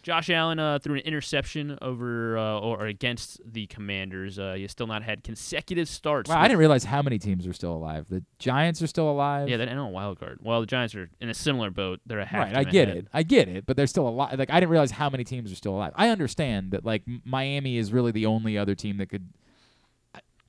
Josh 0.08 0.30
Allen 0.30 0.58
uh, 0.58 0.80
threw 0.80 0.96
an 0.96 1.02
interception 1.02 1.78
over 1.82 2.38
uh, 2.38 2.60
or 2.60 2.86
against 2.86 3.42
the 3.46 3.68
Commanders. 3.68 4.40
Uh, 4.40 4.58
still 4.68 4.88
not 4.88 5.04
had 5.04 5.22
consecutive 5.22 5.90
starts. 5.90 6.30
Wow, 6.30 6.40
I 6.40 6.48
didn't 6.48 6.60
realize 6.60 6.86
how 6.86 7.02
many 7.02 7.20
teams 7.20 7.46
are 7.46 7.52
still 7.52 7.74
alive. 7.74 8.06
The 8.10 8.24
Giants 8.40 8.82
are 8.82 8.88
still 8.88 9.10
alive. 9.10 9.50
Yeah, 9.50 9.58
they 9.58 9.66
don't 9.66 9.92
wild 9.92 10.18
card. 10.18 10.40
Well, 10.42 10.62
the 10.62 10.66
Giants 10.66 10.96
are 10.96 11.10
in 11.20 11.30
a 11.30 11.34
similar 11.34 11.72
boat. 11.72 12.00
They're 12.06 12.22
a 12.22 12.26
half. 12.26 12.54
right. 12.54 12.56
I 12.56 12.64
get 12.64 12.88
ahead. 12.88 12.98
it. 13.00 13.08
I 13.14 13.24
get 13.24 13.50
it. 13.50 13.66
But 13.66 13.76
they're 13.76 13.86
still 13.86 14.08
alive. 14.08 14.40
Like 14.40 14.50
I 14.50 14.62
didn't 14.62 14.70
realize 14.70 14.92
how 14.92 15.10
many 15.10 15.26
teams 15.26 15.52
are 15.52 15.56
still 15.56 15.76
alive. 15.76 15.92
I 15.96 16.08
understand 16.08 16.72
that 16.72 16.86
like 16.86 17.04
Miami 17.26 17.76
is 17.76 17.92
really 17.92 18.14
the 18.14 18.28
only 18.28 18.58
other 18.58 18.76
team 18.76 18.98
that 19.00 19.10
could. 19.10 19.28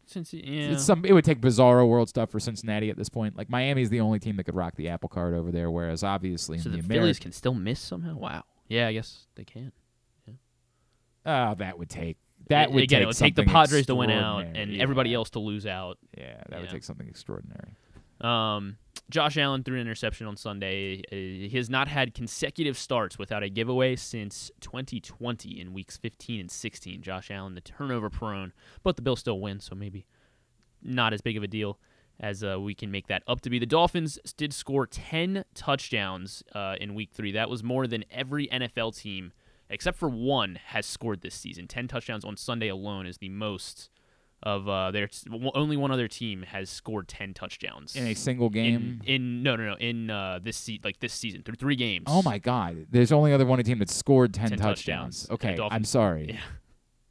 Since 0.08 0.32
yeah. 0.32 0.70
It's 0.70 0.84
some. 0.84 1.04
It 1.04 1.12
would 1.12 1.24
take 1.24 1.40
bizarro 1.40 1.86
world 1.86 2.08
stuff 2.08 2.30
for 2.30 2.40
Cincinnati 2.40 2.88
at 2.88 2.96
this 2.96 3.10
point. 3.10 3.36
Like 3.36 3.50
Miami's 3.50 3.90
the 3.90 4.00
only 4.00 4.18
team 4.18 4.36
that 4.36 4.44
could 4.44 4.54
rock 4.54 4.74
the 4.76 4.88
apple 4.88 5.08
cart 5.08 5.34
over 5.34 5.52
there, 5.52 5.70
whereas 5.70 6.02
obviously 6.02 6.58
so 6.58 6.66
in 6.70 6.76
the, 6.76 6.82
the, 6.82 6.88
Phillies 6.88 6.98
American, 7.00 7.22
can 7.22 7.32
still 7.32 7.54
miss 7.54 7.78
somehow. 7.78 8.16
Wow. 8.16 8.44
Yeah, 8.68 8.88
I 8.88 8.94
guess 8.94 9.26
they 9.34 9.44
can. 9.44 9.72
oh, 11.26 11.54
that 11.56 11.78
would 11.78 11.90
take 11.90 12.16
that 12.48 12.72
would 12.72 12.84
again. 12.84 13.00
take 13.00 13.02
it 13.02 13.06
would 13.06 13.16
take 13.16 13.34
the 13.34 13.44
Padres 13.44 13.86
to 13.86 13.94
win 13.94 14.10
out 14.10 14.44
and 14.44 14.80
everybody 14.80 15.10
Yeah. 15.10 15.16
else 15.16 15.30
to 15.30 15.40
lose 15.40 15.66
out. 15.66 15.98
Yeah, 16.16 16.42
that 16.48 16.60
would 16.60 16.70
take 16.70 16.84
something 16.84 17.08
extraordinary. 17.08 17.74
Um, 18.20 18.78
Josh 19.10 19.38
Allen 19.38 19.64
threw 19.64 19.76
an 19.76 19.80
interception 19.80 20.26
on 20.26 20.36
Sunday. 20.36 21.02
Uh, 21.10 21.14
he 21.14 21.50
has 21.54 21.70
not 21.70 21.88
had 21.88 22.14
consecutive 22.14 22.76
starts 22.76 23.18
without 23.18 23.42
a 23.42 23.48
giveaway 23.48 23.96
since 23.96 24.50
2020 24.60 25.60
in 25.60 25.72
weeks 25.72 25.96
15 25.96 26.40
and 26.40 26.50
16. 26.50 27.02
Josh 27.02 27.30
Allen, 27.30 27.54
the 27.54 27.60
turnover 27.60 28.10
prone, 28.10 28.52
but 28.82 28.96
the 28.96 29.02
Bills 29.02 29.20
still 29.20 29.40
win, 29.40 29.60
so 29.60 29.74
maybe 29.74 30.06
not 30.82 31.12
as 31.12 31.20
big 31.20 31.36
of 31.36 31.42
a 31.42 31.48
deal 31.48 31.78
as 32.20 32.42
uh, 32.42 32.60
we 32.60 32.74
can 32.74 32.90
make 32.90 33.06
that 33.06 33.22
up 33.26 33.40
to 33.42 33.50
be. 33.50 33.58
The 33.58 33.66
Dolphins 33.66 34.18
did 34.36 34.52
score 34.52 34.86
10 34.86 35.44
touchdowns 35.54 36.42
uh, 36.54 36.76
in 36.80 36.94
week 36.94 37.10
three. 37.12 37.32
That 37.32 37.48
was 37.48 37.62
more 37.62 37.86
than 37.86 38.04
every 38.10 38.48
NFL 38.48 38.98
team, 38.98 39.32
except 39.70 39.96
for 39.96 40.08
one, 40.08 40.58
has 40.66 40.84
scored 40.84 41.20
this 41.20 41.34
season. 41.34 41.68
10 41.68 41.88
touchdowns 41.88 42.24
on 42.24 42.36
Sunday 42.36 42.68
alone 42.68 43.06
is 43.06 43.18
the 43.18 43.28
most 43.28 43.88
of 44.42 44.68
uh, 44.68 44.90
their 44.92 45.08
only 45.54 45.76
one 45.76 45.90
other 45.90 46.06
team 46.08 46.42
has 46.42 46.70
scored 46.70 47.08
10 47.08 47.34
touchdowns 47.34 47.96
In 47.96 48.06
a 48.06 48.14
single 48.14 48.48
game? 48.50 49.00
in, 49.04 49.14
in 49.14 49.42
no 49.42 49.56
no 49.56 49.66
no 49.70 49.74
in 49.74 50.10
uh, 50.10 50.38
this 50.42 50.56
se- 50.56 50.80
like 50.84 51.00
this 51.00 51.12
season 51.12 51.42
through 51.42 51.56
three 51.56 51.74
games 51.76 52.04
Oh 52.06 52.22
my 52.22 52.38
God! 52.38 52.86
There's 52.90 53.10
only 53.12 53.32
other 53.32 53.44
one 53.46 53.62
team 53.64 53.78
that 53.80 53.90
scored 53.90 54.32
ten, 54.34 54.50
10 54.50 54.58
touchdowns. 54.58 55.24
The 55.26 55.34
Okay, 55.34 55.58
I'm 55.70 55.84
sorry. 55.84 56.32
yeah 56.34 56.40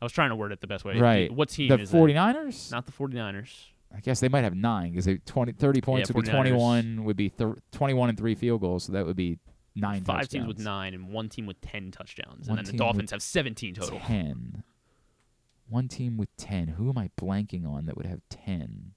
I 0.02 0.06
was 0.06 0.12
trying 0.14 0.30
to 0.30 0.36
word 0.36 0.52
it 0.52 0.62
the 0.62 0.68
best 0.68 0.86
way 0.86 0.98
Right. 0.98 1.32
what 1.32 1.50
team 1.50 1.70
The 1.70 1.80
is 1.80 1.92
49ers? 1.92 2.70
that? 2.70 2.76
not 2.76 2.86
the 2.86 2.92
49ers 2.94 3.50
I 3.96 4.00
guess 4.02 4.20
they 4.20 4.28
might 4.30 4.44
have 4.44 4.54
nine 4.56 4.94
because 4.94 5.08
20, 5.26 5.54
30 5.54 5.82
points 5.82 6.10
Yeah, 6.10 6.16
would 6.16 6.26
be 6.26 6.32
49ers. 6.32 6.34
21 6.34 7.04
would 7.06 7.18
be 7.18 7.30
thir- 7.30 7.56
21 7.72 8.10
and 8.10 8.18
three 8.18 8.36
field 8.36 8.60
goals, 8.62 8.84
so 8.84 8.92
that 8.92 9.06
would 9.06 9.16
be 9.16 9.40
nine 9.76 10.04
five 10.04 10.28
teams 10.28 10.46
with 10.48 10.60
nine 10.60 10.94
and 10.94 11.10
one 11.10 11.30
team 11.30 11.46
with 11.46 11.60
10 11.62 11.92
touchdowns 11.92 12.48
One 12.50 12.58
and 12.60 12.68
then 12.68 12.74
the 12.74 12.78
Dolphins 12.78 13.12
have 13.12 13.22
17 13.22 13.76
total 13.76 14.00
10. 14.00 14.64
One 15.70 15.88
team 15.88 16.18
with 16.18 16.36
10. 16.38 16.70
Who 16.70 16.90
am 16.90 16.98
I 16.98 17.10
blanking 17.20 17.68
on 17.68 17.86
that 17.86 17.98
would 17.98 18.06
have 18.06 18.22
10? 18.30 18.94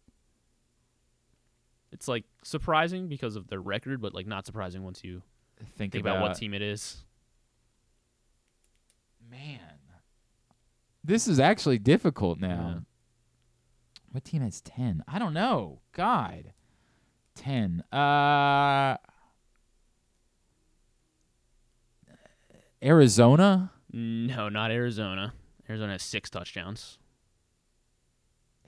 it's 1.93 2.07
like 2.07 2.25
surprising 2.45 3.09
because 3.09 3.35
of 3.35 3.49
their 3.49 3.61
record 3.61 4.01
but 4.01 4.15
like 4.15 4.25
not 4.25 4.47
surprising 4.47 4.85
once 4.85 5.03
you 5.03 5.23
Think, 5.77 5.93
think 5.93 5.95
about, 5.97 6.21
what 6.23 6.37
team 6.37 6.55
it 6.55 6.63
is 6.63 7.05
Man. 9.29 9.59
This 11.03 11.27
is 11.27 11.41
actually 11.41 11.79
difficult 11.79 12.39
now. 12.41 12.83
What 14.13 14.25
team 14.25 14.43
has 14.43 14.61
10? 14.61 15.03
I 15.09 15.19
don't 15.19 15.35
know. 15.35 15.81
God. 15.93 16.53
10. 17.37 17.83
Uh 17.93 18.97
Arizona? 22.83 23.73
no 23.93 24.49
not 24.49 24.71
Arizona 24.71 25.33
Arizona 25.71 25.93
has 25.93 26.03
six 26.03 26.29
touchdowns 26.29 26.99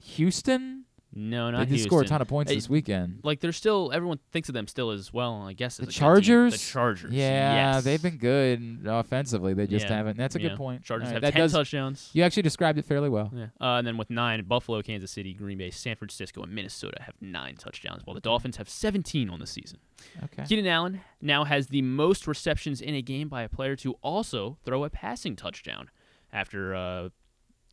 Houston? 0.00 0.84
no 1.14 1.50
not 1.50 1.68
They 1.68 1.76
did 1.76 1.82
score 1.84 2.00
a 2.00 2.06
ton 2.06 2.22
of 2.22 2.28
points 2.28 2.50
this 2.50 2.70
weekend. 2.70 3.20
like 3.22 3.40
they're 3.40 3.52
still 3.52 3.90
everyone 3.92 4.18
thinks 4.32 4.48
of 4.48 4.55
them 4.55 4.66
still 4.66 4.90
as 4.90 5.12
well 5.12 5.42
I 5.42 5.52
guess 5.52 5.76
The 5.76 5.82
as 5.82 5.89
a 5.89 5.90
good 5.90 5.92
team. 5.92 6.00
Chargers? 6.00 6.52
the 6.55 6.58
Chargers 6.58 7.12
Yeah, 7.12 7.74
yes. 7.74 7.84
they've 7.84 8.02
been 8.02 8.16
good 8.16 8.78
offensively. 8.86 9.52
They 9.52 9.66
just 9.66 9.84
Yeah, 9.86 9.97
haven't. 9.97 10.16
That's 10.16 10.36
a 10.36 10.40
yeah. 10.40 10.48
good 10.48 10.56
point. 10.58 10.84
Chargers 10.84 11.08
All 11.08 11.14
have 11.14 11.22
10 11.22 11.32
does- 11.34 11.52
touchdowns. 11.52 12.08
You 12.14 12.22
actually 12.22 12.44
described 12.44 12.78
it 12.78 12.86
fairly 12.86 13.10
well. 13.10 13.31
Yeah. 13.34 13.47
Uh, 13.60 13.76
and 13.76 13.86
then 13.86 13.98
with 13.98 14.08
nine, 14.08 14.42
Buffalo, 14.44 14.81
Kansas 14.81 15.10
City, 15.10 15.34
Green 15.34 15.58
Bay, 15.58 15.70
San 15.70 15.97
Francisco, 15.97 16.42
and 16.42 16.55
Minnesota 16.55 17.02
have 17.02 17.14
nine 17.20 17.56
touchdowns, 17.56 18.06
while 18.06 18.14
the 18.14 18.20
Dolphins 18.20 18.56
have 18.56 18.70
17 18.70 19.28
on 19.28 19.39
the 19.39 19.47
season. 19.47 19.81
Okay. 20.24 20.44
Keenan 20.47 20.66
Allen 20.66 21.02
now 21.20 21.44
has 21.44 21.66
the 21.66 21.82
most 21.82 22.26
receptions 22.26 22.81
in 22.81 22.94
a 22.94 23.02
game 23.02 23.28
by 23.28 23.42
a 23.42 23.50
player 23.50 23.76
to 23.76 23.92
also 24.00 24.56
throw 24.64 24.82
a 24.82 24.89
passing 24.89 25.36
touchdown 25.36 25.90
after 26.33 26.75
uh, 26.75 27.09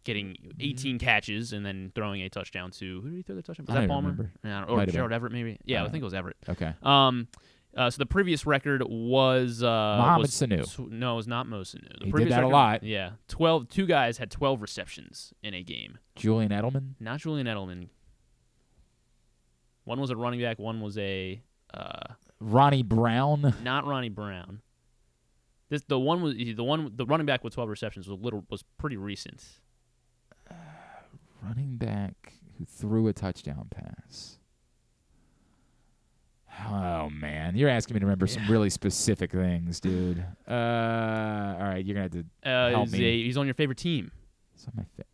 getting 0.03 0.35
18 0.59 0.99
catches 0.99 1.53
and 1.53 1.65
then 1.65 1.91
throwing 1.95 2.21
a 2.21 2.29
touchdown 2.29 2.71
to 2.71 3.01
who 3.01 3.09
did 3.09 3.15
he 3.17 3.21
throw 3.23 3.35
the 3.35 3.41
touchdown? 3.43 3.65
Was 3.67 3.75
I 3.75 3.81
that 3.81 3.87
don't 3.87 3.89
Palmer? 3.89 4.09
remember. 4.43 4.71
Or 4.71 4.77
Might 4.77 4.89
Gerald. 4.91 5.11
Everett, 5.11 5.31
maybe? 5.33 5.57
Yeah, 5.65 5.83
I 5.83 5.85
Uh, 5.85 5.89
think 5.89 6.01
it 6.01 6.05
was 6.05 6.13
Everett. 6.13 6.37
okay. 6.49 6.73
Um, 6.81 7.27
uh, 7.77 7.89
so 7.89 7.99
the 7.99 8.05
previous 8.05 8.45
record 8.47 8.81
was 8.83 9.61
uh, 9.61 9.67
Mohamed 9.67 10.21
was- 10.21 10.31
Sanu. 10.31 10.89
No, 10.89 11.13
it 11.13 11.15
was 11.17 11.27
not 11.27 11.47
Mo 11.47 11.61
Sanu. 11.61 11.87
The 11.87 11.95
He 11.99 12.05
did 12.05 12.11
previous 12.13 12.35
that 12.35 12.43
a 12.43 12.47
lot. 12.47 12.83
Yeah, 12.83 13.11
12. 13.27 13.69
Two 13.69 13.85
guys 13.85 14.17
had 14.17 14.31
12 14.31 14.61
receptions 14.61 15.33
in 15.43 15.53
a 15.53 15.61
game. 15.63 15.99
Julian 16.15 16.51
Edelman? 16.51 16.93
Not 16.99 17.19
Julian 17.19 17.45
Edelman. 17.47 17.89
One 19.83 19.99
was 19.99 20.09
a 20.09 20.15
running 20.15 20.41
back. 20.41 20.59
One 20.59 20.81
was 20.81 20.97
a 20.97 21.41
uh, 21.73 22.13
Ronnie 22.39 22.83
Brown? 22.83 23.53
not 23.63 23.85
Ronnie 23.85 24.09
Brown. 24.09 24.61
This 25.69 25.83
the 25.87 25.99
one 25.99 26.21
was 26.21 26.35
the 26.35 26.63
one 26.63 26.91
the 26.95 27.05
running 27.05 27.25
back 27.27 27.43
with 27.43 27.53
12 27.53 27.69
receptions 27.69 28.07
was 28.07 28.19
a 28.19 28.23
little 28.23 28.43
was 28.49 28.63
pretty 28.77 28.97
recent. 28.97 29.43
Running 31.43 31.77
back 31.77 32.33
who 32.57 32.65
threw 32.65 33.07
a 33.07 33.13
touchdown 33.13 33.67
pass. 33.69 34.37
Oh 36.67 37.09
man, 37.09 37.55
you're 37.55 37.69
asking 37.69 37.93
me 37.93 37.99
to 38.01 38.05
remember 38.05 38.27
some 38.27 38.45
really 38.49 38.69
specific 38.69 39.31
things, 39.31 39.79
dude. 39.79 40.19
Uh, 40.47 40.51
all 40.51 41.63
right, 41.67 41.85
you're 41.85 41.93
gonna 41.93 42.03
have 42.03 42.11
to 42.11 42.25
Uh, 42.49 42.69
help 42.71 42.89
me. 42.89 43.01
a- 43.03 43.23
he's 43.23 43.37
on 43.37 43.45
your 43.45 43.53
favorite 43.53 43.77
team. 43.77 44.11
It's 44.55 44.67
on 44.67 44.73
my 44.75 44.83
fa- 44.97 45.05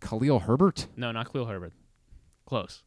Khalil 0.00 0.40
Herbert. 0.40 0.88
No, 0.96 1.12
not 1.12 1.32
Khalil 1.32 1.46
Herbert. 1.46 1.72
Close. 2.44 2.82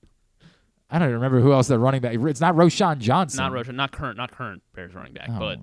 I 0.89 0.99
don't 0.99 1.07
even 1.07 1.15
remember 1.15 1.39
who 1.41 1.51
else 1.51 1.67
the 1.67 1.79
running 1.79 2.01
back. 2.01 2.13
It's 2.15 2.39
not 2.41 2.53
Roschon 2.55 2.99
Johnson. 2.99 3.39
Not 3.39 3.51
Roschon. 3.51 3.73
Not 3.75 3.91
current. 3.91 4.17
Not 4.17 4.31
current 4.31 4.61
Bears 4.75 4.93
running 4.93 5.13
back, 5.13 5.29
Oh, 5.31 5.39
but 5.39 5.59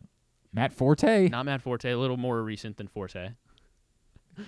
Matt 0.55 0.73
Forte. 0.73 1.29
not 1.29 1.45
Matt 1.47 1.61
Forte. 1.63 1.91
A 1.91 1.99
little 1.99 2.17
more 2.17 2.43
recent 2.43 2.77
than 2.77 2.87
Forte. 2.87 3.31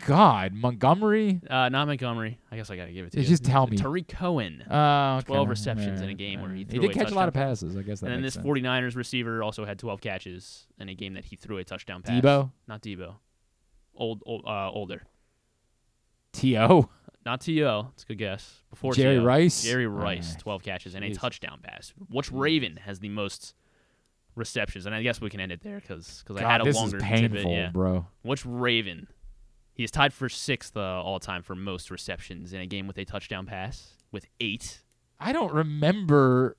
God, 0.07 0.53
Montgomery. 0.53 1.41
Uh, 1.49 1.69
not 1.69 1.87
Montgomery. 1.87 2.39
I 2.51 2.57
guess 2.57 2.71
I 2.71 2.77
gotta 2.77 2.93
give 2.93 3.07
it 3.07 3.13
to 3.13 3.21
you. 3.21 3.27
just 3.27 3.45
tell 3.45 3.67
me. 3.67 3.77
Tarik 3.77 4.09
Cohen. 4.09 4.65
Oh, 4.69 5.17
okay. 5.19 5.27
Twelve 5.27 5.49
receptions 5.49 6.01
in 6.01 6.09
a 6.09 6.15
game 6.15 6.41
where 6.41 6.51
he 6.51 6.65
threw 6.65 6.81
He 6.81 6.89
did 6.89 6.97
catch 6.97 7.13
a 7.13 7.15
lot 7.15 7.29
of 7.29 7.35
passes. 7.35 7.77
I 7.77 7.83
guess 7.83 8.01
that 8.01 8.07
and 8.07 8.17
then 8.17 8.23
this 8.23 8.35
sense. 8.35 8.47
49ers 8.47 8.97
receiver 8.97 9.43
also 9.43 9.65
had 9.65 9.79
12 9.79 10.01
catches 10.01 10.67
in 10.79 10.89
a 10.89 10.95
game 10.95 11.15
that 11.15 11.25
he 11.27 11.37
threw 11.37 11.59
a 11.59 11.65
touchdown 11.65 12.03
pass. 12.03 12.21
Deebo? 12.21 12.51
Not 12.67 12.83
Deebo. 12.83 13.15
Old, 13.95 14.23
old 14.27 14.45
uh, 14.47 14.71
older. 14.71 15.03
T.O. 16.33 16.89
Not 17.25 17.41
T.O. 17.41 17.91
It's 17.95 18.03
a 18.03 18.07
good 18.07 18.19
guess. 18.19 18.63
Before 18.71 18.93
Jerry 18.93 19.17
T.O. 19.17 19.25
Rice? 19.25 19.63
Jerry 19.63 19.87
Rice, 19.87 20.29
Alright. 20.31 20.41
12 20.43 20.63
catches 20.63 20.95
and 20.95 21.05
a 21.05 21.15
touchdown 21.15 21.61
pass. 21.63 21.93
Which 22.11 22.31
Raven 22.31 22.77
has 22.85 23.01
the 23.01 23.09
most 23.09 23.55
receptions? 24.37 24.87
And 24.87 24.95
I 24.95 25.03
guess 25.03 25.21
we 25.21 25.29
can 25.31 25.41
end 25.41 25.51
it 25.53 25.63
there 25.63 25.81
because 25.81 26.23
I 26.37 26.41
had 26.43 26.61
a 26.61 26.65
this 26.65 26.77
is 26.77 26.81
longer 26.83 26.99
tidbit. 27.01 27.33
painful, 27.33 27.51
Yeah. 27.53 27.71
bro. 27.71 28.07
Which 28.23 28.45
Raven? 28.47 29.09
He 29.73 29.83
is 29.85 29.91
tied 29.91 30.13
for 30.15 30.29
sixth 30.29 30.77
uh, 30.77 30.81
all 30.81 31.19
time 31.21 31.43
for 31.43 31.55
most 31.55 31.91
receptions 31.91 32.53
in 32.53 32.61
a 32.61 32.67
game 32.67 32.87
with 32.87 32.97
a 32.99 33.05
touchdown 33.05 33.45
pass 33.47 33.95
with 34.13 34.27
eight. 34.41 34.81
I 35.21 35.33
don't 35.33 35.53
remember 35.53 36.57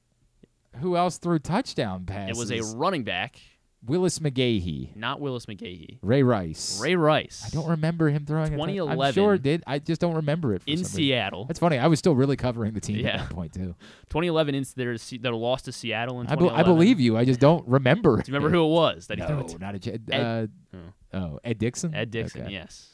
who 0.77 0.95
else 0.95 1.17
threw 1.17 1.39
touchdown 1.39 2.05
passes. 2.05 2.37
It 2.37 2.39
was 2.59 2.73
a 2.73 2.77
running 2.77 3.03
back, 3.03 3.39
Willis 3.85 4.19
McGahee, 4.19 4.95
not 4.95 5.21
Willis 5.21 5.45
McGahee. 5.45 5.99
Ray 6.01 6.23
Rice. 6.23 6.79
Ray 6.81 6.95
Rice. 6.95 7.43
I 7.45 7.49
don't 7.49 7.69
remember 7.69 8.09
him 8.09 8.25
throwing. 8.25 8.53
a 8.53 8.57
touch- 8.57 8.67
I'm 8.67 8.75
2011 8.75 9.13
sure 9.13 9.33
it 9.35 9.43
did. 9.43 9.63
I 9.67 9.79
just 9.79 10.01
don't 10.01 10.15
remember 10.15 10.55
it 10.55 10.63
for 10.63 10.69
in 10.69 10.77
some 10.77 10.83
reason. 10.83 10.95
Seattle. 10.97 11.45
That's 11.45 11.59
funny. 11.59 11.77
I 11.77 11.87
was 11.87 11.99
still 11.99 12.15
really 12.15 12.35
covering 12.35 12.73
the 12.73 12.81
team 12.81 12.97
Yeah. 12.97 13.09
at 13.21 13.29
that 13.29 13.35
point 13.35 13.53
too. 13.53 13.75
2011 14.09 14.55
in 14.55 14.65
there's 14.75 15.09
their 15.21 15.31
loss 15.33 15.61
to 15.63 15.71
Seattle 15.71 16.19
in 16.21 16.27
I, 16.27 16.31
be- 16.31 16.45
2011. 16.45 16.59
I 16.59 16.63
believe 16.75 16.99
you. 16.99 17.17
I 17.17 17.23
just 17.23 17.39
don't 17.39 17.65
remember. 17.67 18.17
Do 18.17 18.23
you 18.31 18.35
remember 18.35 18.49
who 18.55 18.65
it 18.65 18.69
was 18.69 19.07
that 19.07 19.19
he 19.19 19.25
threw 19.25 19.35
no, 19.35 19.41
it 19.41 19.47
to? 19.49 19.59
not 19.59 19.75
a. 19.75 19.79
J- 19.79 19.99
Ed- 20.11 20.49
uh, 20.73 20.77
oh. 21.13 21.17
oh, 21.19 21.39
Ed 21.43 21.59
Dickson. 21.59 21.93
Ed 21.93 22.11
Dickson, 22.11 22.41
Okay. 22.43 22.53
yes. 22.53 22.89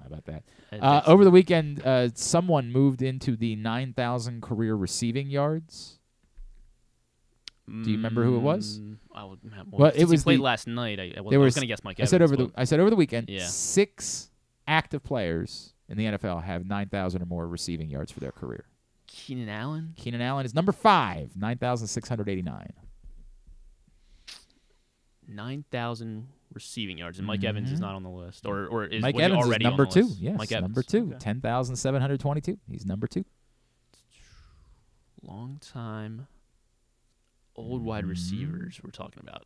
How 0.00 0.06
about 0.08 0.24
that? 0.26 0.42
Ed 0.72 0.80
Uh, 0.82 0.96
Dickson. 0.96 1.12
over 1.12 1.24
the 1.24 1.30
weekend, 1.30 1.80
uh, 1.86 2.08
someone 2.14 2.72
moved 2.72 3.02
into 3.02 3.36
the 3.36 3.54
9,000 3.56 4.42
career 4.42 4.74
receiving 4.74 5.30
yards. 5.30 6.00
Do 7.68 7.90
you 7.90 7.96
remember 7.96 8.24
who 8.24 8.36
it 8.36 8.40
was? 8.40 8.80
Mm, 8.80 8.96
I 9.14 9.24
would, 9.24 9.38
well, 9.44 9.64
Well, 9.70 9.90
since 9.92 10.02
it 10.02 10.08
was 10.08 10.22
played 10.24 10.38
the- 10.40 10.42
last 10.42 10.66
night. 10.66 10.98
I, 10.98 11.14
I, 11.16 11.20
was, 11.20 11.36
was 11.36 11.54
going 11.54 11.62
to 11.62 11.66
guess 11.66 11.82
Mike 11.84 12.00
I 12.00 12.04
said 12.04 12.20
over 12.20 12.36
the 12.36 12.50
I 12.56 12.64
said 12.64 12.80
over 12.80 12.90
the 12.90 12.96
weekend. 12.96 13.28
Yeah. 13.30 13.46
Six 13.46 14.30
active 14.66 15.02
players 15.04 15.72
in 15.88 15.96
the 15.96 16.04
NFL 16.06 16.42
have 16.42 16.66
9,000 16.66 17.22
or 17.22 17.26
more 17.26 17.46
receiving 17.46 17.88
yards 17.88 18.10
for 18.10 18.20
their 18.20 18.32
career. 18.32 18.64
Keenan 19.06 19.48
Allen. 19.48 19.94
Keenan 19.96 20.20
Allen 20.20 20.44
is 20.44 20.54
number 20.54 20.72
five, 20.72 21.36
9,689. 21.36 22.72
9,000 25.28 26.28
receiving 26.52 26.98
yards, 26.98 27.18
and 27.18 27.26
Mike 27.26 27.44
Evans 27.44 27.70
is 27.70 27.80
not 27.80 27.94
on 27.94 28.02
the 28.02 28.10
list, 28.10 28.44
or 28.46 28.66
or 28.66 28.84
is 28.84 28.94
Mm-hmm. 28.96 29.02
Mike 29.02 29.18
Evans 29.20 29.44
already 29.46 29.64
is 29.64 29.68
number 29.70 29.86
two. 29.86 30.02
list? 30.04 30.18
Yes, 30.20 30.38
Mike 30.38 30.52
Evans. 30.52 30.62
number 30.62 30.82
two, 30.82 31.08
Okay. 31.10 31.18
10,722. 31.18 32.58
He's 32.70 32.84
number 32.84 33.06
two. 33.06 33.24
Long 35.22 35.58
time. 35.60 36.26
Old 37.54 37.84
wide 37.84 38.06
receivers 38.06 38.80
we're 38.82 38.90
talking 38.90 39.22
about. 39.22 39.44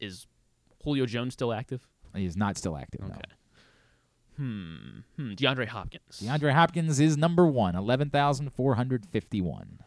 Is 0.00 0.26
Julio 0.82 1.06
Jones 1.06 1.32
still 1.34 1.52
active? 1.52 1.86
He 2.14 2.26
is 2.26 2.36
not 2.36 2.56
still 2.58 2.76
active. 2.76 3.00
No. 3.00 3.14
Hmm. 4.36 4.76
Hmm. 5.16 5.32
DeAndre 5.32 5.66
Hopkins. 5.68 6.20
DeAndre 6.22 6.52
Hopkins 6.52 7.00
is 7.00 7.16
number 7.16 7.46
one, 7.46 7.74
11,451. 7.76 9.78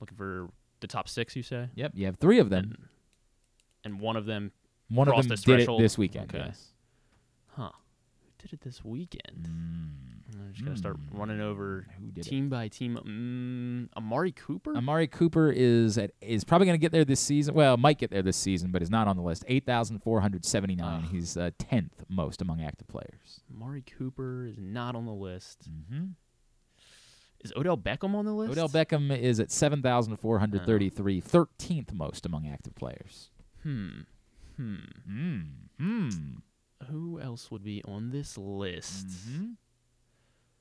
Looking 0.00 0.16
for 0.18 0.48
the 0.80 0.86
top 0.86 1.08
six, 1.08 1.34
you 1.36 1.42
say? 1.42 1.68
Yep, 1.74 1.92
you 1.94 2.04
have 2.06 2.16
three 2.16 2.38
of 2.38 2.50
them. 2.50 2.88
And 3.84 4.00
one 4.00 4.16
of 4.16 4.26
them. 4.26 4.52
One 4.88 5.08
of 5.08 5.16
them 5.16 5.28
this 5.28 5.42
did 5.42 5.60
it 5.60 5.68
this 5.78 5.96
weekend, 5.96 6.34
Okay. 6.34 6.44
yes. 6.46 6.72
Huh. 7.56 7.70
Who 8.22 8.28
did 8.38 8.52
it 8.52 8.60
this 8.60 8.84
weekend? 8.84 9.46
Hmm. 9.46 10.05
Just 10.56 10.64
gonna 10.64 10.76
start 10.78 10.96
running 11.12 11.42
over 11.42 11.86
did 12.14 12.26
it? 12.26 12.30
team 12.30 12.48
by 12.48 12.68
team. 12.68 12.96
Mm, 13.92 13.94
Amari 13.98 14.32
Cooper. 14.32 14.74
Amari 14.74 15.06
Cooper 15.06 15.52
is 15.54 15.98
at, 15.98 16.12
is 16.22 16.44
probably 16.44 16.66
going 16.66 16.78
to 16.78 16.80
get 16.80 16.92
there 16.92 17.04
this 17.04 17.20
season. 17.20 17.52
Well, 17.52 17.76
might 17.76 17.98
get 17.98 18.10
there 18.10 18.22
this 18.22 18.38
season, 18.38 18.70
but 18.70 18.80
is 18.80 18.88
not 18.88 19.06
on 19.06 19.16
the 19.16 19.22
list. 19.22 19.44
8,479. 19.46 21.02
He's 21.02 21.36
uh, 21.36 21.50
10th 21.58 21.90
most 22.08 22.40
among 22.40 22.62
active 22.62 22.88
players. 22.88 23.42
Amari 23.54 23.82
Cooper 23.98 24.46
is 24.46 24.56
not 24.58 24.96
on 24.96 25.04
the 25.04 25.12
list. 25.12 25.68
Mm-hmm. 25.70 26.06
Is 27.44 27.52
Odell 27.54 27.76
Beckham 27.76 28.14
on 28.14 28.24
the 28.24 28.32
list? 28.32 28.52
Odell 28.52 28.70
Beckham 28.70 29.14
is 29.14 29.38
at 29.38 29.50
7,433, 29.50 31.20
13th 31.20 31.92
most 31.92 32.24
among 32.24 32.48
active 32.48 32.74
players. 32.74 33.28
Hmm. 33.62 33.88
Hmm. 34.56 34.76
Hmm. 35.06 35.40
Hmm. 35.78 36.08
Who 36.90 37.20
else 37.20 37.50
would 37.50 37.62
be 37.62 37.82
on 37.84 38.10
this 38.10 38.38
list? 38.38 39.08
Mm-hmm. 39.08 39.44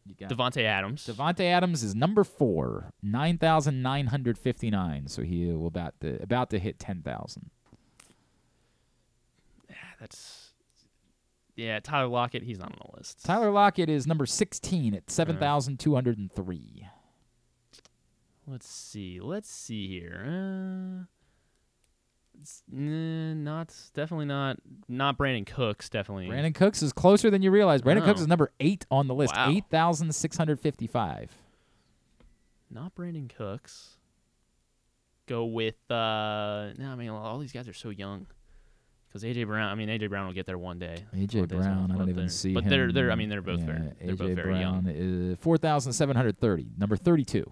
You 0.05 0.15
got 0.15 0.29
Davante 0.29 0.63
Adams. 0.63 1.07
Davante 1.07 1.41
Adams 1.41 1.83
is 1.83 1.95
number 1.95 2.23
four, 2.23 2.93
9,959. 3.01 5.07
So 5.07 5.23
he 5.23 5.47
will 5.47 5.65
about 5.67 5.99
to, 6.01 6.21
about 6.21 6.51
to 6.51 6.59
hit 6.59 6.77
10,000. 6.77 7.49
Yeah, 9.67 9.75
That's 9.99 10.51
yeah. 11.55 11.79
Tyler 11.79 12.07
Lockett. 12.07 12.43
He's 12.43 12.59
not 12.59 12.73
on 12.73 12.77
the 12.85 12.97
list. 12.97 13.25
Tyler 13.25 13.49
Lockett 13.49 13.89
is 13.89 14.05
number 14.05 14.27
16 14.27 14.93
at 14.93 15.09
7,203. 15.09 16.87
Let's 18.47 18.67
see. 18.67 19.19
Let's 19.19 19.49
see 19.49 19.87
here. 19.87 20.23
Uh, 20.27 21.05
not 22.71 23.73
definitely 23.93 24.25
not 24.25 24.57
not 24.87 25.17
Brandin 25.17 25.45
Cooks. 25.45 25.89
Definitely. 25.89 26.27
Brandin 26.27 26.53
Cooks 26.55 26.81
is 26.81 26.93
closer 26.93 27.29
than 27.29 27.41
you 27.41 27.51
realize. 27.51 27.81
Brandin 27.81 28.03
Cooks 28.05 28.19
Oh. 28.19 28.23
is 28.23 28.27
number 28.27 28.51
eight 28.59 28.85
on 28.91 29.07
the 29.07 29.13
list, 29.15 29.35
Wow. 29.35 29.49
8,655. 29.49 31.31
Not 32.69 32.95
Brandin 32.95 33.33
Cooks. 33.35 33.97
Go 35.27 35.45
with 35.45 35.75
uh. 35.89 36.71
No, 36.77 36.89
I 36.91 36.95
mean 36.95 37.09
all 37.09 37.39
these 37.39 37.51
guys 37.53 37.67
are 37.67 37.73
so 37.73 37.89
young. 37.89 38.27
Because 39.07 39.23
AJ 39.23 39.47
Brown, 39.47 39.71
I 39.71 39.75
mean 39.75 39.87
AJ 39.87 40.09
Brown 40.09 40.27
will 40.27 40.33
get 40.33 40.45
there 40.45 40.57
one 40.57 40.77
day. 40.77 40.97
AJ 41.15 41.39
One 41.39 41.47
day 41.47 41.55
he's 41.55 41.65
gonna 41.65 41.75
Brown, 41.87 41.91
I 41.91 41.95
don't 41.97 42.09
even 42.09 42.15
there. 42.23 42.29
see 42.29 42.53
But 42.53 42.63
him. 42.65 42.69
they're 42.69 42.91
they're 42.91 43.11
I 43.11 43.15
mean 43.15 43.29
they're 43.29 43.41
both 43.41 43.59
yeah, 43.61 43.65
very 43.65 43.79
they're 44.01 44.15
both 44.15 44.35
very 44.35 44.53
Brown 44.53 44.85
young. 44.85 44.87
is 44.87 45.37
4,730, 45.39 46.67
number 46.77 46.95
32. 46.97 47.49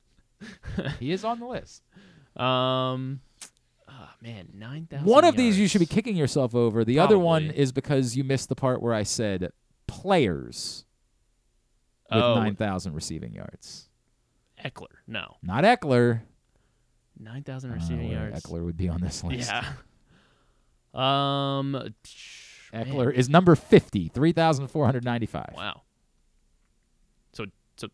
he 0.98 1.12
is 1.12 1.22
on 1.22 1.38
the 1.38 1.46
list. 1.46 1.82
Um, 2.36 3.20
oh, 4.00 4.08
man, 4.22 4.48
nine 4.54 4.86
thousand. 4.90 5.06
One 5.06 5.24
of 5.24 5.36
these 5.36 5.58
you 5.58 5.68
should 5.68 5.78
be 5.80 5.86
kicking 5.86 6.16
yourself 6.16 6.54
over. 6.54 6.84
The 6.84 6.98
other 6.98 7.18
one 7.18 7.44
Probably. 7.46 7.62
is 7.62 7.72
because 7.72 8.16
you 8.16 8.24
missed 8.24 8.48
the 8.48 8.56
part 8.56 8.80
where 8.82 8.94
I 8.94 9.02
said 9.04 9.52
players 9.86 10.84
with 12.10 12.22
Oh. 12.22 12.34
9,000 12.36 12.92
receiving 12.94 13.34
yards. 13.34 13.88
Ekeler. 14.64 14.86
No, 15.06 15.36
Not 15.42 15.64
Ekeler. 15.64 16.22
nine 17.18 17.42
thousand 17.44 17.70
I 17.70 17.74
don't 17.78 17.82
know 17.82 17.94
receiving 17.94 18.10
where 18.16 18.28
yards. 18.30 18.42
Ekeler 18.44 18.64
would 18.64 18.76
be 18.76 18.88
on 18.88 19.00
this 19.00 19.22
list. 19.24 19.50
Yeah. 19.50 19.64
Um, 20.94 21.76
Ekeler 22.74 23.12
is 23.12 23.28
number 23.28 23.54
50, 23.56 24.08
3,495. 24.08 25.50
wow. 25.56 25.82
So 27.32 27.46
so 27.76 27.88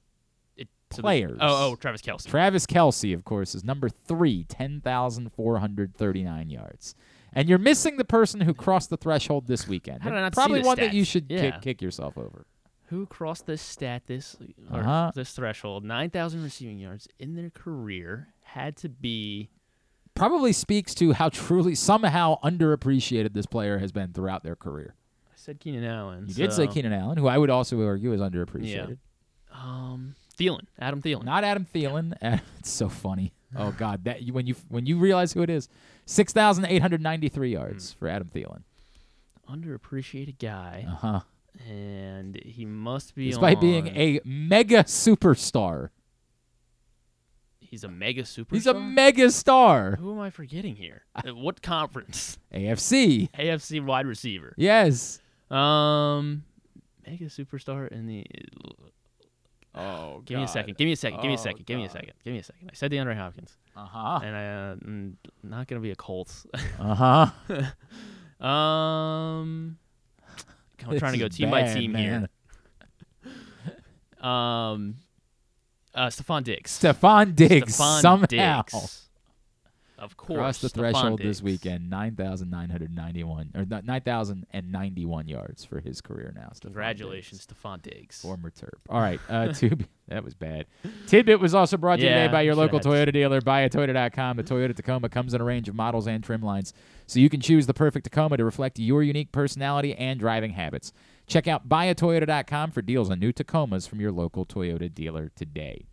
so 0.96 1.02
the- 1.02 1.06
Players. 1.06 1.38
oh 1.40 1.70
oh 1.72 1.76
Travis 1.76 2.02
Kelce. 2.02 2.26
Travis 2.26 2.66
Kelce, 2.66 3.14
of 3.14 3.24
course, 3.24 3.54
is 3.54 3.64
number 3.64 3.88
three, 3.88 4.44
10,439 4.44 6.50
yards. 6.50 6.94
And 7.32 7.48
you're 7.48 7.58
missing 7.58 7.96
the 7.98 8.04
person 8.04 8.40
who 8.40 8.54
crossed 8.54 8.88
the 8.90 8.96
threshold 8.96 9.46
this 9.46 9.68
weekend. 9.68 10.02
How 10.02 10.10
did 10.10 10.18
I 10.18 10.22
not 10.22 10.32
Probably 10.32 10.62
one 10.62 10.78
that 10.78 10.94
you 10.94 11.04
should 11.04 11.26
Yeah. 11.28 11.50
kick, 11.52 11.60
kick 11.62 11.82
yourself 11.82 12.16
over. 12.16 12.46
Who 12.86 13.04
crossed 13.06 13.46
this 13.46 13.60
stat 13.60 14.02
this 14.06 14.36
or 14.70 14.80
Uh-huh. 14.80 15.10
this 15.14 15.32
threshold? 15.32 15.84
Nine 15.84 16.08
thousand 16.10 16.42
receiving 16.44 16.78
yards 16.78 17.08
in 17.18 17.34
their 17.34 17.50
career 17.50 18.28
had 18.42 18.76
to 18.78 18.88
be. 18.88 19.50
Probably 20.14 20.52
speaks 20.52 20.94
to 20.94 21.12
how 21.12 21.28
truly, 21.28 21.74
somehow 21.74 22.40
underappreciated 22.42 23.34
this 23.34 23.44
player 23.46 23.78
has 23.78 23.92
been 23.92 24.12
throughout 24.12 24.44
their 24.44 24.56
career. 24.56 24.94
I 25.28 25.32
said 25.34 25.60
Keenan 25.60 25.84
Allen. 25.84 26.24
You 26.28 26.34
did 26.34 26.52
say 26.54 26.66
Keenan 26.68 26.92
Allen, 26.94 27.18
who 27.18 27.26
I 27.26 27.36
would 27.36 27.50
also 27.50 27.82
argue 27.84 28.12
is 28.14 28.20
underappreciated. 28.20 28.96
Yeah. 29.52 29.52
Um, 29.52 30.14
Thielen, 30.38 30.62
Adam 30.78 31.00
Thielen. 31.02 31.24
Not 31.24 31.44
Adam 31.44 31.66
Thielen. 31.74 32.14
it's 32.58 32.70
so 32.70 32.88
funny. 32.88 33.32
Oh 33.58 33.70
God, 33.78 34.04
that 34.04 34.22
you, 34.22 34.34
when 34.34 34.46
you 34.46 34.54
when 34.68 34.84
you 34.84 34.98
realize 34.98 35.32
who 35.32 35.40
it 35.40 35.48
is, 35.48 35.68
six 36.04 36.32
thousand 36.32 36.66
eight 36.66 36.82
hundred 36.82 37.00
ninety 37.00 37.28
three 37.28 37.52
yards 37.52 37.92
Hmm. 37.92 37.98
for 37.98 38.08
Adam 38.08 38.28
Thielen. 38.34 38.62
underappreciated 39.48 40.38
guy. 40.38 40.84
Uh 40.86 40.94
huh. 40.94 41.20
And 41.66 42.36
he 42.44 42.66
must 42.66 43.14
be 43.14 43.30
Despite 43.30 43.60
being 43.60 43.86
a 43.96 44.20
mega 44.24 44.82
superstar, 44.84 45.88
He's 47.60 47.82
a 47.82 47.88
mega 47.88 48.22
superstar. 48.24 48.52
he's 48.54 48.66
a 48.66 48.74
mega 48.74 49.30
star. 49.30 49.96
Who 49.96 50.12
am 50.12 50.20
I 50.20 50.28
forgetting 50.30 50.76
here? 50.76 51.04
Uh, 51.16 51.34
what 51.34 51.62
conference? 51.62 52.38
AFC. 52.52 53.30
AFC 53.32 53.82
wide 53.82 54.06
receiver. 54.06 54.54
Yes. 54.58 55.18
Um, 55.50 56.44
mega 57.06 57.26
superstar 57.26 57.88
in 57.88 58.06
the. 58.06 58.26
Oh, 59.76 60.22
give 60.24 60.38
me 60.38 60.44
a 60.44 60.48
second. 60.48 60.76
Give 60.78 60.86
me 60.86 60.92
a 60.92 60.96
second. 60.96 61.20
Give 61.20 61.28
me 61.28 61.34
a 61.34 61.38
Oh, 61.38 61.42
second. 61.42 61.66
Give 61.66 61.76
me 61.78 61.84
a 61.84 61.90
second. 61.90 62.12
Give 62.24 62.32
me 62.32 62.38
a 62.38 62.42
second. 62.42 62.70
I 62.70 62.74
said 62.74 62.90
DeAndre 62.90 63.16
Hopkins. 63.16 63.56
Uh 63.76 63.84
huh. 63.84 64.20
And 64.24 64.34
I 64.36 64.44
uh, 64.46 64.74
mm, 64.76 65.14
not 65.42 65.66
gonna 65.68 65.80
be 65.82 65.90
a 65.90 65.96
Colts. 65.96 66.46
Uh 66.80 66.94
huh. 66.94 68.44
um, 68.46 69.76
I'm 70.86 70.98
trying 70.98 71.12
to 71.12 71.18
go 71.18 71.28
team 71.28 71.50
by 71.50 71.62
bad, 71.62 71.76
team 71.76 71.92
man. 71.92 72.02
here. 72.02 72.28
Um, 74.26 74.96
uh, 75.94 76.06
Stefon 76.06 76.42
Diggs. 76.42 76.72
Stefon 76.80 77.36
Diggs 77.36 77.76
Stefon 77.78 78.00
somehow. 78.00 78.26
Diggs. 78.62 79.05
Of 79.98 80.16
course. 80.16 80.38
Crossed 80.38 80.62
the 80.62 80.68
threshold 80.68 81.20
Diggs. 81.20 81.38
this 81.38 81.42
weekend, 81.42 81.88
9,991 81.88 83.52
or 83.54 83.64
9,091 83.64 85.28
yards 85.28 85.64
for 85.64 85.80
his 85.80 86.00
career 86.00 86.32
now. 86.34 86.50
Stefon 86.54 86.62
Congratulations, 86.62 87.46
Stefon 87.46 87.80
Diggs. 87.82 88.20
Former 88.20 88.50
Terp. 88.50 88.78
All 88.90 89.00
right, 89.00 89.20
uh, 89.28 89.48
Tib- 89.52 89.86
that 90.08 90.22
was 90.22 90.34
bad. 90.34 90.66
Tidbit 91.06 91.40
was 91.40 91.54
also 91.54 91.76
brought 91.76 91.96
to 91.96 92.02
you 92.02 92.08
today 92.10 92.28
by 92.28 92.42
your 92.42 92.54
local. 92.54 92.78
Toyota 92.78 93.12
dealer, 93.12 93.40
buyatoyota.com. 93.40 94.36
The 94.36 94.44
Toyota 94.44 94.76
Tacoma 94.76 95.08
comes 95.08 95.32
in 95.34 95.40
a 95.40 95.44
range 95.44 95.68
of 95.68 95.74
models 95.74 96.06
and 96.06 96.22
trim 96.22 96.42
lines, 96.42 96.74
so 97.06 97.18
you 97.18 97.30
can 97.30 97.40
choose 97.40 97.66
the 97.66 97.74
perfect 97.74 98.04
Tacoma 98.04 98.36
to 98.36 98.44
reflect 98.44 98.78
your 98.78 99.02
unique 99.02 99.32
personality 99.32 99.94
and 99.94 100.20
driving 100.20 100.52
habits. 100.52 100.92
Check 101.26 101.48
out 101.48 101.68
buyatoyota.com 101.68 102.70
for 102.70 102.82
deals 102.82 103.10
on 103.10 103.18
new 103.18 103.32
Tacomas 103.32 103.88
from 103.88 104.00
your 104.00 104.12
local 104.12 104.46
Toyota 104.46 104.92
dealer 104.92 105.32
today. 105.34 105.86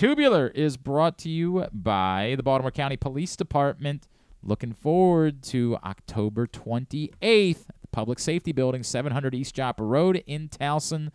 Tubular 0.00 0.48
is 0.54 0.78
brought 0.78 1.18
to 1.18 1.28
you 1.28 1.66
by 1.74 2.32
the 2.38 2.42
Baltimore 2.42 2.70
County 2.70 2.96
Police 2.96 3.36
Department. 3.36 4.08
Looking 4.42 4.72
forward 4.72 5.42
to 5.42 5.76
October 5.84 6.46
28th 6.46 7.68
at 7.68 7.80
the 7.82 7.86
Public 7.92 8.18
Safety 8.18 8.52
Building, 8.52 8.82
700 8.82 9.34
East 9.34 9.54
Joppa 9.54 9.84
Road 9.84 10.24
in 10.26 10.48
Towson. 10.48 11.10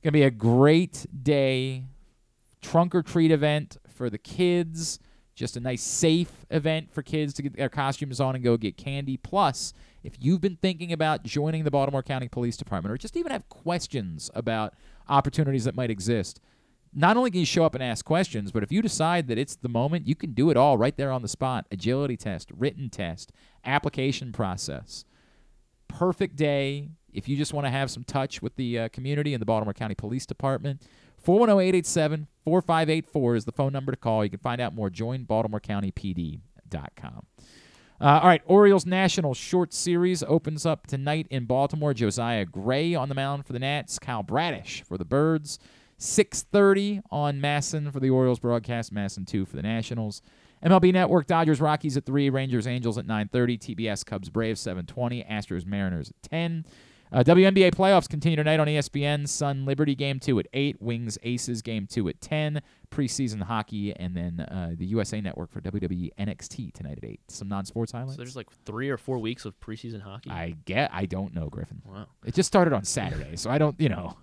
Going 0.00 0.04
to 0.04 0.10
be 0.12 0.22
a 0.22 0.30
great 0.30 1.06
day. 1.24 1.86
Trunk 2.62 2.94
or 2.94 3.02
treat 3.02 3.32
event 3.32 3.78
for 3.88 4.08
the 4.08 4.18
kids. 4.18 5.00
Just 5.34 5.56
a 5.56 5.60
nice, 5.60 5.82
safe 5.82 6.46
event 6.50 6.92
for 6.92 7.02
kids 7.02 7.34
to 7.34 7.42
get 7.42 7.56
their 7.56 7.68
costumes 7.68 8.20
on 8.20 8.36
and 8.36 8.44
go 8.44 8.56
get 8.56 8.76
candy. 8.76 9.16
Plus, 9.16 9.74
if 10.04 10.12
you've 10.20 10.40
been 10.40 10.54
thinking 10.62 10.92
about 10.92 11.24
joining 11.24 11.64
the 11.64 11.70
Baltimore 11.72 12.04
County 12.04 12.28
Police 12.28 12.56
Department 12.56 12.92
or 12.92 12.96
just 12.96 13.16
even 13.16 13.32
have 13.32 13.48
questions 13.48 14.30
about 14.36 14.74
opportunities 15.08 15.64
that 15.64 15.74
might 15.74 15.90
exist, 15.90 16.40
not 16.94 17.16
only 17.16 17.30
can 17.30 17.40
you 17.40 17.46
show 17.46 17.64
up 17.64 17.74
and 17.74 17.82
ask 17.82 18.04
questions, 18.04 18.52
but 18.52 18.62
if 18.62 18.70
you 18.70 18.80
decide 18.80 19.26
that 19.28 19.38
it's 19.38 19.56
the 19.56 19.68
moment, 19.68 20.06
you 20.06 20.14
can 20.14 20.32
do 20.32 20.50
it 20.50 20.56
all 20.56 20.78
right 20.78 20.96
there 20.96 21.10
on 21.10 21.22
the 21.22 21.28
spot. 21.28 21.66
Agility 21.70 22.16
test, 22.16 22.50
written 22.56 22.88
test, 22.88 23.32
application 23.64 24.32
process. 24.32 25.04
Perfect 25.88 26.36
day 26.36 26.90
if 27.12 27.28
you 27.28 27.36
just 27.36 27.52
want 27.52 27.66
to 27.66 27.70
have 27.70 27.90
some 27.90 28.04
touch 28.04 28.42
with 28.42 28.54
the 28.56 28.78
uh, 28.78 28.88
community 28.88 29.34
and 29.34 29.40
the 29.40 29.46
Baltimore 29.46 29.74
County 29.74 29.94
Police 29.94 30.26
Department. 30.26 30.82
410-887-4584 31.24 33.36
is 33.36 33.44
the 33.44 33.52
phone 33.52 33.72
number 33.72 33.92
to 33.92 33.96
call. 33.96 34.24
You 34.24 34.30
can 34.30 34.40
find 34.40 34.60
out 34.60 34.74
more. 34.74 34.90
Join 34.90 35.24
BaltimoreCountyPD.com. 35.24 37.26
Uh, 38.00 38.20
all 38.22 38.28
right, 38.28 38.42
Orioles 38.46 38.84
National 38.84 39.34
Short 39.34 39.72
Series 39.72 40.24
opens 40.24 40.66
up 40.66 40.86
tonight 40.86 41.26
in 41.30 41.46
Baltimore. 41.46 41.94
Josiah 41.94 42.44
Gray 42.44 42.94
on 42.94 43.08
the 43.08 43.14
mound 43.14 43.46
for 43.46 43.52
the 43.52 43.60
Nats. 43.60 43.98
Kyle 43.98 44.22
Bradish 44.22 44.82
for 44.82 44.98
the 44.98 45.04
Birds. 45.04 45.58
6:30 45.98 47.02
on 47.10 47.40
MASN 47.40 47.92
for 47.92 48.00
the 48.00 48.10
Orioles 48.10 48.38
broadcast. 48.38 48.92
MASN 48.92 49.26
2 49.26 49.44
for 49.44 49.56
the 49.56 49.62
Nationals. 49.62 50.22
MLB 50.64 50.92
Network 50.92 51.26
Dodgers 51.26 51.60
Rockies 51.60 51.96
at 51.96 52.06
3, 52.06 52.30
Rangers 52.30 52.66
Angels 52.66 52.96
at 52.96 53.06
9:30, 53.06 53.58
TBS 53.58 54.04
Cubs 54.04 54.30
Braves 54.30 54.60
7:20, 54.60 55.28
Astros 55.28 55.66
Mariners 55.66 56.10
at 56.10 56.22
10. 56.22 56.64
Uh, 57.14 57.22
WNBA 57.22 57.70
playoffs 57.70 58.08
continue 58.08 58.34
tonight 58.34 58.58
on 58.58 58.66
ESPN. 58.66 59.28
Sun 59.28 59.64
Liberty 59.64 59.94
game 59.94 60.18
two 60.18 60.36
at 60.40 60.48
eight. 60.52 60.80
Wings 60.82 61.16
Aces 61.22 61.62
game 61.62 61.86
two 61.86 62.08
at 62.08 62.20
ten. 62.20 62.60
Preseason 62.90 63.40
hockey, 63.42 63.94
and 63.94 64.16
then 64.16 64.40
uh, 64.40 64.72
the 64.76 64.86
USA 64.86 65.20
Network 65.20 65.52
for 65.52 65.60
WWE 65.60 66.10
NXT 66.18 66.72
tonight 66.72 66.98
at 67.00 67.08
eight. 67.08 67.20
Some 67.28 67.48
non-sports 67.48 67.92
highlights. 67.92 68.14
So 68.14 68.22
there's 68.22 68.34
like 68.34 68.48
three 68.64 68.90
or 68.90 68.96
four 68.96 69.18
weeks 69.18 69.44
of 69.44 69.58
preseason 69.60 70.00
hockey. 70.00 70.30
I 70.30 70.56
get. 70.64 70.90
I 70.92 71.06
don't 71.06 71.32
know, 71.34 71.48
Griffin. 71.48 71.82
Wow. 71.84 72.06
It 72.24 72.34
just 72.34 72.48
started 72.48 72.72
on 72.72 72.82
Saturday, 72.82 73.36
so 73.36 73.48
I 73.48 73.58
don't. 73.58 73.78
You 73.80 73.90
know. 73.90 74.16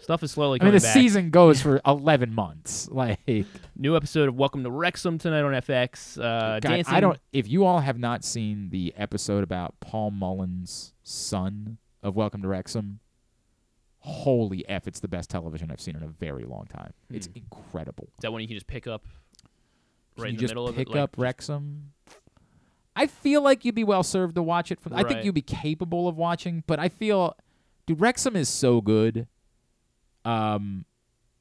Stuff 0.00 0.22
is 0.22 0.30
slowly 0.30 0.58
coming. 0.60 0.70
I 0.70 0.74
mean, 0.74 0.80
the 0.80 0.86
back. 0.86 0.94
season 0.94 1.30
goes 1.30 1.60
for 1.60 1.80
11 1.86 2.32
months. 2.34 2.88
Like, 2.98 3.18
New 3.76 3.96
episode 3.96 4.28
of 4.28 4.36
Welcome 4.36 4.62
to 4.64 4.70
Wrexham 4.70 5.18
tonight 5.18 5.42
on 5.42 5.52
FX. 5.52 6.18
Uh, 6.18 6.60
God, 6.60 6.62
dancing. 6.62 6.94
I 6.94 7.00
don't. 7.00 7.18
If 7.32 7.48
you 7.48 7.64
all 7.64 7.80
have 7.80 7.98
not 7.98 8.24
seen 8.24 8.70
the 8.70 8.94
episode 8.96 9.42
about 9.44 9.74
Paul 9.80 10.10
Mullin's 10.12 10.94
son 11.02 11.78
of 12.02 12.16
Welcome 12.16 12.42
to 12.42 12.48
Wrexham, 12.48 13.00
holy 13.98 14.66
f! 14.68 14.86
It's 14.86 15.00
the 15.00 15.08
best 15.08 15.30
television 15.30 15.70
I've 15.70 15.80
seen 15.80 15.96
in 15.96 16.02
a 16.02 16.08
very 16.08 16.44
long 16.44 16.66
time. 16.66 16.92
It's 17.10 17.26
Hmm. 17.26 17.38
incredible. 17.38 18.04
Is 18.18 18.22
that 18.22 18.32
one 18.32 18.40
you 18.40 18.48
can 18.48 18.56
just 18.56 18.66
pick 18.68 18.86
up 18.86 19.04
right 20.16 20.26
you 20.26 20.30
in 20.30 20.34
the 20.36 20.40
just 20.40 20.52
middle 20.52 20.68
pick 20.72 20.88
of 20.88 20.94
it? 20.94 20.98
Like, 20.98 21.02
up 21.02 21.14
Wrexham? 21.18 21.92
I 22.96 23.06
feel 23.06 23.42
like 23.42 23.64
you'd 23.64 23.74
be 23.76 23.84
well 23.84 24.02
served 24.02 24.34
to 24.36 24.42
watch 24.42 24.72
it. 24.72 24.80
From, 24.80 24.94
I 24.94 25.02
think 25.04 25.24
you'd 25.24 25.34
be 25.34 25.42
capable 25.42 26.08
of 26.08 26.16
watching, 26.16 26.64
but 26.66 26.78
I 26.80 26.88
feel, 26.88 27.36
dude, 27.86 28.00
Wrexham 28.00 28.34
is 28.36 28.48
so 28.48 28.80
good. 28.80 29.26
Um, 30.28 30.84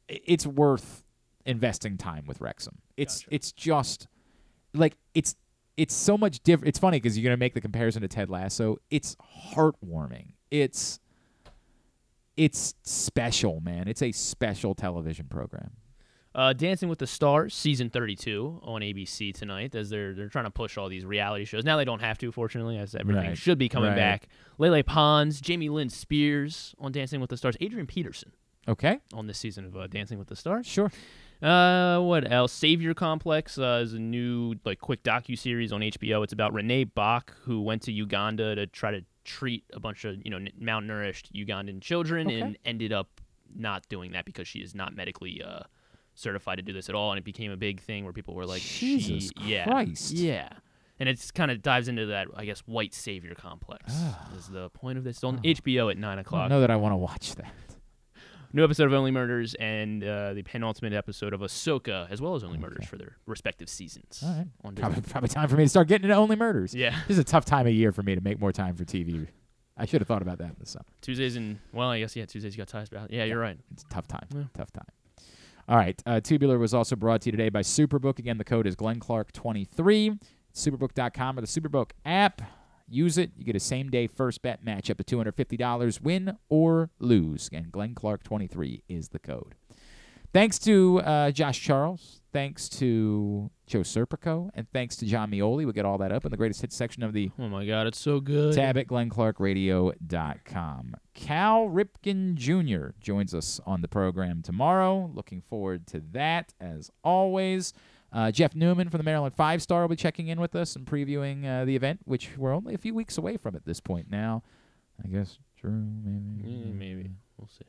it's 0.07 0.47
worth 0.47 1.03
investing 1.45 1.97
time 1.97 2.25
with 2.27 2.39
Wrexham. 2.41 2.77
It's 2.95 3.25
it's 3.29 3.51
just 3.51 4.07
like 4.73 4.95
it's 5.13 5.35
it's 5.75 5.93
so 5.93 6.17
much 6.17 6.39
different. 6.43 6.69
It's 6.69 6.79
funny 6.79 6.97
because 6.97 7.17
you're 7.17 7.23
gonna 7.29 7.37
make 7.37 7.53
the 7.53 7.61
comparison 7.61 8.01
to 8.03 8.07
Ted 8.07 8.29
Lasso. 8.29 8.77
It's 8.89 9.15
heartwarming. 9.53 10.33
It's 10.51 10.99
it's 12.35 12.75
special, 12.83 13.59
man. 13.61 13.87
It's 13.87 14.01
a 14.01 14.11
special 14.11 14.75
television 14.75 15.25
program. 15.27 15.71
Uh, 16.35 16.53
Dancing 16.53 16.87
with 16.87 16.99
the 16.99 17.07
Stars, 17.07 17.55
season 17.55 17.89
32 17.89 18.59
on 18.61 18.81
ABC 18.81 19.33
tonight, 19.33 19.73
as 19.73 19.89
they're 19.89 20.13
they're 20.13 20.29
trying 20.29 20.45
to 20.45 20.51
push 20.51 20.77
all 20.77 20.87
these 20.87 21.03
reality 21.03 21.45
shows. 21.45 21.65
Now 21.65 21.77
they 21.77 21.85
don't 21.85 22.01
have 22.01 22.19
to, 22.19 22.31
fortunately, 22.31 22.77
as 22.77 22.93
everything 22.93 23.29
Right. 23.29 23.37
should 23.37 23.57
be 23.57 23.67
coming 23.69 23.89
Right. 23.89 23.95
back. 23.95 24.27
Lele 24.59 24.83
Pons, 24.83 25.41
Jamie 25.41 25.69
Lynn 25.69 25.89
Spears 25.89 26.75
on 26.79 26.91
Dancing 26.91 27.19
with 27.21 27.31
the 27.31 27.37
Stars, 27.37 27.57
Adrian 27.59 27.87
Peterson 27.87 28.31
Okay. 28.67 28.99
on 29.13 29.27
this 29.27 29.37
season 29.37 29.65
of 29.65 29.75
uh, 29.77 29.87
Dancing 29.87 30.19
with 30.19 30.27
the 30.27 30.35
Stars. 30.35 30.65
Sure. 30.65 30.91
Uh, 31.41 31.99
what 32.01 32.29
else? 32.31 32.51
Savior 32.51 32.93
Complex 32.93 33.57
uh, 33.59 33.81
is 33.83 33.93
a 33.93 33.99
new 33.99 34.55
like 34.65 34.79
quick 34.79 35.03
docu 35.03 35.37
series 35.37 35.71
on 35.71 35.81
HBO. 35.81 36.23
It's 36.23 36.33
about 36.33 36.53
Renee 36.53 36.85
Bach, 36.85 37.33
who 37.43 37.61
went 37.61 37.83
to 37.83 37.91
Uganda 37.91 38.55
to 38.55 38.65
try 38.67 38.91
to 38.91 39.01
treat 39.23 39.63
a 39.73 39.79
bunch 39.79 40.03
of 40.05 40.15
you 40.25 40.31
know 40.31 40.37
n- 40.37 40.49
malnourished 40.59 41.31
Ugandan 41.33 41.79
children, 41.81 42.27
Okay. 42.27 42.39
and 42.41 42.57
ended 42.65 42.91
up 42.91 43.21
not 43.55 43.87
doing 43.87 44.11
that 44.13 44.25
because 44.25 44.47
she 44.47 44.59
is 44.59 44.73
not 44.73 44.95
medically 44.95 45.41
uh, 45.43 45.59
certified 46.15 46.57
to 46.57 46.63
do 46.63 46.73
this 46.73 46.89
at 46.89 46.95
all, 46.95 47.11
and 47.11 47.19
it 47.19 47.23
became 47.23 47.51
a 47.51 47.57
big 47.57 47.79
thing 47.81 48.03
where 48.03 48.13
people 48.13 48.33
were 48.33 48.45
like, 48.47 48.61
Jesus 48.63 49.29
yeah, 49.39 49.65
Christ. 49.65 50.13
yeah. 50.13 50.49
And 50.99 51.07
it 51.07 51.31
kind 51.35 51.51
of 51.51 51.61
dives 51.61 51.87
into 51.87 52.07
that, 52.07 52.27
I 52.35 52.45
guess, 52.45 52.61
white 52.61 52.91
savior 52.95 53.35
complex 53.35 53.93
is 54.35 54.47
the 54.47 54.69
point 54.71 54.97
of 54.97 55.03
this. 55.03 55.17
It's 55.17 55.23
on 55.23 55.37
HBO 55.43 55.91
at 55.91 55.97
nine 55.99 56.17
I 56.17 56.21
o'clock. 56.21 56.49
know 56.49 56.61
that 56.61 56.71
I 56.71 56.75
want 56.75 56.93
to 56.93 56.97
watch 56.97 57.35
that. 57.35 57.53
New 58.53 58.63
episode 58.63 58.85
of 58.85 58.93
Only 58.93 59.11
Murders 59.11 59.53
and 59.55 60.03
uh, 60.03 60.33
the 60.33 60.43
penultimate 60.43 60.93
episode 60.93 61.33
of 61.33 61.41
Ahsoka, 61.41 62.09
as 62.09 62.21
well 62.21 62.35
as 62.35 62.43
Only 62.43 62.57
Murders 62.57 62.85
for 62.85 62.97
their 62.97 63.17
respective 63.25 63.69
seasons. 63.69 64.21
All 64.23 64.33
right. 64.33 64.47
on 64.63 64.75
Probably, 64.75 65.01
probably 65.01 65.29
time 65.29 65.49
for 65.49 65.55
me 65.55 65.65
to 65.65 65.69
start 65.69 65.87
getting 65.87 66.05
into 66.05 66.15
Only 66.15 66.35
Murders. 66.35 66.73
Yeah. 66.73 66.91
This 67.07 67.17
is 67.17 67.19
a 67.19 67.23
tough 67.23 67.45
time 67.45 67.67
of 67.67 67.73
year 67.73 67.91
for 67.91 68.03
me 68.03 68.15
to 68.15 68.21
make 68.21 68.39
more 68.39 68.51
time 68.51 68.75
for 68.75 68.85
TV. 68.85 69.27
I 69.77 69.85
should 69.85 70.01
have 70.01 70.07
thought 70.07 70.21
about 70.21 70.39
that 70.39 70.49
in 70.49 70.55
the 70.59 70.65
summer. 70.65 70.85
Tuesdays 71.01 71.35
and 71.35 71.59
well, 71.71 71.89
I 71.89 71.99
guess 71.99 72.15
yeah, 72.15 72.25
Tuesdays 72.25 72.55
you 72.55 72.57
got 72.57 72.67
ties 72.67 72.87
about. 72.87 73.11
Yeah, 73.11 73.25
you're 73.25 73.39
right. 73.39 73.57
It's 73.73 73.83
a 73.83 73.87
tough 73.87 74.07
time. 74.07 74.25
Yeah. 74.33 74.43
Tough 74.53 74.71
time. 74.71 74.87
All 75.69 75.77
right. 75.77 76.01
Uh, 76.05 76.19
Tubular 76.21 76.57
was 76.57 76.73
also 76.73 76.95
brought 76.95 77.21
to 77.21 77.27
you 77.27 77.31
today 77.31 77.49
by 77.49 77.61
Superbook. 77.61 78.17
Again, 78.19 78.37
the 78.37 78.43
code 78.43 78.65
is 78.65 78.75
Glenn 78.75 78.99
Clark 78.99 79.33
23 79.33 80.17
Superbook.com 80.53 81.37
or 81.37 81.41
the 81.41 81.47
Superbook 81.47 81.91
app. 82.05 82.41
Use 82.89 83.17
it. 83.17 83.31
You 83.37 83.43
get 83.43 83.55
a 83.55 83.59
same 83.59 83.89
day 83.89 84.07
first 84.07 84.41
bet 84.41 84.63
match 84.63 84.89
up 84.89 84.97
to 84.97 85.03
$250. 85.03 86.01
Win 86.01 86.37
or 86.49 86.89
lose. 86.99 87.49
And 87.51 87.71
Glenn 87.71 87.95
Clark 87.95 88.23
23 88.23 88.83
is 88.87 89.09
the 89.09 89.19
code. 89.19 89.55
Thanks 90.33 90.59
to 90.59 90.99
uh, 91.01 91.31
Josh 91.31 91.61
Charles. 91.61 92.21
Thanks 92.33 92.67
to 92.69 93.49
Joe 93.65 93.79
Serpico. 93.79 94.49
And 94.53 94.67
thanks 94.71 94.95
to 94.97 95.05
Jon 95.05 95.31
Meoli. 95.31 95.63
We'll 95.63 95.71
get 95.71 95.85
all 95.85 95.97
that 95.99 96.11
up 96.11 96.25
in 96.25 96.31
the 96.31 96.37
greatest 96.37 96.61
hits 96.61 96.75
section 96.75 97.01
of 97.01 97.13
the 97.13 97.31
Oh 97.39 97.47
my 97.47 97.65
God, 97.65 97.87
it's 97.87 97.99
so 97.99 98.19
good. 98.19 98.53
tab 98.53 98.77
at 98.77 98.87
glennclarkradio.com. 98.87 100.95
Cal 101.13 101.67
Ripken 101.67 102.35
Jr. 102.35 102.89
joins 102.99 103.33
us 103.33 103.59
on 103.65 103.81
the 103.81 103.87
program 103.87 104.41
tomorrow. 104.41 105.09
Looking 105.13 105.41
forward 105.41 105.87
to 105.87 106.01
that 106.11 106.53
as 106.59 106.91
always. 107.03 107.73
Uh, 108.11 108.31
Jeff 108.31 108.55
Newman 108.55 108.89
from 108.89 108.97
the 108.99 109.03
Maryland 109.03 109.35
Five 109.35 109.61
Star 109.61 109.81
will 109.81 109.89
be 109.89 109.95
checking 109.95 110.27
in 110.29 110.39
with 110.39 110.55
us 110.55 110.75
and 110.75 110.85
previewing 110.85 111.45
uh, 111.45 111.65
the 111.65 111.75
event, 111.75 111.99
which 112.05 112.29
we're 112.37 112.53
only 112.53 112.73
a 112.73 112.77
few 112.77 112.93
weeks 112.93 113.17
away 113.17 113.37
from 113.37 113.55
at 113.55 113.65
this 113.65 113.79
point 113.79 114.09
now. 114.09 114.43
I 115.03 115.07
guess 115.07 115.37
Drew, 115.59 115.71
maybe. 115.71 116.49
Mm, 116.49 116.73
maybe 116.77 117.11
we'll 117.37 117.49
see. 117.49 117.65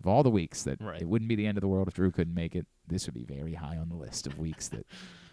Of 0.00 0.06
all 0.06 0.22
the 0.22 0.30
weeks 0.30 0.64
that 0.64 0.80
Right. 0.80 1.00
it 1.00 1.08
wouldn't 1.08 1.28
be 1.28 1.36
the 1.36 1.46
end 1.46 1.56
of 1.56 1.62
the 1.62 1.68
world 1.68 1.88
if 1.88 1.94
Drew 1.94 2.10
couldn't 2.10 2.34
make 2.34 2.54
it, 2.54 2.66
this 2.86 3.06
would 3.06 3.14
be 3.14 3.24
very 3.24 3.54
high 3.54 3.76
on 3.78 3.88
the 3.88 3.94
list 3.94 4.26
of 4.26 4.38
weeks 4.38 4.68
that 4.68 4.84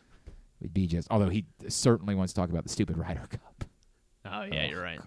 would 0.61 0.73
be 0.73 0.87
just. 0.87 1.07
Although 1.11 1.29
he 1.29 1.45
certainly 1.67 2.15
wants 2.15 2.31
to 2.33 2.39
talk 2.39 2.49
about 2.49 2.63
the 2.63 2.69
stupid 2.69 2.97
Ryder 2.97 3.27
Cup. 3.29 3.65
Oh 4.25 4.43
yeah, 4.43 4.67
you're 4.67 4.81
right. 4.81 4.99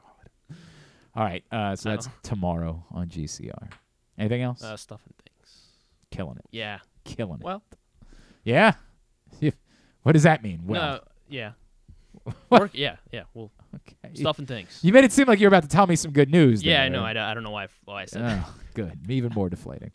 All 1.15 1.25
right, 1.25 1.43
uh, 1.51 1.75
so 1.75 1.89
that's 1.89 2.09
tomorrow 2.23 2.85
on 2.91 3.09
GCR. 3.09 3.71
Anything 4.19 4.43
else? 4.43 4.63
Uh, 4.63 4.77
stuff 4.77 5.01
and 5.07 5.15
things. 5.17 5.69
Killing 6.11 6.37
it. 6.37 6.45
Yeah. 6.51 6.81
Killing 7.05 7.41
it. 7.41 7.45
Well, 7.45 7.63
Yeah. 8.45 8.75
what 10.03 10.13
does 10.13 10.23
that 10.25 10.43
mean? 10.43 10.63
Well, 10.67 10.81
no, 10.81 11.01
yeah. 11.29 11.53
Work, 12.51 12.71
yeah, 12.75 12.97
yeah. 13.13 13.23
Well, 13.35 13.51
okay. 13.75 14.15
stuff 14.15 14.39
and 14.39 14.49
things. 14.49 14.81
You 14.83 14.93
made 14.93 15.05
it 15.05 15.13
seem 15.13 15.27
like 15.27 15.39
you're 15.39 15.49
about 15.49 15.63
to 15.63 15.69
tell 15.69 15.87
me 15.87 15.97
some 15.97 16.13
good 16.13 16.31
news. 16.31 16.63
Yeah, 16.63 16.79
there, 16.79 16.83
I 16.85 16.89
know. 16.89 17.01
right? 17.03 17.11
I, 17.11 17.13
don't- 17.13 17.23
I 17.25 17.35
don't 17.35 17.43
know 17.43 17.51
why, 17.51 17.65
I- 17.65 17.69
why 17.85 18.03
I 18.03 18.05
said 18.07 18.23
oh, 18.23 18.27
that. 18.27 18.45
Oh, 18.47 18.55
good. 18.75 18.99
Even 19.09 19.33
more 19.35 19.49
deflating. 19.49 19.93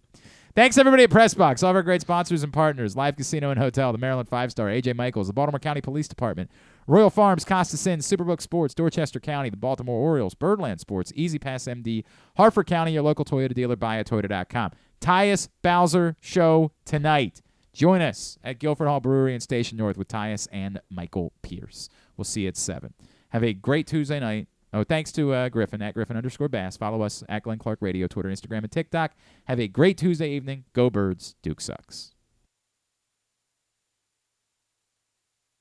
Thanks 0.54 0.78
everybody 0.78 1.04
at 1.04 1.10
Pressbox, 1.10 1.64
all 1.64 1.70
of 1.70 1.78
our 1.78 1.82
great 1.82 2.02
sponsors 2.02 2.44
and 2.44 2.52
partners: 2.52 2.98
Live 2.98 3.16
Casino 3.16 3.52
and 3.52 3.60
Hotel, 3.60 3.94
the 3.94 3.98
Maryland 3.98 4.28
Five 4.28 4.52
Star, 4.52 4.68
AJ 4.68 4.98
Michaels, 4.98 5.28
the 5.28 5.34
Baltimore 5.34 5.60
County 5.60 5.80
Police 5.80 6.10
Department, 6.10 6.52
Royal 6.88 7.10
Farms, 7.10 7.46
Costas 7.46 7.88
Inn, 7.88 8.00
Superbook 8.00 8.42
Sports, 8.42 8.74
Dorchester 8.74 9.22
County, 9.22 9.50
the 9.50 9.56
Baltimore 9.56 9.98
Orioles, 9.98 10.34
Birdland 10.36 10.82
Sports, 10.82 11.14
E-ZPass 11.16 11.74
MD, 11.82 12.04
Harford 12.36 12.68
County, 12.68 12.92
your 12.92 13.02
local 13.02 13.24
Toyota 13.24 13.54
dealer, 13.54 13.78
buyatoyota.com. 13.78 14.72
Tyus 15.00 15.48
Bowser 15.62 16.18
Show 16.20 16.74
tonight. 16.84 17.42
Join 17.74 18.02
us 18.02 18.38
at 18.44 18.60
Guilford 18.60 18.88
Hall 18.88 19.00
Brewery 19.00 19.34
and 19.34 19.42
Station 19.42 19.78
North 19.78 19.98
with 19.98 20.08
Tyus 20.08 20.48
and 20.52 20.82
Michael 20.90 21.32
Pierce. 21.42 21.90
We'll 22.18 22.26
see 22.26 22.42
you 22.42 22.50
at 22.50 22.58
7. 22.58 22.94
Have 23.30 23.44
a 23.44 23.54
great 23.54 23.88
Tuesday 23.88 24.20
night. 24.20 24.48
Oh, 24.74 24.84
thanks 24.84 25.12
to 25.14 25.34
uh, 25.34 25.50
Griffin 25.50 25.82
at 25.82 25.94
Griffin 25.94 26.16
underscore 26.16 26.48
Bass. 26.48 26.78
Follow 26.78 27.02
us 27.02 27.24
at 27.28 27.44
Glenn 27.44 27.58
Clark 27.58 27.80
Radio, 27.82 28.08
Twitter, 28.08 28.30
Instagram, 28.30 28.60
and 28.60 28.72
TikTok. 28.72 29.14
Have 29.46 29.60
a 29.60 29.68
great 29.68 29.98
Tuesday 29.98 30.30
evening. 30.32 30.66
Go 30.74 30.90
Birds. 30.90 31.36
Duke 31.42 31.60
sucks. 31.60 32.14